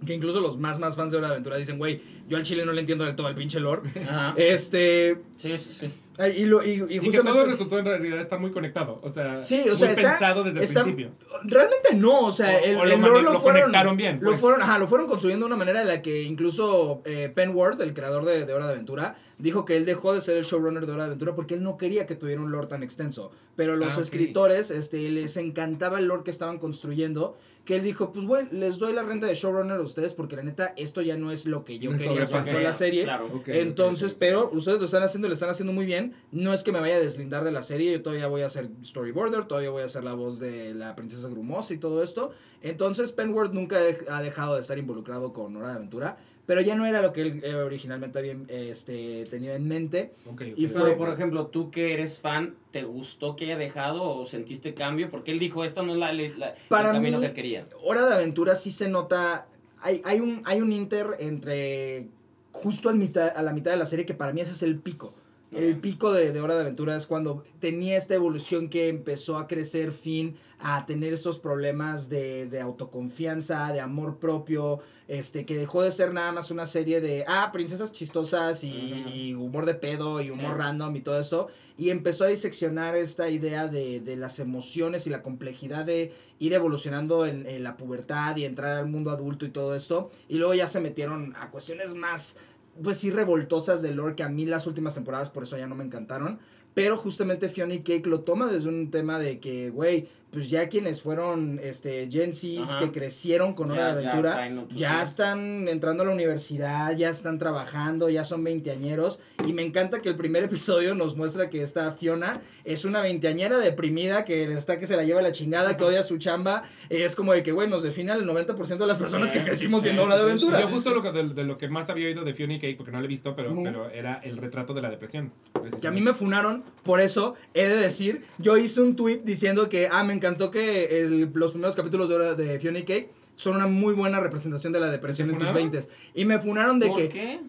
Que 0.07 0.13
incluso 0.13 0.41
los 0.41 0.59
más 0.59 0.79
más 0.79 0.97
fans 0.97 1.13
de 1.13 1.19
Hora 1.19 1.29
de 1.29 1.35
Aventura 1.35 1.57
dicen, 1.57 1.79
güey, 1.79 2.01
yo 2.29 2.37
al 2.37 2.43
chile 2.43 2.65
no 2.67 2.73
le 2.73 2.81
entiendo 2.81 3.05
del 3.05 3.17
todo 3.17 3.29
el 3.29 3.35
pinche 3.35 3.59
lore. 3.61 3.83
Ajá. 4.09 4.35
Este. 4.37 5.17
Sí, 5.39 5.57
sí, 5.59 5.71
sí. 5.73 5.91
Y, 6.37 6.45
lo, 6.45 6.65
y, 6.65 6.75
y 6.89 6.99
Y 6.99 7.11
que 7.11 7.19
todo 7.23 7.45
resultó 7.45 7.77
en 7.77 7.87
realidad 7.87 8.21
estar 8.21 8.39
muy 8.39 8.53
conectado, 8.53 9.01
o 9.03 9.09
sea, 9.09 9.43
Sí, 9.43 9.63
o 9.63 9.77
muy 9.77 9.89
está- 9.89 9.95
pensado 10.11 10.45
desde 10.45 10.63
está- 10.63 10.81
el 10.81 10.85
principio. 10.95 11.13
Realmente 11.43 11.97
no, 11.97 12.21
o 12.27 12.31
sea, 12.31 12.57
O- 12.57 12.65
el, 12.65 12.77
o 12.77 12.85
lo 12.85 12.93
el 12.93 12.99
mane- 13.01 13.09
lore 13.09 13.23
lo, 13.25 13.33
lo 13.33 13.41
fueron. 13.41 13.63
conectaron 13.63 13.97
bien, 13.97 14.19
Lo 14.21 14.29
pues. 14.31 14.41
fueron, 14.41 14.63
ajá, 14.63 14.79
lo 14.79 14.87
fueron 14.87 15.09
construyendo 15.09 15.45
de 15.47 15.49
una 15.49 15.57
manera 15.57 15.81
en 15.83 15.89
la 15.89 16.03
que 16.03 16.23
incluso 16.23 17.03
eh, 17.05 17.33
Penworth, 17.35 17.81
el 17.81 17.95
creador 17.95 18.25
de, 18.27 18.47
de 18.47 18.53
Hora 18.55 18.67
de 18.67 18.75
Aventura, 18.75 19.17
dijo 19.39 19.65
que 19.65 19.77
él 19.77 19.85
dejó 19.87 20.15
de 20.15 20.21
ser 20.21 20.37
el 20.37 20.45
showrunner 20.45 20.87
de 20.87 20.93
Hora 20.93 21.03
de 21.03 21.07
Aventura 21.09 21.35
porque 21.35 21.55
él 21.55 21.65
no 21.65 21.77
quería 21.77 22.07
que 22.07 22.15
tuviera 22.15 22.41
un 22.41 22.53
lore 22.53 22.69
tan 22.69 22.85
extenso. 22.85 23.33
Pero 23.57 23.75
los 23.75 23.99
Ah, 23.99 24.01
escritores, 24.01 24.71
este, 24.71 25.11
les 25.11 25.37
encantaba 25.37 25.99
el 25.99 26.05
lore 26.07 26.23
que 26.23 26.31
estaban 26.31 26.59
construyendo. 26.59 27.37
Que 27.65 27.77
él 27.77 27.83
dijo, 27.83 28.13
pues 28.13 28.27
bueno, 28.27 28.49
les 28.53 28.79
doy 28.79 28.93
la 28.93 29.03
renta 29.03 29.27
de 29.27 29.35
showrunner 29.35 29.79
a 29.79 29.83
ustedes 29.83 30.13
porque 30.13 30.37
la 30.37 30.43
neta, 30.43 30.75
esto 30.77 31.01
ya 31.01 31.17
no 31.17 31.31
es 31.31 31.47
lo 31.47 31.65
que 31.65 31.79
yo 31.79 31.91
No 31.91 31.97
quería 31.97 32.27
con 32.27 32.63
la 32.63 32.73
serie. 32.73 33.05
Claro. 33.05 33.27
Ok, 33.27 33.37
ok, 33.37 33.49
Entonces, 33.49 34.15
pero 34.15 34.51
ustedes 34.53 34.79
lo 34.79 34.85
están 34.85 35.03
haciendo, 35.03 35.29
lo 35.29 35.35
están 35.35 35.51
haciendo 35.51 35.73
muy 35.73 35.87
bien. 35.87 36.15
No 36.31 36.53
es 36.53 36.63
que 36.63 36.73
me 36.73 36.81
vaya 36.81 36.97
a 36.97 37.01
deslindar 37.01 37.43
de 37.45 37.53
la 37.53 37.63
serie, 37.63 37.93
yo 37.93 38.03
todavía 38.03 38.27
voy 38.27 38.43
a 38.43 38.47
hacer 38.47 38.69
storyboarder, 38.85 39.47
todavía 39.47 39.71
voy 39.71 39.83
a 39.83 39.87
hacer 39.87 40.05
la 40.05 40.15
voz 40.15 40.39
de 40.39 40.75
la 40.75 40.95
princesa 40.95 41.29
Grumosa 41.29 41.73
y 41.73 41.79
todo 41.79 42.03
esto. 42.03 42.33
Entonces, 42.61 43.13
Penworth 43.13 43.53
nunca 43.53 43.79
ha 44.09 44.23
dejado 44.23 44.55
de 44.55 44.61
estar 44.61 44.79
involucrado 44.79 45.33
con 45.33 45.57
Hora 45.57 45.69
de 45.69 45.75
Aventura, 45.75 46.19
pero 46.47 46.61
ya 46.61 46.75
no 46.75 46.85
era 46.87 47.01
lo 47.01 47.13
que 47.13 47.23
él 47.23 47.41
eh, 47.43 47.55
originalmente 47.55 48.19
había 48.19 48.37
este, 48.49 49.25
tenido 49.31 49.55
en 49.55 49.67
mente. 49.67 50.13
Y 50.57 50.67
Pero, 50.67 50.81
fue- 50.81 50.97
por 50.97 51.09
ejemplo, 51.09 51.47
tú 51.47 51.71
que 51.71 51.95
eres 51.95 52.21
fan, 52.21 52.55
¿te 52.71 52.83
gustó 52.85 53.35
que 53.37 53.45
haya 53.47 53.57
dejado 53.57 54.03
o 54.03 54.25
sentiste 54.25 54.75
cambio? 54.75 55.11
Porque 55.11 55.31
él 55.31 55.39
dijo, 55.39 55.65
esta 55.65 55.83
no 55.83 55.93
es 55.93 55.99
la, 55.99 56.13
la- 56.13 56.55
Para 56.69 56.89
el 56.91 56.95
camino 56.97 57.19
mí- 57.19 57.27
que 57.27 57.33
quería. 57.33 57.67
Hora 57.83 58.05
de 58.07 58.15
Aventura 58.15 58.55
sí 58.57 58.71
se 58.71 58.89
nota, 58.89 59.47
hay, 59.81 60.03
hay, 60.05 60.21
un, 60.21 60.43
hay 60.45 60.61
un 60.61 60.73
inter 60.73 61.17
entre 61.19 62.09
justo 62.53 62.89
al 62.89 62.97
mitad, 62.97 63.33
a 63.37 63.43
la 63.43 63.53
mitad 63.53 63.71
de 63.71 63.77
la 63.79 63.87
serie 63.87 64.05
que 64.07 64.15
para 64.15 64.33
mí 64.33 64.41
ese 64.41 64.53
es 64.53 64.63
el 64.63 64.79
pico. 64.79 65.15
El 65.55 65.79
pico 65.79 66.13
de, 66.13 66.33
de 66.33 66.41
Hora 66.41 66.55
de 66.55 66.63
Aventura 66.63 66.97
es 66.97 67.07
cuando 67.07 67.45
tenía 67.61 67.97
esta 67.97 68.15
evolución 68.15 68.69
que 68.69 68.89
empezó 68.89 69.39
a 69.39 69.47
crecer 69.47 69.93
fin 69.93 70.37
a 70.59 70.87
tener 70.87 71.13
estos 71.13 71.39
problemas 71.39 72.09
de, 72.09 72.47
de 72.47 72.61
autoconfianza, 72.61 73.71
de 73.73 73.81
amor 73.81 74.19
propio, 74.19 74.81
este, 75.09 75.45
que 75.45 75.57
dejó 75.57 75.83
de 75.83 75.93
ser 75.93 76.15
nada 76.15 76.33
más 76.33 76.51
una 76.51 76.65
serie 76.65 77.01
de, 77.03 77.25
ah, 77.29 77.51
princesas 77.53 77.93
chistosas 77.93 78.65
y, 78.65 79.35
humor 79.35 79.67
de 79.67 79.75
pedo 79.75 80.23
y 80.23 80.31
humor 80.31 80.53
Sí. 80.53 80.59
random 80.59 80.97
y 80.97 81.01
todo 81.03 81.21
esto, 81.21 81.49
y 81.77 81.91
empezó 81.91 82.25
a 82.25 82.29
diseccionar 82.29 82.97
esta 82.97 83.29
idea 83.29 83.69
de, 83.69 84.01
de 84.01 84.17
las 84.17 84.39
emociones 84.39 85.07
y 85.07 85.11
la 85.11 85.21
complejidad 85.23 85.85
de 85.85 86.13
ir 86.39 86.55
evolucionando 86.55 87.27
en, 87.27 87.47
en 87.47 87.63
la 87.63 87.77
pubertad 87.77 88.37
y 88.37 88.45
entrar 88.47 88.79
al 88.79 88.87
mundo 88.87 89.11
adulto 89.11 89.45
y 89.45 89.51
todo 89.51 89.75
esto, 89.75 90.11
y 90.29 90.37
luego 90.39 90.55
ya 90.55 90.67
se 90.67 90.81
metieron 90.81 91.35
a 91.37 91.51
cuestiones 91.51 91.93
más 91.95 92.39
pues 92.83 92.99
sí 92.99 93.11
revoltosas 93.11 93.83
del 93.83 93.97
lore 93.97 94.15
que 94.15 94.23
a 94.23 94.29
mí 94.29 94.47
las 94.47 94.67
últimas 94.67 94.95
temporadas 94.95 95.31
por 95.31 95.45
eso 95.45 95.57
ya 95.57 95.67
no 95.67 95.75
me 95.75 95.85
encantaron. 95.85 96.39
Pero 96.75 96.97
justamente 96.97 97.49
Fiona 97.49 97.75
y 97.75 97.83
Cake 97.83 98.07
lo 98.07 98.21
toma 98.23 98.51
desde 98.53 98.69
un 98.69 98.91
tema 98.91 99.21
de 99.21 99.39
que, 99.39 99.71
güey, 99.71 100.09
pues 100.33 100.51
ya 100.51 100.69
quienes 100.69 101.01
fueron 101.01 101.61
este, 101.63 102.09
Gen 102.11 102.33
Zs 102.33 102.69
Ajá. 102.69 102.81
que 102.81 102.91
crecieron 102.91 103.55
con 103.55 103.71
Hora 103.71 103.95
de 103.95 104.05
Aventura, 104.09 104.67
ya 104.75 105.01
están 105.01 105.69
entrando 105.69 106.03
a 106.03 106.07
la 106.07 106.13
universidad, 106.13 106.97
ya 106.97 107.09
están 107.09 107.39
trabajando, 107.39 108.11
ya 108.11 108.25
son 108.25 108.43
veinteañeros. 108.43 109.21
Y 109.47 109.53
me 109.53 109.63
encanta 109.63 110.03
que 110.03 110.09
el 110.09 110.17
primer 110.17 110.43
episodio 110.43 110.97
nos 110.97 111.17
muestra 111.17 111.51
que 111.51 111.63
esta 111.63 111.93
Fiona 111.93 112.43
es 112.65 112.85
una 112.85 113.01
veinteañera 113.01 113.59
deprimida 113.59 114.25
que 114.25 114.43
está 114.53 114.81
que 114.81 114.89
se 114.89 114.97
la 114.97 115.05
lleva 115.05 115.23
la 115.23 115.31
chingada, 115.31 115.77
que 115.77 115.85
odia 115.85 116.03
su 116.03 116.19
chamba. 116.19 116.65
Es 116.89 117.15
como 117.17 117.33
de 117.33 117.43
que, 117.43 117.53
güey, 117.53 117.69
nos 117.69 117.83
define 117.83 118.13
al 118.13 118.25
90% 118.27 118.77
de 118.79 118.87
las 118.87 118.99
personas 118.99 119.33
que 119.33 119.43
crecimos 119.43 119.83
viendo 119.83 120.03
Hora 120.03 120.17
de 120.17 120.21
sí, 120.21 120.27
sí, 120.27 120.31
Aventura. 120.47 120.61
Yo 120.61 120.69
justo 120.69 120.95
lo 120.95 121.03
que, 121.03 121.13
de, 121.13 121.29
de 121.35 121.45
lo 121.45 121.59
que 121.59 121.69
más 121.69 121.91
había 121.91 122.07
oído 122.07 122.25
de 122.25 122.35
Fiona 122.35 122.55
y 122.55 122.61
Cake, 122.61 122.77
porque 122.77 122.93
no 122.93 122.99
lo 122.99 123.05
he 123.05 123.09
visto, 123.09 123.35
pero, 123.37 123.55
pero 123.63 123.89
era 123.91 124.17
el 124.25 124.37
retrato 124.37 124.75
de 124.75 124.83
la 124.83 124.91
depresión. 124.91 125.33
Que 125.81 125.87
a 125.89 125.91
mí 125.91 126.01
me 126.01 126.15
funaron, 126.15 126.63
por 126.83 127.01
eso 127.01 127.35
he 127.55 127.67
de 127.67 127.77
decir, 127.77 128.25
yo 128.39 128.57
hice 128.57 128.81
un 128.83 128.97
tweet 128.97 129.21
diciendo 129.25 129.69
que, 129.69 129.89
ah, 129.91 130.05
me 130.05 130.13
encantó 130.15 130.51
que 130.51 131.01
el- 131.01 131.31
los 131.35 131.53
primeros 131.53 131.75
capítulos 131.77 132.09
de, 132.09 132.15
hora 132.17 132.35
de 132.35 132.59
Fiona 132.61 132.79
y 132.81 132.85
Cake 132.85 133.11
son 133.37 133.57
una 133.57 133.67
muy 133.67 133.95
buena 133.95 134.21
representación 134.21 134.73
de 134.73 134.81
la 134.81 134.91
depresión 134.91 135.27
¿Te 135.29 135.33
en 135.35 135.39
tus 135.41 135.49
funaron? 135.49 135.71
20 135.73 135.89
Y 136.15 136.25
me 136.25 136.39
funaron 136.39 136.79
de 136.79 136.87
¿Por 136.87 136.97
que, 136.99 137.09
qué? 137.09 137.41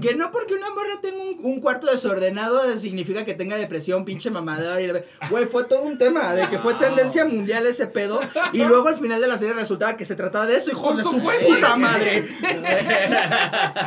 Que 0.00 0.14
no 0.14 0.30
porque 0.30 0.54
una 0.54 0.70
morra 0.70 1.00
tenga 1.02 1.22
un, 1.22 1.38
un 1.42 1.60
cuarto 1.60 1.86
desordenado 1.88 2.76
significa 2.76 3.24
que 3.24 3.34
tenga 3.34 3.56
depresión, 3.56 4.04
pinche 4.04 4.30
mamador. 4.30 4.80
y 4.80 4.86
la- 4.88 5.02
Güey, 5.30 5.46
fue 5.46 5.64
todo 5.64 5.82
un 5.82 5.98
tema 5.98 6.34
de 6.34 6.48
que 6.48 6.58
fue 6.58 6.74
tendencia 6.74 7.24
mundial 7.24 7.66
ese 7.66 7.86
pedo. 7.86 8.20
Y 8.52 8.58
luego 8.64 8.88
al 8.88 8.96
final 8.96 9.20
de 9.20 9.26
la 9.26 9.38
serie 9.38 9.54
resultaba 9.54 9.96
que 9.96 10.04
se 10.04 10.14
trataba 10.16 10.46
de 10.46 10.56
eso, 10.56 10.70
hijos 10.70 10.96
de 10.96 11.02
su 11.02 11.20
puta 11.22 11.76
madre. 11.76 12.24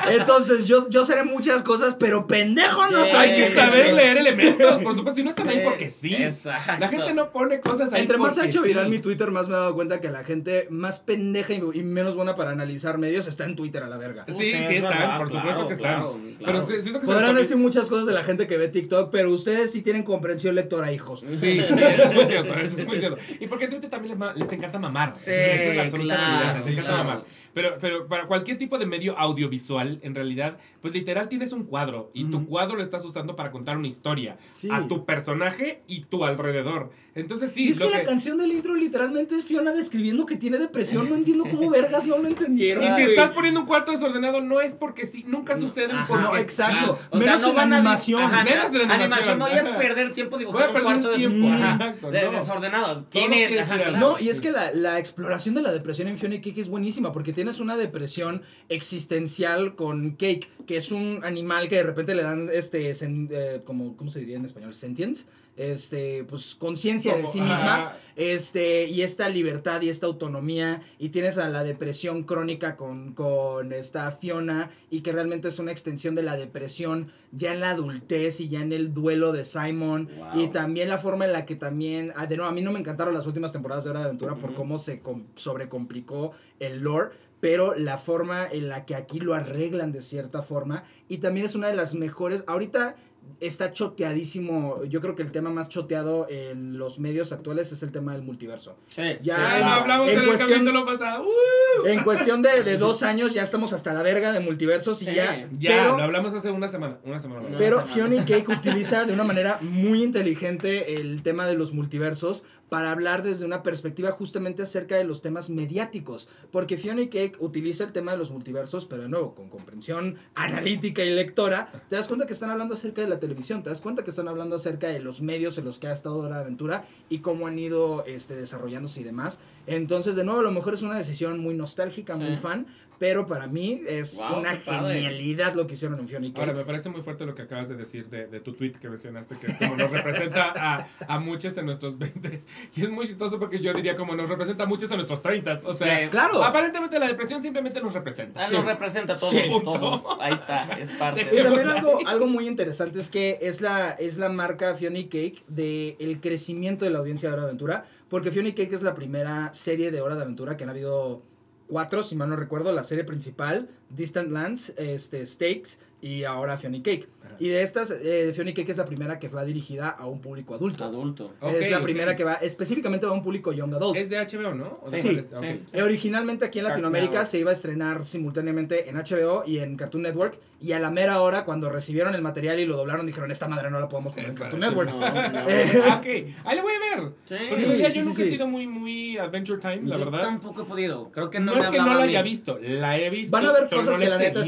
Entonces 0.09 0.67
yo, 0.67 0.89
yo 0.89 1.05
seré 1.05 1.23
muchas 1.23 1.63
cosas, 1.63 1.95
pero 1.95 2.27
pendejo 2.27 2.87
no 2.89 3.03
Sí. 3.05 3.11
soy. 3.11 3.19
Hay 3.19 3.35
que 3.35 3.53
saber 3.55 3.93
leer 3.93 4.17
elementos, 4.17 4.81
por 4.83 4.95
supuesto, 4.95 5.21
y 5.21 5.23
no 5.23 5.29
están 5.31 5.49
ahí 5.49 5.61
porque 5.63 5.89
sí. 5.89 6.15
exacto. 6.15 6.73
La 6.79 6.87
gente 6.87 7.13
no 7.13 7.31
pone 7.31 7.59
cosas 7.59 7.91
ahí 7.93 8.01
Entre 8.01 8.17
más 8.17 8.37
ha 8.37 8.45
hecho 8.45 8.61
viral 8.61 8.85
sí. 8.85 8.91
mi 8.91 8.99
Twitter, 8.99 9.31
más 9.31 9.47
me 9.47 9.55
he 9.55 9.57
dado 9.57 9.73
cuenta 9.75 9.99
que 10.01 10.09
la 10.09 10.23
gente 10.23 10.67
más 10.69 10.99
pendeja 10.99 11.53
y, 11.53 11.57
y 11.73 11.83
menos 11.83 12.15
buena 12.15 12.35
para 12.35 12.51
analizar 12.51 12.97
medios 12.97 13.27
está 13.27 13.45
en 13.45 13.55
Twitter 13.55 13.83
a 13.83 13.87
la 13.87 13.97
verga. 13.97 14.25
Sí, 14.27 14.33
Sí, 14.33 14.51
sí, 14.51 14.57
es 14.57 14.69
están, 14.83 14.89
verdad, 14.97 15.17
por 15.17 15.27
supuesto 15.29 15.51
claro, 15.55 15.67
que 15.67 15.73
están. 15.73 15.94
Claro, 15.97 16.17
Pero 16.39 16.51
claro. 16.51 16.61
sí- 16.67 16.81
siento 16.81 16.99
que 16.99 17.05
se 17.05 17.11
Podrán 17.11 17.35
decir 17.35 17.57
muchas 17.57 17.87
cosas 17.87 18.05
de 18.07 18.13
la 18.13 18.23
gente 18.23 18.47
que 18.47 18.57
ve 18.57 18.67
TikTok, 18.67 19.09
pero 19.11 19.31
ustedes 19.31 19.71
sí 19.71 19.81
tienen 19.81 20.03
comprensión 20.03 20.55
lectora, 20.55 20.91
hijos. 20.91 21.21
Sí, 21.21 21.37
sí, 21.39 21.59
eso 21.59 22.03
es 22.03 22.13
muy 22.13 22.25
cierto, 22.25 22.53
eso 22.55 22.79
es 22.79 22.87
muy 22.87 22.97
cierto. 22.97 23.17
Y 23.39 23.47
porque 23.47 23.65
a 23.65 23.69
Twitter 23.69 23.89
también 23.89 24.17
les, 24.35 24.51
encanta 24.51 24.79
mamar. 24.79 25.13
Sí, 25.13 25.31
es 25.31 25.75
la 25.75 25.83
absoluta 25.83 26.15
claro, 26.15 26.31
realidad, 26.33 26.55
les 26.55 26.63
sí, 26.63 26.71
encanta 26.73 26.91
mamar. 26.97 27.23
Pero, 27.55 27.77
pero 27.81 28.07
para 28.07 28.27
cualquier 28.27 28.59
tipo 28.59 28.77
de 28.77 28.85
medio 28.85 29.17
audiovisual, 29.17 29.99
en 30.03 30.13
realidad, 30.13 30.57
pues 30.81 30.93
literal 30.93 31.27
tienes 31.29 31.51
un 31.53 31.63
cuadro 31.63 32.11
y 32.13 32.25
tu 32.25 32.45
cuadro 32.45 32.75
lo 32.75 32.83
estás 32.83 33.03
usando 33.05 33.35
para 33.35 33.49
contar 33.49 33.77
una 33.77 33.87
historia 33.87 34.37
Sí. 34.51 34.67
a 34.71 34.87
tu 34.87 35.05
personaje 35.05 35.81
y 35.87 36.01
tu 36.01 36.23
alrededor. 36.25 36.91
Entonces 37.15 37.51
sí, 37.51 37.67
Y 37.67 37.69
es 37.69 37.79
lo 37.79 37.87
que, 37.89 37.97
la 37.97 38.03
canción 38.03 38.37
del 38.37 38.51
intro 38.51 38.75
literalmente 38.75 39.35
es 39.35 39.45
Fiona 39.45 39.71
describiendo 39.71 40.25
que 40.25 40.35
tiene 40.35 40.57
depresión. 40.57 41.09
No 41.09 41.15
entiendo 41.15 41.45
cómo 41.49 41.69
vergas 41.69 42.05
no 42.05 42.17
lo 42.17 42.27
entendieron. 42.27 42.83
Y 42.83 42.87
si 42.87 42.91
güey. 42.91 43.03
estás 43.05 43.31
poniendo 43.31 43.61
un 43.61 43.65
cuarto 43.65 43.91
desordenado, 43.93 44.41
no 44.41 44.59
es 44.59 44.73
porque 44.73 45.07
sí, 45.07 45.23
nunca 45.25 45.57
sucede 45.57 45.93
porque 46.07 46.23
No, 46.23 46.35
sí. 46.35 46.41
exacto. 46.41 46.99
O 47.09 47.17
sea, 47.19 47.25
Menos 47.27 47.41
no 47.41 47.49
en 47.51 47.55
van 47.55 47.73
a 47.73 47.77
animación. 47.77 48.21
Ajá, 48.21 48.43
Menos 48.43 48.73
en 48.73 48.91
animación. 48.91 48.91
animación. 48.91 49.39
Voy 49.39 49.51
a 49.73 49.77
perder 49.77 50.13
tiempo 50.13 50.35
Voy 50.35 50.39
dibujando 50.45 50.65
a 50.65 50.67
un 50.67 50.73
perder 50.73 50.83
cuarto 50.83 51.07
un 51.07 51.13
de, 51.13 51.17
tiempo. 51.17 51.47
Exacto, 51.55 52.11
de- 52.11 52.21
no. 52.25 52.31
desordenados. 52.31 52.97
Todo 52.97 53.09
Tienes, 53.27 53.61
ajá, 53.61 53.75
claro. 53.77 53.97
No, 53.97 54.19
y 54.19 54.27
es 54.27 54.41
que 54.41 54.51
la, 54.51 54.73
la 54.73 54.99
exploración 54.99 55.55
de 55.55 55.61
la 55.61 55.71
depresión 55.71 56.09
en 56.09 56.17
Fiona 56.17 56.35
y 56.35 56.41
Cake 56.41 56.59
es 56.59 56.67
buenísima 56.67 57.13
porque 57.13 57.31
tienes 57.45 57.59
una 57.59 57.77
depresión 57.77 58.41
existencial 58.89 59.75
con 59.75 60.11
Cake, 60.11 60.47
que 60.65 60.77
es 60.77 60.91
un 60.91 61.19
animal 61.23 61.69
que 61.69 61.75
de 61.75 61.83
repente 61.83 62.15
le 62.15 62.23
dan 62.23 62.49
este 62.51 62.89
sen- 62.91 63.27
eh, 63.31 63.61
como 63.63 63.95
¿cómo 63.97 64.09
se 64.09 64.19
diría 64.19 64.37
en 64.37 64.45
español? 64.45 64.73
sentience, 64.73 65.25
este 65.57 66.23
pues 66.25 66.55
conciencia 66.55 67.15
de 67.15 67.27
sí 67.27 67.39
misma, 67.39 67.95
este 68.17 68.87
y 68.87 69.03
esta 69.03 69.29
libertad 69.29 69.81
y 69.83 69.89
esta 69.89 70.05
autonomía 70.07 70.81
y 70.99 71.09
tienes 71.09 71.37
a 71.37 71.47
la 71.47 71.63
depresión 71.63 72.23
crónica 72.23 72.75
con 72.75 73.13
con 73.13 73.71
esta 73.71 74.11
Fiona 74.11 74.69
y 74.89 75.01
que 75.01 75.11
realmente 75.13 75.47
es 75.49 75.59
una 75.59 75.71
extensión 75.71 76.13
de 76.15 76.23
la 76.23 76.35
depresión 76.35 77.11
ya 77.31 77.53
en 77.53 77.59
la 77.61 77.69
adultez 77.71 78.39
y 78.41 78.49
ya 78.49 78.61
en 78.61 78.73
el 78.73 78.93
duelo 78.93 79.31
de 79.31 79.43
Simon 79.45 80.09
Wow. 80.17 80.41
y 80.43 80.47
también 80.47 80.89
la 80.89 80.97
forma 80.97 81.25
en 81.25 81.31
la 81.33 81.45
que 81.45 81.55
también, 81.55 82.11
ah, 82.15 82.25
de 82.27 82.37
nuevo, 82.37 82.49
a 82.49 82.53
mí 82.53 82.61
no 82.61 82.71
me 82.71 82.79
encantaron 82.79 83.13
las 83.13 83.25
últimas 83.27 83.51
temporadas 83.53 83.83
de 83.85 83.89
Hora 83.91 83.99
de 83.99 84.05
Aventura 84.07 84.35
por 84.35 84.53
cómo 84.55 84.77
se 84.77 84.99
com- 84.99 85.25
sobrecomplicó 85.35 86.31
el 86.59 86.79
lore, 86.79 87.09
pero 87.39 87.75
la 87.75 87.97
forma 87.97 88.47
en 88.47 88.69
la 88.69 88.86
que 88.86 88.95
aquí 88.95 89.19
lo 89.19 89.33
arreglan 89.33 89.91
de 89.91 90.01
cierta 90.01 90.41
forma 90.41 90.83
y 91.07 91.17
también 91.19 91.45
es 91.45 91.55
una 91.55 91.67
de 91.67 91.75
las 91.75 91.93
mejores, 91.93 92.43
ahorita 92.47 92.95
está 93.39 93.71
choteadísimo, 93.71 94.83
yo 94.83 95.01
creo 95.01 95.15
que 95.15 95.23
el 95.23 95.31
tema 95.31 95.49
más 95.49 95.67
choteado 95.67 96.27
en 96.29 96.77
los 96.77 96.99
medios 96.99 97.31
actuales 97.31 97.71
es 97.71 97.81
el 97.81 97.91
tema 97.91 98.13
del 98.13 98.21
multiverso. 98.21 98.77
Sí. 98.88 99.01
Ya, 99.23 99.59
en- 99.59 99.65
hablamos 99.67 100.09
en 100.09 100.25
cuestión- 100.25 100.49
capítulo 100.51 100.86
pasado. 100.86 101.25
¡Uh! 101.25 101.86
En 101.88 102.03
cuestión 102.03 102.41
de, 102.43 102.61
de 102.63 102.77
dos 102.77 103.01
años 103.01 103.33
ya 103.33 103.41
estamos 103.41 103.73
hasta 103.73 103.93
la 103.93 104.03
verga 104.03 104.31
de 104.31 104.39
multiversos 104.41 105.01
y 105.01 105.05
Sí. 105.05 105.15
ya, 105.15 105.47
Ya, 105.57 105.69
pero- 105.71 105.97
lo 105.97 106.03
hablamos 106.03 106.33
hace 106.36 106.51
una 106.51 106.67
semana. 106.69 106.97
Una 107.03 107.17
semana. 107.19 107.47
Pero 107.57 107.77
semana. 107.77 107.93
Fiona 107.93 108.15
y 108.15 108.19
Cake 108.19 108.49
utiliza 108.49 109.05
de 109.05 109.13
una 109.13 109.23
manera 109.23 109.57
muy 109.61 110.03
inteligente 110.03 110.95
el 110.95 111.23
tema 111.23 111.47
de 111.47 111.55
los 111.55 111.73
multiversos 111.73 112.43
para 112.70 112.91
hablar 112.91 113.24
desde 113.24 113.45
una 113.45 113.63
perspectiva 113.63 114.11
justamente 114.11 114.63
acerca 114.63 114.95
de 114.95 115.03
los 115.03 115.22
temas 115.22 115.49
mediáticos. 115.49 116.28
Porque 116.51 116.78
Fiona 116.78 117.01
y 117.01 117.09
Cake 117.09 117.38
utiliza 117.39 117.84
el 117.84 117.91
tema 117.91 118.11
de 118.11 118.18
los 118.18 118.32
multiversos, 118.32 118.86
pero 118.86 119.03
de 119.03 119.09
nuevo, 119.09 119.36
con 119.36 119.49
comprensión 119.49 120.18
analítica 120.34 121.03
y 121.03 121.11
lectora, 121.11 121.72
te 121.89 121.95
das 121.95 122.07
cuenta 122.07 122.26
que 122.26 122.34
están 122.34 122.49
hablando 122.49 122.74
acerca 122.74 123.01
de 123.01 123.07
la 123.07 123.20
televisión, 123.20 123.63
te 123.63 123.70
das 123.70 123.82
cuenta 123.82 124.03
que 124.03 124.09
están 124.09 124.28
hablando 124.28 124.55
acerca 124.55 124.88
de 124.88 124.99
los 124.99 125.22
medios 125.22 125.57
en 125.57 125.66
los 125.66 125.80
que 125.80 125.88
ha 125.88 125.93
estado 125.93 126.28
la 126.30 126.39
aventura 126.39 126.86
y 127.09 127.20
cómo 127.20 127.47
han 127.47 127.59
ido 127.59 128.03
este, 128.05 128.36
desarrollándose 128.36 129.01
y 129.01 129.03
demás. 129.03 129.39
Entonces, 129.68 130.16
de 130.16 130.24
nuevo, 130.24 130.41
a 130.41 130.43
lo 130.43 130.51
mejor 130.51 130.74
es 130.74 130.82
una 130.82 130.97
decisión 130.97 131.39
muy 131.39 131.55
nostálgica, 131.55 132.16
muy 132.16 132.36
fan, 132.36 132.68
pero 132.99 133.27
para 133.27 133.47
mí 133.47 133.81
es 133.87 134.17
Wow, 134.17 134.39
una 134.39 134.55
genialidad 134.55 135.53
lo 135.53 135.67
que 135.67 135.73
hicieron 135.73 135.99
en 135.99 136.07
Fiona 136.07 136.27
y 136.27 136.31
Cake. 136.31 136.39
Ahora, 136.39 136.53
me 136.53 136.65
parece 136.65 136.89
muy 136.89 137.01
fuerte 137.01 137.25
lo 137.25 137.35
que 137.35 137.43
acabas 137.43 137.69
de 137.69 137.75
decir 137.75 138.09
de, 138.09 138.27
de 138.27 138.39
tu 138.39 138.53
tweet 138.53 138.73
que 138.73 138.89
mencionaste, 138.89 139.37
que 139.37 139.47
es 139.47 139.55
como 139.55 139.75
nos 139.75 139.91
representa 139.91 140.53
a, 140.55 140.87
a 141.07 141.19
muchos 141.19 141.57
en 141.57 141.65
nuestros 141.65 141.97
20 141.97 142.39
Y 142.75 142.83
es 142.83 142.89
muy 142.89 143.07
chistoso 143.07 143.39
porque 143.39 143.59
yo 143.59 143.73
diría 143.73 143.95
como 143.95 144.15
nos 144.15 144.29
representa 144.29 144.63
a 144.63 144.67
muchos 144.67 144.89
en 144.91 144.97
nuestros 144.97 145.21
30 145.21 145.59
O 145.65 145.73
sea, 145.73 145.99
Sí. 146.03 146.09
Claro. 146.09 146.43
aparentemente 146.43 146.97
la 146.99 147.07
depresión 147.07 147.41
simplemente 147.41 147.81
nos 147.81 147.93
representa. 147.93 148.45
Ah, 148.45 148.49
nos 148.51 148.65
representa 148.65 149.13
a 149.13 149.17
todos, 149.17 149.31
Sí. 149.31 149.41
todos. 149.63 150.03
Ahí 150.19 150.33
está, 150.33 150.63
es 150.79 150.91
parte. 150.91 151.21
Y 151.31 151.41
también 151.43 151.67
algo, 151.67 151.99
algo 152.07 152.27
muy 152.27 152.47
interesante 152.47 152.99
es 152.99 153.09
que 153.09 153.39
es 153.41 153.61
la, 153.61 153.91
es 153.91 154.17
la 154.17 154.29
marca 154.29 154.75
Fiona 154.75 154.99
y 154.99 155.05
Cake 155.05 155.43
de 155.47 155.95
el 155.99 156.19
crecimiento 156.21 156.85
de 156.85 156.91
la 156.91 156.99
audiencia 156.99 157.29
de 157.29 157.33
Hora 157.33 157.43
de 157.43 157.47
Aventura, 157.49 157.85
porque 158.09 158.31
Fiona 158.31 158.49
y 158.49 158.53
Cake 158.53 158.73
es 158.73 158.81
la 158.81 158.93
primera 158.93 159.53
serie 159.53 159.91
de 159.91 160.01
Hora 160.01 160.15
de 160.15 160.21
Aventura 160.23 160.55
que 160.57 160.63
han 160.63 160.69
habido 160.69 161.23
cuatro, 161.68 162.03
si 162.03 162.16
mal 162.16 162.30
no 162.30 162.36
recuerdo, 162.36 162.72
la 162.72 162.84
serie 162.84 163.03
principal, 163.03 163.70
Distant 163.89 164.32
Lands, 164.32 164.74
este, 164.78 165.26
Stakes 165.26 165.80
y 166.01 166.24
ahora 166.24 166.57
Fiona 166.57 166.82
Cake. 166.84 167.07
Ajá. 167.26 167.36
Y 167.39 167.49
de 167.49 167.61
estas, 167.63 167.91
eh, 167.91 168.32
Fiona 168.34 168.51
y 168.51 168.53
Cake 168.53 168.69
es 168.71 168.78
la 168.78 168.86
primera 168.86 169.19
que 169.19 169.28
va 169.28 169.43
dirigida 169.45 169.89
a 169.89 170.05
un 170.05 170.21
público 170.21 170.55
adulto. 170.55 170.84
Adulto. 170.84 171.34
Ok, 171.41 171.51
es 171.53 171.69
la 171.71 171.82
primera 171.82 172.15
que 172.15 172.23
va, 172.23 172.36
específicamente 172.36 173.05
va 173.05 173.11
a 173.11 173.15
un 173.15 173.23
público 173.23 173.51
young 173.53 173.73
adult. 173.73 173.97
Es 173.97 174.09
de 174.09 174.17
HBO, 174.17 174.53
¿no? 174.53 174.80
¿O 174.84 174.89
Sí, 174.89 174.97
sí, 175.01 175.19
Ok. 175.34 175.39
sí. 175.39 175.47
Eh, 175.73 175.82
Originalmente 175.84 176.45
aquí 176.45 176.59
en 176.59 176.65
Cartoon 176.65 176.84
Latinoamérica 176.84 177.26
se 177.26 177.39
iba 177.39 177.49
a 177.51 177.53
estrenar 177.53 178.03
simultáneamente 178.05 178.89
en 178.89 178.95
HBO 178.97 179.43
y 179.45 179.59
en 179.59 179.76
Cartoon 179.78 180.03
Network 180.03 180.38
y 180.61 180.71
a 180.71 180.80
la 180.80 180.89
mera 180.89 181.21
hora 181.21 181.43
cuando 181.45 181.69
recibieron 181.69 182.15
el 182.15 182.21
material 182.21 182.59
y 182.59 182.65
lo 182.65 182.76
doblaron 182.78 183.05
dijeron 183.05 183.30
esta 183.30 183.47
madre 183.47 183.69
no 183.69 183.80
la 183.80 183.89
podemos 183.89 184.13
poner 184.13 184.30
en 184.30 184.36
Eh, 184.36 184.39
Cartoon 184.39 184.61
Network. 184.61 184.89
No, 184.89 184.99
no. 184.99 185.05
Eh, 185.49 185.82
Ah, 185.86 185.97
ok. 185.97 186.05
Ahí 186.45 186.55
le 186.55 186.61
voy 186.61 186.73
a 186.73 186.97
ver. 187.01 187.11
Sí. 187.26 187.36
Porque 187.49 187.78
yo 187.84 187.89
sí, 187.89 187.99
nunca 188.01 188.23
he 188.23 188.30
sido 188.30 188.47
muy, 188.47 188.65
muy 188.67 189.17
Adventure 189.17 189.61
Time, 189.61 189.82
la 189.84 189.97
Yo 189.97 190.05
verdad. 190.05 190.21
tampoco 190.21 190.61
he 190.63 190.65
podido. 190.65 191.11
Creo 191.11 191.30
que 191.30 191.39
No, 191.39 191.53
no, 191.53 191.59
me 191.59 191.65
es 191.65 191.69
que 191.71 191.78
no 191.78 191.93
la 191.93 192.03
haya 192.03 192.21
visto, 192.21 192.57
la 192.61 192.97
he 192.97 193.09
visto. 193.09 193.32
Van 193.36 193.45
a 193.45 193.49
haber 193.49 193.69
cosas 193.69 193.93
no 193.93 193.99
que 193.99 194.05
la 194.05 194.17
la 194.17 194.17
neta 194.23 194.41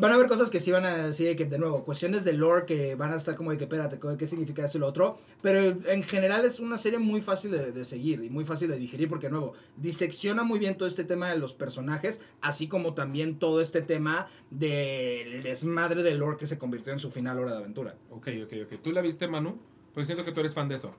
van 0.00 0.12
a 0.12 0.14
haber 0.14 0.26
cosas 0.28 0.50
que 0.50 0.60
sí 0.60 0.70
van 0.70 0.84
a 0.84 1.06
decir 1.08 1.34
que 1.36 1.44
de 1.44 1.58
nuevo 1.58 1.84
cuestiones 2.14 2.24
de 2.24 2.32
lore 2.38 2.64
que 2.66 2.94
van 2.94 3.12
a 3.12 3.16
estar 3.16 3.34
como 3.34 3.50
de 3.50 3.56
que 3.56 3.64
espérate 3.64 3.98
¿qué- 3.98 4.16
qué 4.16 4.26
significa 4.26 4.64
eso 4.64 4.78
y 4.78 4.80
lo 4.80 4.86
otro 4.86 5.18
pero 5.42 5.58
en 5.90 6.02
general 6.02 6.44
es 6.44 6.60
una 6.60 6.76
serie 6.76 6.98
muy 6.98 7.20
fácil 7.20 7.50
de, 7.50 7.72
de 7.72 7.84
seguir 7.84 8.22
y 8.22 8.30
muy 8.30 8.44
fácil 8.44 8.68
de 8.70 8.76
digerir 8.78 9.08
porque 9.08 9.26
de 9.26 9.32
nuevo 9.32 9.54
disecciona 9.76 10.44
muy 10.44 10.58
bien 10.58 10.76
todo 10.76 10.86
este 10.86 11.04
tema 11.04 11.30
de 11.30 11.38
los 11.38 11.54
personajes 11.54 12.20
así 12.40 12.68
como 12.68 12.94
también 12.94 13.38
todo 13.38 13.60
este 13.60 13.82
tema 13.82 14.28
del 14.50 15.42
desmadre 15.42 16.02
de 16.02 16.14
lore 16.14 16.36
que 16.36 16.46
se 16.46 16.58
convirtió 16.58 16.92
en 16.92 16.98
su 16.98 17.10
final 17.10 17.38
hora 17.38 17.50
de 17.52 17.58
aventura 17.58 17.96
Ok, 18.10 18.28
ok, 18.44 18.52
ok. 18.72 18.80
¿Tú 18.82 18.92
la 18.92 19.00
viste, 19.00 19.26
Manu? 19.26 19.58
Porque 19.92 20.06
siento 20.06 20.24
que 20.24 20.32
tú 20.32 20.40
eres 20.40 20.54
fan 20.54 20.68
de 20.68 20.76
eso. 20.76 20.94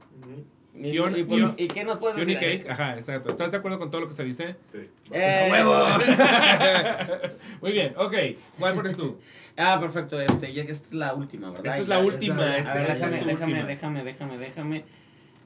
¿Y, 0.78 0.92
Fiona- 0.92 1.18
y- 1.18 1.24
Fiona- 1.24 1.54
y 1.58 1.68
qué 1.68 1.84
nos 1.84 1.98
puedes 2.00 2.18
decir? 2.18 2.36
Cake, 2.38 2.70
ajá, 2.70 2.96
exacto. 2.96 3.30
¿Estás 3.30 3.52
de 3.52 3.58
acuerdo 3.58 3.80
con 3.80 3.90
todo 3.92 4.02
lo 4.02 4.08
que 4.10 4.16
se 4.16 4.24
dice? 4.24 4.56
Sí. 4.72 4.80
Eh, 5.12 5.50
Muy 7.62 7.72
bien, 7.72 7.94
ok. 7.98 8.14
¿Cuál 8.60 8.74
pones 8.76 8.96
tú? 8.98 9.18
Ah, 9.58 9.78
perfecto, 9.80 10.20
este, 10.20 10.54
ya 10.54 10.66
que 10.66 10.72
esta 10.72 10.88
es 10.88 10.94
la 10.94 11.14
última, 11.14 11.50
¿verdad? 11.50 11.66
Esta 11.66 11.78
es 11.80 11.88
la 11.88 12.00
última. 12.00 12.58
esta 12.58 12.72
A 12.72 12.76
ver, 12.76 12.88
déjame, 12.88 13.12
déjame, 13.24 13.34
última. 13.34 13.64
déjame, 13.68 14.04
déjame, 14.04 14.38
déjame. 14.38 14.84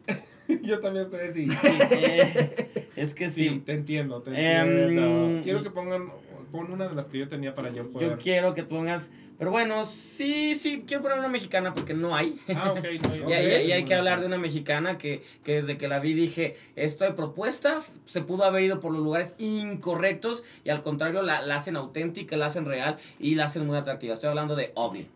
Yo 0.63 0.79
también 0.79 1.05
estoy 1.05 1.27
así. 1.29 1.47
Eh, 1.91 2.87
es 2.95 3.13
que 3.13 3.29
Sí, 3.29 3.49
sí. 3.49 3.61
te 3.63 3.73
entiendo, 3.73 4.21
te 4.23 4.31
Em, 4.31 4.67
entiendo. 4.67 5.41
Quiero 5.43 5.61
que 5.61 5.69
pongan, 5.69 6.11
pon 6.51 6.71
una 6.71 6.87
de 6.87 6.95
las 6.95 7.09
que 7.09 7.19
yo 7.19 7.27
tenía 7.27 7.53
para 7.55 7.69
yo 7.71 7.89
poder. 7.91 8.09
Yo 8.11 8.17
quiero 8.17 8.53
que 8.53 8.63
pongas. 8.63 9.11
Pero 9.37 9.51
bueno, 9.51 9.85
sí, 9.85 10.53
sí, 10.55 10.83
quiero 10.85 11.01
poner 11.03 11.19
una 11.19 11.29
mexicana 11.29 11.73
porque 11.73 11.93
no 11.93 12.15
hay. 12.15 12.37
Ah, 12.55 12.71
ok. 12.73 12.83
no, 13.23 13.29
Y, 13.29 13.33
hay- 13.33 13.45
y 13.47 13.51
hay- 13.51 13.67
y 13.67 13.71
hay 13.71 13.85
que 13.85 13.95
hablar 13.95 14.19
de 14.19 14.25
una 14.27 14.37
mexicana 14.37 14.97
que, 14.97 15.23
que 15.43 15.53
desde 15.55 15.77
que 15.77 15.87
la 15.87 15.99
vi 15.99 16.13
dije, 16.13 16.57
esto 16.75 17.05
de 17.05 17.11
propuestas, 17.13 17.99
se 18.05 18.21
pudo 18.21 18.43
haber 18.43 18.63
ido 18.63 18.79
por 18.81 18.91
los 18.91 19.01
lugares 19.01 19.35
incorrectos 19.37 20.43
y 20.63 20.69
al 20.69 20.81
contrario 20.81 21.21
la, 21.21 21.41
la 21.41 21.55
hacen 21.55 21.75
auténtica, 21.75 22.35
la 22.37 22.47
hacen 22.47 22.65
real 22.65 22.97
y 23.19 23.35
la 23.35 23.45
hacen 23.45 23.65
muy 23.65 23.77
atractiva. 23.77 24.13
Estoy 24.13 24.29
hablando 24.29 24.55
de 24.55 24.71
Ugly. 24.75 25.07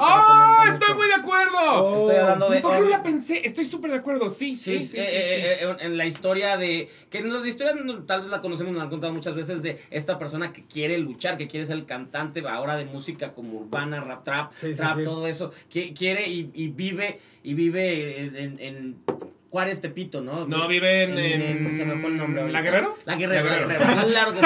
¡Ah! 0.00 0.66
¡Estoy 0.68 0.94
muy 0.94 1.06
de 1.08 1.14
acuerdo! 1.14 1.96
Estoy 1.96 2.16
hablando 2.16 2.48
de 2.50 2.60
¿Por 2.60 2.70
qué 2.70 2.76
no 2.78 2.82
Ugly. 2.84 2.92
la 2.92 3.02
pensé? 3.02 3.46
Estoy 3.46 3.64
súper 3.64 3.90
de 3.90 3.96
acuerdo. 3.98 4.30
Sí, 4.30 4.56
sí, 4.56 4.78
Sí, 4.78 4.86
sí. 4.86 4.86
sí, 4.92 4.98
eh, 4.98 5.02
sí. 5.02 5.10
eh, 5.10 5.68
eh, 5.70 5.76
en 5.80 5.96
la 5.96 6.06
historia 6.06 6.56
de. 6.56 6.88
Que 7.10 7.18
en 7.18 7.32
la 7.32 7.46
historia 7.46 7.74
no- 7.74 8.02
tal 8.04 8.20
vez 8.22 8.30
la 8.30 8.40
conocemos, 8.40 8.72
nos 8.72 8.78
la 8.78 8.84
han 8.84 8.90
contado 8.90 9.12
muchas 9.12 9.34
veces 9.36 9.62
de 9.62 9.80
esta 9.90 10.18
persona 10.18 10.52
que 10.52 10.64
quiere 10.64 10.98
luchar, 10.98 11.36
que 11.36 11.48
quiere 11.48 11.66
ser 11.66 11.76
el 11.76 11.86
cantante 11.86 12.42
ahora 12.48 12.76
de 12.76 12.84
música 12.84 13.32
como 13.32 13.58
urbana, 13.58 14.00
rap, 14.00 14.24
trap, 14.24 14.52
Sí, 14.54 14.70
sí, 14.70 14.76
trap, 14.76 15.02
todo 15.04 15.26
eso. 15.26 15.52
Que 15.70 15.92
quiere 15.92 16.28
y, 16.28 16.50
y 16.54 16.68
vive, 16.68 17.20
y 17.42 17.54
vive 17.54 18.18
en- 18.26 18.58
en 18.60 18.96
Juárez 19.54 19.80
Tepito, 19.80 20.20
¿no? 20.20 20.48
No, 20.48 20.66
vive 20.66 21.04
en- 21.04 21.16
en- 21.16 21.70
se 21.70 21.84
me 21.84 21.94
fue 22.00 22.10
el 22.10 22.16
nombre. 22.16 22.50
¿La. 22.50 22.60
Guerrero? 22.60 22.96
La 23.04 23.14
Guerrero, 23.14 23.44
La 23.44 23.50
la 23.52 23.56
Guerrero. 23.68 23.86
Guerrero. 23.86 24.08
Claro 24.08 24.32
que 24.32 24.40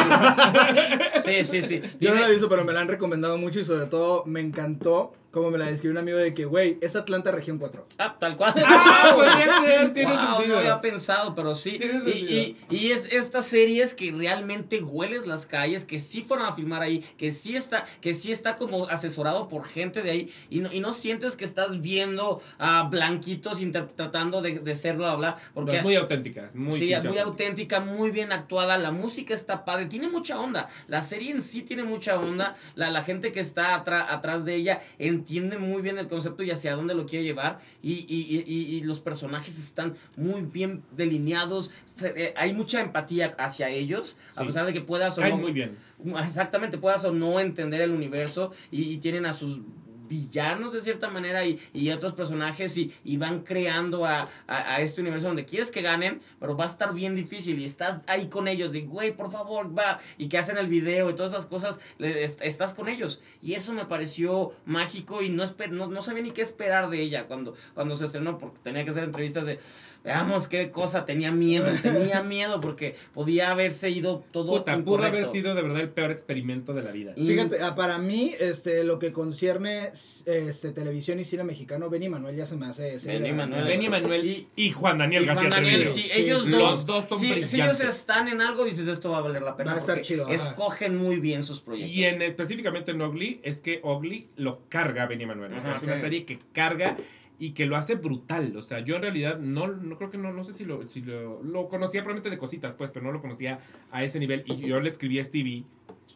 sí. 1.22 1.44
Sí, 1.44 1.44
sí, 1.44 1.62
sí. 1.62 1.82
Yo 1.98 2.14
no 2.14 2.20
la 2.20 2.28
he 2.28 2.32
visto, 2.32 2.50
pero 2.50 2.62
me 2.66 2.74
la 2.74 2.80
han 2.82 2.88
recomendado 2.88 3.38
mucho 3.38 3.58
y 3.58 3.64
sobre 3.64 3.86
todo 3.86 4.24
me 4.26 4.40
encantó 4.40 5.14
como 5.38 5.50
me 5.50 5.58
la 5.58 5.66
describió 5.66 5.92
un 5.92 5.98
amigo 5.98 6.18
de 6.18 6.34
que, 6.34 6.44
güey, 6.44 6.78
es 6.80 6.96
Atlanta 6.96 7.30
Región 7.30 7.58
4. 7.58 7.86
Ah, 7.98 8.16
tal 8.18 8.36
cual. 8.36 8.54
Ah, 8.64 9.12
podría 9.14 9.60
ser, 9.60 9.92
tiene 9.92 10.12
Wow, 10.12 10.36
sentido. 10.36 10.54
no 10.54 10.58
había 10.58 10.80
pensado, 10.80 11.34
pero 11.34 11.54
sí. 11.54 11.78
Y, 12.06 12.10
y, 12.10 12.56
y 12.70 12.90
es 12.92 13.12
estas 13.12 13.46
series 13.46 13.94
que 13.94 14.12
realmente 14.12 14.82
hueles 14.82 15.26
las 15.26 15.46
calles, 15.46 15.84
que 15.84 16.00
sí 16.00 16.22
fueron 16.22 16.46
a 16.46 16.52
filmar 16.52 16.82
ahí, 16.82 17.00
que 17.16 17.30
sí 17.30 17.56
está, 17.56 17.84
que 18.00 18.14
sí 18.14 18.32
está 18.32 18.56
como 18.56 18.86
asesorado 18.88 19.48
por 19.48 19.64
gente 19.64 20.02
de 20.02 20.10
ahí, 20.10 20.32
y 20.50 20.60
no, 20.60 20.72
y 20.72 20.80
no 20.80 20.92
sientes 20.92 21.36
que 21.36 21.44
estás 21.44 21.80
viendo 21.80 22.42
a 22.58 22.82
blanquitos 22.84 23.58
tratando 23.96 24.42
de, 24.42 24.58
de 24.60 24.76
ser 24.76 24.96
bla 24.96 25.36
porque 25.54 25.76
es 25.78 25.82
muy 25.82 25.96
auténtica, 25.96 26.46
es 26.46 26.54
muy 26.54 26.72
sí, 26.72 26.92
muy 27.06 27.18
auténtica, 27.18 27.80
muy 27.80 28.10
bien 28.10 28.32
actuada, 28.32 28.78
la 28.78 28.90
música 28.90 29.34
está 29.34 29.64
padre, 29.64 29.86
tiene 29.86 30.08
mucha 30.08 30.38
onda, 30.40 30.68
la 30.86 31.02
serie 31.02 31.30
en 31.30 31.42
sí 31.42 31.62
tiene 31.62 31.84
mucha 31.84 32.18
onda, 32.18 32.56
la, 32.74 32.90
la 32.90 33.02
gente 33.02 33.32
que 33.32 33.40
está 33.40 33.74
atrás 33.74 34.44
de 34.44 34.54
ella 34.54 34.80
entiende 35.28 35.58
muy 35.58 35.82
bien 35.82 35.98
el 35.98 36.08
concepto 36.08 36.42
y 36.42 36.50
hacia 36.50 36.74
dónde 36.74 36.94
lo 36.94 37.04
quiere 37.04 37.22
llevar, 37.24 37.58
y, 37.82 38.06
y- 38.08 38.44
y- 38.46 38.80
los 38.82 39.00
personajes 39.00 39.58
están 39.58 39.94
muy 40.16 40.40
bien 40.40 40.82
delineados, 40.96 41.70
se- 41.96 42.14
eh, 42.28 42.34
hay 42.36 42.54
mucha 42.54 42.80
empatía 42.80 43.34
hacia 43.38 43.68
ellos, 43.68 44.16
a 44.36 44.40
pesar 44.46 44.64
de 44.64 44.72
que 44.72 44.80
puedas 44.80 45.18
o 45.18 45.20
no- 45.30 45.36
muy 45.36 45.52
bien. 45.52 45.76
Exactamente, 46.24 46.78
puedas 46.78 47.04
o 47.04 47.12
no 47.12 47.40
entender 47.40 47.82
el 47.82 47.90
universo 47.90 48.52
y 48.70 48.96
tienen 48.98 49.26
a 49.26 49.34
sus 49.34 49.60
villanos 50.08 50.72
de 50.72 50.80
cierta 50.80 51.08
manera 51.08 51.44
y, 51.44 51.58
y 51.72 51.90
otros 51.90 52.12
personajes 52.12 52.76
y, 52.76 52.92
y 53.04 53.16
van 53.16 53.40
creando 53.40 54.04
a, 54.06 54.28
a- 54.46 54.74
a 54.74 54.80
este 54.80 55.00
universo 55.00 55.26
donde 55.28 55.44
quieres 55.44 55.70
que 55.70 55.82
ganen, 55.82 56.20
pero 56.40 56.56
va 56.56 56.64
a 56.64 56.68
estar 56.68 56.94
bien 56.94 57.14
difícil 57.14 57.58
y 57.58 57.64
estás 57.64 58.02
ahí 58.06 58.26
con 58.28 58.48
ellos 58.48 58.72
de, 58.72 58.82
güey, 58.82 59.14
por 59.16 59.30
favor, 59.30 59.76
va, 59.76 60.00
y 60.16 60.28
que 60.28 60.38
hacen 60.38 60.56
el 60.58 60.68
video 60.68 61.10
y 61.10 61.14
todas 61.14 61.32
esas 61.32 61.46
cosas, 61.46 61.78
le- 61.98 62.24
est- 62.24 62.40
estás 62.42 62.74
con 62.74 62.88
ellos. 62.88 63.20
Y 63.42 63.54
eso 63.54 63.72
me 63.72 63.84
pareció 63.84 64.52
mágico 64.64 65.22
y 65.22 65.28
no, 65.28 65.44
esper- 65.44 65.70
no, 65.70 65.86
no 65.88 66.02
sabía 66.02 66.22
ni 66.22 66.30
qué 66.30 66.42
esperar 66.42 66.88
de 66.90 67.00
ella 67.00 67.26
cuando, 67.26 67.54
cuando 67.74 67.96
se 67.96 68.04
estrenó, 68.06 68.38
porque 68.38 68.58
tenía 68.62 68.84
que 68.84 68.90
hacer 68.90 69.04
entrevistas 69.04 69.46
de, 69.46 69.58
veamos 70.04 70.46
qué 70.48 70.70
cosa, 70.70 71.04
tenía 71.04 71.32
miedo, 71.32 71.66
tenía 71.82 72.22
miedo 72.22 72.60
porque 72.60 72.96
podía 73.14 73.50
haberse 73.50 73.90
ido 73.90 74.24
todo 74.30 74.52
Puta, 74.58 74.72
pudo 74.84 75.04
haber 75.04 75.24
sido 75.32 75.54
de 75.54 75.62
verdad 75.62 75.80
el 75.80 75.90
peor 75.90 76.10
experimento 76.10 76.72
de 76.72 76.82
la 76.82 76.92
vida. 76.92 77.12
Y- 77.16 77.26
Fíjate, 77.26 77.60
ah, 77.62 77.74
para 77.74 77.98
mí, 77.98 78.34
este, 78.38 78.84
lo 78.84 78.98
que 78.98 79.12
concierne 79.12 79.90
este, 80.26 80.72
televisión 80.72 81.18
y 81.20 81.24
cine 81.24 81.44
mexicano, 81.44 81.88
Benny 81.90 82.08
Manuel 82.08 82.36
ya 82.36 82.46
se 82.46 82.56
me 82.56 82.66
hace... 82.66 82.98
serie 82.98 83.20
Benny 83.20 83.32
Manuel. 83.34 83.64
Benny 83.64 83.88
Manuel 83.88 84.26
y, 84.26 84.48
y 84.56 84.70
Juan 84.70 84.98
Daniel 84.98 85.22
Y 85.22 85.26
Juan 85.26 85.36
García 85.36 85.60
Daniel, 85.70 85.86
sí, 85.86 86.02
Sí, 86.02 86.20
ellos 86.20 86.44
sí. 86.44 86.50
dos, 86.50 86.60
Los 86.60 86.86
dos 86.86 87.08
son 87.08 87.20
sí, 87.20 87.44
si 87.44 87.60
ellos 87.60 87.80
están 87.80 88.28
en 88.28 88.40
algo, 88.40 88.64
dices, 88.64 88.88
esto 88.88 89.10
va 89.10 89.18
a 89.18 89.22
valer 89.22 89.42
la 89.42 89.56
pena. 89.56 89.70
Va 89.70 89.76
a 89.76 89.80
estar 89.80 90.00
chido, 90.00 90.24
ajá. 90.24 90.34
Escogen 90.34 90.96
muy 90.96 91.16
bien 91.16 91.42
sus 91.42 91.60
proyectos. 91.60 91.94
Y 91.94 92.04
en 92.04 92.22
específicamente 92.22 92.90
en 92.92 93.02
Ugly, 93.02 93.40
es 93.42 93.60
que 93.60 93.80
Ugly 93.82 94.28
lo 94.36 94.68
carga 94.68 95.06
Benny 95.06 95.26
Manuel. 95.26 95.52
O 95.54 95.60
sea, 95.60 95.70
Ajá, 95.72 95.78
es 95.78 95.84
una 95.84 96.00
serie 96.00 96.24
que 96.24 96.38
carga 96.52 96.96
y 97.38 97.52
que 97.52 97.66
lo 97.66 97.76
hace 97.76 97.94
brutal. 97.94 98.56
O 98.56 98.62
sea, 98.62 98.80
yo 98.80 98.96
en 98.96 99.02
realidad 99.02 99.38
no, 99.38 99.68
no 99.68 99.96
creo 99.96 100.10
que 100.10 100.18
no, 100.18 100.32
no 100.32 100.44
sé 100.44 100.52
si 100.52 100.64
lo, 100.64 100.88
si 100.88 101.02
lo, 101.02 101.42
lo 101.42 101.68
conocía 101.68 102.02
probablemente 102.02 102.30
de 102.30 102.38
cositas, 102.38 102.74
pues, 102.74 102.90
pero 102.90 103.06
no 103.06 103.12
lo 103.12 103.20
conocía 103.20 103.60
a 103.90 104.04
ese 104.04 104.18
nivel. 104.18 104.42
Y 104.46 104.66
yo 104.66 104.80
le 104.80 104.88
escribí 104.88 105.20
a 105.20 105.24
Stevie, 105.24 105.64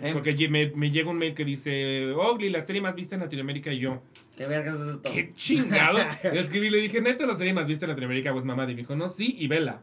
¿Eh? 0.01 0.11
porque 0.13 0.49
me, 0.49 0.73
me 0.75 0.91
llega 0.91 1.11
un 1.11 1.19
mail 1.19 1.35
que 1.35 1.45
dice, 1.45 2.13
Ugly, 2.13 2.51
la 2.51 2.61
serie 2.63 2.81
más 2.83 2.95
vista 2.95 3.15
en 3.15 3.21
Latinoamérica. 3.21 3.73
Y 3.73 3.79
yo, 3.79 4.03
¿Qué 4.37 4.47
vergas 4.47 4.81
es 4.81 4.95
esto? 4.97 5.11
qué 5.13 5.33
chingado. 5.35 5.99
le 6.25 6.41
escribí, 6.41 6.71
le 6.71 6.79
dije, 6.79 7.01
neta, 7.01 7.25
la 7.27 7.35
serie 7.35 7.55
más 7.55 7.67
vista 7.67 7.87
en 7.87 7.91
Latinoamérica, 7.91 8.33
pues 8.33 8.45
mamá. 8.45 8.65
Y 8.65 8.69
me 8.69 8.75
dijo, 8.75 8.97
no, 8.97 9.09
sí, 9.09 9.37
y 9.39 9.47
vela. 9.47 9.83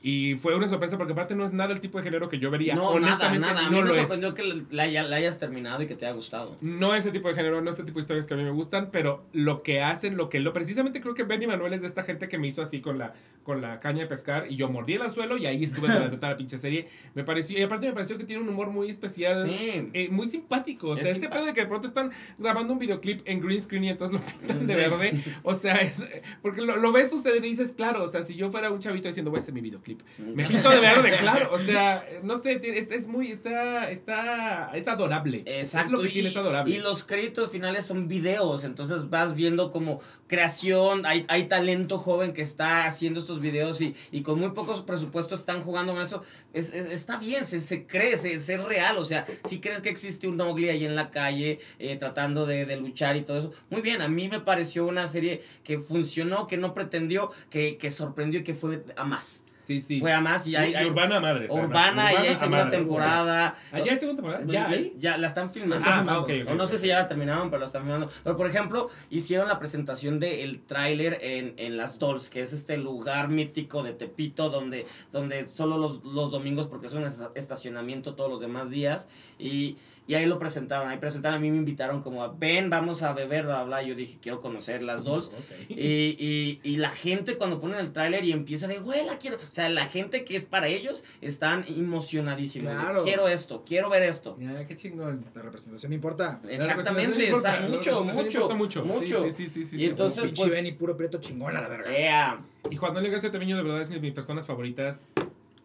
Y 0.00 0.36
fue 0.36 0.54
una 0.54 0.68
sorpresa 0.68 0.96
porque 0.96 1.12
aparte 1.12 1.34
no 1.34 1.44
es 1.44 1.52
nada 1.52 1.72
el 1.72 1.80
tipo 1.80 1.98
de 1.98 2.04
género 2.04 2.28
que 2.28 2.38
yo 2.38 2.50
vería. 2.52 2.76
No, 2.76 2.90
Honestamente, 2.90 3.40
nada, 3.40 3.54
nada. 3.54 3.66
A 3.66 3.70
no 3.70 3.76
mí 3.78 3.82
me 3.82 3.88
lo 3.88 3.94
es. 3.94 4.00
sorprendió 4.00 4.32
que 4.32 4.64
la, 4.70 4.86
la 4.86 5.16
hayas 5.16 5.40
terminado 5.40 5.82
y 5.82 5.86
que 5.88 5.96
te 5.96 6.06
haya 6.06 6.14
gustado. 6.14 6.56
No 6.60 6.94
ese 6.94 7.10
tipo 7.10 7.28
de 7.28 7.34
género, 7.34 7.60
no 7.62 7.70
ese 7.70 7.82
tipo 7.82 7.94
de 7.96 8.00
historias 8.02 8.26
que 8.28 8.34
a 8.34 8.36
mí 8.36 8.44
me 8.44 8.50
gustan, 8.52 8.90
pero 8.92 9.24
lo 9.32 9.64
que 9.64 9.82
hacen, 9.82 10.16
lo 10.16 10.28
que 10.28 10.38
lo 10.38 10.52
precisamente 10.52 11.00
creo 11.00 11.14
que 11.14 11.24
Benny 11.24 11.48
Manuel 11.48 11.72
es 11.72 11.80
de 11.80 11.88
esta 11.88 12.04
gente 12.04 12.28
que 12.28 12.38
me 12.38 12.46
hizo 12.46 12.62
así 12.62 12.80
con 12.80 12.96
la 12.98 13.12
con 13.42 13.62
la 13.62 13.80
caña 13.80 14.00
de 14.02 14.06
pescar 14.06 14.46
y 14.50 14.56
yo 14.56 14.68
mordí 14.68 14.92
el 14.92 15.02
anzuelo 15.02 15.38
y 15.38 15.46
ahí 15.46 15.64
estuve 15.64 15.88
durante 15.88 16.16
toda 16.16 16.30
la 16.32 16.36
pinche 16.36 16.58
serie. 16.58 16.86
Me 17.14 17.24
pareció 17.24 17.58
y 17.58 17.62
aparte 17.62 17.86
me 17.86 17.94
pareció 17.94 18.18
que 18.18 18.24
tiene 18.24 18.42
un 18.42 18.48
humor 18.50 18.68
muy 18.68 18.90
especial, 18.90 19.48
Sí. 19.48 19.88
eh, 19.94 20.08
muy 20.10 20.28
simpático, 20.28 20.88
o 20.90 20.92
Es 20.94 21.00
sea, 21.00 21.08
este 21.12 21.22
simpa- 21.26 21.30
pedo 21.32 21.46
de 21.46 21.54
que 21.54 21.62
de 21.62 21.66
pronto 21.66 21.86
están 21.88 22.10
grabando 22.38 22.74
un 22.74 22.78
videoclip 22.78 23.22
en 23.24 23.40
green 23.40 23.60
screen 23.60 23.84
y 23.84 23.88
entonces 23.88 24.20
lo 24.20 24.26
pintan 24.38 24.66
de 24.66 24.74
Sí. 24.74 24.78
verde, 24.80 25.22
o 25.42 25.54
sea, 25.54 25.76
es 25.76 26.04
porque 26.42 26.60
lo, 26.60 26.76
lo 26.76 26.92
ves 26.92 27.10
suceder 27.10 27.42
y 27.42 27.48
dices, 27.48 27.72
claro, 27.74 28.04
o 28.04 28.08
sea, 28.08 28.22
si 28.22 28.34
yo 28.36 28.50
fuera 28.50 28.70
un 28.70 28.80
chavito 28.80 29.08
diciendo, 29.08 29.30
voy 29.30 29.38
a 29.38 29.40
hacer 29.42 29.54
mi 29.54 29.62
videoclip, 29.62 29.87
me 30.18 30.44
pinto 30.44 30.70
de 30.70 30.80
verde, 30.80 31.16
claro, 31.20 31.50
o 31.52 31.58
sea, 31.58 32.04
no 32.22 32.36
sé, 32.36 32.58
tiene- 32.58 32.78
es, 32.78 32.90
es 32.90 33.06
muy 33.06 33.30
está 33.30 33.90
está 33.90 34.70
es 34.74 34.86
adorable. 34.88 35.42
Exacto. 35.46 35.86
Es 35.86 35.92
lo 35.92 36.00
que 36.02 36.08
y, 36.08 36.12
tiene 36.12 36.28
es 36.28 36.36
adorable. 36.36 36.74
y 36.74 36.78
los 36.78 37.04
créditos 37.04 37.50
finales 37.50 37.86
son 37.86 38.08
videos, 38.08 38.64
entonces 38.64 39.10
vas 39.10 39.34
viendo 39.34 39.70
como 39.70 40.00
creación, 40.26 41.04
hay, 41.06 41.24
hay 41.28 41.44
talento 41.48 41.98
joven 41.98 42.32
que 42.32 42.42
está 42.42 42.86
haciendo 42.86 43.18
estos 43.20 43.40
videos 43.40 43.80
y, 43.80 43.94
y 44.12 44.22
con 44.22 44.38
muy 44.38 44.50
pocos 44.50 44.82
presupuestos 44.82 45.40
están 45.40 45.62
jugando 45.62 45.94
con 45.94 46.02
eso. 46.02 46.22
Es, 46.52 46.72
es- 46.72 46.92
está 46.92 47.16
bien, 47.18 47.44
se, 47.46 47.60
se 47.60 47.86
cree, 47.86 48.16
se, 48.16 48.38
se 48.40 48.54
es 48.54 48.64
real, 48.64 48.98
o 48.98 49.04
sea, 49.04 49.24
si 49.48 49.60
crees 49.60 49.80
que 49.80 49.88
existe 49.88 50.26
un 50.28 50.36
Mowgli 50.36 50.68
ahí 50.68 50.84
en 50.84 50.94
la 50.96 51.10
calle 51.10 51.58
eh, 51.78 51.96
tratando 51.96 52.46
de, 52.46 52.64
de 52.66 52.76
luchar 52.76 53.16
y 53.16 53.22
todo 53.22 53.38
eso, 53.38 53.52
muy 53.70 53.80
bien, 53.82 54.00
a 54.02 54.08
mí 54.08 54.28
me 54.28 54.40
pareció 54.40 54.86
una 54.86 55.06
serie 55.06 55.42
que 55.64 55.78
funcionó, 55.78 56.46
que 56.46 56.56
no 56.56 56.74
pretendió, 56.74 57.30
que, 57.50 57.76
que 57.76 57.90
sorprendió 57.90 58.40
y 58.40 58.44
que 58.44 58.54
fue 58.54 58.84
a 58.96 59.04
más. 59.04 59.42
Sí, 59.68 59.80
sí. 59.80 60.00
Fue 60.00 60.14
a 60.14 60.20
más 60.22 60.46
y 60.46 60.56
hay... 60.56 60.70
Y 60.72 60.74
hay- 60.76 60.86
urbana 60.86 61.20
madre. 61.20 61.46
Urbana, 61.50 62.10
y 62.10 62.16
hay 62.16 62.34
segunda 62.34 62.70
temporada. 62.70 63.54
¿Ah, 63.70 63.78
ya 63.80 63.92
hay 63.92 63.98
segunda 63.98 64.22
temporada? 64.22 64.44
¿Ya 64.50 64.66
hay? 64.66 64.94
Ya, 64.96 65.18
la 65.18 65.26
están 65.26 65.50
filmando. 65.50 65.84
Ah, 65.86 66.24
o 66.48 66.54
no 66.54 66.66
sé 66.66 66.78
si 66.78 66.86
ya 66.86 67.00
la 67.00 67.06
terminaron, 67.06 67.50
pero 67.50 67.60
la 67.60 67.66
están 67.66 67.82
filmando. 67.82 68.10
Pero, 68.24 68.34
por 68.38 68.46
ejemplo, 68.46 68.88
hicieron 69.10 69.46
la 69.46 69.58
presentación 69.58 70.20
del 70.20 70.62
tráiler 70.62 71.18
en, 71.20 71.52
en 71.58 71.76
Las 71.76 71.98
Dolls, 71.98 72.30
que 72.30 72.40
es 72.40 72.54
este 72.54 72.78
lugar 72.78 73.28
mítico 73.28 73.82
de 73.82 73.92
Tepito, 73.92 74.48
donde, 74.48 74.86
donde 75.12 75.50
solo 75.50 75.76
los, 75.76 76.02
los 76.02 76.30
domingos, 76.30 76.66
porque 76.66 76.86
es 76.86 76.94
un 76.94 77.04
esta- 77.04 77.30
estacionamiento 77.34 78.14
todos 78.14 78.30
los 78.30 78.40
demás 78.40 78.70
días. 78.70 79.10
Y, 79.38 79.76
y 80.08 80.14
ahí 80.16 80.26
lo 80.26 80.40
presentaron. 80.40 80.88
Ahí 80.88 80.98
presentaron, 80.98 81.36
a 81.38 81.40
mí 81.40 81.50
me 81.52 81.58
invitaron 81.58 82.02
como 82.02 82.24
a, 82.24 82.28
ven, 82.36 82.68
vamos 82.70 83.02
a 83.04 83.12
beber, 83.12 83.44
bla, 83.44 83.62
bla. 83.62 83.82
Yo 83.84 83.94
dije, 83.94 84.18
quiero 84.20 84.40
conocer 84.40 84.82
Las 84.82 85.04
Dolls. 85.04 85.26
Ok. 85.28 85.68
Y, 85.68 86.16
y, 86.18 86.60
y 86.64 86.76
la 86.78 86.90
gente 86.90 87.36
cuando 87.36 87.60
ponen 87.60 87.78
el 87.78 87.92
tráiler 87.92 88.24
y 88.24 88.32
empieza 88.32 88.66
de, 88.66 88.78
güey, 88.80 89.06
la 89.06 89.18
quiero. 89.18 89.36
O 89.36 89.52
sea, 89.54 89.68
la 89.68 89.86
gente 89.86 90.24
que 90.24 90.34
es 90.34 90.46
para 90.46 90.66
ellos 90.66 91.04
están 91.20 91.64
emocionadísimos. 91.68 92.72
de, 92.72 92.78
Claro. 92.78 93.04
quiero 93.04 93.28
esto, 93.28 93.62
quiero 93.66 93.90
ver 93.90 94.02
esto. 94.02 94.36
Qué 94.66 94.76
chingón. 94.76 95.24
La 95.34 95.42
representación 95.42 95.92
importa. 95.92 96.40
Exactamente, 96.48 97.24
está- 97.28 97.56
importa, 97.56 97.60
mucho, 97.68 98.04
mucho, 98.04 98.40
importa 98.50 98.82
mucho. 98.82 99.22
Sí, 99.24 99.30
sí, 99.30 99.46
sí, 99.46 99.48
sí, 99.48 99.64
sí, 99.66 99.76
Y 99.76 99.78
sí, 99.80 99.84
entonces, 99.84 100.24
sí. 100.26 100.32
Pues- 100.36 100.50
Benny, 100.50 100.72
puro 100.72 100.96
prieto 100.96 101.18
chingón 101.18 101.54
a 101.56 101.60
la 101.60 101.68
verga. 101.68 101.90
Yeah. 101.90 102.40
Y 102.70 102.76
Juan 102.76 102.94
Manuel 102.94 103.12
García 103.12 103.30
Treviño 103.30 103.56
de 103.56 103.62
verdad 103.62 103.82
es 103.82 103.88
mi, 103.88 103.96
de 103.96 104.00
mis 104.00 104.12
personas 104.14 104.46
favoritas. 104.46 105.08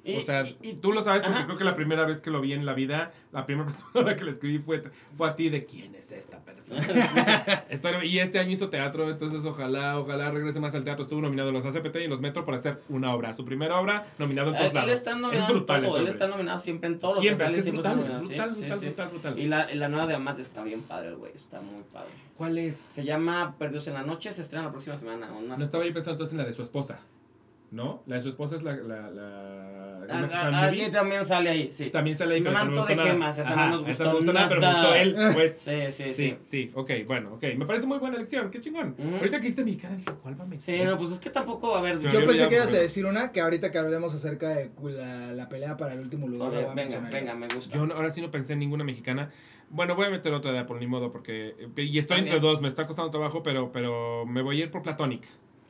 Y- 0.05 0.17
o 0.17 0.21
sea, 0.21 0.43
y- 0.45 0.57
y- 0.61 0.73
tú 0.73 0.91
lo 0.91 1.01
sabes 1.01 1.23
porque 1.23 1.37
ajá. 1.37 1.45
creo 1.45 1.57
que 1.57 1.63
la 1.63 1.77
primera 1.77 2.03
vez 2.05 2.21
que 2.21 2.29
lo 2.29 2.41
vi 2.41 2.51
en 2.51 2.65
la 2.65 2.73
vida, 2.73 3.11
la 3.31 3.45
primera 3.45 3.65
persona 3.71 4.15
que 4.17 4.25
le 4.25 4.31
escribí 4.31 4.59
fue, 4.59 4.81
fue 5.15 5.29
a 5.29 5.35
ti 5.35 5.49
de 5.49 5.65
quién 5.65 5.95
es 5.95 6.11
esta 6.11 6.39
persona. 6.39 6.81
Estoy- 7.69 8.05
y 8.07 8.19
este 8.19 8.39
año 8.39 8.51
hizo 8.51 8.69
teatro, 8.69 9.09
entonces 9.09 9.45
ojalá, 9.45 9.97
ojalá 9.97 10.29
regrese 10.31 10.59
más 10.59 10.75
al 10.75 10.83
teatro. 10.83 11.03
Estuvo 11.03 11.21
nominado 11.21 11.49
en 11.49 11.55
los 11.55 11.65
ACPT 11.65 11.95
y 12.01 12.03
en 12.03 12.09
los 12.09 12.19
Metro 12.19 12.43
por 12.43 12.53
hacer 12.53 12.81
una 12.89 13.13
obra. 13.13 13.31
Su 13.33 13.45
primera 13.45 13.79
obra 13.79 14.05
nominado 14.17 14.49
en 14.49 14.57
todos 14.57 14.67
Él, 14.69 14.73
lados. 14.75 14.89
él 14.91 14.97
está 14.97 15.11
nominado 15.15 15.33
es 15.45 15.49
en 15.49 15.55
brutal 15.55 15.81
todo, 15.83 15.91
ese 15.93 16.01
él 16.01 16.07
está 16.09 16.27
nominado 16.27 16.59
siempre 16.59 16.87
en 16.89 16.99
todo 16.99 17.15
lo 17.15 17.21
Siempre, 17.21 17.45
es 17.47 17.53
que 17.53 17.59
es 17.59 17.71
brutal, 17.71 17.95
sí, 17.95 18.01
brutal, 18.03 18.21
sí, 18.55 18.59
brutal, 18.61 18.79
sí. 18.79 18.85
brutal, 18.87 19.07
brutal. 19.09 19.39
Y 19.39 19.47
la, 19.47 19.73
la 19.73 19.87
nueva 19.89 20.07
de 20.07 20.15
Amat 20.15 20.39
está 20.39 20.63
bien 20.63 20.81
padre, 20.81 21.09
el 21.09 21.15
güey, 21.15 21.31
está 21.33 21.61
muy 21.61 21.81
padre. 21.93 22.09
¿Cuál 22.37 22.57
es? 22.57 22.75
Se 22.75 23.05
llama 23.05 23.55
Perdidos 23.57 23.87
en 23.87 23.93
la 23.93 24.03
Noche, 24.03 24.31
se 24.33 24.41
estrena 24.41 24.65
la 24.65 24.71
próxima 24.71 24.95
semana. 24.97 25.29
No 25.29 25.55
estaba 25.63 25.85
yo 25.85 25.93
pensando 25.93 26.13
entonces 26.15 26.33
en 26.33 26.39
la 26.39 26.45
de 26.45 26.51
su 26.53 26.61
esposa. 26.61 26.99
¿No? 27.73 28.03
La 28.05 28.17
de 28.17 28.21
su 28.21 28.29
esposa 28.29 28.55
es 28.55 28.61
la. 28.61 28.75
la, 28.75 29.09
la 29.09 29.89
Ah, 30.09 30.27
ah, 30.69 30.71
también 30.91 31.25
sale 31.25 31.49
ahí, 31.49 31.71
sí. 31.71 31.89
También 31.89 32.15
sale 32.15 32.35
ahí, 32.35 32.41
pero 32.41 32.53
esa 32.53 32.65
no 32.65 32.71
me 32.71 32.75
Manto 32.77 32.89
de 32.89 32.95
nada. 32.97 33.09
gemas, 33.09 33.37
esa 33.37 33.49
no 33.55 33.61
Ajá, 33.61 33.69
nos 33.71 33.81
esa 33.81 33.87
gustó 33.89 34.03
no 34.03 34.15
gustó 34.17 34.33
nada, 34.33 34.49
pero 34.49 34.61
gustó 34.61 34.95
él, 34.95 35.15
pues. 35.33 35.57
Sí, 35.63 35.71
sí, 35.89 36.03
Sí, 36.03 36.13
sí. 36.13 36.35
sí, 36.41 36.71
ok, 36.75 36.91
bueno, 37.07 37.33
ok. 37.35 37.43
Me 37.57 37.65
parece 37.65 37.87
muy 37.87 37.97
buena 37.99 38.17
elección, 38.17 38.51
qué 38.51 38.59
chingón. 38.61 38.95
Ahorita 39.15 39.39
que 39.39 39.45
viste 39.45 39.63
mexicana 39.63 39.95
dije, 39.95 40.11
¿cuál 40.21 40.39
va 40.39 40.43
a 40.45 40.59
Sí, 40.59 40.77
no, 40.83 40.97
pues 40.97 41.13
es 41.13 41.19
que 41.19 41.29
tampoco, 41.31 41.73
a 41.75 41.81
ver, 41.81 41.97
Yo 41.99 42.23
pensé 42.25 42.47
que 42.49 42.55
ibas 42.55 42.73
a 42.73 42.77
decir 42.77 43.05
una 43.07 43.31
que 43.31 43.41
ahorita 43.41 43.71
que 43.71 43.77
hablemos 43.79 44.13
acerca 44.13 44.49
de 44.49 44.69
la, 44.83 45.31
la 45.33 45.49
pelea 45.49 45.77
para 45.77 45.93
el 45.93 46.01
último 46.01 46.27
lugar. 46.27 46.51
Venga, 46.51 46.73
mencionar 46.75 47.11
venga, 47.11 47.33
me 47.33 47.47
gusta. 47.47 47.73
Yo 47.73 47.87
no- 47.87 47.95
ahora 47.95 48.11
sí 48.11 48.21
no 48.21 48.29
pensé 48.29 48.53
en 48.53 48.59
ninguna 48.59 48.83
mexicana. 48.83 49.29
Bueno, 49.69 49.95
voy 49.95 50.05
a 50.05 50.09
meter 50.11 50.31
otra 50.33 50.51
de 50.51 50.63
por 50.65 50.79
ni 50.79 50.85
modo, 50.85 51.11
porque. 51.11 51.55
eh, 51.77 51.81
Y 51.83 51.97
estoy 51.97 52.19
entre 52.19 52.39
dos, 52.39 52.61
me 52.61 52.67
está 52.67 52.85
costando 52.85 53.09
trabajo, 53.09 53.41
pero, 53.41 53.71
pero 53.71 54.25
me 54.27 54.41
voy 54.43 54.61
a 54.61 54.65
ir 54.65 54.69
por 54.71 54.81
Platonic. 54.83 55.23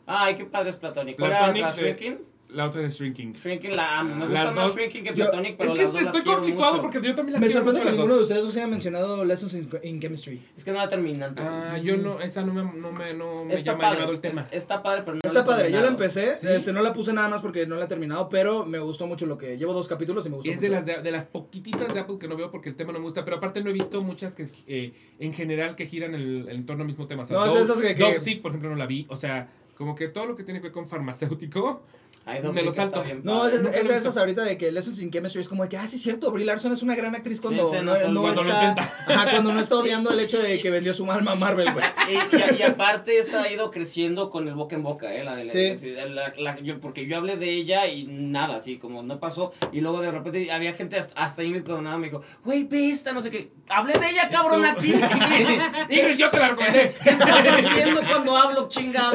Ay, 0.05 0.35
qué 0.35 0.45
padre 0.45 0.69
es 0.71 0.75
Platonic. 0.75 1.17
¿Cuál 1.17 1.31
era 1.31 1.39
Platonic 1.39 1.61
la 1.63 1.71
de- 1.71 1.81
Shrinking? 1.81 2.17
la 2.49 2.67
otra 2.67 2.85
es 2.85 2.93
Shrinking. 2.99 3.33
Shrinking 3.33 3.75
la 3.75 3.99
amo. 3.99 4.13
Me 4.13 4.19
Las 4.31 4.43
gusta 4.45 4.51
más 4.51 4.65
dos- 4.67 4.75
Shrinking 4.75 5.03
que 5.03 5.09
Yo- 5.09 5.15
Platonic, 5.15 5.57
pero 5.57 5.71
es 5.71 5.75
que 5.79 5.83
las 5.85 5.93
dos 5.93 6.01
estoy 6.03 6.21
conflictuado 6.21 6.73
mucho. 6.73 6.81
porque 6.83 7.07
yo 7.07 7.15
también 7.15 7.33
las 7.33 7.41
Me 7.41 7.47
quiero 7.47 7.59
sorprende 7.61 7.79
mucho 7.79 7.89
que 7.89 7.97
ninguno 7.97 8.15
de 8.17 8.21
ustedes 8.21 8.57
haya 8.57 8.67
mencionado 8.67 9.25
Lessons 9.25 9.53
in, 9.55 9.69
in 9.81 9.99
Chemistry. 9.99 10.39
Es 10.55 10.63
que 10.63 10.71
no 10.71 10.77
la 10.77 10.87
terminan. 10.87 11.33
Ah, 11.39 11.79
yo 11.81 11.97
no, 11.97 12.21
esa 12.21 12.43
no 12.43 12.53
me, 12.53 12.61
no 12.79 12.91
me, 12.91 13.13
no 13.15 13.43
me 13.45 13.63
llama, 13.63 13.77
ha 13.79 13.81
padre. 13.81 13.95
llamado 13.95 14.11
el 14.13 14.19
tema. 14.19 14.41
es- 14.51 14.57
está 14.61 14.83
padre, 14.83 15.01
pero 15.03 15.15
no 15.15 15.21
Está 15.23 15.39
la 15.39 15.45
padre, 15.45 15.71
yo 15.71 15.81
la 15.81 15.87
empecé, 15.87 16.35
Sí. 16.37 16.45
este, 16.47 16.73
no 16.73 16.81
la 16.83 16.93
puse 16.93 17.11
nada 17.11 17.27
más 17.27 17.41
porque 17.41 17.65
no 17.65 17.75
la 17.75 17.85
he 17.85 17.87
terminado, 17.87 18.29
pero 18.29 18.65
me 18.67 18.77
gustó 18.77 19.07
mucho 19.07 19.25
lo 19.25 19.35
que... 19.39 19.57
Llevo 19.57 19.73
dos 19.73 19.87
capítulos 19.87 20.23
y 20.27 20.29
me 20.29 20.35
gustó 20.35 20.51
Es 20.51 20.61
de 20.61 20.69
las, 20.69 20.85
de, 20.85 21.01
de 21.01 21.11
las 21.11 21.25
poquititas 21.25 21.91
de 21.91 22.01
Apple 22.01 22.17
que 22.19 22.27
no 22.27 22.35
veo 22.35 22.51
porque 22.51 22.69
el 22.69 22.75
tema 22.75 22.91
no 22.93 22.99
me 22.99 23.05
gusta, 23.05 23.25
pero 23.25 23.37
aparte 23.37 23.63
no 23.63 23.71
he 23.71 23.73
visto 23.73 23.99
muchas 24.01 24.35
que 24.35 24.47
eh, 24.67 24.93
en 25.17 25.33
general 25.33 25.75
que 25.75 25.87
giran 25.87 26.13
el, 26.13 26.47
el 26.49 26.65
torno 26.67 26.83
al 26.83 26.87
mismo 26.87 27.07
tema. 27.07 27.23
O 27.23 27.25
sea, 27.25 27.35
No, 27.37 27.47
Dog- 27.47 27.63
esas 27.63 27.81
que- 27.81 27.95
que- 27.95 28.03
Dog 28.03 28.19
Sick, 28.19 28.43
por 28.43 28.51
ejemplo, 28.51 28.69
no 28.69 28.75
la 28.75 28.85
vi. 28.85 29.07
O 29.09 29.15
sea, 29.15 29.49
como 29.83 29.95
que 29.95 30.07
todo 30.07 30.25
lo 30.25 30.37
que 30.37 30.45
tiene 30.45 30.61
que 30.61 30.67
ver 30.67 30.71
con 30.71 30.87
farmacéutico. 30.87 31.81
Me 32.25 32.63
lo 32.63 32.71
salto. 32.71 33.03
bien 33.03 33.19
No, 33.23 33.39
padre. 33.41 33.55
es, 33.57 33.87
de 33.87 33.97
esas 33.97 34.15
ahorita 34.15 34.43
de 34.43 34.57
que 34.57 34.71
Lessons 34.71 35.01
in 35.01 35.11
Chemistry 35.11 35.41
es 35.41 35.49
como 35.49 35.63
de 35.63 35.69
que, 35.69 35.77
ah, 35.77 35.85
sí, 35.87 35.97
es 35.97 36.01
cierto, 36.03 36.31
Brie 36.31 36.45
Larson 36.45 36.71
es 36.71 36.81
una 36.81 36.95
gran 36.95 37.13
actriz 37.15 37.41
cuando, 37.41 37.69
Sí, 37.69 37.77
no. 37.83 37.93
Cuando 38.21 38.41
está, 38.41 38.71
ajá, 39.07 39.31
cuando 39.31 39.53
no 39.53 39.59
está 39.59 39.75
odiando 39.79 40.11
el 40.11 40.19
hecho 40.21 40.39
de 40.41 40.59
que 40.61 40.69
vendió 40.69 40.93
su 40.93 41.09
alma 41.11 41.31
a 41.31 41.35
Marvel, 41.35 41.71
güey. 41.73 41.85
Y, 42.09 42.13
y- 42.13 42.59
y 42.59 42.63
aparte 42.63 43.17
esta 43.19 43.43
ha 43.43 43.51
ido 43.51 43.71
creciendo 43.71 44.29
con 44.29 44.47
el 44.47 44.53
boca 44.55 44.75
en 44.75 44.83
boca, 44.83 45.13
¿eh? 45.13 45.23
La 45.23 45.35
de 45.35 45.45
la, 45.45 45.51
Sí. 45.77 45.93
la- 46.09 46.33
la- 46.37 46.59
yo, 46.61 46.79
porque 46.79 47.05
yo 47.07 47.17
hablé 47.17 47.35
de 47.37 47.49
ella 47.51 47.87
y 47.87 48.05
nada, 48.07 48.55
así 48.57 48.77
como 48.77 49.03
no 49.03 49.19
pasó. 49.19 49.51
Y 49.71 49.81
luego 49.81 50.01
de 50.01 50.11
repente 50.11 50.51
había 50.51 50.73
gente, 50.73 50.97
hasta, 50.97 51.13
hasta 51.21 51.43
Ingrid 51.43 51.63
Coronado 51.63 51.97
me 51.99 52.07
dijo, 52.07 52.21
güey, 52.45 52.63
ve 52.63 52.89
esta, 52.89 53.11
no 53.13 53.21
sé 53.21 53.31
qué. 53.31 53.51
Hablé 53.67 53.93
de 53.99 54.09
ella, 54.09 54.29
cabrón, 54.29 54.63
aquí. 54.65 54.93
Ingrid, 55.89 56.17
yo 56.17 56.29
te 56.29 56.39
la 56.39 56.49
recomendé. 56.49 56.95
¿Qué 57.03 57.09
estás 57.09 57.29
haciendo 57.29 58.01
cuando 58.01 58.35
hablo, 58.37 58.69
chingado? 58.69 59.13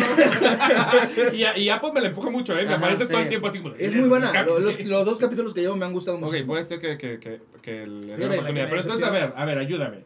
y, 1.33 1.45
a- 1.45 1.57
y 1.57 1.69
Apple 1.71 1.93
me 1.93 2.01
la 2.01 2.09
empuja 2.09 2.31
mucho, 2.31 2.57
¿eh? 2.59 2.65
Me 2.67 2.75
Ajá, 2.75 2.98
todo 3.07 3.21
el 3.21 3.29
tiempo 3.29 3.47
así 3.49 3.59
como. 3.61 3.75
Es 3.77 3.95
muy 3.95 4.09
buena. 4.09 4.33
Los, 4.45 4.81
los 4.85 5.05
dos 5.07 5.19
capítulos 5.19 5.55
que 5.55 5.61
llevo 5.61 5.77
me 5.77 5.85
han 5.85 5.93
gustado 5.93 6.19
mucho. 6.19 6.35
Ok, 6.37 6.45
puede 6.47 6.63
ser 6.63 6.81
que, 6.81 6.97
que, 6.99 7.19
que, 7.19 7.41
que 7.63 7.87
le 7.87 8.01
dé 8.01 8.17
que 8.17 8.25
oportunidad. 8.39 8.69
Pero 8.69 8.81
entonces, 8.81 9.07
a 9.07 9.11
ver, 9.11 9.33
a 9.37 9.45
ver, 9.45 9.59
ayúdame. 9.59 9.99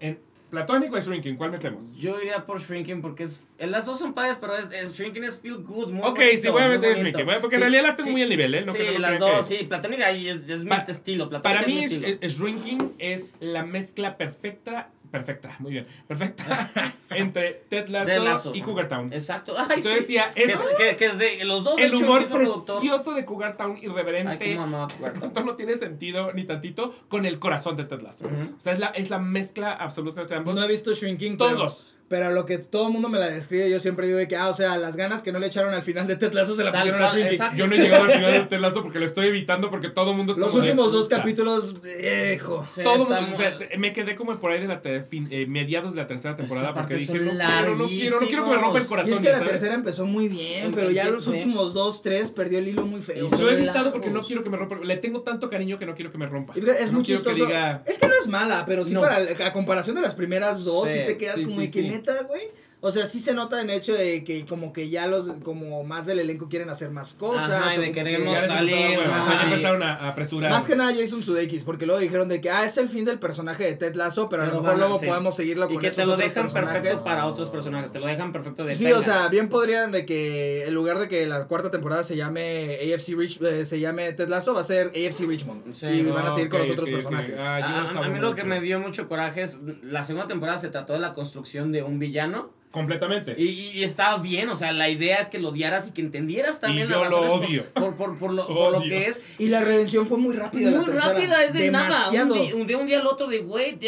En 0.00 0.18
Platónico 0.50 0.96
y 0.96 1.00
Shrinking, 1.00 1.36
¿cuál 1.36 1.50
metemos? 1.50 1.96
Yo 1.96 2.20
iría 2.20 2.46
por 2.46 2.60
Shrinking 2.60 3.00
porque 3.02 3.24
es. 3.24 3.42
Las 3.58 3.86
dos 3.86 3.98
son 3.98 4.14
padres, 4.14 4.36
pero 4.40 4.56
es, 4.56 4.70
el 4.70 4.90
Shrinking 4.90 5.24
es 5.24 5.40
feel 5.40 5.56
good. 5.56 5.88
Muy 5.88 6.02
Ok, 6.08 6.16
bonito, 6.18 6.42
sí, 6.42 6.48
voy 6.48 6.62
a 6.62 6.68
meter. 6.68 6.96
Shrinking. 6.96 7.28
a- 7.30 7.40
Porque 7.40 7.48
Sí, 7.50 7.54
en 7.56 7.60
realidad 7.62 7.82
las 7.82 7.96
tengo 7.96 8.06
sí. 8.06 8.12
muy 8.12 8.22
al 8.22 8.28
nivel, 8.28 8.54
¿eh? 8.54 8.62
No 8.64 8.72
sí, 8.72 8.78
no 8.92 8.98
las 9.00 9.18
dos, 9.18 9.46
que- 9.48 9.58
sí. 9.58 9.64
Platónica 9.64 10.10
es, 10.10 10.48
es 10.48 10.62
mi 10.64 10.70
estilo. 10.86 11.28
Para 11.28 11.40
Platónica 11.42 11.66
mí, 11.66 11.84
es, 11.84 11.92
estilo. 11.92 12.18
es- 12.20 12.38
Shrinking 12.38 12.92
es 12.98 13.32
la 13.40 13.64
mezcla 13.64 14.16
perfecta. 14.16 14.90
Perfecta, 15.14 15.54
muy 15.60 15.70
bien. 15.70 15.86
Perfecta 16.08 16.70
entre 17.10 17.52
Ted 17.68 17.86
Lasso, 17.88 18.06
Ted 18.06 18.20
Lasso. 18.22 18.52
y 18.54 18.62
Cougar 18.62 18.88
Town. 18.88 19.12
Exacto. 19.12 19.54
Ay, 19.56 19.80
sí. 19.80 19.88
decía, 19.88 20.30
Que 20.34 20.42
es 20.44 20.58
que, 20.76 20.96
que 20.96 21.04
es 21.04 21.18
de 21.18 21.44
los 21.44 21.62
dos. 21.62 21.78
el 21.78 21.94
hecho, 21.94 22.04
humor 22.04 22.28
productor. 22.28 22.80
precioso 22.80 23.14
de 23.14 23.24
Cougar 23.24 23.56
Town, 23.56 23.76
Ay, 23.76 23.84
irreverente. 23.86 24.56
Cougar 24.56 25.12
Town. 25.12 25.24
Esto 25.28 25.44
no 25.44 25.54
tiene 25.54 25.76
sentido 25.76 26.32
ni 26.32 26.42
tantito 26.44 26.92
con 27.08 27.26
el 27.26 27.38
corazón 27.38 27.76
de 27.76 27.84
Ted 27.84 28.00
Lasso. 28.00 28.26
O 28.26 28.60
sea, 28.60 28.72
es 28.72 28.80
la, 28.80 28.88
es 28.88 29.08
la 29.08 29.20
mezcla 29.20 29.70
absoluta 29.72 30.22
entre 30.22 30.36
ambos. 30.36 30.56
No 30.56 30.64
he 30.64 30.68
visto 30.68 30.92
Shrinking, 30.92 31.36
Todos. 31.36 31.94
Pero, 31.94 32.03
lo 32.30 32.46
que 32.46 32.58
todo 32.58 32.86
el 32.88 32.92
mundo 32.92 33.08
me 33.08 33.18
la 33.18 33.28
describe, 33.28 33.68
yo 33.70 33.80
siempre 33.80 34.06
digo 34.06 34.18
de 34.18 34.28
que, 34.28 34.36
ah, 34.36 34.48
o 34.48 34.52
sea, 34.54 34.76
las 34.76 34.96
ganas 34.96 35.22
que 35.22 35.32
no 35.32 35.38
le 35.38 35.46
echaron 35.46 35.72
al 35.74 35.82
final 35.82 36.06
de 36.06 36.16
Ted 36.16 36.32
Lasso 36.32 36.54
se 36.54 36.64
la 36.64 36.72
Tal 36.72 36.80
pusieron 36.82 37.02
a 37.02 37.08
Shrinking. 37.08 37.32
exacto. 37.32 37.56
Yo 37.56 37.66
no 37.66 37.74
he 37.74 37.78
llegado 37.78 38.04
al 38.04 38.10
final 38.12 38.32
de 38.32 38.40
Ted 38.46 38.58
Lasso 38.60 38.82
porque 38.82 38.98
lo 38.98 39.06
estoy 39.06 39.26
evitando 39.28 39.70
porque 39.70 39.88
todo 39.90 40.10
el 40.12 40.16
mundo 40.16 40.32
está 40.32 40.40
Los 40.42 40.50
como 40.52 40.62
de, 40.64 40.70
últimos 40.70 40.92
dos 40.92 41.04
puta. 41.06 41.16
capítulos, 41.18 41.74
viejo. 41.82 42.66
Sí, 42.74 42.82
Todo 42.82 42.96
está 42.96 43.20
mundo, 43.20 43.34
o 43.34 43.38
sea, 43.38 43.58
te- 43.58 43.76
me 43.78 43.92
quedé 43.92 44.16
como 44.16 44.38
por 44.38 44.50
ahí 44.52 44.60
de 44.60 44.68
la 44.68 44.80
te- 44.80 45.02
fin- 45.02 45.28
eh, 45.30 45.46
mediados 45.46 45.92
de 45.94 46.00
la 46.00 46.06
tercera 46.06 46.36
temporada 46.36 46.68
que 46.68 46.72
porque 46.74 46.94
aparte 46.94 47.12
dije, 47.12 47.12
son 47.12 47.24
no 47.38 47.44
quiero, 47.44 47.76
no 47.76 47.86
quiero, 47.86 48.20
no 48.20 48.26
quiero 48.26 48.44
que 48.44 48.50
me 48.50 48.56
rompa 48.56 48.78
el 48.78 48.84
larguísimos. 48.84 48.88
corazón. 48.88 49.10
Y 49.10 49.12
es 49.14 49.20
que 49.20 49.28
la 49.28 49.38
¿sabes? 49.38 49.50
tercera 49.50 49.74
empezó 49.74 50.06
muy 50.06 50.28
bien, 50.28 50.72
pero 50.74 50.90
ya 50.90 51.08
los 51.08 51.24
sí. 51.24 51.30
últimos 51.30 51.74
dos, 51.74 52.02
tres 52.02 52.30
perdió 52.30 52.58
el 52.58 52.68
hilo 52.68 52.86
muy 52.86 53.00
feo. 53.00 53.26
Y 53.26 53.30
Lo 53.40 53.50
he 53.50 53.54
evitado 53.54 53.90
porque 53.92 54.06
no 54.08 54.14
largos. 54.14 54.26
quiero 54.26 54.42
que 54.44 54.50
me 54.50 54.56
rompa. 54.56 54.76
Le 54.82 54.96
tengo 54.98 55.22
tanto 55.22 55.50
cariño 55.50 55.78
que 55.78 55.86
no 55.86 55.94
quiero 55.94 56.10
que 56.12 56.18
me 56.18 56.26
rompa. 56.26 56.52
Y 56.56 56.60
fíjate, 56.60 56.82
es 56.82 56.88
No 56.90 56.96
muy 56.98 57.04
quiero 57.04 57.22
que 57.22 57.30
chistoso. 57.30 57.50
diga- 57.50 57.82
Es 57.86 57.98
que 57.98 58.06
no 58.06 58.12
es 58.20 58.28
mala, 58.28 58.64
pero 58.66 58.84
sí 58.84 58.94
No. 58.94 59.00
para 59.00 59.16
a 59.46 59.52
comparación 59.52 59.96
de 59.96 60.02
las 60.02 60.14
primeras 60.14 60.64
dos, 60.64 60.88
sí, 60.88 60.94
Sí, 60.98 61.06
te 61.06 61.18
quedas 61.18 61.36
sí, 61.38 61.44
como 61.44 61.56
sí, 61.56 61.66
de 61.66 61.70
que 61.72 61.80
sí. 61.80 61.88
neta, 61.88 62.03
güey. 62.12 62.52
O 62.86 62.90
sea, 62.90 63.06
sí 63.06 63.18
se 63.18 63.32
nota 63.32 63.62
en 63.62 63.70
hecho 63.70 63.94
de 63.94 64.24
que 64.24 64.44
como 64.44 64.70
que 64.74 64.90
ya 64.90 65.06
los, 65.06 65.28
como 65.42 65.82
más 65.84 66.04
del 66.04 66.18
elenco 66.18 66.50
quieren 66.50 66.68
hacer 66.68 66.90
más 66.90 67.14
cosas. 67.14 67.48
Ajá, 67.48 67.74
y 67.74 67.80
de 67.80 67.92
queremos 67.92 68.34
les 68.38 68.44
salir, 68.46 68.98
ajá, 69.00 69.44
empezaron 69.44 69.82
a, 69.82 69.94
a 69.94 70.08
apresurar. 70.10 70.50
Más 70.50 70.66
que 70.66 70.76
nada 70.76 70.92
Jason 70.94 71.22
Sudeikis, 71.22 71.64
porque 71.64 71.86
luego 71.86 71.98
dijeron 72.00 72.28
de 72.28 72.42
que, 72.42 72.50
ah, 72.50 72.66
es 72.66 72.76
el 72.76 72.90
fin 72.90 73.06
del 73.06 73.18
personaje 73.18 73.64
de 73.64 73.72
Ted 73.72 73.94
Lasso, 73.94 74.28
pero, 74.28 74.42
a 74.42 74.46
lo 74.48 74.60
mejor 74.60 74.76
luego 74.78 74.98
sí. 74.98 75.06
podemos 75.06 75.34
seguirlo 75.34 75.64
Y 75.70 75.72
con 75.72 75.80
que 75.80 75.86
esos 75.86 75.96
te 76.04 76.06
lo 76.06 76.16
dejan 76.18 76.42
personajes. 76.44 76.72
perfecto 76.82 77.04
para 77.04 77.24
otros 77.26 77.48
personajes. 77.48 77.90
Te 77.90 78.00
lo 78.00 78.06
dejan 78.06 78.32
perfecto 78.32 78.66
de 78.66 78.74
Sí, 78.74 78.92
o 78.92 79.00
sea, 79.00 79.28
bien 79.28 79.48
podrían 79.48 79.90
de 79.90 80.04
que 80.04 80.66
en 80.66 80.74
lugar 80.74 80.98
de 80.98 81.08
que 81.08 81.26
la 81.26 81.46
cuarta 81.48 81.70
temporada 81.70 82.02
se 82.02 82.16
llame 82.16 82.76
AFC 82.94 83.14
Rich, 83.16 83.40
eh, 83.40 83.64
se 83.64 83.80
llame 83.80 84.12
Ted 84.12 84.28
Lasso, 84.28 84.52
va 84.52 84.60
a 84.60 84.64
ser 84.64 84.88
AFC 84.88 85.20
Richmond. 85.26 85.72
Sí. 85.74 85.86
y 85.86 86.02
van 86.02 86.26
a 86.26 86.32
seguir 86.34 86.50
con 86.50 86.60
los 86.60 86.68
otros 86.68 86.90
personajes. 86.90 87.34
Ah, 87.38 87.56
A, 87.56 88.04
a- 88.04 88.08
mí 88.10 88.18
lo 88.20 88.34
que 88.34 88.44
me 88.44 88.60
dio 88.60 88.78
mucho 88.78 89.08
coraje 89.08 89.40
es 89.40 89.58
la 89.82 90.04
segunda 90.04 90.26
temporada 90.26 90.58
se 90.58 90.68
trató 90.68 90.92
de 90.92 90.98
la 90.98 91.14
construcción 91.14 91.72
de 91.72 91.82
un 91.82 91.98
villano 91.98 92.50
Completamente. 92.74 93.34
y, 93.38 93.70
y 93.72 93.84
estaba 93.84 94.18
bien, 94.18 94.48
o 94.48 94.56
sea, 94.56 94.72
la 94.72 94.88
idea 94.88 95.18
es 95.18 95.28
que 95.28 95.38
lo 95.38 95.50
odiaras 95.50 95.86
y 95.88 95.92
que 95.92 96.00
entendieras 96.00 96.60
también 96.60 96.88
Y 96.88 96.90
yo 96.90 96.96
lo 96.96 97.04
razones 97.04 97.30
odio. 97.32 97.64
Por, 97.72 97.94
por, 97.96 98.18
por 98.18 98.32
lo, 98.32 98.46
por 98.48 98.72
lo 98.72 98.80
que 98.82 99.06
es. 99.06 99.22
Y 99.38 99.46
la 99.46 99.60
redención 99.60 100.06
fue 100.08 100.18
muy 100.18 100.34
rápida. 100.34 100.70
Muy 100.72 100.86
rápida, 100.92 101.44
es 101.44 101.52
de 101.52 101.60
Demasiado. 101.60 102.34
nada. 102.34 102.54
Un 102.54 102.66
día, 102.66 102.76
de 102.76 102.82
un 102.82 102.86
día 102.88 103.00
al 103.00 103.06
otro 103.06 103.28
de, 103.28 103.38
güey, 103.38 103.78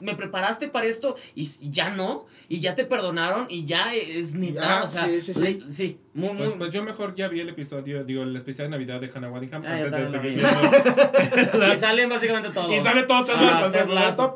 me 0.00 0.14
preparaste 0.16 0.66
para 0.68 0.86
esto 0.86 1.14
y, 1.36 1.48
ya 1.70 1.90
no, 1.90 2.26
y 2.48 2.58
ya 2.58 2.74
te 2.74 2.84
perdonaron 2.84 3.46
y 3.48 3.64
ya 3.64 3.94
es 3.94 4.34
neta, 4.34 4.60
Ya, 4.60 4.82
o 4.84 4.88
sea, 4.88 5.06
sí, 5.06 5.20
sí, 5.22 5.34
sí. 5.34 5.40
le- 5.40 5.70
sí, 5.72 5.98
muy, 6.14 6.28
muy... 6.28 6.36
Pues, 6.38 6.50
pues 6.58 6.70
yo 6.70 6.82
mejor 6.82 7.14
ya 7.14 7.28
vi 7.28 7.40
el 7.40 7.48
episodio, 7.48 8.04
digo, 8.04 8.22
el 8.22 8.36
especial 8.36 8.66
de 8.66 8.72
Navidad 8.72 9.00
de 9.00 9.10
Hannah 9.14 9.30
Waddingham 9.30 9.62
Ah, 9.66 9.76
antes 9.76 9.92
de 9.92 10.06
seguir 10.06 10.36
viendo. 10.36 11.66
y 11.72 11.76
salen 11.76 12.08
básicamente 12.10 12.50
todos. 12.50 12.70
Y 12.70 12.80
sale 12.80 13.04
todo 13.04 13.24
Ted 13.24 13.32
Ah, 13.40 13.70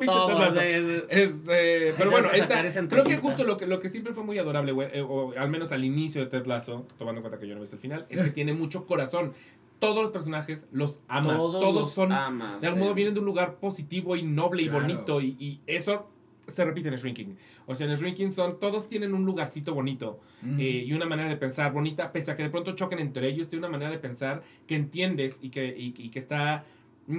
todo 0.05 0.45
es- 0.45 0.57
es- 0.57 1.03
Es, 1.09 1.45
eh, 1.49 1.93
pero 1.97 2.09
bueno, 2.11 2.29
esta- 2.31 2.61
creo 2.61 2.71
que 2.71 2.79
entrevista. 2.79 3.21
justo 3.27 3.43
lo 3.43 3.57
que, 3.57 3.67
lo 3.67 3.79
que 3.79 3.89
siempre 3.89 4.13
fue 4.13 4.23
muy 4.23 4.37
adorable, 4.39 4.71
güey, 4.71 4.89
eh, 4.91 5.01
o 5.01 5.33
al 5.37 5.49
menos 5.49 5.71
al 5.71 5.83
inicio 5.83 6.21
de 6.21 6.27
Ted 6.27 6.45
Lasso, 6.47 6.85
tomando 6.97 7.19
en 7.19 7.23
cuenta 7.23 7.39
que 7.39 7.47
yo 7.47 7.53
no 7.55 7.61
ves 7.61 7.73
el 7.73 7.79
final, 7.79 8.05
es 8.09 8.21
que 8.21 8.29
tiene 8.31 8.53
mucho 8.53 8.85
corazón. 8.85 9.33
Todos 9.79 10.01
los 10.01 10.11
personajes 10.11 10.67
los 10.71 11.01
amas, 11.07 11.37
todos, 11.37 11.61
todos, 11.61 11.75
los 11.75 11.93
son, 11.93 12.11
amas, 12.11 12.59
de 12.61 12.67
algún 12.67 12.79
sí. 12.81 12.83
modo 12.85 12.95
vienen 12.95 13.13
de 13.13 13.19
un 13.19 13.27
lugar 13.27 13.57
positivo 13.59 14.15
y 14.15 14.23
noble 14.23 14.63
y 14.63 14.69
Claro. 14.69 14.81
bonito, 14.81 15.21
y, 15.21 15.35
y 15.39 15.61
eso 15.67 16.09
se 16.47 16.65
repite 16.65 16.89
en 16.89 16.95
Shrinking. 16.95 17.37
O 17.65 17.75
sea, 17.75 17.87
en 17.87 17.95
Shrinking 17.95 18.31
son, 18.31 18.59
todos 18.59 18.87
tienen 18.87 19.13
un 19.13 19.25
lugarcito 19.25 19.73
bonito 19.73 20.19
eh, 20.57 20.83
y 20.85 20.93
una 20.93 21.05
manera 21.05 21.29
de 21.29 21.37
pensar 21.37 21.71
bonita, 21.71 22.11
pese 22.11 22.31
a 22.31 22.35
que 22.35 22.43
de 22.43 22.49
pronto 22.49 22.73
choquen 22.73 22.99
entre 22.99 23.27
ellos, 23.27 23.49
tiene 23.49 23.65
una 23.65 23.71
manera 23.71 23.91
de 23.91 23.99
pensar 23.99 24.41
que 24.65 24.75
entiendes 24.75 25.39
y 25.41 25.49
que, 25.49 25.67
y, 25.67 25.93
y 25.97 26.09
que 26.09 26.19
está 26.19 26.65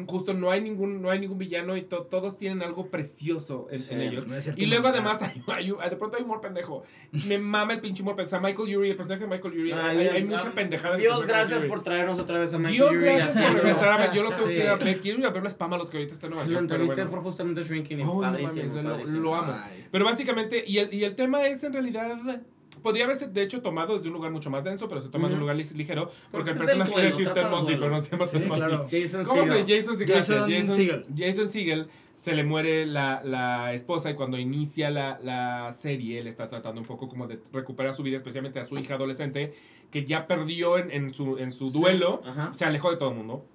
justo 0.07 0.35
no 0.35 0.51
hay 0.51 0.61
ningún 0.61 1.01
no 1.01 1.09
hay 1.11 1.19
ningún 1.19 1.39
villano 1.39 1.75
y 1.77 1.83
to- 1.83 2.03
todos 2.03 2.37
tienen 2.37 2.63
algo 2.63 2.91
precioso 2.91 3.67
en, 3.71 3.79
Sí. 3.79 3.95
en 3.95 4.03
ellos 4.03 4.27
No 4.27 4.35
y 4.55 4.67
luego 4.67 4.83
no. 4.83 4.89
además 4.91 5.23
hay, 5.23 5.43
hay 5.49 5.91
de 5.91 5.97
pronto 5.97 6.19
hay 6.19 6.25
humor 6.25 6.43
pendejo 6.43 6.83
me 7.27 7.39
mama 7.39 7.73
el 7.73 7.81
pinche 7.81 8.03
humor 8.03 8.15
pendejo 8.15 8.37
o 8.37 8.41
sea 8.41 8.47
Michael 8.47 8.69
Yuri 8.69 8.91
el 8.91 8.97
personaje 8.97 9.25
de 9.25 9.31
Michael 9.31 9.55
Yuri 9.55 9.73
Ay, 9.73 9.81
hay, 9.97 10.07
hay 10.09 10.17
ay, 10.19 10.25
mucha 10.25 10.53
pendejada 10.53 10.97
Dios, 10.99 11.27
gracias 11.27 11.65
por 11.65 11.83
traernos 11.83 12.19
otra 12.19 12.39
vez 12.39 12.53
a 12.53 12.59
Michael 12.59 12.75
Dios 12.77 12.93
Yuri 12.93 13.05
gracias 13.05 13.45
por 13.47 13.55
regresar 13.63 13.89
a 13.89 13.97
ver 13.97 14.13
yo 14.13 14.23
lo 14.25 14.31
tengo 14.31 14.47
Sí. 14.47 14.55
que 14.55 14.59
ir 14.65 14.69
a 14.69 14.77
ver 14.77 15.01
quiero 15.01 15.19
ir 15.21 15.25
a 15.27 15.31
ver 15.31 15.43
la 15.43 15.51
Spamalot 15.51 15.89
que 15.89 15.97
ahorita 15.97 16.13
está 16.13 16.27
en 16.27 16.33
Nueva 16.35 16.45
Lo 16.47 16.53
York, 16.53 16.65
pero 16.69 16.83
entrevisté 16.83 17.03
bueno. 17.03 17.11
por 17.11 17.23
justamente 17.23 17.63
Shrinking 17.63 17.99
y 17.99 18.03
Ay, 18.03 18.07
no 18.07 18.21
padrísimo, 18.21 18.67
mames, 18.69 18.85
lo- 18.85 18.91
padrísimo. 18.91 19.23
lo 19.23 19.35
amo. 19.35 19.53
Ay. 19.57 19.87
Pero 19.91 20.05
básicamente, 20.05 20.65
y 20.67 20.79
el, 20.79 20.93
y 20.93 21.05
el 21.05 21.15
tema 21.17 21.47
es 21.47 21.65
en 21.65 21.73
realidad. 21.73 22.43
Podría 22.83 23.05
haberse 23.05 23.29
de 23.29 23.43
hecho 23.43 23.61
tomado 23.63 23.95
desde 23.95 24.09
un 24.09 24.15
lugar 24.15 24.31
mucho 24.33 24.51
más 24.51 24.65
denso, 24.65 24.89
pero 24.89 25.01
se 25.01 25.09
toma 25.09 25.29
de 25.29 25.35
un 25.35 25.41
lugar 25.41 25.57
lig- 25.57 25.75
ligero. 25.75 26.11
Porque, 26.31 26.51
el 26.53 26.57
personaje 26.59 26.93
quiere 26.93 27.09
decir 27.11 27.29
Ted 27.33 27.49
Mosby, 27.51 27.77
pero 27.77 27.91
no 27.91 28.01
se 28.01 28.11
llama 28.11 28.27
Ted 28.27 28.41
Sí, 28.43 28.47
Mosby. 28.47 28.63
¿Cómo 29.27 29.45
se. 29.45 29.61
Jason 29.67 29.99
Segel? 29.99 30.15
Jason 30.17 31.07
Jason, 31.17 31.49
Segel. 31.49 31.89
Se 32.15 32.35
le 32.35 32.43
muere 32.43 32.85
la, 32.85 33.23
la 33.25 33.73
esposa 33.73 34.11
y 34.11 34.15
cuando 34.15 34.39
inicia 34.39 34.91
la, 34.91 35.21
la 35.23 35.71
serie, 35.71 36.19
él 36.19 36.27
está 36.27 36.49
tratando 36.49 36.81
un 36.81 36.87
poco 36.87 37.09
como 37.09 37.29
de 37.29 37.41
recuperar 37.53 37.95
su 37.95 38.03
vida, 38.03 38.17
especialmente 38.17 38.59
a 38.59 38.65
su 38.65 38.77
hija 38.77 38.95
adolescente, 38.95 39.53
que 39.93 40.05
ya 40.05 40.27
perdió 40.27 40.79
en, 40.79 40.91
en 40.91 41.15
su, 41.15 41.39
en 41.39 41.53
su 41.53 41.71
Sí, 41.71 41.79
duelo, 41.79 42.21
ajá. 42.27 42.53
se 42.53 42.65
alejó 42.65 42.91
de 42.91 42.97
todo 42.97 43.11
el 43.11 43.17
mundo. 43.17 43.47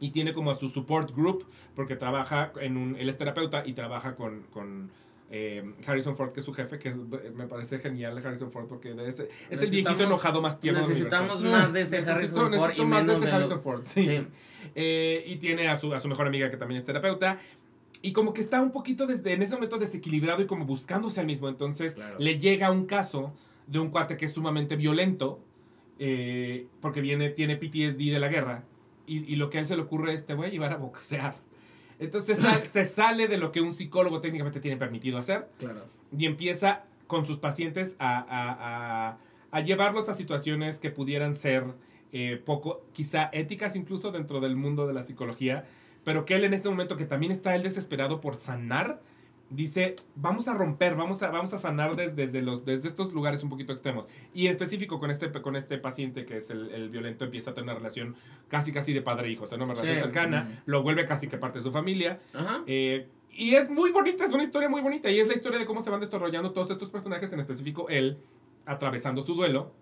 Y 0.00 0.10
tiene 0.10 0.32
como 0.32 0.52
a 0.52 0.54
su 0.54 0.68
support 0.68 1.10
group, 1.14 1.44
porque 1.74 1.96
trabaja 1.96 2.52
en 2.60 2.76
un. 2.76 2.94
Él 2.96 3.08
es 3.08 3.18
terapeuta 3.18 3.64
y 3.66 3.72
trabaja 3.72 4.14
con. 4.14 4.42
con 4.52 4.90
eh, 5.30 5.74
Harrison 5.86 6.16
Ford, 6.16 6.32
que 6.32 6.40
es 6.40 6.46
su 6.46 6.52
jefe, 6.54 6.78
que 6.78 6.88
es- 6.88 6.96
me 7.34 7.46
parece 7.46 7.78
genial 7.78 8.16
Harrison 8.18 8.50
Ford, 8.50 8.66
porque 8.66 8.94
de 8.94 9.08
ese, 9.08 9.28
es 9.50 9.60
el 9.62 9.70
viejito 9.70 10.02
enojado 10.02 10.40
más 10.40 10.58
tierno 10.58 10.80
Necesitamos 10.80 11.40
universo. 11.40 11.64
más 11.64 11.72
de 11.72 11.80
ese 11.82 11.96
Necesito, 11.98 12.40
Harrison 12.40 12.52
Ford 12.58 12.72
y 12.76 12.84
más 12.84 13.00
de 13.00 13.06
menos 13.06 13.16
ese 13.18 13.26
de 13.26 13.32
Harrison 13.32 13.56
los- 13.56 13.62
Ford, 13.62 13.82
sí. 13.84 14.04
Sí. 14.06 14.26
Eh, 14.74 15.24
y 15.26 15.36
tiene 15.36 15.68
a 15.68 15.76
su, 15.76 15.92
a 15.94 16.00
su 16.00 16.08
mejor 16.08 16.26
amiga 16.26 16.50
que 16.50 16.56
también 16.56 16.78
es 16.78 16.84
terapeuta. 16.84 17.38
Y 18.00 18.12
como 18.12 18.32
que 18.32 18.40
está 18.40 18.60
un 18.62 18.70
poquito 18.72 19.06
desde 19.06 19.32
en 19.32 19.42
ese 19.42 19.54
momento 19.54 19.76
desequilibrado 19.78 20.40
y 20.42 20.46
como 20.46 20.64
buscándose 20.64 21.20
al 21.20 21.26
mismo. 21.26 21.48
Entonces 21.48 21.94
Claro. 21.94 22.16
le 22.18 22.38
llega 22.38 22.70
un 22.70 22.86
caso 22.86 23.34
de 23.66 23.78
un 23.80 23.90
cuate 23.90 24.16
que 24.16 24.26
es 24.26 24.32
sumamente 24.32 24.76
violento. 24.76 25.40
eh, 26.00 26.68
porque 26.80 27.00
viene, 27.00 27.28
tiene 27.30 27.56
PTSD 27.56 28.12
de 28.12 28.20
la 28.20 28.28
guerra. 28.28 28.62
Y, 29.06 29.32
y 29.32 29.34
lo 29.34 29.50
que 29.50 29.58
a 29.58 29.60
él 29.62 29.66
se 29.66 29.74
le 29.74 29.82
ocurre 29.82 30.14
es, 30.14 30.26
te 30.26 30.34
voy 30.34 30.46
a 30.46 30.48
llevar 30.48 30.72
a 30.72 30.76
boxear. 30.76 31.34
Entonces 31.98 32.38
sal- 32.38 32.66
se 32.66 32.84
sale 32.84 33.26
de 33.28 33.38
lo 33.38 33.50
que 33.52 33.60
un 33.60 33.72
psicólogo 33.72 34.20
técnicamente 34.20 34.60
tiene 34.60 34.76
permitido 34.76 35.18
hacer 35.18 35.48
Claro. 35.58 35.84
y 36.16 36.26
empieza 36.26 36.84
con 37.06 37.24
sus 37.24 37.38
pacientes 37.38 37.96
a, 37.98 38.18
a- 38.18 39.08
a- 39.10 39.18
a 39.50 39.60
llevarlos 39.60 40.08
a 40.08 40.14
situaciones 40.14 40.78
que 40.80 40.90
pudieran 40.90 41.34
ser 41.34 41.64
eh, 42.12 42.40
poco, 42.44 42.84
quizá 42.92 43.28
éticas 43.32 43.76
incluso 43.76 44.10
dentro 44.12 44.40
del 44.40 44.56
mundo 44.56 44.86
de 44.86 44.94
la 44.94 45.02
psicología, 45.02 45.64
pero 46.04 46.24
que 46.24 46.36
él 46.36 46.44
en 46.44 46.54
este 46.54 46.68
momento 46.70 46.96
que 46.96 47.04
también 47.04 47.32
está 47.32 47.54
él 47.54 47.62
desesperado 47.62 48.20
por 48.22 48.36
sanar, 48.36 49.02
dice, 49.50 49.96
vamos 50.14 50.46
a 50.48 50.54
romper, 50.54 50.94
vamos 50.94 51.22
a, 51.22 51.30
vamos 51.30 51.54
a 51.54 51.58
sanar 51.58 51.96
desde, 51.96 52.14
desde, 52.26 52.42
los, 52.42 52.64
desde 52.64 52.86
estos 52.88 53.12
lugares 53.12 53.42
un 53.42 53.48
poquito 53.50 53.72
extremos. 53.72 54.08
Y 54.34 54.46
en 54.46 54.52
específico 54.52 55.00
con 55.00 55.10
este, 55.10 55.30
con 55.32 55.56
este 55.56 55.78
paciente 55.78 56.24
que 56.26 56.36
es 56.36 56.50
el, 56.50 56.70
el 56.70 56.90
violento, 56.90 57.24
empieza 57.24 57.52
a 57.52 57.54
tener 57.54 57.70
una 57.70 57.78
relación 57.78 58.14
casi 58.48 58.72
casi 58.72 58.92
de 58.92 59.00
padre-hijo, 59.02 59.44
o 59.44 59.46
sea, 59.46 59.56
no 59.58 59.64
una 59.64 59.74
relación 59.74 59.96
Sí. 59.96 60.02
cercana, 60.02 60.46
Ujú. 60.50 60.60
lo 60.66 60.82
vuelve 60.82 61.06
casi 61.06 61.28
que 61.28 61.38
parte 61.38 61.58
de 61.58 61.62
su 61.64 61.72
familia. 61.72 62.20
Ajá. 62.34 62.62
Eh, 62.66 63.08
y 63.32 63.54
es 63.54 63.70
muy 63.70 63.90
bonita, 63.92 64.24
es 64.24 64.34
una 64.34 64.42
historia 64.44 64.68
muy 64.68 64.80
bonita. 64.82 65.10
Y 65.10 65.20
es 65.20 65.28
la 65.28 65.34
historia 65.34 65.58
de 65.58 65.64
cómo 65.66 65.80
se 65.80 65.90
van 65.90 66.00
desarrollando 66.00 66.50
todos 66.52 66.70
estos 66.70 66.90
personajes, 66.90 67.32
en 67.32 67.40
específico 67.40 67.88
él, 67.88 68.18
atravesando 68.66 69.22
su 69.22 69.34
duelo. 69.34 69.72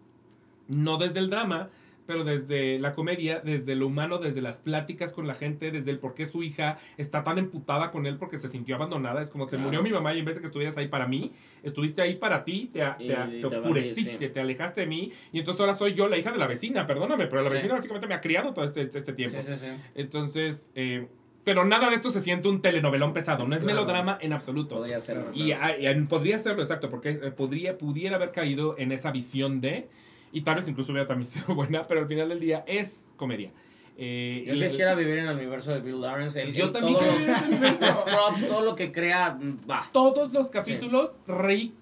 No 0.68 0.98
desde 0.98 1.20
el 1.20 1.30
drama, 1.30 1.70
pero 2.07 2.24
desde 2.24 2.78
la 2.78 2.94
comedia, 2.94 3.40
desde 3.40 3.74
lo 3.74 3.86
humano, 3.88 4.18
desde 4.18 4.40
las 4.40 4.59
pláticas 4.59 5.12
con 5.12 5.26
la 5.26 5.34
gente, 5.34 5.70
desde 5.70 5.90
el 5.90 5.98
por 5.98 6.14
qué 6.14 6.26
su 6.26 6.42
hija 6.42 6.78
está 6.96 7.24
tan 7.24 7.38
emputada 7.38 7.90
con 7.90 8.07
él 8.07 8.16
porque 8.16 8.38
se 8.38 8.48
sintió 8.48 8.76
abandonada. 8.76 9.20
Es 9.22 9.30
como 9.30 9.48
se 9.48 9.59
murió 9.59 9.82
mi 9.82 9.90
mamá 9.90 10.14
y 10.14 10.20
en 10.20 10.24
vez 10.24 10.36
de 10.36 10.40
que 10.42 10.46
estuvieras 10.46 10.76
ahí 10.76 10.88
para 10.88 11.07
mí, 11.07 11.32
estuviste 11.62 12.02
ahí 12.02 12.14
para 12.14 12.44
ti, 12.44 12.70
te, 12.72 12.80
te, 12.80 13.44
oscureciste, 13.46 14.26
sí. 14.26 14.32
te 14.32 14.40
alejaste 14.40 14.82
de 14.82 14.86
mí. 14.86 15.12
Y 15.32 15.38
entonces 15.40 15.61
ahora 15.61 15.74
soy 15.74 15.94
yo 15.94 16.09
la 16.09 16.16
hija 16.18 16.32
de 16.32 16.38
la 16.38 16.46
vecina, 16.46 16.86
perdóname, 16.86 17.26
pero 17.26 17.42
la 17.42 17.50
Sí. 17.50 17.54
vecina 17.57 17.74
básicamente 17.74 18.07
me 18.07 18.14
ha 18.14 18.20
criado 18.20 18.52
todo 18.54 18.64
este, 18.64 18.82
este 18.82 19.12
tiempo. 19.12 19.38
Sí, 19.42 19.54
sí, 19.54 19.59
sí. 19.59 19.68
Entonces, 19.94 20.68
eh, 20.74 21.07
pero 21.44 21.64
nada 21.64 21.88
de 21.90 21.94
esto 21.94 22.11
se 22.11 22.20
siente 22.20 22.48
un 22.48 22.61
telenovelón 22.61 23.12
pesado, 23.12 23.46
no 23.46 23.54
es 23.54 23.62
Claro. 23.62 23.76
melodrama 23.76 24.18
en 24.20 24.32
absoluto. 24.32 24.76
Podría 24.78 24.98
ser. 25.00 25.24
Y, 25.32 25.52
y, 25.52 25.94
podría 26.09 26.38
serlo, 26.38 26.62
exacto, 26.62 26.90
porque 26.90 27.11
eh, 27.11 27.30
podría, 27.30 27.78
pudiera 27.78 28.16
haber 28.16 28.32
caído 28.32 28.76
en 28.78 28.90
esa 28.92 29.12
visión 29.12 29.60
de, 29.60 29.89
y 30.32 30.40
tal 30.43 30.57
vez 30.57 30.69
incluso 30.69 30.93
hubiera 30.93 31.07
también 31.07 31.27
sido 31.31 31.55
buena, 31.55 31.82
pero 31.82 32.01
al 32.01 32.07
final 32.09 32.28
del 32.28 32.40
día 32.40 32.65
es 32.66 33.12
comedia. 33.16 33.51
Eh, 33.98 34.44
Yo 34.47 34.55
quisiera 34.55 34.94
vivir 34.94 35.19
en 35.19 35.27
el 35.28 35.36
universo 35.36 35.73
de 35.73 35.81
Bill 35.81 36.01
Lawrence. 36.03 36.53
Yo 36.53 36.70
también 36.70 36.98
todo 36.98 37.07
quiero 37.07 37.19
vivir 37.19 37.31
en 37.31 37.35
ese 37.35 37.47
universo. 37.48 37.93
Scrubs, 38.07 38.47
todo 38.48 38.61
lo 38.61 38.77
que 38.77 38.93
crea, 38.93 39.39
mm, 39.40 39.61
va. 39.70 39.89
todos 39.93 40.32
los 40.32 40.48
capítulos 40.48 41.12
reí 41.27 41.74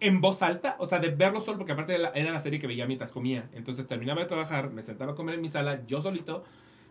en 0.00 0.20
voz 0.20 0.42
alta, 0.42 0.76
o 0.78 0.86
sea, 0.86 0.98
de 0.98 1.10
verlo 1.10 1.40
solo, 1.40 1.58
porque 1.58 1.72
aparte 1.72 1.94
era 1.94 2.32
la 2.32 2.40
serie 2.40 2.58
que 2.58 2.66
veía 2.66 2.86
mientras 2.86 3.12
comía. 3.12 3.48
Entonces 3.54 3.86
terminaba 3.86 4.20
de 4.20 4.26
trabajar, 4.26 4.70
me 4.70 4.82
sentaba 4.82 5.12
a 5.12 5.14
comer 5.14 5.36
en 5.36 5.40
mi 5.42 5.48
sala, 5.48 5.82
yo 5.86 6.02
solito, 6.02 6.44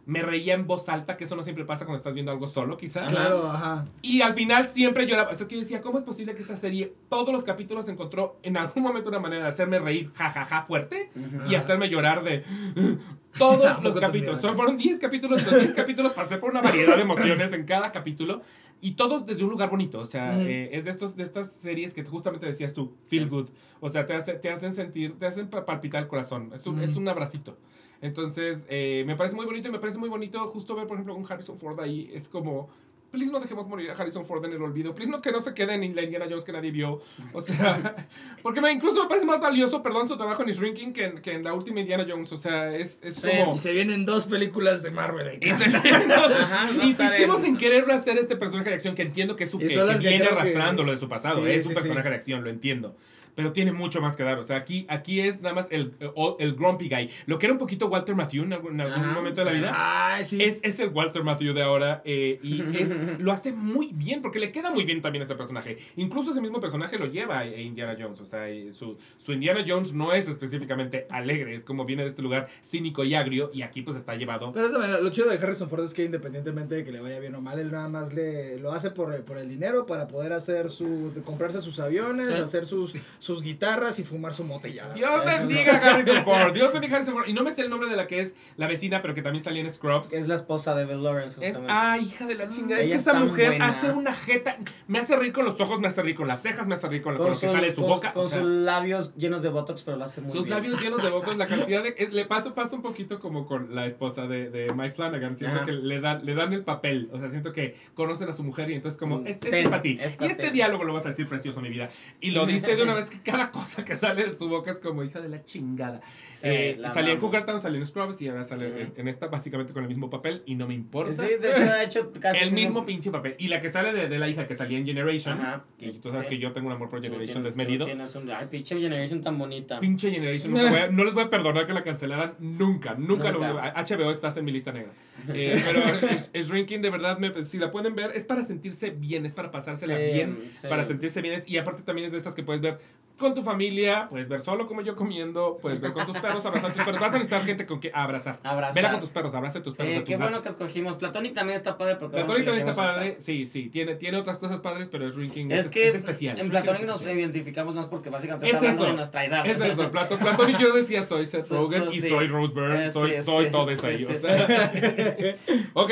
me 0.05 0.21
reía 0.23 0.53
en 0.55 0.65
voz 0.65 0.89
alta, 0.89 1.17
que 1.17 1.25
eso 1.25 1.35
no 1.35 1.43
siempre 1.43 1.65
pasa 1.65 1.85
cuando 1.85 1.97
estás 1.97 2.13
viendo 2.15 2.31
algo 2.31 2.47
solo, 2.47 2.77
quizá. 2.77 3.05
Claro, 3.05 3.47
ajá. 3.49 3.85
Y 4.01 4.21
al 4.21 4.33
final 4.33 4.67
siempre 4.67 5.05
lloraba. 5.05 5.29
O 5.29 5.33
sea, 5.35 5.47
que 5.47 5.55
yo 5.55 5.61
decía, 5.61 5.81
¿cómo 5.81 5.97
es 5.99 6.03
posible 6.03 6.33
que 6.33 6.41
esta 6.41 6.55
serie, 6.57 6.93
todos 7.09 7.31
los 7.33 7.43
capítulos 7.43 7.87
encontró 7.89 8.37
en 8.41 8.57
algún 8.57 8.81
momento 8.83 9.09
una 9.09 9.19
manera 9.19 9.43
de 9.43 9.49
hacerme 9.49 9.77
reír, 9.79 10.11
jajaja, 10.13 10.63
fuerte, 10.63 11.11
y 11.49 11.55
hacerme 11.55 11.89
llorar 11.89 12.23
de 12.23 12.43
todos 13.37 13.83
los 13.83 13.99
capítulos? 13.99 14.39
Son, 14.41 14.55
fueron 14.55 14.77
10 14.77 14.99
capítulos, 14.99 15.45
los 15.45 15.59
10 15.59 15.73
capítulos 15.75 16.13
pasé 16.13 16.37
por 16.37 16.49
una 16.49 16.61
variedad 16.61 16.95
de 16.95 17.01
emociones 17.01 17.53
en 17.53 17.65
cada 17.65 17.91
capítulo, 17.91 18.41
y 18.81 18.91
todos 18.91 19.25
desde 19.25 19.43
un 19.43 19.49
lugar 19.51 19.69
bonito. 19.69 19.99
O 19.99 20.05
sea, 20.05 20.39
eh, 20.41 20.69
es 20.73 20.85
de, 20.85 20.91
estos, 20.91 21.15
de 21.15 21.23
estas 21.23 21.51
series 21.61 21.93
que 21.93 22.03
justamente 22.03 22.45
decías 22.45 22.73
tú, 22.73 22.93
feel 23.09 23.29
good. 23.29 23.49
O 23.81 23.89
sea, 23.89 24.07
te, 24.07 24.13
hace- 24.13 24.33
te 24.33 24.49
hacen 24.49 24.73
sentir, 24.73 25.19
te 25.19 25.25
hacen 25.27 25.49
pa- 25.49 25.65
palpitar 25.65 26.01
el 26.01 26.07
corazón. 26.07 26.51
Es 26.53 26.65
un, 26.65 26.81
es 26.81 26.95
un 26.95 27.07
abracito. 27.07 27.57
Entonces, 28.01 28.65
eh, 28.69 29.03
me 29.05 29.15
parece 29.15 29.35
muy 29.35 29.45
bonito 29.45 29.67
y 29.67 29.71
me 29.71 29.79
parece 29.79 29.99
muy 29.99 30.09
bonito 30.09 30.47
justo 30.47 30.75
ver, 30.75 30.87
por 30.87 30.95
ejemplo, 30.95 31.15
un 31.15 31.25
Harrison 31.29 31.57
Ford 31.59 31.79
ahí. 31.81 32.09
Es 32.13 32.29
como, 32.29 32.69
please 33.11 33.29
no 33.31 33.39
dejemos 33.41 33.67
morir 33.67 33.89
a 33.89 33.93
Harrison 33.93 34.25
Ford 34.25 34.45
en 34.45 34.53
el 34.53 34.61
olvido. 34.61 34.95
Please 34.95 35.11
no 35.11 35.21
que 35.21 35.31
no 35.31 35.41
se 35.41 35.53
quede 35.53 35.73
en 35.73 35.93
la 35.95 36.01
Indiana 36.03 36.25
Jones 36.29 36.45
que 36.45 36.51
nadie 36.53 36.71
vio. 36.71 37.01
O 37.33 37.41
sea, 37.41 38.07
porque 38.41 38.61
me, 38.61 38.71
incluso 38.71 39.01
me 39.03 39.09
parece 39.09 39.25
más 39.25 39.41
valioso, 39.41 39.83
perdón, 39.83 40.07
su 40.07 40.15
trabajo 40.15 40.43
en 40.43 40.49
Shrinking 40.49 40.93
que 40.93 41.05
en, 41.05 41.21
que 41.21 41.33
en 41.33 41.43
la 41.43 41.53
última 41.53 41.81
Indiana 41.81 42.05
Jones. 42.07 42.31
O 42.31 42.37
sea, 42.37 42.73
es, 42.73 42.99
es 43.03 43.15
Sí. 43.15 43.27
como... 43.37 43.55
Y 43.55 43.57
se 43.57 43.73
vienen 43.73 44.05
dos 44.05 44.25
películas 44.27 44.81
de 44.81 44.91
Marvel. 44.91 45.27
ahí. 45.27 45.39
Y 45.41 45.53
se- 45.53 45.65
Ajá, 45.65 45.79
va 45.81 46.63
a 46.63 46.69
estar 46.69 46.83
Insistimos 46.85 47.39
en- 47.39 47.45
en 47.47 47.57
querer 47.57 47.91
hacer 47.91 48.17
este 48.17 48.37
personaje 48.37 48.69
de 48.69 48.75
acción 48.75 48.95
que 48.95 49.01
entiendo 49.01 49.35
que 49.35 49.43
es 49.43 49.49
su 49.49 49.59
que, 49.59 49.67
que 49.67 50.07
viene 50.07 50.23
arrastrando 50.25 50.83
lo 50.83 50.91
de 50.91 50.97
su 50.97 51.09
pasado. 51.09 51.43
Sí, 51.43 51.51
es 51.51 51.63
sí, 51.63 51.69
un 51.69 51.73
personaje 51.75 52.03
sí. 52.03 52.09
de 52.09 52.15
acción, 52.15 52.43
lo 52.45 52.49
entiendo. 52.49 52.95
Pero 53.39 53.53
tiene 53.53 53.71
mucho 53.71 54.01
más 54.01 54.17
que 54.17 54.23
dar. 54.23 54.37
O 54.37 54.43
sea, 54.43 54.57
aquí, 54.57 54.85
aquí 54.89 55.21
es 55.21 55.41
nada 55.41 55.55
más 55.55 55.67
el, 55.71 55.93
el, 56.01 56.11
el 56.39 56.55
grumpy 56.55 56.89
guy. 56.89 57.09
Lo 57.25 57.39
que 57.39 57.45
era 57.45 57.53
un 57.53 57.57
poquito 57.57 57.87
Walter 57.87 58.13
Matthew 58.13 58.43
en 58.43 58.51
algún, 58.51 58.73
en 58.73 58.81
algún 58.81 59.13
momento 59.13 59.39
de 59.39 59.45
la 59.45 59.51
vida. 59.53 59.71
Ay, 59.73 60.25
sí. 60.25 60.43
Es, 60.43 60.59
es 60.61 60.77
el 60.81 60.89
Walter 60.89 61.23
Matthew 61.23 61.53
de 61.53 61.63
ahora 61.63 62.01
eh, 62.03 62.37
y 62.43 62.61
es, 62.77 62.97
lo 63.19 63.31
hace 63.31 63.53
muy 63.53 63.91
bien 63.93 64.21
porque 64.21 64.39
le 64.39 64.51
queda 64.51 64.71
muy 64.71 64.83
bien 64.83 65.01
también 65.01 65.21
a 65.21 65.23
ese 65.23 65.35
personaje. 65.35 65.77
Incluso 65.95 66.31
ese 66.31 66.41
mismo 66.41 66.59
personaje 66.59 66.97
lo 66.97 67.05
lleva 67.05 67.39
a 67.39 67.45
Indiana 67.47 67.95
Jones. 67.97 68.19
O 68.19 68.25
sea, 68.25 68.45
su, 68.73 68.97
su 69.17 69.31
Indiana 69.31 69.63
Jones 69.65 69.93
no 69.93 70.11
es 70.11 70.27
específicamente 70.27 71.07
alegre, 71.09 71.55
es 71.55 71.63
como 71.63 71.85
viene 71.85 72.03
de 72.03 72.09
este 72.09 72.21
lugar 72.21 72.49
cínico 72.61 73.05
y 73.05 73.15
agrio 73.15 73.51
y 73.53 73.61
aquí 73.61 73.83
pues 73.83 73.95
está 73.95 74.15
llevado. 74.15 74.51
Pero 74.51 74.69
también 74.69 75.01
lo 75.01 75.09
chido 75.11 75.29
de 75.29 75.37
Harrison 75.37 75.69
Ford 75.69 75.85
es 75.85 75.93
que 75.93 76.03
independientemente 76.03 76.75
de 76.75 76.83
que 76.83 76.91
le 76.91 76.99
vaya 76.99 77.19
bien 77.21 77.35
o 77.35 77.41
mal, 77.41 77.57
él 77.57 77.71
nada 77.71 77.87
más 77.87 78.13
le 78.13 78.59
lo 78.59 78.73
hace 78.73 78.91
por, 78.91 79.23
por 79.23 79.37
el 79.37 79.47
dinero 79.47 79.85
para 79.85 80.07
poder 80.09 80.33
hacer 80.33 80.69
su 80.69 81.13
comprarse 81.23 81.61
sus 81.61 81.79
aviones, 81.79 82.27
Sí. 82.27 82.41
hacer 82.41 82.65
sus 82.65 82.93
sus 83.19 83.28
guitarras 83.41 83.99
y 83.99 84.03
fumar 84.03 84.33
su 84.33 84.43
mote 84.43 84.73
ya. 84.73 84.89
Dios 84.93 85.23
bendiga 85.25 85.73
a 85.75 85.91
Harrison 85.93 86.23
Ford. 86.25 86.53
Dios 86.53 86.73
bendiga 86.73 86.93
a 86.93 86.95
Harrison 86.97 87.13
Ford. 87.15 87.27
Y 87.27 87.33
no 87.33 87.43
me 87.43 87.51
sé 87.51 87.61
el 87.61 87.69
nombre 87.69 87.87
de 87.89 87.95
la 87.95 88.07
que 88.07 88.19
es 88.21 88.33
la 88.57 88.67
vecina, 88.67 89.01
pero 89.01 89.13
que 89.13 89.21
también 89.21 89.43
salía 89.43 89.61
en 89.61 89.69
Scrubs. 89.69 90.11
Es 90.13 90.27
la 90.27 90.35
esposa 90.35 90.73
de 90.75 90.85
Bill 90.85 91.03
Lawrence, 91.03 91.35
Es- 91.39 91.55
justamente. 91.55 91.73
ah, 91.73 91.97
hija 91.99 92.25
de 92.25 92.35
la 92.35 92.49
chingada. 92.49 92.81
Es 92.81 92.87
que 92.87 92.95
esa 92.95 93.11
es 93.13 93.19
mujer 93.19 93.47
buena. 93.49 93.67
hace 93.69 93.91
una 93.91 94.13
jeta. 94.13 94.57
Me 94.87 94.99
hace 94.99 95.15
reír 95.15 95.31
con 95.33 95.45
los 95.45 95.59
ojos, 95.61 95.79
me 95.79 95.87
hace 95.87 96.01
reír 96.01 96.15
con 96.15 96.27
las 96.27 96.41
cejas, 96.41 96.67
me 96.67 96.73
hace 96.73 96.87
reír 96.87 97.01
con, 97.01 97.15
con 97.17 97.27
lo 97.29 97.39
que 97.39 97.47
sale 97.47 97.67
de 97.69 97.75
su 97.75 97.81
con- 97.81 97.89
boca. 97.91 98.11
Con 98.13 98.25
o 98.25 98.29
sea, 98.29 98.39
sus 98.39 98.47
labios 98.47 99.13
llenos 99.15 99.41
de 99.43 99.49
botox, 99.49 99.83
pero 99.83 99.97
lo 99.97 100.05
hace 100.05 100.21
muy 100.21 100.31
sus 100.31 100.45
bien. 100.45 100.55
labios 100.57 100.81
llenos 100.81 101.03
de 101.03 101.09
bocos, 101.09 101.37
la 101.37 101.47
cantidad 101.47 101.83
de. 101.83 101.95
es- 101.97 102.11
le 102.13 102.25
paso, 102.25 102.53
pasa 102.55 102.75
un 102.75 102.81
poquito 102.81 103.19
como 103.19 103.45
con 103.45 103.75
la 103.75 103.85
esposa 103.85 104.27
de, 104.27 104.49
de 104.49 104.73
Mike 104.73 104.95
Flanagan. 104.95 105.35
Siento 105.35 105.57
Ajá. 105.57 105.65
que 105.65 105.73
le 105.73 105.99
dan, 106.01 106.25
le 106.25 106.33
dan 106.35 106.53
el 106.53 106.63
papel. 106.63 107.09
O 107.11 107.19
sea, 107.19 107.29
siento 107.29 107.51
que 107.53 107.75
conocen 107.93 108.29
a 108.29 108.33
su 108.33 108.43
mujer 108.43 108.69
y 108.71 108.73
entonces, 108.75 108.97
como, 108.99 109.19
Mm, 109.19 109.27
este, 109.27 109.47
este 109.47 109.49
ten, 109.49 109.59
es 109.65 109.69
para 109.69 109.81
ti. 109.81 109.97
es 110.01 110.17
y 110.21 110.25
este 110.25 110.51
diálogo 110.51 110.83
lo 110.83 110.93
vas 110.93 111.05
a 111.05 111.09
decir 111.09 111.27
precioso, 111.27 111.61
mi 111.61 111.69
vida. 111.69 111.89
Y 112.21 112.31
lo 112.31 112.45
dice 112.45 112.75
de 112.75 112.83
una 112.83 112.93
vez 112.93 113.08
que 113.09 113.21
cada 113.21 113.51
cosa 113.51 113.83
que 113.85 113.95
sale 113.95 114.25
de 114.25 114.37
su 114.37 114.47
boca 114.49 114.71
es 114.71 114.79
como 114.79 115.03
hija 115.03 115.19
de 115.21 115.29
la 115.29 115.43
chingada. 115.43 116.01
Sí, 116.31 116.39
Eh, 116.43 116.75
la 116.79 116.93
salía 116.93 117.13
en 117.13 117.19
Town, 117.19 117.59
salía 117.59 117.79
en 117.79 117.85
Scrubs 117.85 118.21
y 118.21 118.27
ahora 118.29 118.43
sale 118.43 118.81
en, 118.83 118.93
en 118.95 119.07
esta 119.07 119.27
básicamente 119.27 119.73
con 119.73 119.83
el 119.83 119.89
mismo 119.89 120.09
papel 120.09 120.41
y 120.45 120.55
no 120.55 120.67
me 120.67 120.73
importa. 120.73 121.11
Sí, 121.13 121.33
de 121.41 121.49
hecho, 121.51 121.73
ha 121.73 121.83
hecho 121.83 122.11
casi 122.19 122.43
el 122.43 122.51
mismo 122.51 122.85
pinche 122.85 123.11
papel. 123.11 123.35
Y 123.39 123.47
la 123.49 123.59
que 123.61 123.69
sale 123.71 123.91
de, 123.93 124.07
de 124.07 124.19
la 124.19 124.27
hija 124.29 124.47
que 124.47 124.55
salía 124.55 124.77
en 124.77 124.85
Generation. 124.85 125.37
Ajá. 125.39 125.65
Y 125.79 125.91
tú 125.99 126.09
sabes 126.09 126.25
Sí. 126.27 126.31
que 126.35 126.37
yo 126.39 126.51
tengo 126.53 126.67
un 126.67 126.73
amor 126.73 126.89
por 126.89 127.01
Generation 127.01 127.43
tienes- 127.43 127.55
desmedido. 127.55 127.85
un- 127.85 128.29
Ay, 128.31 128.47
pinche 128.49 128.79
Generation 128.79 129.21
tan 129.21 129.37
bonita. 129.37 129.79
Pinche 129.79 130.11
Generation. 130.11 130.53
nunca 130.53 130.69
voy 130.69 130.79
a- 130.79 130.87
no 130.87 131.03
les 131.03 131.13
voy 131.13 131.23
a 131.23 131.29
perdonar 131.29 131.67
que 131.67 131.73
la 131.73 131.83
cancelaran 131.83 132.35
nunca. 132.39 132.95
Nunca. 132.95 133.31
Lo, 133.31 133.39
Nunca. 133.39 133.73
HBO 133.75 134.11
estás 134.11 134.37
en 134.37 134.45
mi 134.45 134.51
lista 134.51 134.71
negra. 134.71 134.91
Eh, 135.33 135.61
pero 135.65 135.83
es- 136.09 136.29
es 136.33 136.47
Shrinking, 136.47 136.81
de 136.81 136.89
verdad, 136.89 137.17
me- 137.19 137.45
si 137.45 137.57
la 137.57 137.69
pueden 137.71 137.93
ver, 137.95 138.11
es 138.15 138.23
para 138.25 138.43
sentirse 138.43 138.89
bien, 138.91 139.25
es 139.25 139.33
para 139.33 139.51
pasársela 139.51 139.97
Sí, 139.97 140.03
bien, 140.13 140.37
para 140.69 140.83
sentirse 140.85 141.21
bien. 141.21 141.43
Y 141.45 141.57
aparte 141.57 141.83
también 141.83 142.05
es 142.05 142.11
de 142.13 142.17
estas 142.17 142.33
que 142.35 142.43
puedes 142.43 142.61
ver 142.61 142.79
con 143.19 143.35
tu 143.35 143.43
familia, 143.43 144.07
puedes 144.09 144.27
ver 144.29 144.39
solo 144.39 144.65
como 144.65 144.81
yo 144.81 144.95
comiendo, 144.95 145.59
puedes 145.61 145.79
ver 145.79 145.93
con 145.93 146.07
tus 146.07 146.17
perros, 146.17 146.43
abrazar 146.45 146.71
a 146.71 146.73
tus 146.73 146.83
perros. 146.83 146.99
Vas 147.01 147.09
a 147.11 147.17
necesitar 147.19 147.45
gente 147.45 147.65
con 147.67 147.79
que 147.79 147.91
abrazar. 147.93 148.39
Abrazar. 148.41 148.73
Vela 148.75 148.91
con 148.91 148.99
tus 149.01 149.09
perros, 149.09 149.35
abraza 149.35 149.59
a 149.59 149.61
tus 149.61 149.75
perros. 149.75 149.91
Sí, 149.91 149.97
a 149.97 149.99
tus 150.01 150.09
qué 150.09 150.17
bueno 150.17 150.41
que 150.41 150.49
escogimos. 150.49 150.95
Platonic 150.95 151.33
también 151.35 151.55
está 151.57 151.77
padre 151.77 151.95
porque 151.97 152.15
Platonic 152.15 152.45
también 152.45 152.67
está 152.67 152.81
padre, 152.81 153.17
sí, 153.19 153.45
sí, 153.45 153.69
tiene, 153.69 153.95
tiene 153.95 154.17
otras 154.17 154.39
cosas 154.39 154.59
padres, 154.61 154.87
pero 154.87 155.05
Es 155.07 155.15
es, 155.17 155.67
que 155.69 155.87
es 155.87 155.95
especial. 155.95 156.39
en 156.39 156.49
Platonic 156.49 156.81
es 156.81 156.87
nos 156.87 156.95
especial. 156.95 157.19
identificamos 157.19 157.75
más 157.75 157.85
porque 157.87 158.09
básicamente 158.09 158.47
Es 158.47 158.53
está 158.53 158.59
hablando 158.65 158.83
eso. 158.83 158.91
de 158.91 158.97
nuestra 158.97 159.25
edad. 159.25 159.45
Es 159.45 159.61
eso, 159.61 159.91
Plato, 159.91 160.17
Platonic 160.17 160.57
yo 160.57 160.73
decía 160.73 161.03
soy 161.03 161.25
Seth 161.25 161.41
So- 161.43 161.57
Rogen 161.61 161.85
so- 161.85 161.91
y 161.93 162.01
sí. 162.01 162.09
soy 162.09 162.27
Rose 162.27 162.53
Byrne, 162.53 162.85
Eh, 162.87 162.91
soy, 162.91 163.11
sí, 163.17 163.21
soy 163.21 163.45
sí, 163.45 163.51
todo 163.51 163.69
eso 163.69 163.85
ahí. 163.87 164.05
o 164.05 164.13
sea. 164.13 164.71
ok, 165.73 165.89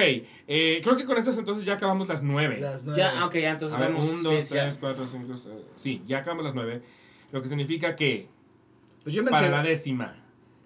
eh, 0.47 0.79
creo 0.83 0.95
que 0.95 1.05
con 1.05 1.17
esas 1.17 1.37
entonces 1.37 1.65
ya 1.65 1.73
acabamos 1.73 2.07
las 2.07 2.23
nueve. 2.23 2.57
Las 2.59 2.85
nueve. 2.85 3.01
Ya, 3.01 3.25
ok, 3.25 3.33
ya 3.35 3.51
entonces 3.51 3.77
A 3.77 3.81
vamos. 3.81 4.03
un, 4.03 4.23
dos, 4.23 4.47
tres, 4.47 4.77
cuatro, 4.79 5.07
cinco, 5.07 5.35
seis. 5.35 5.55
Sí, 5.75 6.01
ya 6.07 6.19
acabamos 6.19 6.45
las 6.45 6.55
nueve. 6.55 6.81
Lo 7.31 7.41
que 7.41 7.47
significa 7.49 7.95
que 7.95 8.27
Pues 9.03 9.13
yo 9.15 9.23
para 9.25 9.49
la 9.49 9.63
décima, 9.63 10.15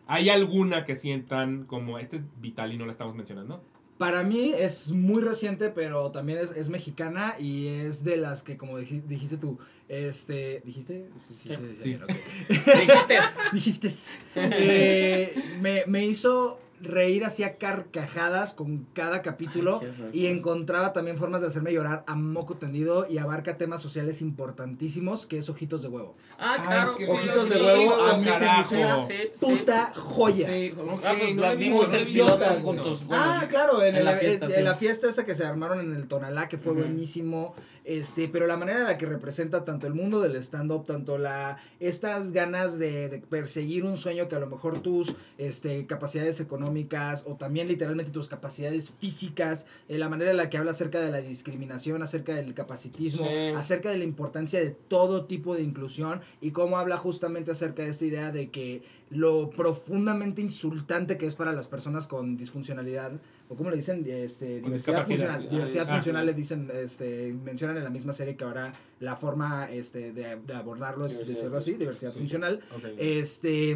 ¿hay 0.08 0.30
alguna 0.30 0.86
que 0.86 0.96
sientan 0.96 1.66
como 1.66 1.98
este 2.00 2.18
es 2.18 2.24
vital 2.40 2.74
y 2.74 2.78
no 2.78 2.86
la 2.86 2.92
estamos 2.92 3.16
mencionando? 3.16 3.64
para 3.98 4.24
mí 4.24 4.52
es 4.58 4.92
muy 4.92 5.22
reciente, 5.22 5.70
pero 5.70 6.10
también 6.10 6.40
es, 6.40 6.50
es 6.58 6.70
mexicana 6.70 7.36
y 7.38 7.68
es 7.68 8.04
de 8.04 8.18
las 8.18 8.42
que, 8.42 8.58
como 8.58 8.80
dij- 8.80 9.04
dijiste 9.04 9.38
tú, 9.38 9.60
este, 9.88 10.64
¿dijiste? 10.66 11.08
Sí, 11.20 11.36
Sí. 11.36 11.56
Sí. 11.72 11.84
bien, 11.84 12.02
ok. 12.02 12.10
Dijiste. 12.50 13.20
Dijiste. 13.54 13.90
Eh, 14.36 15.36
me, 15.62 15.84
me 15.86 16.04
hizo 16.04 16.60
reír 16.84 17.24
hacía 17.26 17.58
carcajadas 17.58 18.54
con 18.54 18.86
cada 18.94 19.22
capítulo 19.22 19.82
Ay, 19.82 20.10
y 20.14 20.28
encontraba 20.28 20.94
también 20.94 21.18
formas 21.18 21.42
de 21.42 21.48
hacerme 21.48 21.74
llorar 21.74 22.04
a 22.08 22.16
moco 22.16 22.58
tendido 22.58 23.06
y 23.10 23.18
abarca 23.18 23.58
temas 23.58 23.82
sociales 23.82 24.22
importantísimos 24.22 25.26
que 25.26 25.38
es 25.38 25.50
Ojitos 25.50 25.82
de 25.82 25.88
Huevo. 25.88 26.16
Ah, 26.38 26.56
Ah, 26.60 26.64
claro. 26.66 26.92
es 26.92 26.98
que 26.98 27.06
sí, 27.06 27.12
Ojitos 27.12 27.48
sí, 27.48 27.54
de 27.54 27.62
Huevo 27.64 27.94
sí, 27.96 28.02
a 28.12 28.14
mí 28.18 28.24
se 28.24 28.30
me 28.30 28.34
carajo. 28.40 28.62
hizo 28.62 28.76
una 28.76 29.06
Sí, 29.08 29.14
sí. 29.34 29.46
puta 29.46 29.94
joya. 29.96 30.48
Sí, 30.48 30.74
ah, 31.04 31.14
pues 31.20 31.36
no 31.36 31.42
la 31.42 31.54
vimos 31.56 31.94
el 31.94 32.06
piloto 32.06 32.46
juntos. 32.62 33.04
ah, 33.12 33.46
claro, 33.48 33.82
en, 33.84 33.96
en 33.96 34.06
la 34.06 34.14
fiesta, 34.18 34.46
en 34.46 34.52
sí. 34.52 34.62
la 34.62 34.76
fiesta 34.76 35.08
esa 35.08 35.24
que 35.26 35.36
se 35.36 35.46
armaron 35.46 35.80
en 35.80 35.96
el 35.96 36.08
Tonalá, 36.08 36.48
que 36.50 36.58
fue 36.58 36.74
buenísimo. 36.74 37.54
Este, 37.84 38.28
pero 38.28 38.48
la 38.48 38.58
manera 38.58 38.80
en 38.80 38.86
la 38.86 38.98
que 38.98 39.06
representa 39.06 39.66
tanto 39.66 39.88
el 39.88 39.94
mundo 39.94 40.20
del 40.22 40.36
stand-up, 40.36 40.86
tanto 40.86 41.18
la, 41.18 41.58
estas 41.80 42.32
ganas 42.32 42.78
de, 42.78 43.10
de 43.10 43.20
perseguir 43.20 43.84
un 43.86 43.98
sueño 43.98 44.28
que 44.28 44.36
a 44.36 44.40
lo 44.40 44.48
mejor 44.48 44.80
tus 44.80 45.16
este, 45.38 45.86
capacidades 45.88 46.40
económicas 46.40 47.24
o 47.28 47.36
también 47.36 47.68
literalmente 47.68 48.12
tus 48.12 48.30
capacidades 48.30 48.92
físicas, 48.92 49.66
eh, 49.90 49.98
la 49.98 50.10
manera 50.10 50.32
en 50.32 50.38
la 50.38 50.50
que 50.50 50.58
habla 50.58 50.72
acerca 50.72 51.00
de 51.00 51.12
la 51.12 51.22
discriminación, 51.22 52.04
acerca 52.04 52.36
del 52.36 52.54
capacitismo, 52.54 53.26
Sí. 53.26 53.56
acerca 53.56 53.90
de 53.90 53.98
la 53.98 54.04
importancia 54.04 54.60
de 54.60 54.70
todo 54.72 55.26
tipo 55.26 55.56
de 55.56 55.64
inclusión 55.64 56.22
y 56.40 56.52
cómo 56.52 56.78
habla 56.78 56.98
justamente 56.98 57.52
acerca 57.52 57.84
de 57.84 57.90
esta 57.90 58.06
idea 58.06 58.32
de 58.32 58.50
que 58.52 58.84
lo 59.10 59.50
profundamente 59.50 60.42
insultante 60.42 61.18
que 61.18 61.26
es 61.26 61.36
para 61.36 61.52
las 61.52 61.68
personas 61.68 62.08
con 62.08 62.38
disfuncionalidad, 62.38 63.12
o 63.52 63.56
como 63.58 63.70
le 63.70 63.76
dicen, 63.76 64.06
este, 64.08 64.62
diversidad 64.62 65.06
funcional, 65.06 65.50
diversidad 65.50 65.86
Ah. 65.90 65.94
funcional 65.96 66.26
le 66.26 66.34
dicen, 66.34 66.70
este, 66.74 67.34
mencionan 67.34 67.76
en 67.78 67.84
la 67.84 67.90
misma 67.90 68.14
serie 68.14 68.38
que 68.38 68.46
ahora 68.46 68.74
la 69.02 69.18
forma 69.18 69.70
este, 69.70 70.14
de, 70.14 70.38
de 70.38 70.54
abordarlo 70.54 71.06
es 71.06 71.18
decirlo 71.28 71.58
así, 71.58 71.74
diversidad 71.74 72.14
Sí. 72.14 72.20
funcional. 72.20 72.62
Este, 72.98 73.72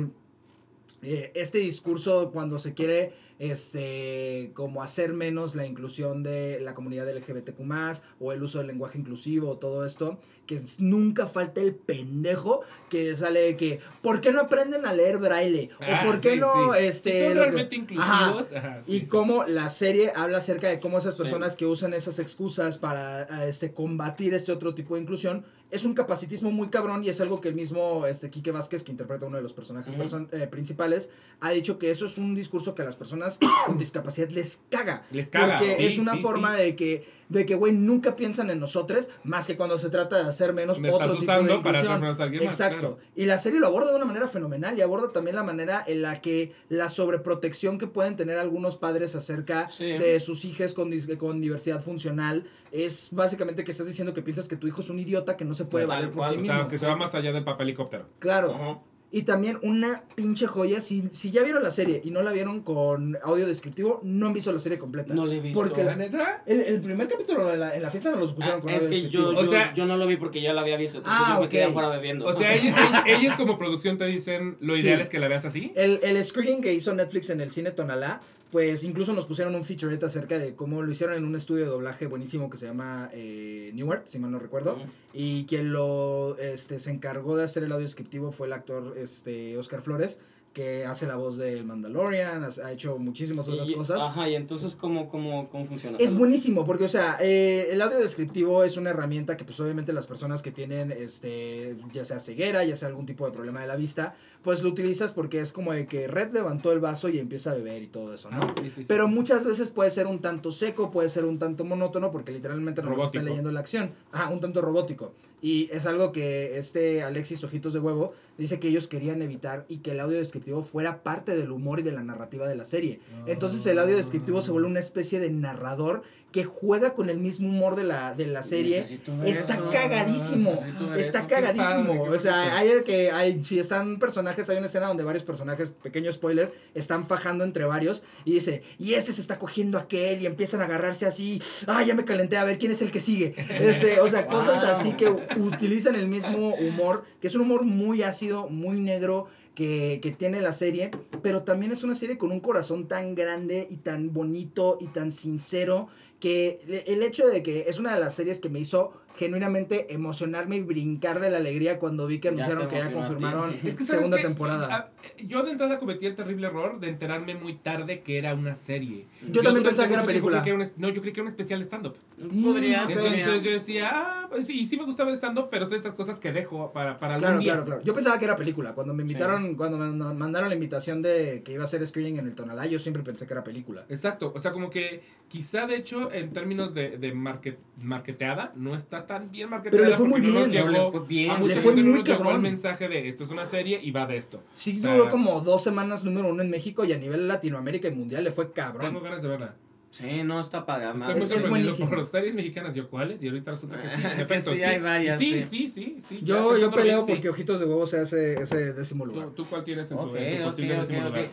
eh, 1.04 1.32
este 1.36 1.58
discurso 1.58 2.32
cuando 2.32 2.58
se 2.58 2.74
quiere 2.74 3.14
este 3.38 4.52
como 4.54 4.82
hacer 4.82 5.12
menos 5.12 5.56
la 5.56 5.66
inclusión 5.66 6.24
de 6.24 6.60
la 6.62 6.74
comunidad 6.74 7.10
LGBTQ+, 7.10 8.02
o 8.22 8.32
el 8.32 8.42
uso 8.42 8.60
del 8.60 8.68
lenguaje 8.68 8.98
inclusivo, 8.98 9.58
todo 9.58 9.84
esto, 9.86 10.20
que 10.46 10.60
nunca 10.80 11.28
falta 11.28 11.62
el 11.62 11.74
pendejo 11.74 12.62
que 12.90 13.16
sale 13.16 13.42
de 13.42 13.58
que 13.58 13.80
¿por 14.02 14.22
qué 14.22 14.32
no 14.32 14.42
aprenden 14.42 14.86
a 14.86 14.94
leer 14.94 15.18
braille? 15.18 15.70
Ah, 15.80 16.02
o 16.04 16.06
¿por 16.06 16.22
qué 16.22 16.34
sí, 16.34 16.40
no 16.40 16.74
sí. 16.74 16.80
este 16.86 17.24
son 17.24 17.34
que- 17.34 17.40
realmente 17.40 17.76
Ajá. 17.98 18.28
inclusivos. 18.30 18.54
ajá, 18.56 18.82
sí, 18.86 18.96
y 18.96 19.02
cómo 19.08 19.44
la 19.46 19.70
serie 19.70 20.12
habla 20.16 20.38
acerca 20.38 20.68
de 20.68 20.80
cómo 20.80 20.98
esas 21.00 21.16
personas 21.16 21.56
que 21.56 21.66
usan 21.66 21.94
esas 21.94 22.20
excusas 22.20 22.78
para 22.78 23.48
este, 23.48 23.74
combatir 23.74 24.34
este 24.34 24.52
otro 24.52 24.76
tipo 24.76 24.96
de 24.96 25.02
inclusión 25.02 25.46
es 25.72 25.84
un 25.84 25.94
capacitismo 25.94 26.52
muy 26.52 26.70
cabrón 26.70 27.04
y 27.04 27.10
es 27.10 27.20
algo 27.22 27.42
que 27.42 27.50
el 27.50 27.56
mismo 27.56 28.06
este, 28.06 28.30
Quique 28.30 28.52
Vázquez, 28.52 28.84
que 28.84 28.92
interpreta 28.92 29.26
uno 29.26 29.38
de 29.38 29.44
los 29.44 29.54
personajes 29.54 29.96
person- 29.98 30.28
eh, 30.32 30.48
principales, 30.48 31.10
ha 31.42 31.50
dicho 31.52 31.80
que 31.80 31.90
eso 31.90 32.06
es 32.06 32.18
un 32.18 32.36
discurso 32.36 32.76
que 32.76 32.82
a 32.84 32.86
las 32.86 32.96
personas 32.96 33.40
con 33.66 33.78
discapacidad 33.78 34.30
les 34.30 34.62
caga. 34.70 35.04
Les 35.12 35.30
caga, 35.30 35.58
Porque 35.60 35.76
sí, 35.76 35.86
es 35.86 35.98
una 35.98 36.14
sí, 36.14 36.22
forma 36.22 36.56
sí. 36.56 36.62
de 36.64 36.76
que, 36.76 37.08
de 37.30 37.46
que, 37.48 37.56
güey, 37.56 37.74
nunca 37.74 38.16
piensan 38.16 38.52
en 38.52 38.60
nosotros 38.60 39.10
más 39.24 39.48
que 39.48 39.58
cuando 39.58 39.78
se 39.80 39.90
trata 39.90 40.18
de 40.22 40.30
hacer 40.30 40.54
menos 40.54 40.80
Me 40.80 40.92
otro 40.92 41.18
tipo 41.18 41.32
de 41.32 41.58
para 41.60 41.98
menos 41.98 42.20
alguien 42.20 42.46
más, 42.46 42.54
Exacto. 42.54 42.80
claro. 42.80 42.98
Y 43.16 43.26
la 43.26 43.40
serie 43.40 43.60
lo 43.60 43.66
aborda 43.68 43.90
de 43.90 43.96
una 43.96 44.06
manera 44.06 44.28
fenomenal 44.28 44.78
y 44.78 44.82
aborda 44.82 45.10
también 45.10 45.36
la 45.36 45.44
manera 45.44 45.84
en 45.88 46.04
la 46.04 46.22
que 46.22 46.54
la 46.70 46.90
sobreprotección 46.90 47.80
que 47.80 47.88
pueden 47.88 48.16
tener 48.16 48.38
algunos 48.38 48.78
padres 48.78 49.16
acerca 49.16 49.68
de 49.80 50.20
sus 50.20 50.46
hijas 50.46 50.74
con, 50.74 50.92
con 51.18 51.42
diversidad 51.42 51.84
funcional 51.84 52.46
es 52.72 53.10
básicamente 53.12 53.64
que 53.64 53.72
estás 53.72 53.88
diciendo 53.88 54.14
que 54.14 54.22
piensas 54.22 54.48
que 54.48 54.58
tu 54.58 54.68
hijo 54.68 54.82
es 54.82 54.90
un 54.90 55.00
idiota 55.00 55.38
que 55.38 55.46
no 55.46 55.54
se 55.56 55.66
puede 55.66 55.86
valer 55.86 56.10
por 56.12 56.18
cual, 56.20 56.30
sí 56.32 56.36
O 56.38 56.42
mismo. 56.42 56.58
sea, 56.60 56.68
que 56.68 56.78
se 56.78 56.86
va 56.86 56.96
más 56.96 57.16
allá 57.16 57.32
del 57.32 57.44
papel 57.44 57.68
helicóptero. 57.70 58.08
Claro. 58.20 58.84
Y 59.12 59.22
también 59.24 59.58
una 59.64 60.04
pinche 60.16 60.46
joya, 60.46 60.82
si, 60.82 61.08
si 61.14 61.32
ya 61.32 61.42
vieron 61.44 61.64
la 61.64 61.72
serie 61.72 62.02
y 62.04 62.12
no 62.12 62.22
la 62.22 62.34
vieron 62.34 62.62
con 62.64 63.18
audio 63.24 63.48
descriptivo, 63.48 64.02
no 64.04 64.28
han 64.28 64.34
visto 64.34 64.52
la 64.52 64.60
serie 64.60 64.78
completa. 64.78 65.14
No 65.14 65.26
la 65.26 65.36
he 65.36 65.40
visto. 65.40 65.58
Porque 65.62 65.86
¿La 65.86 65.96
neta? 65.96 66.44
el, 66.46 66.60
el 66.60 66.82
primer 66.82 67.08
capítulo 67.08 67.50
en 67.54 67.62
la, 67.62 67.76
en 67.76 67.82
la 67.82 67.90
fiesta 67.90 68.12
no 68.12 68.18
los 68.18 68.34
pusieron 68.34 68.60
Ah, 68.60 68.62
con 68.62 68.70
es 68.72 68.78
audio 68.78 68.90
que 68.90 68.96
descriptivo. 68.96 69.32
yo, 69.32 69.40
O 69.40 69.44
yo, 69.46 69.52
sea- 69.52 69.74
yo 69.74 69.86
no 69.86 69.96
lo 69.96 70.06
vi 70.06 70.18
porque 70.18 70.42
ya 70.42 70.52
lo 70.52 70.60
había 70.60 70.76
visto. 70.76 70.98
Entonces 70.98 71.22
Ah, 71.26 71.36
yo 71.36 71.42
me 71.44 71.48
quedé 71.50 71.64
afuera 71.64 71.88
bebiendo. 71.88 72.26
O 72.26 72.34
sea, 72.34 72.54
ellos, 72.56 72.76
ellos- 73.06 73.20
ellos 73.22 73.36
como 73.36 73.58
producción 73.58 73.98
te 73.98 74.06
dicen 74.06 74.58
lo 74.60 74.74
Sí. 74.76 74.82
ideal 74.82 75.00
es 75.00 75.08
que 75.10 75.20
la 75.20 75.30
veas 75.30 75.46
así. 75.46 75.72
El, 75.76 76.00
el 76.04 76.22
screening 76.22 76.62
que 76.62 76.74
hizo 76.74 76.94
Netflix 76.94 77.30
en 77.30 77.40
el 77.40 77.52
cine 77.52 77.72
Tonalá, 77.72 78.20
pues 78.52 78.84
incluso 78.84 79.12
nos 79.14 79.26
pusieron 79.26 79.54
un 79.56 79.64
featurette 79.64 80.04
acerca 80.04 80.38
de 80.40 80.56
cómo 80.56 80.82
lo 80.82 80.90
hicieron 80.92 81.16
en 81.18 81.26
un 81.26 81.36
estudio 81.36 81.64
de 81.66 81.70
doblaje 81.72 82.08
buenísimo 82.08 82.50
que 82.50 82.58
se 82.58 82.66
llama 82.68 83.10
eh, 83.14 83.72
Newark, 83.74 84.04
si 84.06 84.20
mal 84.20 84.32
no 84.32 84.40
recuerdo. 84.40 84.78
Y 85.14 85.46
quien 85.46 85.74
lo 85.74 86.38
este, 86.38 86.80
se 86.80 86.92
encargó 86.92 87.36
de 87.36 87.44
hacer 87.44 87.64
el 87.64 87.72
audio 87.72 87.84
descriptivo 87.86 88.32
fue 88.32 88.48
el 88.48 88.54
actor 88.54 88.94
este, 88.98 89.58
Oscar 89.58 89.82
Flores, 89.82 90.20
que 90.54 90.86
hace 90.86 91.06
la 91.06 91.18
voz 91.18 91.36
del 91.36 91.66
Mandalorian, 91.66 92.42
ha 92.64 92.72
hecho 92.72 92.98
muchísimas 92.98 93.46
otras 93.50 93.70
Y- 93.70 93.74
cosas. 93.74 94.02
Ajá, 94.02 94.30
y 94.30 94.36
entonces, 94.36 94.78
¿cómo, 94.78 95.10
cómo, 95.10 95.50
cómo 95.50 95.66
funciona? 95.66 95.98
Es 96.00 96.14
buenísimo, 96.16 96.64
porque, 96.64 96.86
o 96.86 96.88
sea, 96.88 97.18
eh, 97.20 97.68
el 97.72 97.82
audio 97.82 97.98
descriptivo 98.00 98.64
es 98.64 98.78
una 98.78 98.92
herramienta 98.92 99.36
que, 99.36 99.44
pues, 99.44 99.60
obviamente 99.60 99.92
las 99.92 100.08
personas 100.08 100.42
que 100.42 100.52
tienen, 100.54 100.94
este, 100.94 101.76
ya 101.92 102.06
sea 102.06 102.20
ceguera, 102.22 102.64
ya 102.64 102.78
sea 102.78 102.88
algún 102.88 103.06
tipo 103.06 103.26
de 103.26 103.34
problema 103.34 103.60
de 103.60 103.68
la 103.68 103.76
vista, 103.76 104.16
pues 104.46 104.62
lo 104.62 104.70
utilizas 104.70 105.12
porque 105.12 105.40
es 105.42 105.52
como 105.52 105.74
de 105.74 105.88
que 105.88 106.08
Red 106.08 106.32
levantó 106.32 106.72
el 106.72 106.80
vaso 106.80 107.10
y 107.10 107.18
empieza 107.18 107.50
a 107.50 107.56
beber 107.56 107.82
y 107.82 107.88
todo 107.88 108.14
eso, 108.14 108.30
¿no? 108.30 108.44
Ah, 108.44 108.54
sí, 108.62 108.70
sí, 108.70 108.84
Pero 108.88 109.08
sí, 109.08 109.16
muchas 109.16 109.44
veces 109.44 109.72
puede 109.72 109.90
ser 109.90 110.06
un 110.06 110.20
tanto 110.20 110.52
seco, 110.52 110.92
puede 110.92 111.10
ser 111.10 111.26
un 111.26 111.40
tanto 111.40 111.66
monótono, 111.66 112.12
porque 112.12 112.32
literalmente 112.32 112.84
no 112.84 112.96
está 112.96 113.24
leyendo 113.24 113.52
la 113.52 113.62
acción. 113.62 113.90
Ajá, 114.12 114.30
un 114.30 114.40
tanto 114.40 114.62
robótico. 114.62 115.14
Y 115.42 115.68
es 115.72 115.88
algo 115.88 116.12
que 116.12 116.60
este 116.60 117.02
Alexis 117.02 117.44
Ojitos 117.44 117.74
de 117.74 117.80
Huevo 117.80 118.14
dice 118.38 118.60
que 118.60 118.68
ellos 118.68 118.88
querían 118.88 119.22
evitar 119.22 119.66
y 119.68 119.78
que 119.78 119.92
el 119.92 120.00
audio 120.00 120.18
descriptivo 120.18 120.64
fuera 120.64 121.04
parte 121.04 121.36
del 121.36 121.52
humor 121.52 121.80
y 121.80 121.84
de 121.84 121.92
la 121.92 122.04
narrativa 122.04 122.48
de 122.48 122.56
la 122.56 122.66
serie. 122.66 123.00
Entonces 123.26 123.66
el 123.66 123.80
audio 123.80 123.96
descriptivo 123.96 124.42
se 124.42 124.52
vuelve 124.52 124.68
una 124.68 124.80
especie 124.80 125.20
de 125.20 125.30
narrador 125.30 126.04
que 126.36 126.44
juega 126.44 126.96
con 126.96 127.10
el 127.10 127.18
mismo 127.18 127.48
humor 127.48 127.78
de 127.78 127.86
la, 127.86 128.14
de 128.14 128.28
la 128.28 128.44
serie. 128.44 128.80
Está 129.24 129.54
eso. 129.54 129.70
cagadísimo. 129.70 130.52
Está 130.98 131.20
eso, 131.20 131.28
cagadísimo. 131.30 131.98
padre, 131.98 132.10
o 132.10 132.20
sea, 132.20 132.58
hay 132.58 132.84
que 132.84 133.10
hay, 133.10 133.42
si 133.46 133.58
están 133.58 134.00
personajes, 134.00 134.50
hay 134.50 134.58
una 134.58 134.66
escena 134.66 134.88
donde 134.88 135.06
varios 135.06 135.24
personajes, 135.24 135.72
pequeño 135.72 136.12
spoiler, 136.12 136.54
están 136.74 137.08
fajando 137.08 137.46
entre 137.46 137.64
varios 137.64 138.04
y 138.26 138.34
dice, 138.34 138.64
y 138.78 138.96
este 138.96 139.14
se 139.14 139.22
está 139.22 139.40
cogiendo 139.40 139.78
a 139.78 139.84
aquel 139.84 140.22
y 140.22 140.26
empiezan 140.26 140.60
a 140.60 140.66
agarrarse 140.66 141.06
así, 141.06 141.42
ah, 141.68 141.84
ya 141.84 141.96
me 141.96 142.04
calenté 142.04 142.36
a 142.36 142.44
ver 142.44 142.58
quién 142.58 142.74
es 142.74 142.82
el 142.82 142.92
que 142.92 143.00
sigue. 143.00 143.34
Este, 143.66 144.02
o 144.02 144.10
sea, 144.10 144.28
cosas 144.28 144.62
así 144.66 144.92
que 144.98 145.08
utilizan 145.08 145.96
el 145.96 146.10
mismo 146.10 146.54
humor, 146.56 147.06
que 147.22 147.28
es 147.28 147.36
un 147.36 147.44
humor 147.44 147.64
muy 147.64 148.04
ácido, 148.04 148.25
muy 148.50 148.80
negro. 148.80 149.28
Que, 149.56 150.14
tiene 150.20 150.42
la 150.42 150.52
serie, 150.52 150.92
pero 151.22 151.44
también 151.44 151.72
es 151.72 151.82
una 151.86 151.96
serie 151.96 152.18
con 152.18 152.30
un 152.34 152.42
corazón 152.42 152.90
tan 152.90 153.16
grande 153.16 153.66
y 153.70 153.78
tan 153.78 154.12
bonito 154.12 154.78
y 154.82 154.88
tan 154.88 155.14
sincero 155.14 155.88
que 156.20 156.84
el 156.88 157.02
hecho 157.04 157.30
de 157.30 157.42
que 157.42 157.64
es 157.70 157.80
una 157.80 157.94
de 157.94 158.02
las 158.02 158.14
series 158.16 158.42
que 158.42 158.50
me 158.50 158.60
hizo 158.60 158.92
genuinamente 159.16 159.94
emocionarme 159.94 160.58
y 160.58 160.62
brincar 160.62 161.20
de 161.20 161.30
la 161.30 161.38
alegría 161.38 161.80
cuando 161.80 162.06
vi 162.08 162.20
que 162.20 162.28
anunciaron 162.30 162.68
que 162.68 162.78
ya 162.78 162.92
confirmaron 162.92 163.52
Es 163.64 163.76
que, 163.76 163.84
¿sabes 163.84 163.88
segunda 164.06 164.18
temporada. 164.18 164.68
Ah, 164.72 164.90
Yo 165.26 165.44
de 165.44 165.52
entrada 165.52 165.80
cometí 165.80 166.06
el 166.06 166.16
terrible 166.16 166.48
error 166.48 166.80
de 166.80 166.90
enterarme 166.90 167.36
muy 167.36 167.56
tarde 167.56 168.02
que 168.02 168.18
era 168.18 168.34
una 168.34 168.56
serie. 168.56 169.06
Yo 169.32 169.42
también 169.42 169.64
pensaba 169.64 169.88
que 169.88 169.94
era 169.94 170.06
película. 170.06 170.38
creí 170.38 170.44
que 170.44 170.50
era 170.50 170.56
un 170.58 170.62
es- 170.62 170.78
no, 170.78 170.90
yo 170.90 171.02
creí 171.02 171.14
que 171.14 171.20
era 171.22 171.24
un 171.26 171.30
especial 171.30 171.60
de 171.60 171.66
stand-up. 171.66 171.96
Podría. 172.44 172.84
Entonces 172.84 173.44
yo 173.44 173.52
decía, 173.52 173.90
ah, 173.94 174.28
pues 174.30 174.46
sí, 174.48 174.66
sí 174.66 174.78
me 174.78 174.84
gustaba 174.84 175.10
el 175.10 175.16
stand-up, 175.18 175.48
pero 175.50 175.66
son 175.66 175.80
esas 175.80 175.94
cosas 175.94 176.20
que 176.20 176.32
dejo 176.32 176.72
para, 176.74 176.98
para 176.98 177.16
algún 177.16 177.28
Claro, 177.28 177.40
día. 177.40 177.54
claro, 177.54 177.66
claro. 177.66 177.82
Yo 177.84 177.94
pensaba 177.94 178.20
que 178.20 178.26
era 178.26 178.36
película. 178.36 178.74
Cuando 178.74 178.94
me 178.94 179.04
invitaron, 179.04 179.56
cuando 179.56 179.78
me 179.78 179.90
ma- 179.92 180.14
mandaron 180.14 180.50
la 180.50 180.56
invitación 180.56 181.02
de 181.02 181.42
que 181.44 181.54
iba 181.54 181.62
a 181.64 181.66
hacer 181.66 181.86
screening 181.86 182.18
en 182.20 182.28
el 182.28 182.36
Tonalá, 182.36 182.66
yo 182.66 182.80
siempre 182.80 183.04
pensé 183.04 183.26
que 183.28 183.34
era 183.34 183.44
película. 183.44 183.86
Exacto, 183.90 184.32
o 184.36 184.40
sea, 184.40 184.52
como 184.52 184.70
que 184.70 185.02
quizá 185.28 185.68
de 185.68 185.76
hecho 185.78 186.12
en 186.12 186.32
términos 186.34 186.74
de, 186.74 186.98
de 186.98 187.14
market, 187.14 187.58
marketeada 187.82 188.52
no 188.56 188.76
está 188.76 189.05
tan 189.06 189.32
bien 189.32 189.50
marketeada. 189.50 189.78
Pero 189.86 189.90
le 189.92 189.98
fue 189.98 190.08
muy 190.08 190.22
no 190.22 190.28
bien, 190.28 190.48
No, 190.48 190.48
llegó- 190.48 190.70
le 190.86 190.92
fue 190.92 191.08
bien. 191.08 191.32
a 191.32 191.36
mucha 191.36 191.48
Le 191.56 191.62
fue 191.62 191.64
gente 191.64 191.82
no 191.84 191.90
muy 191.90 192.00
nos 192.00 192.08
llegó 192.08 192.18
cabrón. 192.20 192.36
el 192.36 192.42
mensaje 192.42 192.88
de 192.88 193.08
esto 193.08 193.24
es 193.24 193.30
una 193.30 193.46
serie 193.46 193.80
y 193.82 193.92
va 193.92 194.06
de 194.06 194.18
esto. 194.18 194.44
Sí, 194.56 194.76
O 194.78 194.82
sea, 194.82 194.96
duró 194.96 195.10
como 195.12 195.42
dos 195.42 195.64
semanas 195.64 196.04
número 196.04 196.30
uno 196.30 196.42
en 196.44 196.50
México 196.50 196.86
y 196.86 196.94
a 196.94 196.98
nivel 196.98 197.28
Latinoamérica 197.28 197.88
y 197.88 197.92
mundial 197.96 198.24
le 198.24 198.32
fue 198.32 198.46
Tengo 198.46 198.54
cabrón. 198.56 199.04
ganas 199.04 199.22
de 199.22 199.28
verla. 199.28 199.56
Sí, 199.92 200.24
no 200.24 200.42
está 200.42 200.66
para 200.66 200.88
Estoy 200.92 201.00
nada. 201.02 201.14
muy 201.16 201.24
Es- 201.24 201.32
es 201.32 201.50
buenísimo. 201.50 201.90
por 201.90 202.06
series 202.06 202.36
mexicanas. 202.36 202.76
¿Yo 202.76 202.90
cuáles? 202.90 203.24
Y 203.24 203.30
ahorita 203.30 203.52
resulta 203.52 203.82
que 203.82 203.88
sí. 203.88 203.96
En 204.14 204.20
efecto, 204.20 204.54
sí, 204.54 204.62
hay 204.62 204.80
varias, 204.80 205.18
Sí, 205.18 205.44
sí. 205.44 205.44
sí, 205.44 205.68
sí. 205.70 205.98
sí, 206.06 206.20
ya 206.22 206.36
Yo, 206.36 206.58
yo 206.58 206.70
peleo 206.72 206.98
bien, 206.98 207.06
sí. 207.06 207.12
porque 207.14 207.30
Ojitos 207.30 207.62
de 207.62 207.66
Huevo 207.66 207.88
sea 207.88 208.02
ese, 208.02 208.42
ese 208.42 208.74
décimo 208.74 209.06
lugar. 209.06 209.28
¿Tú, 209.28 209.32
tú 209.44 209.46
cuál 209.50 209.64
tienes 209.64 209.90
en 209.92 209.98
tu, 209.98 210.04
Ok, 210.04 210.16
en 210.18 210.36
tu 210.38 210.44
ok, 210.44 210.50
posible 210.50 210.78
décimo 210.78 211.00
ok. 211.00 211.06
lugar? 211.06 211.30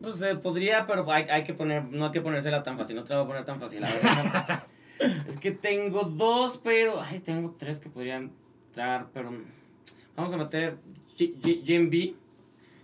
No 0.00 0.12
sé, 0.12 0.34
podría, 0.34 0.88
pero 0.88 1.08
hay, 1.12 1.26
hay 1.30 1.44
que 1.44 1.54
poner, 1.54 1.84
no 1.84 2.06
hay 2.06 2.10
que 2.10 2.20
ponérsela 2.20 2.64
tan 2.64 2.76
fácil, 2.76 2.96
no 2.96 3.04
te 3.04 3.10
la 3.10 3.20
voy 3.20 3.24
a 3.26 3.28
poner 3.28 3.44
tan 3.44 3.60
fácil, 3.60 3.80
la 3.82 3.88
verdad. 3.92 4.64
es 5.28 5.38
que 5.38 5.50
tengo 5.52 6.04
dos, 6.04 6.60
pero, 6.62 7.00
ay, 7.00 7.20
tengo 7.20 7.54
tres 7.58 7.78
que 7.78 7.88
podrían 7.88 8.30
entrar, 8.68 9.08
pero 9.12 9.32
vamos 10.16 10.32
a 10.32 10.36
meter 10.36 10.78
G- 11.16 11.34
G- 11.40 11.62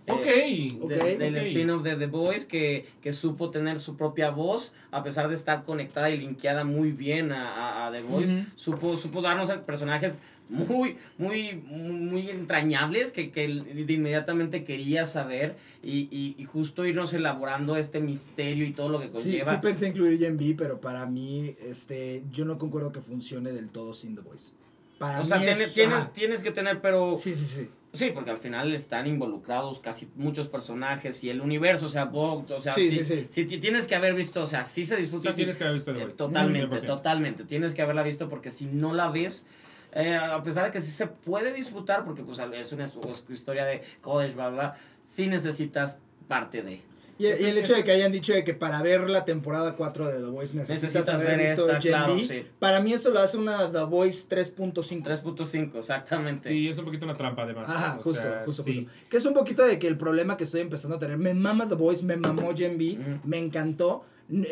Eh, 0.09 0.77
Ok. 0.79 0.89
de- 0.89 0.95
Ok, 0.95 1.17
del 1.19 1.35
spin-off 1.37 1.83
de 1.83 1.95
The 1.95 2.07
Boys 2.07 2.45
que, 2.45 2.85
que 3.01 3.13
supo 3.13 3.51
tener 3.51 3.79
su 3.79 3.95
propia 3.95 4.29
voz 4.31 4.73
a 4.91 5.03
pesar 5.03 5.27
de 5.29 5.35
estar 5.35 5.63
conectada 5.63 6.09
y 6.09 6.17
linkeada 6.17 6.63
muy 6.63 6.91
bien 6.91 7.31
a, 7.31 7.53
a- 7.53 7.87
a 7.87 7.91
The 7.91 8.01
Boys 8.01 8.31
Ujú. 8.31 8.41
supo, 8.55 8.97
supo 8.97 9.21
darnos 9.21 9.51
personajes 9.59 10.21
muy 10.49 10.97
muy 11.19 11.53
muy 11.53 12.29
entrañables 12.31 13.11
que, 13.11 13.29
que 13.29 13.47
de 13.47 13.93
inmediatamente 13.93 14.63
quería 14.63 15.05
saber 15.05 15.55
y, 15.83 16.07
y, 16.11 16.35
y 16.39 16.43
justo 16.45 16.85
irnos 16.85 17.13
elaborando 17.13 17.75
este 17.75 17.99
misterio 17.99 18.65
y 18.65 18.71
todo 18.71 18.89
lo 18.89 18.99
que 18.99 19.05
Sí, 19.07 19.11
conlleva 19.13 19.51
sí 19.51 19.57
pensé 19.61 19.87
incluir 19.89 20.17
Gen 20.17 20.37
B, 20.37 20.55
pero 20.57 20.81
para 20.81 21.05
mí, 21.05 21.55
este, 21.63 22.23
yo 22.31 22.45
no 22.45 22.57
concuerdo 22.57 22.91
que 22.91 22.99
funcione 23.01 23.51
del 23.51 23.69
todo 23.69 23.93
sin 23.93 24.15
The 24.15 24.21
Voice. 24.21 24.51
Para 24.97 25.19
o 25.19 25.21
mí 25.21 25.27
sea 25.29 25.37
es- 25.37 25.43
tienes, 25.43 25.73
tienes, 25.73 26.13
tienes 26.13 26.43
que 26.43 26.51
tener 26.51 26.81
pero 26.81 27.15
Sí, 27.15 27.35
sí, 27.35 27.45
sí. 27.45 27.69
Sí, 27.91 28.11
porque 28.13 28.29
al 28.29 28.37
final 28.37 28.71
están 28.73 29.07
involucrados 29.07 29.79
casi 29.79 30.07
muchos 30.15 30.47
personajes 30.47 31.23
y 31.23 31.29
el 31.31 31.41
universo, 31.41 31.87
o 31.87 31.89
sea, 31.89 32.05
Vogue, 32.05 32.53
o 32.53 32.59
sea, 32.59 32.73
Sí, 32.73 32.89
sí, 32.91 32.97
sí, 32.97 33.03
sí. 33.03 33.25
sí 33.29 33.45
ti- 33.45 33.57
tienes 33.57 33.87
que 33.87 33.95
haber 33.95 34.13
visto, 34.13 34.43
o 34.43 34.45
sea, 34.45 34.63
sí 34.63 34.85
se 34.85 34.95
disfruta. 34.95 35.31
Sí, 35.31 35.37
tienes 35.37 35.57
que 35.57 35.63
haber 35.63 35.75
visto 35.77 35.93
Voice. 35.93 36.15
Totalmente, 36.15 36.59
100%. 36.77 36.85
totalmente. 36.85 37.43
Tienes 37.45 37.73
que 37.73 37.81
haberla 37.81 38.03
visto 38.03 38.29
porque 38.29 38.51
si 38.51 38.65
no 38.67 38.93
la 38.93 39.09
ves, 39.09 39.47
eh, 39.93 40.13
a 40.15 40.43
pesar 40.43 40.65
de 40.65 40.71
que 40.71 40.81
sí 40.81 40.91
se 40.91 41.07
puede 41.07 41.51
disfrutar, 41.51 42.05
porque 42.05 42.21
pues 42.21 42.37
es 42.37 42.71
una 42.73 42.83
his- 42.85 43.23
historia 43.29 43.65
de 43.65 43.81
college, 44.01 44.35
bla, 44.35 44.49
bla, 44.49 44.75
sí 45.03 45.25
necesitas 45.25 45.97
parte 46.27 46.61
de. 46.61 46.81
Y, 47.19 47.25
y 47.25 47.27
el 47.45 47.57
hecho 47.57 47.75
de 47.75 47.83
que 47.83 47.91
hayan 47.91 48.11
dicho 48.13 48.33
de 48.33 48.43
que 48.45 48.53
para 48.53 48.81
ver 48.81 49.09
la 49.09 49.25
temporada 49.25 49.75
4 49.75 50.07
de 50.07 50.13
The 50.19 50.23
Voice 50.29 50.55
necesitas, 50.55 50.83
Necesitas 50.95 51.09
haber 51.15 51.37
ver 51.37 51.49
visto 51.49 51.67
esta, 51.67 51.81
Gen 51.81 51.91
claro, 51.91 52.13
V, 52.15 52.21
sí. 52.23 52.45
para 52.59 52.79
mí 52.79 52.93
eso 52.93 53.09
lo 53.09 53.19
hace 53.19 53.37
una 53.37 53.69
The 53.69 53.83
Voice 53.83 54.27
3.5. 54.29 55.03
3.5, 55.03 55.75
exactamente. 55.75 56.47
Sí, 56.47 56.69
es 56.69 56.77
un 56.77 56.85
poquito 56.85 57.05
una 57.05 57.17
trampa 57.17 57.43
además. 57.43 57.69
Ajá, 57.69 57.97
O 57.99 58.03
justo, 58.03 58.21
sea, 58.21 58.41
justo, 58.45 58.63
sí. 58.63 58.85
justo. 58.85 58.91
Que 59.09 59.17
es 59.17 59.25
un 59.25 59.33
poquito 59.33 59.63
de 59.65 59.77
que 59.77 59.87
el 59.87 59.97
problema 59.97 60.37
que 60.37 60.45
estoy 60.45 60.61
empezando 60.61 60.95
a 60.95 60.99
tener, 60.99 61.17
me 61.17 61.33
mama 61.33 61.67
The 61.67 61.75
Voice, 61.75 62.05
me 62.05 62.15
mamó 62.15 62.55
Gen 62.55 62.77
V, 62.77 62.97
Ujú. 62.99 63.19
me 63.27 63.37
encantó. 63.37 64.05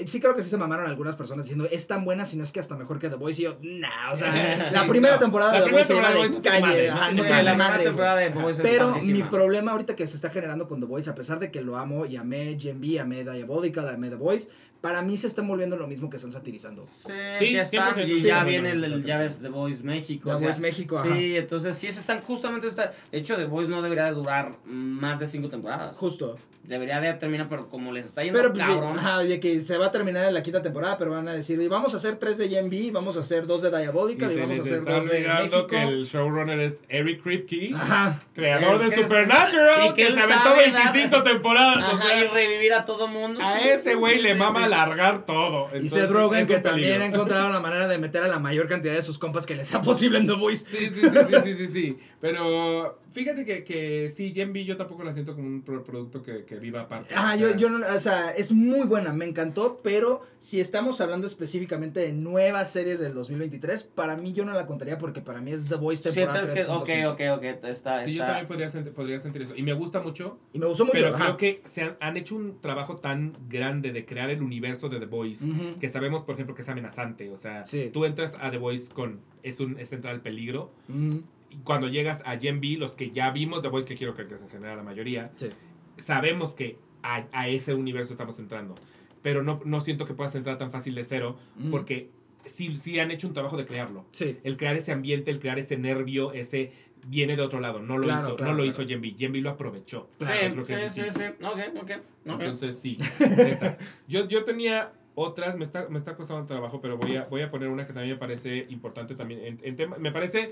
Sí 0.08 0.20
creo 0.20 0.36
que 0.36 0.42
sí 0.42 0.50
se 0.50 0.58
mamaron 0.58 0.88
algunas 0.88 1.16
personas 1.16 1.46
diciendo, 1.46 1.68
es 1.72 1.86
tan 1.86 2.04
buena, 2.04 2.26
si 2.26 2.36
no 2.36 2.44
es 2.44 2.52
que 2.52 2.60
hasta 2.60 2.76
mejor 2.76 2.98
que 2.98 3.10
The 3.10 3.16
Voice. 3.16 3.42
Y 3.42 3.46
yo, 3.46 3.58
nah, 3.62 4.12
o 4.12 4.16
sea, 4.18 4.32
Sí, 4.70 4.74
la 4.74 4.88
primera 4.88 5.14
no. 5.16 5.20
temporada 5.20 5.52
La 5.54 5.60
de 5.60 5.66
The 5.66 5.70
primera 5.72 5.88
Voice 5.88 5.94
se 5.94 6.00
iba 6.00 6.08
temporada 6.42 6.66
de 6.66 6.74
calle. 6.74 6.90
ajá, 6.90 7.10
Sí, 7.12 7.16
no 7.18 7.44
la 7.44 7.54
madre, 7.54 7.84
temporada 7.84 8.18
de 8.18 8.30
The 8.32 8.40
Voice 8.40 8.62
es 8.64 8.68
Pero 8.70 8.96
mi 9.02 9.22
problema 9.22 9.72
ahorita 9.74 9.96
que 9.96 10.08
se 10.08 10.16
está 10.16 10.32
generando 10.32 10.66
con 10.68 10.80
The 10.80 10.88
Voice, 10.88 11.10
a 11.10 11.16
pesar 11.16 11.38
de 11.38 11.52
que 11.52 11.62
lo 11.62 11.78
amo 11.78 12.08
y 12.08 12.16
amé 12.16 12.58
Gen 12.60 12.80
V, 12.80 13.00
amé 13.00 13.24
Diabolical, 13.24 13.88
amé 13.88 14.10
The 14.10 14.16
Voice, 14.16 14.50
para 14.82 15.02
mí 15.04 15.16
se 15.16 15.28
están 15.28 15.48
volviendo 15.48 15.76
lo 15.76 15.86
mismo 15.88 16.10
que 16.10 16.16
están 16.18 16.32
satirizando. 16.32 16.84
Sí, 17.06 17.12
Sí, 17.38 17.54
ya 17.54 17.62
está. 17.62 17.94
100%, 17.94 18.08
Y 18.08 18.20
sí, 18.20 18.28
ya 18.28 18.36
bueno, 18.44 18.50
viene 18.50 18.72
el, 18.72 18.84
el- 18.84 19.04
ya 19.04 19.20
ves 19.20 19.42
The 19.42 19.50
Voice 19.50 19.84
México. 19.84 20.30
The 20.30 20.36
o 20.36 20.38
sea, 20.40 20.48
Voice 20.48 20.62
México, 20.62 20.98
ajá. 20.98 21.08
Sí, 21.16 21.38
entonces 21.38 21.76
sí, 21.78 21.92
se 21.92 22.00
están 22.00 22.22
justamente 22.22 22.66
está. 22.66 22.94
De 23.12 23.18
hecho, 23.20 23.36
The 23.36 23.46
Voice 23.46 23.70
no 23.70 23.84
debería 23.84 24.06
de 24.06 24.12
durar 24.14 24.58
más 24.66 25.20
de 25.20 25.28
cinco 25.28 25.50
temporadas. 25.50 25.96
Justo. 25.98 26.36
Debería 26.64 27.00
de 27.00 27.14
terminar, 27.14 27.48
pero 27.50 27.70
como 27.70 27.94
les 27.94 28.06
está 28.06 28.24
yendo 28.26 28.38
Pero 28.38 28.52
pues, 28.52 28.66
cabrón. 28.66 29.00
ajá, 29.00 29.20
de 29.20 29.40
que 29.40 29.58
se 29.68 29.78
va 29.78 29.88
a 29.88 29.92
terminar 29.92 30.26
en 30.26 30.34
la 30.34 30.42
quinta 30.42 30.62
temporada, 30.62 30.98
pero 30.98 31.12
van 31.12 31.28
a 31.28 31.34
decir, 31.34 31.62
y 31.62 31.68
vamos 31.68 31.94
a 31.94 31.98
hacer 31.98 32.16
tres 32.16 32.38
de 32.38 32.46
V, 32.48 32.92
vamos 32.92 33.18
a 33.18 33.20
hacer 33.20 33.46
dos 33.46 33.62
de 33.62 33.68
Y 33.70 33.72
Diabolical 33.82 34.32
y, 34.32 34.34
se 34.34 34.40
vamos 34.42 34.58
a 34.58 34.62
hacer 34.62 34.86
dos 34.86 35.06
de 35.10 35.28
México. 35.28 35.68
que 35.68 35.82
el 35.84 36.06
showrunner 36.06 36.60
es 36.60 36.84
Eric 36.90 37.22
Kripke, 37.22 37.72
Ajá. 37.76 38.20
creador 38.34 38.84
Es 38.86 38.90
de 38.92 38.96
que- 38.96 39.04
Supernatural, 39.04 39.86
y 39.88 39.94
que 39.94 40.08
que, 40.08 40.14
se 40.14 40.20
aventó 40.20 40.44
sabe 40.46 40.72
dar- 40.72 40.94
25 40.94 41.24
temporadas. 41.24 41.78
o 41.94 41.96
Ajá, 41.98 42.08
sea, 42.08 42.24
y 42.24 42.28
revivir 42.28 42.74
a 42.74 42.86
todo 42.86 43.08
mundo. 43.08 43.40
a 43.44 43.60
sí, 43.60 43.68
ese 43.70 43.96
güey 43.96 44.16
sí, 44.18 44.22
le 44.24 44.34
sí, 44.34 44.40
mama 44.40 44.60
sí. 44.60 44.66
alargar 44.66 45.26
todo. 45.26 45.70
Y 45.74 45.78
Entonces, 45.78 46.10
Rogen, 46.10 46.40
es 46.44 46.48
que 46.48 46.60
también 46.60 47.02
ha 47.02 47.06
encontrado 47.08 47.50
la 47.50 47.60
manera 47.60 47.88
de 47.88 47.98
meter 47.98 48.24
a 48.24 48.28
la 48.28 48.40
mayor 48.40 48.68
cantidad 48.68 48.94
de 48.94 49.02
sus 49.02 49.20
compas 49.20 49.46
que 49.46 49.56
les 49.56 49.68
sea 49.68 49.82
posible 49.82 50.18
en 50.20 50.28
The 50.28 50.34
Voice. 50.34 50.66
Sí, 50.66 50.90
sí, 50.90 51.02
sí, 51.02 51.10
sí, 51.10 51.36
sí, 51.44 51.54
sí, 51.58 51.68
sí. 51.68 51.98
Pero 52.22 53.00
fíjate 53.18 53.46
que, 53.46 53.64
que 53.64 54.10
sí, 54.10 54.32
Gen 54.34 54.52
V 54.52 54.64
yo 54.66 54.78
tampoco 54.78 55.04
la 55.04 55.12
siento 55.14 55.36
como 55.36 55.48
un 55.48 55.62
pro- 55.62 55.84
producto 55.84 56.22
que, 56.24 56.46
que 56.46 56.58
viva 56.60 56.82
aparte. 56.82 57.16
Ajá, 57.16 57.36
O 57.36 57.38
yo, 57.38 57.48
sea, 57.50 57.58
yo 57.58 57.70
no, 57.70 57.86
o 57.86 58.00
sea, 58.00 58.32
es 58.32 58.52
muy 58.52 58.86
buena, 58.86 59.12
me 59.14 59.26
encantó, 59.26 59.80
pero 59.84 60.22
si 60.38 60.60
estamos 60.60 61.02
hablando 61.02 61.26
específicamente 61.28 62.00
de 62.00 62.14
nuevas 62.14 62.72
series 62.72 63.00
del 63.00 63.14
2023, 63.14 63.84
para 63.84 64.16
mí 64.18 64.34
yo 64.34 64.46
no 64.46 64.54
la 64.54 64.66
contaría 64.66 64.98
porque 64.98 65.22
para 65.22 65.42
mí 65.42 65.52
es 65.52 65.66
The 65.66 65.76
Voice 65.76 66.04
temporada 66.04 66.44
Sientes 66.44 66.66
que, 66.66 66.72
ok, 66.72 66.88
3.5. 66.88 67.12
ok, 67.34 67.38
ok, 67.38 67.66
está, 67.68 68.06
Sí, 68.06 68.16
yo 68.16 68.24
está. 68.24 68.28
también 68.28 68.48
podría, 68.48 68.68
sent- 68.70 68.92
podría 68.94 69.20
sentir 69.20 69.42
eso. 69.42 69.56
Y 69.56 69.64
me 69.64 69.74
gusta 69.74 70.00
mucho, 70.02 70.40
Y 70.54 70.60
me 70.60 70.66
gustó 70.68 70.86
mucho. 70.86 70.94
pero 70.98 71.16
ajá. 71.16 71.24
creo 71.26 71.38
que 71.38 71.62
se 71.66 71.84
han, 71.84 71.98
han 72.00 72.18
hecho 72.18 72.36
un 72.36 72.62
trabajo 72.62 72.96
tan 72.98 73.36
grande 73.50 73.92
de 73.92 74.06
crear 74.06 74.30
el 74.30 74.42
universo 74.44 74.90
de 74.90 75.00
The 75.00 75.06
Voice 75.08 75.46
Ujú. 75.50 75.80
que 75.80 75.90
sabemos, 75.90 76.22
por 76.22 76.36
ejemplo, 76.36 76.54
que 76.56 76.62
es 76.62 76.70
amenazante. 76.70 77.30
O 77.32 77.38
sea, 77.38 77.66
Sí. 77.66 77.90
tú 77.92 78.06
entras 78.06 78.36
a 78.40 78.52
The 78.52 78.58
Voice 78.58 78.94
con 78.94 79.20
es 79.44 79.60
un 79.60 79.80
es 79.80 79.92
entrar 79.94 80.14
al 80.14 80.22
peligro. 80.22 80.72
Ujú. 80.90 81.24
Y 81.37 81.37
cuando 81.64 81.88
llegas 81.88 82.22
a 82.26 82.38
Gen 82.38 82.58
V, 82.58 82.78
los 82.78 82.96
que 82.96 83.12
ya 83.12 83.32
vimos 83.32 83.62
The 83.62 83.68
Voice, 83.70 83.88
que 83.88 83.96
quiero 83.96 84.14
creer 84.14 84.30
que 84.30 84.36
es 84.36 84.42
en 84.44 84.50
general 84.50 84.78
la 84.78 84.84
mayoría, 84.84 85.32
Sí. 85.36 85.50
sabemos 85.98 86.54
que 86.54 86.78
a, 87.04 87.26
a 87.32 87.48
ese 87.48 87.74
universo 87.74 88.14
estamos 88.14 88.38
entrando. 88.40 88.76
Pero 89.22 89.44
no, 89.44 89.60
no 89.66 89.82
siento 89.82 90.06
que 90.06 90.14
puedas 90.14 90.36
entrar 90.36 90.58
tan 90.58 90.72
fácil 90.72 90.96
de 90.96 91.04
cero, 91.04 91.38
Ujú. 91.60 91.72
porque 91.72 92.10
sí, 92.46 92.78
sí 92.78 93.00
han 93.00 93.12
hecho 93.12 93.28
un 93.28 93.34
trabajo 93.34 93.58
de 93.58 93.66
crearlo. 93.66 94.06
Sí. 94.12 94.38
El 94.44 94.58
crear 94.58 94.76
ese 94.76 94.92
ambiente, 94.92 95.32
el 95.32 95.40
crear 95.40 95.60
ese 95.60 95.78
nervio, 95.78 96.32
ese 96.34 96.72
viene 97.08 97.36
de 97.36 97.42
otro 97.42 97.60
lado. 97.60 97.80
No 97.80 97.98
lo 97.98 98.04
Claro, 98.06 98.20
hizo, 98.22 98.36
claro, 98.36 98.52
no 98.52 98.58
lo 98.58 98.64
claro. 98.64 98.84
hizo 98.84 98.88
Gen 98.88 99.00
V. 99.00 99.16
Gen 99.18 99.32
V 99.32 99.40
lo 99.42 99.50
aprovechó. 99.52 100.10
Sí, 100.20 100.26
sí, 100.66 100.74
sí, 100.90 101.02
sí. 101.10 101.24
Ok, 101.44 101.60
ok. 101.82 101.92
ok. 102.28 102.42
Entonces 102.42 102.78
sí. 102.80 102.98
esa. 103.40 103.78
Yo, 104.08 104.28
yo 104.28 104.44
tenía 104.44 104.92
otras, 105.16 105.56
me 105.58 105.64
está, 105.64 105.88
me 105.90 105.98
está 105.98 106.16
costando 106.16 106.46
trabajo, 106.46 106.80
pero 106.82 106.98
voy 106.98 107.16
a, 107.16 107.24
voy 107.26 107.42
a 107.42 107.50
poner 107.50 107.70
una 107.70 107.88
que 107.88 107.94
también 107.94 108.14
me 108.16 108.20
parece 108.20 108.68
importante 108.70 109.16
también. 109.16 109.40
En, 109.44 109.58
en 109.64 109.76
tema, 109.76 109.98
me 109.98 110.12
parece 110.12 110.52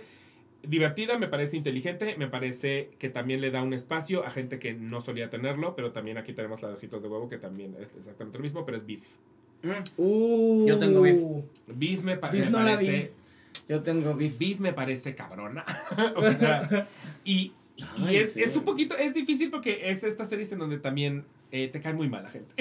divertida, 0.67 1.17
me 1.17 1.27
parece 1.27 1.57
inteligente, 1.57 2.15
me 2.17 2.27
parece 2.27 2.89
que 2.99 3.09
también 3.09 3.41
le 3.41 3.51
da 3.51 3.61
un 3.61 3.73
espacio 3.73 4.25
a 4.25 4.29
gente 4.31 4.59
que 4.59 4.73
no 4.73 5.01
solía 5.01 5.29
tenerlo, 5.29 5.75
pero 5.75 5.91
también 5.91 6.17
aquí 6.17 6.33
tenemos 6.33 6.61
la 6.61 6.69
de 6.69 6.75
ojitos 6.75 7.01
de 7.01 7.07
huevo, 7.07 7.29
que 7.29 7.37
también 7.37 7.75
es 7.79 7.95
exactamente 7.95 8.37
lo 8.37 8.43
mismo, 8.43 8.65
pero 8.65 8.77
es 8.77 8.85
Beef. 8.85 9.03
Mm, 9.63 9.69
Uh, 9.97 10.67
Yo 10.67 10.77
tengo 10.77 11.01
beef. 11.01 11.17
Beef 11.67 12.03
me, 12.03 12.17
pa- 12.17 12.29
Beef 12.29 12.45
me 12.45 12.51
no 12.51 12.59
la 12.59 12.75
parece... 12.75 13.11
Yo 13.67 13.81
tengo 13.81 14.13
beef. 14.13 14.37
Beef 14.37 14.59
me 14.59 14.73
parece 14.73 15.15
cabrona. 15.15 15.65
o 16.15 16.21
sea, 16.29 16.87
y, 17.23 17.51
y 17.77 17.83
Ay, 18.05 18.17
es, 18.17 18.33
sí. 18.33 18.43
es 18.43 18.55
un 18.55 18.63
poquito, 18.63 18.95
es 18.95 19.13
difícil 19.15 19.49
porque 19.49 19.89
es 19.89 20.03
esta 20.03 20.25
serie 20.25 20.45
en 20.51 20.59
donde 20.59 20.77
también 20.77 21.23
eh, 21.51 21.69
te 21.69 21.80
cae 21.80 21.93
muy 21.93 22.09
mal 22.09 22.23
la 22.23 22.30
gente. 22.30 22.53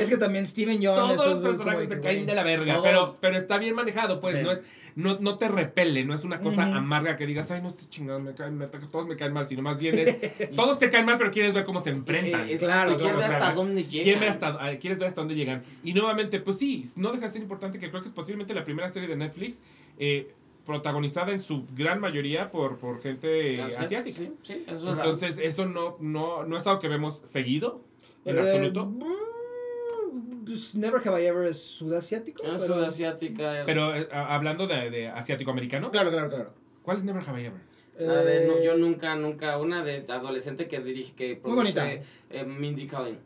Es 0.00 0.08
que 0.08 0.16
también 0.16 0.46
Steven 0.46 0.80
Yeun, 0.80 0.94
Todos 0.96 1.20
eso 1.20 1.30
los 1.34 1.42
personajes 1.42 1.88
te 1.88 2.00
caen 2.00 2.24
de 2.26 2.34
la 2.34 2.42
verga, 2.42 2.74
Todos. 2.74 2.86
pero, 2.86 3.16
pero 3.20 3.36
está 3.36 3.58
bien 3.58 3.74
manejado, 3.74 4.20
pues, 4.20 4.36
Sí. 4.36 4.42
no 4.42 4.50
es, 4.52 4.62
no, 4.94 5.18
no 5.20 5.38
te 5.38 5.48
repele, 5.48 6.04
no 6.04 6.14
es 6.14 6.22
una 6.24 6.40
cosa 6.40 6.64
amarga 6.64 7.16
que 7.16 7.26
digas, 7.26 7.50
ay, 7.50 7.60
no 7.62 7.68
estés 7.68 7.88
chingando, 7.90 8.20
me 8.30 8.34
caen, 8.34 8.56
me- 8.58 8.66
todos 8.66 9.06
me 9.06 9.16
caen 9.16 9.32
mal, 9.32 9.46
sino 9.46 9.62
más 9.62 9.78
bien 9.78 9.98
es, 9.98 10.16
todos 10.56 10.78
te 10.78 10.90
caen 10.90 11.04
mal, 11.06 11.18
pero 11.18 11.30
quieres 11.30 11.52
ver 11.54 11.64
cómo 11.64 11.80
se 11.80 11.90
enfrentan. 11.90 12.48
Eh, 12.48 12.56
Claro, 12.58 12.92
exacto, 12.92 12.96
¿quién 12.98 12.98
claro, 12.98 13.18
ve 13.18 13.24
o 13.24 13.28
sea, 13.28 13.36
hasta 13.38 13.54
dónde 13.54 13.80
ah, 13.82 14.78
quieres 14.78 14.98
ver 14.98 15.08
hasta 15.08 15.20
dónde 15.20 15.34
llegan. 15.34 15.62
Y 15.84 15.92
nuevamente, 15.94 16.38
pues 16.40 16.58
sí, 16.58 16.84
no 16.96 17.10
deja 17.12 17.26
de 17.26 17.32
ser 17.32 17.42
importante 17.42 17.78
que 17.78 17.90
creo 17.90 18.02
que 18.02 18.08
es 18.08 18.14
posiblemente 18.14 18.54
la 18.54 18.64
primera 18.64 18.88
serie 18.88 19.08
de 19.08 19.16
Netflix 19.16 19.62
eh, 19.98 20.32
protagonizada 20.64 21.32
en 21.32 21.40
su 21.40 21.66
gran 21.74 22.00
mayoría 22.00 22.50
por, 22.50 22.78
por 22.78 23.02
gente 23.02 23.60
Ah, 23.62 23.68
sí, 23.68 23.84
asiática. 23.84 24.16
Sí, 24.18 24.32
sí, 24.42 24.64
es 24.66 24.82
verdad. 24.82 24.98
Entonces, 25.04 25.38
eso 25.38 25.66
no, 25.66 25.96
no, 26.00 26.44
no 26.44 26.56
es 26.56 26.66
algo 26.66 26.80
que 26.80 26.88
vemos 26.88 27.20
seguido, 27.24 27.82
en 28.24 28.36
Eh, 28.36 28.40
absoluto. 28.40 28.86
mm, 28.86 30.44
pues 30.44 30.74
Never 30.76 31.00
Have 31.06 31.22
I 31.22 31.26
Ever 31.26 31.46
es 31.48 31.62
sudasiático. 31.62 32.42
es 32.44 32.60
pero- 32.60 32.74
sudasiática. 32.74 33.62
Pero 33.66 33.94
eh, 33.94 34.08
hablando 34.12 34.66
de, 34.66 34.90
de 34.90 35.08
asiático-americano, 35.08 35.90
Claro, 35.90 36.10
claro, 36.10 36.28
claro. 36.28 36.54
¿cuál 36.82 36.96
es 36.98 37.04
Never 37.04 37.22
Have 37.26 37.42
I 37.42 37.46
Ever? 37.46 37.60
A 38.00 38.22
ver, 38.22 38.48
no, 38.48 38.54
Eh, 38.56 38.64
yo 38.64 38.76
nunca, 38.76 39.14
nunca, 39.16 39.58
una 39.58 39.84
de 39.84 40.04
adolescente 40.08 40.66
que 40.66 40.80
dirige, 40.80 41.12
que 41.14 41.40
Muy 41.44 41.54
bonita. 41.56 41.82
produce 41.84 42.02
eh, 42.30 42.44
Mindy 42.44 42.86
Kaling. 42.86 43.18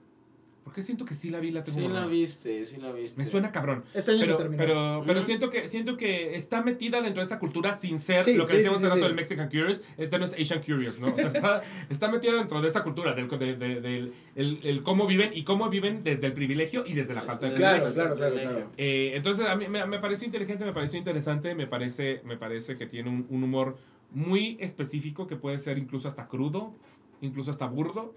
Porque 0.67 0.83
siento 0.83 1.05
que 1.05 1.15
sí 1.15 1.31
la 1.31 1.39
vi, 1.39 1.53
la 1.53 1.63
tengo 1.63 1.79
Sí 1.79 1.87
la 1.87 2.07
viste, 2.07 2.65
sí 2.65 2.79
la 2.81 2.91
viste. 2.91 3.23
Me 3.23 3.25
suena 3.25 3.53
cabrón. 3.53 3.85
Este 3.95 4.11
año 4.11 4.23
Pero, 4.23 4.37
se 4.37 4.43
terminó. 4.43 4.59
pero, 4.61 5.05
pero 5.07 5.23
siento 5.23 5.49
que 5.49 5.69
siento 5.69 5.97
que 5.97 6.35
está 6.35 6.61
metida 6.61 7.01
dentro 7.01 7.21
de 7.21 7.25
esa 7.25 7.39
cultura 7.39 7.73
sin 7.73 8.01
ser 8.01 8.25
Sí, 8.25 8.35
lo 8.35 8.45
que 8.47 8.51
sí, 8.51 8.57
decíamos 8.57 8.79
hace 8.79 8.87
sí, 8.87 8.91
rato 8.91 9.01
sí. 9.03 9.07
del 9.07 9.15
Mexican 9.15 9.49
Curious. 9.49 9.85
Este 9.97 10.19
no 10.19 10.25
es 10.25 10.33
Asian 10.33 10.61
Curious, 10.61 10.99
¿no? 10.99 11.07
O 11.07 11.17
sea, 11.17 11.29
está, 11.29 11.63
está 11.89 12.11
metida 12.11 12.33
dentro 12.35 12.61
de 12.61 12.67
esa 12.67 12.83
cultura, 12.83 13.15
del, 13.15 13.29
de, 13.29 13.55
de- 13.55 13.81
del 13.81 14.13
el, 14.35 14.59
el 14.65 14.83
cómo 14.83 15.07
viven 15.07 15.31
y 15.35 15.45
cómo 15.45 15.71
viven 15.71 16.03
desde 16.03 16.27
el 16.27 16.33
privilegio 16.33 16.83
y 16.85 16.95
desde 16.95 17.15
la 17.15 17.23
falta 17.23 17.49
de 17.49 17.55
Claro, 17.55 17.85
privilegio. 17.85 18.17
claro, 18.17 18.35
claro, 18.35 18.51
claro. 18.51 18.71
Eh, 18.77 19.13
entonces 19.15 19.47
a 19.47 19.55
mí 19.55 19.69
me, 19.69 19.87
me 19.87 20.01
pareció 20.01 20.27
inteligente, 20.27 20.65
me 20.65 20.73
pareció 20.73 20.99
interesante, 20.99 21.55
me 21.55 21.69
parece, 21.69 22.23
me 22.25 22.37
parece 22.37 22.77
que 22.77 22.87
tiene 22.87 23.09
un, 23.09 23.25
un 23.31 23.45
humor 23.45 23.79
muy 24.11 24.57
específico 24.59 25.29
que 25.29 25.37
puede 25.37 25.59
ser 25.59 25.79
incluso 25.79 26.09
hasta 26.09 26.27
crudo, 26.27 26.75
incluso 27.21 27.53
hasta 27.53 27.67
burdo. 27.69 28.15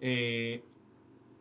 Eh, 0.00 0.62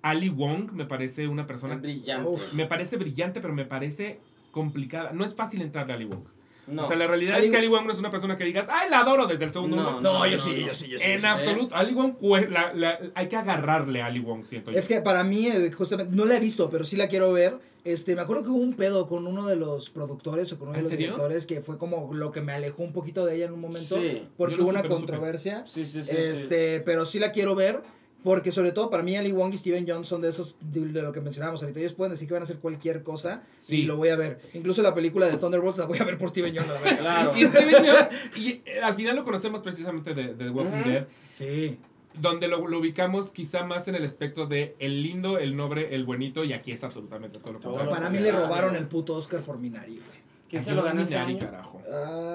Ali 0.02 0.30
Wong 0.30 0.72
me 0.74 0.86
parece 0.86 1.28
una 1.28 1.46
persona 1.48 1.76
Es 1.76 1.82
brillante. 1.82 2.28
Uf. 2.30 2.54
me 2.54 2.66
parece 2.66 2.98
brillante, 2.98 3.40
pero 3.42 3.54
me 3.54 3.66
parece 3.66 4.20
complicada. 4.52 5.12
No 5.14 5.24
es 5.24 5.36
fácil 5.36 5.62
entrarle 5.62 5.94
a 5.94 5.96
Ali 5.96 6.06
Wong. 6.06 6.24
No. 6.68 6.84
O 6.84 6.88
sea, 6.88 6.96
la 6.96 7.08
realidad 7.08 7.36
Ali 7.36 7.46
es 7.46 7.52
que 7.52 7.58
Ali 7.58 7.68
Wong 7.68 7.86
no 7.86 7.92
es 7.92 8.00
una 8.00 8.12
persona 8.12 8.38
que 8.38 8.44
digas, 8.44 8.68
¡ay, 8.70 8.90
la 8.90 9.00
adoro 9.00 9.26
desde 9.26 9.46
el 9.46 9.52
segundo 9.52 9.76
No, 9.78 9.82
uno! 9.90 10.02
No, 10.02 10.20
no, 10.20 10.26
yo 10.28 10.38
no, 10.38 10.44
sí, 10.44 10.50
no. 10.52 10.68
yo 10.68 10.74
sí, 10.74 10.88
yo 10.90 11.00
sí. 11.00 11.06
yo 11.08 11.12
en 11.14 11.20
sí. 11.20 11.26
absoluto. 11.26 11.76
Ali 11.76 11.94
Wong, 11.94 12.14
la- 12.50 12.72
la- 12.74 13.00
hay 13.16 13.28
que 13.28 13.36
agarrarle 13.36 14.02
a 14.02 14.06
Ali 14.06 14.20
Wong, 14.20 14.46
siento 14.46 14.72
yo. 14.72 14.78
Es 14.78 14.88
que 14.88 15.02
para 15.02 15.24
mí, 15.24 15.48
eh, 15.48 15.72
justamente, 15.72 16.16
no 16.16 16.26
la 16.26 16.38
he 16.38 16.40
visto, 16.40 16.70
pero 16.70 16.86
sí 16.86 16.96
la 16.96 17.08
quiero 17.08 17.32
ver. 17.34 17.58
Este, 17.84 18.14
me 18.16 18.22
acuerdo 18.22 18.44
que 18.44 18.50
hubo 18.50 18.60
un 18.60 18.74
pedo 18.76 19.08
con 19.08 19.26
uno 19.26 19.48
de 19.48 19.56
los 19.56 19.90
productores 19.90 20.54
o 20.54 20.60
con 20.60 20.68
uno 20.68 20.74
de 20.74 20.80
¿En 20.80 20.84
los 20.84 20.92
serio? 20.92 21.08
directores 21.08 21.48
que 21.48 21.62
fue 21.62 21.80
como 21.80 22.14
lo 22.14 22.32
que 22.32 22.42
me 22.42 22.54
alejó 22.54 22.84
un 22.84 22.94
poquito 22.94 23.26
de 23.26 23.38
ella 23.38 23.46
en 23.46 23.54
un 23.54 23.60
momento. 23.62 23.96
Sí. 24.00 24.28
Porque 24.38 24.58
no 24.58 24.62
hubo 24.64 24.70
una 24.70 24.84
controversia. 24.84 25.64
Sí, 25.66 25.84
sí, 25.84 26.04
sí. 26.04 26.16
este, 26.16 26.80
pero 26.82 27.08
sí 27.08 27.18
la 27.20 27.32
quiero 27.32 27.56
ver. 27.56 27.82
Porque 28.24 28.52
sobre 28.52 28.72
todo 28.72 28.90
para 28.92 29.02
mí 29.02 29.16
Ali 29.18 29.32
Wong 29.32 29.52
y 29.54 29.58
Steven 29.58 29.84
Jones 29.88 30.08
son 30.08 30.22
de 30.22 30.30
esos 30.30 30.56
de, 30.62 30.82
de 30.82 31.02
lo 31.02 31.12
que 31.12 31.22
mencionábamos 31.22 31.62
ahorita. 31.64 31.80
Ellos 31.80 31.94
pueden 31.94 32.12
decir 32.12 32.28
que 32.28 32.34
van 32.36 32.42
a 32.42 32.46
hacer 32.46 32.58
cualquier 32.58 33.02
cosa 33.02 33.42
Sí. 33.58 33.78
y 33.78 33.82
lo 33.84 33.98
voy 33.98 34.10
a 34.10 34.16
ver. 34.16 34.40
Incluso 34.54 34.84
la 34.84 34.94
película 34.94 35.28
de 35.28 35.38
Thunderbolts 35.38 35.80
la 35.80 35.86
voy 35.86 35.98
a 36.00 36.04
ver 36.04 36.18
por 36.20 36.30
Steven 36.30 36.54
verdad. 36.54 37.00
Claro. 37.00 37.32
Y, 37.36 37.46
Steven 37.46 37.84
Yeun- 37.84 38.08
y, 38.38 38.50
eh, 38.66 38.80
al 38.84 38.94
final 38.94 39.16
lo 39.16 39.24
conocemos 39.24 39.62
precisamente 39.62 40.14
de, 40.14 40.36
de 40.36 40.46
The 40.46 40.50
Walking 40.52 40.80
Ujú. 40.82 40.90
Dead, 40.90 41.08
Sí. 41.32 41.78
donde 42.14 42.48
lo, 42.48 42.68
lo 42.68 42.78
ubicamos 42.80 43.32
quizá 43.32 43.64
más 43.64 43.88
en 43.88 43.96
el 43.96 44.04
espectro 44.04 44.46
de 44.46 44.76
el 44.78 45.02
lindo, 45.02 45.40
el 45.40 45.56
noble, 45.56 45.96
el 45.96 46.04
buenito, 46.06 46.44
y 46.44 46.54
aquí 46.54 46.72
es 46.74 46.84
absolutamente 46.84 47.40
todo 47.40 47.54
lo 47.54 47.60
Todo 47.60 47.72
contrario. 47.74 47.96
para 47.98 48.10
mí 48.12 48.18
que 48.20 48.24
le 48.26 48.32
robaron 48.34 48.76
el 48.76 48.86
puto 48.88 49.16
Oscar 49.16 49.42
por 49.42 49.58
Minari, 49.58 49.94
güey. 49.96 50.22
¿Quién 50.48 50.62
se 50.62 50.72
Ay, 50.72 50.76
lo 50.76 50.84
ganó 50.84 51.02
ese 51.02 51.16
Minari, 51.16 51.34
año? 51.38 51.40
carajo. 51.46 51.82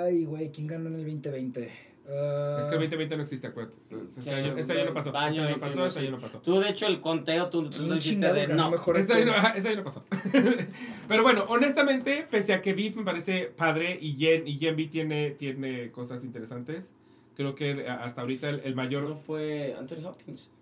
Ay, 0.03 0.25
güey, 0.25 0.51
¿quién 0.51 0.67
ganó 0.67 0.89
en 0.89 0.95
el 0.97 1.05
2020? 1.05 1.86
Ah, 2.09 2.59
Es 2.61 2.67
que 2.69 2.75
el 2.75 2.81
2020 2.83 3.17
no 3.17 3.23
existe, 3.23 3.47
acuérdate. 3.49 3.77
Este 3.83 4.31
año, 4.33 4.57
este 4.57 4.73
año 4.75 4.85
no 4.87 4.95
pasó. 4.95 5.17
año 5.17 5.29
Este 5.29 5.41
año 5.41 5.43
no 5.43 5.61
21, 5.61 5.61
pasó, 5.61 5.87
este 5.87 6.01
año 6.01 6.11
no 6.13 6.19
pasó. 6.19 6.39
Tú, 6.41 6.61
de 6.61 6.69
hecho, 6.69 6.87
el 6.87 7.01
conteo, 7.01 7.49
tú, 7.51 7.65
tú 7.65 7.71
¿quién 7.79 7.89
lo 7.89 7.97
hiciste 7.97 8.33
de 8.33 8.49
no. 8.49 8.71
mejor 8.71 8.97
Ese 8.97 9.13
año, 9.15 9.33
ajá, 9.33 9.49
ese 9.57 9.69
año 9.69 9.79
no 9.79 9.85
pasó. 9.85 10.05
Pero 11.09 11.23
bueno, 11.23 11.45
honestamente, 11.49 12.27
pese 12.31 12.55
a 12.55 12.63
que 12.63 12.73
Beef 12.75 12.97
me 12.97 13.05
parece 13.05 13.47
padre 13.57 13.99
y 14.01 14.15
Jen, 14.17 14.47
y 14.47 14.59
Jen 14.59 14.77
B 14.77 14.87
tiene, 14.87 15.31
tiene 15.33 15.91
cosas 15.91 16.23
interesantes, 16.25 16.95
creo 17.37 17.55
que 17.55 17.89
hasta 17.89 18.21
ahorita 18.21 18.49
el, 18.51 18.61
el 18.61 18.71
No 18.75 18.83
mayor... 18.83 19.17
fue 19.17 19.75
Anthony 19.79 20.07
Hopkins. 20.07 20.53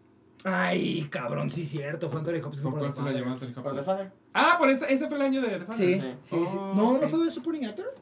Ay, 0.47 1.07
cabrón, 1.11 1.49
sí, 1.51 1.65
cierto. 1.65 2.11
Fue 2.11 2.21
Anthony 2.21 2.37
Hopkins. 2.45 2.61
¿Con 2.61 2.73
por 2.73 2.81
cuál 2.81 2.93
The 2.93 2.97
se 2.99 3.03
la 3.05 3.13
llevó 3.13 3.31
Anthony 3.31 3.47
Por 3.55 3.63
The 3.63 3.69
Hopkins? 3.71 3.87
Father. 3.87 4.13
Ah, 4.35 4.57
por 4.59 4.69
ese, 4.69 4.93
ese 4.93 5.09
fue 5.09 5.17
el 5.17 5.23
año 5.23 5.41
de 5.41 5.49
The 5.59 5.67
Father. 5.67 5.77
Sí, 5.87 5.95
Sí. 5.95 6.07
sí, 6.23 6.47
sí. 6.47 6.57
Oh, 6.59 6.73
No. 6.75 6.99
¿no 6.99 7.09
fue 7.09 7.31
supporting 7.31 7.65
actor? 7.67 7.95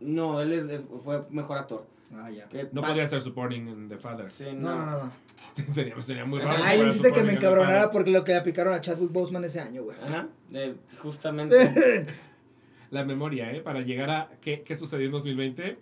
No, 0.00 0.40
él 0.42 0.52
es, 0.52 0.80
fue 1.02 1.22
mejor 1.30 1.56
actor. 1.58 1.86
Ah, 2.16 2.30
ya. 2.30 2.48
Que 2.48 2.68
No 2.72 2.82
podía 2.82 3.06
ser 3.06 3.20
supporting 3.20 3.68
en 3.68 3.88
The 3.88 3.98
Father. 3.98 4.30
Sí, 4.30 4.46
No, 4.54 4.74
no, 4.76 4.86
no. 4.86 4.98
no. 5.04 5.12
sería, 5.74 6.00
sería 6.02 6.24
muy 6.24 6.40
raro. 6.40 6.62
Ay, 6.64 6.76
fuera 6.76 6.88
hiciste 6.90 7.12
que 7.12 7.22
me 7.22 7.32
encabronara 7.34 7.90
porque 7.90 8.10
lo 8.10 8.24
que 8.24 8.32
le 8.32 8.38
aplicaron 8.38 8.72
a 8.74 8.80
Chadwick 8.80 9.12
Boseman 9.12 9.44
ese 9.44 9.60
año, 9.60 9.82
güey. 9.84 9.96
Ajá, 10.02 10.28
de- 10.50 10.74
justamente. 10.98 12.06
La 12.90 13.04
memoria, 13.04 13.50
¿eh? 13.52 13.60
Para 13.60 13.80
llegar 13.80 14.10
a 14.10 14.28
qué, 14.40 14.62
qué 14.62 14.76
sucedió 14.76 15.06
en 15.06 15.12
2020. 15.12 15.78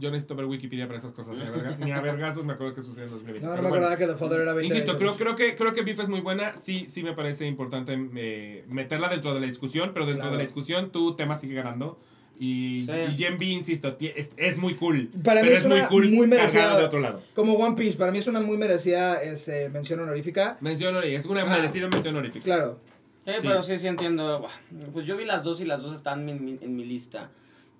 Yo 0.00 0.10
necesito 0.10 0.34
ver 0.34 0.46
Wikipedia 0.46 0.86
para 0.88 0.98
esas 0.98 1.12
cosas. 1.12 1.38
Ni 1.38 1.44
a, 1.44 1.50
verga- 1.52 1.76
ni 1.78 1.92
a 1.92 2.00
vergazos 2.00 2.44
me 2.44 2.54
acuerdo 2.54 2.74
qué 2.74 2.82
sucedió 2.82 3.04
en 3.04 3.12
2020. 3.12 3.46
No, 3.46 3.50
no 3.54 3.62
me 3.62 3.68
bueno. 3.68 3.76
acordaba 3.86 3.96
que 3.96 4.06
The 4.12 4.16
Father 4.18 4.40
era 4.40 4.52
20 4.52 4.74
Insisto, 4.74 4.96
creo, 4.98 5.10
años. 5.10 5.18
creo, 5.22 5.36
que, 5.36 5.54
creo 5.56 5.72
que 5.72 5.82
Beef 5.82 6.00
es 6.00 6.08
muy 6.08 6.20
buena. 6.20 6.56
Sí, 6.56 6.86
sí 6.88 7.04
me 7.04 7.12
parece 7.12 7.46
importante 7.46 7.96
eh, 8.16 8.64
meterla 8.68 9.08
dentro 9.08 9.32
de 9.34 9.38
la 9.40 9.46
discusión, 9.46 9.92
pero 9.94 10.06
dentro 10.06 10.22
Claro. 10.22 10.32
de 10.32 10.38
la 10.38 10.42
discusión 10.42 10.90
tu 10.90 11.14
tema 11.14 11.36
sigue 11.36 11.54
ganando. 11.54 12.00
Y, 12.38 12.84
Sí. 12.84 12.92
y 13.10 13.14
Gen 13.16 13.38
B, 13.38 13.44
insisto, 13.46 13.96
es, 14.00 14.32
es 14.36 14.56
muy 14.56 14.74
cool. 14.74 15.08
Para 15.22 15.40
mí 15.42 15.48
pero 15.48 15.58
es 15.58 15.64
una 15.64 15.88
cool 15.88 16.10
muy 16.10 16.26
merecida- 16.26 16.76
de 16.76 16.84
otro 16.84 16.98
lado. 17.00 17.22
Como 17.34 17.54
One 17.54 17.76
Piece, 17.76 17.96
para 17.96 18.10
mí 18.10 18.18
es 18.18 18.26
una 18.26 18.40
muy 18.40 18.56
merecida 18.56 19.22
este, 19.22 19.68
mención 19.70 20.00
honorífica. 20.00 20.56
Mención 20.60 20.90
honorífica, 20.94 21.18
es 21.18 21.26
una 21.26 21.42
Ah. 21.42 21.46
merecida 21.56 21.88
mención 21.88 22.14
honorífica. 22.16 22.44
Claro. 22.44 22.80
Eh, 23.26 23.34
Sí. 23.40 23.46
pero 23.46 23.62
sí, 23.62 23.78
sí 23.78 23.86
entiendo. 23.86 24.46
Pues 24.92 25.06
yo 25.06 25.16
vi 25.16 25.24
las 25.24 25.42
dos 25.44 25.60
y 25.60 25.64
las 25.64 25.80
dos 25.80 25.94
están 25.94 26.28
en 26.28 26.44
mi, 26.44 26.58
en 26.60 26.76
mi 26.76 26.84
lista. 26.84 27.30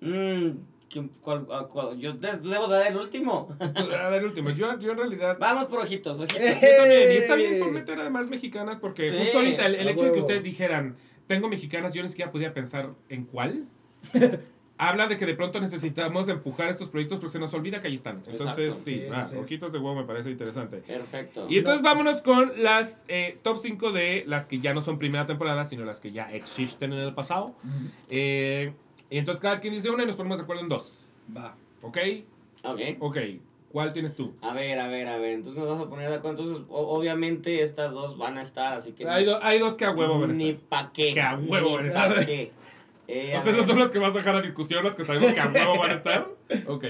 Mm, 0.01 0.51
¿quién- 0.89 1.09
cuál- 1.21 1.45
cuál? 1.69 1.99
Yo 1.99 2.13
de- 2.13 2.37
debo 2.37 2.67
dar 2.67 2.87
el 2.87 2.97
último. 2.97 3.55
A 3.59 4.09
ver, 4.09 4.23
último, 4.25 4.49
yo, 4.51 4.79
yo 4.79 4.91
en 4.93 4.97
realidad... 4.97 5.37
Vamos 5.39 5.65
por 5.65 5.79
ojitos, 5.81 6.19
ojitos. 6.19 6.41
Eh, 6.41 6.57
está 6.61 6.85
bien. 6.85 7.11
Y 7.11 7.15
está 7.15 7.35
bien 7.35 7.59
por 7.59 7.71
meter 7.71 7.99
además 7.99 8.27
mexicanas, 8.27 8.77
porque 8.77 9.09
Sí, 9.11 9.17
justo 9.19 9.37
ahorita 9.39 9.65
el, 9.67 9.75
el 9.75 9.87
hecho 9.89 10.05
de 10.05 10.13
que 10.13 10.19
ustedes 10.19 10.43
dijeran, 10.43 10.95
tengo 11.27 11.47
mexicanas, 11.49 11.93
yo 11.93 12.01
ni 12.01 12.07
siquiera 12.09 12.31
podía 12.31 12.53
pensar 12.53 12.89
en 13.09 13.25
cuál. 13.25 13.65
Habla 14.77 15.07
de 15.07 15.15
que 15.15 15.25
de 15.25 15.35
pronto 15.35 15.61
necesitamos 15.61 16.27
empujar 16.27 16.67
estos 16.69 16.89
proyectos 16.89 17.19
porque 17.19 17.31
se 17.31 17.39
nos 17.39 17.53
olvida 17.53 17.79
que 17.79 17.87
ahí 17.87 17.93
están. 17.93 18.21
Entonces, 18.27 18.65
Exacto. 18.73 18.83
sí, 18.83 18.95
Sí, 18.95 19.03
ah, 19.13 19.23
sí, 19.23 19.37
ojitos 19.37 19.71
de 19.71 19.77
huevo 19.79 19.95
me 19.95 20.03
parece 20.03 20.29
interesante. 20.29 20.77
Perfecto. 20.79 21.47
Y 21.49 21.59
entonces 21.59 21.81
vámonos 21.81 22.21
con 22.21 22.51
las 22.61 23.01
eh, 23.07 23.37
top 23.41 23.57
5 23.57 23.93
de 23.93 24.25
las 24.27 24.47
que 24.47 24.59
ya 24.59 24.73
no 24.73 24.81
son 24.81 24.99
primera 24.99 25.25
temporada, 25.25 25.63
sino 25.63 25.85
las 25.85 26.01
que 26.01 26.11
ya 26.11 26.29
existen 26.33 26.91
en 26.91 26.99
el 26.99 27.13
pasado. 27.13 27.55
Eh, 28.09 28.73
y 29.09 29.17
entonces 29.17 29.41
cada 29.41 29.61
quien 29.61 29.73
dice 29.73 29.89
una 29.89 30.03
y 30.03 30.07
nos 30.07 30.17
ponemos 30.17 30.39
de 30.39 30.43
acuerdo 30.43 30.63
en 30.63 30.67
dos. 30.69 31.09
Va. 31.35 31.55
¿Ok? 31.81 31.97
Ok. 32.63 32.79
Ok. 32.99 33.17
¿Cuál 33.71 33.93
tienes 33.93 34.13
tú? 34.15 34.33
A 34.41 34.53
ver, 34.53 34.77
a 34.79 34.87
ver, 34.89 35.07
a 35.07 35.17
ver. 35.17 35.31
Entonces 35.33 35.57
nos 35.59 35.69
vamos 35.69 35.87
a 35.87 35.89
poner 35.89 36.09
de 36.09 36.15
acuerdo. 36.15 36.41
Entonces, 36.43 36.65
o- 36.69 36.97
obviamente, 36.97 37.61
estas 37.61 37.93
dos 37.93 38.17
van 38.17 38.37
a 38.37 38.41
estar, 38.41 38.73
así 38.73 38.91
que. 38.93 39.07
Hay, 39.07 39.23
do- 39.25 39.39
hay 39.41 39.59
dos 39.59 39.75
que 39.75 39.85
a 39.85 39.91
huevo 39.91 40.19
van 40.19 40.31
a 40.31 40.33
Ni 40.33 40.53
pa' 40.53 40.91
qué. 40.93 41.13
Que 41.13 41.21
a 41.21 41.35
huevo 41.37 41.81
ni 41.81 41.89
van 41.89 41.97
a 42.11 42.15
pa' 42.15 42.19
estar. 42.21 42.25
qué. 42.25 42.51
Eh, 43.07 43.35
O 43.37 43.43
sea, 43.43 43.53
esas 43.53 43.67
son 43.67 43.79
las 43.79 43.91
que 43.91 43.99
vas 43.99 44.13
a 44.15 44.17
dejar 44.17 44.35
a 44.35 44.41
discusión, 44.41 44.83
las 44.83 44.95
que 44.95 45.05
sabemos 45.05 45.33
que 45.33 45.39
a 45.39 45.47
huevo 45.51 45.79
van 45.79 45.91
a 45.91 45.93
estar. 45.95 46.27
Ok. 46.67 46.85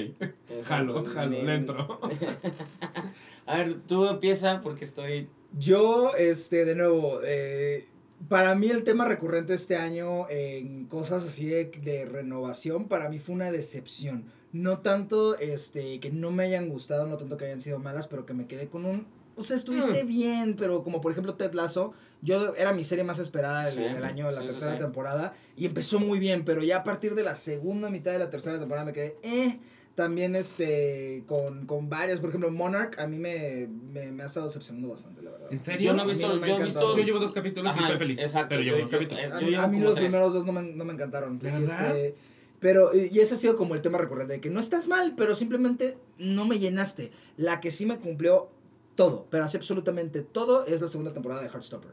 Jalo, 0.65 1.03
jalo, 1.05 1.43
le 1.43 1.55
entro. 1.55 1.99
A 3.45 3.57
ver, 3.57 3.75
tú 3.87 4.07
empieza 4.07 4.59
porque 4.61 4.83
estoy. 4.85 5.29
Yo, 5.57 6.13
este, 6.15 6.65
de 6.65 6.75
nuevo, 6.75 7.19
eh, 7.23 7.87
para 8.27 8.55
mí 8.55 8.69
el 8.69 8.83
tema 8.83 9.05
recurrente 9.05 9.53
este 9.53 9.75
año 9.75 10.27
en 10.29 10.85
cosas 10.85 11.23
así 11.23 11.45
de, 11.45 11.65
de 11.65 12.05
renovación, 12.05 12.87
para 12.87 13.07
mí 13.09 13.19
fue 13.19 13.35
una 13.35 13.51
decepción. 13.51 14.25
No 14.51 14.79
tanto 14.79 15.37
este, 15.37 15.99
que 15.99 16.11
no 16.11 16.31
me 16.31 16.43
hayan 16.45 16.69
gustado, 16.69 17.07
no 17.07 17.17
tanto 17.17 17.37
que 17.37 17.45
hayan 17.45 17.61
sido 17.61 17.79
malas, 17.79 18.07
pero 18.07 18.25
que 18.25 18.33
me 18.33 18.47
quedé 18.47 18.67
con 18.67 18.85
un... 18.85 19.05
O 19.37 19.43
sea, 19.43 19.55
estuviste 19.57 20.03
Mm. 20.03 20.07
bien, 20.07 20.55
pero 20.57 20.83
como 20.83 21.01
por 21.01 21.11
ejemplo 21.11 21.35
Ted 21.35 21.53
Lasso, 21.53 21.93
yo 22.21 22.55
era 22.55 22.71
mi 22.73 22.83
serie 22.83 23.03
más 23.03 23.19
esperada 23.19 23.65
del, 23.65 23.73
Sí, 23.75 23.81
del 23.93 24.03
año, 24.03 24.31
la 24.31 24.41
sí, 24.41 24.47
tercera 24.47 24.73
sí. 24.73 24.79
temporada, 24.79 25.33
y 25.57 25.65
empezó 25.65 25.99
muy 25.99 26.19
bien, 26.19 26.45
pero 26.45 26.63
ya 26.63 26.77
a 26.77 26.83
partir 26.83 27.15
de 27.15 27.23
la 27.23 27.35
segunda 27.35 27.89
mitad 27.89 28.11
de 28.11 28.19
la 28.19 28.29
tercera 28.29 28.57
temporada 28.59 28.85
me 28.85 28.93
quedé, 28.93 29.17
eh, 29.23 29.59
también 29.93 30.35
este, 30.35 31.23
con, 31.27 31.65
con 31.65 31.89
varias, 31.89 32.19
por 32.19 32.29
ejemplo 32.29 32.49
Monarch, 32.51 32.99
a 32.99 33.07
mí 33.07 33.17
me, 33.17 33.67
me, 33.93 34.11
me 34.11 34.23
ha 34.23 34.25
estado 34.25 34.47
decepcionando 34.47 34.89
bastante, 34.89 35.21
la 35.21 35.31
verdad. 35.31 35.47
¿En 35.51 35.63
serio? 35.63 35.91
Yo 35.91 35.93
no 35.93 36.03
he 36.03 36.07
visto. 36.07 36.27
no 36.27 36.45
yo 36.45 36.57
he 36.59 36.63
visto. 36.63 36.97
Yo 36.97 37.03
llevo 37.03 37.19
dos 37.19 37.31
capítulos 37.33 37.75
y 37.75 37.79
estoy 37.79 37.97
feliz. 37.97 38.19
exacto, 38.19 38.49
pero 38.49 38.61
llevo 38.61 38.77
yo- 38.77 38.81
dos 38.83 38.91
capítulos. 38.91 39.31
A, 39.31 39.39
yo 39.41 39.47
mí- 39.47 39.55
a 39.55 39.67
los 39.83 39.95
tres. 39.95 40.05
primeros 40.07 40.33
dos 40.33 40.45
no 40.45 40.51
me, 40.51 40.63
no 40.63 40.83
me 40.85 40.93
encantaron. 40.93 41.39
¿De 41.39 41.49
verdad? 41.51 41.95
Este, 41.97 42.15
pero, 42.59 42.91
y 42.95 43.19
ese 43.19 43.35
ha 43.35 43.37
sido 43.37 43.55
como 43.55 43.75
el 43.75 43.81
tema 43.81 43.97
recurrente, 43.97 44.33
de 44.33 44.39
que 44.41 44.49
no 44.49 44.59
estás 44.59 44.87
mal, 44.87 45.13
pero 45.15 45.35
simplemente 45.35 45.97
no 46.17 46.45
me 46.45 46.57
llenaste. 46.59 47.11
La 47.37 47.59
que 47.61 47.69
sí 47.71 47.85
me 47.85 47.97
cumplió 47.99 48.49
todo, 48.95 49.25
pero 49.29 49.43
así 49.45 49.57
absolutamente 49.57 50.21
todo, 50.21 50.65
es 50.65 50.81
la 50.81 50.87
segunda 50.87 51.13
temporada 51.13 51.41
de 51.41 51.47
Heartstopper. 51.49 51.91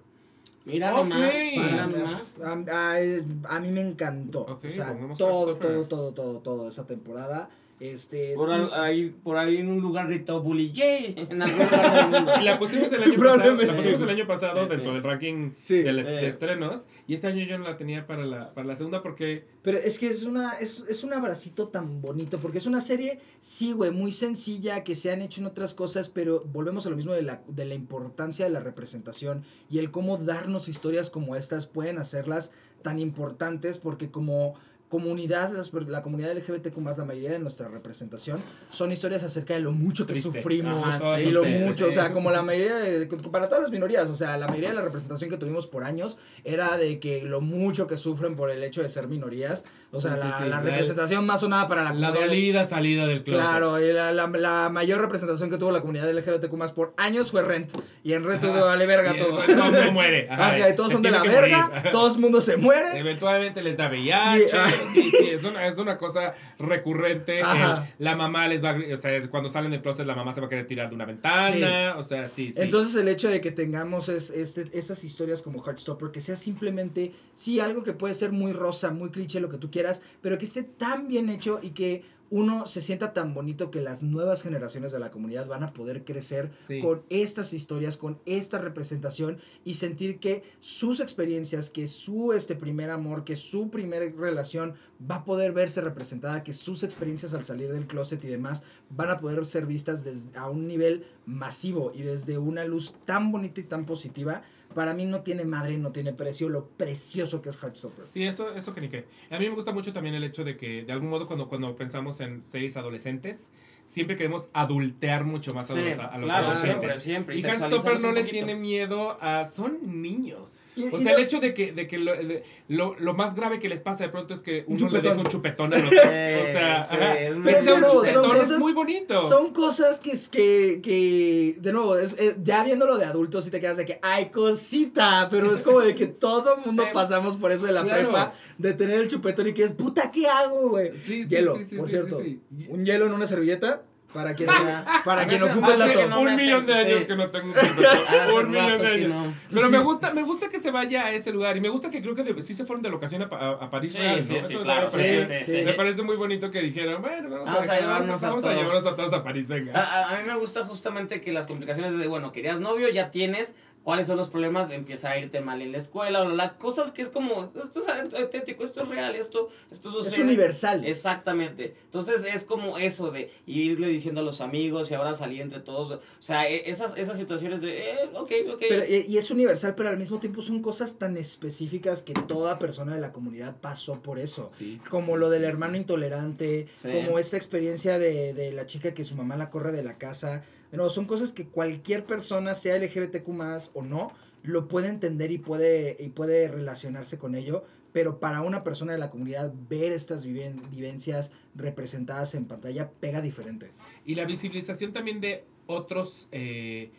Mira 0.65 0.95
Ok. 0.95 1.09
nomás. 1.09 2.35
Para 2.37 2.93
a, 2.93 3.57
a- 3.57 3.61
mí 3.61 3.71
me 3.71 3.81
encantó. 3.81 4.43
O 4.45 4.71
sea, 4.71 4.97
todo, 5.19 5.57
todo, 5.57 5.85
todo, 5.87 6.13
todo, 6.13 6.39
todo, 6.41 6.69
esa 6.69 6.87
temporada. 6.87 7.51
Este, 7.83 8.35
Por 8.37 8.49
al- 8.53 8.73
ahí, 8.75 9.09
por 9.25 9.37
ahí 9.37 9.57
en 9.57 9.69
un 9.69 9.81
lugar 9.81 10.07
gritó 10.07 10.41
Bully 10.41 10.69
J. 10.73 11.21
En 11.33 11.43
algún 11.43 11.59
lugar 11.65 12.41
la 12.45 12.57
pusimos 12.61 12.93
el 12.93 13.03
año 13.03 13.15
pasado, 13.19 13.55
la 13.57 13.75
pusimos 13.75 14.01
el 14.03 14.09
año 14.09 14.27
pasado 14.29 14.63
Sí, 14.65 14.71
dentro 14.71 14.91
sí. 14.91 14.95
del 14.95 15.03
ranking 15.03 15.51
Sí. 15.59 15.83
del- 15.83 15.97
Sí. 15.97 16.11
de 16.11 16.27
estrenos. 16.29 16.85
Y 17.09 17.15
este 17.15 17.27
año 17.27 17.45
yo 17.45 17.59
no 17.59 17.65
la 17.65 17.77
tenía 17.77 18.07
para 18.07 18.25
la, 18.25 18.55
para 18.55 18.69
la 18.69 18.77
segunda 18.77 19.03
porque 19.03 19.47
Pero 19.63 19.79
es 19.79 19.99
que 19.99 20.07
es 20.07 20.23
una 20.23 20.53
es, 20.61 20.85
es 20.89 21.03
un 21.03 21.13
abracito 21.13 21.69
tan 21.69 22.01
bonito, 22.01 22.39
porque 22.39 22.59
es 22.59 22.67
una 22.67 22.81
serie, 22.81 23.19
sí, 23.41 23.73
güey, 23.73 23.91
muy 23.91 24.13
sencilla, 24.13 24.85
que 24.85 24.95
se 24.95 25.11
han 25.11 25.21
hecho 25.21 25.41
en 25.41 25.49
otras 25.49 25.75
cosas, 25.75 26.09
pero 26.09 26.45
volvemos 26.53 26.87
a 26.87 26.91
lo 26.91 26.95
mismo 26.97 27.13
de 27.13 27.23
la, 27.23 27.43
de 27.49 27.65
la 27.65 27.75
importancia 27.75 28.45
de 28.45 28.53
la 28.53 28.61
representación 28.61 29.43
y 29.69 29.81
el 29.81 29.91
cómo 29.91 30.19
darnos 30.19 30.69
historias 30.69 31.11
como 31.11 31.35
estas 31.35 31.67
pueden 31.67 31.99
hacerlas 31.99 32.53
tan 32.83 32.99
importantes, 33.01 33.79
porque 33.79 34.11
como 34.11 34.55
comunidad, 34.93 35.51
las 35.53 35.73
la 35.89 36.03
comunidad 36.03 36.37
LGBTQ 36.37 36.77
más 36.77 36.99
la 36.99 37.07
mayoría 37.07 37.31
de 37.33 37.39
nuestra 37.39 37.67
representación, 37.67 38.43
son 38.71 38.93
historias 38.93 39.25
acerca 39.25 39.55
de 39.55 39.61
lo 39.61 39.73
mucho 39.73 40.05
que 40.05 40.13
Triste. 40.13 40.31
sufrimos 40.43 40.85
Ajá, 40.87 41.19
y 41.19 41.31
lo 41.31 41.41
triste, 41.41 41.65
mucho, 41.65 41.87
o 41.87 41.89
sí. 41.89 41.95
sea, 41.95 42.13
como 42.13 42.31
la 42.31 42.43
mayoría 42.43 42.77
de, 42.77 43.07
para 43.31 43.49
todas 43.49 43.63
las 43.63 43.71
minorías, 43.71 44.11
o 44.11 44.15
sea, 44.15 44.37
la 44.37 44.49
mayoría 44.49 44.69
de 44.69 44.75
la 44.75 44.83
representación 44.83 45.31
que 45.31 45.39
tuvimos 45.39 45.67
por 45.67 45.85
años 45.85 46.19
era 46.45 46.77
de 46.77 47.01
que 47.01 47.23
lo 47.23 47.41
mucho 47.41 47.87
que 47.87 47.97
sufren 47.97 48.37
por 48.37 48.51
el 48.51 48.63
hecho 48.63 48.83
de 48.83 48.91
ser 48.91 49.09
minorías, 49.09 49.65
o 49.93 50.01
sea, 50.01 50.13
Sí, 50.15 50.19
sí, 50.23 50.27
la, 50.29 50.39
sí. 50.39 50.43
la 50.45 50.49
La- 50.49 50.61
representación 50.63 51.27
más 51.27 51.41
sonada 51.41 51.69
para 51.69 51.85
la 51.85 51.93
la 51.93 52.09
comunidad. 52.09 52.27
dolida 52.29 52.65
salida 52.65 53.07
del 53.07 53.23
closet. 53.23 53.41
Claro, 53.45 53.81
y 53.81 53.93
la, 53.93 54.11
la, 54.13 54.27
la 54.27 54.69
mayor 54.71 55.01
representación 55.01 55.51
que 55.51 55.59
tuvo 55.59 55.71
la 55.71 55.81
comunidad 55.81 56.11
LGBTQ 56.13 56.53
más 56.55 56.73
por 56.73 56.95
años 56.97 57.31
fue 57.31 57.43
Rent. 57.43 57.73
Y 58.03 58.15
en 58.15 58.25
Rent 58.25 58.43
vale 58.43 58.87
verga 58.87 59.15
todo. 59.17 59.37
todo 59.39 59.63
mundo 59.65 59.93
muere. 59.93 60.27
Ajá, 60.31 60.55
Ajá, 60.55 60.69
y 60.71 60.75
todos 60.77 60.93
son 60.93 61.03
de 61.03 61.11
la 61.11 61.23
verga, 61.23 61.85
todo 61.93 62.13
el 62.15 62.19
mundo 62.21 62.41
se 62.41 62.57
muere. 62.57 62.99
Eventualmente 62.99 63.63
les 63.63 63.77
da 63.77 63.89
VIH. 63.89 64.57
Ah. 64.57 64.67
Sí, 64.93 65.03
sí, 65.11 65.31
es 65.31 65.45
una, 65.45 65.67
es 65.67 65.79
una 65.79 65.99
cosa 65.99 66.33
recurrente. 66.59 67.43
Ajá. 67.43 67.85
Eh, 67.89 67.95
la 67.99 68.17
mamá 68.17 68.49
les 68.49 68.63
va 68.65 68.71
a, 68.71 68.77
o 68.93 68.97
sea, 68.97 69.29
cuando 69.29 69.49
salen 69.51 69.71
del 69.71 69.83
closet, 69.83 70.07
la 70.07 70.15
mamá 70.15 70.33
se 70.33 70.41
va 70.41 70.47
a 70.47 70.51
querer 70.51 70.67
tirar 70.67 70.89
de 70.89 70.95
una 70.95 71.05
ventana. 71.05 71.97
O 71.99 72.03
sea, 72.03 72.29
sí, 72.29 72.51
sí. 72.53 72.59
Entonces 72.61 72.97
el 72.97 73.09
hecho 73.09 73.29
de 73.29 73.41
que 73.41 73.51
tengamos 73.51 74.09
es, 74.09 74.31
este, 74.31 74.67
esas 74.73 75.05
historias 75.05 75.43
como 75.43 75.63
Heartstopper, 75.65 76.11
que 76.11 76.21
sea 76.21 76.37
simplemente, 76.37 77.13
sí, 77.35 77.61
algo 77.61 77.83
que 77.83 77.93
puede 77.93 78.15
ser 78.15 78.33
muy 78.33 78.53
rosa, 78.53 78.91
muy 78.91 79.11
cliché, 79.11 79.41
lo 79.41 79.49
que 79.49 79.59
tú 79.59 79.71
quieras, 79.71 79.82
pero 80.21 80.39
que 80.39 80.45
esté 80.45 80.63
tan 80.63 81.09
bien 81.09 81.29
hecho 81.29 81.59
y 81.63 81.71
que 81.71 82.05
uno 82.31 82.65
se 82.65 82.81
sienta 82.81 83.13
tan 83.13 83.35
bonito 83.35 83.71
que 83.71 83.83
las 83.83 84.03
nuevas 84.03 84.43
generaciones 84.43 84.91
de 84.91 84.99
la 84.99 85.11
comunidad 85.11 85.47
van 85.47 85.63
a 85.65 85.75
poder 85.75 86.03
crecer 86.03 86.51
Sí. 86.67 86.81
con 86.81 87.03
estas 87.11 87.53
historias, 87.53 87.99
con 87.99 88.21
esta 88.25 88.57
representación 88.57 89.37
y 89.67 89.75
sentir 89.75 90.19
que 90.19 90.43
sus 90.59 91.01
experiencias, 91.01 91.69
que 91.69 91.87
su 91.87 92.33
este 92.33 92.55
primer 92.55 92.89
amor, 92.89 93.25
que 93.25 93.37
su 93.37 93.69
primera 93.69 94.07
relación 94.17 94.73
va 94.99 95.17
a 95.17 95.25
poder 95.27 95.53
verse 95.53 95.83
representada, 95.83 96.43
que 96.43 96.55
sus 96.55 96.83
experiencias 96.85 97.35
al 97.35 97.45
salir 97.45 97.71
del 97.71 97.87
closet 97.87 98.25
y 98.25 98.29
demás 98.29 98.63
van 98.89 99.11
a 99.11 99.19
poder 99.19 99.45
ser 99.45 99.67
vistas 99.67 100.03
desde, 100.03 100.39
a 100.39 100.49
un 100.49 100.67
nivel 100.67 101.05
masivo 101.27 101.93
y 101.95 102.01
desde 102.01 102.39
una 102.39 102.65
luz 102.65 102.95
tan 103.05 103.31
bonita 103.31 103.61
y 103.61 103.65
tan 103.65 103.85
positiva. 103.85 104.43
Para 104.75 104.95
mí 104.95 105.05
no 105.05 105.23
tiene 105.23 105.45
madre, 105.45 105.77
no 105.79 105.93
tiene 105.93 106.13
precio 106.13 106.49
lo 106.49 106.67
precioso 106.69 107.43
que 107.43 107.51
es 107.51 107.63
Heartstopper. 107.63 108.07
Sí, 108.07 108.23
eso, 108.25 108.55
eso 108.55 108.75
que 108.75 108.81
ni 108.81 108.89
qué. 108.89 109.07
A 109.31 109.39
mí 109.39 109.49
me 109.49 109.55
gusta 109.55 109.73
mucho 109.73 109.93
también 109.93 110.15
el 110.15 110.25
hecho 110.25 110.45
de 110.45 110.57
que, 110.57 110.85
de 110.85 110.93
algún 110.93 111.11
modo, 111.11 111.27
cuando, 111.27 111.49
cuando 111.49 111.75
pensamos 111.77 112.21
en 112.21 112.43
seis 112.43 112.77
adolescentes, 112.77 113.51
siempre 113.93 114.17
queremos 114.17 114.49
adultear 114.55 115.25
mucho 115.25 115.53
más 115.53 115.71
a 115.71 115.75
Sí, 115.75 115.81
los, 115.83 115.99
a 115.99 116.17
los 116.19 116.25
claro, 116.25 116.47
adolescentes. 116.47 116.63
siempre, 116.63 116.99
siempre. 117.01 117.35
Y 117.37 117.43
sexualizamos 117.43 117.73
Heartstopper 117.85 118.01
no 118.01 118.09
un 118.09 118.15
le 118.15 118.25
tiene 118.25 118.55
miedo 118.55 119.19
a... 119.21 119.45
Son 119.45 119.79
niños. 119.85 120.63
Y- 120.75 120.85
O 120.85 120.99
y 120.99 121.03
sea, 121.03 121.13
el 121.15 121.23
hecho 121.23 121.41
de 121.41 121.53
que, 121.53 121.73
de 121.73 121.87
que 121.87 121.99
lo, 121.99 122.13
de- 122.13 122.43
lo, 122.69 122.97
lo 122.99 123.13
más 123.13 123.35
grave 123.35 123.61
que 123.61 123.69
les 123.69 123.83
pasa 123.83 124.05
de 124.05 124.11
pronto 124.11 124.33
es 124.33 124.43
que 124.43 124.65
Un 124.67 124.77
uno 124.77 124.87
le 124.87 124.99
chupetón. 124.99 125.03
deja 125.03 125.21
un 125.21 125.27
chupetón 125.27 125.75
al 125.75 125.85
otro. 125.85 125.99
o 125.99 126.03
sea, 126.03 126.85
Sí, 126.85 126.95
ajá. 126.97 127.19
es 127.19 127.35
muy 127.37 127.45
pero 127.45 127.63
sea 127.63 127.75
un 127.75 127.81
cierto, 127.81 127.93
son 127.93 128.05
chupetón 128.07 128.37
es 128.37 128.43
cosas- 128.43 128.59
muy 128.59 128.73
bonito. 128.73 129.21
Son 129.21 129.53
cosas 129.53 130.01
que, 130.01 130.13
es- 130.13 130.29
que, 130.31 130.81
que 130.83 131.57
de 131.61 131.73
nuevo, 131.75 131.97
es, 131.99 132.17
eh, 132.19 132.35
ya 132.43 132.65
viéndolo 132.65 132.97
de 132.97 133.05
adultos, 133.05 133.45
sí 133.45 133.51
te 133.51 133.61
quedas 133.61 133.77
de 133.77 133.85
que, 133.85 133.99
ay, 134.03 134.31
cosita, 134.31 135.29
pero 135.31 135.53
es 135.53 135.63
como 135.63 135.81
de 135.81 135.95
que 135.95 136.07
todo 136.07 136.57
mundo 136.65 136.85
Sí. 136.85 136.89
pasamos 136.95 137.37
por 137.37 137.53
eso 137.53 137.67
de 137.67 137.73
la 137.73 137.83
Claro. 137.83 138.01
prepa, 138.05 138.33
de 138.63 138.73
tener 138.75 138.99
el 139.01 139.09
chupetón 139.09 139.49
y 139.49 139.53
que 139.55 139.65
es, 139.65 139.73
puta, 139.73 140.11
¿qué 140.11 140.27
hago, 140.29 140.71
güey? 140.71 140.93
Sí, 140.97 141.25
sí, 141.25 141.29
hielo, 141.29 141.57
sí, 141.59 141.65
sí, 141.69 141.77
por 141.77 141.87
sí, 141.89 141.93
cierto. 141.97 142.21
sí, 142.21 142.41
sí. 142.57 142.67
Un 142.71 142.85
hielo 142.87 143.07
en 143.07 143.13
una 143.13 143.27
servilleta, 143.27 143.83
para 144.13 144.35
quien, 144.35 144.51
Ah, 144.51 145.01
para 145.07 145.27
quien 145.27 145.43
ocupe 145.43 145.73
el 145.73 145.79
dato. 145.79 146.07
no 146.09 146.21
un 146.21 146.35
millón 146.37 146.67
de 146.67 146.75
años 146.75 147.01
sí. 147.01 147.07
que 147.07 147.17
no 147.17 147.31
tengo 147.31 147.47
un 147.47 147.55
chupetón. 147.55 148.37
un 148.45 148.51
millón 148.51 148.79
de 148.83 148.87
años. 148.87 149.09
no. 149.09 149.35
Pero 149.51 149.67
Sí. 149.67 149.73
me 149.73 149.79
gusta, 149.79 150.13
me 150.13 150.23
gusta 150.23 150.51
que 150.51 150.61
se 150.61 150.71
vaya 150.71 151.07
a 151.07 151.13
ese 151.13 151.33
lugar 151.33 151.57
y 151.57 151.63
me 151.63 151.71
gusta 151.71 151.91
que 151.91 152.03
creo 152.03 152.15
que 152.15 152.23
de- 152.23 152.43
sí 152.43 152.55
se 152.55 152.67
fueron 152.67 152.83
de 152.83 152.91
locación 152.91 153.23
a, 153.23 153.25
a- 153.35 153.53
a 153.65 153.71
París 153.71 153.95
Sí, 153.95 154.01
sí, 154.23 154.37
sí, 154.43 154.57
me 154.59 154.63
claro, 154.65 154.91
sí, 154.91 154.99
parece- 154.99 155.43
sí, 155.45 155.53
sí. 155.61 155.63
Me 155.65 155.73
parece 155.73 156.03
muy 156.03 156.17
bonito 156.17 156.51
que 156.51 156.61
dijeron, 156.61 157.01
bueno, 157.01 157.31
vamos, 157.31 157.47
Vamos 157.47 157.69
a 157.71 157.81
llevarnos 157.81 158.23
a 158.23 158.29
vamos 158.29 158.43
todos. 158.45 158.55
llevarnos 158.57 158.87
a 158.87 158.97
todos 158.97 159.13
a 159.15 159.25
París, 159.25 159.49
venga. 159.49 160.09
A 160.11 160.21
mí 160.21 160.27
me 160.27 160.37
gusta 160.37 160.65
justamente 160.67 161.23
que 161.23 161.33
las 161.33 161.47
complicaciones 161.47 161.99
de, 161.99 162.07
bueno, 162.07 162.33
querías 162.33 162.61
novio, 162.61 162.91
ya 162.91 163.11
tienes, 163.11 163.55
cuáles 163.83 164.07
son 164.07 164.17
los 164.17 164.29
problemas, 164.29 164.71
empieza 164.71 165.11
a 165.11 165.19
irte 165.19 165.41
mal 165.41 165.61
en 165.63 165.73
la 165.73 165.79
escuela, 165.79 166.23
bla, 166.23 166.33
bla, 166.35 166.59
cosas 166.59 166.93
que 166.93 167.03
es 167.03 167.09
como, 167.09 167.51
esto 167.55 167.81
es 167.81 168.15
auténtico, 168.15 168.65
esto 168.65 168.83
es 168.83 168.89
real, 168.89 169.15
esto, 169.17 169.49
esto 169.71 169.89
Es 169.89 169.95
sucede. 170.07 170.25
universal. 170.25 170.85
Exactamente. 170.85 171.75
Entonces 171.85 172.23
es 172.33 172.45
como 172.45 172.79
eso 172.79 173.11
de 173.11 173.31
irle 173.47 173.89
diciendo 173.89 174.21
a 174.21 174.25
los 174.25 174.41
amigos 174.41 174.91
y 174.91 174.95
ahora 174.95 175.15
salir 175.15 175.41
entre 175.41 175.61
todos. 175.61 175.93
O 175.93 176.01
sea, 176.19 176.49
e- 176.49 176.71
esas, 176.71 176.97
esas 176.97 177.17
situaciones 177.19 177.61
de, 177.61 177.91
eh, 177.91 177.95
ok, 178.15 178.31
ok. 178.55 178.63
Pero, 178.69 178.85
y 178.87 179.19
es 179.19 179.31
universal, 179.31 179.75
pero 179.75 179.89
al 179.89 179.99
mismo 179.99 180.19
tiempo 180.21 180.43
son 180.43 180.63
cosas 180.63 180.99
tan 180.99 181.17
específicas 181.17 182.03
que 182.03 182.15
toda 182.15 182.59
persona 182.59 182.95
de 182.95 183.01
la 183.01 183.13
comunidad 183.13 183.57
pasó 183.61 184.01
por 184.03 184.19
eso. 184.19 184.49
Sí. 184.55 184.81
Como 184.89 185.15
Sí, 185.15 185.19
lo 185.21 185.31
del 185.31 185.45
hermano 185.45 185.73
sí. 185.75 185.81
intolerante, 185.81 186.69
como 186.83 187.19
esta 187.19 187.37
experiencia 187.37 187.99
de, 187.99 188.33
de 188.35 188.53
la 188.53 188.67
chica 188.67 188.95
que 188.95 189.05
su 189.05 189.17
mamá 189.17 189.37
la 189.37 189.51
corre 189.51 189.73
de 189.73 189.83
la 189.83 189.99
casa. 189.99 190.43
De 190.73 190.79
nuevo, 190.79 190.91
son 190.91 191.05
cosas 191.05 191.33
que 191.33 191.47
cualquier 191.47 192.05
persona, 192.05 192.55
sea 192.57 192.77
LGBTQ 192.79 193.29
o 193.75 193.83
no, 193.83 194.11
lo 194.43 194.67
puede 194.67 194.89
entender 194.89 195.31
y 195.31 195.39
puede, 195.39 195.97
y 196.01 196.09
puede 196.09 196.49
relacionarse 196.49 197.19
con 197.19 197.37
ello. 197.37 197.65
Pero 197.93 198.19
para 198.21 198.41
una 198.41 198.65
persona 198.65 198.93
de 198.93 198.99
la 198.99 199.11
comunidad, 199.11 199.53
ver 199.69 199.93
estas 199.93 200.25
viven- 200.27 200.71
vivencias 200.71 201.31
representadas 201.55 202.35
en 202.35 202.47
pantalla 202.47 202.91
pega 202.91 203.21
diferente. 203.21 203.71
Y 204.07 204.15
la 204.15 204.25
visibilización 204.25 204.95
también 204.95 205.21
de 205.21 205.45
otros 205.67 206.27
eh, 206.33 206.91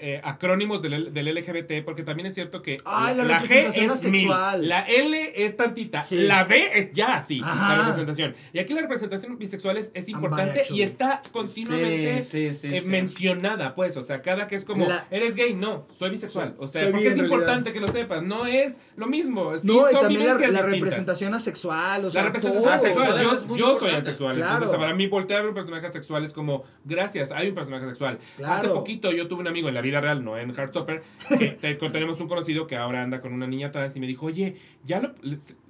eh, 0.00 0.20
acrónimos 0.24 0.82
del, 0.82 1.12
del 1.12 1.34
LGBT, 1.34 1.84
porque 1.84 2.02
también 2.02 2.26
es 2.26 2.34
cierto 2.34 2.62
que 2.62 2.80
Ay, 2.84 3.16
la 3.16 3.40
G 3.40 3.66
es 3.66 3.76
mil, 3.76 3.90
asexual. 3.90 4.68
la 4.68 4.80
L 4.82 5.32
es 5.44 5.56
tantita, 5.56 6.02
Sí. 6.02 6.16
la 6.16 6.44
B 6.44 6.70
es 6.74 6.92
ya 6.92 7.14
así, 7.16 7.40
Ajá. 7.44 7.68
la 7.76 7.78
representación. 7.84 8.34
Y 8.52 8.58
aquí 8.58 8.74
la 8.74 8.82
representación 8.82 9.38
bisexual 9.38 9.76
es, 9.76 9.90
es 9.94 10.08
importante 10.08 10.60
actually. 10.60 10.80
y 10.80 10.82
está 10.82 11.20
continuamente 11.32 12.22
Sí, 12.22 12.52
sí, 12.52 12.68
sí, 12.68 12.74
eh, 12.76 12.80
sí. 12.80 12.88
mencionada, 12.88 13.74
pues, 13.74 13.96
o 13.96 14.02
sea, 14.02 14.22
cada 14.22 14.46
que 14.48 14.54
es 14.56 14.64
como, 14.64 14.86
La- 14.88 15.06
eres 15.10 15.34
gay, 15.34 15.54
no, 15.54 15.86
soy 15.98 16.10
bisexual, 16.10 16.54
o 16.58 16.66
sea, 16.66 16.82
soy 16.82 16.92
porque 16.92 17.08
es 17.08 17.18
importante 17.18 17.72
que 17.72 17.80
lo 17.80 17.88
sepas, 17.88 18.22
no 18.22 18.46
es 18.46 18.76
lo 18.96 19.06
mismo, 19.06 19.56
sí, 19.58 19.66
no, 19.66 19.88
y 19.88 19.92
son 19.92 20.02
también 20.02 20.26
la, 20.26 20.34
la 20.48 20.62
representación 20.62 21.34
asexual, 21.34 22.04
o 22.04 22.10
sea, 22.10 22.22
La 22.22 22.28
representación 22.28 22.72
asexual 22.72 23.22
yo, 23.22 23.30
yo 23.32 23.38
soy 23.38 23.54
importante. 23.72 23.96
asexual, 23.96 24.36
Claro. 24.36 24.52
entonces 24.54 24.78
para 24.78 24.94
mí 24.94 25.06
voltear 25.06 25.38
a 25.40 25.42
ver 25.42 25.48
un 25.50 25.54
personaje 25.54 25.86
asexual 25.86 26.24
es 26.24 26.32
como, 26.32 26.64
gracias, 26.84 27.30
hay 27.32 27.48
un 27.48 27.54
personaje 27.54 27.84
asexual. 27.84 28.18
Claro. 28.36 28.54
Hace 28.54 28.68
poquito 28.68 29.12
yo 29.12 29.28
tuve 29.28 29.40
un 29.40 29.48
amigo 29.48 29.68
en 29.68 29.74
la 29.74 29.82
vida 29.86 30.00
real, 30.00 30.22
no 30.24 30.36
en 30.38 30.50
Heartstopper, 30.54 31.02
que 31.38 31.48
te- 31.60 31.74
tenemos 31.74 32.20
un 32.20 32.28
conocido 32.28 32.66
que 32.66 32.76
ahora 32.76 33.02
anda 33.02 33.20
con 33.20 33.32
una 33.32 33.46
niña 33.46 33.70
trans 33.72 33.96
y 33.96 34.00
me 34.00 34.06
dijo, 34.06 34.26
oye, 34.26 34.56
¿ya 34.84 35.00
lo, 35.00 35.14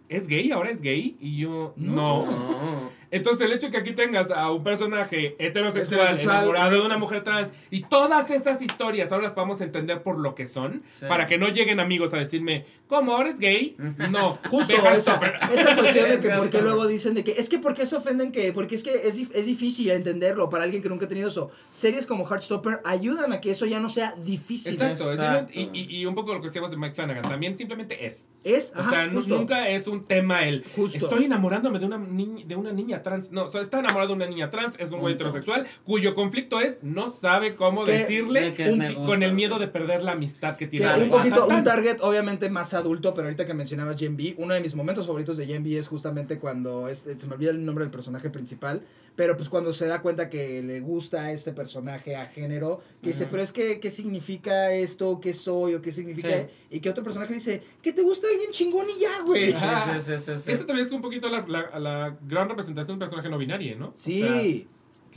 ¿es 0.09 0.26
gay? 0.28 0.51
¿Ahora 0.52 0.70
es 0.70 0.82
gay? 0.82 1.16
Y 1.20 1.36
yo, 1.38 1.74
no. 1.76 2.26
No. 2.26 2.90
Entonces 3.11 3.47
el 3.47 3.53
hecho 3.53 3.66
de 3.66 3.73
que 3.73 3.78
aquí 3.78 3.93
tengas 3.93 4.31
a 4.31 4.51
un 4.51 4.62
personaje 4.65 5.37
heterosexual, 5.39 6.01
Heterosexual, 6.01 6.37
enamorado 6.39 6.81
de 6.81 6.87
una 6.87 6.99
mujer 6.99 7.23
trans 7.24 7.51
y 7.70 7.83
todas 7.83 8.31
esas 8.31 8.61
historias 8.62 9.12
ahora 9.12 9.24
las 9.24 9.33
podemos 9.33 9.61
entender 9.61 10.03
por 10.03 10.19
lo 10.19 10.35
que 10.35 10.47
son, 10.47 10.83
Sí. 10.93 11.07
para 11.09 11.27
que 11.27 11.39
no 11.39 11.49
lleguen 11.49 11.81
amigos 11.81 12.15
a 12.15 12.19
decirme, 12.19 12.65
¿cómo 12.89 13.15
ahora 13.15 13.31
es 13.31 13.39
gay? 13.39 13.77
No, 14.11 14.39
Justo 14.51 14.73
esa, 14.74 14.83
Heartstopper. 14.91 15.35
esa 15.53 15.77
cuestión 15.77 16.09
de 16.09 16.15
Es 16.15 16.20
que 16.20 16.28
por 16.28 16.28
qué 16.28 16.28
Heartstopper. 16.28 16.62
luego 16.62 16.87
dicen 16.87 17.15
de 17.15 17.24
que 17.24 17.33
es 17.33 17.49
que 17.49 17.59
por 17.59 17.74
qué 17.74 17.87
se 17.87 17.97
ofenden 17.97 18.33
que 18.33 18.53
porque 18.53 18.74
es 18.74 18.83
que 18.83 19.07
es, 19.09 19.16
es 19.33 19.47
difícil 19.47 19.91
entenderlo 19.91 20.49
para 20.51 20.65
alguien 20.65 20.83
que 20.83 20.89
nunca 20.89 21.07
ha 21.07 21.09
tenido 21.09 21.28
eso. 21.28 21.51
Series 21.70 22.07
como 22.07 22.27
Heartstopper 22.28 22.81
ayudan 22.85 23.33
a 23.33 23.41
que 23.41 23.51
eso 23.51 23.66
ya 23.66 23.81
no 23.81 23.89
sea 23.89 24.15
difícil. 24.24 24.74
Exacto, 24.74 25.11
Exacto. 25.12 25.53
y, 25.55 25.70
y- 25.73 25.97
y 25.99 26.07
un 26.07 26.15
poco 26.15 26.33
lo 26.35 26.41
que 26.41 26.47
decíamos 26.47 26.70
de 26.70 26.77
Mike 26.77 26.95
Flanagan, 26.95 27.23
también 27.28 27.57
simplemente 27.57 28.05
es. 28.07 28.27
Es, 28.45 28.73
O 28.77 28.81
ajá, 28.81 28.91
sea, 28.91 29.11
justo. 29.11 29.37
nunca 29.37 29.69
es 29.69 29.89
un 29.89 30.05
tema 30.05 30.47
el 30.47 30.65
Justo. 30.77 30.99
estoy 31.09 31.24
enamorándome 31.24 31.81
de 31.81 31.87
una, 31.87 31.99
niña, 31.99 32.45
de 32.47 32.55
una 32.55 32.70
niña 32.73 32.95
trans. 33.02 33.32
No, 33.32 33.44
o 33.44 33.48
sea, 33.52 33.60
está 33.60 33.78
enamorado 33.81 34.09
de 34.09 34.14
una 34.14 34.27
niña 34.27 34.51
trans, 34.51 34.74
es 34.78 34.90
un 34.90 35.01
güey 35.01 35.14
heterosexual, 35.14 35.66
cuyo 35.85 36.14
conflicto 36.14 36.60
es 36.60 36.81
no 36.82 37.09
sabe 37.10 37.55
cómo 37.56 37.85
decirle 37.85 38.51
de 38.52 38.70
un- 38.70 38.78
gusta, 38.78 38.94
con 39.05 39.23
el 39.23 39.32
miedo 39.32 39.59
de 39.59 39.68
perder 39.68 40.02
la 40.02 40.12
amistad 40.12 40.56
que 40.56 40.66
Que 40.66 40.78
tiene. 40.78 41.05
un 41.05 41.10
poquito, 41.10 41.47
un 41.47 41.62
target 41.64 41.98
obviamente 42.01 42.48
más 42.51 42.74
adulto, 42.74 43.12
pero 43.14 43.27
ahorita 43.27 43.47
que 43.47 43.55
mencionabas 43.55 43.97
Gen 43.98 44.16
B, 44.16 44.35
uno 44.39 44.55
de 44.55 44.60
mis 44.60 44.74
momentos 44.74 45.06
favoritos 45.06 45.36
de 45.36 45.47
Gen 45.47 45.62
B 45.62 45.78
es 45.78 45.89
justamente 45.89 46.39
cuando, 46.39 46.89
es- 46.89 47.06
se 47.16 47.27
me 47.27 47.35
olvida 47.35 47.51
el 47.51 47.64
nombre 47.64 47.85
del 47.85 47.90
personaje 47.90 48.31
principal, 48.31 48.82
pero 49.16 49.36
pues 49.36 49.48
cuando 49.48 49.72
se 49.72 49.86
da 49.86 50.02
cuenta 50.02 50.28
que 50.30 50.62
le 50.62 50.80
gusta 50.80 51.22
a 51.22 51.32
este 51.32 51.52
personaje 51.52 52.14
a 52.14 52.26
género, 52.26 52.80
que 53.02 53.09
dice, 53.09 53.26
pero 53.30 53.43
es 53.43 53.51
que, 53.51 53.80
¿qué 53.80 53.90
significa 53.90 54.72
esto? 54.72 55.18
¿Qué 55.20 55.32
soy? 55.32 55.74
¿O 55.74 55.82
qué 55.82 55.90
significa? 55.90 56.28
Sí. 56.28 56.47
Y 56.76 56.80
que 56.80 56.90
otro 56.90 57.02
personaje 57.02 57.32
dice, 57.34 57.62
que 57.82 57.93
te 57.93 58.02
gusta 58.02 58.28
alguien 58.30 58.51
chingón 58.51 58.86
y 58.97 59.01
ya, 59.01 59.22
güey. 59.24 59.52
Sí, 59.52 59.59
sí, 60.01 60.12
sí, 60.18 60.32
sí. 60.38 60.52
Esa 60.52 60.66
también 60.66 60.86
es 60.86 60.93
un 60.93 61.01
poquito 61.02 61.28
la, 61.28 61.44
la- 61.48 61.78
la 61.80 62.18
gran 62.26 62.48
representación 62.48 62.86
de 62.86 62.93
un 62.93 62.98
personaje 63.01 63.28
no 63.28 63.38
binario, 63.38 63.76
¿no? 63.76 63.86
O 63.88 63.93
Sí. 63.94 64.20
sea, 64.20 64.43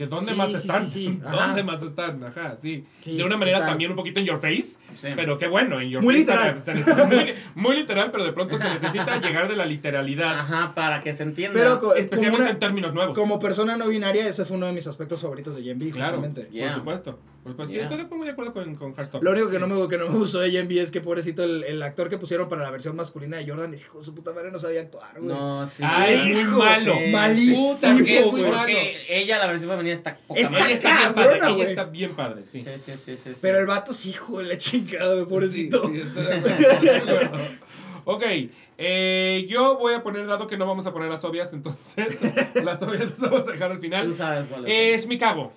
que 0.00 0.06
dónde 0.06 0.32
Sí, 0.32 0.38
más 0.38 0.48
sí, 0.48 0.54
están. 0.56 0.86
sí, 0.86 0.92
sí. 1.08 1.20
Ajá. 1.26 1.46
¿Dónde 1.48 1.62
más 1.62 1.82
están? 1.82 2.24
Ajá, 2.24 2.56
sí. 2.62 2.86
Sí, 3.00 3.18
de 3.18 3.22
una 3.24 3.36
manera 3.36 3.58
total. 3.58 3.72
también 3.72 3.90
un 3.90 3.96
poquito 3.98 4.18
en 4.20 4.26
your 4.26 4.40
face, 4.40 4.76
Sí. 4.94 5.08
pero 5.14 5.36
qué 5.36 5.46
bueno, 5.46 5.78
en 5.78 5.90
your 5.90 6.02
Muy 6.02 6.14
face. 6.14 6.20
literal. 6.38 6.62
se 6.64 6.72
necesita- 6.74 7.04
muy, 7.06 7.34
muy 7.54 7.76
literal, 7.76 8.10
pero 8.10 8.24
de 8.24 8.32
pronto 8.32 8.56
se 8.56 8.64
necesita 8.64 9.16
llegar 9.20 9.46
de 9.48 9.56
la 9.56 9.66
literalidad, 9.66 10.38
Ajad, 10.38 10.72
para 10.72 11.02
que 11.02 11.12
se 11.12 11.24
entienda. 11.24 11.58
Pero 11.60 11.94
especialmente 11.94 12.30
como, 12.30 12.42
una- 12.44 12.50
en 12.50 12.58
términos 12.58 12.94
nuevos. 12.94 13.14
como 13.18 13.38
persona 13.38 13.76
no 13.76 13.88
binaria, 13.88 14.26
ese 14.26 14.46
fue 14.46 14.56
uno 14.56 14.66
de 14.68 14.72
mis 14.72 14.86
aspectos 14.86 15.20
favoritos 15.20 15.54
de 15.54 15.64
Gen 15.64 15.78
B, 15.78 15.90
Claro, 15.90 16.16
justamente. 16.16 16.50
Yeah. 16.50 16.82
por 16.82 16.84
supuesto. 17.40 17.42
Por 17.42 17.52
supuesto. 17.52 17.72
Sí, 17.72 17.78
Yeah. 17.78 18.02
estoy 18.02 18.18
muy 18.18 18.26
de 18.26 18.32
acuerdo 18.32 18.52
con, 18.52 18.74
con 18.76 18.94
Hearthstone. 18.94 19.24
Lo 19.24 19.30
único 19.32 19.48
que 19.50 19.58
no, 19.58 19.66
me, 19.66 19.88
que 19.88 19.96
no 19.98 20.08
me 20.08 20.18
gustó 20.18 20.40
de 20.40 20.50
Gen 20.50 20.68
B 20.68 20.80
es 20.80 20.90
que 20.90 21.00
pobrecito 21.00 21.42
el, 21.44 21.64
el 21.64 21.82
actor 21.82 22.08
que 22.08 22.18
pusieron 22.18 22.48
para 22.48 22.62
la 22.62 22.70
versión 22.70 22.94
masculina 22.96 23.38
de 23.38 23.46
Jordan, 23.48 23.72
es 23.74 23.82
hijo 23.84 23.98
de 23.98 24.04
su 24.04 24.14
puta 24.14 24.32
madre, 24.32 24.50
no 24.50 24.58
sabía 24.58 24.82
actuar, 24.82 25.12
güey. 25.18 25.26
No, 25.34 25.64
sí. 25.66 25.82
Ay, 25.86 26.16
muy 26.32 26.40
Hijo, 26.42 26.58
malo. 26.58 26.94
sí. 26.98 27.10
malísimo, 27.10 27.74
Puta, 27.74 27.96
qué 28.04 28.22
güey. 28.22 28.42
malo. 28.44 28.56
Porque 28.58 28.96
ella, 29.08 29.38
la 29.38 29.46
versión 29.46 29.70
femenina, 29.70 29.94
está 29.94 30.16
poca 30.26 30.40
Está 30.40 30.58
madre. 30.58 30.74
Ella 30.74 30.74
está 30.74 30.90
bien 31.00 31.14
padre. 31.14 31.52
Ella 31.54 31.64
está 31.64 31.84
bien 31.84 32.14
padre, 32.14 32.42
sí. 32.44 32.60
Sí, 32.62 32.70
sí, 32.76 32.96
sí, 32.96 33.16
sí. 33.16 33.34
sí. 33.34 33.40
Pero 33.42 33.58
el 33.58 33.66
vato 33.66 33.92
sí, 33.92 34.10
hijo 34.10 34.38
de 34.38 34.44
la 34.44 34.56
chingada, 34.58 35.26
pobrecito. 35.26 35.86
Sí, 35.88 35.94
sí, 35.94 36.00
estoy 36.00 36.24
de 36.24 36.96
acuerdo. 36.96 37.38
Ok, 38.06 38.22
eh, 38.78 39.46
yo 39.48 39.76
voy 39.76 39.92
a 39.92 40.02
poner, 40.02 40.26
dado 40.26 40.46
que 40.46 40.56
no 40.56 40.66
vamos 40.66 40.86
a 40.86 40.92
poner 40.92 41.10
las 41.10 41.22
obvias, 41.24 41.52
entonces 41.52 42.18
las 42.64 42.82
obvias 42.82 43.10
las 43.10 43.20
vamos 43.20 43.46
a 43.46 43.52
dejar 43.52 43.70
al 43.72 43.76
Tú 43.76 43.82
final. 43.82 44.14
sabes 44.14 44.46
cuál 44.48 44.66
es. 44.66 45.02
Es 45.02 45.08
Chicago. 45.08 45.52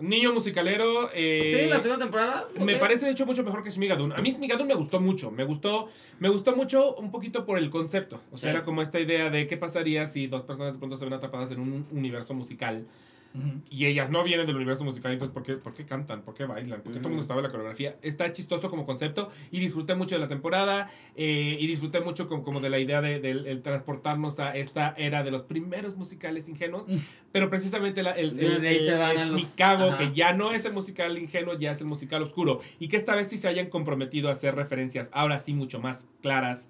Niño 0.00 0.32
musicalero. 0.32 1.10
eh, 1.14 1.58
sí, 1.64 1.68
la 1.68 1.78
segunda 1.78 2.04
temporada. 2.04 2.48
Me 2.58 2.76
parece 2.76 3.06
de 3.06 3.12
hecho 3.12 3.26
mucho 3.26 3.42
mejor 3.44 3.62
que 3.62 3.70
Shmigadun. 3.70 4.12
A 4.12 4.18
mí 4.18 4.30
Shmigadun 4.32 4.66
me 4.66 4.74
gustó 4.74 5.00
mucho. 5.00 5.30
Me 5.30 5.44
gustó, 5.44 5.88
me 6.18 6.28
gustó 6.28 6.56
mucho 6.56 6.94
un 6.96 7.10
poquito 7.10 7.44
por 7.46 7.58
el 7.58 7.70
concepto. 7.70 8.20
O 8.32 8.38
sea, 8.38 8.50
Sí. 8.50 8.56
era 8.56 8.64
como 8.64 8.82
esta 8.82 8.98
idea 9.00 9.30
de 9.30 9.46
qué 9.46 9.56
pasaría 9.56 10.06
si 10.06 10.26
dos 10.26 10.42
personas 10.42 10.72
de 10.74 10.78
pronto 10.78 10.96
se 10.96 11.04
ven 11.04 11.14
atrapadas 11.14 11.50
en 11.52 11.60
un 11.60 11.86
universo 11.92 12.34
musical 12.34 12.86
Ujú. 13.32 13.60
y 13.70 13.86
ellas 13.86 14.10
no 14.10 14.24
vienen 14.24 14.46
del 14.46 14.56
universo 14.56 14.82
musical. 14.84 15.12
Entonces, 15.12 15.32
¿por 15.32 15.44
qué, 15.44 15.52
por 15.54 15.72
qué 15.72 15.84
cantan? 15.86 16.22
¿Por 16.22 16.34
qué 16.34 16.46
bailan? 16.46 16.80
¿Por 16.82 16.92
qué 16.92 16.98
todo 16.98 17.08
el 17.10 17.14
mundo 17.14 17.24
sabe 17.26 17.42
la 17.42 17.48
coreografía? 17.48 17.96
Está 18.02 18.32
chistoso 18.32 18.68
como 18.68 18.84
concepto 18.86 19.28
y 19.52 19.60
disfruté 19.60 19.94
mucho 19.94 20.16
de 20.16 20.20
la 20.20 20.26
temporada 20.26 20.90
eh, 21.14 21.56
y 21.60 21.66
disfruté 21.68 22.00
mucho 22.00 22.26
como, 22.28 22.42
como 22.42 22.60
de 22.60 22.70
la 22.70 22.80
idea 22.80 23.00
de, 23.00 23.16
el 23.30 23.62
transportarnos 23.62 24.40
a 24.40 24.56
esta 24.56 24.94
era 24.98 25.22
de 25.22 25.30
los 25.30 25.44
primeros 25.44 25.96
musicales 25.96 26.48
ingenuos. 26.48 26.88
Mm. 26.88 26.96
Pero 27.30 27.48
precisamente 27.50 28.02
la- 28.02 28.10
el, 28.12 28.36
De 28.36 28.46
el, 28.46 28.64
el- 28.66 28.88
el 28.88 29.32
los- 29.32 29.40
Chicago, 29.52 29.96
que 29.96 30.12
ya 30.12 30.32
no 30.32 30.50
es 30.52 30.64
el 30.64 30.72
musical 30.72 31.16
ingenuo, 31.16 31.56
ya 31.56 31.70
es 31.70 31.80
el 31.80 31.86
musical 31.86 32.22
oscuro. 32.24 32.60
Y 32.80 32.88
que 32.88 32.96
esta 32.96 33.14
vez 33.14 33.28
sí 33.28 33.38
se 33.38 33.46
hayan 33.46 33.68
comprometido 33.68 34.28
a 34.28 34.32
hacer 34.32 34.56
referencias, 34.56 35.08
ahora 35.12 35.38
sí 35.38 35.52
mucho 35.54 35.78
más 35.80 36.08
claras, 36.20 36.68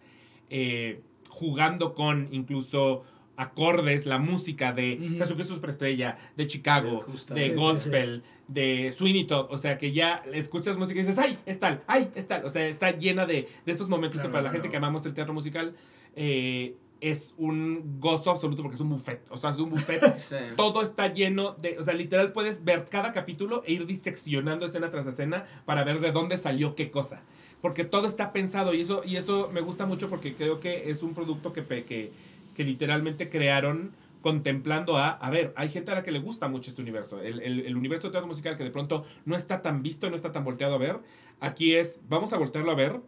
eh, 0.51 1.01
jugando 1.31 1.95
con 1.95 2.29
incluso 2.33 3.05
acordes, 3.41 4.07
la 4.07 4.19
música 4.19 4.73
de 4.73 4.99
Ujú. 5.01 5.19
Jesucristo 5.19 5.55
Superestrella, 5.55 6.19
de 6.37 6.47
Chicago, 6.47 7.03
justo. 7.03 7.35
de 7.35 7.45
Sí, 7.45 7.51
sí, 7.51 7.57
Gospel, 7.57 8.23
de 8.49 8.93
Sweeney 8.93 9.25
Todd, 9.27 9.47
o 9.51 9.57
sea 9.59 9.79
que 9.79 9.93
ya 9.93 10.23
escuchas 10.33 10.77
música 10.77 11.01
y 11.01 11.03
dices, 11.05 11.19
¡ay! 11.19 11.39
Es 11.47 11.59
tal, 11.59 11.83
¡ay! 11.87 12.11
Es 12.15 12.27
tal, 12.29 12.45
o 12.45 12.51
sea, 12.51 12.67
está 12.67 12.91
llena 12.91 13.27
de, 13.27 13.49
de 13.65 13.73
esos 13.73 13.89
momentos 13.89 14.21
Claro, 14.21 14.29
que 14.29 14.33
para 14.33 14.43
la 14.45 14.51
gente 14.51 14.69
que 14.71 14.77
amamos 14.77 15.07
el 15.07 15.15
teatro 15.15 15.33
musical, 15.33 15.75
eh, 16.17 16.75
es 17.01 17.33
un 17.39 17.99
gozo 17.99 18.31
absoluto 18.31 18.61
porque 18.63 18.75
es 18.75 18.81
un 18.83 18.91
buffet. 18.91 19.23
O 19.31 19.39
sea, 19.39 19.51
es 19.51 19.59
un 19.59 19.71
buffet. 19.71 20.03
Sí. 20.19 20.37
Todo 20.55 20.83
está 20.83 21.11
lleno 21.11 21.55
de. 21.55 21.79
O 21.79 21.83
sea, 21.83 21.95
literal 21.95 22.33
puedes 22.33 22.63
ver 22.63 22.85
cada 22.91 23.15
capítulo 23.15 23.63
e 23.67 23.73
ir 23.73 23.87
diseccionando 23.87 24.67
escena 24.67 24.91
tras 24.91 25.07
escena 25.07 25.47
para 25.65 25.83
ver 25.83 26.01
de 26.01 26.13
dónde 26.13 26.37
salió 26.37 26.75
qué 26.75 26.91
cosa. 26.91 27.23
Porque 27.63 27.85
todo 27.87 28.07
está 28.07 28.33
pensado 28.33 28.75
y 28.75 28.83
eso, 28.83 29.03
y 29.05 29.17
eso 29.17 29.49
me 29.53 29.61
gusta 29.63 29.87
mucho 29.87 30.11
porque 30.11 30.35
creo 30.35 30.61
que 30.61 30.91
es 30.91 31.03
un 31.03 31.15
producto 31.15 31.53
que, 31.55 31.65
que, 31.65 32.13
que 32.61 32.65
literalmente 32.65 33.31
crearon 33.31 33.93
contemplando 34.21 34.99
a, 34.99 35.13
a 35.13 35.31
ver, 35.31 35.55
hay 35.57 35.71
gente 35.71 35.93
a 35.93 35.95
la 35.95 36.03
que 36.03 36.11
le 36.11 36.19
gusta 36.19 36.47
mucho 36.47 36.69
este 36.69 36.83
universo, 36.83 37.23
el, 37.23 37.41
el, 37.41 37.61
el 37.61 37.75
universo 37.75 38.09
de 38.09 38.13
teatro 38.13 38.29
musical 38.29 38.59
que 38.59 38.65
de 38.65 38.71
pronto 38.71 39.03
no 39.25 39.35
está 39.35 39.63
tan 39.63 39.83
visto, 39.83 40.11
no 40.11 40.15
está 40.15 40.31
tan 40.31 40.45
volteado 40.45 40.75
a 40.75 40.79
ver, 40.79 40.99
aquí 41.41 41.75
es, 41.75 42.01
vamos 42.07 42.35
a 42.35 42.37
voltearlo 42.37 42.71
a 42.71 42.75
ver 42.75 43.01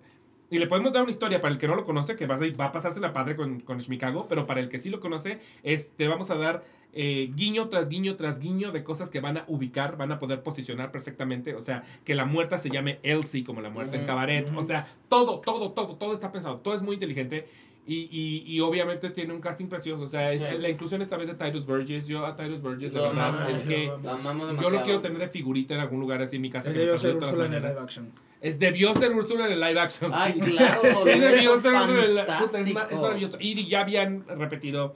y 0.49 0.59
le 0.59 0.67
podemos 0.67 0.95
dar 0.95 1.03
una 1.03 1.11
historia 1.11 1.43
para 1.43 1.53
el 1.53 1.61
que 1.61 1.69
no 1.69 1.75
lo 1.75 1.85
conoce, 1.85 2.17
que 2.17 2.27
va 2.27 2.39
a, 2.65 2.73
pasarse 2.73 2.99
la 2.99 3.13
padre 3.13 3.37
con, 3.37 3.61
con 3.61 3.79
Shmikago, 3.79 4.27
pero 4.27 4.47
para 4.47 4.61
el 4.61 4.71
que 4.71 4.79
sí 4.79 4.89
lo 4.89 5.01
conoce, 5.01 5.39
es, 5.63 5.91
te 5.99 6.09
vamos 6.09 6.31
a 6.31 6.37
dar 6.37 6.63
eh, 6.95 7.31
guiño 7.35 7.69
tras 7.69 7.89
guiño 7.89 8.17
tras 8.17 8.39
guiño 8.39 8.71
de 8.71 8.85
cosas 8.85 9.11
que 9.11 9.21
van 9.21 9.39
a 9.39 9.45
ubicar, 9.49 9.99
van 9.99 10.13
a 10.13 10.19
poder 10.19 10.43
posicionar 10.43 10.93
perfectamente. 10.93 11.55
O 11.55 11.61
sea, 11.61 11.83
que 12.05 12.15
la 12.15 12.27
muerta 12.27 12.59
se 12.59 12.71
llame 12.71 13.01
Elsie, 13.03 13.45
como 13.45 13.61
la 13.61 13.71
muerte 13.71 13.97
en 13.97 14.03
Ujú, 14.03 14.09
cabaret. 14.09 14.49
ujú. 14.49 14.59
O 14.59 14.63
sea, 14.63 14.87
todo, 15.09 15.41
todo, 15.41 15.73
todo, 15.73 15.97
todo 15.97 16.15
está 16.15 16.33
pensado. 16.33 16.59
Todo 16.59 16.75
es 16.75 16.83
muy 16.83 16.95
inteligente. 16.95 17.47
Y, 17.85 18.09
y, 18.13 18.45
y 18.47 18.61
obviamente 18.61 19.11
tiene 19.11 19.35
un 19.35 19.41
casting 19.41 19.67
precioso. 19.67 20.05
O 20.05 20.07
sea, 20.07 20.31
es- 20.31 20.41
Sí. 20.41 20.47
la 20.59 20.69
inclusión 20.69 21.03
esta 21.03 21.17
vez 21.17 21.27
de 21.27 21.35
Tyrus 21.35 21.67
Burgess. 21.67 22.07
Yo 22.07 22.25
a 22.25 22.37
Tyrus 22.37 22.63
Burgess, 22.63 22.93
de 22.93 22.99
Lo 22.99 23.09
verdad, 23.09 23.29
amamos, 23.31 23.53
es 23.59 23.63
que 23.65 23.87
La 24.05 24.13
amamos 24.13 24.63
yo 24.63 24.71
lo 24.71 24.83
quiero 24.83 25.01
tener 25.01 25.19
de 25.19 25.29
figurita 25.29 25.75
en 25.75 25.81
algún 25.81 25.99
lugar 26.01 26.23
así 26.23 26.37
en 26.37 26.43
mi 26.43 26.51
casa. 26.51 26.69
Él 26.69 26.75
que 26.75 26.81
debió 26.81 26.97
ser 26.97 27.17
Úrsula 27.17 27.47
en 27.47 27.55
el 27.55 27.63
live 27.63 27.81
action. 27.81 28.13
Es 28.41 28.59
debió 28.59 28.95
ser 28.95 29.13
Úrsula 29.13 29.47
en 29.47 29.53
el 29.53 29.61
live 29.61 29.81
action. 29.81 30.13
Ay, 30.15 30.35
sí. 30.43 30.53
claro. 30.57 30.81
Sí, 31.05 31.19
debió 31.19 31.61
ser 31.61 31.73
Úrsula 31.75 31.99
en 32.05 32.11
el 32.11 32.15
live 32.15 32.27
puta, 32.39 32.61
es, 32.61 32.67
es 32.67 32.75
maravilloso. 33.01 33.37
Y 33.41 33.67
ya 33.69 33.81
habían 33.81 34.25
repetido 34.29 34.95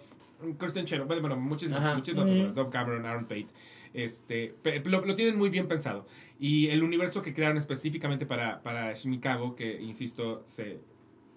Kristen 0.58 0.84
Chenoweth, 0.84 1.08
bueno, 1.08 1.20
bueno, 1.22 1.36
muchísimas, 1.38 1.84
Ajá. 1.84 1.94
muchísimas 1.96 2.26
personas, 2.26 2.54
Dove 2.54 2.70
Cameron, 2.70 3.04
Aaron 3.06 3.24
Pate, 3.24 3.46
este, 3.94 4.54
lo, 4.84 5.04
lo 5.04 5.14
tienen 5.16 5.36
muy 5.36 5.48
bien 5.48 5.66
pensado. 5.66 6.06
Y 6.38 6.68
el 6.68 6.82
universo 6.84 7.22
que 7.22 7.32
crearon 7.34 7.56
específicamente 7.56 8.26
para, 8.26 8.62
para 8.62 8.92
Chicago, 8.92 9.56
que 9.56 9.80
insisto, 9.80 10.42
se, 10.44 10.78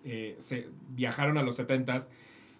eh, 0.05 0.35
se 0.39 0.67
viajaron 0.89 1.37
a 1.37 1.43
los 1.43 1.59
70s 1.59 2.09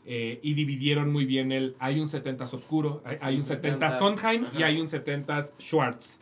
eh, 0.06 0.40
y 0.41 0.53
dividieron 0.53 1.11
muy 1.11 1.26
bien 1.26 1.52
el, 1.52 1.76
hay 1.80 1.99
un 1.99 2.07
70s 2.07 2.53
oscuro, 2.53 3.02
hay, 3.06 3.18
hay 3.22 3.36
un 3.36 3.44
70s 3.44 3.80
70s, 3.80 3.99
Sondheim 3.99 4.44
y 4.53 4.57
ajá. 4.57 4.66
hay 4.68 4.80
un 4.82 4.88
70s 4.88 5.53
Schwartz. 5.60 6.20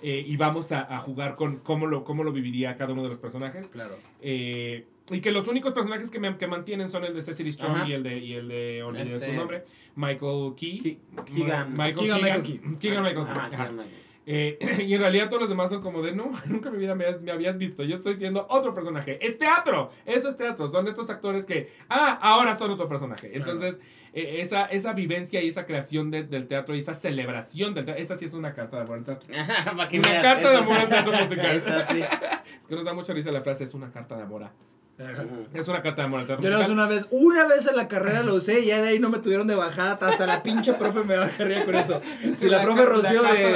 Eh, 0.00 0.24
y 0.26 0.36
vamos 0.36 0.70
a, 0.70 0.94
a 0.94 0.98
jugar 0.98 1.34
con 1.34 1.56
cómo 1.58 1.86
lo, 1.86 2.04
cómo 2.04 2.22
lo 2.22 2.32
viviría 2.32 2.76
cada 2.76 2.92
uno 2.92 3.02
de 3.02 3.08
los 3.08 3.18
personajes. 3.18 3.66
Claro. 3.68 3.96
Eh, 4.22 4.86
y 5.10 5.20
que 5.20 5.32
los 5.32 5.48
únicos 5.48 5.72
personajes 5.72 6.10
que, 6.10 6.20
me, 6.20 6.36
que 6.36 6.46
mantienen 6.46 6.88
son 6.88 7.04
el 7.04 7.14
de 7.14 7.22
Cecily 7.22 7.50
Strong 7.50 7.76
Ajá. 7.76 7.88
y 7.88 7.92
el 7.94 8.02
de, 8.04 8.18
y 8.18 8.32
el 8.34 8.46
de 8.48 8.82
olvidé 8.84 9.02
Este- 9.16 9.26
su 9.26 9.32
nombre, 9.32 9.62
Michael 9.96 10.52
Key. 10.56 10.78
Ki- 10.78 10.98
Keegan. 11.34 11.72
Michael 11.72 11.94
Keegan 11.96 12.20
Keegan. 12.20 12.20
Michael 12.22 12.42
Key. 12.42 12.60
Keegan 12.78 13.02
Michael 13.02 13.24
Key. 13.26 13.32
Ajá, 13.32 13.46
ajá. 13.46 13.50
Keegan 13.50 13.76
Michael. 13.76 14.02
Eh, 14.30 14.58
y 14.86 14.92
en 14.94 15.00
realidad 15.00 15.28
todos 15.28 15.40
los 15.40 15.48
demás 15.48 15.70
son 15.70 15.80
como 15.80 16.02
de, 16.02 16.12
no, 16.12 16.30
nunca 16.46 16.68
en 16.68 16.74
mi 16.74 16.80
vida 16.80 16.94
me 16.94 17.04
habías, 17.06 17.22
me 17.22 17.32
habías 17.32 17.56
visto. 17.56 17.82
Yo 17.82 17.94
estoy 17.94 18.14
siendo 18.14 18.46
otro 18.50 18.74
personaje. 18.74 19.18
Es 19.26 19.38
teatro. 19.38 19.90
Eso 20.04 20.28
es 20.28 20.36
teatro. 20.36 20.68
Son 20.68 20.86
estos 20.86 21.08
actores 21.08 21.46
que, 21.46 21.70
ah, 21.88 22.18
ahora 22.20 22.54
son 22.54 22.70
otro 22.70 22.88
personaje. 22.90 23.30
Entonces, 23.34 23.80
eh, 24.12 24.40
esa, 24.40 24.66
esa 24.66 24.92
vivencia 24.92 25.42
y 25.42 25.48
esa 25.48 25.64
creación 25.64 26.10
de- 26.10 26.24
del 26.24 26.46
teatro 26.46 26.74
y 26.76 26.80
esa 26.80 26.92
celebración 26.92 27.72
del 27.72 27.86
teatro, 27.86 28.02
esa 28.02 28.16
sí 28.16 28.26
es 28.26 28.34
una 28.34 28.52
carta 28.52 28.76
de 28.76 28.82
amor 28.82 28.98
al 28.98 29.04
teatro. 29.04 29.28
Una 30.10 30.22
carta 30.22 30.50
de 30.50 30.56
amor 30.58 30.76
al 30.76 30.88
teatro 30.90 31.12
musical. 31.12 31.56
Es 32.60 32.66
que 32.66 32.74
nos 32.76 32.84
da 32.84 32.92
mucha 32.92 33.14
risa 33.14 33.30
la 33.32 33.40
frase, 33.40 33.64
es 33.64 33.72
una 33.72 33.90
carta 33.90 34.14
de 34.16 34.22
amor. 34.24 34.50
Ajá. 35.00 35.24
Es 35.54 35.68
una 35.68 35.80
carta 35.80 36.02
de 36.02 36.06
amor 36.06 36.20
al 36.20 36.26
teatro 36.26 36.42
Yo 36.44 36.50
más 36.50 36.58
musical. 36.68 36.74
una 36.74 36.86
vez, 36.86 37.06
una 37.12 37.44
vez 37.46 37.66
en 37.68 37.76
la 37.76 37.86
carrera 37.86 38.22
lo 38.22 38.34
usé 38.34 38.60
y 38.60 38.66
ya 38.66 38.82
de 38.82 38.88
ahí 38.88 38.98
no 38.98 39.08
me 39.10 39.18
tuvieron 39.18 39.46
de 39.46 39.54
bajada, 39.54 39.92
hasta 40.08 40.26
la 40.26 40.42
pinche 40.42 40.74
profe 40.74 41.04
me 41.04 41.16
bajaría 41.16 41.64
con 41.64 41.76
eso. 41.76 42.00
Si 42.36 42.48
la 42.48 42.62
profe 42.62 42.82
ca- 42.82 42.88
Rocío 42.88 43.22
carta 43.22 43.34
de, 43.34 43.52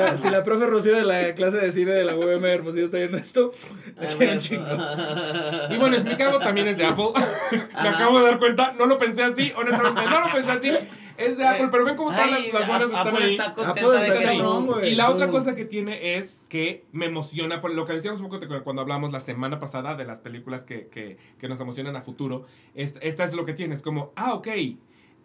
la- 0.00 0.16
si 0.16 0.30
la 0.30 0.42
profe 0.44 0.64
Rocío 0.66 0.94
de 0.96 1.04
la 1.04 1.34
clase 1.34 1.58
de 1.58 1.72
cine 1.72 1.90
de 1.92 2.04
la 2.04 2.16
UVM 2.16 2.40
de 2.40 2.54
Hermosillo 2.54 2.86
está 2.86 2.96
viendo 2.96 3.18
esto, 3.18 3.52
me 4.00 4.06
Ah, 4.06 4.08
quiero 4.08 4.12
un 4.12 4.18
bueno. 4.18 4.40
chingo. 4.40 4.64
Y 5.70 5.76
bueno, 5.76 5.96
Chicago 5.98 6.38
también 6.38 6.68
es 6.68 6.78
de 6.78 6.86
Apple. 6.86 7.10
Me 7.82 7.88
acabo 7.88 8.18
de 8.20 8.24
dar 8.26 8.38
cuenta, 8.38 8.72
no 8.78 8.86
lo 8.86 8.96
pensé 8.98 9.22
así, 9.22 9.52
honestamente, 9.56 10.00
no 10.08 10.20
lo 10.20 10.32
pensé 10.32 10.50
así. 10.52 10.88
Es 11.18 11.36
de 11.36 11.46
Apple, 11.46 11.68
pero 11.70 11.84
ven 11.84 11.96
cómo 11.96 12.10
todas 12.10 12.30
las, 12.30 12.52
las 12.52 12.66
buenas 12.68 12.88
están 12.88 13.08
Apple 13.08 13.24
ahí. 13.24 13.30
está 13.32 13.44
Apple 13.46 13.64
contenta 13.64 13.90
de 13.90 14.06
está 14.06 14.18
que 14.20 14.24
cabrón. 14.38 14.68
Y 14.84 14.90
la 14.94 15.06
tú- 15.06 15.12
otra 15.12 15.28
cosa 15.28 15.54
que 15.56 15.64
tiene 15.64 16.16
es 16.16 16.44
que 16.48 16.84
me 16.92 17.06
emociona, 17.06 17.60
por 17.60 17.74
lo 17.74 17.84
que 17.86 17.92
decíamos 17.92 18.20
un 18.20 18.28
poco 18.28 18.38
de 18.38 18.60
cuando 18.62 18.82
hablamos 18.82 19.10
la 19.12 19.20
semana 19.20 19.58
pasada 19.58 19.96
de 19.96 20.04
las 20.04 20.20
películas 20.20 20.64
que, 20.64 20.86
que, 20.88 21.16
que 21.38 21.48
nos 21.48 21.60
emocionan 21.60 21.96
a 21.96 22.02
futuro. 22.02 22.44
Esta, 22.74 23.00
esta 23.00 23.24
es 23.24 23.34
lo 23.34 23.44
que 23.44 23.52
tienes, 23.52 23.82
como, 23.82 24.12
ah, 24.16 24.34
ok, 24.34 24.46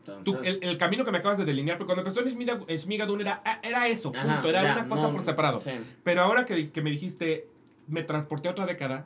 tú, 0.03 0.11
Entonces, 0.17 0.57
el, 0.61 0.69
el 0.69 0.77
camino 0.77 1.05
que 1.05 1.11
me 1.11 1.19
acabas 1.19 1.37
de 1.37 1.45
delinear, 1.45 1.77
pero 1.77 1.85
cuando 1.85 2.01
empezó 2.01 2.19
en 2.21 2.27
en 2.67 2.77
Shmigadun 2.77 3.21
era, 3.21 3.41
ah, 3.45 3.59
era 3.63 3.87
eso, 3.87 4.11
punto, 4.11 4.27
ajá, 4.27 4.49
era 4.49 4.63
ya, 4.63 4.73
una 4.73 4.89
cosa 4.89 5.03
no, 5.03 5.11
por 5.13 5.21
separado. 5.21 5.59
sí. 5.59 5.71
Pero 6.03 6.21
ahora 6.21 6.45
que, 6.45 6.71
que 6.71 6.81
me 6.81 6.89
dijiste, 6.89 7.47
me 7.87 8.03
transporté 8.03 8.47
a 8.47 8.51
otra 8.51 8.65
década, 8.65 9.05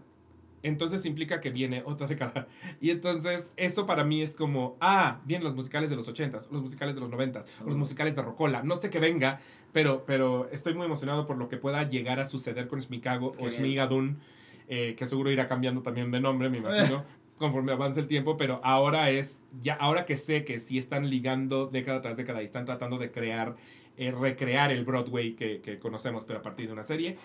entonces 0.64 1.06
implica 1.06 1.40
que 1.42 1.50
viene 1.50 1.84
otra 1.86 2.08
década. 2.08 2.48
Y 2.82 2.90
entonces, 2.90 3.54
esto 3.58 3.86
para 3.86 4.04
mí 4.04 4.22
es 4.22 4.36
como, 4.36 4.78
ah, 4.82 5.20
vienen 5.26 5.44
los 5.44 5.56
musicales 5.56 5.90
de 5.90 5.96
los 5.96 6.08
80s, 6.08 6.50
los 6.52 6.62
musicales 6.62 6.96
de 6.96 7.02
los 7.02 7.10
90s, 7.12 7.46
los 7.66 7.76
Oh. 7.76 7.78
musicales 7.78 8.16
de 8.16 8.22
Rocola. 8.22 8.64
No 8.64 8.78
sé 8.78 8.90
qué 8.90 9.00
venga, 9.00 9.40
pero, 9.74 10.04
pero 10.06 10.50
estoy 10.52 10.74
muy 10.74 10.86
emocionado 10.86 11.26
por 11.28 11.38
lo 11.38 11.48
que 11.50 11.58
pueda 11.58 11.88
llegar 11.90 12.20
a 12.20 12.26
suceder 12.26 12.68
con 12.68 12.80
Shmikago 12.80 13.32
Qué 13.34 13.38
o 13.46 13.48
bien. 13.48 13.62
Shmigadun, 13.62 14.18
eh, 14.70 14.96
que 14.98 15.06
seguro 15.08 15.32
irá 15.32 15.48
cambiando 15.48 15.82
también 15.82 16.12
de 16.12 16.20
nombre, 16.20 16.50
me 16.50 16.58
imagino. 16.58 17.04
conforme 17.38 17.72
avance 17.72 18.00
el 18.00 18.08
tiempo, 18.08 18.36
pero 18.36 18.60
ahora 18.64 19.12
es, 19.12 19.44
ya 19.62 19.76
ahora 19.76 20.06
que 20.08 20.18
sé 20.18 20.44
que 20.44 20.60
sí 20.60 20.80
están 20.80 21.08
ligando 21.08 21.68
década 21.68 22.02
tras 22.02 22.18
década 22.18 22.42
y 22.42 22.46
están 22.46 22.66
tratando 22.66 22.98
de 22.98 23.12
crear, 23.12 23.56
eh, 23.96 24.10
recrear 24.12 24.72
el 24.72 24.84
Broadway 24.84 25.34
que, 25.36 25.62
que 25.62 25.78
conocemos, 25.78 26.26
pero 26.26 26.40
a 26.40 26.42
partir 26.42 26.66
de 26.66 26.74
una 26.74 26.82
serie, 26.82 27.16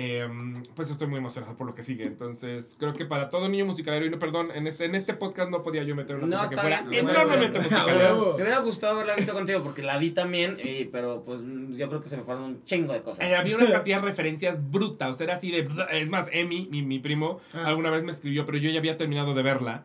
eh, 0.00 0.28
pues 0.76 0.90
estoy 0.92 1.08
muy 1.08 1.18
emocionado 1.18 1.56
por 1.56 1.66
lo 1.66 1.74
que 1.74 1.82
sigue. 1.82 2.04
Entonces, 2.04 2.76
creo 2.78 2.92
que 2.92 3.04
para 3.04 3.28
todo 3.30 3.48
niño 3.48 3.66
musicalero, 3.66 4.06
y 4.06 4.10
no, 4.10 4.20
perdón, 4.20 4.50
en 4.54 4.68
este, 4.68 4.84
en 4.84 4.94
este 4.94 5.12
podcast 5.14 5.50
no 5.50 5.64
podía 5.64 5.82
yo 5.82 5.96
meter 5.96 6.14
una 6.16 6.26
No, 6.28 6.36
cosa 6.38 6.50
que 6.54 6.56
fuera 6.60 6.84
enormemente 6.90 7.58
huevo. 7.58 8.28
Me 8.36 8.42
hubiera 8.42 8.60
gustado 8.60 8.94
haberla 8.94 9.16
visto 9.16 9.32
contigo 9.32 9.62
porque 9.64 9.82
la 9.82 9.98
vi 9.98 10.10
también, 10.12 10.56
y- 10.62 10.84
pero 10.84 11.24
pues 11.24 11.42
yo 11.70 11.88
creo 11.88 12.00
que 12.00 12.08
se 12.08 12.16
me 12.16 12.22
fueron 12.22 12.44
un 12.44 12.64
chingo 12.64 12.92
de 12.92 13.02
cosas. 13.02 13.26
Eh, 13.26 13.34
había 13.34 13.56
una 13.56 13.68
cantidad 13.70 14.00
de 14.00 14.06
referencias 14.06 14.70
brutas, 14.70 15.10
o 15.10 15.14
sea, 15.14 15.24
era 15.24 15.34
así 15.34 15.50
de... 15.50 15.68
Es 15.90 16.08
más, 16.08 16.28
Emi, 16.32 16.68
mi, 16.70 16.82
mi 16.82 17.00
primo, 17.00 17.40
Ah. 17.54 17.64
alguna 17.66 17.90
vez 17.90 18.04
me 18.04 18.12
escribió, 18.12 18.46
pero 18.46 18.58
yo 18.58 18.70
ya 18.70 18.78
había 18.78 18.96
terminado 18.96 19.34
de 19.34 19.42
verla. 19.42 19.84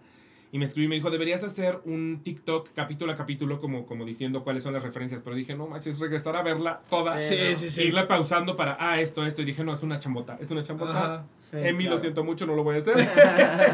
Y 0.53 0.59
me 0.59 0.65
escribió 0.65 0.85
y 0.85 0.89
me 0.89 0.95
dijo, 0.95 1.09
deberías 1.09 1.43
hacer 1.43 1.81
un 1.83 2.21
TikTok 2.23 2.69
capítulo 2.75 3.11
a 3.11 3.15
capítulo 3.15 3.59
como, 3.59 3.87
como 3.87 4.05
diciendo 4.05 4.43
cuáles 4.43 4.61
son 4.61 4.71
las 4.71 4.83
referencias. 4.83 5.23
Pero 5.23 5.35
dije, 5.35 5.55
no 5.55 5.65
manches, 5.65 5.99
regresar 5.99 6.35
a 6.35 6.43
verla 6.43 6.81
toda. 6.91 7.17
Sí, 7.17 7.35
Sí, 7.35 7.55
sí, 7.55 7.69
sí. 7.71 7.81
irla 7.87 8.07
pausando 8.07 8.55
para, 8.55 8.77
ah, 8.79 9.01
esto, 9.01 9.25
esto. 9.25 9.41
Y 9.41 9.45
dije, 9.45 9.63
no, 9.63 9.73
es 9.73 9.81
una 9.81 9.97
chambota, 9.97 10.37
es 10.39 10.51
una 10.51 10.61
chambota. 10.61 10.91
Ajá. 10.91 11.25
Sí, 11.39 11.57
Emi, 11.59 11.85
lo 11.85 11.97
siento 11.97 12.23
mucho, 12.23 12.45
no 12.45 12.55
lo 12.55 12.63
voy 12.63 12.75
a 12.75 12.77
hacer. 12.81 12.93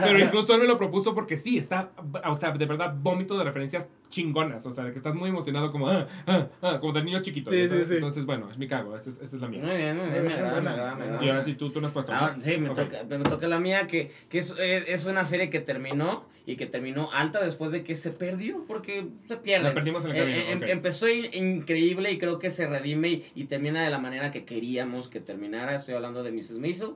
Pero 0.03 0.19
incluso 0.19 0.53
él 0.55 0.61
me 0.61 0.67
lo 0.67 0.77
propuso 0.77 1.13
porque 1.13 1.35
sí, 1.35 1.57
está, 1.57 1.91
o 2.25 2.35
sea, 2.35 2.51
de 2.53 2.65
verdad, 2.65 2.95
vómito 2.97 3.37
de 3.37 3.43
referencias 3.43 3.89
chingonas. 4.09 4.65
O 4.65 4.71
sea, 4.71 4.83
de 4.85 4.91
que 4.91 4.97
estás 4.97 5.15
muy 5.15 5.29
emocionado 5.29 5.71
como, 5.71 5.87
ah, 5.89 6.07
ah, 6.27 6.47
ah, 6.61 6.77
como 6.79 6.93
de 6.93 7.03
niño 7.03 7.21
chiquito. 7.21 7.49
Sí, 7.51 7.67
sí, 7.67 7.85
sí. 7.85 7.95
Entonces, 7.95 8.25
bueno, 8.25 8.49
es 8.51 8.57
mi 8.57 8.67
cago, 8.67 8.95
esa 8.97 9.09
es, 9.09 9.17
esa 9.21 9.35
es 9.35 9.41
la 9.41 9.47
mía. 9.47 9.61
Muy 9.63 9.77
bien, 9.77 9.97
muy 9.97 10.09
bien, 10.09 10.23
me 10.25 10.33
agrada, 10.33 10.61
me 10.61 10.69
agrada, 10.69 10.95
me 10.95 11.03
agrada. 11.05 11.25
Y 11.25 11.29
ahora 11.29 11.43
sí, 11.43 11.53
tú, 11.55 11.69
tú 11.69 11.79
no 11.81 11.87
has 11.87 11.93
puesto. 11.93 12.13
Ahora, 12.13 12.35
sí, 12.39 12.57
me, 12.57 12.69
Ok. 12.69 12.75
toca, 12.75 13.03
me 13.03 13.19
toca 13.19 13.47
la 13.47 13.59
mía, 13.59 13.87
que, 13.87 14.11
que 14.29 14.37
es, 14.39 14.55
eh, 14.59 14.85
es 14.87 15.05
una 15.05 15.25
serie 15.25 15.49
que 15.49 15.59
terminó 15.59 16.25
y 16.45 16.55
que 16.55 16.65
terminó 16.65 17.11
alta 17.11 17.43
después 17.43 17.71
de 17.71 17.83
que 17.83 17.93
se 17.93 18.09
perdió, 18.11 18.65
porque 18.67 19.05
se 19.27 19.37
pierde. 19.37 19.65
La 19.65 19.73
perdimos 19.75 20.03
en 20.05 20.11
el 20.11 20.17
camino, 20.17 20.39
ok. 20.41 20.63
em, 20.63 20.63
Empezó 20.69 21.07
in- 21.07 21.31
increíble 21.33 22.11
y 22.11 22.17
creo 22.17 22.39
que 22.39 22.49
se 22.49 22.65
redime 22.67 23.09
y, 23.09 23.25
y 23.35 23.43
termina 23.45 23.83
de 23.83 23.89
la 23.91 23.99
manera 23.99 24.31
que 24.31 24.45
queríamos 24.45 25.07
que 25.09 25.19
terminara. 25.19 25.75
Estoy 25.75 25.93
hablando 25.95 26.23
de 26.23 26.31
Mrs. 26.31 26.57
Maisel. 26.59 26.93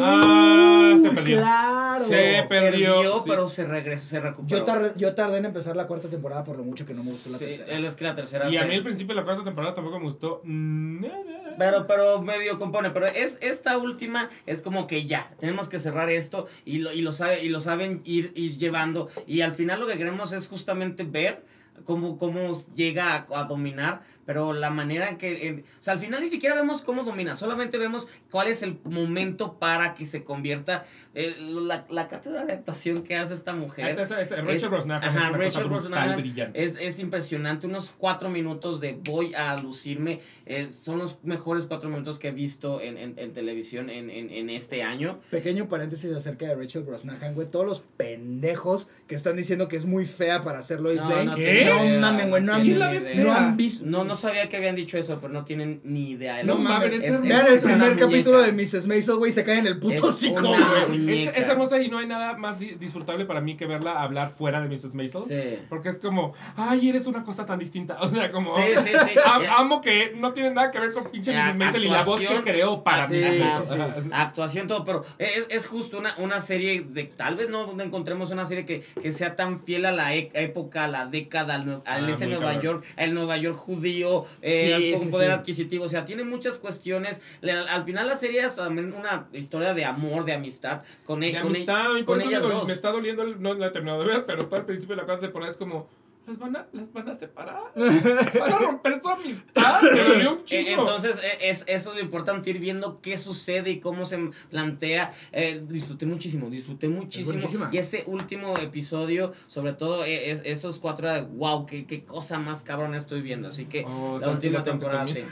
Ah, 0.00 0.94
se 1.00 1.08
Uh, 1.10 1.14
perdió. 1.14 1.36
Claro. 1.38 2.04
Se 2.04 2.44
perdió, 2.48 3.02
sí. 3.02 3.20
pero 3.26 3.48
se 3.48 3.64
regresó, 3.64 4.04
se 4.06 4.20
recuperó. 4.20 4.58
Yo 4.58 4.64
tardé, 4.64 4.92
yo 4.96 5.14
tardé 5.14 5.38
en 5.38 5.44
empezar 5.46 5.76
la 5.76 5.86
cuarta 5.86 6.08
temporada 6.08 6.44
por 6.44 6.56
lo 6.56 6.64
mucho 6.64 6.84
que 6.86 6.94
no 6.94 7.04
me 7.04 7.10
gustó 7.12 7.30
la 7.30 7.38
Sí, 7.38 7.44
tercera. 7.46 7.72
él 7.76 7.84
es 7.84 7.94
que 7.94 8.04
la 8.04 8.14
tercera 8.14 8.50
Y 8.50 8.56
a 8.56 8.62
se- 8.62 8.68
mí 8.68 8.74
al 8.76 8.82
principio 8.82 9.14
de 9.14 9.20
la 9.20 9.24
cuarta 9.24 9.44
temporada 9.44 9.74
tampoco 9.74 9.98
me 9.98 10.04
gustó 10.06 10.40
nada. 10.44 11.54
Pero, 11.58 11.86
pero 11.86 12.20
medio 12.22 12.58
compone. 12.58 12.90
Pero 12.90 13.06
es 13.06 13.38
esta 13.40 13.78
última 13.78 14.28
es 14.46 14.62
como 14.62 14.86
que 14.86 15.06
ya, 15.06 15.30
tenemos 15.38 15.68
que 15.68 15.78
cerrar 15.78 16.10
esto 16.10 16.46
y 16.64 16.78
lo, 16.78 16.92
y 16.92 17.02
lo, 17.02 17.12
sabe, 17.12 17.44
y 17.44 17.48
lo 17.48 17.60
saben 17.60 18.00
ir, 18.04 18.32
ir 18.34 18.58
llevando. 18.58 19.08
Y 19.26 19.42
al 19.42 19.52
final 19.52 19.80
lo 19.80 19.86
que 19.86 19.96
queremos 19.96 20.32
es 20.32 20.48
justamente 20.48 21.04
ver 21.04 21.44
cómo, 21.84 22.18
cómo 22.18 22.60
llega 22.74 23.14
a, 23.14 23.40
a 23.40 23.44
dominar. 23.44 24.02
Pero 24.26 24.52
la 24.52 24.70
manera 24.70 25.08
en 25.08 25.16
que, 25.18 25.46
en- 25.48 25.60
o 25.78 25.82
sea, 25.82 25.94
al 25.94 25.98
final 25.98 26.20
ni 26.22 26.28
siquiera 26.28 26.54
vemos 26.54 26.82
cómo 26.82 27.04
domina, 27.04 27.34
solamente 27.34 27.78
vemos 27.78 28.08
cuál 28.30 28.48
es 28.48 28.62
el 28.62 28.78
momento 28.84 29.58
para 29.58 29.94
que 29.94 30.04
se 30.04 30.24
convierta 30.24 30.84
eh, 31.14 31.36
la, 31.40 31.84
la 31.90 32.08
cátedra 32.08 32.44
de 32.44 32.52
actuación 32.54 33.02
que 33.04 33.16
hace 33.16 33.34
esta 33.34 33.52
mujer. 33.54 33.88
Esa- 33.98 34.20
esa- 34.20 34.36
Rachel 34.36 34.56
Es- 34.56 34.70
Brosnahan 34.70 35.04
ajá, 35.04 35.30
es 35.30 35.36
Rachel 35.38 35.64
Brosnahan. 35.68 36.50
Es, 36.54 36.76
es 36.80 36.98
impresionante, 36.98 37.66
unos 37.66 37.92
cuatro 37.96 38.30
minutos 38.30 38.80
de 38.80 38.98
voy 39.04 39.34
a 39.34 39.56
lucirme, 39.56 40.20
eh, 40.46 40.68
son 40.72 40.98
los 40.98 41.22
mejores 41.22 41.66
cuatro 41.66 41.88
minutos 41.88 42.18
que 42.18 42.28
he 42.28 42.32
visto 42.32 42.80
en, 42.80 42.98
en, 42.98 43.18
en 43.18 43.32
televisión 43.32 43.90
en, 43.90 44.10
en, 44.10 44.30
en 44.30 44.50
este 44.50 44.82
año. 44.82 45.20
Pequeño 45.30 45.68
paréntesis 45.68 46.10
acerca 46.12 46.46
de 46.46 46.54
Rachel 46.56 46.82
Brosnahan, 46.82 47.34
güey. 47.34 47.48
Todos 47.50 47.66
los 47.66 47.80
pendejos 47.80 48.88
que 49.06 49.14
están 49.14 49.36
diciendo 49.36 49.68
que 49.68 49.76
es 49.76 49.84
muy 49.84 50.06
fea 50.06 50.42
para 50.42 50.62
ser 50.62 50.80
Lois 50.80 51.02
No, 51.02 51.10
Lane. 51.10 51.24
no 51.26 51.34
¿Qué? 51.36 51.64
No 51.66 52.00
mames, 52.00 52.28
güey. 52.30 52.42
No, 52.42 53.34
han 53.34 53.56
visto. 53.56 53.84
No, 53.86 54.04
no 54.04 54.13
sabía 54.16 54.48
que 54.48 54.56
habían 54.56 54.74
dicho 54.74 54.98
eso, 54.98 55.18
pero 55.20 55.32
no 55.32 55.44
tienen 55.44 55.80
ni 55.84 56.10
idea. 56.10 56.42
No 56.42 56.54
No 56.54 56.60
mames. 56.60 56.90
mames, 56.90 57.02
es- 57.02 57.14
es 57.14 57.22
Vean 57.22 57.46
el 57.46 57.54
es 57.54 57.64
una 57.64 57.72
primer 57.74 57.88
muñeca. 57.90 58.06
capítulo 58.06 58.40
de 58.42 58.52
Mrs. 58.52 58.86
Maisel, 58.86 59.16
güey. 59.16 59.32
Se 59.32 59.44
cae 59.44 59.58
en 59.58 59.66
el 59.66 59.78
puto 59.78 60.10
güey. 60.10 61.28
Es, 61.28 61.48
hermosa 61.48 61.80
y 61.80 61.88
no 61.88 61.98
hay 61.98 62.06
nada 62.06 62.36
más 62.36 62.58
di- 62.58 62.74
disfrutable 62.78 63.24
para 63.24 63.40
mí 63.40 63.56
que 63.56 63.66
verla 63.66 64.02
hablar 64.02 64.32
fuera 64.36 64.60
de 64.60 64.68
Mrs. 64.68 64.94
Maisel. 64.94 65.22
Sí. 65.28 65.58
Porque 65.68 65.88
es 65.88 65.98
como, 65.98 66.34
ay, 66.56 66.88
eres 66.88 67.06
una 67.06 67.24
cosa 67.24 67.44
tan 67.46 67.58
distinta. 67.58 67.98
O 68.04 68.08
sea, 68.08 68.30
como. 68.30 68.54
Sí, 68.54 68.62
sí, 68.82 68.90
sí. 69.06 69.12
am- 69.24 69.42
amo 69.56 69.80
que 69.80 70.12
no 70.16 70.32
tiene 70.32 70.50
nada 70.50 70.70
que 70.70 70.78
ver 70.78 70.92
con 70.92 71.04
pinche 71.10 71.32
Mrs. 71.32 71.56
Maisel 71.56 71.84
y 71.84 71.88
la 71.88 72.02
voz 72.02 72.20
que 72.20 72.42
creó 72.42 72.82
para 72.84 73.08
Sí, 73.08 73.14
mí. 73.14 73.22
sí. 73.66 74.08
Actuación, 74.12 74.66
todo, 74.66 74.84
pero 74.84 75.04
es, 75.18 75.46
es 75.50 75.66
justo 75.66 75.98
una, 75.98 76.14
una 76.18 76.40
serie 76.40 76.84
de. 76.88 77.04
Tal 77.04 77.36
vez 77.36 77.48
no 77.48 77.80
encontremos 77.80 78.30
una 78.30 78.44
serie 78.44 78.64
que, 78.66 78.82
que 79.00 79.12
sea 79.12 79.36
tan 79.36 79.60
fiel 79.60 79.86
a 79.86 79.92
la 79.92 80.14
e- 80.14 80.30
época, 80.34 80.84
a 80.84 80.88
la 80.88 81.06
década, 81.06 81.54
al, 81.54 81.82
al 81.84 82.04
Ah, 82.04 82.10
ese 82.10 82.26
Nueva 82.26 82.44
cabrón. 82.52 82.62
York, 82.62 82.84
al 82.96 83.14
Nueva 83.14 83.36
York 83.36 83.56
judío, 83.56 84.03
eh, 84.42 84.76
Sí, 84.78 84.92
con 84.92 85.02
sí, 85.04 85.08
poder 85.10 85.28
sí. 85.28 85.34
adquisitivo. 85.34 85.84
O 85.84 85.88
sea, 85.88 86.04
tiene 86.04 86.24
muchas 86.24 86.58
cuestiones. 86.58 87.20
Le- 87.40 87.52
Al, 87.52 87.68
al 87.68 87.84
final, 87.84 88.06
la 88.06 88.16
serie 88.16 88.40
es 88.40 88.56
también 88.56 88.92
una 88.92 89.26
historia 89.32 89.74
de 89.74 89.84
amor, 89.84 90.24
de 90.24 90.32
amistad 90.34 90.82
con, 91.04 91.22
e- 91.22 91.32
De 91.32 91.40
con, 91.40 91.52
e- 91.52 91.56
amistad, 91.56 91.96
y 91.96 92.02
por 92.02 92.16
con 92.16 92.20
eso 92.20 92.28
ellas 92.30 92.42
me, 92.44 92.54
dos. 92.54 92.66
me 92.68 92.72
está 92.74 92.90
doliendo, 92.92 93.22
el- 93.22 93.40
no 93.42 93.54
la 93.54 93.66
he 93.68 93.70
terminado 93.70 94.00
de 94.02 94.06
ver, 94.08 94.26
pero 94.26 94.46
todo 94.46 94.56
al 94.60 94.66
principio 94.66 94.94
de 94.96 95.02
la 95.02 95.06
cuarta 95.06 95.22
temporada 95.22 95.50
es 95.50 95.56
como, 95.56 95.88
¿las 96.26 96.38
van 96.38 96.56
a, 96.56 96.66
las 96.72 96.92
van 96.92 97.08
a 97.08 97.14
separar? 97.14 97.62
¿Van 97.74 98.52
a 98.52 98.58
romper 98.58 99.00
su 99.00 99.08
amistad? 99.08 99.82
Un 99.82 100.38
Eh, 100.38 100.40
chingo. 100.44 100.82
Entonces, 100.82 101.16
eh, 101.22 101.38
es, 101.50 101.64
eso 101.66 101.90
es 101.90 101.96
lo 101.96 102.02
importante, 102.02 102.50
ir 102.50 102.58
viendo 102.58 103.00
qué 103.00 103.16
sucede 103.16 103.70
y 103.70 103.80
cómo 103.80 104.06
se 104.06 104.30
plantea. 104.50 105.12
Eh, 105.32 105.62
disfruté 105.68 106.06
muchísimo, 106.06 106.50
disfruté 106.50 106.88
muchísimo. 106.88 107.68
Y 107.72 107.78
ese 107.78 108.04
último 108.06 108.56
episodio, 108.58 109.32
sobre 109.46 109.72
todo, 109.72 110.04
es, 110.04 110.42
esos 110.44 110.78
cuatro, 110.78 111.08
wow, 111.28 111.66
qué, 111.66 111.86
qué 111.86 112.04
cosa 112.04 112.38
más 112.38 112.62
cabrona 112.62 112.96
estoy 112.96 113.20
viendo. 113.22 113.48
Así 113.48 113.66
que 113.66 113.84
Oh, 113.86 114.18
la 114.18 114.30
última 114.30 114.62
temporada, 114.62 115.06
sí. 115.06 115.22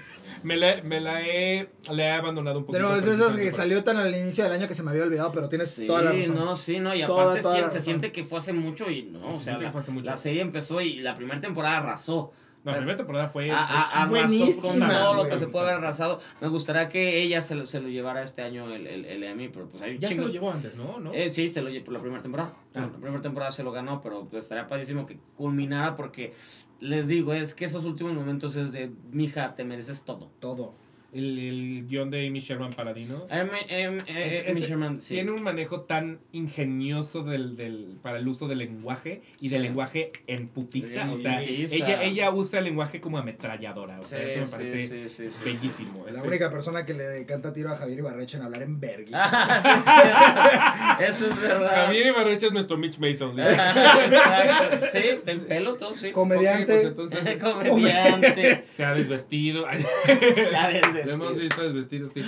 Me 0.42 0.56
la, 0.56 0.82
me 0.82 1.00
la 1.00 1.20
he, 1.26 1.68
la 1.90 2.02
he 2.04 2.10
abandonado 2.12 2.58
un 2.58 2.64
poquito. 2.66 2.84
Pero 2.84 2.96
es 2.96 3.06
esas 3.06 3.36
que 3.36 3.50
salió 3.52 3.82
tan 3.84 3.96
al 3.96 4.14
inicio 4.14 4.44
del 4.44 4.52
año 4.54 4.68
que 4.68 4.74
se 4.74 4.82
me 4.82 4.90
había 4.90 5.02
olvidado, 5.04 5.32
pero 5.32 5.48
tienes 5.48 5.70
Sí, 5.70 5.86
toda 5.86 6.02
la 6.02 6.12
razón. 6.12 6.34
no, 6.34 6.56
sí, 6.56 6.80
no, 6.80 6.94
y 6.94 7.04
Toda, 7.04 7.22
aparte 7.24 7.42
toda 7.42 7.70
sí- 7.70 7.76
se 7.78 7.80
siente 7.84 8.12
que 8.12 8.24
fue 8.24 8.38
hace 8.38 8.52
mucho 8.52 8.90
y 8.90 9.02
no, 9.04 9.20
Se 9.20 9.26
o 9.26 9.38
sea, 9.40 9.58
la, 9.58 9.70
fue 9.72 9.80
hace 9.80 9.90
mucho. 9.92 10.10
la 10.10 10.16
serie 10.16 10.40
empezó 10.42 10.80
y 10.80 10.96
la 10.98 11.16
primera 11.16 11.40
temporada 11.40 11.78
arrasó. 11.78 12.32
No, 12.64 12.70
la 12.70 12.76
primera 12.76 12.96
temporada 12.96 13.28
fue... 13.28 13.50
A- 13.50 14.02
a- 14.02 14.06
buenísima, 14.06 14.86
con 14.86 14.96
todo 14.96 15.14
lo 15.14 15.26
que 15.28 15.36
se 15.36 15.48
puede 15.48 15.64
haber 15.64 15.78
arrasado. 15.78 16.20
Me 16.40 16.46
gustaría 16.46 16.88
que 16.88 17.20
ella 17.20 17.42
se 17.42 17.56
lo, 17.56 17.66
se 17.66 17.80
lo 17.80 17.88
llevara 17.88 18.22
este 18.22 18.42
año 18.42 18.72
el, 18.72 18.86
el, 18.86 19.04
el 19.04 19.24
Emmy, 19.24 19.48
pero 19.48 19.68
pues 19.68 19.82
hay 19.82 19.96
un 19.96 19.98
ya 19.98 20.06
se 20.06 20.14
chingo. 20.14 20.28
lo 20.28 20.32
llevó 20.32 20.52
antes, 20.52 20.76
¿no? 20.76 21.00
¿No? 21.00 21.12
Eh, 21.12 21.28
sí, 21.28 21.48
se 21.48 21.60
lo 21.60 21.70
llevó 21.70 21.86
por 21.86 21.94
la 21.94 22.00
primera 22.00 22.22
temporada. 22.22 22.52
Sí, 22.72 22.78
Ah. 22.80 22.88
La 22.92 22.98
primera 23.00 23.20
temporada 23.20 23.50
se 23.50 23.64
lo 23.64 23.72
ganó, 23.72 24.00
pero 24.00 24.28
pues 24.30 24.44
estaría 24.44 24.68
padrísimo 24.68 25.06
que 25.06 25.18
culminara 25.36 25.96
porque 25.96 26.34
les 26.82 27.06
digo, 27.06 27.32
es 27.32 27.54
que 27.54 27.64
esos 27.64 27.84
últimos 27.84 28.12
momentos 28.12 28.56
es 28.56 28.72
de, 28.72 28.92
mija, 29.12 29.54
te 29.54 29.64
mereces 29.64 30.02
todo. 30.02 30.32
Todo. 30.40 30.74
El, 31.12 31.38
el 31.38 31.86
guion 31.88 32.10
de 32.10 32.26
Amy 32.26 32.40
Sherman 32.40 32.72
Paladino. 32.72 33.26
Em, 33.30 33.48
em, 33.68 34.00
eh, 34.06 34.44
Es- 34.46 34.50
Amy 34.50 34.60
Sherman, 34.62 35.00
sí. 35.02 35.14
Tiene 35.14 35.30
un 35.30 35.42
manejo 35.42 35.82
tan 35.82 36.20
ingenioso 36.32 37.22
del, 37.22 37.54
del, 37.56 37.98
para 38.02 38.18
el 38.18 38.26
uso 38.28 38.48
del 38.48 38.58
lenguaje 38.58 39.20
y 39.38 39.42
Sí. 39.42 39.48
del 39.50 39.62
lenguaje 39.62 40.10
en 40.26 40.48
putiza. 40.48 41.04
Sí, 41.04 41.14
o 41.14 41.18
sea, 41.18 41.42
ella, 41.42 42.02
ella 42.02 42.30
usa 42.30 42.60
el 42.60 42.64
lenguaje 42.64 43.00
como 43.00 43.18
ametralladora. 43.18 44.00
O 44.00 44.04
sea, 44.04 44.20
Sí, 44.20 44.24
eso 44.30 44.38
me 44.40 44.46
sí, 44.46 44.52
parece 44.52 45.08
sí, 45.08 45.08
sí, 45.08 45.30
sí, 45.30 45.44
bellísimo. 45.44 46.04
La 46.10 46.18
Es- 46.18 46.24
única 46.24 46.46
es- 46.46 46.50
persona 46.52 46.84
que 46.86 46.94
le 46.94 47.26
canta 47.26 47.52
tiro 47.52 47.70
a 47.70 47.76
Javier 47.76 47.98
Ibarreche 47.98 48.38
en 48.38 48.44
hablar 48.44 48.62
en 48.62 48.80
vergüenza. 48.80 49.28
Ah, 49.30 49.60
sí, 50.98 50.98
sí. 50.98 51.04
Eso 51.04 51.26
es 51.30 51.40
verdad. 51.40 51.84
Javier 51.86 52.06
Ibarreche 52.06 52.46
es 52.46 52.52
nuestro 52.52 52.78
Mitch 52.78 52.98
Mason. 52.98 53.38
¿eh? 53.38 53.50
Exacto. 53.50 54.86
Sí, 54.92 54.98
del 55.24 55.40
pelo, 55.42 55.74
todo, 55.74 55.94
sí. 55.94 56.10
Comediante. 56.12 56.90
Pues 56.90 57.08
entonces 57.10 57.36
Comediante. 57.42 58.62
se 58.74 58.84
ha 58.84 58.94
desvestido. 58.94 59.66
Se 60.06 60.56
ha 60.56 60.68
Lo 61.06 61.12
hemos 61.12 61.36
visto 61.36 61.62
desvestido, 61.62 62.08
sí. 62.08 62.22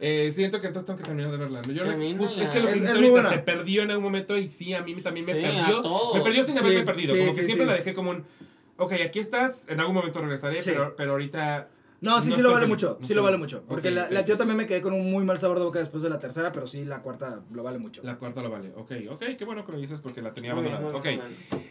Eh, 0.00 0.30
siento 0.34 0.60
que 0.60 0.66
entonces 0.68 0.86
tengo 0.86 0.98
que 0.98 1.04
terminar 1.04 1.30
de 1.30 1.36
verla. 1.36 1.62
Yo 1.62 1.84
justo- 2.18 2.40
es 2.40 2.50
que 2.50 2.60
lo 2.60 2.66
que 2.68 2.72
Es- 2.74 2.82
es 2.82 2.90
ahorita 2.90 3.28
se 3.30 3.38
perdió 3.38 3.82
en 3.82 3.90
algún 3.90 4.04
momento 4.04 4.36
y 4.36 4.48
sí, 4.48 4.74
a 4.74 4.82
mí 4.82 4.94
también 4.96 5.26
me 5.26 5.32
Sí, 5.32 5.44
a 5.44 5.54
perdió. 5.56 5.82
todos. 5.82 6.14
Me 6.16 6.20
perdió 6.22 6.44
sin 6.44 6.54
Sí, 6.54 6.60
haberme 6.60 6.82
perdido. 6.84 7.14
sí, 7.14 7.20
como 7.20 7.30
que 7.34 7.40
sí, 7.40 7.44
siempre 7.46 7.66
sí. 7.66 7.70
la 7.70 7.76
dejé 7.76 7.94
como 7.94 8.10
un. 8.10 8.24
Ok, 8.76 8.92
aquí 9.04 9.18
estás, 9.18 9.68
en 9.68 9.80
algún 9.80 9.94
momento 9.96 10.20
regresaré, 10.20 10.62
Sí. 10.62 10.70
pero, 10.72 10.94
pero 10.96 11.12
ahorita. 11.12 11.68
No, 12.00 12.20
sí, 12.20 12.28
No 12.30 12.36
sí 12.36 12.42
lo 12.42 12.50
vale 12.50 12.60
feliz, 12.66 12.70
mucho. 12.76 12.94
Sí 12.98 13.02
estoy 13.02 13.16
lo 13.16 13.22
vale 13.24 13.38
mucho. 13.38 13.64
Porque 13.66 13.88
Ok, 13.88 13.94
la, 13.94 14.08
la- 14.08 14.24
yo 14.24 14.36
también 14.36 14.56
me 14.56 14.66
quedé 14.66 14.80
con 14.80 14.92
un 14.92 15.10
muy 15.10 15.24
mal 15.24 15.36
sabor 15.36 15.58
de 15.58 15.64
boca 15.64 15.80
después 15.80 16.00
de 16.04 16.08
la 16.08 16.20
tercera, 16.20 16.52
pero 16.52 16.68
sí, 16.68 16.84
la 16.84 17.02
cuarta 17.02 17.40
lo 17.52 17.64
vale 17.64 17.78
mucho. 17.78 18.02
La 18.04 18.18
cuarta 18.18 18.40
lo 18.40 18.50
vale. 18.50 18.70
Ok, 18.76 18.92
ok, 19.10 19.24
qué 19.36 19.44
bueno 19.44 19.66
que 19.66 19.72
lo 19.72 19.78
dices 19.78 20.00
porque 20.00 20.22
la 20.22 20.32
tenía 20.32 20.52
abandonada. 20.52 20.96
Ok. 20.96 21.06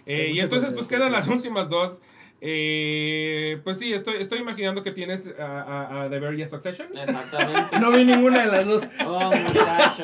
Eh, 0.06 0.32
y 0.34 0.40
entonces, 0.42 0.74
pues 0.74 0.86
que 0.88 0.96
quedan 0.98 1.14
las 1.14 1.30
últimas 1.30 1.70
dos. 1.70 2.02
Eh, 2.42 3.60
pues 3.64 3.78
sí, 3.80 3.94
estoy, 3.94 4.18
estoy 4.18 4.40
imaginando 4.40 4.84
que 4.84 4.92
tienes 4.92 5.26
a, 5.40 5.44
a, 5.62 6.04
a 6.04 6.10
The 6.10 6.20
Very 6.20 6.46
Succession. 6.48 6.88
Exactamente. 6.98 7.80
No 7.80 7.92
vi 7.92 8.06
ninguna 8.06 8.42
de 8.46 8.52
las 8.52 8.66
dos. 8.66 8.88
Oh, 9.06 9.32
muchacho. 9.32 10.04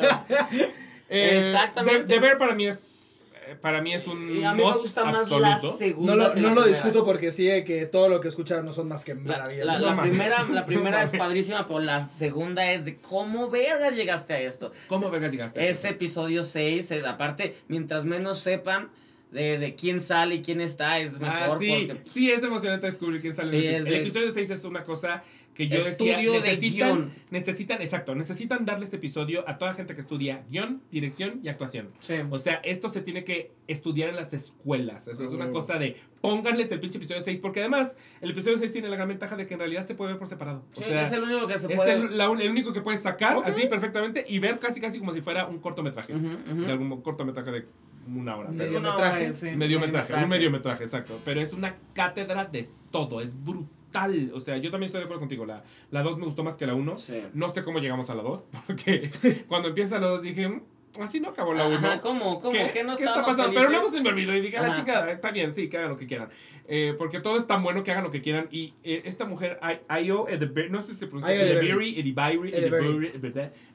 Eh, 1.10 1.38
Exactamente. 1.50 2.04
The, 2.06 2.14
The 2.16 2.20
Bear 2.20 2.38
para 2.38 2.56
mí 2.56 2.68
es 2.68 3.24
eh, 3.48 3.56
para 3.62 3.82
mí 3.82 3.94
es 3.94 4.08
un 4.08 4.32
Y 4.38 4.44
a 4.44 4.54
mí 4.54 4.64
me 4.64 4.72
gusta 4.72 5.04
más 5.04 5.18
absoluto. 5.32 5.40
la 5.72 5.78
segunda. 5.78 6.16
No 6.16 6.24
lo, 6.24 6.34
que 6.34 6.42
no 6.42 6.48
la 6.50 6.54
lo 6.56 6.62
primera. 6.62 6.66
discuto 6.82 7.06
porque 7.06 7.32
sí, 7.32 7.46
que 7.66 7.86
todo 7.86 8.08
lo 8.10 8.20
que 8.20 8.30
escucharon 8.30 8.66
no 8.66 8.72
son 8.72 8.88
más 8.88 9.04
que 9.06 9.14
La, 9.14 9.22
maravillas. 9.22 9.80
la- 9.82 10.02
primera, 10.02 10.44
la 10.52 10.66
primera 10.66 11.04
es 11.04 11.12
padrísima, 11.12 11.68
pero 11.68 11.80
la 11.80 12.08
segunda 12.10 12.72
es 12.72 12.86
de 12.86 12.98
cómo 12.98 13.50
vergas 13.50 13.96
llegaste 13.96 14.34
a 14.34 14.40
esto. 14.40 14.72
¿Cómo 14.88 15.10
vergas 15.12 15.32
llegaste? 15.32 15.60
a 15.60 15.68
Ese 15.68 15.90
episodio 15.90 16.44
6, 16.44 16.92
es- 16.92 17.06
aparte, 17.06 17.56
mientras 17.68 18.06
menos 18.06 18.40
sepan 18.40 18.90
de, 19.34 19.58
de 19.58 19.76
quién 19.76 20.00
sale 20.00 20.36
y 20.36 20.42
quién 20.42 20.62
está, 20.62 21.00
es 21.00 21.20
mejor. 21.20 21.28
Ah, 21.56 21.58
sí, 21.60 21.86
porque 21.88 22.10
sí, 22.10 22.32
es 22.32 22.44
emocionante 22.44 22.86
descubrir 22.86 23.22
quién 23.22 23.36
sale. 23.36 23.50
Sí, 23.50 23.58
el, 23.58 23.76
es 23.76 23.86
de- 23.86 24.02
episodio 24.02 24.32
6 24.32 24.50
es 24.52 24.64
una 24.66 24.84
cosa 24.84 25.22
que 25.54 25.68
yo 25.68 25.78
Estudio 25.78 26.14
decía, 26.18 26.32
de 26.32 26.40
necesitan, 26.40 26.96
guion. 26.98 27.12
necesitan, 27.30 27.82
exacto, 27.84 28.16
necesitan 28.16 28.66
darle 28.66 28.86
este 28.86 28.96
episodio 28.98 29.48
a 29.48 29.60
toda 29.60 29.76
gente 29.76 29.94
que 29.94 30.02
estudia 30.02 30.44
guion, 30.50 30.82
dirección 30.92 31.42
y 31.44 31.50
actuación. 31.50 31.90
Sí. 32.00 32.16
O 32.32 32.40
sea, 32.40 32.56
esto 32.64 32.90
se 32.90 33.02
tiene 33.02 33.24
que 33.24 33.52
estudiar 33.68 34.10
en 34.10 34.16
las 34.16 34.34
escuelas. 34.34 35.08
Eso 35.08 35.24
es 35.24 35.32
una 35.32 35.52
cosa 35.52 35.78
de 35.78 35.96
pónganles 36.22 36.72
el 36.72 36.80
pinche 36.80 36.98
episodio 36.98 37.22
6, 37.22 37.40
porque 37.40 37.60
además 37.60 37.96
el 38.22 38.32
episodio 38.32 38.58
6 38.58 38.72
tiene 38.74 38.90
la 38.90 38.96
gran 38.96 39.08
ventaja 39.10 39.36
de 39.36 39.46
que 39.46 39.54
en 39.54 39.60
realidad 39.60 39.86
se 39.86 39.94
puede 39.94 40.14
ver 40.14 40.20
por 40.20 40.28
separado. 40.28 40.64
O 40.72 40.76
Sí, 40.76 40.86
sea, 40.86 41.04
es 41.04 41.12
el 41.12 41.22
único 41.22 41.46
que 41.46 41.60
se 41.60 41.68
es 41.72 41.76
puede. 41.76 41.92
el, 41.94 42.18
la 42.18 42.32
un- 42.32 42.42
el 42.42 42.50
único 42.50 42.74
que 42.74 42.82
puedes 42.82 43.02
sacar 43.02 43.38
así 43.46 43.68
perfectamente 43.68 44.26
y 44.28 44.40
ver 44.40 44.58
casi 44.58 44.82
casi 44.82 44.98
como 44.98 45.14
si 45.14 45.22
fuera 45.22 45.46
un 45.46 45.60
cortometraje. 45.60 46.14
De 46.14 46.72
algún 46.72 47.00
cortometraje 47.04 47.52
de 47.52 47.66
una 48.08 48.36
hora. 48.38 48.50
Mediometraje. 48.50 49.34
Sí, 49.34 49.52
mediometraje, 49.56 50.14
un 50.14 50.30
mediometraje, 50.30 50.84
exacto. 50.84 51.20
Pero 51.26 51.42
es 51.42 51.54
una 51.54 51.76
cátedra 51.94 52.46
de 52.46 52.70
todo, 52.92 53.22
es 53.22 53.42
brutal. 53.44 54.32
O 54.34 54.40
sea, 54.40 54.58
yo 54.58 54.72
también 54.72 54.88
estoy 54.88 55.00
de 55.00 55.06
acuerdo 55.06 55.20
contigo. 55.22 55.46
La, 55.46 55.64
la 55.92 56.02
2 56.02 56.18
me 56.18 56.26
gustó 56.26 56.44
más 56.44 56.58
que 56.58 56.66
la 56.66 56.74
1. 56.74 56.98
Sí. 56.98 57.22
No 57.34 57.50
sé 57.50 57.64
cómo 57.64 57.80
llegamos 57.80 58.10
a 58.10 58.16
la 58.16 58.24
2, 58.24 58.44
porque 58.68 59.12
cuando 59.48 59.70
empieza 59.70 60.00
la 60.00 60.08
2 60.08 60.24
dije, 60.24 60.48
"Mm, 60.50 60.62
así 61.02 61.20
no 61.20 61.30
acabó 61.30 61.54
la 61.54 61.66
1. 61.68 61.76
Ajá, 61.78 62.02
¿cómo? 62.02 62.40
¿Cómo? 62.40 62.52
¿Qué, 62.52 62.72
¿Qué 62.72 62.84
no 62.84 62.96
¿Qué 62.98 63.04
está 63.04 63.24
pasando? 63.24 63.54
Pero 63.54 63.70
luego 63.70 63.90
se 63.90 64.02
me 64.02 64.10
olvidó 64.10 64.36
y 64.36 64.42
dije, 64.42 64.58
a 64.58 64.62
la 64.68 64.74
chingada, 64.74 65.12
está 65.12 65.32
bien, 65.32 65.52
sí, 65.52 65.70
que 65.70 65.78
hagan 65.78 65.90
lo 65.92 65.98
que 65.98 66.08
quieran. 66.08 66.30
Eh, 66.66 66.96
porque 66.98 67.20
todo 67.20 67.38
es 67.38 67.46
tan 67.46 67.62
bueno 67.62 67.84
que 67.84 67.92
hagan 67.92 68.06
lo 68.06 68.12
que 68.12 68.22
quieran. 68.22 68.48
Y 68.50 68.74
eh, 68.84 69.02
esta 69.06 69.26
mujer, 69.26 69.60
I- 69.62 70.06
Io 70.06 70.30
Edeberry, 70.30 70.70
no 70.70 70.82
sé 70.82 70.94
si 70.94 71.00
se 71.02 71.08
pronuncia 71.08 71.34
Ayo 71.36 71.44
Edeberry, 71.46 72.00
Edeberry, 72.00 72.52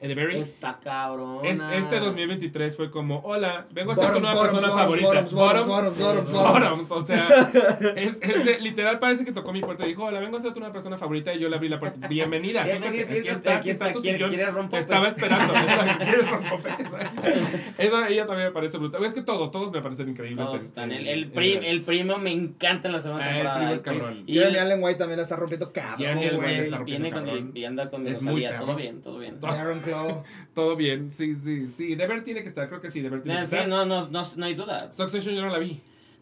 Edeberry. 0.01 0.39
Está 0.39 0.79
cabrón. 0.83 1.45
Es- 1.45 1.61
Este 1.71 1.99
2023 1.99 2.75
fue 2.75 2.89
como, 2.89 3.19
hola, 3.19 3.65
vengo 3.71 3.91
a 3.91 3.95
ser 3.95 4.11
tu 4.13 4.19
nueva 4.19 4.33
bottoms, 4.33 4.51
persona 4.53 4.73
bottoms, 4.73 4.99
favorita. 4.99 5.35
bottoms, 5.35 5.97
bottoms, 5.99 6.31
bottoms, 6.31 6.91
o 6.91 7.01
sea, 7.03 7.27
es, 7.95 8.19
es 8.23 8.45
de- 8.45 8.59
literal 8.59 8.97
parece 8.99 9.23
que 9.23 9.31
tocó 9.33 9.53
mi 9.53 9.61
puerta 9.61 9.85
y 9.85 9.89
dijo, 9.89 10.05
hola, 10.05 10.19
vengo 10.19 10.37
a 10.37 10.41
ser 10.41 10.53
tu 10.53 10.59
nueva 10.59 10.73
persona 10.73 10.97
favorita 10.97 11.31
y 11.33 11.39
yo 11.39 11.47
le 11.47 11.55
abrí 11.57 11.69
la 11.69 11.79
puerta. 11.79 12.07
Bienvenida, 12.07 12.63
Bienvenida, 12.63 13.03
siéntate, 13.03 13.29
aquí 13.29 13.37
está, 13.37 13.49
aquí 13.51 13.59
aquí 13.59 13.69
está 13.69 13.85
está, 13.87 13.99
sillón. 14.17 14.29
quiere 14.29 14.45
Te 14.45 14.51
rompope. 16.31 16.69
Eso 17.77 18.05
ella 18.05 18.25
también 18.25 18.47
me 18.49 18.53
parece 18.53 18.77
brutal. 18.77 19.03
Es 19.05 19.13
que 19.13 19.21
todos, 19.21 19.51
todos 19.51 19.71
me 19.71 19.81
parecen 19.81 20.09
increíbles. 20.09 20.45
Todos 20.45 20.61
en- 20.61 20.67
están. 20.67 20.91
El, 20.91 21.07
el, 21.07 21.23
en- 21.23 21.31
prim- 21.31 21.61
el 21.63 21.81
primo 21.81 22.17
me 22.17 22.31
encanta 22.31 22.87
en 22.87 22.93
la 22.93 22.99
segunda 23.01 23.25
Ah, 23.25 23.29
el 23.29 23.35
temporada. 23.35 23.57
primo 23.59 23.73
es 23.73 23.79
el 23.79 23.83
primo. 23.83 23.99
cabrón. 24.05 24.23
Y 24.27 24.33
Jeremy 24.33 24.57
Allen 24.57 24.83
White 24.83 24.99
también 24.99 25.17
la 25.17 25.23
está 25.23 25.35
rompiendo 25.35 25.71
cabrón, 25.71 25.97
Jeremy 25.97 26.25
Allen 26.27 26.39
White 26.39 26.63
está 26.65 26.79
y 26.81 26.83
viene 26.83 27.11
con, 27.11 27.25
cabrón. 27.25 27.51
y 27.55 27.65
anda 27.65 27.89
con 27.89 28.07
Es 28.07 28.21
muy 28.21 28.43
todo 28.57 28.75
bien, 28.75 29.01
todo 29.01 29.17
bien. 29.19 29.37
Aaron 29.43 29.79
Claw. 29.79 30.23
Todo 30.53 30.75
bien, 30.75 31.11
sí, 31.11 31.35
sí, 31.35 31.67
sí. 31.67 31.95
Deber 31.95 32.23
tiene 32.23 32.41
que 32.41 32.49
estar, 32.49 32.67
creo 32.67 32.81
que 32.81 32.89
sí, 32.89 33.01
Deber 33.01 33.21
tiene 33.21 33.39
que 33.41 33.47
sí, 33.47 33.55
estar. 33.55 33.67
no, 33.69 33.85
no, 33.85 34.07
no, 34.09 34.23
no 34.35 34.45
hay 34.45 34.53
duda. 34.55 34.91
Succession 34.91 35.35
yo 35.35 35.41
no 35.41 35.49
la 35.49 35.59
vi. 35.59 35.79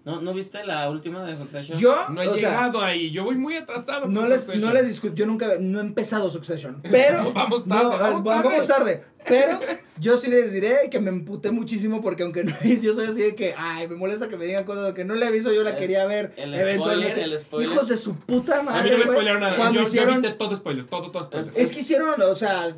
¿No, 0.08 0.22
¿No 0.22 0.34
viste 0.34 0.64
la 0.66 0.90
última 0.90 1.26
de 1.26 1.36
Succession? 1.36 1.78
Yo, 1.78 1.94
No 2.14 2.22
he 2.22 2.28
o 2.30 2.38
sea, 2.38 2.50
llegado 2.52 2.82
ahí. 2.82 3.12
Yo 3.12 3.26
voy 3.26 3.36
muy 3.36 3.58
atrasado. 3.58 4.08
no 4.08 4.26
les, 4.26 4.42
Succession. 4.46 4.66
no 4.70 4.74
les 4.74 4.88
discuto, 4.88 5.14
yo 5.16 5.26
nunca, 5.26 5.56
no 5.60 5.80
he 5.80 5.82
empezado 5.82 6.30
Succession, 6.30 6.82
pero... 6.90 7.34
Vamos 7.34 7.66
tarde, 7.68 7.84
no, 7.84 7.90
vamos 8.00 8.26
va- 8.26 8.36
tarde. 8.36 8.50
vamos 8.50 8.68
tarde, 8.68 9.04
pero 9.28 9.60
yo 10.00 10.16
sí 10.16 10.30
les 10.30 10.54
diré 10.54 10.88
que 10.90 11.02
me 11.02 11.10
emputé 11.10 11.52
muchísimo 11.52 12.02
porque 12.02 12.24
aunque 12.24 12.46
no, 12.46 12.54
yo 12.82 12.94
soy 12.94 13.08
así 13.08 13.22
de 13.22 13.36
que, 13.36 13.54
ay, 13.58 13.90
me 13.90 13.96
molesta 13.98 14.30
que 14.30 14.38
me 14.38 14.46
digan 14.46 14.64
cosas 14.64 14.94
que 14.94 15.04
no 15.04 15.14
le 15.16 15.26
aviso, 15.26 15.52
yo 15.52 15.64
la 15.64 15.72
El- 15.72 15.76
quería 15.78 16.06
ver 16.06 16.34
el 16.38 16.54
eventualmente. 16.54 17.12
spoiler, 17.16 17.34
el 17.34 17.40
spoiler. 17.40 17.72
Hijos 17.74 17.88
de 17.90 17.98
su 17.98 18.16
puta 18.16 18.60
A 18.60 18.64
madre, 18.64 18.84
mí 18.84 18.92
no 18.92 18.98
me 19.00 19.12
spoilearon 19.12 19.42
nada. 19.42 19.58
Cuando 19.58 19.74
Yo, 19.74 19.82
yo 19.82 19.88
hicieron, 19.90 20.14
evité 20.24 20.34
todo 20.38 20.56
spoiler. 20.56 20.86
Todo, 20.86 21.12
todo 21.12 21.22
spoiler. 21.24 21.52
es 21.54 21.74
que 21.74 21.80
hicieron, 21.82 22.22
o 22.22 22.34
sea, 22.36 22.74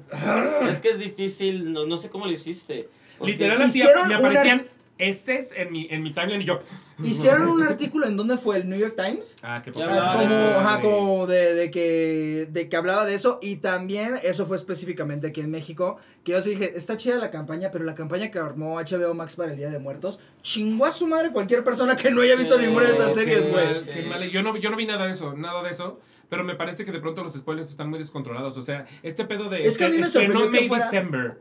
Es 0.68 0.80
que 0.80 0.90
es 0.90 0.98
difícil, 0.98 1.74
no, 1.74 1.86
no 1.86 1.96
sé 1.98 2.10
cómo 2.10 2.26
lo 2.26 2.32
hiciste. 2.32 2.90
Literal 3.22 3.62
así 3.62 3.78
hicieron 3.80 4.08
me 4.08 4.16
una- 4.18 4.64
aparecían 5.00 5.38
S 5.40 5.50
en 5.56 5.72
mi, 5.72 5.88
en 5.90 6.04
mi 6.04 6.12
timeline 6.12 6.42
y 6.42 6.46
yo. 6.46 6.60
hicieron 7.04 7.48
un 7.48 7.64
artículo 7.64 8.06
en 8.08 8.18
donde 8.18 8.38
fue 8.38 8.58
el 8.58 8.68
New 8.70 8.78
York 8.78 8.96
Times 8.98 9.38
Ah, 9.42 9.62
qué 9.64 9.72
Ya 9.72 9.86
poca 9.86 9.98
Es 9.98 10.04
como, 10.06 10.22
eso, 10.24 10.60
ajá, 10.60 10.80
como 10.82 11.28
de, 11.28 11.54
de 11.54 11.72
que, 11.72 12.48
de 12.52 12.68
que 12.70 12.76
hablaba 12.76 13.06
de 13.06 13.16
eso 13.16 13.40
y 13.42 13.58
también 13.58 14.16
eso 14.24 14.46
fue 14.46 14.58
específicamente 14.58 15.28
aquí 15.28 15.42
en 15.42 15.50
México, 15.52 15.98
que 16.24 16.34
yo 16.34 16.42
sí 16.42 16.52
dije, 16.52 16.74
está 16.76 16.98
chida 16.98 17.16
la 17.16 17.32
campaña, 17.32 17.72
pero 17.72 17.86
la 17.86 17.96
campaña 17.96 18.30
que 18.32 18.40
armó 18.40 18.76
HBO 18.80 19.14
Max 19.14 19.36
para 19.36 19.52
el 19.52 19.58
Día 19.58 19.70
de 19.70 19.80
Muertos, 19.80 20.20
chingó 20.42 20.86
a 20.86 20.94
su 20.94 21.08
madre 21.08 21.32
cualquier 21.32 21.64
persona 21.64 21.96
que 21.96 22.12
no 22.12 22.22
haya 22.22 22.36
visto 22.36 22.58
Sí, 22.58 22.66
ninguna 22.66 22.88
de 22.88 22.94
esas 22.94 23.14
sí, 23.14 23.20
series, 23.20 23.50
güey. 23.50 23.74
Sí. 23.74 23.92
Yo 24.32 24.44
no, 24.44 24.56
yo 24.58 24.70
no 24.70 24.76
vi 24.76 24.86
nada 24.86 25.06
de 25.06 25.14
eso, 25.14 25.34
nada 25.36 25.64
de 25.64 25.70
eso. 25.70 26.00
Pero 26.30 26.44
me 26.44 26.54
parece 26.54 26.86
que 26.86 26.92
de 26.92 27.00
pronto 27.00 27.24
los 27.24 27.34
spoilers 27.34 27.70
están 27.72 27.90
muy 27.90 27.98
descontrolados. 27.98 28.56
O 28.56 28.62
sea, 28.62 28.86
este 29.02 29.26
pedo 29.26 29.50
de. 29.50 29.66
Es 29.66 29.80
que 29.80 29.86
a 29.86 29.90
mí 29.90 29.98
me 29.98 30.08
sorprendió 30.08 30.52
que 30.52 30.68
fuera- 30.68 30.86
December. 30.86 31.40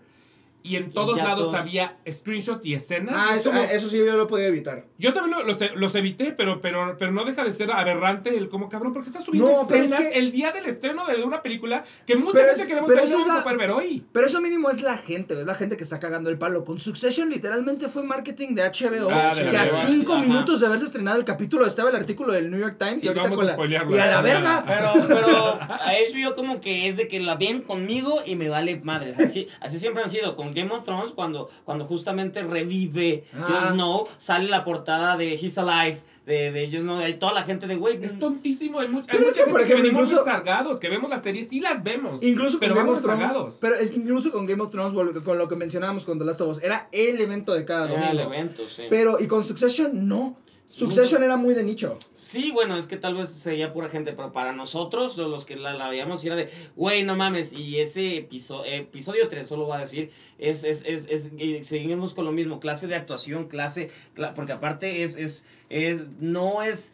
Y 0.68 0.76
en 0.76 0.90
todos 0.90 1.16
ya 1.16 1.24
lados 1.24 1.46
todos- 1.48 1.54
había 1.60 1.96
screenshots 2.08 2.66
y 2.66 2.74
escenas. 2.74 3.14
Ah, 3.16 3.28
Es 3.32 3.38
eso, 3.40 3.50
como- 3.50 3.62
ah, 3.62 3.72
eso 3.72 3.88
sí 3.88 3.98
yo 3.98 4.16
lo 4.16 4.26
podía 4.26 4.46
evitar. 4.48 4.84
Yo 4.98 5.12
también 5.12 5.38
lo- 5.38 5.44
los, 5.44 5.58
los 5.76 5.94
evité, 5.94 6.32
pero, 6.32 6.60
pero, 6.60 6.96
pero 6.98 7.10
no 7.12 7.24
deja 7.24 7.44
de 7.44 7.52
ser 7.52 7.70
aberrante 7.72 8.36
el 8.36 8.48
como 8.48 8.68
cabrón, 8.68 8.92
porque 8.92 9.08
estás 9.08 9.24
subiendo 9.24 9.50
No, 9.50 9.66
pero 9.68 9.84
es 9.84 9.90
escenas 9.92 10.12
que- 10.12 10.18
el 10.18 10.32
día 10.32 10.52
del 10.52 10.66
estreno 10.66 11.06
de 11.06 11.22
una 11.24 11.42
película 11.42 11.84
que 12.06 12.16
mucha 12.16 12.44
gente 12.44 12.66
queremos 12.66 12.88
pero 12.88 13.00
ver 13.00 13.04
y 13.06 13.08
eso 13.08 13.18
es 13.18 13.24
vamos 13.24 13.34
la- 13.34 13.40
a 13.40 13.44
poder 13.44 13.58
ver 13.58 13.70
hoy. 13.70 14.04
Pero 14.12 14.26
eso 14.26 14.40
mínimo 14.40 14.70
es 14.70 14.82
la 14.82 14.98
gente, 14.98 15.38
es 15.40 15.46
la 15.46 15.54
gente 15.54 15.76
que 15.76 15.82
está 15.84 15.98
cagando 15.98 16.28
el 16.30 16.38
palo. 16.38 16.64
Con 16.64 16.78
Succession 16.78 17.30
literalmente 17.30 17.88
fue 17.88 18.02
marketing 18.02 18.54
de 18.54 18.62
HBO, 18.64 19.08
Ah, 19.10 19.34
de 19.34 19.44
la 19.44 19.50
que 19.50 19.56
a 19.56 19.66
cinco 19.66 20.14
ajá. 20.14 20.22
minutos 20.22 20.60
de 20.60 20.66
haberse 20.66 20.84
estrenado 20.84 21.18
el 21.18 21.24
capítulo 21.24 21.66
estaba 21.66 21.90
el 21.90 21.96
artículo 21.96 22.32
del 22.32 22.50
New 22.50 22.60
York 22.60 22.76
Times 22.78 23.02
y, 23.02 23.06
Y 23.06 23.08
ahorita 23.08 23.30
con 23.30 23.48
a 23.48 23.56
la... 23.56 23.66
Y 23.66 23.74
a 23.98 24.06
la 24.06 24.10
ya. 24.12 24.20
verga. 24.20 24.64
Pero, 24.66 24.92
pero 25.08 25.36
a 25.60 25.90
HBO 26.12 26.34
como 26.34 26.60
que 26.60 26.88
es 26.88 26.96
de 26.96 27.08
que 27.08 27.20
la 27.20 27.36
ven 27.36 27.62
conmigo 27.62 28.22
y 28.26 28.34
me 28.36 28.48
vale 28.48 28.80
madres. 28.82 29.18
Así, 29.18 29.48
así 29.60 29.78
siempre 29.78 30.02
han 30.02 30.08
sido. 30.10 30.36
Con 30.36 30.52
Game 30.58 30.72
of 30.74 30.84
Thrones, 30.84 31.12
cuando, 31.14 31.48
cuando 31.64 31.84
justamente 31.86 32.42
revive 32.42 33.24
Ah. 33.34 33.46
Jon 33.48 33.74
Snow, 33.74 34.08
sale 34.18 34.48
la 34.48 34.64
portada 34.64 35.16
de 35.16 35.34
He's 35.34 35.56
Alive, 35.58 36.00
de, 36.26 36.52
de 36.52 36.66
Jon 36.70 36.82
Snow, 36.82 36.96
hay 36.98 37.14
toda 37.14 37.32
la 37.32 37.42
gente 37.44 37.66
de, 37.66 37.76
güey, 37.76 37.98
Es 38.04 38.18
tontísimo. 38.18 38.80
Hay, 38.80 38.88
mucha, 38.88 39.10
hay 39.10 39.18
Pero 39.18 39.30
es 39.30 39.36
mucha 39.36 39.44
que, 39.46 39.50
por 39.50 39.60
gente 39.60 39.72
ejemplo, 39.74 39.76
que 39.76 39.82
venimos 39.82 40.10
incluso- 40.10 40.24
rezagados, 40.24 40.78
que 40.80 40.88
vemos 40.88 41.10
las 41.10 41.22
series, 41.22 41.48
sí 41.48 41.60
las 41.60 41.82
vemos. 41.82 42.22
Incluso 42.22 42.58
pero 42.58 42.74
con 42.74 42.84
Game 42.86 42.96
of 42.98 43.02
Thrones. 43.02 43.58
Pero 43.60 43.74
es 43.76 43.90
que 43.90 43.96
incluso 43.96 44.30
con 44.30 44.44
Game 44.46 44.62
of 44.62 44.70
Thrones, 44.70 44.92
con 45.24 45.38
lo 45.38 45.48
que 45.48 45.56
mencionábamos 45.56 46.04
con 46.04 46.18
The 46.18 46.24
Last 46.26 46.40
of 46.42 46.50
Us, 46.50 46.62
era 46.62 46.88
el 46.92 47.20
evento 47.20 47.54
de 47.54 47.64
cada 47.64 47.86
era 47.90 48.10
el 48.10 48.18
domingo. 48.18 48.34
evento, 48.34 48.68
sí. 48.68 48.82
Pero, 48.90 49.18
y 49.20 49.26
con 49.26 49.42
Succession, 49.44 50.06
no. 50.06 50.36
Succession 50.70 51.22
era 51.22 51.36
muy 51.38 51.54
de 51.54 51.62
nicho. 51.64 51.98
Sí, 52.20 52.50
bueno, 52.52 52.76
es 52.76 52.86
que 52.86 52.98
tal 52.98 53.14
vez 53.14 53.30
sería 53.30 53.72
pura 53.72 53.88
gente, 53.88 54.12
pero 54.12 54.32
para 54.32 54.52
nosotros, 54.52 55.16
los 55.16 55.46
que 55.46 55.56
la, 55.56 55.72
la 55.72 55.88
veíamos, 55.88 56.22
era 56.24 56.36
de, 56.36 56.50
güey, 56.76 57.04
no 57.04 57.16
mames, 57.16 57.52
y 57.54 57.78
ese 57.80 58.18
episodio, 58.18 58.70
episodio 58.70 59.28
3, 59.28 59.46
solo 59.46 59.64
voy 59.64 59.78
a 59.78 59.80
decir, 59.80 60.10
es, 60.38 60.64
es, 60.64 60.82
es, 60.86 61.06
es- 61.08 61.30
y 61.38 61.64
seguimos 61.64 62.12
con 62.12 62.26
lo 62.26 62.32
mismo, 62.32 62.60
clase 62.60 62.86
de 62.86 62.96
actuación, 62.96 63.48
clase, 63.48 63.90
cla- 64.14 64.34
porque 64.34 64.52
aparte 64.52 65.02
es, 65.02 65.16
es, 65.16 65.46
es, 65.70 66.06
no 66.20 66.62
es 66.62 66.92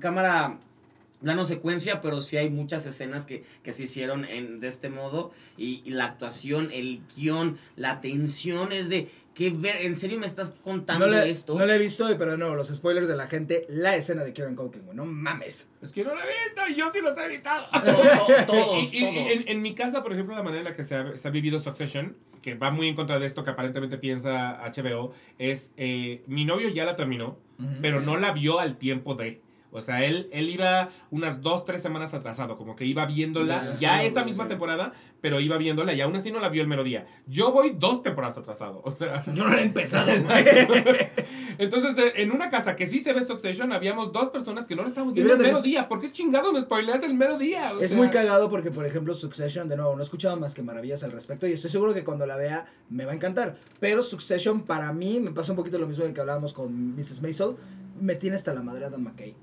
cámara 0.00 0.58
plano 1.22 1.46
secuencia, 1.46 2.02
pero 2.02 2.20
sí 2.20 2.36
hay 2.36 2.50
muchas 2.50 2.84
escenas 2.84 3.24
que, 3.24 3.44
que 3.62 3.72
se 3.72 3.84
hicieron 3.84 4.26
en, 4.26 4.60
de 4.60 4.68
este 4.68 4.90
modo, 4.90 5.30
y, 5.56 5.80
y 5.86 5.90
la 5.92 6.04
actuación, 6.04 6.70
el 6.70 7.00
guion, 7.16 7.58
la 7.76 8.02
tensión 8.02 8.72
es 8.72 8.90
de, 8.90 9.08
¿qué 9.34 9.50
ver? 9.50 9.76
¿En 9.82 9.96
serio 9.96 10.18
me 10.18 10.26
estás 10.26 10.52
contando 10.62 11.06
No 11.06 11.12
le, 11.12 11.28
esto? 11.28 11.58
no 11.58 11.66
le 11.66 11.74
he 11.74 11.78
visto, 11.78 12.06
pero 12.18 12.36
no, 12.36 12.54
los 12.54 12.68
spoilers 12.68 13.08
de 13.08 13.16
la 13.16 13.26
gente, 13.26 13.66
la 13.68 13.96
escena 13.96 14.22
de 14.24 14.32
Kieran 14.32 14.54
Culkin, 14.54 14.82
güey, 14.84 14.96
no 14.96 15.04
mames. 15.04 15.68
Es 15.82 15.92
que 15.92 16.04
no 16.04 16.14
la 16.14 16.22
he 16.22 16.26
visto 16.26 16.62
y 16.70 16.74
yo 16.76 16.90
sí 16.92 17.00
los 17.02 17.16
he 17.18 17.24
evitado. 17.24 17.66
To- 17.72 17.80
to- 17.82 18.46
todos, 18.46 18.92
Y- 18.92 18.96
y- 18.96 19.04
y 19.04 19.14
todos. 19.14 19.32
En, 19.42 19.48
en 19.48 19.62
mi 19.62 19.74
casa, 19.74 20.02
por 20.02 20.12
ejemplo, 20.12 20.34
la 20.34 20.42
manera 20.42 20.60
en 20.60 20.64
la 20.70 20.74
que 20.74 20.84
se 20.84 20.94
ha, 20.94 21.16
se 21.16 21.28
ha 21.28 21.30
vivido 21.30 21.58
Succession, 21.60 22.16
que 22.42 22.54
va 22.54 22.70
muy 22.70 22.88
en 22.88 22.94
contra 22.94 23.18
de 23.18 23.26
esto 23.26 23.42
que 23.42 23.50
aparentemente 23.50 23.96
piensa 23.98 24.60
HBO, 24.70 25.12
es 25.38 25.72
eh, 25.76 26.22
mi 26.26 26.44
novio 26.44 26.68
ya 26.68 26.84
la 26.84 26.94
terminó, 26.94 27.38
pero 27.80 28.00
no 28.00 28.16
la 28.18 28.32
vio 28.32 28.60
al 28.60 28.76
tiempo 28.78 29.14
de. 29.14 29.40
O 29.76 29.82
sea, 29.82 30.04
él, 30.04 30.28
él 30.30 30.48
iba 30.50 30.88
unas 31.10 31.42
dos, 31.42 31.64
tres 31.64 31.82
semanas 31.82 32.14
atrasado, 32.14 32.56
como 32.56 32.76
que 32.76 32.84
iba 32.86 33.04
viéndola 33.06 33.72
Ya, 33.80 34.04
esa 34.04 34.24
misma 34.24 34.46
temporada, 34.46 34.92
pero 35.20 35.40
iba 35.40 35.56
viéndola 35.58 35.92
y 35.94 36.00
aún 36.00 36.14
así 36.14 36.30
no 36.30 36.38
la 36.38 36.48
vio 36.48 36.62
el 36.62 36.68
mero 36.68 36.84
día. 36.84 37.06
Yo 37.26 37.50
voy 37.50 37.74
dos 37.76 38.00
temporadas 38.02 38.38
atrasado, 38.38 38.80
o 38.84 38.90
sea... 38.92 39.24
Yo 39.34 39.42
no 39.42 39.50
la 39.50 39.60
he 39.60 39.64
empezado. 39.64 40.12
Entonces, 41.58 42.12
en 42.16 42.30
una 42.32 42.50
casa 42.50 42.76
que 42.76 42.86
sí 42.86 43.00
se 43.00 43.12
ve 43.12 43.24
Succession, 43.24 43.72
habíamos 43.72 44.12
dos 44.12 44.30
personas 44.30 44.66
que 44.66 44.74
no 44.76 44.82
la 44.82 44.88
estábamos 44.88 45.14
viendo 45.14 45.32
el 45.32 45.38
fíjate, 45.38 45.48
mero 45.52 45.58
es- 45.58 45.64
día. 45.64 45.88
¿Por 45.88 46.00
qué 46.00 46.12
chingados 46.12 46.52
me 46.52 46.60
spoileas 46.60 47.02
el 47.02 47.14
mero 47.14 47.38
día? 47.38 47.72
O 47.72 47.80
Es 47.80 47.90
sea, 47.90 47.98
muy 47.98 48.08
cagado 48.10 48.48
porque, 48.50 48.70
por 48.70 48.86
ejemplo, 48.86 49.14
Succession, 49.14 49.68
de 49.68 49.76
nuevo, 49.76 49.94
no 49.94 50.00
he 50.00 50.04
escuchado 50.04 50.36
más 50.36 50.54
que 50.54 50.62
maravillas 50.62 51.02
al 51.04 51.12
respecto 51.12 51.46
y 51.46 51.52
estoy 51.52 51.70
seguro 51.70 51.94
que 51.94 52.04
cuando 52.04 52.26
la 52.26 52.36
vea 52.36 52.66
me 52.90 53.04
va 53.04 53.12
a 53.12 53.14
encantar. 53.14 53.56
Pero 53.80 54.02
Succession, 54.02 54.62
para 54.62 54.92
mí, 54.92 55.20
me 55.20 55.30
pasa 55.32 55.52
un 55.52 55.56
poquito 55.56 55.78
lo 55.78 55.86
mismo 55.86 56.04
que 56.12 56.20
hablábamos 56.20 56.52
con 56.52 56.94
Mrs. 56.96 57.22
Maisel, 57.22 57.56
me 58.00 58.14
tiene 58.16 58.36
hasta 58.36 58.52
la 58.52 58.62
madre 58.62 58.84
Adam 58.86 59.02
McKay. 59.02 59.34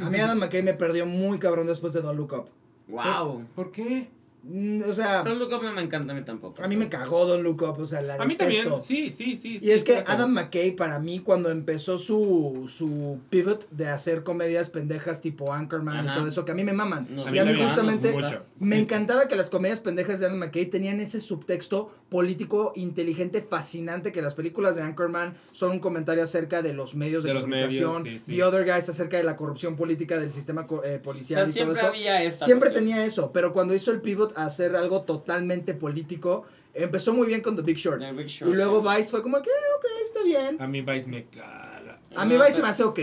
A 0.00 0.10
mí 0.10 0.18
Adam 0.18 0.38
McKay 0.38 0.62
me 0.62 0.74
perdió 0.74 1.06
muy 1.06 1.38
cabrón 1.38 1.66
después 1.66 1.92
de 1.92 2.02
Don't 2.02 2.18
Look 2.18 2.32
Up. 2.32 2.48
Wow. 2.88 3.44
¿Por 3.54 3.72
qué? 3.72 4.08
Mm, 4.48 4.82
O 4.88 4.92
sea, 4.92 5.22
Don't 5.22 5.38
Look 5.40 5.52
Up 5.52 5.62
no 5.64 5.72
me 5.72 5.82
encanta 5.82 6.12
a 6.12 6.16
mí 6.16 6.22
tampoco. 6.24 6.62
a 6.62 6.68
mí 6.68 6.76
me 6.76 6.88
cagó 6.88 7.26
Don't 7.26 7.42
Look 7.42 7.62
Up, 7.62 7.80
o 7.80 7.86
sea, 7.86 8.00
la 8.02 8.14
A 8.14 8.24
mí 8.24 8.36
también, 8.36 8.68
sí, 8.80 9.10
sí, 9.10 9.34
sí. 9.34 9.58
Y 9.60 9.70
es 9.72 9.82
que. 9.82 10.04
Adam 10.06 10.30
McKay, 10.32 10.76
para 10.76 10.98
mí, 11.00 11.20
cuando 11.20 11.50
empezó 11.50 11.98
su, 11.98 12.66
su 12.68 13.18
pivot 13.30 13.68
de 13.70 13.88
hacer 13.88 14.22
comedias 14.22 14.70
pendejas 14.70 15.20
tipo 15.20 15.52
Anchorman 15.52 15.96
Ajá. 15.98 16.12
y 16.12 16.18
todo 16.18 16.28
eso, 16.28 16.44
que 16.44 16.52
a 16.52 16.54
mí 16.54 16.62
me 16.64 16.72
maman. 16.72 17.06
Nos 17.10 17.28
y 17.28 17.32
mí 17.32 17.38
a 17.38 17.44
mí 17.44 17.48
también, 17.50 17.66
justamente 17.68 18.14
me 18.60 18.78
encantaba 18.78 19.26
que 19.28 19.34
las 19.36 19.50
comedias 19.50 19.80
pendejas 19.80 20.20
de 20.20 20.26
Adam 20.26 20.38
McKay 20.38 20.66
tenían 20.66 21.00
ese 21.00 21.20
subtexto 21.20 21.90
político 22.08 22.72
inteligente, 22.76 23.42
fascinante, 23.42 24.12
que 24.12 24.22
las 24.22 24.34
películas 24.34 24.76
de 24.76 24.82
Anchorman 24.82 25.34
son 25.50 25.72
un 25.72 25.78
comentario 25.80 26.22
acerca 26.22 26.62
de 26.62 26.72
los 26.72 26.94
medios 26.94 27.22
de, 27.24 27.30
De 27.30 27.34
los 27.34 27.42
comunicación, 27.42 28.02
medios, 28.04 28.20
sí, 28.22 28.32
sí. 28.32 28.36
The 28.36 28.44
Other 28.44 28.64
Guys 28.64 28.88
acerca 28.88 29.16
de 29.16 29.24
la 29.24 29.34
corrupción 29.34 29.74
política 29.74 30.18
del 30.20 30.30
sistema 30.30 30.66
eh, 30.84 30.98
O 31.00 31.02
policial 31.02 31.46
sea, 31.46 31.62
y 31.62 31.64
todo 31.64 31.74
siempre 31.74 31.80
eso. 31.80 31.88
había 31.88 32.22
esta 32.22 32.44
Siempre 32.44 32.68
cuestión. 32.70 32.84
tenía 32.90 33.04
eso, 33.04 33.32
pero 33.32 33.52
cuando 33.52 33.74
hizo 33.74 33.90
el 33.90 34.00
pivot 34.00 34.35
a 34.36 34.44
hacer 34.46 34.76
algo 34.76 35.02
totalmente 35.02 35.74
político, 35.74 36.44
empezó 36.74 37.12
muy 37.14 37.26
bien 37.26 37.40
con 37.40 37.56
The 37.56 37.62
Big 37.62 37.76
Short. 37.76 38.00
The 38.00 38.12
Big 38.12 38.26
Short, 38.28 38.52
y 38.52 38.54
luego 38.54 38.82
sí. 38.82 38.96
Vice 38.96 39.10
fue 39.10 39.22
como 39.22 39.36
que, 39.42 39.50
ok, 39.50 39.84
está 40.02 40.22
bien. 40.22 40.56
A 40.60 40.66
mí 40.68 40.82
Vice 40.82 41.08
me 41.08 41.24
caga. 41.26 42.00
A 42.14 42.24
mí 42.24 42.34
Vice 42.36 42.52
se 42.52 42.62
me 42.62 42.68
hace 42.68 42.84
ok. 42.84 42.98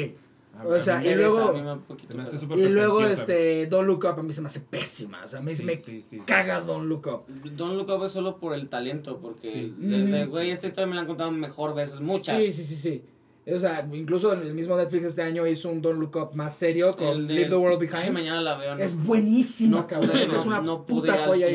A- 0.56 0.68
O 0.68 0.74
a 0.76 0.80
sea, 0.80 1.00
mí 1.00 1.08
y 1.08 1.10
me- 1.10 1.16
luego- 1.16 1.40
A 1.40 1.52
mí 1.54 1.82
Se 2.08 2.14
me 2.14 2.22
hace 2.22 2.38
Y 2.56 2.68
luego, 2.70 3.04
este, 3.08 3.66
Don't 3.66 3.88
Look 3.88 4.04
Up 4.06 4.20
a 4.20 4.22
mí 4.24 4.32
se 4.32 4.42
me 4.42 4.46
hace 4.46 4.60
pésima. 4.60 5.24
O 5.24 5.28
sea, 5.28 5.42
me, 5.42 5.56
Sí, 5.56 5.66
me 5.66 5.78
sí, 5.78 6.00
sí, 6.00 6.20
sí. 6.20 6.20
caga 6.28 6.62
Don't 6.62 6.88
Look 6.88 7.08
Up. 7.08 7.26
Don't 7.56 7.76
Look 7.76 7.90
Up 7.90 8.06
es 8.06 8.12
solo 8.12 8.38
por 8.38 8.54
el 8.54 8.70
talento, 8.70 9.18
porque 9.20 9.72
desde, 9.76 10.26
güey, 10.28 10.46
sí, 10.46 10.52
esta 10.52 10.68
historia 10.68 10.86
me 10.86 10.94
la 10.94 11.02
han 11.02 11.08
contado 11.08 11.32
mejor 11.32 11.74
veces, 11.74 12.02
muchas. 12.02 12.38
Sí, 12.40 12.52
sí, 12.52 12.64
sí, 12.66 12.76
sí. 12.76 13.04
O 13.46 13.58
sea, 13.58 13.86
incluso 13.92 14.32
el 14.32 14.54
mismo 14.54 14.78
Netflix 14.78 15.06
este 15.06 15.22
año 15.22 15.46
hizo 15.46 15.70
un 15.70 15.82
Don't 15.82 16.00
Look 16.00 16.16
Up 16.16 16.30
más 16.34 16.56
serio 16.56 16.92
con 16.94 17.08
El 17.08 17.28
de- 17.28 17.34
Leave 17.34 17.50
the 17.50 17.56
World 17.58 17.80
Behind. 17.80 18.12
mañana 18.14 18.42
la 18.42 18.56
veo. 18.56 18.76
no- 18.76 18.82
Es 18.84 18.96
buenísima, 18.96 19.78
no 19.82 19.88
cabrón. 19.88 20.18
Esa 20.18 20.38
es 20.38 20.46
no- 20.46 20.52
una 20.52 20.62
no 20.62 20.86
pude 20.86 21.12
puta 21.12 21.26
joya 21.26 21.48
a, 21.48 21.50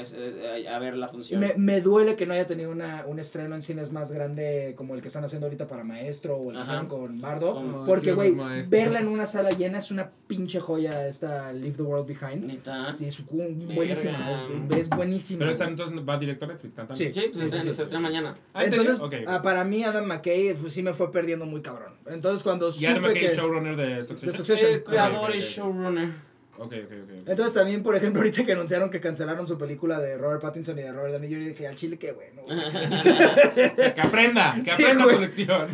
es- 0.00 0.14
eh, 0.16 0.66
a- 0.68 0.76
a 0.76 0.78
ver 0.78 0.96
la 0.96 1.08
función. 1.08 1.40
Me, 1.40 1.54
me 1.58 1.80
duele 1.82 2.16
que 2.16 2.24
no 2.26 2.32
haya 2.32 2.46
tenido 2.46 2.70
una, 2.70 3.04
un 3.06 3.18
estreno 3.18 3.54
en 3.54 3.60
cines 3.60 3.92
más 3.92 4.12
grande 4.12 4.72
como 4.76 4.94
el 4.94 5.02
que 5.02 5.08
están 5.08 5.24
haciendo 5.24 5.46
ahorita 5.46 5.66
para 5.66 5.84
Maestro 5.84 6.36
o 6.36 6.50
el 6.50 6.56
que 6.56 6.62
Ajá. 6.62 6.64
hicieron 6.64 6.86
con 6.86 7.20
Bardo. 7.20 7.54
Con- 7.54 7.84
porque, 7.84 8.12
güey, 8.12 8.34
verla 8.70 9.00
en 9.00 9.08
una 9.08 9.26
sala 9.26 9.50
llena 9.50 9.78
es 9.78 9.90
una 9.90 10.10
pinche 10.26 10.58
joya 10.60 11.06
esta 11.06 11.52
Leave 11.52 11.76
the 11.76 11.82
World 11.82 12.06
Behind. 12.06 12.44
Neta. 12.46 12.94
Sí, 12.94 13.04
es 13.04 13.20
un- 13.20 13.26
buenísima. 13.74 14.32
Es, 14.32 14.40
es 14.78 14.88
buenísima. 14.88 15.40
Pero 15.40 15.50
esa 15.50 15.64
güey. 15.64 15.72
entonces 15.72 15.98
va 16.08 16.18
directo 16.18 16.46
a 16.46 16.48
Netflix, 16.48 16.74
tan, 16.74 16.86
tan. 16.86 16.96
Sí. 16.96 17.12
Sí, 17.12 17.20
pues, 17.30 17.44
Sí, 17.44 17.50
se, 17.50 17.60
sí, 17.60 17.74
se 17.74 17.82
estrena 17.82 18.00
mañana. 18.00 18.34
Ah. 18.54 18.64
Entonces, 18.64 18.98
Ok. 19.00 19.14
ah, 19.26 19.42
para 19.42 19.64
mí 19.64 19.82
Adam 19.84 20.06
McKay 20.06 20.54
pues, 20.54 20.72
sí 20.72 20.82
me 20.82 20.93
fue 20.94 21.10
perdiendo 21.12 21.44
muy 21.46 21.60
cabrón. 21.60 21.94
Entonces 22.06 22.42
cuando 22.42 22.68
Y 22.68 22.72
supe 22.72 23.14
que... 23.14 23.34
showrunner 23.34 23.76
de 23.76 24.02
Succession. 24.02 24.30
De 24.32 24.36
Succession. 24.36 24.72
El 24.72 24.84
creador 24.84 25.34
y 25.34 25.38
ok. 25.38 26.14
Showrunner. 26.56 26.84
Ok, 26.84 26.92
ok, 26.92 27.20
ok. 27.22 27.28
Entonces 27.28 27.54
también, 27.54 27.82
por 27.82 27.96
ejemplo, 27.96 28.20
ahorita 28.20 28.44
que 28.44 28.52
anunciaron 28.52 28.90
que 28.90 29.00
cancelaron 29.00 29.46
su 29.46 29.56
película 29.58 29.98
de 30.00 30.16
Robert 30.16 30.40
Pattinson 30.42 30.78
y 30.78 30.82
de 30.82 30.92
Robert 30.92 31.12
Downey 31.12 31.28
Jr., 31.32 31.48
dije, 31.48 31.66
al 31.66 31.74
chile 31.74 31.98
qué 31.98 32.12
bueno. 32.12 32.42
güey". 32.42 32.58
Que 33.94 34.00
aprenda, 34.00 34.54
que 34.64 34.70
Sí, 34.70 34.82
aprenda 34.82 35.04
güey. 35.04 35.16
su 35.16 35.22
lección. 35.22 35.66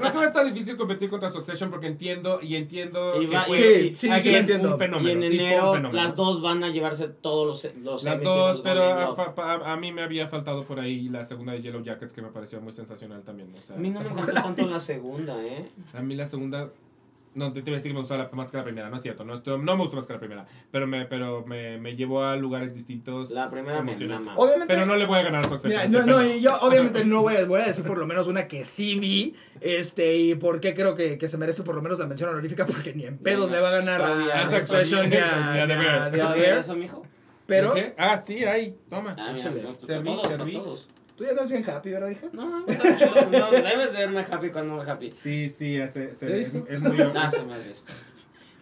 No 0.00 0.20
que 0.20 0.26
está 0.26 0.44
difícil 0.44 0.76
competir 0.76 1.08
contra 1.10 1.28
Succession 1.28 1.70
porque 1.70 1.86
entiendo 1.86 2.40
y 2.42 2.56
entiendo 2.56 3.20
Y 3.22 3.26
que 3.28 3.34
va- 3.34 3.44
fue 3.44 3.56
Sí, 3.56 3.96
sí, 3.96 4.10
sí, 4.20 4.30
lo 4.30 4.36
entiendo. 4.38 4.72
un 4.72 4.78
fenómeno. 4.78 5.08
Y 5.08 5.12
en 5.24 5.30
sí, 5.30 5.36
enero 5.38 5.72
fenómeno. 5.74 5.92
las 6.02 6.16
dos 6.16 6.40
van 6.42 6.62
a 6.64 6.68
llevarse 6.70 7.08
todos 7.08 7.46
los, 7.64 7.74
los 7.76 8.04
Las 8.04 8.20
dos, 8.22 8.56
los 8.56 8.60
pero 8.62 8.82
a, 8.84 9.34
pa- 9.34 9.72
a 9.72 9.76
mí 9.76 9.92
me 9.92 10.02
había 10.02 10.26
faltado 10.28 10.64
por 10.64 10.80
ahí 10.80 11.08
la 11.08 11.24
segunda 11.24 11.52
de 11.52 11.62
Yellow 11.62 11.82
Jackets 11.82 12.12
que 12.12 12.22
me 12.22 12.28
pareció 12.28 12.60
muy 12.60 12.72
sensacional 12.72 13.22
también. 13.22 13.52
O 13.56 13.60
sea, 13.62 13.76
A 13.76 13.78
mí 13.78 13.90
no 13.90 14.00
me 14.00 14.10
encantó 14.10 14.32
tanto 14.32 14.66
la 14.66 14.80
segunda, 14.80 15.36
¿eh? 15.44 15.68
a 15.94 16.02
mí 16.02 16.14
la 16.14 16.26
segunda 16.26 16.70
No, 17.36 17.52
te, 17.52 17.62
te 17.62 17.70
iba 17.70 17.76
a 17.76 17.78
decir 17.78 17.90
que 17.90 17.94
me 17.94 18.00
gustó 18.00 18.16
la- 18.16 18.28
más 18.32 18.50
que 18.50 18.56
la 18.56 18.64
primera, 18.64 18.88
no 18.90 18.96
es 18.96 19.02
cierto. 19.02 19.24
No, 19.24 19.34
estoy- 19.34 19.58
no 19.58 19.76
me 19.76 19.82
gustó 19.82 19.96
más 19.96 20.06
que 20.06 20.14
la 20.14 20.18
primera. 20.18 20.46
Pero 20.70 20.86
me, 20.86 21.04
pero 21.04 21.44
me, 21.46 21.78
me 21.78 21.94
llevó 21.94 22.24
a 22.24 22.34
lugares 22.36 22.74
distintos. 22.74 23.30
La 23.30 23.50
primera 23.50 23.82
me. 23.82 23.92
Obviamente. 24.36 24.72
Pero 24.74 24.86
no 24.86 24.96
le 24.96 25.04
voy 25.06 25.18
a 25.18 25.22
ganar 25.22 25.44
a 25.44 25.48
Succession. 25.48 25.70
Mira, 25.70 25.84
este 25.84 26.10
no, 26.10 26.20
no, 26.20 26.24
y 26.26 26.40
yo 26.40 26.58
obviamente 26.60 27.04
no 27.04 27.22
voy 27.22 27.36
a, 27.36 27.44
voy 27.44 27.60
a 27.60 27.66
decir 27.66 27.84
por 27.84 27.98
lo 27.98 28.06
menos 28.06 28.26
una 28.26 28.48
que 28.48 28.64
sí 28.64 28.98
vi, 28.98 29.34
este, 29.60 30.16
y 30.16 30.34
por 30.34 30.60
qué 30.60 30.74
creo 30.74 30.94
que, 30.94 31.18
que 31.18 31.28
se 31.28 31.36
merece 31.38 31.62
por 31.62 31.74
lo 31.74 31.82
menos 31.82 31.98
la 31.98 32.06
mención 32.06 32.30
honorífica, 32.30 32.64
porque 32.66 32.94
ni 32.94 33.04
en 33.04 33.18
pedos 33.18 33.50
le 33.50 33.60
va 33.60 33.68
a 33.68 33.72
ganar 33.72 34.00
a, 34.02 34.40
a 34.42 34.50
Succession 34.50 35.08
ni 35.10 35.16
a, 35.16 35.52
The 35.66 35.66
Bear. 35.66 36.10
The 36.10 36.18
¿Todavía 36.18 36.42
Bear, 36.42 36.58
eso, 36.58 36.74
mijo? 36.74 37.06
pero 37.46 37.74
¿De 37.74 37.80
qué? 37.82 37.94
Ah, 37.98 38.18
sí, 38.18 38.44
ahí, 38.44 38.76
toma. 38.88 39.14
Ah, 39.18 39.32
mira, 39.32 39.36
Échale. 39.36 39.62
no, 39.62 39.68
para 39.74 39.86
Serví, 39.86 40.04
todos, 40.04 40.26
para 40.28 40.44
todos. 40.50 40.88
Tú 41.16 41.24
ya 41.24 41.30
estás 41.30 41.48
bien 41.50 41.64
happy, 41.68 41.90
¿verdad, 41.90 42.10
hija? 42.10 42.26
No, 42.32 42.64
tranquilo, 42.64 43.10
no, 43.30 43.50
debes 43.50 43.92
de 43.92 43.98
verme 43.98 44.20
happy 44.30 44.50
cuando 44.50 44.76
me 44.76 44.90
happy. 44.90 45.10
Sí, 45.10 45.48
sí, 45.48 45.76
ese, 45.76 46.10
ese- 46.10 46.28
¿Ya 46.28 46.36
es, 46.36 46.54
es 46.54 46.80
muy... 46.80 46.96
Ah, 47.14 47.30
se 47.30 47.42
me. 47.42 47.54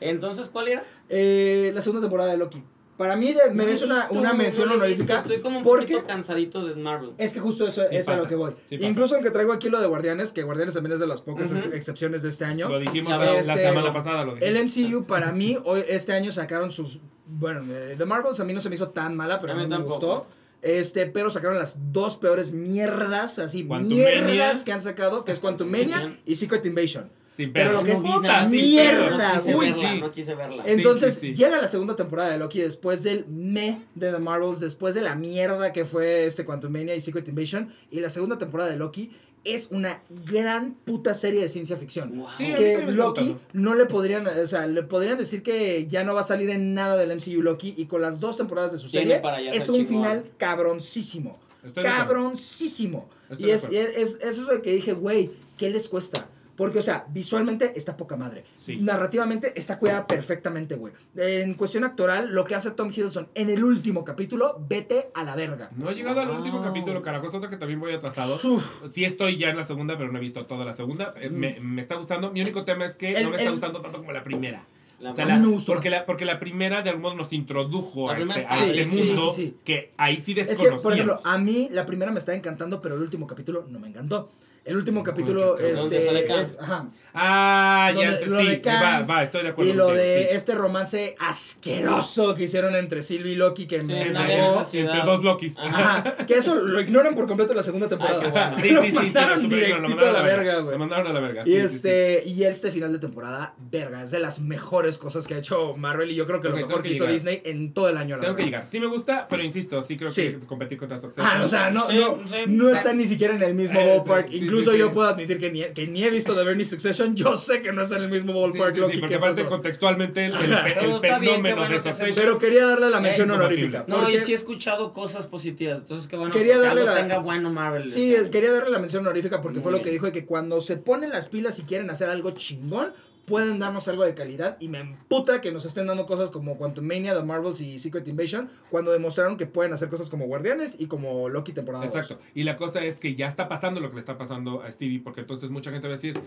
Entonces, 0.01 0.48
¿cuál 0.51 0.68
era? 0.68 0.85
Eh, 1.09 1.70
la 1.74 1.81
segunda 1.81 2.02
temporada 2.02 2.31
de 2.31 2.36
Loki. 2.36 2.62
Para 2.97 3.16
mí 3.16 3.32
de- 3.32 3.51
merece 3.52 3.86
No 3.86 3.94
una, 3.94 4.09
una 4.10 4.28
no 4.32 4.39
mención 4.39 4.68
honorífica. 4.70 5.16
Estoy 5.18 5.40
como 5.40 5.59
un 5.59 5.64
porque 5.64 5.94
poquito 5.94 6.06
cansadito 6.06 6.64
de 6.64 6.76
Marvel. 6.76 7.10
es 7.18 7.32
que 7.32 7.40
justo 7.40 7.66
eso 7.66 7.82
Sí 7.89 7.97
es 7.97 8.09
a 8.09 8.16
lo 8.16 8.28
que 8.28 8.36
voy. 8.36 8.52
sí. 8.66 8.76
Incluso 8.81 9.14
aunque 9.16 9.31
traigo 9.32 9.52
aquí 9.52 9.68
lo 9.68 9.81
de 9.81 9.89
Guardianes, 9.89 10.32
que 10.32 10.44
Guardianes 10.44 10.74
también 10.74 10.93
es 10.93 11.01
de 11.01 11.09
las 11.09 11.20
pocas 11.20 11.51
ex- 11.51 11.66
excepciones 11.74 12.22
de 12.22 12.28
este 12.28 12.44
año. 12.44 12.68
Lo 12.68 12.78
dijimos 12.78 13.10
la, 13.10 13.36
Este, 13.39 13.56
semana 13.56 13.93
pasada, 13.93 14.24
lo 14.24 14.36
El. 14.36 14.56
MCU 14.64 15.06
para 15.06 15.32
mí 15.32 15.59
hoy, 15.64 15.82
este 15.89 16.12
año 16.12 16.31
sacaron 16.31 16.70
sus 16.70 17.01
bueno 17.26 17.64
eh, 17.68 17.94
The 17.98 18.05
Marvels 18.05 18.39
a 18.39 18.44
mí 18.44 18.52
no 18.52 18.60
se 18.60 18.68
me 18.68 18.74
hizo 18.76 18.90
tan 18.90 19.16
mala 19.16 19.40
pero 19.40 19.55
A 19.55 19.56
mí 19.56 19.62
mí 19.62 19.66
me 19.68 19.74
tampoco. 19.76 19.94
gustó 19.97 20.26
este 20.65 21.07
pero 21.07 21.31
sacaron 21.31 21.59
las 21.59 21.77
dos 21.93 22.16
peores 22.16 22.53
mierdas 22.53 23.39
así 23.39 23.65
Quantumania. 23.65 24.23
mierdas 24.23 24.65
que 24.65 24.73
han 24.73 24.81
sacado 24.81 25.24
que 25.24 25.32
es 25.32 25.39
Quantum 25.39 25.69
Mania 25.69 26.19
y 26.27 26.35
Secret 26.36 26.65
Invasion 26.66 27.11
Sin 27.24 27.53
pero 27.53 27.73
lo 27.73 27.82
que 27.85 27.93
es 27.93 28.03
No 28.03 28.20
nada, 28.20 28.49
mierda 28.49 29.35
No 29.35 29.41
quise 29.43 29.55
uy 29.55 29.66
verla, 29.66 29.91
sí. 29.91 30.01
no 30.01 30.12
quise 30.12 30.35
verla. 30.35 30.62
Entonces 30.66 31.15
sí, 31.15 31.20
sí. 31.20 31.35
llega 31.35 31.59
la 31.61 31.69
segunda 31.69 31.95
temporada 31.97 32.31
de 32.31 32.39
Loki 32.39 32.61
después 32.61 33.03
del 33.03 33.27
me 33.27 33.82
de 33.95 34.11
The 34.12 34.19
Marvels, 34.19 34.61
después 34.61 34.95
de 34.95 35.03
la 35.03 35.15
mierda 35.15 35.73
que 35.73 35.85
fue 35.85 36.27
este 36.27 36.45
Quantum 36.45 36.73
Mania 36.73 36.95
y 36.95 37.01
Secret 37.01 37.28
Invasion. 37.28 37.73
Y 37.91 38.01
la 38.01 38.09
segunda 38.09 38.39
temporada 38.39 38.70
de 38.70 38.77
Loki 38.77 39.11
es 39.45 39.69
una 39.71 40.03
gran 40.27 40.75
puta 40.75 41.12
serie 41.15 41.41
de 41.43 41.49
ciencia 41.49 41.77
ficción. 41.77 42.16
Wow. 42.19 42.29
Sí, 42.37 42.53
que 42.55 42.85
Loki 42.93 43.37
no 43.53 43.75
le 43.75 43.87
podrían, 43.87 44.27
o 44.27 44.47
sea, 44.47 44.66
le 44.66 44.83
podrían 44.83 45.19
decir 45.19 45.43
que 45.43 45.87
ya 45.87 46.03
no 46.05 46.15
va 46.15 46.21
a 46.21 46.25
salir 46.25 46.51
en 46.51 46.75
nada 46.75 46.97
del 46.97 47.11
MCU 47.11 47.43
Loki 47.43 47.75
y 47.77 47.87
con 47.87 48.01
las 48.03 48.21
dos 48.21 48.37
temporadas 48.39 48.73
de 48.73 48.79
su 48.79 48.89
serie 48.89 49.21
es 49.53 49.69
un 49.69 49.77
chingón. 49.77 49.87
final 50.05 50.25
cabroncísimo. 50.39 51.39
Estoy. 51.65 51.83
Cabroncísimo. 51.83 53.09
Estoy 53.31 53.49
Y 53.49 53.51
es- 53.53 53.69
es 53.71 54.19
eso 54.21 54.47
de 54.47 54.61
que 54.62 54.73
dije, 54.73 54.93
güey, 54.93 55.31
¿qué 55.57 55.71
les 55.71 55.89
cuesta? 55.89 56.29
Porque, 56.56 56.78
o 56.78 56.82
sea, 56.82 57.06
visualmente 57.10 57.72
está 57.76 57.97
poca 57.97 58.16
madre. 58.16 58.44
Sí. 58.59 58.76
Narrativamente 58.76 59.52
está 59.59 59.78
cuidada 59.78 60.06
perfectamente, 60.06 60.76
güey. 60.76 60.93
En 61.16 61.55
cuestión 61.55 61.82
actoral, 61.85 62.32
lo 62.32 62.44
que 62.44 62.55
hace 62.55 62.70
Tom 62.70 62.90
Hiddleston 62.90 63.28
en 63.35 63.51
el 63.51 63.64
último 63.64 64.05
capítulo, 64.05 64.60
vete 64.68 65.10
a 65.14 65.24
la 65.24 65.35
verga. 65.35 65.70
No 65.76 65.90
he 65.90 65.94
llegado 65.94 66.20
al 66.20 66.31
último 66.31 66.62
capítulo, 66.62 67.02
carajo. 67.02 67.26
Es 67.26 67.35
otro 67.35 67.51
que 67.51 67.56
también 67.56 67.81
voy 67.81 67.93
atrasado. 67.93 68.35
Uf. 68.35 68.64
Sí 68.90 69.05
estoy 69.05 69.36
ya 69.36 69.51
en 69.51 69.56
la 69.56 69.64
segunda, 69.64 69.98
pero 69.98 70.12
no 70.12 70.18
he 70.18 70.20
visto 70.20 70.47
toda 70.47 70.64
la 70.64 70.72
segunda. 70.72 71.12
Eh, 71.20 71.28
Me, 71.31 71.59
me 71.60 71.81
está 71.81 71.97
gustando. 71.97 72.31
Mi 72.31 72.40
único 72.40 72.62
tema 72.62 72.85
es 72.85 72.94
que 72.97 73.12
El- 73.12 73.24
no 73.24 73.31
me 73.31 73.36
está 73.36 73.47
el- 73.47 73.51
gustando 73.52 73.81
tanto 73.81 73.98
como 73.98 74.12
la 74.12 74.22
primera. 74.22 74.64
La 75.01 75.10
O 75.10 75.16
sea, 75.16 75.26
la- 75.26 75.43
porque, 75.66 75.90
la, 75.90 76.06
porque 76.06 76.24
la 76.24 76.39
primera 76.39 76.82
de 76.82 76.89
algún 76.90 77.02
modo 77.02 77.14
nos 77.16 77.32
introdujo 77.32 78.10
a 78.10 78.16
este, 78.16 78.26
primera- 78.32 78.48
a 78.48 78.56
sí, 78.59 78.64
este 78.78 78.86
sí, 78.86 79.02
mundo 79.02 79.32
sí, 79.32 79.43
sí. 79.43 79.56
que 79.64 79.93
ahí 79.97 80.20
sí 80.20 80.31
Es 80.32 80.35
que, 80.36 80.44
desconocíamos. 80.52 80.82
por 80.82 80.93
ejemplo, 80.93 81.20
a 81.24 81.36
mí 81.39 81.68
la 81.72 81.85
primera 81.85 82.12
me 82.12 82.18
está 82.18 82.32
encantando, 82.32 82.81
pero 82.81 82.94
el 82.94 83.02
último 83.02 83.26
capítulo 83.26 83.66
no 83.68 83.81
me 83.81 83.89
encantó. 83.89 84.31
El 84.65 84.78
último 84.78 85.03
capítulo, 85.03 85.57
¿Dónde 85.57 85.73
este, 85.74 86.07
sale 86.07 86.24
Khan? 86.27 86.39
es, 86.41 86.57
ajá, 86.59 86.86
Ah, 87.12 87.91
Lo 87.95 88.01
ya, 88.03 88.11
de- 88.12 88.16
ente- 88.16 88.27
lo 88.31 88.41
sí, 88.41 88.47
de 88.49 88.61
Khan 88.62 88.82
va, 88.82 89.03
va, 89.15 89.23
estoy 89.23 89.43
de 89.43 89.49
acuerdo. 89.51 89.70
y 89.70 89.74
lo 89.74 89.85
contigo, 89.85 90.03
de 90.05 90.27
sí. 90.31 90.36
este 90.36 90.55
romance 90.55 91.16
asqueroso 91.20 92.35
que 92.35 92.45
hicieron 92.45 92.74
entre 92.74 93.03
Sylvie 93.03 93.32
y 93.32 93.35
Loki 93.36 93.66
que 93.66 93.81
Sí, 93.81 93.86
me 93.86 94.11
cagó. 94.11 94.62
entre 94.73 95.03
dos 95.05 95.23
Lokis. 95.23 95.59
Ajá, 95.59 96.16
que 96.27 96.35
eso 96.39 96.55
lo 96.55 96.81
ignoran 96.81 97.15
por 97.15 97.27
completo 97.27 97.53
en 97.53 97.59
la 97.59 97.62
segunda 97.62 97.89
temporada. 97.89 98.23
Ay, 98.24 98.31
bueno. 98.31 98.57
Sí, 98.65 98.70
Lo 98.70 98.81
sí, 98.81 98.86
sí, 98.86 98.93
sí, 98.93 98.97
mandaron 98.97 99.36
lo 99.36 99.43
super- 99.43 99.59
lo 99.59 99.65
directito 99.66 99.89
mandaron 99.89 100.09
a 100.09 100.12
la 100.19 100.23
verga, 100.23 100.59
güey. 100.61 100.73
Lo 100.73 100.78
mandaron 100.78 101.07
a 101.09 101.12
la 101.12 101.20
verga. 101.20 101.43
Y 101.43 101.45
sí, 101.45 101.51
sí, 101.53 101.57
este, 101.59 102.23
y 102.24 102.45
este 102.45 102.70
final 102.70 102.93
de 102.93 102.99
temporada, 103.01 103.55
verga, 103.70 104.03
es 104.03 104.11
de 104.12 104.19
las 104.20 104.41
mejores 104.41 104.97
cosas 104.99 105.27
que 105.27 105.35
ha 105.35 105.39
hecho 105.39 105.77
Marvel 105.77 106.11
y 106.11 106.15
yo 106.15 106.24
creo 106.27 106.41
que 106.41 106.49
Ok, 106.49 106.55
lo 106.59 106.66
mejor 106.66 106.82
que 106.82 106.89
que 106.89 106.95
hizo 106.95 107.05
llegar. 107.05 107.12
Disney 107.15 107.43
en 107.45 107.74
todo 107.74 107.89
el 107.91 107.99
año. 107.99 108.16
la 108.16 108.23
Tengo 108.23 108.36
que 108.36 108.45
llegar. 108.45 108.66
Sí 108.66 108.81
me 108.81 108.86
gusta, 108.86 109.27
pero 109.28 109.43
insisto, 109.43 109.82
sí 109.82 109.97
creo 109.99 110.11
Sí. 110.11 110.23
que 110.41 110.47
competir 110.47 110.78
contra 110.78 110.97
Succession. 110.99 111.27
Ah, 111.31 111.43
o 111.45 111.49
sea, 111.49 111.70
no, 111.70 111.86
Sí, 111.89 111.99
no, 112.47 112.70
sí. 112.70 112.73
está 112.77 112.93
ni 112.95 113.05
siquiera 113.05 113.35
en 113.35 113.43
el 113.43 113.55
mismo 113.55 113.78
Eh, 113.78 113.99
ballpark. 113.99 114.32
Incluso 114.55 114.72
sí, 114.72 114.78
yo 114.78 114.89
sí. 114.89 114.94
puedo 114.94 115.09
admitir 115.09 115.39
que 115.39 115.51
ni, 115.51 115.62
que 115.64 115.86
ni 115.86 116.05
he 116.05 116.10
visto 116.10 116.35
The 116.35 116.44
Bernie 116.44 116.64
Succession. 116.64 117.14
Yo 117.14 117.36
sé 117.36 117.62
que 117.62 117.72
no 117.72 117.82
está 117.82 117.97
en 117.97 118.05
el 118.05 118.10
mismo 118.10 118.32
ballpark 118.40 118.74
sí, 118.74 118.81
Loki 118.81 118.94
sí, 118.94 118.98
porque 119.01 119.12
que 119.12 119.16
esas 119.16 119.24
aparte 119.28 119.43
dos. 119.44 119.52
contextualmente 119.52 120.26
el, 120.26 120.32
el, 120.35 120.40
el 120.43 120.86
bien, 120.86 121.01
fenómeno 121.01 121.56
bueno 121.56 121.74
de 121.74 121.81
Succession 121.82 122.14
Pero 122.16 122.39
quería 122.39 122.66
darle 122.66 122.90
la 122.90 122.97
Es 122.98 123.02
mención 123.02 123.31
honorífica. 123.31 123.85
No, 123.86 123.97
porque- 124.01 124.14
y 124.14 124.18
sí 124.18 124.32
he 124.32 124.35
escuchado 124.35 124.93
cosas 124.93 125.26
positivas. 125.26 125.81
Entonces, 125.81 126.09
qué 126.09 126.16
bueno 126.16 126.32
Quería 126.32 126.55
que 126.55 126.60
darle 126.60 126.85
la- 126.85 126.94
tenga 126.97 127.18
bueno 127.18 127.51
Marvel. 127.51 127.89
Sí, 127.89 128.14
este 128.14 128.31
quería 128.31 128.52
darle 128.52 128.70
la 128.70 128.78
mención 128.78 129.05
honorífica 129.06 129.40
porque 129.40 129.59
Muy 129.59 129.62
fue 129.62 129.72
lo 129.72 129.78
bien. 129.78 129.85
que 129.86 129.90
dijo 129.93 130.06
de 130.06 130.12
que 130.12 130.24
cuando 130.24 130.60
se 130.60 130.76
ponen 130.76 131.10
las 131.10 131.28
pilas 131.28 131.59
y 131.59 131.62
quieren 131.62 131.90
hacer 131.90 132.09
algo 132.09 132.31
chingón, 132.32 132.93
pueden 133.26 133.59
darnos 133.59 133.88
algo 133.88 134.05
de 134.05 134.14
calidad. 134.14 134.56
Y 134.60 134.68
me 134.68 134.80
emputa 134.80 135.40
que 135.40 135.52
nos 135.52 135.64
estén 135.64 135.86
dando 135.86 136.06
cosas 136.06 136.30
como 136.30 136.56
Quantum 136.59 136.84
Mania, 136.86 137.14
The 137.14 137.22
Marvels 137.22 137.60
y 137.60 137.78
Secret 137.78 138.06
Invasion, 138.09 138.51
cuando 138.70 138.92
demostraron 138.92 139.36
que 139.36 139.46
pueden 139.46 139.72
hacer 139.72 139.88
cosas 139.88 140.10
como 140.10 140.26
Guardianes 140.26 140.76
y 140.78 140.86
como 140.86 141.28
Loki 141.28 141.52
temporada. 141.52 141.84
Exacto. 141.84 142.18
Y 142.34 142.44
la 142.44 142.56
cosa 142.56 142.84
es 142.84 142.98
que 143.01 143.14
ya 143.14 143.28
está 143.28 143.48
pasando 143.48 143.80
lo 143.80 143.88
que 143.88 143.94
le 143.94 144.01
está 144.01 144.18
pasando 144.18 144.62
a 144.62 144.70
Stevie, 144.70 145.01
porque 145.01 145.20
entonces 145.20 145.51
mucha 145.51 145.70
gente 145.70 145.86
va 145.88 145.94
a 145.94 145.96
decir, 145.96 146.20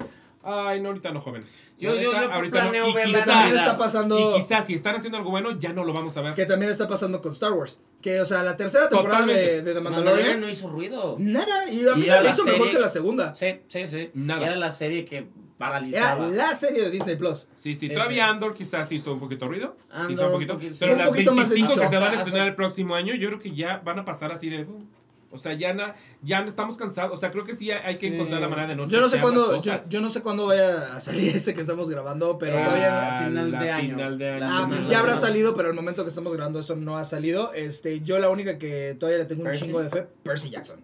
ay, 0.43 0.81
no, 0.81 0.89
ahorita 0.89 1.11
no, 1.11 1.21
joven. 1.21 1.43
Yo- 1.79 1.93
yo- 1.95 2.01
yo 2.11 2.17
ahorita 2.17 2.63
no. 2.63 2.69
planeo 2.71 2.87
Y 2.89 2.97
en 3.01 3.07
quizá- 3.09 3.25
también 3.25 3.55
está 3.57 3.77
pasando... 3.77 4.19
Y 4.37 4.39
quizás 4.41 4.65
si 4.65 4.73
están 4.73 4.95
haciendo 4.95 5.17
algo 5.17 5.29
bueno, 5.29 5.57
ya 5.59 5.73
no 5.73 5.83
lo 5.83 5.93
vamos 5.93 6.17
a 6.17 6.21
ver. 6.21 6.33
Que 6.33 6.45
también 6.45 6.71
está 6.71 6.87
pasando 6.87 7.21
con 7.21 7.31
Star 7.33 7.51
Wars. 7.53 7.79
Que, 8.01 8.19
o 8.21 8.25
sea, 8.25 8.43
la 8.43 8.57
tercera 8.57 8.89
temporada 8.89 9.25
de, 9.25 9.61
de 9.61 9.73
The 9.73 9.81
Mandalorian 9.81 10.05
Mandalorian... 10.05 10.39
no 10.41 10.49
hizo 10.49 10.69
ruido. 10.69 11.15
Nada, 11.19 11.69
y 11.69 11.87
a 11.87 11.95
mí 11.95 12.01
Y 12.03 12.05
se 12.05 12.21
me 12.21 12.29
hizo 12.29 12.43
mejor 12.45 12.59
serie- 12.59 12.71
que 12.73 12.79
la 12.79 12.89
segunda. 12.89 13.35
Sí, 13.35 13.59
sí, 13.67 13.85
sí. 13.87 14.09
Nada. 14.13 14.45
Era 14.47 14.55
la 14.55 14.71
serie 14.71 15.03
que 15.05 15.27
Era 15.59 15.69
paralizaba. 15.69 16.27
la 16.27 16.53
serie 16.55 16.83
de 16.83 16.91
Disney 16.91 17.15
Plus. 17.15 17.47
Sí, 17.53 17.73
sí, 17.73 17.87
Sí, 17.87 17.93
todavía 17.93 18.25
sí. 18.25 18.29
Andor 18.29 18.53
quizás 18.53 18.91
hizo 18.91 19.13
un 19.13 19.19
poquito 19.19 19.47
ruido. 19.47 19.75
Andor, 19.91 20.11
hizo 20.11 20.25
un 20.27 20.31
poquito. 20.33 20.53
un 20.53 20.59
poquito, 20.59 20.73
sí. 20.75 20.79
pero 20.81 20.91
Un 20.93 20.97
las 20.99 21.07
poquito 21.09 21.33
más 21.33 21.49
de 21.49 21.55
25 21.55 21.81
que 21.81 21.87
se 21.89 21.97
van 21.97 22.11
a 22.13 22.15
estrenar 22.15 22.47
el 22.47 22.55
próximo 22.55 22.93
año, 22.95 23.15
yo 23.15 23.27
creo 23.29 23.39
que 23.39 23.51
ya 23.51 23.81
van 23.83 23.97
a 23.99 24.05
pasar 24.05 24.31
así 24.31 24.49
de. 24.49 24.63
uh, 24.63 24.85
o 25.29 25.37
sea, 25.37 25.51
ya, 25.53 25.73
na- 25.73 25.93
ya 26.21 26.41
no 26.41 26.47
estamos 26.49 26.77
cansados. 26.77 27.11
O 27.13 27.17
sea, 27.17 27.31
creo 27.31 27.43
que 27.43 27.53
sí 27.53 27.69
hay 27.69 27.95
que 27.95 28.07
Sí. 28.07 28.13
encontrar 28.15 28.39
la 28.39 28.47
manera 28.47 28.69
de 28.69 28.75
no 28.77 28.87
Yo 28.87 29.01
no 29.01 29.09
sé 29.09 29.19
cuándo, 29.19 29.61
yo, 29.61 29.73
yo 29.89 29.99
no 29.99 30.09
sé 30.09 30.21
cuándo 30.21 30.45
vaya 30.47 30.95
a 30.95 30.99
salir 31.01 31.27
ese 31.35 31.53
que 31.53 31.61
estamos 31.61 31.89
grabando, 31.89 32.37
pero 32.37 32.57
Ah, 32.59 32.63
todavía... 32.63 33.23
final 33.27 33.51
la 33.51 33.59
de 33.63 33.71
año. 33.71 33.95
final 33.95 34.17
de 34.17 34.29
año. 34.29 34.45
Ah, 34.49 34.65
pues 34.69 34.83
de 34.83 34.87
ya 34.89 34.99
habrá 34.99 35.11
año. 35.13 35.21
salido, 35.21 35.53
pero 35.53 35.67
el 35.69 35.75
momento 35.75 36.03
que 36.03 36.09
estamos 36.09 36.33
grabando 36.33 36.59
eso 36.59 36.75
no 36.77 36.97
ha 36.97 37.03
salido. 37.03 37.51
Este, 37.53 37.99
yo 38.01 38.19
la 38.19 38.29
única 38.29 38.57
que 38.57 38.95
todavía 38.97 39.19
le 39.19 39.25
tengo 39.25 39.43
un 39.43 39.51
chingo 39.51 39.81
de 39.83 39.89
fe, 39.89 40.07
Percy 40.23 40.49
Jackson. 40.49 40.79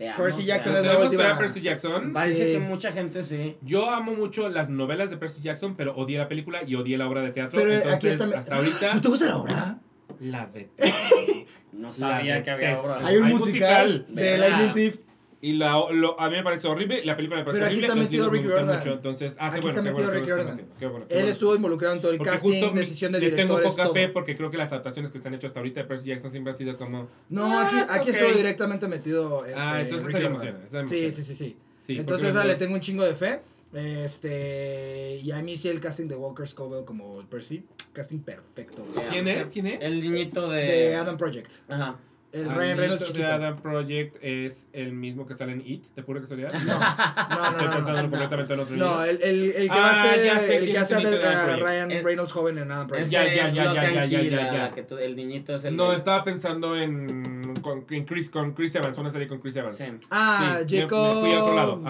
Amo, 0.00 0.16
Percy 0.16 0.44
Jackson 0.44 0.72
es 0.76 0.82
la 0.84 0.88
¿Tenemos 0.90 1.12
última- 1.12 1.38
Percy 1.38 1.60
Jackson? 1.60 2.12
Parece 2.12 2.46
Sí. 2.46 2.52
que 2.52 2.58
mucha 2.58 2.92
gente 2.92 3.22
sí. 3.22 3.56
Yo 3.62 3.90
amo 3.90 4.12
mucho 4.14 4.48
las 4.48 4.68
novelas 4.68 5.10
de 5.10 5.16
Percy 5.16 5.40
Jackson, 5.42 5.76
pero 5.76 5.94
odié 5.96 6.18
la 6.18 6.28
película 6.28 6.62
y 6.66 6.74
odié 6.74 6.98
la 6.98 7.08
obra 7.08 7.22
de 7.22 7.30
teatro. 7.30 7.58
Pero 7.60 7.72
entonces, 7.72 7.96
aquí 7.96 8.08
está... 8.08 8.38
hasta 8.38 8.54
ahorita, 8.56 8.94
¿No 8.94 9.00
te 9.00 9.08
gusta 9.08 9.26
la 9.26 9.36
obra? 9.36 9.78
la 10.20 10.46
de 10.46 10.68
No 11.72 11.90
sabía 11.92 12.42
que 12.42 12.50
había 12.50 12.80
obras. 12.80 13.04
Hay 13.04 13.16
un 13.16 13.26
Hay 13.26 13.32
musical, 13.34 14.06
de 14.08 14.22
musical. 14.22 14.40
Lightning 14.40 14.72
Thief. 14.74 14.96
Y 15.44 15.52
la, 15.52 15.72
lo- 15.92 16.18
a 16.18 16.30
mí 16.30 16.36
me 16.36 16.42
parece 16.42 16.66
horrible, 16.68 17.04
la 17.04 17.16
película 17.16 17.38
me 17.40 17.44
parece 17.44 17.58
Pero 17.60 17.66
aquí 17.66 17.74
horrible. 17.84 17.86
está 17.86 18.02
metido 18.02 18.30
Ricky 18.30 18.46
Riordan. 18.48 18.78
mucho, 18.78 18.92
entonces, 18.94 19.36
ah, 19.38 19.48
Aquí 19.48 19.56
bueno, 19.60 19.68
está 19.68 19.82
metido 19.82 20.04
bueno, 20.08 20.20
Ricky 20.20 20.26
Riordan. 20.32 20.56
qué 20.78 20.86
bueno, 20.86 21.06
Él 21.08 21.16
bueno. 21.16 21.28
estuvo 21.30 21.54
involucrado 21.54 21.94
en 21.96 22.00
todo 22.00 22.10
el 22.12 22.16
Porque 22.18 22.30
casting, 22.30 22.60
justo 22.62 22.70
decisión 22.74 23.12
de 23.12 23.20
le 23.20 23.30
tengo 23.32 23.56
directores, 23.58 23.70
poca 23.72 23.82
todo. 23.84 23.92
fe 23.94 24.08
porque 24.08 24.36
creo 24.36 24.50
que 24.50 24.56
las 24.56 24.72
adaptaciones 24.72 25.10
que 25.10 25.18
están 25.18 25.34
hechas 25.34 25.50
hasta 25.50 25.60
ahorita 25.60 25.80
de 25.82 25.86
Percy 25.86 26.06
Jackson 26.06 26.30
siempre 26.30 26.52
han 26.52 26.58
sido 26.58 26.76
como... 26.78 27.08
No, 27.28 27.58
Ah, 27.60 27.66
aquí, 27.66 27.76
aquí 27.90 28.10
ok. 28.10 28.16
estuvo 28.16 28.32
directamente 28.36 28.88
metido. 28.88 29.44
Este, 29.44 29.60
Ah, 29.60 29.80
entonces 29.82 30.06
Ricky 30.06 30.18
Riordan. 30.20 30.56
emociona, 30.56 30.86
Sí, 30.86 31.12
sí, 31.12 31.22
sí, 31.22 31.34
sí. 31.34 31.56
Sí, 31.78 31.98
Entonces 31.98 32.34
me- 32.34 32.44
le 32.46 32.54
tengo 32.54 32.74
un 32.74 32.80
chingo 32.80 33.04
de 33.04 33.14
fe. 33.14 33.40
Este, 33.74 35.20
y 35.22 35.30
a 35.32 35.42
mí 35.42 35.56
sí 35.56 35.68
el 35.68 35.80
casting 35.80 36.06
de 36.06 36.14
Walker 36.16 36.46
Scoville 36.46 36.84
como 36.84 37.20
el 37.20 37.26
Percy, 37.26 37.64
casting 37.92 38.20
perfecto. 38.20 38.86
Yeah. 38.94 39.08
¿Quién 39.10 39.28
es? 39.28 39.50
¿Quién 39.50 39.66
es? 39.66 39.78
El 39.82 40.00
niñito 40.00 40.48
de. 40.48 40.62
De 40.62 40.94
Adam 40.96 41.16
Project. 41.16 41.50
Ajá. 41.68 41.96
El 42.34 42.50
Ryan 42.50 42.78
Reynolds 42.78 43.12
de 43.14 43.24
Adam 43.24 43.56
Project 43.62 44.16
es 44.20 44.68
el 44.72 44.92
mismo 44.92 45.24
que 45.24 45.34
sale 45.34 45.52
en 45.52 45.62
It, 45.64 45.84
de 45.94 46.02
pura 46.02 46.20
casualidad. 46.20 46.52
No, 46.52 46.58
no, 46.58 47.44
Estoy 47.50 47.62
no, 47.62 47.68
no, 47.68 47.70
pensando 47.76 48.02
no. 48.02 48.10
completamente 48.10 48.54
en 48.54 48.60
otro 48.60 48.76
No, 48.76 49.04
el, 49.04 49.22
el, 49.22 49.44
el 49.52 49.66
que 49.68 49.68
Ah, 49.70 49.78
va 49.78 49.90
a 49.90 50.38
ser, 50.40 50.62
el 50.64 50.70
que 50.70 50.78
hace 50.78 50.94
a 50.94 50.98
Adam 50.98 51.12
Project. 51.14 51.62
Ryan 51.64 52.04
Reynolds 52.04 52.32
joven 52.32 52.58
en 52.58 52.72
Adam 52.72 52.88
Project. 52.88 53.08
Ya, 53.10 53.24
ya, 53.24 53.48
ya, 53.50 53.72
ya, 53.72 53.74
ya, 53.74 54.04
ya, 54.04 54.20
ya, 54.22 54.36
la- 54.36 54.46
ya. 54.52 54.52
la 54.64 54.70
que 54.72 54.82
tú- 54.82 54.98
el 54.98 55.14
niñito 55.14 55.54
es 55.54 55.64
el. 55.64 55.76
No, 55.76 55.92
estaba 55.92 56.24
pensando 56.24 56.76
en 56.76 57.43
con, 57.64 57.82
Chris, 58.04 58.30
con 58.30 58.52
Chris 58.52 58.74
Evans, 58.76 58.96
una 58.98 59.10
serie 59.10 59.26
con 59.26 59.40
Chris 59.40 59.56
Evans. 59.56 59.76
Sí. 59.76 59.84
Ah, 60.10 60.58
Sí, 60.66 60.74
me- 60.74 60.76
me 60.76 60.80
Jacob 60.82 61.20
fui 61.20 61.32
a 61.32 61.42
otro 61.42 61.54
lado. 61.56 61.80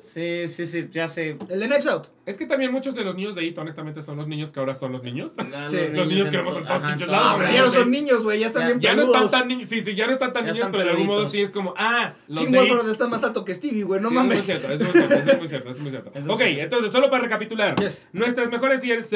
Sí, 0.00 0.46
sí, 0.48 0.66
sí, 0.66 0.88
ya 0.90 1.06
sé. 1.06 1.36
El 1.48 1.60
de 1.60 1.66
Knives 1.66 1.86
Out. 1.86 2.06
Es 2.26 2.36
que 2.38 2.46
también 2.46 2.70
muchos 2.72 2.94
de 2.94 3.02
los 3.04 3.14
niños 3.16 3.34
de 3.34 3.44
IT, 3.44 3.58
honestamente, 3.58 4.02
son 4.02 4.16
los 4.16 4.28
niños 4.28 4.52
que 4.52 4.60
ahora 4.60 4.74
son 4.74 4.92
los 4.92 5.02
niños. 5.02 5.32
La- 5.50 5.68
Sí. 5.68 5.78
Los 5.92 6.06
niños 6.06 6.28
que 6.30 6.36
vemos 6.36 6.56
en 6.56 6.64
todos 6.64 6.80
pinches 6.82 7.08
lados, 7.08 7.26
Ah, 7.32 7.34
pero 7.38 7.52
ya 7.52 7.62
no 7.62 7.70
son 7.70 7.90
niños, 7.90 8.22
güey, 8.22 8.40
ya 8.40 8.46
están 8.46 8.62
Ya- 8.62 8.68
bien 8.68 8.80
Ya 8.80 8.94
no 8.94 9.02
están 9.04 9.30
tan 9.30 9.48
niños, 9.48 9.68
sí, 9.68 9.80
sí, 9.80 9.94
ya 9.94 10.06
no 10.06 10.12
están 10.12 10.32
tan 10.32 10.44
Ya 10.46 10.52
niños, 10.52 10.66
están 10.66 10.72
pero 10.72 10.84
de 10.84 10.90
algún 10.90 11.06
modo 11.06 11.28
sí 11.28 11.40
es 11.42 11.50
como, 11.50 11.74
ah, 11.76 12.14
los 12.28 12.44
IT. 12.44 12.56
Wolford 12.56 12.88
está 12.90 13.08
más 13.08 13.22
alto 13.24 13.44
que 13.44 13.54
Stevie, 13.54 13.82
güey, 13.84 14.00
no 14.00 14.08
Sí, 14.08 14.14
mames. 14.14 14.38
Es 14.38 14.44
muy 14.48 14.58
cierto, 14.60 14.72
es 14.72 14.80
muy 14.80 14.92
cierto, 14.92 15.14
es 15.30 15.38
muy 15.38 15.48
cierto, 15.48 15.70
es 15.70 15.80
muy 15.80 15.90
cierto. 15.90 16.10
Eso 16.14 16.32
ok, 16.32 16.40
entonces, 16.42 16.92
solo 16.92 17.10
para 17.10 17.24
recapitular. 17.24 17.74
Nuestras 18.12 18.48
mejores 18.50 18.80
series, 18.80 19.10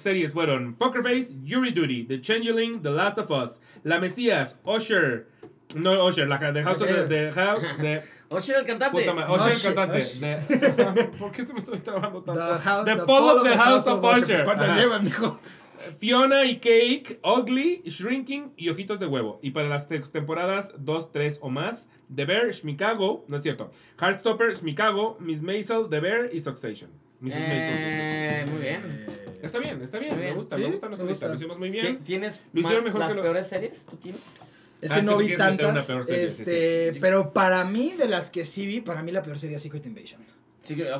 series 0.00 0.32
fueron 0.32 0.74
Poker 0.74 1.02
Face, 1.02 1.34
Yuri 1.42 1.70
Duty, 1.72 2.04
The 2.04 2.20
Changeling, 2.20 2.82
The 2.82 2.90
Last 2.90 3.18
of 3.18 3.30
Us, 3.30 3.60
La 3.84 3.98
Mesías, 4.00 4.58
Usher, 4.64 5.28
no 5.74 6.06
Usher, 6.06 6.28
la 6.28 6.38
de 6.52 6.62
House 6.62 6.80
of 6.80 6.88
the, 6.88 7.04
de, 7.06 7.32
House- 7.32 7.78
de 7.78 8.02
Usher, 8.30 8.56
el 8.56 8.64
cantante. 8.66 8.96
Usher, 8.98 9.14
Usher, 9.48 9.74
cantante. 9.74 10.04
De- 10.20 11.04
¿Por 11.18 11.32
qué 11.32 11.42
se 11.42 11.52
me 11.52 11.58
estoy 11.58 11.78
trabajando 11.80 12.22
The, 12.22 12.26
tanto? 12.32 12.58
House- 12.60 12.84
The 12.84 12.96
the 12.96 13.02
Fall 13.04 13.36
of 13.38 13.42
the 13.42 13.56
House 13.56 13.86
of 13.86 14.00
Pues, 14.00 14.22
Usher. 14.22 14.44
¿Cuántas 14.44 14.70
Ajá. 14.70 14.80
llevan, 14.80 15.04
mijo? 15.04 15.38
Fiona 15.98 16.44
y 16.46 16.56
Cake, 16.58 17.20
Ugly, 17.22 17.82
Shrinking 17.86 18.52
y 18.56 18.70
Ojitos 18.70 18.98
de 18.98 19.06
Huevo. 19.06 19.38
Y 19.42 19.50
para 19.50 19.68
las 19.68 19.86
te- 19.86 20.00
temporadas 20.00 20.72
2, 20.78 21.12
3 21.12 21.38
o 21.42 21.48
más, 21.50 21.88
The 22.12 22.24
Bear, 22.24 22.50
Shmikago, 22.50 23.24
no 23.28 23.36
es 23.36 23.42
cierto, 23.42 23.70
Heartstopper, 24.00 24.54
Shmikago, 24.54 25.16
Miss 25.20 25.42
Maisel, 25.42 25.86
The 25.88 26.00
Bear 26.00 26.30
y 26.32 26.40
Succession. 26.40 26.90
Mrs. 27.20 27.34
Eh, 27.36 28.42
Maisel. 28.44 28.50
muy 28.52 28.62
bien. 28.62 29.06
Está 29.42 29.58
bien, 29.58 29.80
está 29.80 29.98
bien, 29.98 30.18
me 30.18 30.32
gusta, 30.32 30.56
Sí, 30.56 30.62
me 30.62 30.70
gusta 30.70 30.88
lista, 31.04 31.28
lo 31.28 31.34
hicimos 31.34 31.58
muy 31.58 31.70
¿Ti- 31.70 31.78
bien. 31.80 31.98
¿Tienes 32.02 32.44
Lo 32.52 32.60
hicieron 32.62 32.82
mejor 32.84 33.00
las 33.00 33.10
que 33.10 33.16
lo- 33.16 33.22
peores 33.22 33.46
series? 33.46 33.86
¿Tú 33.86 33.96
tienes? 33.96 34.20
Es 34.80 34.90
Ah, 34.92 34.94
que 34.96 35.00
es 35.00 35.06
que 35.06 35.10
no 35.12 35.16
tú 35.18 35.24
vi 35.24 35.36
tantas, 35.36 35.86
peor 35.86 36.04
serie, 36.04 36.28
sí, 36.28 36.42
este, 36.42 36.92
sí. 36.92 36.98
pero 37.00 37.32
para 37.32 37.64
mí, 37.64 37.94
de 37.98 38.08
las 38.08 38.30
que 38.30 38.44
sí 38.44 38.66
vi, 38.66 38.80
para 38.82 39.02
mí 39.02 39.10
la 39.12 39.22
peor 39.22 39.38
sería 39.38 39.58
Secret 39.58 39.86
Invasion. 39.86 40.20
Sí. 40.62 40.74
Secret 40.74 40.90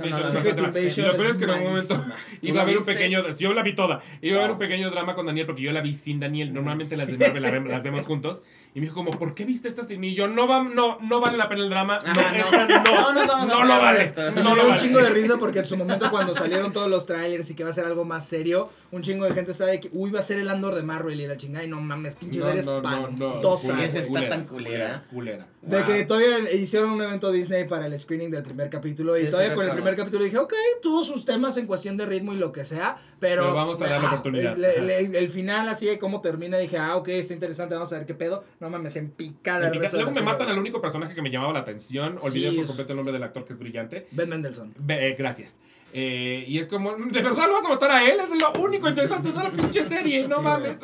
no 0.00 0.06
la- 0.18 0.30
Secret 0.30 0.58
Invasion 0.58 1.06
lo 1.08 1.16
peor 1.16 1.30
es 1.30 1.36
que 1.36 1.44
en 1.44 1.50
algún 1.50 1.68
momento 1.72 2.04
iba 2.42 2.60
a 2.60 2.62
haber 2.62 2.78
un 2.78 2.84
pequeño, 2.86 3.28
yo 3.36 3.52
la 3.52 3.62
vi 3.62 3.74
toda, 3.74 4.00
iba 4.22 4.36
a 4.36 4.38
haber 4.38 4.50
Wow. 4.50 4.54
un 4.54 4.58
pequeño 4.58 4.90
drama 4.90 5.14
con 5.14 5.26
Daniel 5.26 5.44
porque 5.46 5.60
yo 5.62 5.72
la 5.72 5.82
vi 5.82 5.92
sin 5.92 6.20
Daniel, 6.20 6.54
normalmente 6.54 6.96
las 6.96 7.08
de 7.10 7.18
Marvel 7.18 7.68
las 7.68 7.82
vemos 7.82 8.06
juntos, 8.06 8.42
y 8.74 8.80
me 8.80 8.86
dijo 8.86 8.94
como, 8.94 9.10
¿por 9.18 9.34
qué 9.34 9.44
viste 9.44 9.68
esta 9.68 9.82
sin 9.84 9.98
mí? 10.00 10.08
Y 10.10 10.14
yo, 10.14 10.28
no, 10.28 10.46
va, 10.46 10.62
no, 10.62 10.98
no 11.00 11.20
vale 11.20 11.36
la 11.36 11.48
pena 11.48 11.62
el 11.64 11.70
drama, 11.70 11.98
no, 12.04 12.10
Ajá, 12.10 12.72
no. 12.92 13.12
no, 13.12 13.24
No 13.24 13.36
no 13.46 13.46
poner 13.52 13.66
lo 13.66 13.78
vale, 13.78 14.04
esto. 14.04 14.22
Me 14.32 14.42
no 14.42 14.54
dio 14.54 14.62
lo 14.64 14.68
un 14.70 14.74
chingo 14.76 14.98
de 15.00 15.10
risa 15.10 15.36
porque 15.38 15.58
en 15.60 15.66
su 15.66 15.76
momento 15.76 16.10
cuando 16.10 16.34
salieron 16.34 16.72
todos 16.72 16.88
los 16.88 17.04
trailers 17.06 17.50
y 17.50 17.54
que 17.54 17.64
va 17.64 17.70
a 17.70 17.72
ser 17.72 17.84
algo 17.84 18.04
más 18.04 18.26
serio, 18.26 18.70
un 18.92 19.02
chingo 19.02 19.24
de 19.24 19.32
gente 19.34 19.52
sabe 19.54 19.80
que, 19.80 19.90
uy, 19.92 20.10
va 20.10 20.20
a 20.20 20.22
ser 20.22 20.38
el 20.38 20.48
Andor 20.48 20.74
de 20.74 20.82
Marvel 20.82 21.20
y 21.20 21.26
la 21.26 21.36
chingada 21.36 21.64
y 21.64 21.68
no 21.68 21.80
mames, 21.80 22.14
pinche 22.14 22.38
No, 22.38 22.46
serie 22.46 22.62
no, 22.62 22.80
no, 22.80 22.90
no, 22.90 22.96
espantosa. 23.08 23.72
Culera, 23.72 23.86
está 23.86 24.28
tan 24.28 24.46
culera. 24.46 25.04
Culera. 25.10 25.46
De 25.62 25.76
Wow. 25.76 25.86
que 25.86 26.04
todavía 26.04 26.52
hicieron 26.52 26.90
un 26.90 27.02
evento 27.02 27.30
Disney 27.32 27.64
para 27.64 27.86
el 27.86 27.98
screening 27.98 28.30
del 28.30 28.42
primer 28.42 28.70
capítulo 28.70 29.14
Sí, 29.14 29.22
y 29.22 29.24
sí, 29.26 29.30
todavía 29.30 29.54
con 29.54 29.66
el 29.66 29.72
primer 29.72 29.94
capítulo 29.96 30.24
dije, 30.24 30.38
ok, 30.38 30.54
tuvo 30.80 31.04
sus 31.04 31.24
temas 31.26 31.56
en 31.58 31.66
cuestión 31.66 31.96
de 31.98 32.06
ritmo 32.06 32.32
y 32.32 32.36
lo 32.36 32.50
que 32.52 32.64
sea, 32.64 32.96
pero... 33.18 33.42
Pero 33.42 33.54
vamos 33.54 33.80
a 33.82 33.84
darle 33.84 33.96
ajá, 34.06 34.06
oportunidad. 34.08 34.52
El, 34.56 34.64
el- 34.64 34.90
el- 34.90 35.14
el 35.16 35.28
final 35.28 35.68
así 35.68 35.86
de 35.86 35.98
cómo 35.98 36.20
termina, 36.22 36.56
dije, 36.56 36.78
ah, 36.78 36.96
ok, 36.96 37.08
está 37.08 37.34
interesante, 37.34 37.74
vamos 37.74 37.92
a 37.92 37.96
ver 37.98 38.06
qué 38.06 38.14
pedo. 38.14 38.44
No 38.60 38.68
mames, 38.70 38.94
en 38.96 39.10
picada 39.10 39.70
resto 39.70 39.96
de 39.96 40.02
Luego 40.04 40.14
me 40.20 40.22
matan 40.24 40.48
al 40.50 40.58
único 40.58 40.80
personaje 40.82 41.14
que 41.14 41.22
me 41.22 41.30
llamaba 41.30 41.52
la 41.54 41.60
atención, 41.60 42.18
olvidé 42.20 42.50
Sí, 42.50 42.56
por 42.58 42.66
completo 42.66 42.92
el 42.92 42.96
nombre 42.96 43.12
del 43.12 43.22
actor 43.22 43.44
que 43.44 43.52
es 43.54 43.58
brillante. 43.58 44.06
Ben 44.10 44.28
Mendelssohn. 44.28 44.74
Be- 44.78 45.08
eh, 45.08 45.16
gracias. 45.18 45.56
Eh, 45.92 46.44
y 46.46 46.58
es 46.58 46.68
como, 46.68 46.92
¿de 46.94 47.22
verdad 47.22 47.46
lo 47.48 47.54
vas 47.54 47.64
a 47.64 47.68
matar 47.68 47.90
a 47.90 48.04
él? 48.08 48.18
Es 48.20 48.28
lo 48.40 48.52
único 48.62 48.88
interesante 48.88 49.28
de 49.32 49.34
la 49.34 49.50
pinche 49.50 49.82
serie, 49.84 50.22
no 50.28 50.36
Sí, 50.36 50.42
mames. 50.42 50.76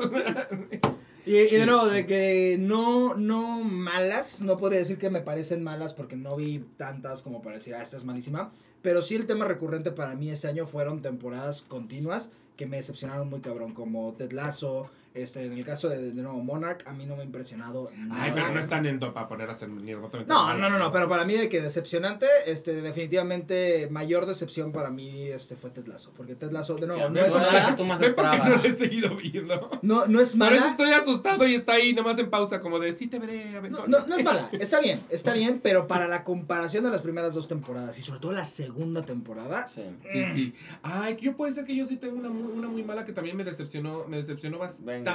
Y, 1.27 1.37
y 1.37 1.51
de 1.57 1.67
nuevo, 1.67 1.87
de 1.87 2.07
que 2.07 2.57
no, 2.59 3.15
no 3.17 3.61
malas, 3.63 4.43
no 4.43 4.57
podría 4.57 4.79
decir 4.79 4.97
que 4.97 5.11
me 5.11 5.21
parecen 5.21 5.63
malas 5.65 5.93
porque 5.93 6.17
no 6.17 6.37
vi 6.37 6.65
tantas 6.77 7.23
como 7.23 7.43
para 7.43 7.57
decir, 7.57 7.75
ah, 7.75 7.83
esta 7.83 7.97
es 7.97 8.05
malísima. 8.05 8.53
Pero 8.83 9.03
sí 9.03 9.17
el 9.17 9.27
tema 9.27 9.45
recurrente 9.45 9.91
para 9.91 10.15
mí 10.15 10.31
este 10.31 10.47
año 10.47 10.67
fueron 10.67 11.03
temporadas 11.03 11.63
continuas 11.63 12.31
que 12.57 12.67
me 12.67 12.77
decepcionaron 12.77 13.29
muy 13.29 13.41
cabrón, 13.41 13.75
como 13.75 14.13
Ted 14.15 14.31
Lasso, 14.33 14.89
este, 15.17 15.45
en 15.45 15.53
el 15.53 15.65
caso 15.65 15.89
de, 15.89 16.13
de 16.13 16.23
nuevo 16.23 16.43
Monarch, 16.43 16.87
a 16.87 16.93
mí 16.93 17.07
no 17.07 17.17
me 17.17 17.23
ha 17.23 17.25
impresionado 17.25 17.91
nada. 17.97 18.23
Ay, 18.23 18.33
pero 18.35 18.51
no 18.53 18.61
están 18.61 18.85
en 18.87 18.99
para 18.99 19.29
poner 19.29 19.49
a 19.49 19.53
hacer 19.53 19.69
ni 19.69 19.93
No, 19.93 20.55
no, 20.55 20.71
no, 20.71 20.79
no, 20.79 20.93
pero 20.93 21.09
para 21.09 21.25
mí 21.25 21.35
de 21.35 21.49
que 21.49 21.61
decepcionante, 21.61 22.27
este, 22.47 22.81
definitivamente 22.83 23.89
mayor 23.91 24.27
decepción 24.27 24.73
para 24.73 24.91
mí, 24.91 25.29
este, 25.29 25.57
fue 25.57 25.71
Ted 25.71 25.87
Lasso, 25.87 26.13
porque 26.17 26.35
Ted 26.35 26.51
Lasso, 26.51 26.77
de 26.77 26.87
nuevo, 26.87 27.03
Ya, 27.03 27.09
no 27.09 27.21
es 27.25 27.35
mala, 27.35 27.67
que 27.69 27.73
tú 27.75 27.85
más 27.85 28.01
¿Ves 28.01 28.15
por 28.15 28.25
qué 28.25 28.37
esperabas. 28.37 28.57
no 28.57 28.63
lo 28.63 28.69
he 28.69 28.73
seguido 28.73 29.17
viendo? 29.17 29.71
no, 29.83 30.07
no 30.07 30.21
es 30.21 30.37
Por 30.37 30.53
eso 30.53 30.61
mala, 30.61 30.71
estoy 30.71 30.93
asustado 30.93 31.47
y 31.47 31.55
está 31.55 31.75
ahí 31.75 31.95
nomás 31.95 32.19
en 32.19 32.31
pausa, 32.31 32.61
como 32.61 32.79
de 32.79 32.93
sí 32.93 33.07
te 33.07 33.19
veré. 33.19 33.51
No, 33.51 33.59
eventualmente". 33.59 34.01
no, 34.01 34.07
no 34.07 34.17
es 34.17 34.25
mala, 34.25 34.49
está 34.53 34.81
bien, 34.81 35.01
está 35.09 35.33
bien, 35.35 35.61
pero 35.63 35.87
para 35.87 36.09
la 36.09 36.25
comparación 36.25 36.85
de 36.85 36.91
las 36.91 37.03
primeras 37.03 37.35
dos 37.35 37.47
temporadas 37.49 37.99
y 37.99 38.03
sobre 38.03 38.21
todo 38.21 38.33
la 38.33 38.45
segunda 38.45 39.03
temporada, 39.03 39.69
Sí. 39.69 39.83
Sí, 40.11 40.25
sí. 40.35 40.55
Ay, 40.83 41.17
yo 41.21 41.37
puede 41.37 41.53
ser 41.53 41.65
que 41.65 41.75
yo 41.77 41.85
sí 41.87 41.97
tengo 41.97 42.17
una 42.17 42.29
muy, 42.29 42.53
una 42.53 42.69
muy 42.69 42.83
mala 42.83 43.05
que 43.05 43.13
también 43.13 43.37
me 43.37 43.45
decepcionó, 43.45 44.05
me 44.09 44.17
decepcionó 44.17 44.59
Venga. 44.81 45.06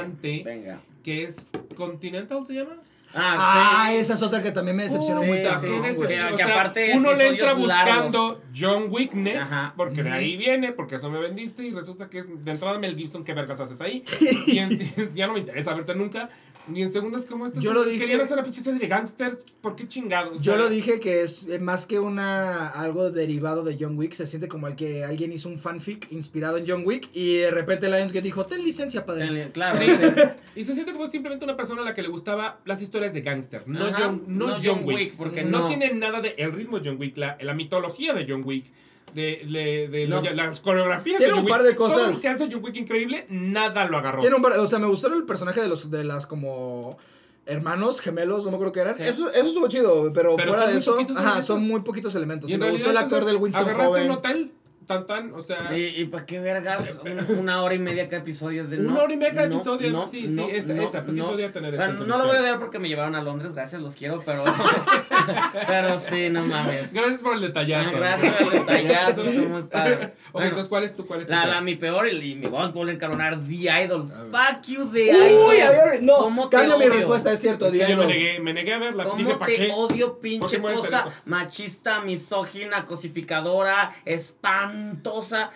Venga. 0.43 0.81
que 1.03 1.23
es 1.23 1.49
Continental, 1.76 2.45
¿se 2.45 2.53
llama? 2.53 2.77
ah, 3.13 3.88
sí. 3.89 3.95
esa 3.97 4.13
es 4.13 4.22
otra 4.23 4.41
que 4.41 4.51
también 4.51 4.77
me 4.77 4.84
decepcionó 4.84 5.19
Sí, 5.22 5.27
muy 5.27 5.38
sí, 5.39 5.43
cabrón, 5.43 5.61
que- 5.84 5.91
güey. 5.93 6.07
que- 6.09 6.23
O 6.23 6.35
que 6.38 6.43
sea, 6.43 6.51
aparte 6.53 6.91
uno 6.95 7.13
le 7.13 7.27
entra 7.27 7.53
largos. 7.53 7.65
buscando 7.65 8.41
John 8.57 8.85
Weakness, 8.89 9.41
Ajá. 9.41 9.73
porque 9.76 10.01
de 10.03 10.11
ahí 10.11 10.38
viene, 10.38 10.72
porque 10.72 10.95
eso 10.95 11.09
me 11.09 11.19
vendiste 11.19 11.63
y 11.65 11.72
resulta 11.72 12.09
que 12.09 12.19
es 12.19 12.45
de 12.45 12.51
entrada 12.51 12.77
Mel 12.80 12.95
Gibson, 12.95 13.23
¿qué 13.26 13.34
vergas 13.34 13.59
haces 13.59 13.81
ahí? 13.81 14.03
Y 14.47 14.59
en, 14.59 15.13
ya 15.13 15.27
no 15.27 15.34
me 15.34 15.39
interesa 15.39 15.73
verte 15.73 15.93
nunca. 15.93 16.30
Y 16.73 16.81
en 16.81 16.91
segundas 16.93 17.25
como 17.25 17.47
estas 17.47 17.63
Yo 17.63 17.73
lo 17.73 17.83
dije- 17.83 17.99
querían 17.99 18.21
hacer 18.21 18.33
una 18.33 18.43
pinche 18.43 18.61
serie 18.61 18.79
de 18.79 18.88
gangsters, 18.88 19.38
¿por 19.61 19.75
qué 19.75 19.88
chingados? 19.88 20.33
O 20.39 20.41
Yo 20.41 20.53
sea, 20.53 20.57
lo 20.61 20.69
dije 20.69 20.99
que 20.99 21.21
es 21.23 21.47
eh, 21.47 21.59
más 21.59 21.85
que 21.85 21.99
una 21.99 22.67
algo 22.67 23.09
derivado 23.11 23.63
de 23.63 23.77
John 23.79 23.97
Wick, 23.97 24.13
se 24.13 24.27
siente 24.27 24.47
como 24.47 24.67
el 24.67 24.75
que 24.75 25.03
alguien 25.03 25.31
hizo 25.33 25.49
un 25.49 25.57
fanfic 25.57 26.11
inspirado 26.11 26.57
en 26.57 26.65
John 26.67 26.83
Wick 26.85 27.09
y 27.13 27.38
de 27.38 27.51
repente 27.51 27.88
Lionsgate 27.88 28.21
dijo, 28.21 28.45
ten 28.45 28.63
licencia, 28.63 29.05
padre. 29.05 29.25
Tenle- 29.27 29.51
Claro, 29.51 29.77
Sí. 29.77 29.85
sí. 29.89 30.21
Y 30.55 30.63
se 30.65 30.73
siente 30.75 30.91
como 30.91 31.07
simplemente 31.07 31.45
una 31.45 31.55
persona 31.55 31.81
a 31.81 31.85
la 31.85 31.93
que 31.93 32.01
le 32.01 32.09
gustaba 32.09 32.59
las 32.65 32.81
historias 32.81 33.13
de 33.13 33.21
gangster, 33.21 33.67
no, 33.67 33.85
Ajá, 33.88 33.97
John, 34.03 34.23
no 34.27 34.47
no 34.47 34.53
John, 34.55 34.63
John 34.65 34.83
Wick. 34.83 34.97
Wick, 34.97 35.15
porque 35.15 35.43
no, 35.43 35.59
no. 35.59 35.67
tiene 35.67 35.93
nada 35.93 36.19
de 36.21 36.35
el 36.38 36.51
ritmo 36.51 36.79
de 36.79 36.89
John 36.89 36.99
Wick, 36.99 37.15
la, 37.17 37.38
la 37.41 37.53
mitología 37.53 38.13
de 38.13 38.25
John 38.27 38.41
Wick, 38.45 38.65
de, 39.13 39.41
de, 39.49 39.88
de 39.89 40.07
lo- 40.07 40.21
las 40.21 40.59
coreografías 40.61 41.17
Tiene 41.19 41.33
un 41.33 41.45
par 41.45 41.63
de 41.63 41.75
cosas- 41.75 41.97
Todo 41.97 42.11
lo 42.11 42.19
que 42.21 42.27
hace 42.27 42.49
John 42.51 42.63
Wick 42.63 42.75
increíble, 42.75 43.25
nada 43.29 43.85
lo 43.85 43.97
agarró. 43.97 44.19
Tiene 44.21 44.35
un 44.35 44.41
par- 44.41 44.57
o 44.59 44.67
sea, 44.67 44.79
me 44.79 44.88
gustó 44.88 45.07
el 45.13 45.23
personaje 45.25 45.61
de 45.61 45.67
los 45.67 45.89
de 45.91 46.03
las 46.03 46.27
como 46.27 46.97
hermanos 47.45 48.01
gemelos, 48.01 48.43
no 48.45 48.51
me 48.51 48.55
acuerdo 48.55 48.71
qué 48.73 48.79
eran. 48.81 48.95
Sí. 48.95 49.03
Eso 49.03 49.31
eso 49.31 49.47
estuvo 49.47 49.67
chido, 49.67 50.11
pero, 50.13 50.35
Pero 50.35 50.53
fuera 50.53 50.67
de 50.71 50.77
eso, 50.77 50.97
ajá, 51.17 51.41
son 51.41 51.63
muy 51.67 51.81
poquitos 51.81 52.13
elementos. 52.15 52.49
Y 52.51 52.57
me 52.57 52.69
gustó 52.69 52.91
el 52.91 52.97
actor 52.97 53.25
del 53.25 53.38
Winston 53.38 53.63
agarraste 53.63 53.88
joven. 53.89 54.05
un 54.05 54.11
hotel, 54.17 54.51
tan 54.85 55.05
tan, 55.07 55.33
o 55.33 55.41
sea... 55.41 55.77
¿Y, 55.77 56.01
y 56.01 56.05
para 56.05 56.25
qué 56.25 56.39
vergas? 56.39 57.01
Un- 57.05 57.37
una 57.39 57.61
hora 57.61 57.75
y 57.75 57.79
media 57.79 58.05
cada 58.07 58.21
episodio 58.21 58.61
es 58.63 58.69
de 58.71 58.79
Una 58.79 58.93
no, 58.93 59.03
hora 59.03 59.13
y 59.13 59.17
media 59.17 59.33
cada 59.33 59.47
no, 59.47 59.55
episodio, 59.55 59.91
no, 59.91 60.05
sí, 60.05 60.27
sí, 60.27 60.35
no, 60.35 60.47
esa, 60.49 60.73
no, 60.73 60.81
esa, 60.83 61.03
pues 61.03 61.15
sí 61.15 61.21
no. 61.21 61.29
podía 61.29 61.51
tener 61.51 61.75
Bueno, 61.75 61.93
eso. 61.93 62.05
no 62.05 62.17
lo 62.17 62.27
voy 62.27 62.37
a 62.37 62.41
dar 62.41 62.59
porque 62.59 62.79
me 62.79 62.87
llevaron 62.89 63.15
a 63.15 63.21
Londres, 63.21 63.53
gracias, 63.53 63.81
los 63.81 63.95
quiero, 63.95 64.21
pero. 64.25 64.43
pero 65.67 65.99
sí, 65.99 66.29
no 66.29 66.43
mames. 66.45 66.93
Gracias 66.93 67.21
por 67.21 67.35
el 67.35 67.41
detallazo. 67.41 67.91
Gracias 67.95 68.41
al 68.41 68.49
detallazo, 68.49 69.23
está 69.23 69.41
muy 69.47 69.63
padre. 69.63 70.13
Ok, 70.31 70.33
Bueno, 70.33 70.47
entonces, 70.49 70.69
¿cuál 70.69 70.83
es 70.85 70.95
tu, 70.95 71.05
cuál 71.05 71.21
es 71.21 71.27
tu 71.27 71.33
la, 71.33 71.45
la 71.45 71.61
mi 71.61 71.75
peor 71.75 72.07
y, 72.07 72.35
me 72.35 72.47
voy 72.47 72.89
a 72.89 72.91
encalonar 72.91 73.37
The 73.39 73.83
Idol. 73.83 74.07
Fuck 74.07 74.67
you, 74.67 74.89
The 74.91 75.11
Uy, 75.13 75.57
Idol. 75.57 75.61
a 75.61 75.71
ver, 75.71 76.03
no, 76.03 76.17
¿Cómo 76.17 76.49
te 76.49 76.57
cambio 76.57 76.77
mi 76.77 76.87
respuesta, 76.87 77.31
es 77.33 77.41
cierto, 77.41 77.65
Es 77.67 77.71
que 77.73 77.89
yo 77.89 77.97
me 77.97 78.05
negué, 78.07 78.39
me 78.39 78.53
negué 78.53 78.73
a 78.73 78.77
verla. 78.79 79.03
Dije, 79.03 79.17
¿Cómo 79.25 79.39
¿para 79.39 79.51
te 79.51 79.57
qué? 79.57 79.71
odio, 79.73 80.13
¿Por 80.13 80.19
pinche 80.21 80.61
cosa 80.61 81.07
machista, 81.25 81.99
misógina, 82.01 82.85
cosificadora, 82.85 83.91
espantosa? 84.72 85.49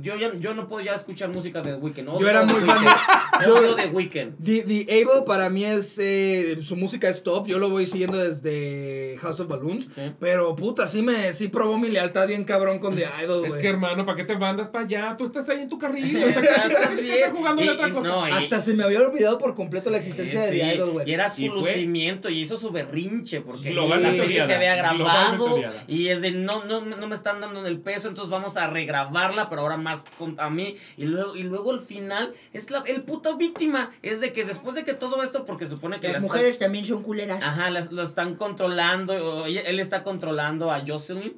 Yo, 0.00 0.16
ya- 0.16 0.32
yo 0.38 0.54
no 0.54 0.68
puedo 0.68 0.84
ya 0.84 0.94
escuchar 0.94 1.28
música 1.30 1.60
de 1.62 1.72
The 1.72 1.78
Weeknd. 1.78 2.08
Odio 2.08 2.20
Yo 2.20 2.28
era 2.28 2.44
muy 2.44 2.60
fan 2.60 2.84
de- 2.84 3.46
yo- 3.46 3.56
Odio 3.56 3.74
The 3.76 3.86
Weeknd. 3.86 4.44
The, 4.44 4.62
The 4.62 5.02
Able 5.02 5.22
para 5.26 5.48
mí 5.48 5.64
es. 5.64 5.98
eh, 5.98 6.58
su 6.62 6.76
música 6.76 7.08
es 7.08 7.22
top. 7.22 7.46
Yo 7.46 7.58
lo 7.58 7.70
voy 7.70 7.86
siguiendo 7.86 8.18
desde 8.18 9.16
House 9.20 9.40
of 9.40 9.48
Balloons. 9.48 9.88
Sí. 9.94 10.02
Pero 10.18 10.54
puta, 10.56 10.86
sí 10.86 11.02
me 11.02 11.32
sí 11.32 11.48
probó 11.48 11.78
mi 11.78 11.88
lealtad 11.88 12.26
bien 12.28 12.44
cabrón 12.44 12.78
con 12.78 12.94
The 12.96 13.06
Idol, 13.24 13.44
Es 13.46 13.54
que 13.54 13.68
hermano, 13.68 14.04
¿para 14.04 14.16
qué 14.16 14.24
te 14.24 14.36
mandas 14.36 14.68
para 14.68 14.84
allá? 14.84 15.16
Tú 15.16 15.24
estás 15.24 15.48
ahí 15.48 15.62
en 15.62 15.68
tu 15.68 15.78
carril, 15.78 16.16
estás, 16.22 16.42
Estás 16.44 16.64
estás, 16.66 16.96
bien. 16.96 17.14
estás 17.18 17.32
jugando 17.32 17.62
Y- 17.62 17.66
de 17.66 17.70
otra 17.72 17.88
y 17.88 17.92
cosa. 17.92 18.08
no, 18.08 18.28
y- 18.28 18.32
Hasta 18.32 18.60
se 18.60 18.74
me 18.74 18.84
había 18.84 19.00
olvidado 19.00 19.38
por 19.38 19.54
completo 19.54 19.90
la 19.90 19.98
existencia 19.98 20.40
Sí, 20.48 20.56
de 20.56 20.60
The. 20.60 20.74
Idol, 20.76 20.90
güey. 20.90 21.08
Y 21.10 21.12
era 21.14 21.28
su 21.28 21.42
Y 21.42 21.48
fue- 21.48 21.58
lucimiento 21.58 22.28
y 22.28 22.40
hizo 22.40 22.56
su 22.56 22.70
berrinche 22.70 23.40
porque 23.40 23.72
la 23.72 24.12
serie 24.12 24.44
se 24.46 24.54
había 24.54 24.74
grabado 24.76 25.60
y 25.88 26.08
es 26.08 26.20
de 26.20 26.30
no, 26.32 26.64
no, 26.64 26.80
no 26.80 27.06
me 27.06 27.14
están 27.14 27.40
dando 27.40 27.60
en 27.60 27.66
el 27.66 27.78
peso, 27.80 28.08
entonces 28.08 28.30
vamos 28.30 28.56
a 28.56 28.61
regrabarla, 28.68 29.48
pero 29.48 29.62
ahora 29.62 29.76
más 29.76 30.04
con, 30.18 30.38
a 30.40 30.50
mí. 30.50 30.76
Y 30.96 31.04
luego, 31.04 31.36
y 31.36 31.42
luego 31.42 31.72
el 31.72 31.80
final 31.80 32.32
es 32.52 32.70
la, 32.70 32.82
el 32.86 33.02
puta 33.02 33.34
víctima. 33.34 33.90
Es 34.02 34.20
de 34.20 34.32
que 34.32 34.44
después 34.44 34.74
de 34.74 34.84
que 34.84 34.94
todo 34.94 35.22
esto, 35.22 35.44
porque 35.44 35.66
supone 35.66 36.00
que 36.00 36.08
Las 36.08 36.14
la 36.14 36.18
están- 36.18 36.28
mujeres 36.28 36.58
también 36.58 36.84
son 36.84 37.02
culeras. 37.02 37.42
Ajá, 37.42 37.70
las- 37.70 37.92
lo 37.92 38.02
están 38.02 38.34
controlando, 38.36 39.12
o 39.14 39.46
él 39.46 39.80
está 39.80 40.02
controlando 40.02 40.70
a 40.72 40.82
Jocelyn. 40.86 41.34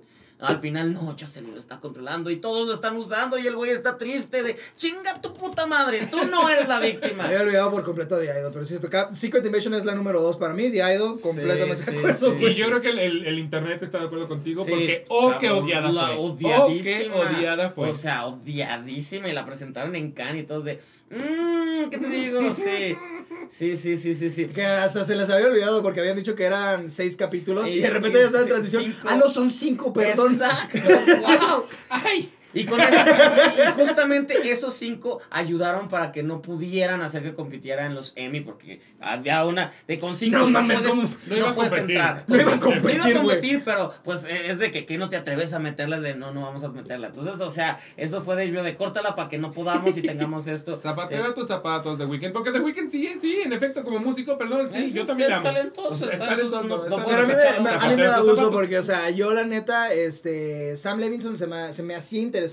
Al 0.47 0.59
final, 0.59 0.93
no, 0.93 1.01
Jocelyn 1.19 1.53
lo 1.53 1.59
está 1.59 1.81
controlando 1.81 2.31
y 2.31 2.37
todos 2.37 2.67
lo 2.67 2.75
están 2.75 2.97
usando 2.97 3.39
y 3.39 3.47
el 3.47 3.57
güey 3.57 3.71
está 3.71 3.97
triste 3.99 4.43
de 4.43 4.57
chinga 4.77 5.21
tu 5.21 5.33
puta 5.35 5.67
madre, 5.67 6.07
tú 6.11 6.25
no 6.27 6.49
eres 6.49 6.69
la 6.69 6.81
víctima. 6.81 7.23
Me 7.25 7.29
había 7.31 7.41
olvidado 7.43 7.71
por 7.71 7.83
completo 7.85 8.17
de 8.17 8.27
Idol, 8.27 8.51
pero 8.53 8.65
sí, 8.65 8.79
toca- 8.79 9.13
Secret 9.13 9.45
Invasion 9.45 9.75
es 9.75 9.85
la 9.85 9.95
número 9.95 10.21
2 10.21 10.37
para 10.37 10.55
mí, 10.55 10.71
The 10.71 10.95
Idol, 10.95 11.21
completamente 11.21 11.77
Sí, 11.77 11.93
de 11.93 11.99
acuerdo, 11.99 12.37
sí. 12.39 12.45
Y 12.45 12.55
yo 12.55 12.67
creo 12.67 12.81
que 12.81 12.91
el, 12.91 12.99
el- 12.99 13.27
el 13.27 13.39
internet 13.39 13.83
está 13.83 13.99
de 13.99 14.07
acuerdo 14.07 14.29
contigo 14.29 14.65
Sí, 14.65 14.71
porque, 14.71 15.05
oh, 15.09 15.35
qué 15.41 15.47
cabrón, 15.47 15.65
odiada 15.65 15.91
la 15.93 16.07
fue. 16.09 16.17
odiadísima. 16.17 17.15
Oh, 17.17 17.21
qué 17.29 17.37
odiada 17.37 17.71
fue. 17.71 17.89
O 17.91 17.95
sea, 17.95 18.27
odiadísima 18.27 19.29
y 19.29 19.33
la 19.33 19.45
presentaron 19.47 19.95
en 19.97 20.13
Cannes 20.13 20.45
y 20.45 20.47
todos 20.47 20.65
de, 20.65 20.81
mmm, 21.11 21.89
¿qué 21.91 21.99
te 21.99 22.09
digo? 22.09 22.53
Sí, 22.55 22.97
sí, 23.51 23.77
sí, 23.77 23.97
sí, 23.97 24.15
sí, 24.15 24.31
sí. 24.31 24.47
Que 24.47 24.65
hasta 24.65 25.05
se 25.05 25.15
les 25.17 25.29
había 25.31 25.47
olvidado 25.47 25.83
porque 25.83 26.01
habían 26.01 26.17
dicho 26.17 26.35
que 26.35 26.45
eran 26.45 26.89
seis 26.91 27.17
capítulos 27.17 27.69
y, 27.69 27.75
Y- 27.75 27.81
de 27.81 27.91
repente 27.91 28.19
ya 28.19 28.27
está 28.27 28.41
en 28.43 28.49
transición. 28.49 28.85
cinco. 28.85 28.99
Ah, 29.11 29.17
no, 29.17 29.29
son 29.29 29.51
cinco, 29.51 29.93
perdón. 29.93 30.35
Exacto, 30.35 30.79
wow. 31.21 31.65
¡Ay! 31.91 32.31
Y 32.55 32.65
con 32.67 32.81
eso, 32.81 32.97
y, 32.97 33.73
justamente 33.73 34.51
esos 34.51 34.75
cinco 34.75 35.21
ayudaron 35.31 35.89
para 35.89 36.13
que 36.13 36.23
no 36.23 36.41
pudieran 36.43 37.03
hacer 37.03 37.23
que 37.23 37.35
compitiera 37.35 37.87
en 37.87 37.95
los 37.95 38.13
Emmy, 38.17 38.41
porque 38.41 38.81
había 39.01 39.45
una 39.45 39.73
de 39.89 39.99
con 39.99 40.17
cinco 40.17 40.39
No 40.39 40.49
mames, 40.51 40.81
puedes. 40.83 40.95
No 41.41 41.47
a 41.49 41.55
puedes 41.55 41.73
competir. 41.73 41.97
entrar. 41.97 42.25
No 42.27 42.41
iba 42.41 42.53
a 42.53 42.57
No 42.57 42.57
iba 42.57 42.75
competir, 42.75 43.01
a 43.17 43.21
competir, 43.21 43.63
pero 43.65 43.95
pues 44.05 44.25
eh, 44.25 44.49
es 44.51 44.59
de 44.59 44.71
que, 44.71 44.87
que 44.87 44.99
no 44.99 45.09
te 45.09 45.17
atreves 45.17 45.53
a 45.53 45.59
meterlas 45.59 46.03
de 46.03 46.15
no, 46.15 46.33
no 46.33 46.43
vamos 46.43 46.63
a 46.65 46.69
meterla. 46.69 47.09
Entonces, 47.09 47.41
o 47.41 47.51
sea, 47.51 47.79
eso 47.97 48.23
fue 48.23 48.37
de 48.37 48.51
HBO 48.51 48.63
de 48.63 48.77
córtala 48.77 49.15
para 49.15 49.29
que 49.29 49.39
no 49.39 49.51
podamos 49.53 49.97
y 49.97 50.03
tengamos 50.03 50.47
esto. 50.47 50.77
Zapatera 50.77 51.35
tus 51.35 51.49
zapatos 51.49 51.99
de 51.99 52.07
Weekend. 52.07 52.33
Porque 52.33 52.53
The 52.53 52.61
Weekend 52.61 52.91
sí, 52.91 53.11
sí, 53.21 53.41
en 53.45 53.53
efecto, 53.53 53.83
como 53.85 53.99
músico, 53.99 54.39
perdón, 54.39 54.69
sí, 54.73 54.85
Es- 54.85 54.95
yo 54.95 55.05
también 55.07 55.31
es 55.31 55.37
amo. 55.37 55.45
talentoso, 55.45 56.09
Es 56.11 56.19
talentoso, 56.19 56.63
no- 56.63 56.89
no 56.89 57.05
Pero 57.05 57.19
a 57.19 57.23
mí, 57.23 57.27
me, 57.29 57.35
talentoso. 57.35 57.63
me- 57.63 57.71
a 57.71 57.73
mí 57.73 57.97
me 57.97 58.05
Zapatera 58.05 58.11
da 58.11 58.23
zapatos. 58.23 58.53
porque, 58.53 58.79
o 58.79 58.83
sea, 58.83 59.11
yo 59.11 59.33
la 59.33 59.45
neta, 59.45 59.93
este, 59.93 60.77
Sam 60.77 60.99
Levinson 61.01 61.37
se 61.37 61.47
me, 61.47 61.73
se 61.73 61.83
me 61.83 61.95
hacía 61.95 62.21
interesante. 62.21 62.44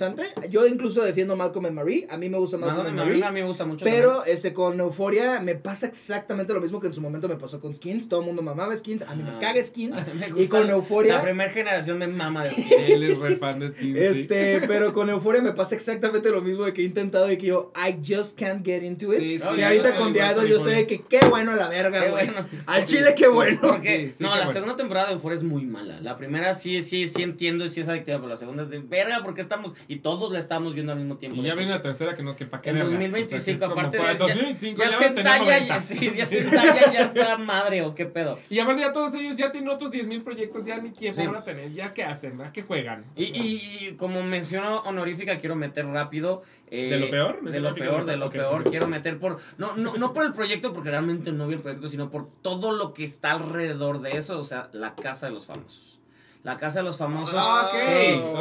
Yo 0.49 0.67
incluso 0.67 1.03
defiendo 1.03 1.35
Malcolm 1.35 1.65
and 1.65 1.75
Marie. 1.75 2.07
A 2.09 2.17
mí 2.17 2.29
me 2.29 2.37
gusta 2.37 2.57
Malcolm 2.57 2.77
Malcolm 2.77 2.99
and 2.99 3.07
Marie 3.09 3.23
a 3.23 3.31
mí 3.31 3.39
me 3.41 3.45
gusta 3.47 3.65
mucho. 3.65 3.83
Pero 3.85 4.25
este, 4.25 4.53
con 4.53 4.79
Euforia 4.79 5.39
me 5.39 5.55
pasa 5.55 5.87
exactamente 5.87 6.53
lo 6.53 6.61
mismo 6.61 6.79
que 6.79 6.87
en 6.87 6.93
su 6.93 7.01
momento 7.01 7.27
me 7.27 7.35
pasó 7.35 7.59
con 7.59 7.73
Skins. 7.75 8.09
Todo 8.09 8.21
el 8.21 8.25
mundo 8.27 8.41
mamaba 8.41 8.75
Skins. 8.75 9.03
A 9.03 9.15
mí 9.15 9.23
me 9.23 9.31
Ah. 9.31 9.37
caga 9.39 9.63
Skins. 9.63 9.97
Me 10.15 10.41
y 10.41 10.47
con 10.47 10.67
La 10.67 10.73
Euforia. 10.73 11.21
primera 11.21 11.49
generación 11.49 11.97
me 11.97 12.07
mama 12.07 12.43
de 12.43 12.51
Él 12.93 13.03
es 13.03 13.17
re 13.17 13.37
fan 13.37 13.59
de 13.59 13.69
Skins. 13.69 13.97
sí. 13.97 14.03
Este, 14.21 14.61
pero 14.67 14.91
con 14.93 15.09
Euforia 15.09 15.41
me 15.41 15.51
pasa 15.53 15.75
exactamente 15.75 16.29
lo 16.29 16.41
mismo 16.41 16.65
de 16.65 16.73
que 16.73 16.81
he 16.81 16.85
intentado 16.85 17.31
y 17.31 17.37
que 17.37 17.47
yo, 17.47 17.71
I 17.75 17.97
just 18.05 18.37
can't 18.39 18.65
get 18.65 18.83
into 18.83 19.13
it. 19.13 19.19
Sí, 19.19 19.37
sí, 19.37 19.43
y 19.57 19.61
ahorita 19.61 19.95
con 19.95 20.13
The 20.13 20.19
Idol 20.19 20.47
yo 20.47 20.55
Euforia. 20.55 20.77
sé 20.79 20.87
que 20.87 21.01
qué 21.01 21.19
bueno 21.29 21.55
la 21.55 21.67
verga, 21.69 22.03
Qué 22.03 22.09
güey. 22.11 22.25
bueno. 22.27 22.47
Al 22.65 22.85
chile 22.85 23.13
qué 23.15 23.27
bueno. 23.27 23.59
Porque, 23.61 24.07
Sí, 24.07 24.15
sí, 24.17 24.23
no, 24.23 24.29
qué 24.29 24.35
la 24.35 24.45
bueno. 24.45 24.51
segunda 24.53 24.75
temporada 24.75 25.07
de 25.07 25.13
Euphoria 25.13 25.37
es 25.37 25.43
muy 25.43 25.65
mala. 25.65 25.99
La 26.01 26.17
primera 26.17 26.53
sí, 26.53 26.81
sí, 26.83 27.07
sí 27.07 27.23
entiendo 27.23 27.65
y 27.65 27.69
sí 27.69 27.81
es 27.81 27.87
adictiva, 27.87 28.17
pero 28.17 28.29
la 28.29 28.35
segunda 28.37 28.63
es 28.63 28.69
de 28.69 28.79
verga 28.79 29.21
porque 29.23 29.41
estamos, 29.41 29.75
y 29.87 29.97
todos 29.97 30.31
la 30.31 30.39
estamos 30.39 30.73
viendo 30.73 30.91
al 30.91 30.97
mismo 30.99 31.17
tiempo. 31.17 31.39
Y 31.41 31.43
ya 31.43 31.55
viene 31.55 31.71
la 31.71 31.81
tercera 31.81 32.15
que 32.15 32.23
no, 32.23 32.35
que 32.35 32.45
pa' 32.45 32.61
qué 32.61 32.69
En 32.69 32.75
vergas. 32.75 32.91
2025, 32.93 33.55
O 33.55 33.59
sea, 33.59 33.67
aparte 33.69 33.97
para 33.97 34.13
de. 34.13 34.19
ya- 34.19 34.25
2025 34.25 34.77
ya, 34.83 34.89
ya, 34.89 34.95
van 34.95 34.95
a 34.95 35.13
tener 35.13 35.15
Zendaya, 35.33 35.59
90. 35.59 35.67
ya, 35.75 35.79
sí, 35.79 36.11
ya 36.15 36.25
Zendaya 36.25 36.91
ya 36.93 37.01
está 37.01 37.37
madre 37.37 37.81
o 37.83 37.95
qué 37.95 38.05
pedo. 38.05 38.39
Y 38.49 38.59
aparte 38.59 38.81
ya 38.81 38.93
todos 38.93 39.13
ellos 39.13 39.37
ya 39.37 39.51
tienen 39.51 39.69
otros 39.69 39.91
10.000 39.91 40.23
proyectos, 40.23 40.65
ya 40.65 40.77
ni 40.77 40.89
tiempo 40.91 41.19
Sí. 41.21 41.27
van 41.27 41.35
a 41.37 41.43
tener, 41.43 41.71
ya 41.73 41.93
qué 41.93 42.03
hacen, 42.03 42.41
a 42.41 42.51
qué 42.51 42.61
juegan. 42.63 43.05
Y, 43.15 43.23
y, 43.25 43.87
y 43.87 43.91
como 43.97 44.23
menciono 44.23 44.77
honorífica, 44.81 45.39
quiero 45.39 45.55
meter 45.55 45.85
rápido. 45.87 46.41
eh, 46.69 46.89
¿De 46.89 46.99
lo 46.99 47.09
peor? 47.09 47.35
De 47.35 47.41
¿Mención 47.41 47.63
lo 47.63 47.73
peor, 47.75 48.05
de 48.05 48.17
lo 48.17 48.29
peor. 48.29 48.63
Quiero 48.69 48.87
meter 48.87 49.19
por. 49.19 49.37
No, 49.57 49.75
no, 49.75 49.95
no 49.97 50.13
por 50.13 50.25
el 50.25 50.31
proyecto, 50.33 50.71
porque 50.73 50.89
realmente 50.89 51.31
no 51.31 51.47
vi 51.47 51.55
el 51.55 51.61
proyecto, 51.61 51.89
sino 51.89 52.09
por 52.09 52.29
todo 52.41 52.71
lo 52.71 52.93
que 52.93 53.03
está 53.03 53.31
alrededor 53.31 54.01
de 54.01 54.17
eso. 54.17 54.39
O 54.39 54.43
sea, 54.43 54.69
la 54.73 54.95
casa 54.95 55.25
de 55.27 55.33
los 55.33 55.47
famosos. 55.47 55.99
La 56.43 56.57
casa 56.57 56.79
de 56.79 56.83
los 56.85 56.97
famosos. 56.97 57.35
Ah, 57.37 57.69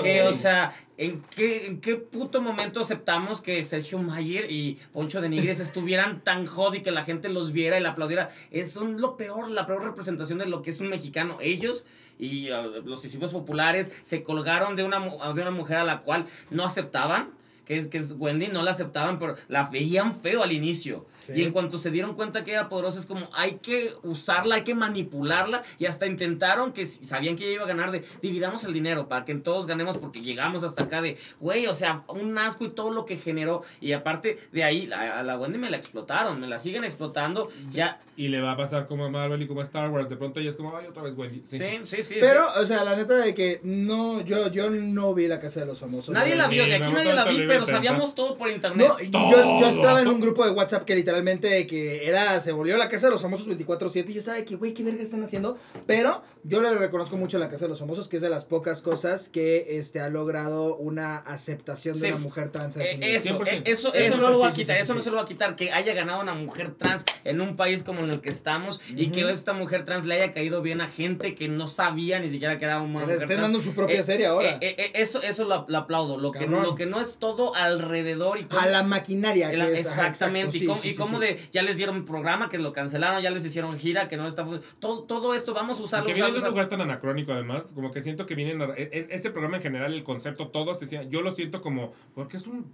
que, 0.03 0.23
o 0.23 0.33
sea, 0.33 0.73
¿en 0.97 1.21
qué, 1.35 1.67
¿en 1.67 1.81
qué 1.83 1.97
puto 1.97 2.41
momento 2.41 2.81
aceptamos 2.81 3.43
que 3.43 3.63
Sergio 3.63 3.99
Mayer 3.99 4.51
y 4.51 4.79
Poncho 4.93 5.21
de 5.21 5.29
Nigris 5.29 5.61
estuvieran 5.61 6.21
tan 6.23 6.47
jod 6.47 6.75
y 6.75 6.83
que 6.83 6.93
la 6.93 7.05
gente 7.05 7.29
los 7.29 7.53
viera 7.53 7.79
y 7.79 7.83
la 7.83 7.91
aplaudiera? 7.91 8.31
Es 8.51 8.73
son 8.73 9.01
lo 9.01 9.17
peor, 9.19 9.51
la 9.51 9.67
peor 9.67 9.85
representación 9.85 10.39
de 10.39 10.47
lo 10.47 10.63
que 10.63 10.71
es 10.71 10.81
un 10.81 10.89
mexicano. 10.89 11.37
Ellos 11.41 11.85
y 12.19 12.51
uh, 12.51 12.83
los 12.85 13.03
discípulos 13.03 13.33
populares 13.33 13.93
se 14.03 14.23
colgaron 14.23 14.77
de 14.77 14.85
una, 14.85 14.99
mu- 14.99 15.19
de 15.35 15.43
una 15.43 15.51
mujer 15.51 15.77
a 15.77 15.85
la 15.85 16.01
cual 16.01 16.27
no 16.51 16.65
aceptaban. 16.65 17.39
Que 17.67 17.77
es, 17.77 17.87
que 17.87 17.99
es 17.99 18.11
Wendy, 18.19 18.49
no 18.49 18.63
la 18.63 18.73
aceptaban, 18.73 19.21
pero 19.21 19.37
la 19.47 19.63
veían 19.71 20.17
feo 20.17 20.43
al 20.43 20.51
inicio. 20.51 21.07
Sí. 21.35 21.41
Y 21.41 21.43
en 21.45 21.53
cuanto 21.53 21.79
se 21.79 21.91
dieron 21.91 22.15
cuenta 22.15 22.45
que 22.45 22.53
era 22.53 22.69
poderosa, 22.69 23.01
es 23.01 23.07
como 23.07 23.29
hay 23.33 23.55
que 23.63 23.93
usarla, 24.03 24.57
hay 24.57 24.63
que 24.65 24.75
manipularla. 24.75 25.63
Y 25.79 25.87
hasta 25.87 26.07
intentaron 26.07 26.73
que 26.73 26.87
si 26.87 27.05
sabían 27.05 27.37
que 27.37 27.45
ella 27.45 27.55
iba 27.55 27.65
a 27.65 27.69
ganar, 27.69 27.91
de 27.91 28.05
dividamos 28.23 28.65
el 28.65 28.73
dinero 28.73 29.09
para 29.09 29.25
que 29.25 29.35
todos 29.35 29.67
ganemos, 29.67 29.97
porque 29.99 30.21
llegamos 30.23 30.65
hasta 30.65 30.85
acá 30.85 31.03
de, 31.03 31.17
güey, 31.41 31.67
o 31.67 31.75
sea, 31.75 32.05
un 32.09 32.37
asco 32.39 32.65
y 32.65 32.69
todo 32.71 32.91
lo 32.91 33.05
que 33.07 33.17
generó. 33.17 33.63
Y 33.81 33.93
aparte 33.93 34.39
de 34.53 34.65
ahí, 34.65 34.87
la- 34.87 35.19
a 35.21 35.23
la 35.23 35.39
Wendy 35.39 35.59
me 35.59 35.71
la 35.71 35.77
explotaron, 35.77 36.41
me 36.41 36.47
la 36.47 36.59
siguen 36.59 36.85
explotando. 36.85 37.49
Ya, 37.73 38.01
Y 38.17 38.29
le 38.29 38.41
va 38.43 38.53
a 38.53 38.57
pasar 38.57 38.87
como 38.87 39.07
a 39.07 39.09
Marvel 39.11 39.41
y 39.43 39.47
como 39.47 39.61
a 39.61 39.63
Star 39.63 39.89
Wars. 39.91 40.09
De 40.11 40.17
pronto 40.17 40.41
ella 40.41 40.51
es 40.51 40.57
como, 40.57 40.77
ay, 40.77 40.87
otra 40.87 41.03
vez 41.03 41.15
Wendy. 41.17 41.41
sí, 41.43 41.59
sí, 41.85 42.03
sí. 42.03 42.17
Pero, 42.21 42.47
o 42.61 42.65
sea, 42.67 42.85
la 42.85 42.95
neta 42.97 43.15
de 43.17 43.35
que 43.35 43.61
no, 43.63 44.21
yo, 44.21 44.49
yo 44.51 44.69
no 44.71 45.15
vi 45.15 45.27
la 45.27 45.39
casa 45.41 45.61
de 45.61 45.67
los 45.67 45.79
famosos. 45.79 46.15
Nadie 46.15 46.35
la 46.37 46.47
vio, 46.49 46.67
de 46.67 46.75
aquí 46.75 46.93
nadie 46.93 47.15
la 47.15 47.25
vi, 47.25 47.47
pero 47.47 47.65
sabíamos 47.67 48.15
todo 48.15 48.37
por 48.37 48.51
internet. 48.51 48.89
No, 49.11 49.31
yo, 49.31 49.61
yo 49.61 49.69
estaba 49.69 50.01
en 50.03 50.09
un 50.09 50.21
grupo 50.21 50.45
de 50.45 50.51
WhatsApp 50.51 50.85
que 50.85 50.95
literalmente 50.95 51.20
que 51.25 52.07
era, 52.09 52.41
se 52.41 52.53
volvió 52.53 52.77
la 52.77 52.89
casa 52.89 53.07
de 53.07 53.13
los 53.13 53.23
famosos 53.23 53.49
24-7 53.49 54.09
y 54.09 54.15
yo 54.15 54.21
sabía 54.21 54.45
que, 54.45 54.57
güey, 54.57 54.73
qué 54.75 54.83
verga 54.83 55.03
están 55.03 55.23
haciendo, 55.23 55.59
pero 55.87 56.23
yo 56.45 56.61
le 56.63 56.75
reconozco 56.75 57.17
mucho 57.17 57.37
a 57.37 57.41
la 57.41 57.49
casa 57.49 57.67
de 57.67 57.69
los 57.71 57.79
famosos, 57.79 58.09
que 58.09 58.17
es 58.17 58.23
de 58.23 58.31
las 58.31 58.45
pocas 58.45 58.83
cosas 58.83 59.29
que 59.29 59.79
este, 59.79 60.01
ha 60.01 60.09
logrado 60.09 60.77
una 60.77 61.19
aceptación 61.19 61.95
de 62.01 62.09
Sí. 62.09 62.13
una 62.13 62.19
mujer 62.23 62.51
trans. 62.51 62.77
Eh, 62.77 62.83
ese 62.83 62.97
nivel. 62.99 63.15
eso, 63.17 63.29
100%. 63.29 63.49
eh, 63.49 63.63
eso, 63.67 63.95
eso, 63.95 64.15
Eso 64.15 64.21
no 64.23 64.29
lo 64.31 64.35
sí, 64.37 64.41
va 64.43 64.49
a 64.49 64.53
quitar, 64.53 64.77
sí, 64.77 64.83
eso 64.83 64.93
sí. 64.93 64.99
no 64.99 65.05
se 65.05 65.11
lo 65.11 65.17
va 65.17 65.23
a 65.23 65.27
quitar, 65.27 65.57
que 65.57 65.73
haya 65.73 65.93
ganado 65.95 66.23
una 66.23 66.35
mujer 66.35 66.73
trans 66.75 67.05
en 67.25 67.41
un 67.41 67.57
país 67.57 67.83
como 67.83 68.01
en 68.01 68.11
el 68.11 68.21
que 68.21 68.31
estamos 68.31 68.81
y 68.97 69.09
que 69.11 69.31
esta 69.31 69.53
mujer 69.53 69.85
trans 69.85 70.05
le 70.07 70.15
haya 70.15 70.33
caído 70.33 70.63
bien 70.63 70.81
a 70.81 70.89
gente 70.89 71.35
que 71.35 71.49
no 71.49 71.67
sabía 71.69 72.19
ni 72.21 72.31
siquiera 72.31 72.59
que 72.59 72.65
era 72.65 72.81
una 72.81 72.87
Que 73.01 73.05
mujer 73.07 73.11
estén 73.17 73.29
trans. 73.29 73.43
dando 73.43 73.61
su 73.61 73.75
propia 73.75 74.01
Eh, 74.01 74.03
serie 74.03 74.27
ahora. 74.27 74.59
eh, 74.61 74.75
eh, 74.79 74.91
eso 74.95 75.23
eso 75.23 75.45
lo, 75.45 75.67
lo 75.69 75.79
aplaudo, 75.79 76.17
lo 76.19 76.33
que, 76.33 76.41
Cabrón. 76.41 76.63
lo 76.63 76.75
que 76.75 76.87
no 76.87 77.01
es 77.01 77.17
todo 77.19 77.55
alrededor 77.55 78.39
y 78.39 78.45
cómo- 78.45 78.61
a 78.63 78.67
la 78.67 78.83
maquinaria. 78.83 79.51
que 79.51 79.57
es, 79.73 79.81
exactamente, 79.81 80.57
exacto, 80.59 80.65
y 80.65 80.67
cómo, 80.67 80.81
sí, 80.81 80.89
y 80.91 80.95
sí. 81.07 81.21
de, 81.21 81.39
ya 81.53 81.63
les 81.63 81.77
dieron 81.77 82.05
programa 82.05 82.49
que 82.49 82.59
lo 82.59 82.73
cancelaron, 82.73 83.23
ya 83.23 83.31
les 83.31 83.45
hicieron 83.45 83.77
gira 83.79 84.09
que 84.09 84.17
no 84.17 84.27
está 84.27 84.45
todo, 84.79 85.05
todo 85.05 85.35
esto 85.35 85.55
vamos 85.55 85.81
a 85.81 85.83
usarlo, 85.83 86.07
que 86.09 86.15
viene 86.15 86.31
de 86.33 86.39
un 86.39 86.45
lugar 86.49 86.69
tan 86.69 86.81
anacrónico 86.81 87.33
además, 87.33 87.73
como 87.75 87.91
que 87.91 88.03
siento 88.03 88.27
que 88.27 88.35
vienen, 88.35 88.61
a- 88.63 88.75
es- 88.75 89.09
este 89.11 89.31
programa 89.31 89.57
en 89.59 89.63
general, 89.63 89.93
el 89.93 90.03
concepto, 90.05 90.49
todo, 90.49 90.75
se 90.75 90.87
siente- 90.87 91.09
yo 91.11 91.23
lo 91.23 91.33
siento 91.33 91.63
como, 91.63 91.93
porque 92.15 92.37
es 92.37 92.47
un 92.47 92.67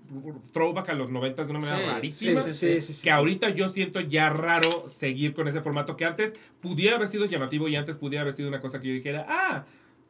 throwback 0.52 0.88
a 0.90 0.94
los 0.94 1.10
noventas 1.10 1.46
de 1.46 1.52
una 1.52 1.60
manera 1.60 1.78
Sí, 1.78 1.84
Sí, 1.84 1.90
rarísima. 2.34 2.42
sí, 2.42 2.52
sí, 2.52 2.80
sí, 2.80 2.92
sí, 2.94 3.02
que 3.02 3.10
ahorita 3.10 3.50
yo 3.50 3.68
siento 3.68 4.00
ya 4.00 4.30
raro 4.30 4.88
seguir 4.88 5.34
con 5.34 5.48
ese 5.48 5.60
formato 5.60 5.96
que 5.96 6.04
antes 6.04 6.34
pudiera 6.60 6.96
haber 6.96 7.08
sido 7.08 7.26
llamativo 7.26 7.68
y 7.68 7.76
antes 7.76 7.96
pudiera 7.96 8.22
haber 8.22 8.34
sido 8.34 8.48
una 8.48 8.60
cosa 8.60 8.80
que 8.80 8.88
yo 8.88 8.94
dijera, 8.94 9.26
ah, 9.28 9.64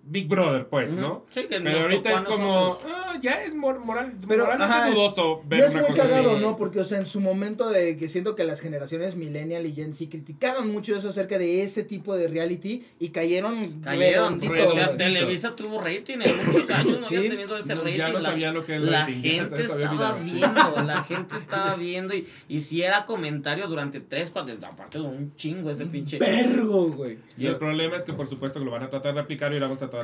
Big 0.08 0.28
Brother, 0.28 0.66
pues. 0.68 0.92
¿no? 0.92 1.24
Sí, 1.30 1.42
que 1.48 1.60
Pero 1.60 1.80
ahorita 1.80 2.12
es 2.12 2.24
como, 2.24 2.78
ah, 2.88 3.18
ya 3.20 3.42
es 3.42 3.54
mor- 3.54 3.80
moral, 3.80 4.12
Pero, 4.28 4.44
moralmente 4.44 4.74
ajá, 4.74 4.88
es- 4.88 4.94
dudoso 4.94 5.40
Y 5.44 5.48
ver 5.48 5.64
es 5.64 5.74
muy 5.74 5.82
cagado. 5.96 6.38
¿no? 6.38 6.56
Porque, 6.56 6.80
o 6.80 6.84
sea, 6.84 6.98
en 6.98 7.06
su 7.06 7.20
momento 7.20 7.70
de 7.70 7.96
que 7.96 8.08
siento 8.08 8.36
que 8.36 8.44
las 8.44 8.60
generaciones 8.60 9.16
millennial 9.16 9.66
y 9.66 9.72
Gen 9.72 9.94
Z 9.94 10.10
criticaban 10.10 10.70
mucho 10.72 10.94
eso 10.96 11.08
acerca 11.08 11.38
de 11.38 11.62
ese 11.62 11.82
tipo 11.82 12.16
de 12.16 12.28
reality 12.28 12.84
y 13.00 13.08
cayeron 13.08 13.80
Cayeron, 13.82 14.40
redondito, 14.40 14.68
o 14.70 14.72
sea. 14.72 14.96
Televisa 14.96 15.56
tuvo 15.56 15.80
rating 15.80 16.18
en 16.24 16.46
muchos 16.46 16.70
años, 16.70 16.98
no 17.00 17.04
Sí. 17.08 17.16
había 17.16 17.30
tenido 17.30 17.56
ese 17.56 17.74
No, 17.74 17.82
rating. 17.82 17.96
ya 17.98 18.08
no 18.08 18.18
la- 18.20 18.30
sabía 18.30 18.52
lo 18.52 18.64
que 18.64 18.72
era 18.74 18.80
el 18.84 18.90
La 18.92 19.00
rating, 19.00 19.22
gente 19.22 19.60
estaba 19.62 20.12
viendo, 20.14 20.74
la 20.86 21.02
gente 21.04 21.36
estaba 21.36 21.74
viendo 21.76 22.14
y, 22.14 22.26
y 22.48 22.60
si 22.60 22.82
era 22.82 23.04
comentario 23.06 23.66
durante 23.66 24.00
tres, 24.00 24.30
cuatro, 24.30 24.54
aparte 24.62 24.98
de 24.98 25.04
un 25.04 25.34
chingo 25.36 25.70
ese 25.70 25.86
pinche. 25.86 26.18
Vergo, 26.18 26.86
güey. 26.90 27.18
Y 27.36 27.46
el 27.46 27.56
problema 27.56 27.96
es 27.96 28.04
que 28.04 28.12
por 28.12 28.26
supuesto 28.26 28.58
que 28.58 28.64
lo 28.64 28.70
van 28.70 28.82
a 28.84 28.90
tratar 28.90 29.14
de 29.14 29.20
aplicar 29.20 29.52
y 29.52 29.56
lo 29.58 29.62
vamos 29.62 29.78
a 29.82 29.88
tratar, 29.90 29.95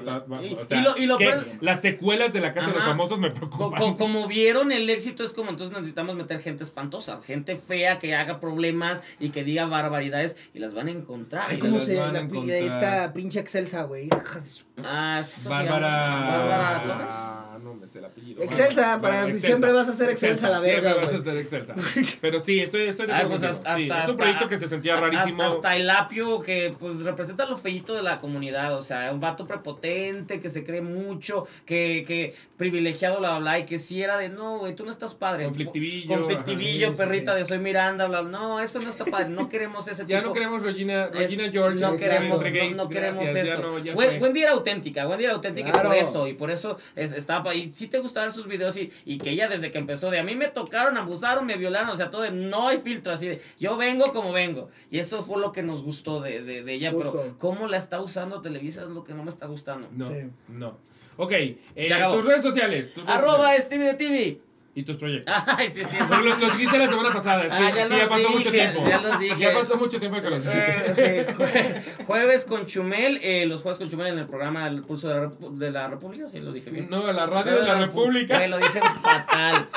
Y- 0.42 0.54
o 0.54 0.64
sea, 0.64 0.78
y 0.78 0.82
lo- 0.82 0.96
y 0.96 1.06
lo 1.06 1.18
que 1.18 1.26
peor- 1.26 1.44
las 1.60 1.80
secuelas 1.80 2.32
de 2.32 2.40
la 2.40 2.52
Casa 2.52 2.68
de 2.68 2.74
los. 2.74 2.82
Famosos 2.84 3.20
me 3.20 3.30
preocupan. 3.30 3.78
co- 3.80 3.96
como 3.96 4.26
vieron 4.28 4.72
el 4.72 4.88
éxito 4.90 5.24
es 5.24 5.32
como 5.32 5.50
entonces 5.50 5.74
necesitamos 5.76 6.14
meter 6.16 6.40
gente 6.40 6.64
espantosa, 6.64 7.20
gente 7.22 7.56
fea 7.56 7.98
que 7.98 8.14
haga 8.14 8.40
problemas 8.40 9.02
y 9.20 9.30
que 9.30 9.44
diga 9.44 9.66
barbaridades 9.66 10.36
y 10.54 10.58
las 10.58 10.74
van 10.74 10.88
a 10.88 10.90
encontrar. 10.92 11.44
Ay, 11.48 11.58
¿cómo 11.58 11.78
se 11.78 11.96
van 11.96 12.10
a 12.10 12.12
la, 12.12 12.20
encontrar. 12.20 12.56
esta 12.58 13.12
pinche 13.12 13.40
Excelsa, 13.40 13.82
güey? 13.84 14.06
Hija 14.06 14.40
de 14.40 14.46
su- 14.46 14.64
Ah, 14.86 15.22
sí, 15.26 15.40
¿cómo 15.44 15.56
se 15.56 15.62
Bárbara. 15.68 15.88
Bárbara 16.28 16.82
Torres. 16.86 17.06
Ah, 17.10 17.58
no 17.62 17.74
me 17.74 17.86
sé 17.86 17.98
el 18.00 18.04
apellido. 18.06 18.42
Excelsa, 18.42 19.00
para 19.00 19.20
Excelsa. 19.22 19.46
siempre 19.46 19.72
vas 19.72 19.88
a 19.88 19.92
ser 19.92 20.10
Excelsa, 20.10 20.48
la 20.50 20.60
verga, 20.60 20.92
Siempre 20.94 21.12
vas 21.12 21.20
a 21.20 21.24
ser 21.24 21.36
excelsa. 21.36 21.74
Pero 22.20 22.40
sí, 22.40 22.60
estoy, 22.60 22.82
estoy 22.82 23.06
de 23.06 23.12
Ay, 23.12 23.22
acuerdo 23.24 23.40
pues 23.46 23.56
contigo. 23.56 23.68
hasta, 23.68 23.76
Sí, 23.78 23.90
hasta- 23.90 24.04
es 24.04 24.10
un 24.10 24.16
proyecto 24.16 24.48
que 24.48 24.58
se 24.58 24.68
sentía 24.68 24.94
hasta- 24.94 25.06
rarísimo. 25.06 25.42
Hasta 25.44 25.76
el 25.76 25.90
apio 25.90 26.40
que 26.40 26.74
pues 26.78 27.00
representa 27.04 27.46
lo 27.46 27.56
feíto 27.58 27.94
de 27.94 28.02
la 28.02 28.18
comunidad, 28.18 28.76
o 28.76 28.82
sea, 28.82 29.12
un 29.12 29.20
vato 29.20 29.46
prepo- 29.46 29.62
prepotente, 29.62 30.40
que 30.40 30.50
se 30.50 30.64
cree 30.64 30.80
mucho, 30.82 31.46
que, 31.64 32.04
que 32.06 32.34
privilegiado, 32.56 33.18
bla, 33.20 33.30
bla, 33.30 33.38
bla, 33.38 33.58
y 33.60 33.64
que 33.64 33.78
si 33.78 34.02
era 34.02 34.18
de, 34.18 34.28
no, 34.28 34.58
güey, 34.58 34.74
tú 34.74 34.84
no 34.84 34.90
estás 34.92 35.14
padre. 35.14 35.44
Conflictivillo, 35.44 36.08
Conflictivillo, 36.16 36.86
ajá. 36.88 36.96
Sí, 36.96 37.02
sí, 37.02 37.08
perrita 37.08 37.32
sí. 37.34 37.38
de 37.40 37.44
soy 37.46 37.58
Miranda, 37.58 38.06
bla, 38.06 38.20
bla. 38.22 38.30
No, 38.38 38.60
eso 38.60 38.80
no 38.80 38.88
está 38.90 39.04
padre, 39.04 39.28
no 39.30 39.48
queremos 39.48 39.86
ese 39.88 40.04
Ya 40.06 40.18
tipo. 40.18 40.28
no 40.28 40.34
queremos 40.34 40.62
Regina, 40.62 41.04
Es- 41.06 41.18
Regina 41.18 41.50
George. 41.50 41.80
no 41.80 41.96
queremos, 41.96 42.36
entre 42.44 42.50
no, 42.50 42.56
gays, 42.64 42.76
no 42.76 42.88
queremos 42.88 43.22
gracias, 43.24 43.46
ya 43.46 43.52
eso. 43.54 43.62
no, 43.62 43.78
ya 43.78 43.94
Wen- 43.94 44.10
fue. 44.10 44.18
Wendy 44.18 44.42
era 44.42 44.56
auténtica, 44.72 45.06
Wendy 45.06 45.24
era 45.24 45.34
auténtica 45.34 45.70
Claro. 45.72 45.90
por 45.90 45.98
eso, 45.98 46.26
y 46.28 46.32
por 46.34 46.50
eso 46.50 46.78
es- 46.96 47.12
estaba, 47.12 47.54
y 47.54 47.70
sí 47.72 47.86
te 47.86 47.98
gustaban 47.98 48.32
sus 48.32 48.46
videos 48.46 48.76
y, 48.76 48.90
y 49.04 49.18
que 49.18 49.30
ella 49.30 49.48
desde 49.48 49.70
que 49.70 49.78
empezó 49.78 50.10
de 50.10 50.18
a 50.18 50.24
mí 50.24 50.34
me 50.34 50.48
tocaron, 50.48 50.96
abusaron, 50.96 51.44
me 51.46 51.56
violaron, 51.56 51.90
o 51.90 51.96
sea, 51.96 52.10
todo 52.10 52.22
de 52.22 52.30
no 52.30 52.68
hay 52.68 52.78
filtro, 52.78 53.12
así 53.12 53.28
de 53.28 53.40
yo 53.58 53.76
vengo 53.76 54.12
como 54.12 54.32
vengo. 54.32 54.70
Y 54.90 54.98
eso 54.98 55.22
fue 55.22 55.40
lo 55.40 55.52
que 55.52 55.62
nos 55.62 55.82
gustó 55.82 56.20
de, 56.20 56.42
de, 56.42 56.62
de 56.62 56.72
ella, 56.74 56.92
pero 56.96 57.34
cómo 57.38 57.68
la 57.68 57.76
está 57.76 58.00
usando 58.00 58.40
Televisa 58.40 58.82
es 58.82 58.88
lo 58.88 59.04
que 59.04 59.14
no 59.14 59.22
me 59.24 59.30
está 59.30 59.46
gustando. 59.46 59.88
No, 59.92 60.06
Sí. 60.06 60.14
no. 60.48 60.76
Ok, 61.18 61.32
eh, 61.32 61.58
tus 61.76 62.24
redes 62.24 62.42
sociales. 62.42 62.94
Tus 62.94 63.04
redes 63.06 63.18
Arroba 63.18 63.36
sociales. 63.36 63.64
Stevie 63.66 63.86
de 63.86 63.94
TV. 63.94 64.40
Y 64.74 64.84
tus 64.84 64.96
proyectos. 64.96 65.34
Ay, 65.46 65.68
sí, 65.68 65.82
sí. 65.84 65.96
No, 66.08 66.20
los, 66.22 66.40
los 66.40 66.56
dijiste 66.56 66.78
la 66.78 66.88
semana 66.88 67.12
pasada. 67.12 67.44
Es 67.44 67.52
que, 67.52 67.58
Ah, 67.58 67.68
es 67.68 67.74
ya 67.74 67.82
que 67.84 67.88
ya 67.90 67.98
los 67.98 68.08
pasó 68.08 68.28
mucho 68.30 68.38
dije, 68.38 68.50
tiempo. 68.50 68.84
ya 68.88 69.00
los 69.02 69.18
dije. 69.20 69.36
Ya 69.38 69.52
pasó 69.52 69.76
mucho 69.76 69.98
tiempo 70.00 70.22
que 70.22 70.30
los. 70.30 70.46
Eh, 70.46 70.92
sí, 70.96 71.34
jue- 71.36 72.04
jueves 72.06 72.44
con 72.46 72.64
Chumel, 72.64 73.20
eh, 73.22 73.44
los 73.44 73.60
jueves 73.60 73.78
con 73.78 73.90
Chumel 73.90 74.06
en 74.14 74.18
el 74.20 74.26
programa 74.26 74.66
El 74.66 74.82
Pulso 74.82 75.08
de 75.08 75.14
la, 75.14 75.20
Repu- 75.28 75.52
de 75.58 75.70
la 75.70 75.88
República, 75.88 76.26
sí 76.26 76.40
lo 76.40 76.52
dije 76.52 76.70
bien. 76.70 76.88
No, 76.88 77.12
la 77.12 77.26
radio 77.26 77.56
de 77.60 77.66
la 77.68 77.74
República. 77.80 78.46
Lo 78.46 78.56
dije 78.56 78.80
fatal. 79.02 79.68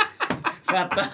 Fatal. 0.64 1.10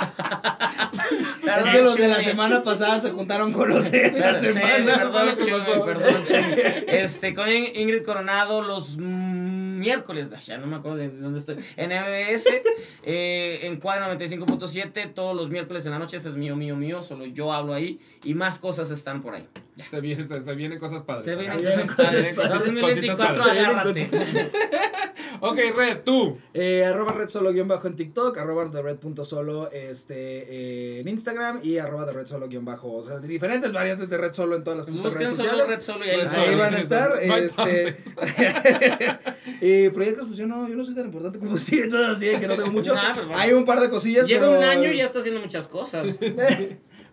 Claro, 1.42 1.66
Es 1.66 1.72
que 1.72 1.82
los 1.82 1.96
de 1.98 2.08
la 2.08 2.22
semana 2.22 2.64
pasada 2.64 3.00
se 3.00 3.10
juntaron 3.12 3.52
con 3.52 3.68
los 3.70 3.90
de 3.92 4.06
esta 4.08 4.30
Claro, 4.32 4.38
sí, 4.40 4.54
semana. 4.54 4.96
perdón, 4.98 5.36
¿Qué 5.38 5.46
Chuy, 5.46 5.62
perdón, 5.86 6.14
Chuy. 6.28 6.38
Este, 6.88 7.34
con 7.34 7.52
In- 7.52 7.72
Ingrid 7.76 8.04
Coronado 8.06 8.62
los 8.62 8.98
mm, 8.98 9.71
miércoles, 9.82 10.30
ya 10.46 10.58
no 10.58 10.68
me 10.68 10.78
acuerdo 10.78 10.98
de 10.98 11.10
dónde 11.10 11.40
estoy, 11.40 11.58
en 11.76 11.90
MBS, 11.90 12.48
eh, 13.04 13.60
en 13.64 13.78
Cuadra 13.78 14.16
95.7, 14.18 15.14
todos 15.14 15.36
los 15.36 15.50
miércoles 15.50 15.86
en 15.86 15.92
la 15.92 16.00
noche, 16.00 16.18
ese 16.18 16.30
es 16.30 16.36
mío, 16.36 16.56
mío, 16.56 16.76
mío, 16.78 17.04
solo 17.04 17.26
yo 17.26 17.52
hablo 17.52 17.74
ahí, 17.74 18.00
y 18.24 18.34
más 18.34 18.60
cosas 18.60 18.92
están 18.92 19.22
por 19.22 19.36
ahí. 19.36 19.48
Se, 19.90 20.02
viene- 20.02 20.24
se, 20.24 20.42
se 20.42 20.56
vienen 20.56 20.78
cosas 20.80 21.02
padres. 21.04 21.26
Se 21.26 21.36
vienen 21.36 21.58
cosas 21.64 21.90
cosas 21.92 21.96
padres. 22.14 22.34
padres. 22.36 22.52
2024, 22.66 23.36
Cositas 23.36 23.48
padres. 23.48 24.14
agárrate. 24.14 24.52
Ok, 25.44 25.58
Red, 25.76 26.00
tú. 26.06 26.38
Eh, 26.54 26.84
arroba 26.86 27.14
red 27.14 27.28
solo 27.28 27.52
guion 27.52 27.68
bajo 27.68 27.88
en 27.88 27.96
TikTok, 27.96 28.38
arroba 28.38 28.66
de 28.66 28.82
red 28.82 28.98
punto 28.98 29.26
solo 29.26 29.72
este, 29.72 30.98
eh, 30.98 31.00
en 31.00 31.08
Instagram 31.08 31.62
y 31.64 31.78
arroba 31.80 32.06
de 32.06 32.14
red 32.14 32.28
solo 32.28 32.48
guion 32.48 32.64
bajo. 32.66 32.92
O 32.94 33.04
sea, 33.08 33.20
diferentes 33.20 33.72
variantes 33.72 34.10
de 34.10 34.18
red 34.18 34.34
solo 34.34 34.56
en 34.56 34.64
todas 34.64 34.78
las 34.78 34.86
Pues 34.86 34.98
putas 34.98 35.14
redes 35.16 35.38
solo 35.38 35.50
sociales. 35.50 35.70
Red 35.70 35.82
Solo 35.82 36.06
y 36.06 36.10
ahí 36.10 36.20
Solo. 36.22 36.32
Ahí 36.32 36.46
sale. 36.46 36.56
van 36.58 36.74
a 36.76 36.78
estar. 36.80 37.20
Este, 37.42 37.96
y 39.62 39.90
proyectos, 39.90 40.28
pues 40.28 40.38
yo 40.38 40.46
no, 40.48 40.68
yo 40.70 40.76
no 40.76 40.84
soy 40.84 40.94
tan 40.96 41.06
importante 41.06 41.40
como 41.40 41.54
ustedes, 41.56 41.90
todos 41.90 42.10
así, 42.18 42.28
que 42.40 42.48
no 42.48 42.56
tengo 42.56 42.72
mucho. 42.72 42.94
Nah, 42.94 43.16
bueno. 43.16 43.36
Hay 43.38 43.52
un 43.54 43.66
par 43.66 43.80
de 43.80 43.90
cosillas. 43.90 44.28
Lleva 44.28 44.48
pero- 44.48 44.60
un 44.60 44.64
año 44.64 44.92
y 44.92 44.98
ya 44.98 45.06
está 45.06 45.20
haciendo 45.20 45.42
muchas 45.42 45.68
cosas. 45.68 46.20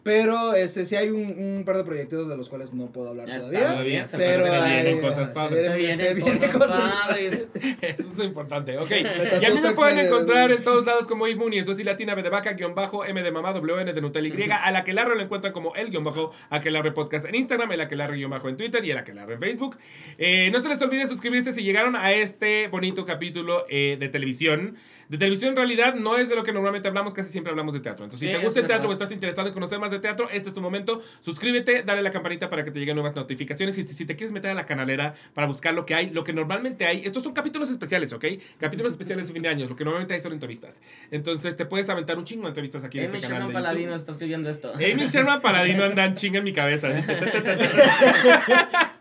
Pero 0.09 0.55
este, 0.55 0.87
sí 0.87 0.97
hay 0.97 1.11
un, 1.11 1.21
un 1.39 1.65
par 1.67 1.77
de 1.77 1.85
proyectos 1.85 2.29
de 2.29 2.37
los 2.37 2.49
cuales 2.49 2.73
no 2.73 2.87
puedo 2.87 3.11
hablar 3.11 3.29
Ya 3.29 3.37
está, 3.37 3.51
todavía. 3.51 4.07
Pero 4.11 4.45
se 4.45 4.65
vienen 4.65 5.01
cosas 5.01 5.31
padres. 5.31 5.65
Se 5.67 5.77
vienen- 5.77 5.97
se 5.97 6.15
vienen 6.15 6.25
vienen 6.25 6.51
cosas 6.51 6.71
cosas 6.71 6.95
padres. 7.07 7.49
Eso 7.83 8.03
es 8.03 8.15
lo 8.17 8.25
importante. 8.25 8.79
Ok. 8.79 8.91
Y 8.91 9.45
a 9.45 9.51
mí 9.51 9.61
me 9.63 9.73
pueden 9.73 9.97
de- 9.97 10.07
encontrar 10.07 10.51
en 10.51 10.63
todos 10.65 10.87
lados 10.87 11.07
como 11.07 11.29
Imuni. 11.29 11.59
Eso 11.59 11.75
sí, 11.75 11.85
latina, 11.85 12.15
B 12.15 12.23
de 12.23 12.31
vaca, 12.31 12.53
guion 12.55 12.75
bajo, 12.75 13.05
M 13.05 13.23
de 13.23 13.31
mamá, 13.31 13.53
WN 13.53 13.93
de 13.93 14.01
Nutella 14.01 14.29
Y. 14.29 14.51
A 14.51 14.71
la 14.71 14.85
que 14.85 14.93
lo 14.95 15.21
encuentran 15.21 15.53
como 15.53 15.75
el 15.75 15.91
guion 15.91 16.05
bajo, 16.05 16.31
Aquelarre 16.51 16.93
Podcast 16.93 17.27
en 17.27 17.35
Instagram, 17.35 17.71
el 17.73 17.81
Aquelarre 17.83 18.17
guion 18.17 18.31
bajo 18.31 18.49
en 18.49 18.57
Twitter 18.57 18.85
y 18.85 18.91
el 18.91 18.99
Aquelarre 18.99 19.35
en 19.35 19.41
Facebook. 19.41 19.77
Eh, 20.17 20.49
no 20.53 20.61
se 20.61 20.69
les 20.69 20.81
olvide 20.83 21.07
suscribirse 21.07 21.53
si 21.53 21.63
llegaron 21.63 21.97
a 21.97 22.13
este 22.13 22.69
bonito 22.69 23.05
capítulo 23.05 23.67
eh, 23.69 23.97
de 24.01 24.09
televisión. 24.09 24.77
De 25.09 25.17
televisión 25.17 25.51
en 25.51 25.57
realidad 25.57 25.95
no 25.95 26.19
es 26.19 26.29
de 26.29 26.35
lo 26.35 26.45
que 26.45 26.53
normalmente 26.53 26.87
hablamos, 26.89 27.15
casi 27.15 27.31
siempre 27.33 27.51
hablamos 27.51 27.73
de 27.75 27.81
teatro. 27.81 28.05
Entonces, 28.05 28.29
si 28.29 28.33
Sí, 28.35 28.39
te 28.39 28.45
gusta 28.45 28.61
el 28.61 28.67
teatro 28.67 28.89
o 28.91 28.93
estás 28.93 29.11
interesado 29.11 29.49
en 29.49 29.55
conocer 29.55 29.79
más 29.79 29.91
de 29.91 29.98
teatro, 30.01 30.29
este 30.31 30.49
es 30.49 30.55
tu 30.55 30.61
momento. 30.61 31.01
Suscríbete, 31.21 31.83
dale 31.83 32.01
a 32.01 32.03
la 32.03 32.11
campanita 32.11 32.51
para 32.51 32.65
que 32.65 32.71
te 32.71 32.79
lleguen 32.79 32.97
nuevas 32.97 33.15
notificaciones. 33.17 33.77
Y 33.79 33.87
si 33.87 34.05
te 34.07 34.17
quieres 34.17 34.33
meter 34.33 34.51
a 34.51 34.55
la 34.55 34.67
canalera 34.67 35.15
para 35.35 35.47
buscar 35.47 35.75
lo 35.75 35.87
que 35.87 35.95
hay, 35.95 36.11
lo 36.11 36.25
que 36.25 36.33
normalmente 36.33 36.87
hay, 36.87 37.03
estos 37.05 37.23
son 37.23 37.33
capítulos 37.33 37.71
especiales, 37.71 38.13
¿ok? 38.13 38.25
Capítulos 38.59 38.93
especiales 38.93 39.27
de 39.29 39.33
fin 39.35 39.43
de 39.43 39.49
año. 39.49 39.69
Lo 39.69 39.77
que 39.77 39.85
normalmente 39.85 40.15
hay 40.15 40.21
son 40.21 40.33
entrevistas. 40.33 40.81
Entonces, 41.11 41.57
te 41.57 41.67
puedes 41.67 41.89
aventar 41.89 42.19
un 42.19 42.25
chingo 42.25 42.43
de 42.43 42.49
entrevistas 42.49 42.85
aquí 42.85 42.99
en 42.99 43.07
Amy 43.09 43.17
este 43.17 43.29
canal. 43.29 43.39
Sherman 43.39 43.49
de 43.49 43.53
YouTube. 43.55 43.69
Paladino 43.69 43.95
está 43.95 44.13
escribiendo 44.13 44.49
esto. 44.51 44.73
Amy 44.75 45.07
Sherman 45.07 45.41
Paladino 45.41 45.85
andan 45.85 46.15
chinga 46.15 46.39
en 46.39 46.45
mi 46.45 46.53
cabeza. 46.53 46.89
así. 46.89 47.03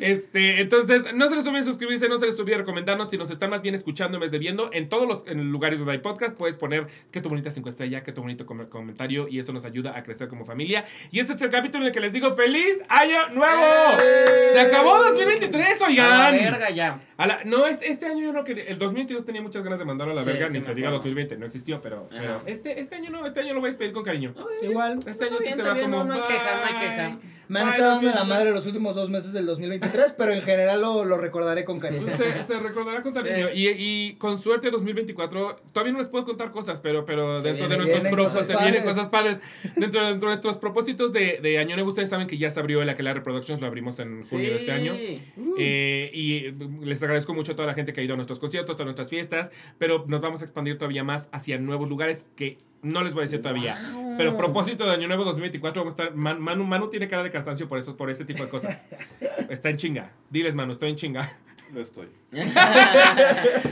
Este, 0.00 0.60
entonces, 0.60 1.14
no 1.14 1.28
se 1.28 1.36
les 1.36 1.46
olvide 1.46 1.62
suscribirse, 1.62 2.08
no 2.08 2.18
se 2.18 2.26
les 2.26 2.38
olvide 2.38 2.56
recomendarnos 2.58 3.08
si 3.08 3.16
nos 3.16 3.30
están 3.30 3.50
más 3.50 3.62
bien 3.62 3.74
escuchando 3.74 4.16
en 4.16 4.20
vez 4.20 4.30
de 4.30 4.38
viendo. 4.38 4.70
En 4.72 4.88
todos 4.88 5.08
los 5.08 5.26
en 5.26 5.50
lugares 5.50 5.78
donde 5.78 5.92
hay 5.92 5.98
podcast, 5.98 6.36
puedes 6.36 6.56
poner 6.56 6.86
que 7.10 7.20
tu 7.20 7.28
bonita 7.28 7.50
cinco 7.50 7.68
estrella, 7.68 8.02
que 8.02 8.12
tu 8.12 8.20
bonito 8.20 8.44
com- 8.44 8.66
comentario 8.66 9.28
y 9.28 9.38
eso 9.38 9.52
nos 9.52 9.64
ayuda 9.64 9.96
a 9.96 10.02
crecer 10.02 10.21
como 10.28 10.44
familia. 10.44 10.84
Y 11.10 11.20
este 11.20 11.32
es 11.34 11.42
el 11.42 11.50
capítulo 11.50 11.84
en 11.84 11.88
el 11.88 11.92
que 11.92 12.00
les 12.00 12.12
digo 12.12 12.34
¡Feliz 12.34 12.82
Año 12.88 13.28
Nuevo! 13.30 13.62
¡Eh! 14.02 14.50
¡Se 14.52 14.60
acabó 14.60 14.98
2023, 15.04 15.76
A 15.76 15.80
la 15.80 15.86
oigan! 15.88 16.32
verga 16.36 16.70
ya. 16.70 17.00
A 17.16 17.26
la- 17.26 17.40
no, 17.44 17.66
este, 17.66 17.88
este 17.90 18.06
año 18.06 18.24
yo 18.24 18.32
no 18.32 18.44
quería. 18.44 18.64
El 18.64 18.78
2022 18.78 19.24
tenía 19.24 19.42
muchas 19.42 19.62
ganas 19.62 19.78
de 19.78 19.84
mandarlo 19.84 20.12
a 20.12 20.16
la 20.16 20.22
Sí, 20.22 20.30
verga, 20.30 20.48
sí 20.48 20.54
ni 20.54 20.60
se 20.60 20.74
diga 20.74 20.88
acuerdo. 20.88 20.98
2020, 21.04 21.36
no 21.36 21.46
existió, 21.46 21.80
pero, 21.82 22.08
este, 22.46 22.80
este 22.80 22.94
año 22.96 23.10
no, 23.10 23.26
este 23.26 23.40
año 23.40 23.54
lo 23.54 23.60
voy 23.60 23.68
a 23.68 23.70
despedir 23.70 23.92
con 23.92 24.02
cariño. 24.04 24.34
Igual. 24.62 25.00
Este 25.06 25.24
año 25.26 25.36
sí 25.38 25.44
bien, 25.44 25.56
se 25.56 25.62
va 25.62 25.74
bien, 25.74 25.90
como. 25.90 26.04
no, 26.04 26.14
no 26.14 26.14
hay 26.14 26.28
queja, 26.28 26.60
no 26.60 26.66
hay 26.66 26.86
queja. 26.88 27.18
Me 27.52 27.60
han 27.60 27.68
estado 27.68 27.90
dando 27.90 28.06
la 28.08 28.16
2022. 28.16 28.28
madre 28.28 28.50
los 28.52 28.66
últimos 28.66 28.94
dos 28.94 29.10
meses 29.10 29.32
del 29.32 29.46
2023, 29.46 30.14
pero 30.16 30.32
en 30.32 30.42
general 30.42 30.80
lo, 30.80 31.04
lo 31.04 31.18
recordaré 31.18 31.64
con 31.64 31.78
cariño. 31.78 32.06
Se, 32.16 32.42
se 32.42 32.58
recordará 32.58 33.02
con 33.02 33.12
cariño. 33.12 33.48
Y, 33.52 33.68
y 33.68 34.14
con 34.14 34.38
suerte 34.38 34.70
2024, 34.70 35.60
todavía 35.72 35.92
no 35.92 35.98
les 35.98 36.08
puedo 36.08 36.24
contar 36.24 36.50
cosas, 36.50 36.80
pero, 36.80 37.04
pero 37.04 37.42
dentro 37.42 37.68
de 37.68 37.76
nuestros 37.76 38.14
cosas 38.14 38.46
se 38.46 38.56
vienen 38.56 38.84
cosas 38.84 39.08
padres. 39.08 39.40
Dentro, 39.76 40.00
dentro 40.06 40.28
de 40.28 40.34
nuestros 40.34 40.58
propósitos 40.58 41.12
de, 41.12 41.40
de 41.42 41.58
Año 41.58 41.76
Nuevo, 41.76 41.90
ustedes 41.90 42.08
saben 42.08 42.26
que 42.26 42.38
ya 42.38 42.50
se 42.50 42.58
abrió 42.58 42.80
el 42.82 42.88
Aquelarre 42.88 43.20
Productions, 43.22 43.60
lo 43.60 43.66
abrimos 43.66 43.98
en 43.98 44.22
junio 44.24 44.50
de 44.50 44.56
este 44.56 44.72
año. 44.72 44.94
Sí. 44.94 45.22
Eh, 45.58 46.10
y 46.14 46.52
les 46.84 47.02
agradezco 47.02 47.34
mucho 47.34 47.52
a 47.52 47.56
toda 47.56 47.68
la 47.68 47.74
gente 47.74 47.92
que 47.92 48.00
ha 48.00 48.04
ido 48.04 48.14
a 48.14 48.16
nuestros 48.16 48.38
conciertos, 48.38 48.80
a 48.80 48.84
nuestras 48.84 49.08
fiestas, 49.08 49.52
pero 49.78 50.04
nos 50.08 50.20
vamos 50.20 50.40
a 50.40 50.44
expandir 50.44 50.78
todavía 50.78 51.04
más 51.04 51.28
hacia 51.32 51.58
nuevos 51.58 51.88
lugares 51.88 52.24
que 52.34 52.58
no 52.82 53.02
les 53.02 53.14
voy 53.14 53.22
a 53.22 53.24
decir 53.24 53.40
todavía. 53.40 53.78
Wow. 53.92 54.14
Pero 54.18 54.36
propósito 54.36 54.84
de 54.84 54.92
Año 54.92 55.06
Nuevo 55.08 55.24
2024 55.24 55.80
vamos 55.82 55.98
a 55.98 56.02
estar. 56.02 56.16
Man- 56.16 56.40
Manu, 56.40 56.64
Manu 56.64 56.88
tiene 56.90 57.08
cara 57.08 57.22
de 57.22 57.30
cansancio 57.30 57.68
por 57.68 57.78
eso, 57.78 57.96
por 57.96 58.10
ese 58.10 58.24
tipo 58.24 58.42
de 58.44 58.50
cosas. 58.50 58.86
Está 59.48 59.70
en 59.70 59.76
chinga. 59.76 60.10
Diles, 60.30 60.54
Manu, 60.54 60.72
estoy 60.72 60.90
en 60.90 60.96
chinga. 60.96 61.30
Lo 61.72 61.80
estoy. 61.80 62.08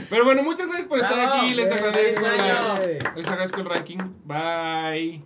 Pero 0.09 0.25
bueno, 0.25 0.41
muchas 0.43 0.67
gracias 0.67 0.87
por 0.87 0.97
estar 0.99 1.19
aquí. 1.19 1.53
Les 1.53 1.71
agradezco, 1.71 2.21
la- 2.21 2.79
les 3.15 3.27
agradezco 3.27 3.59
el 3.59 3.65
ranking. 3.67 3.97
Bye. 4.25 5.23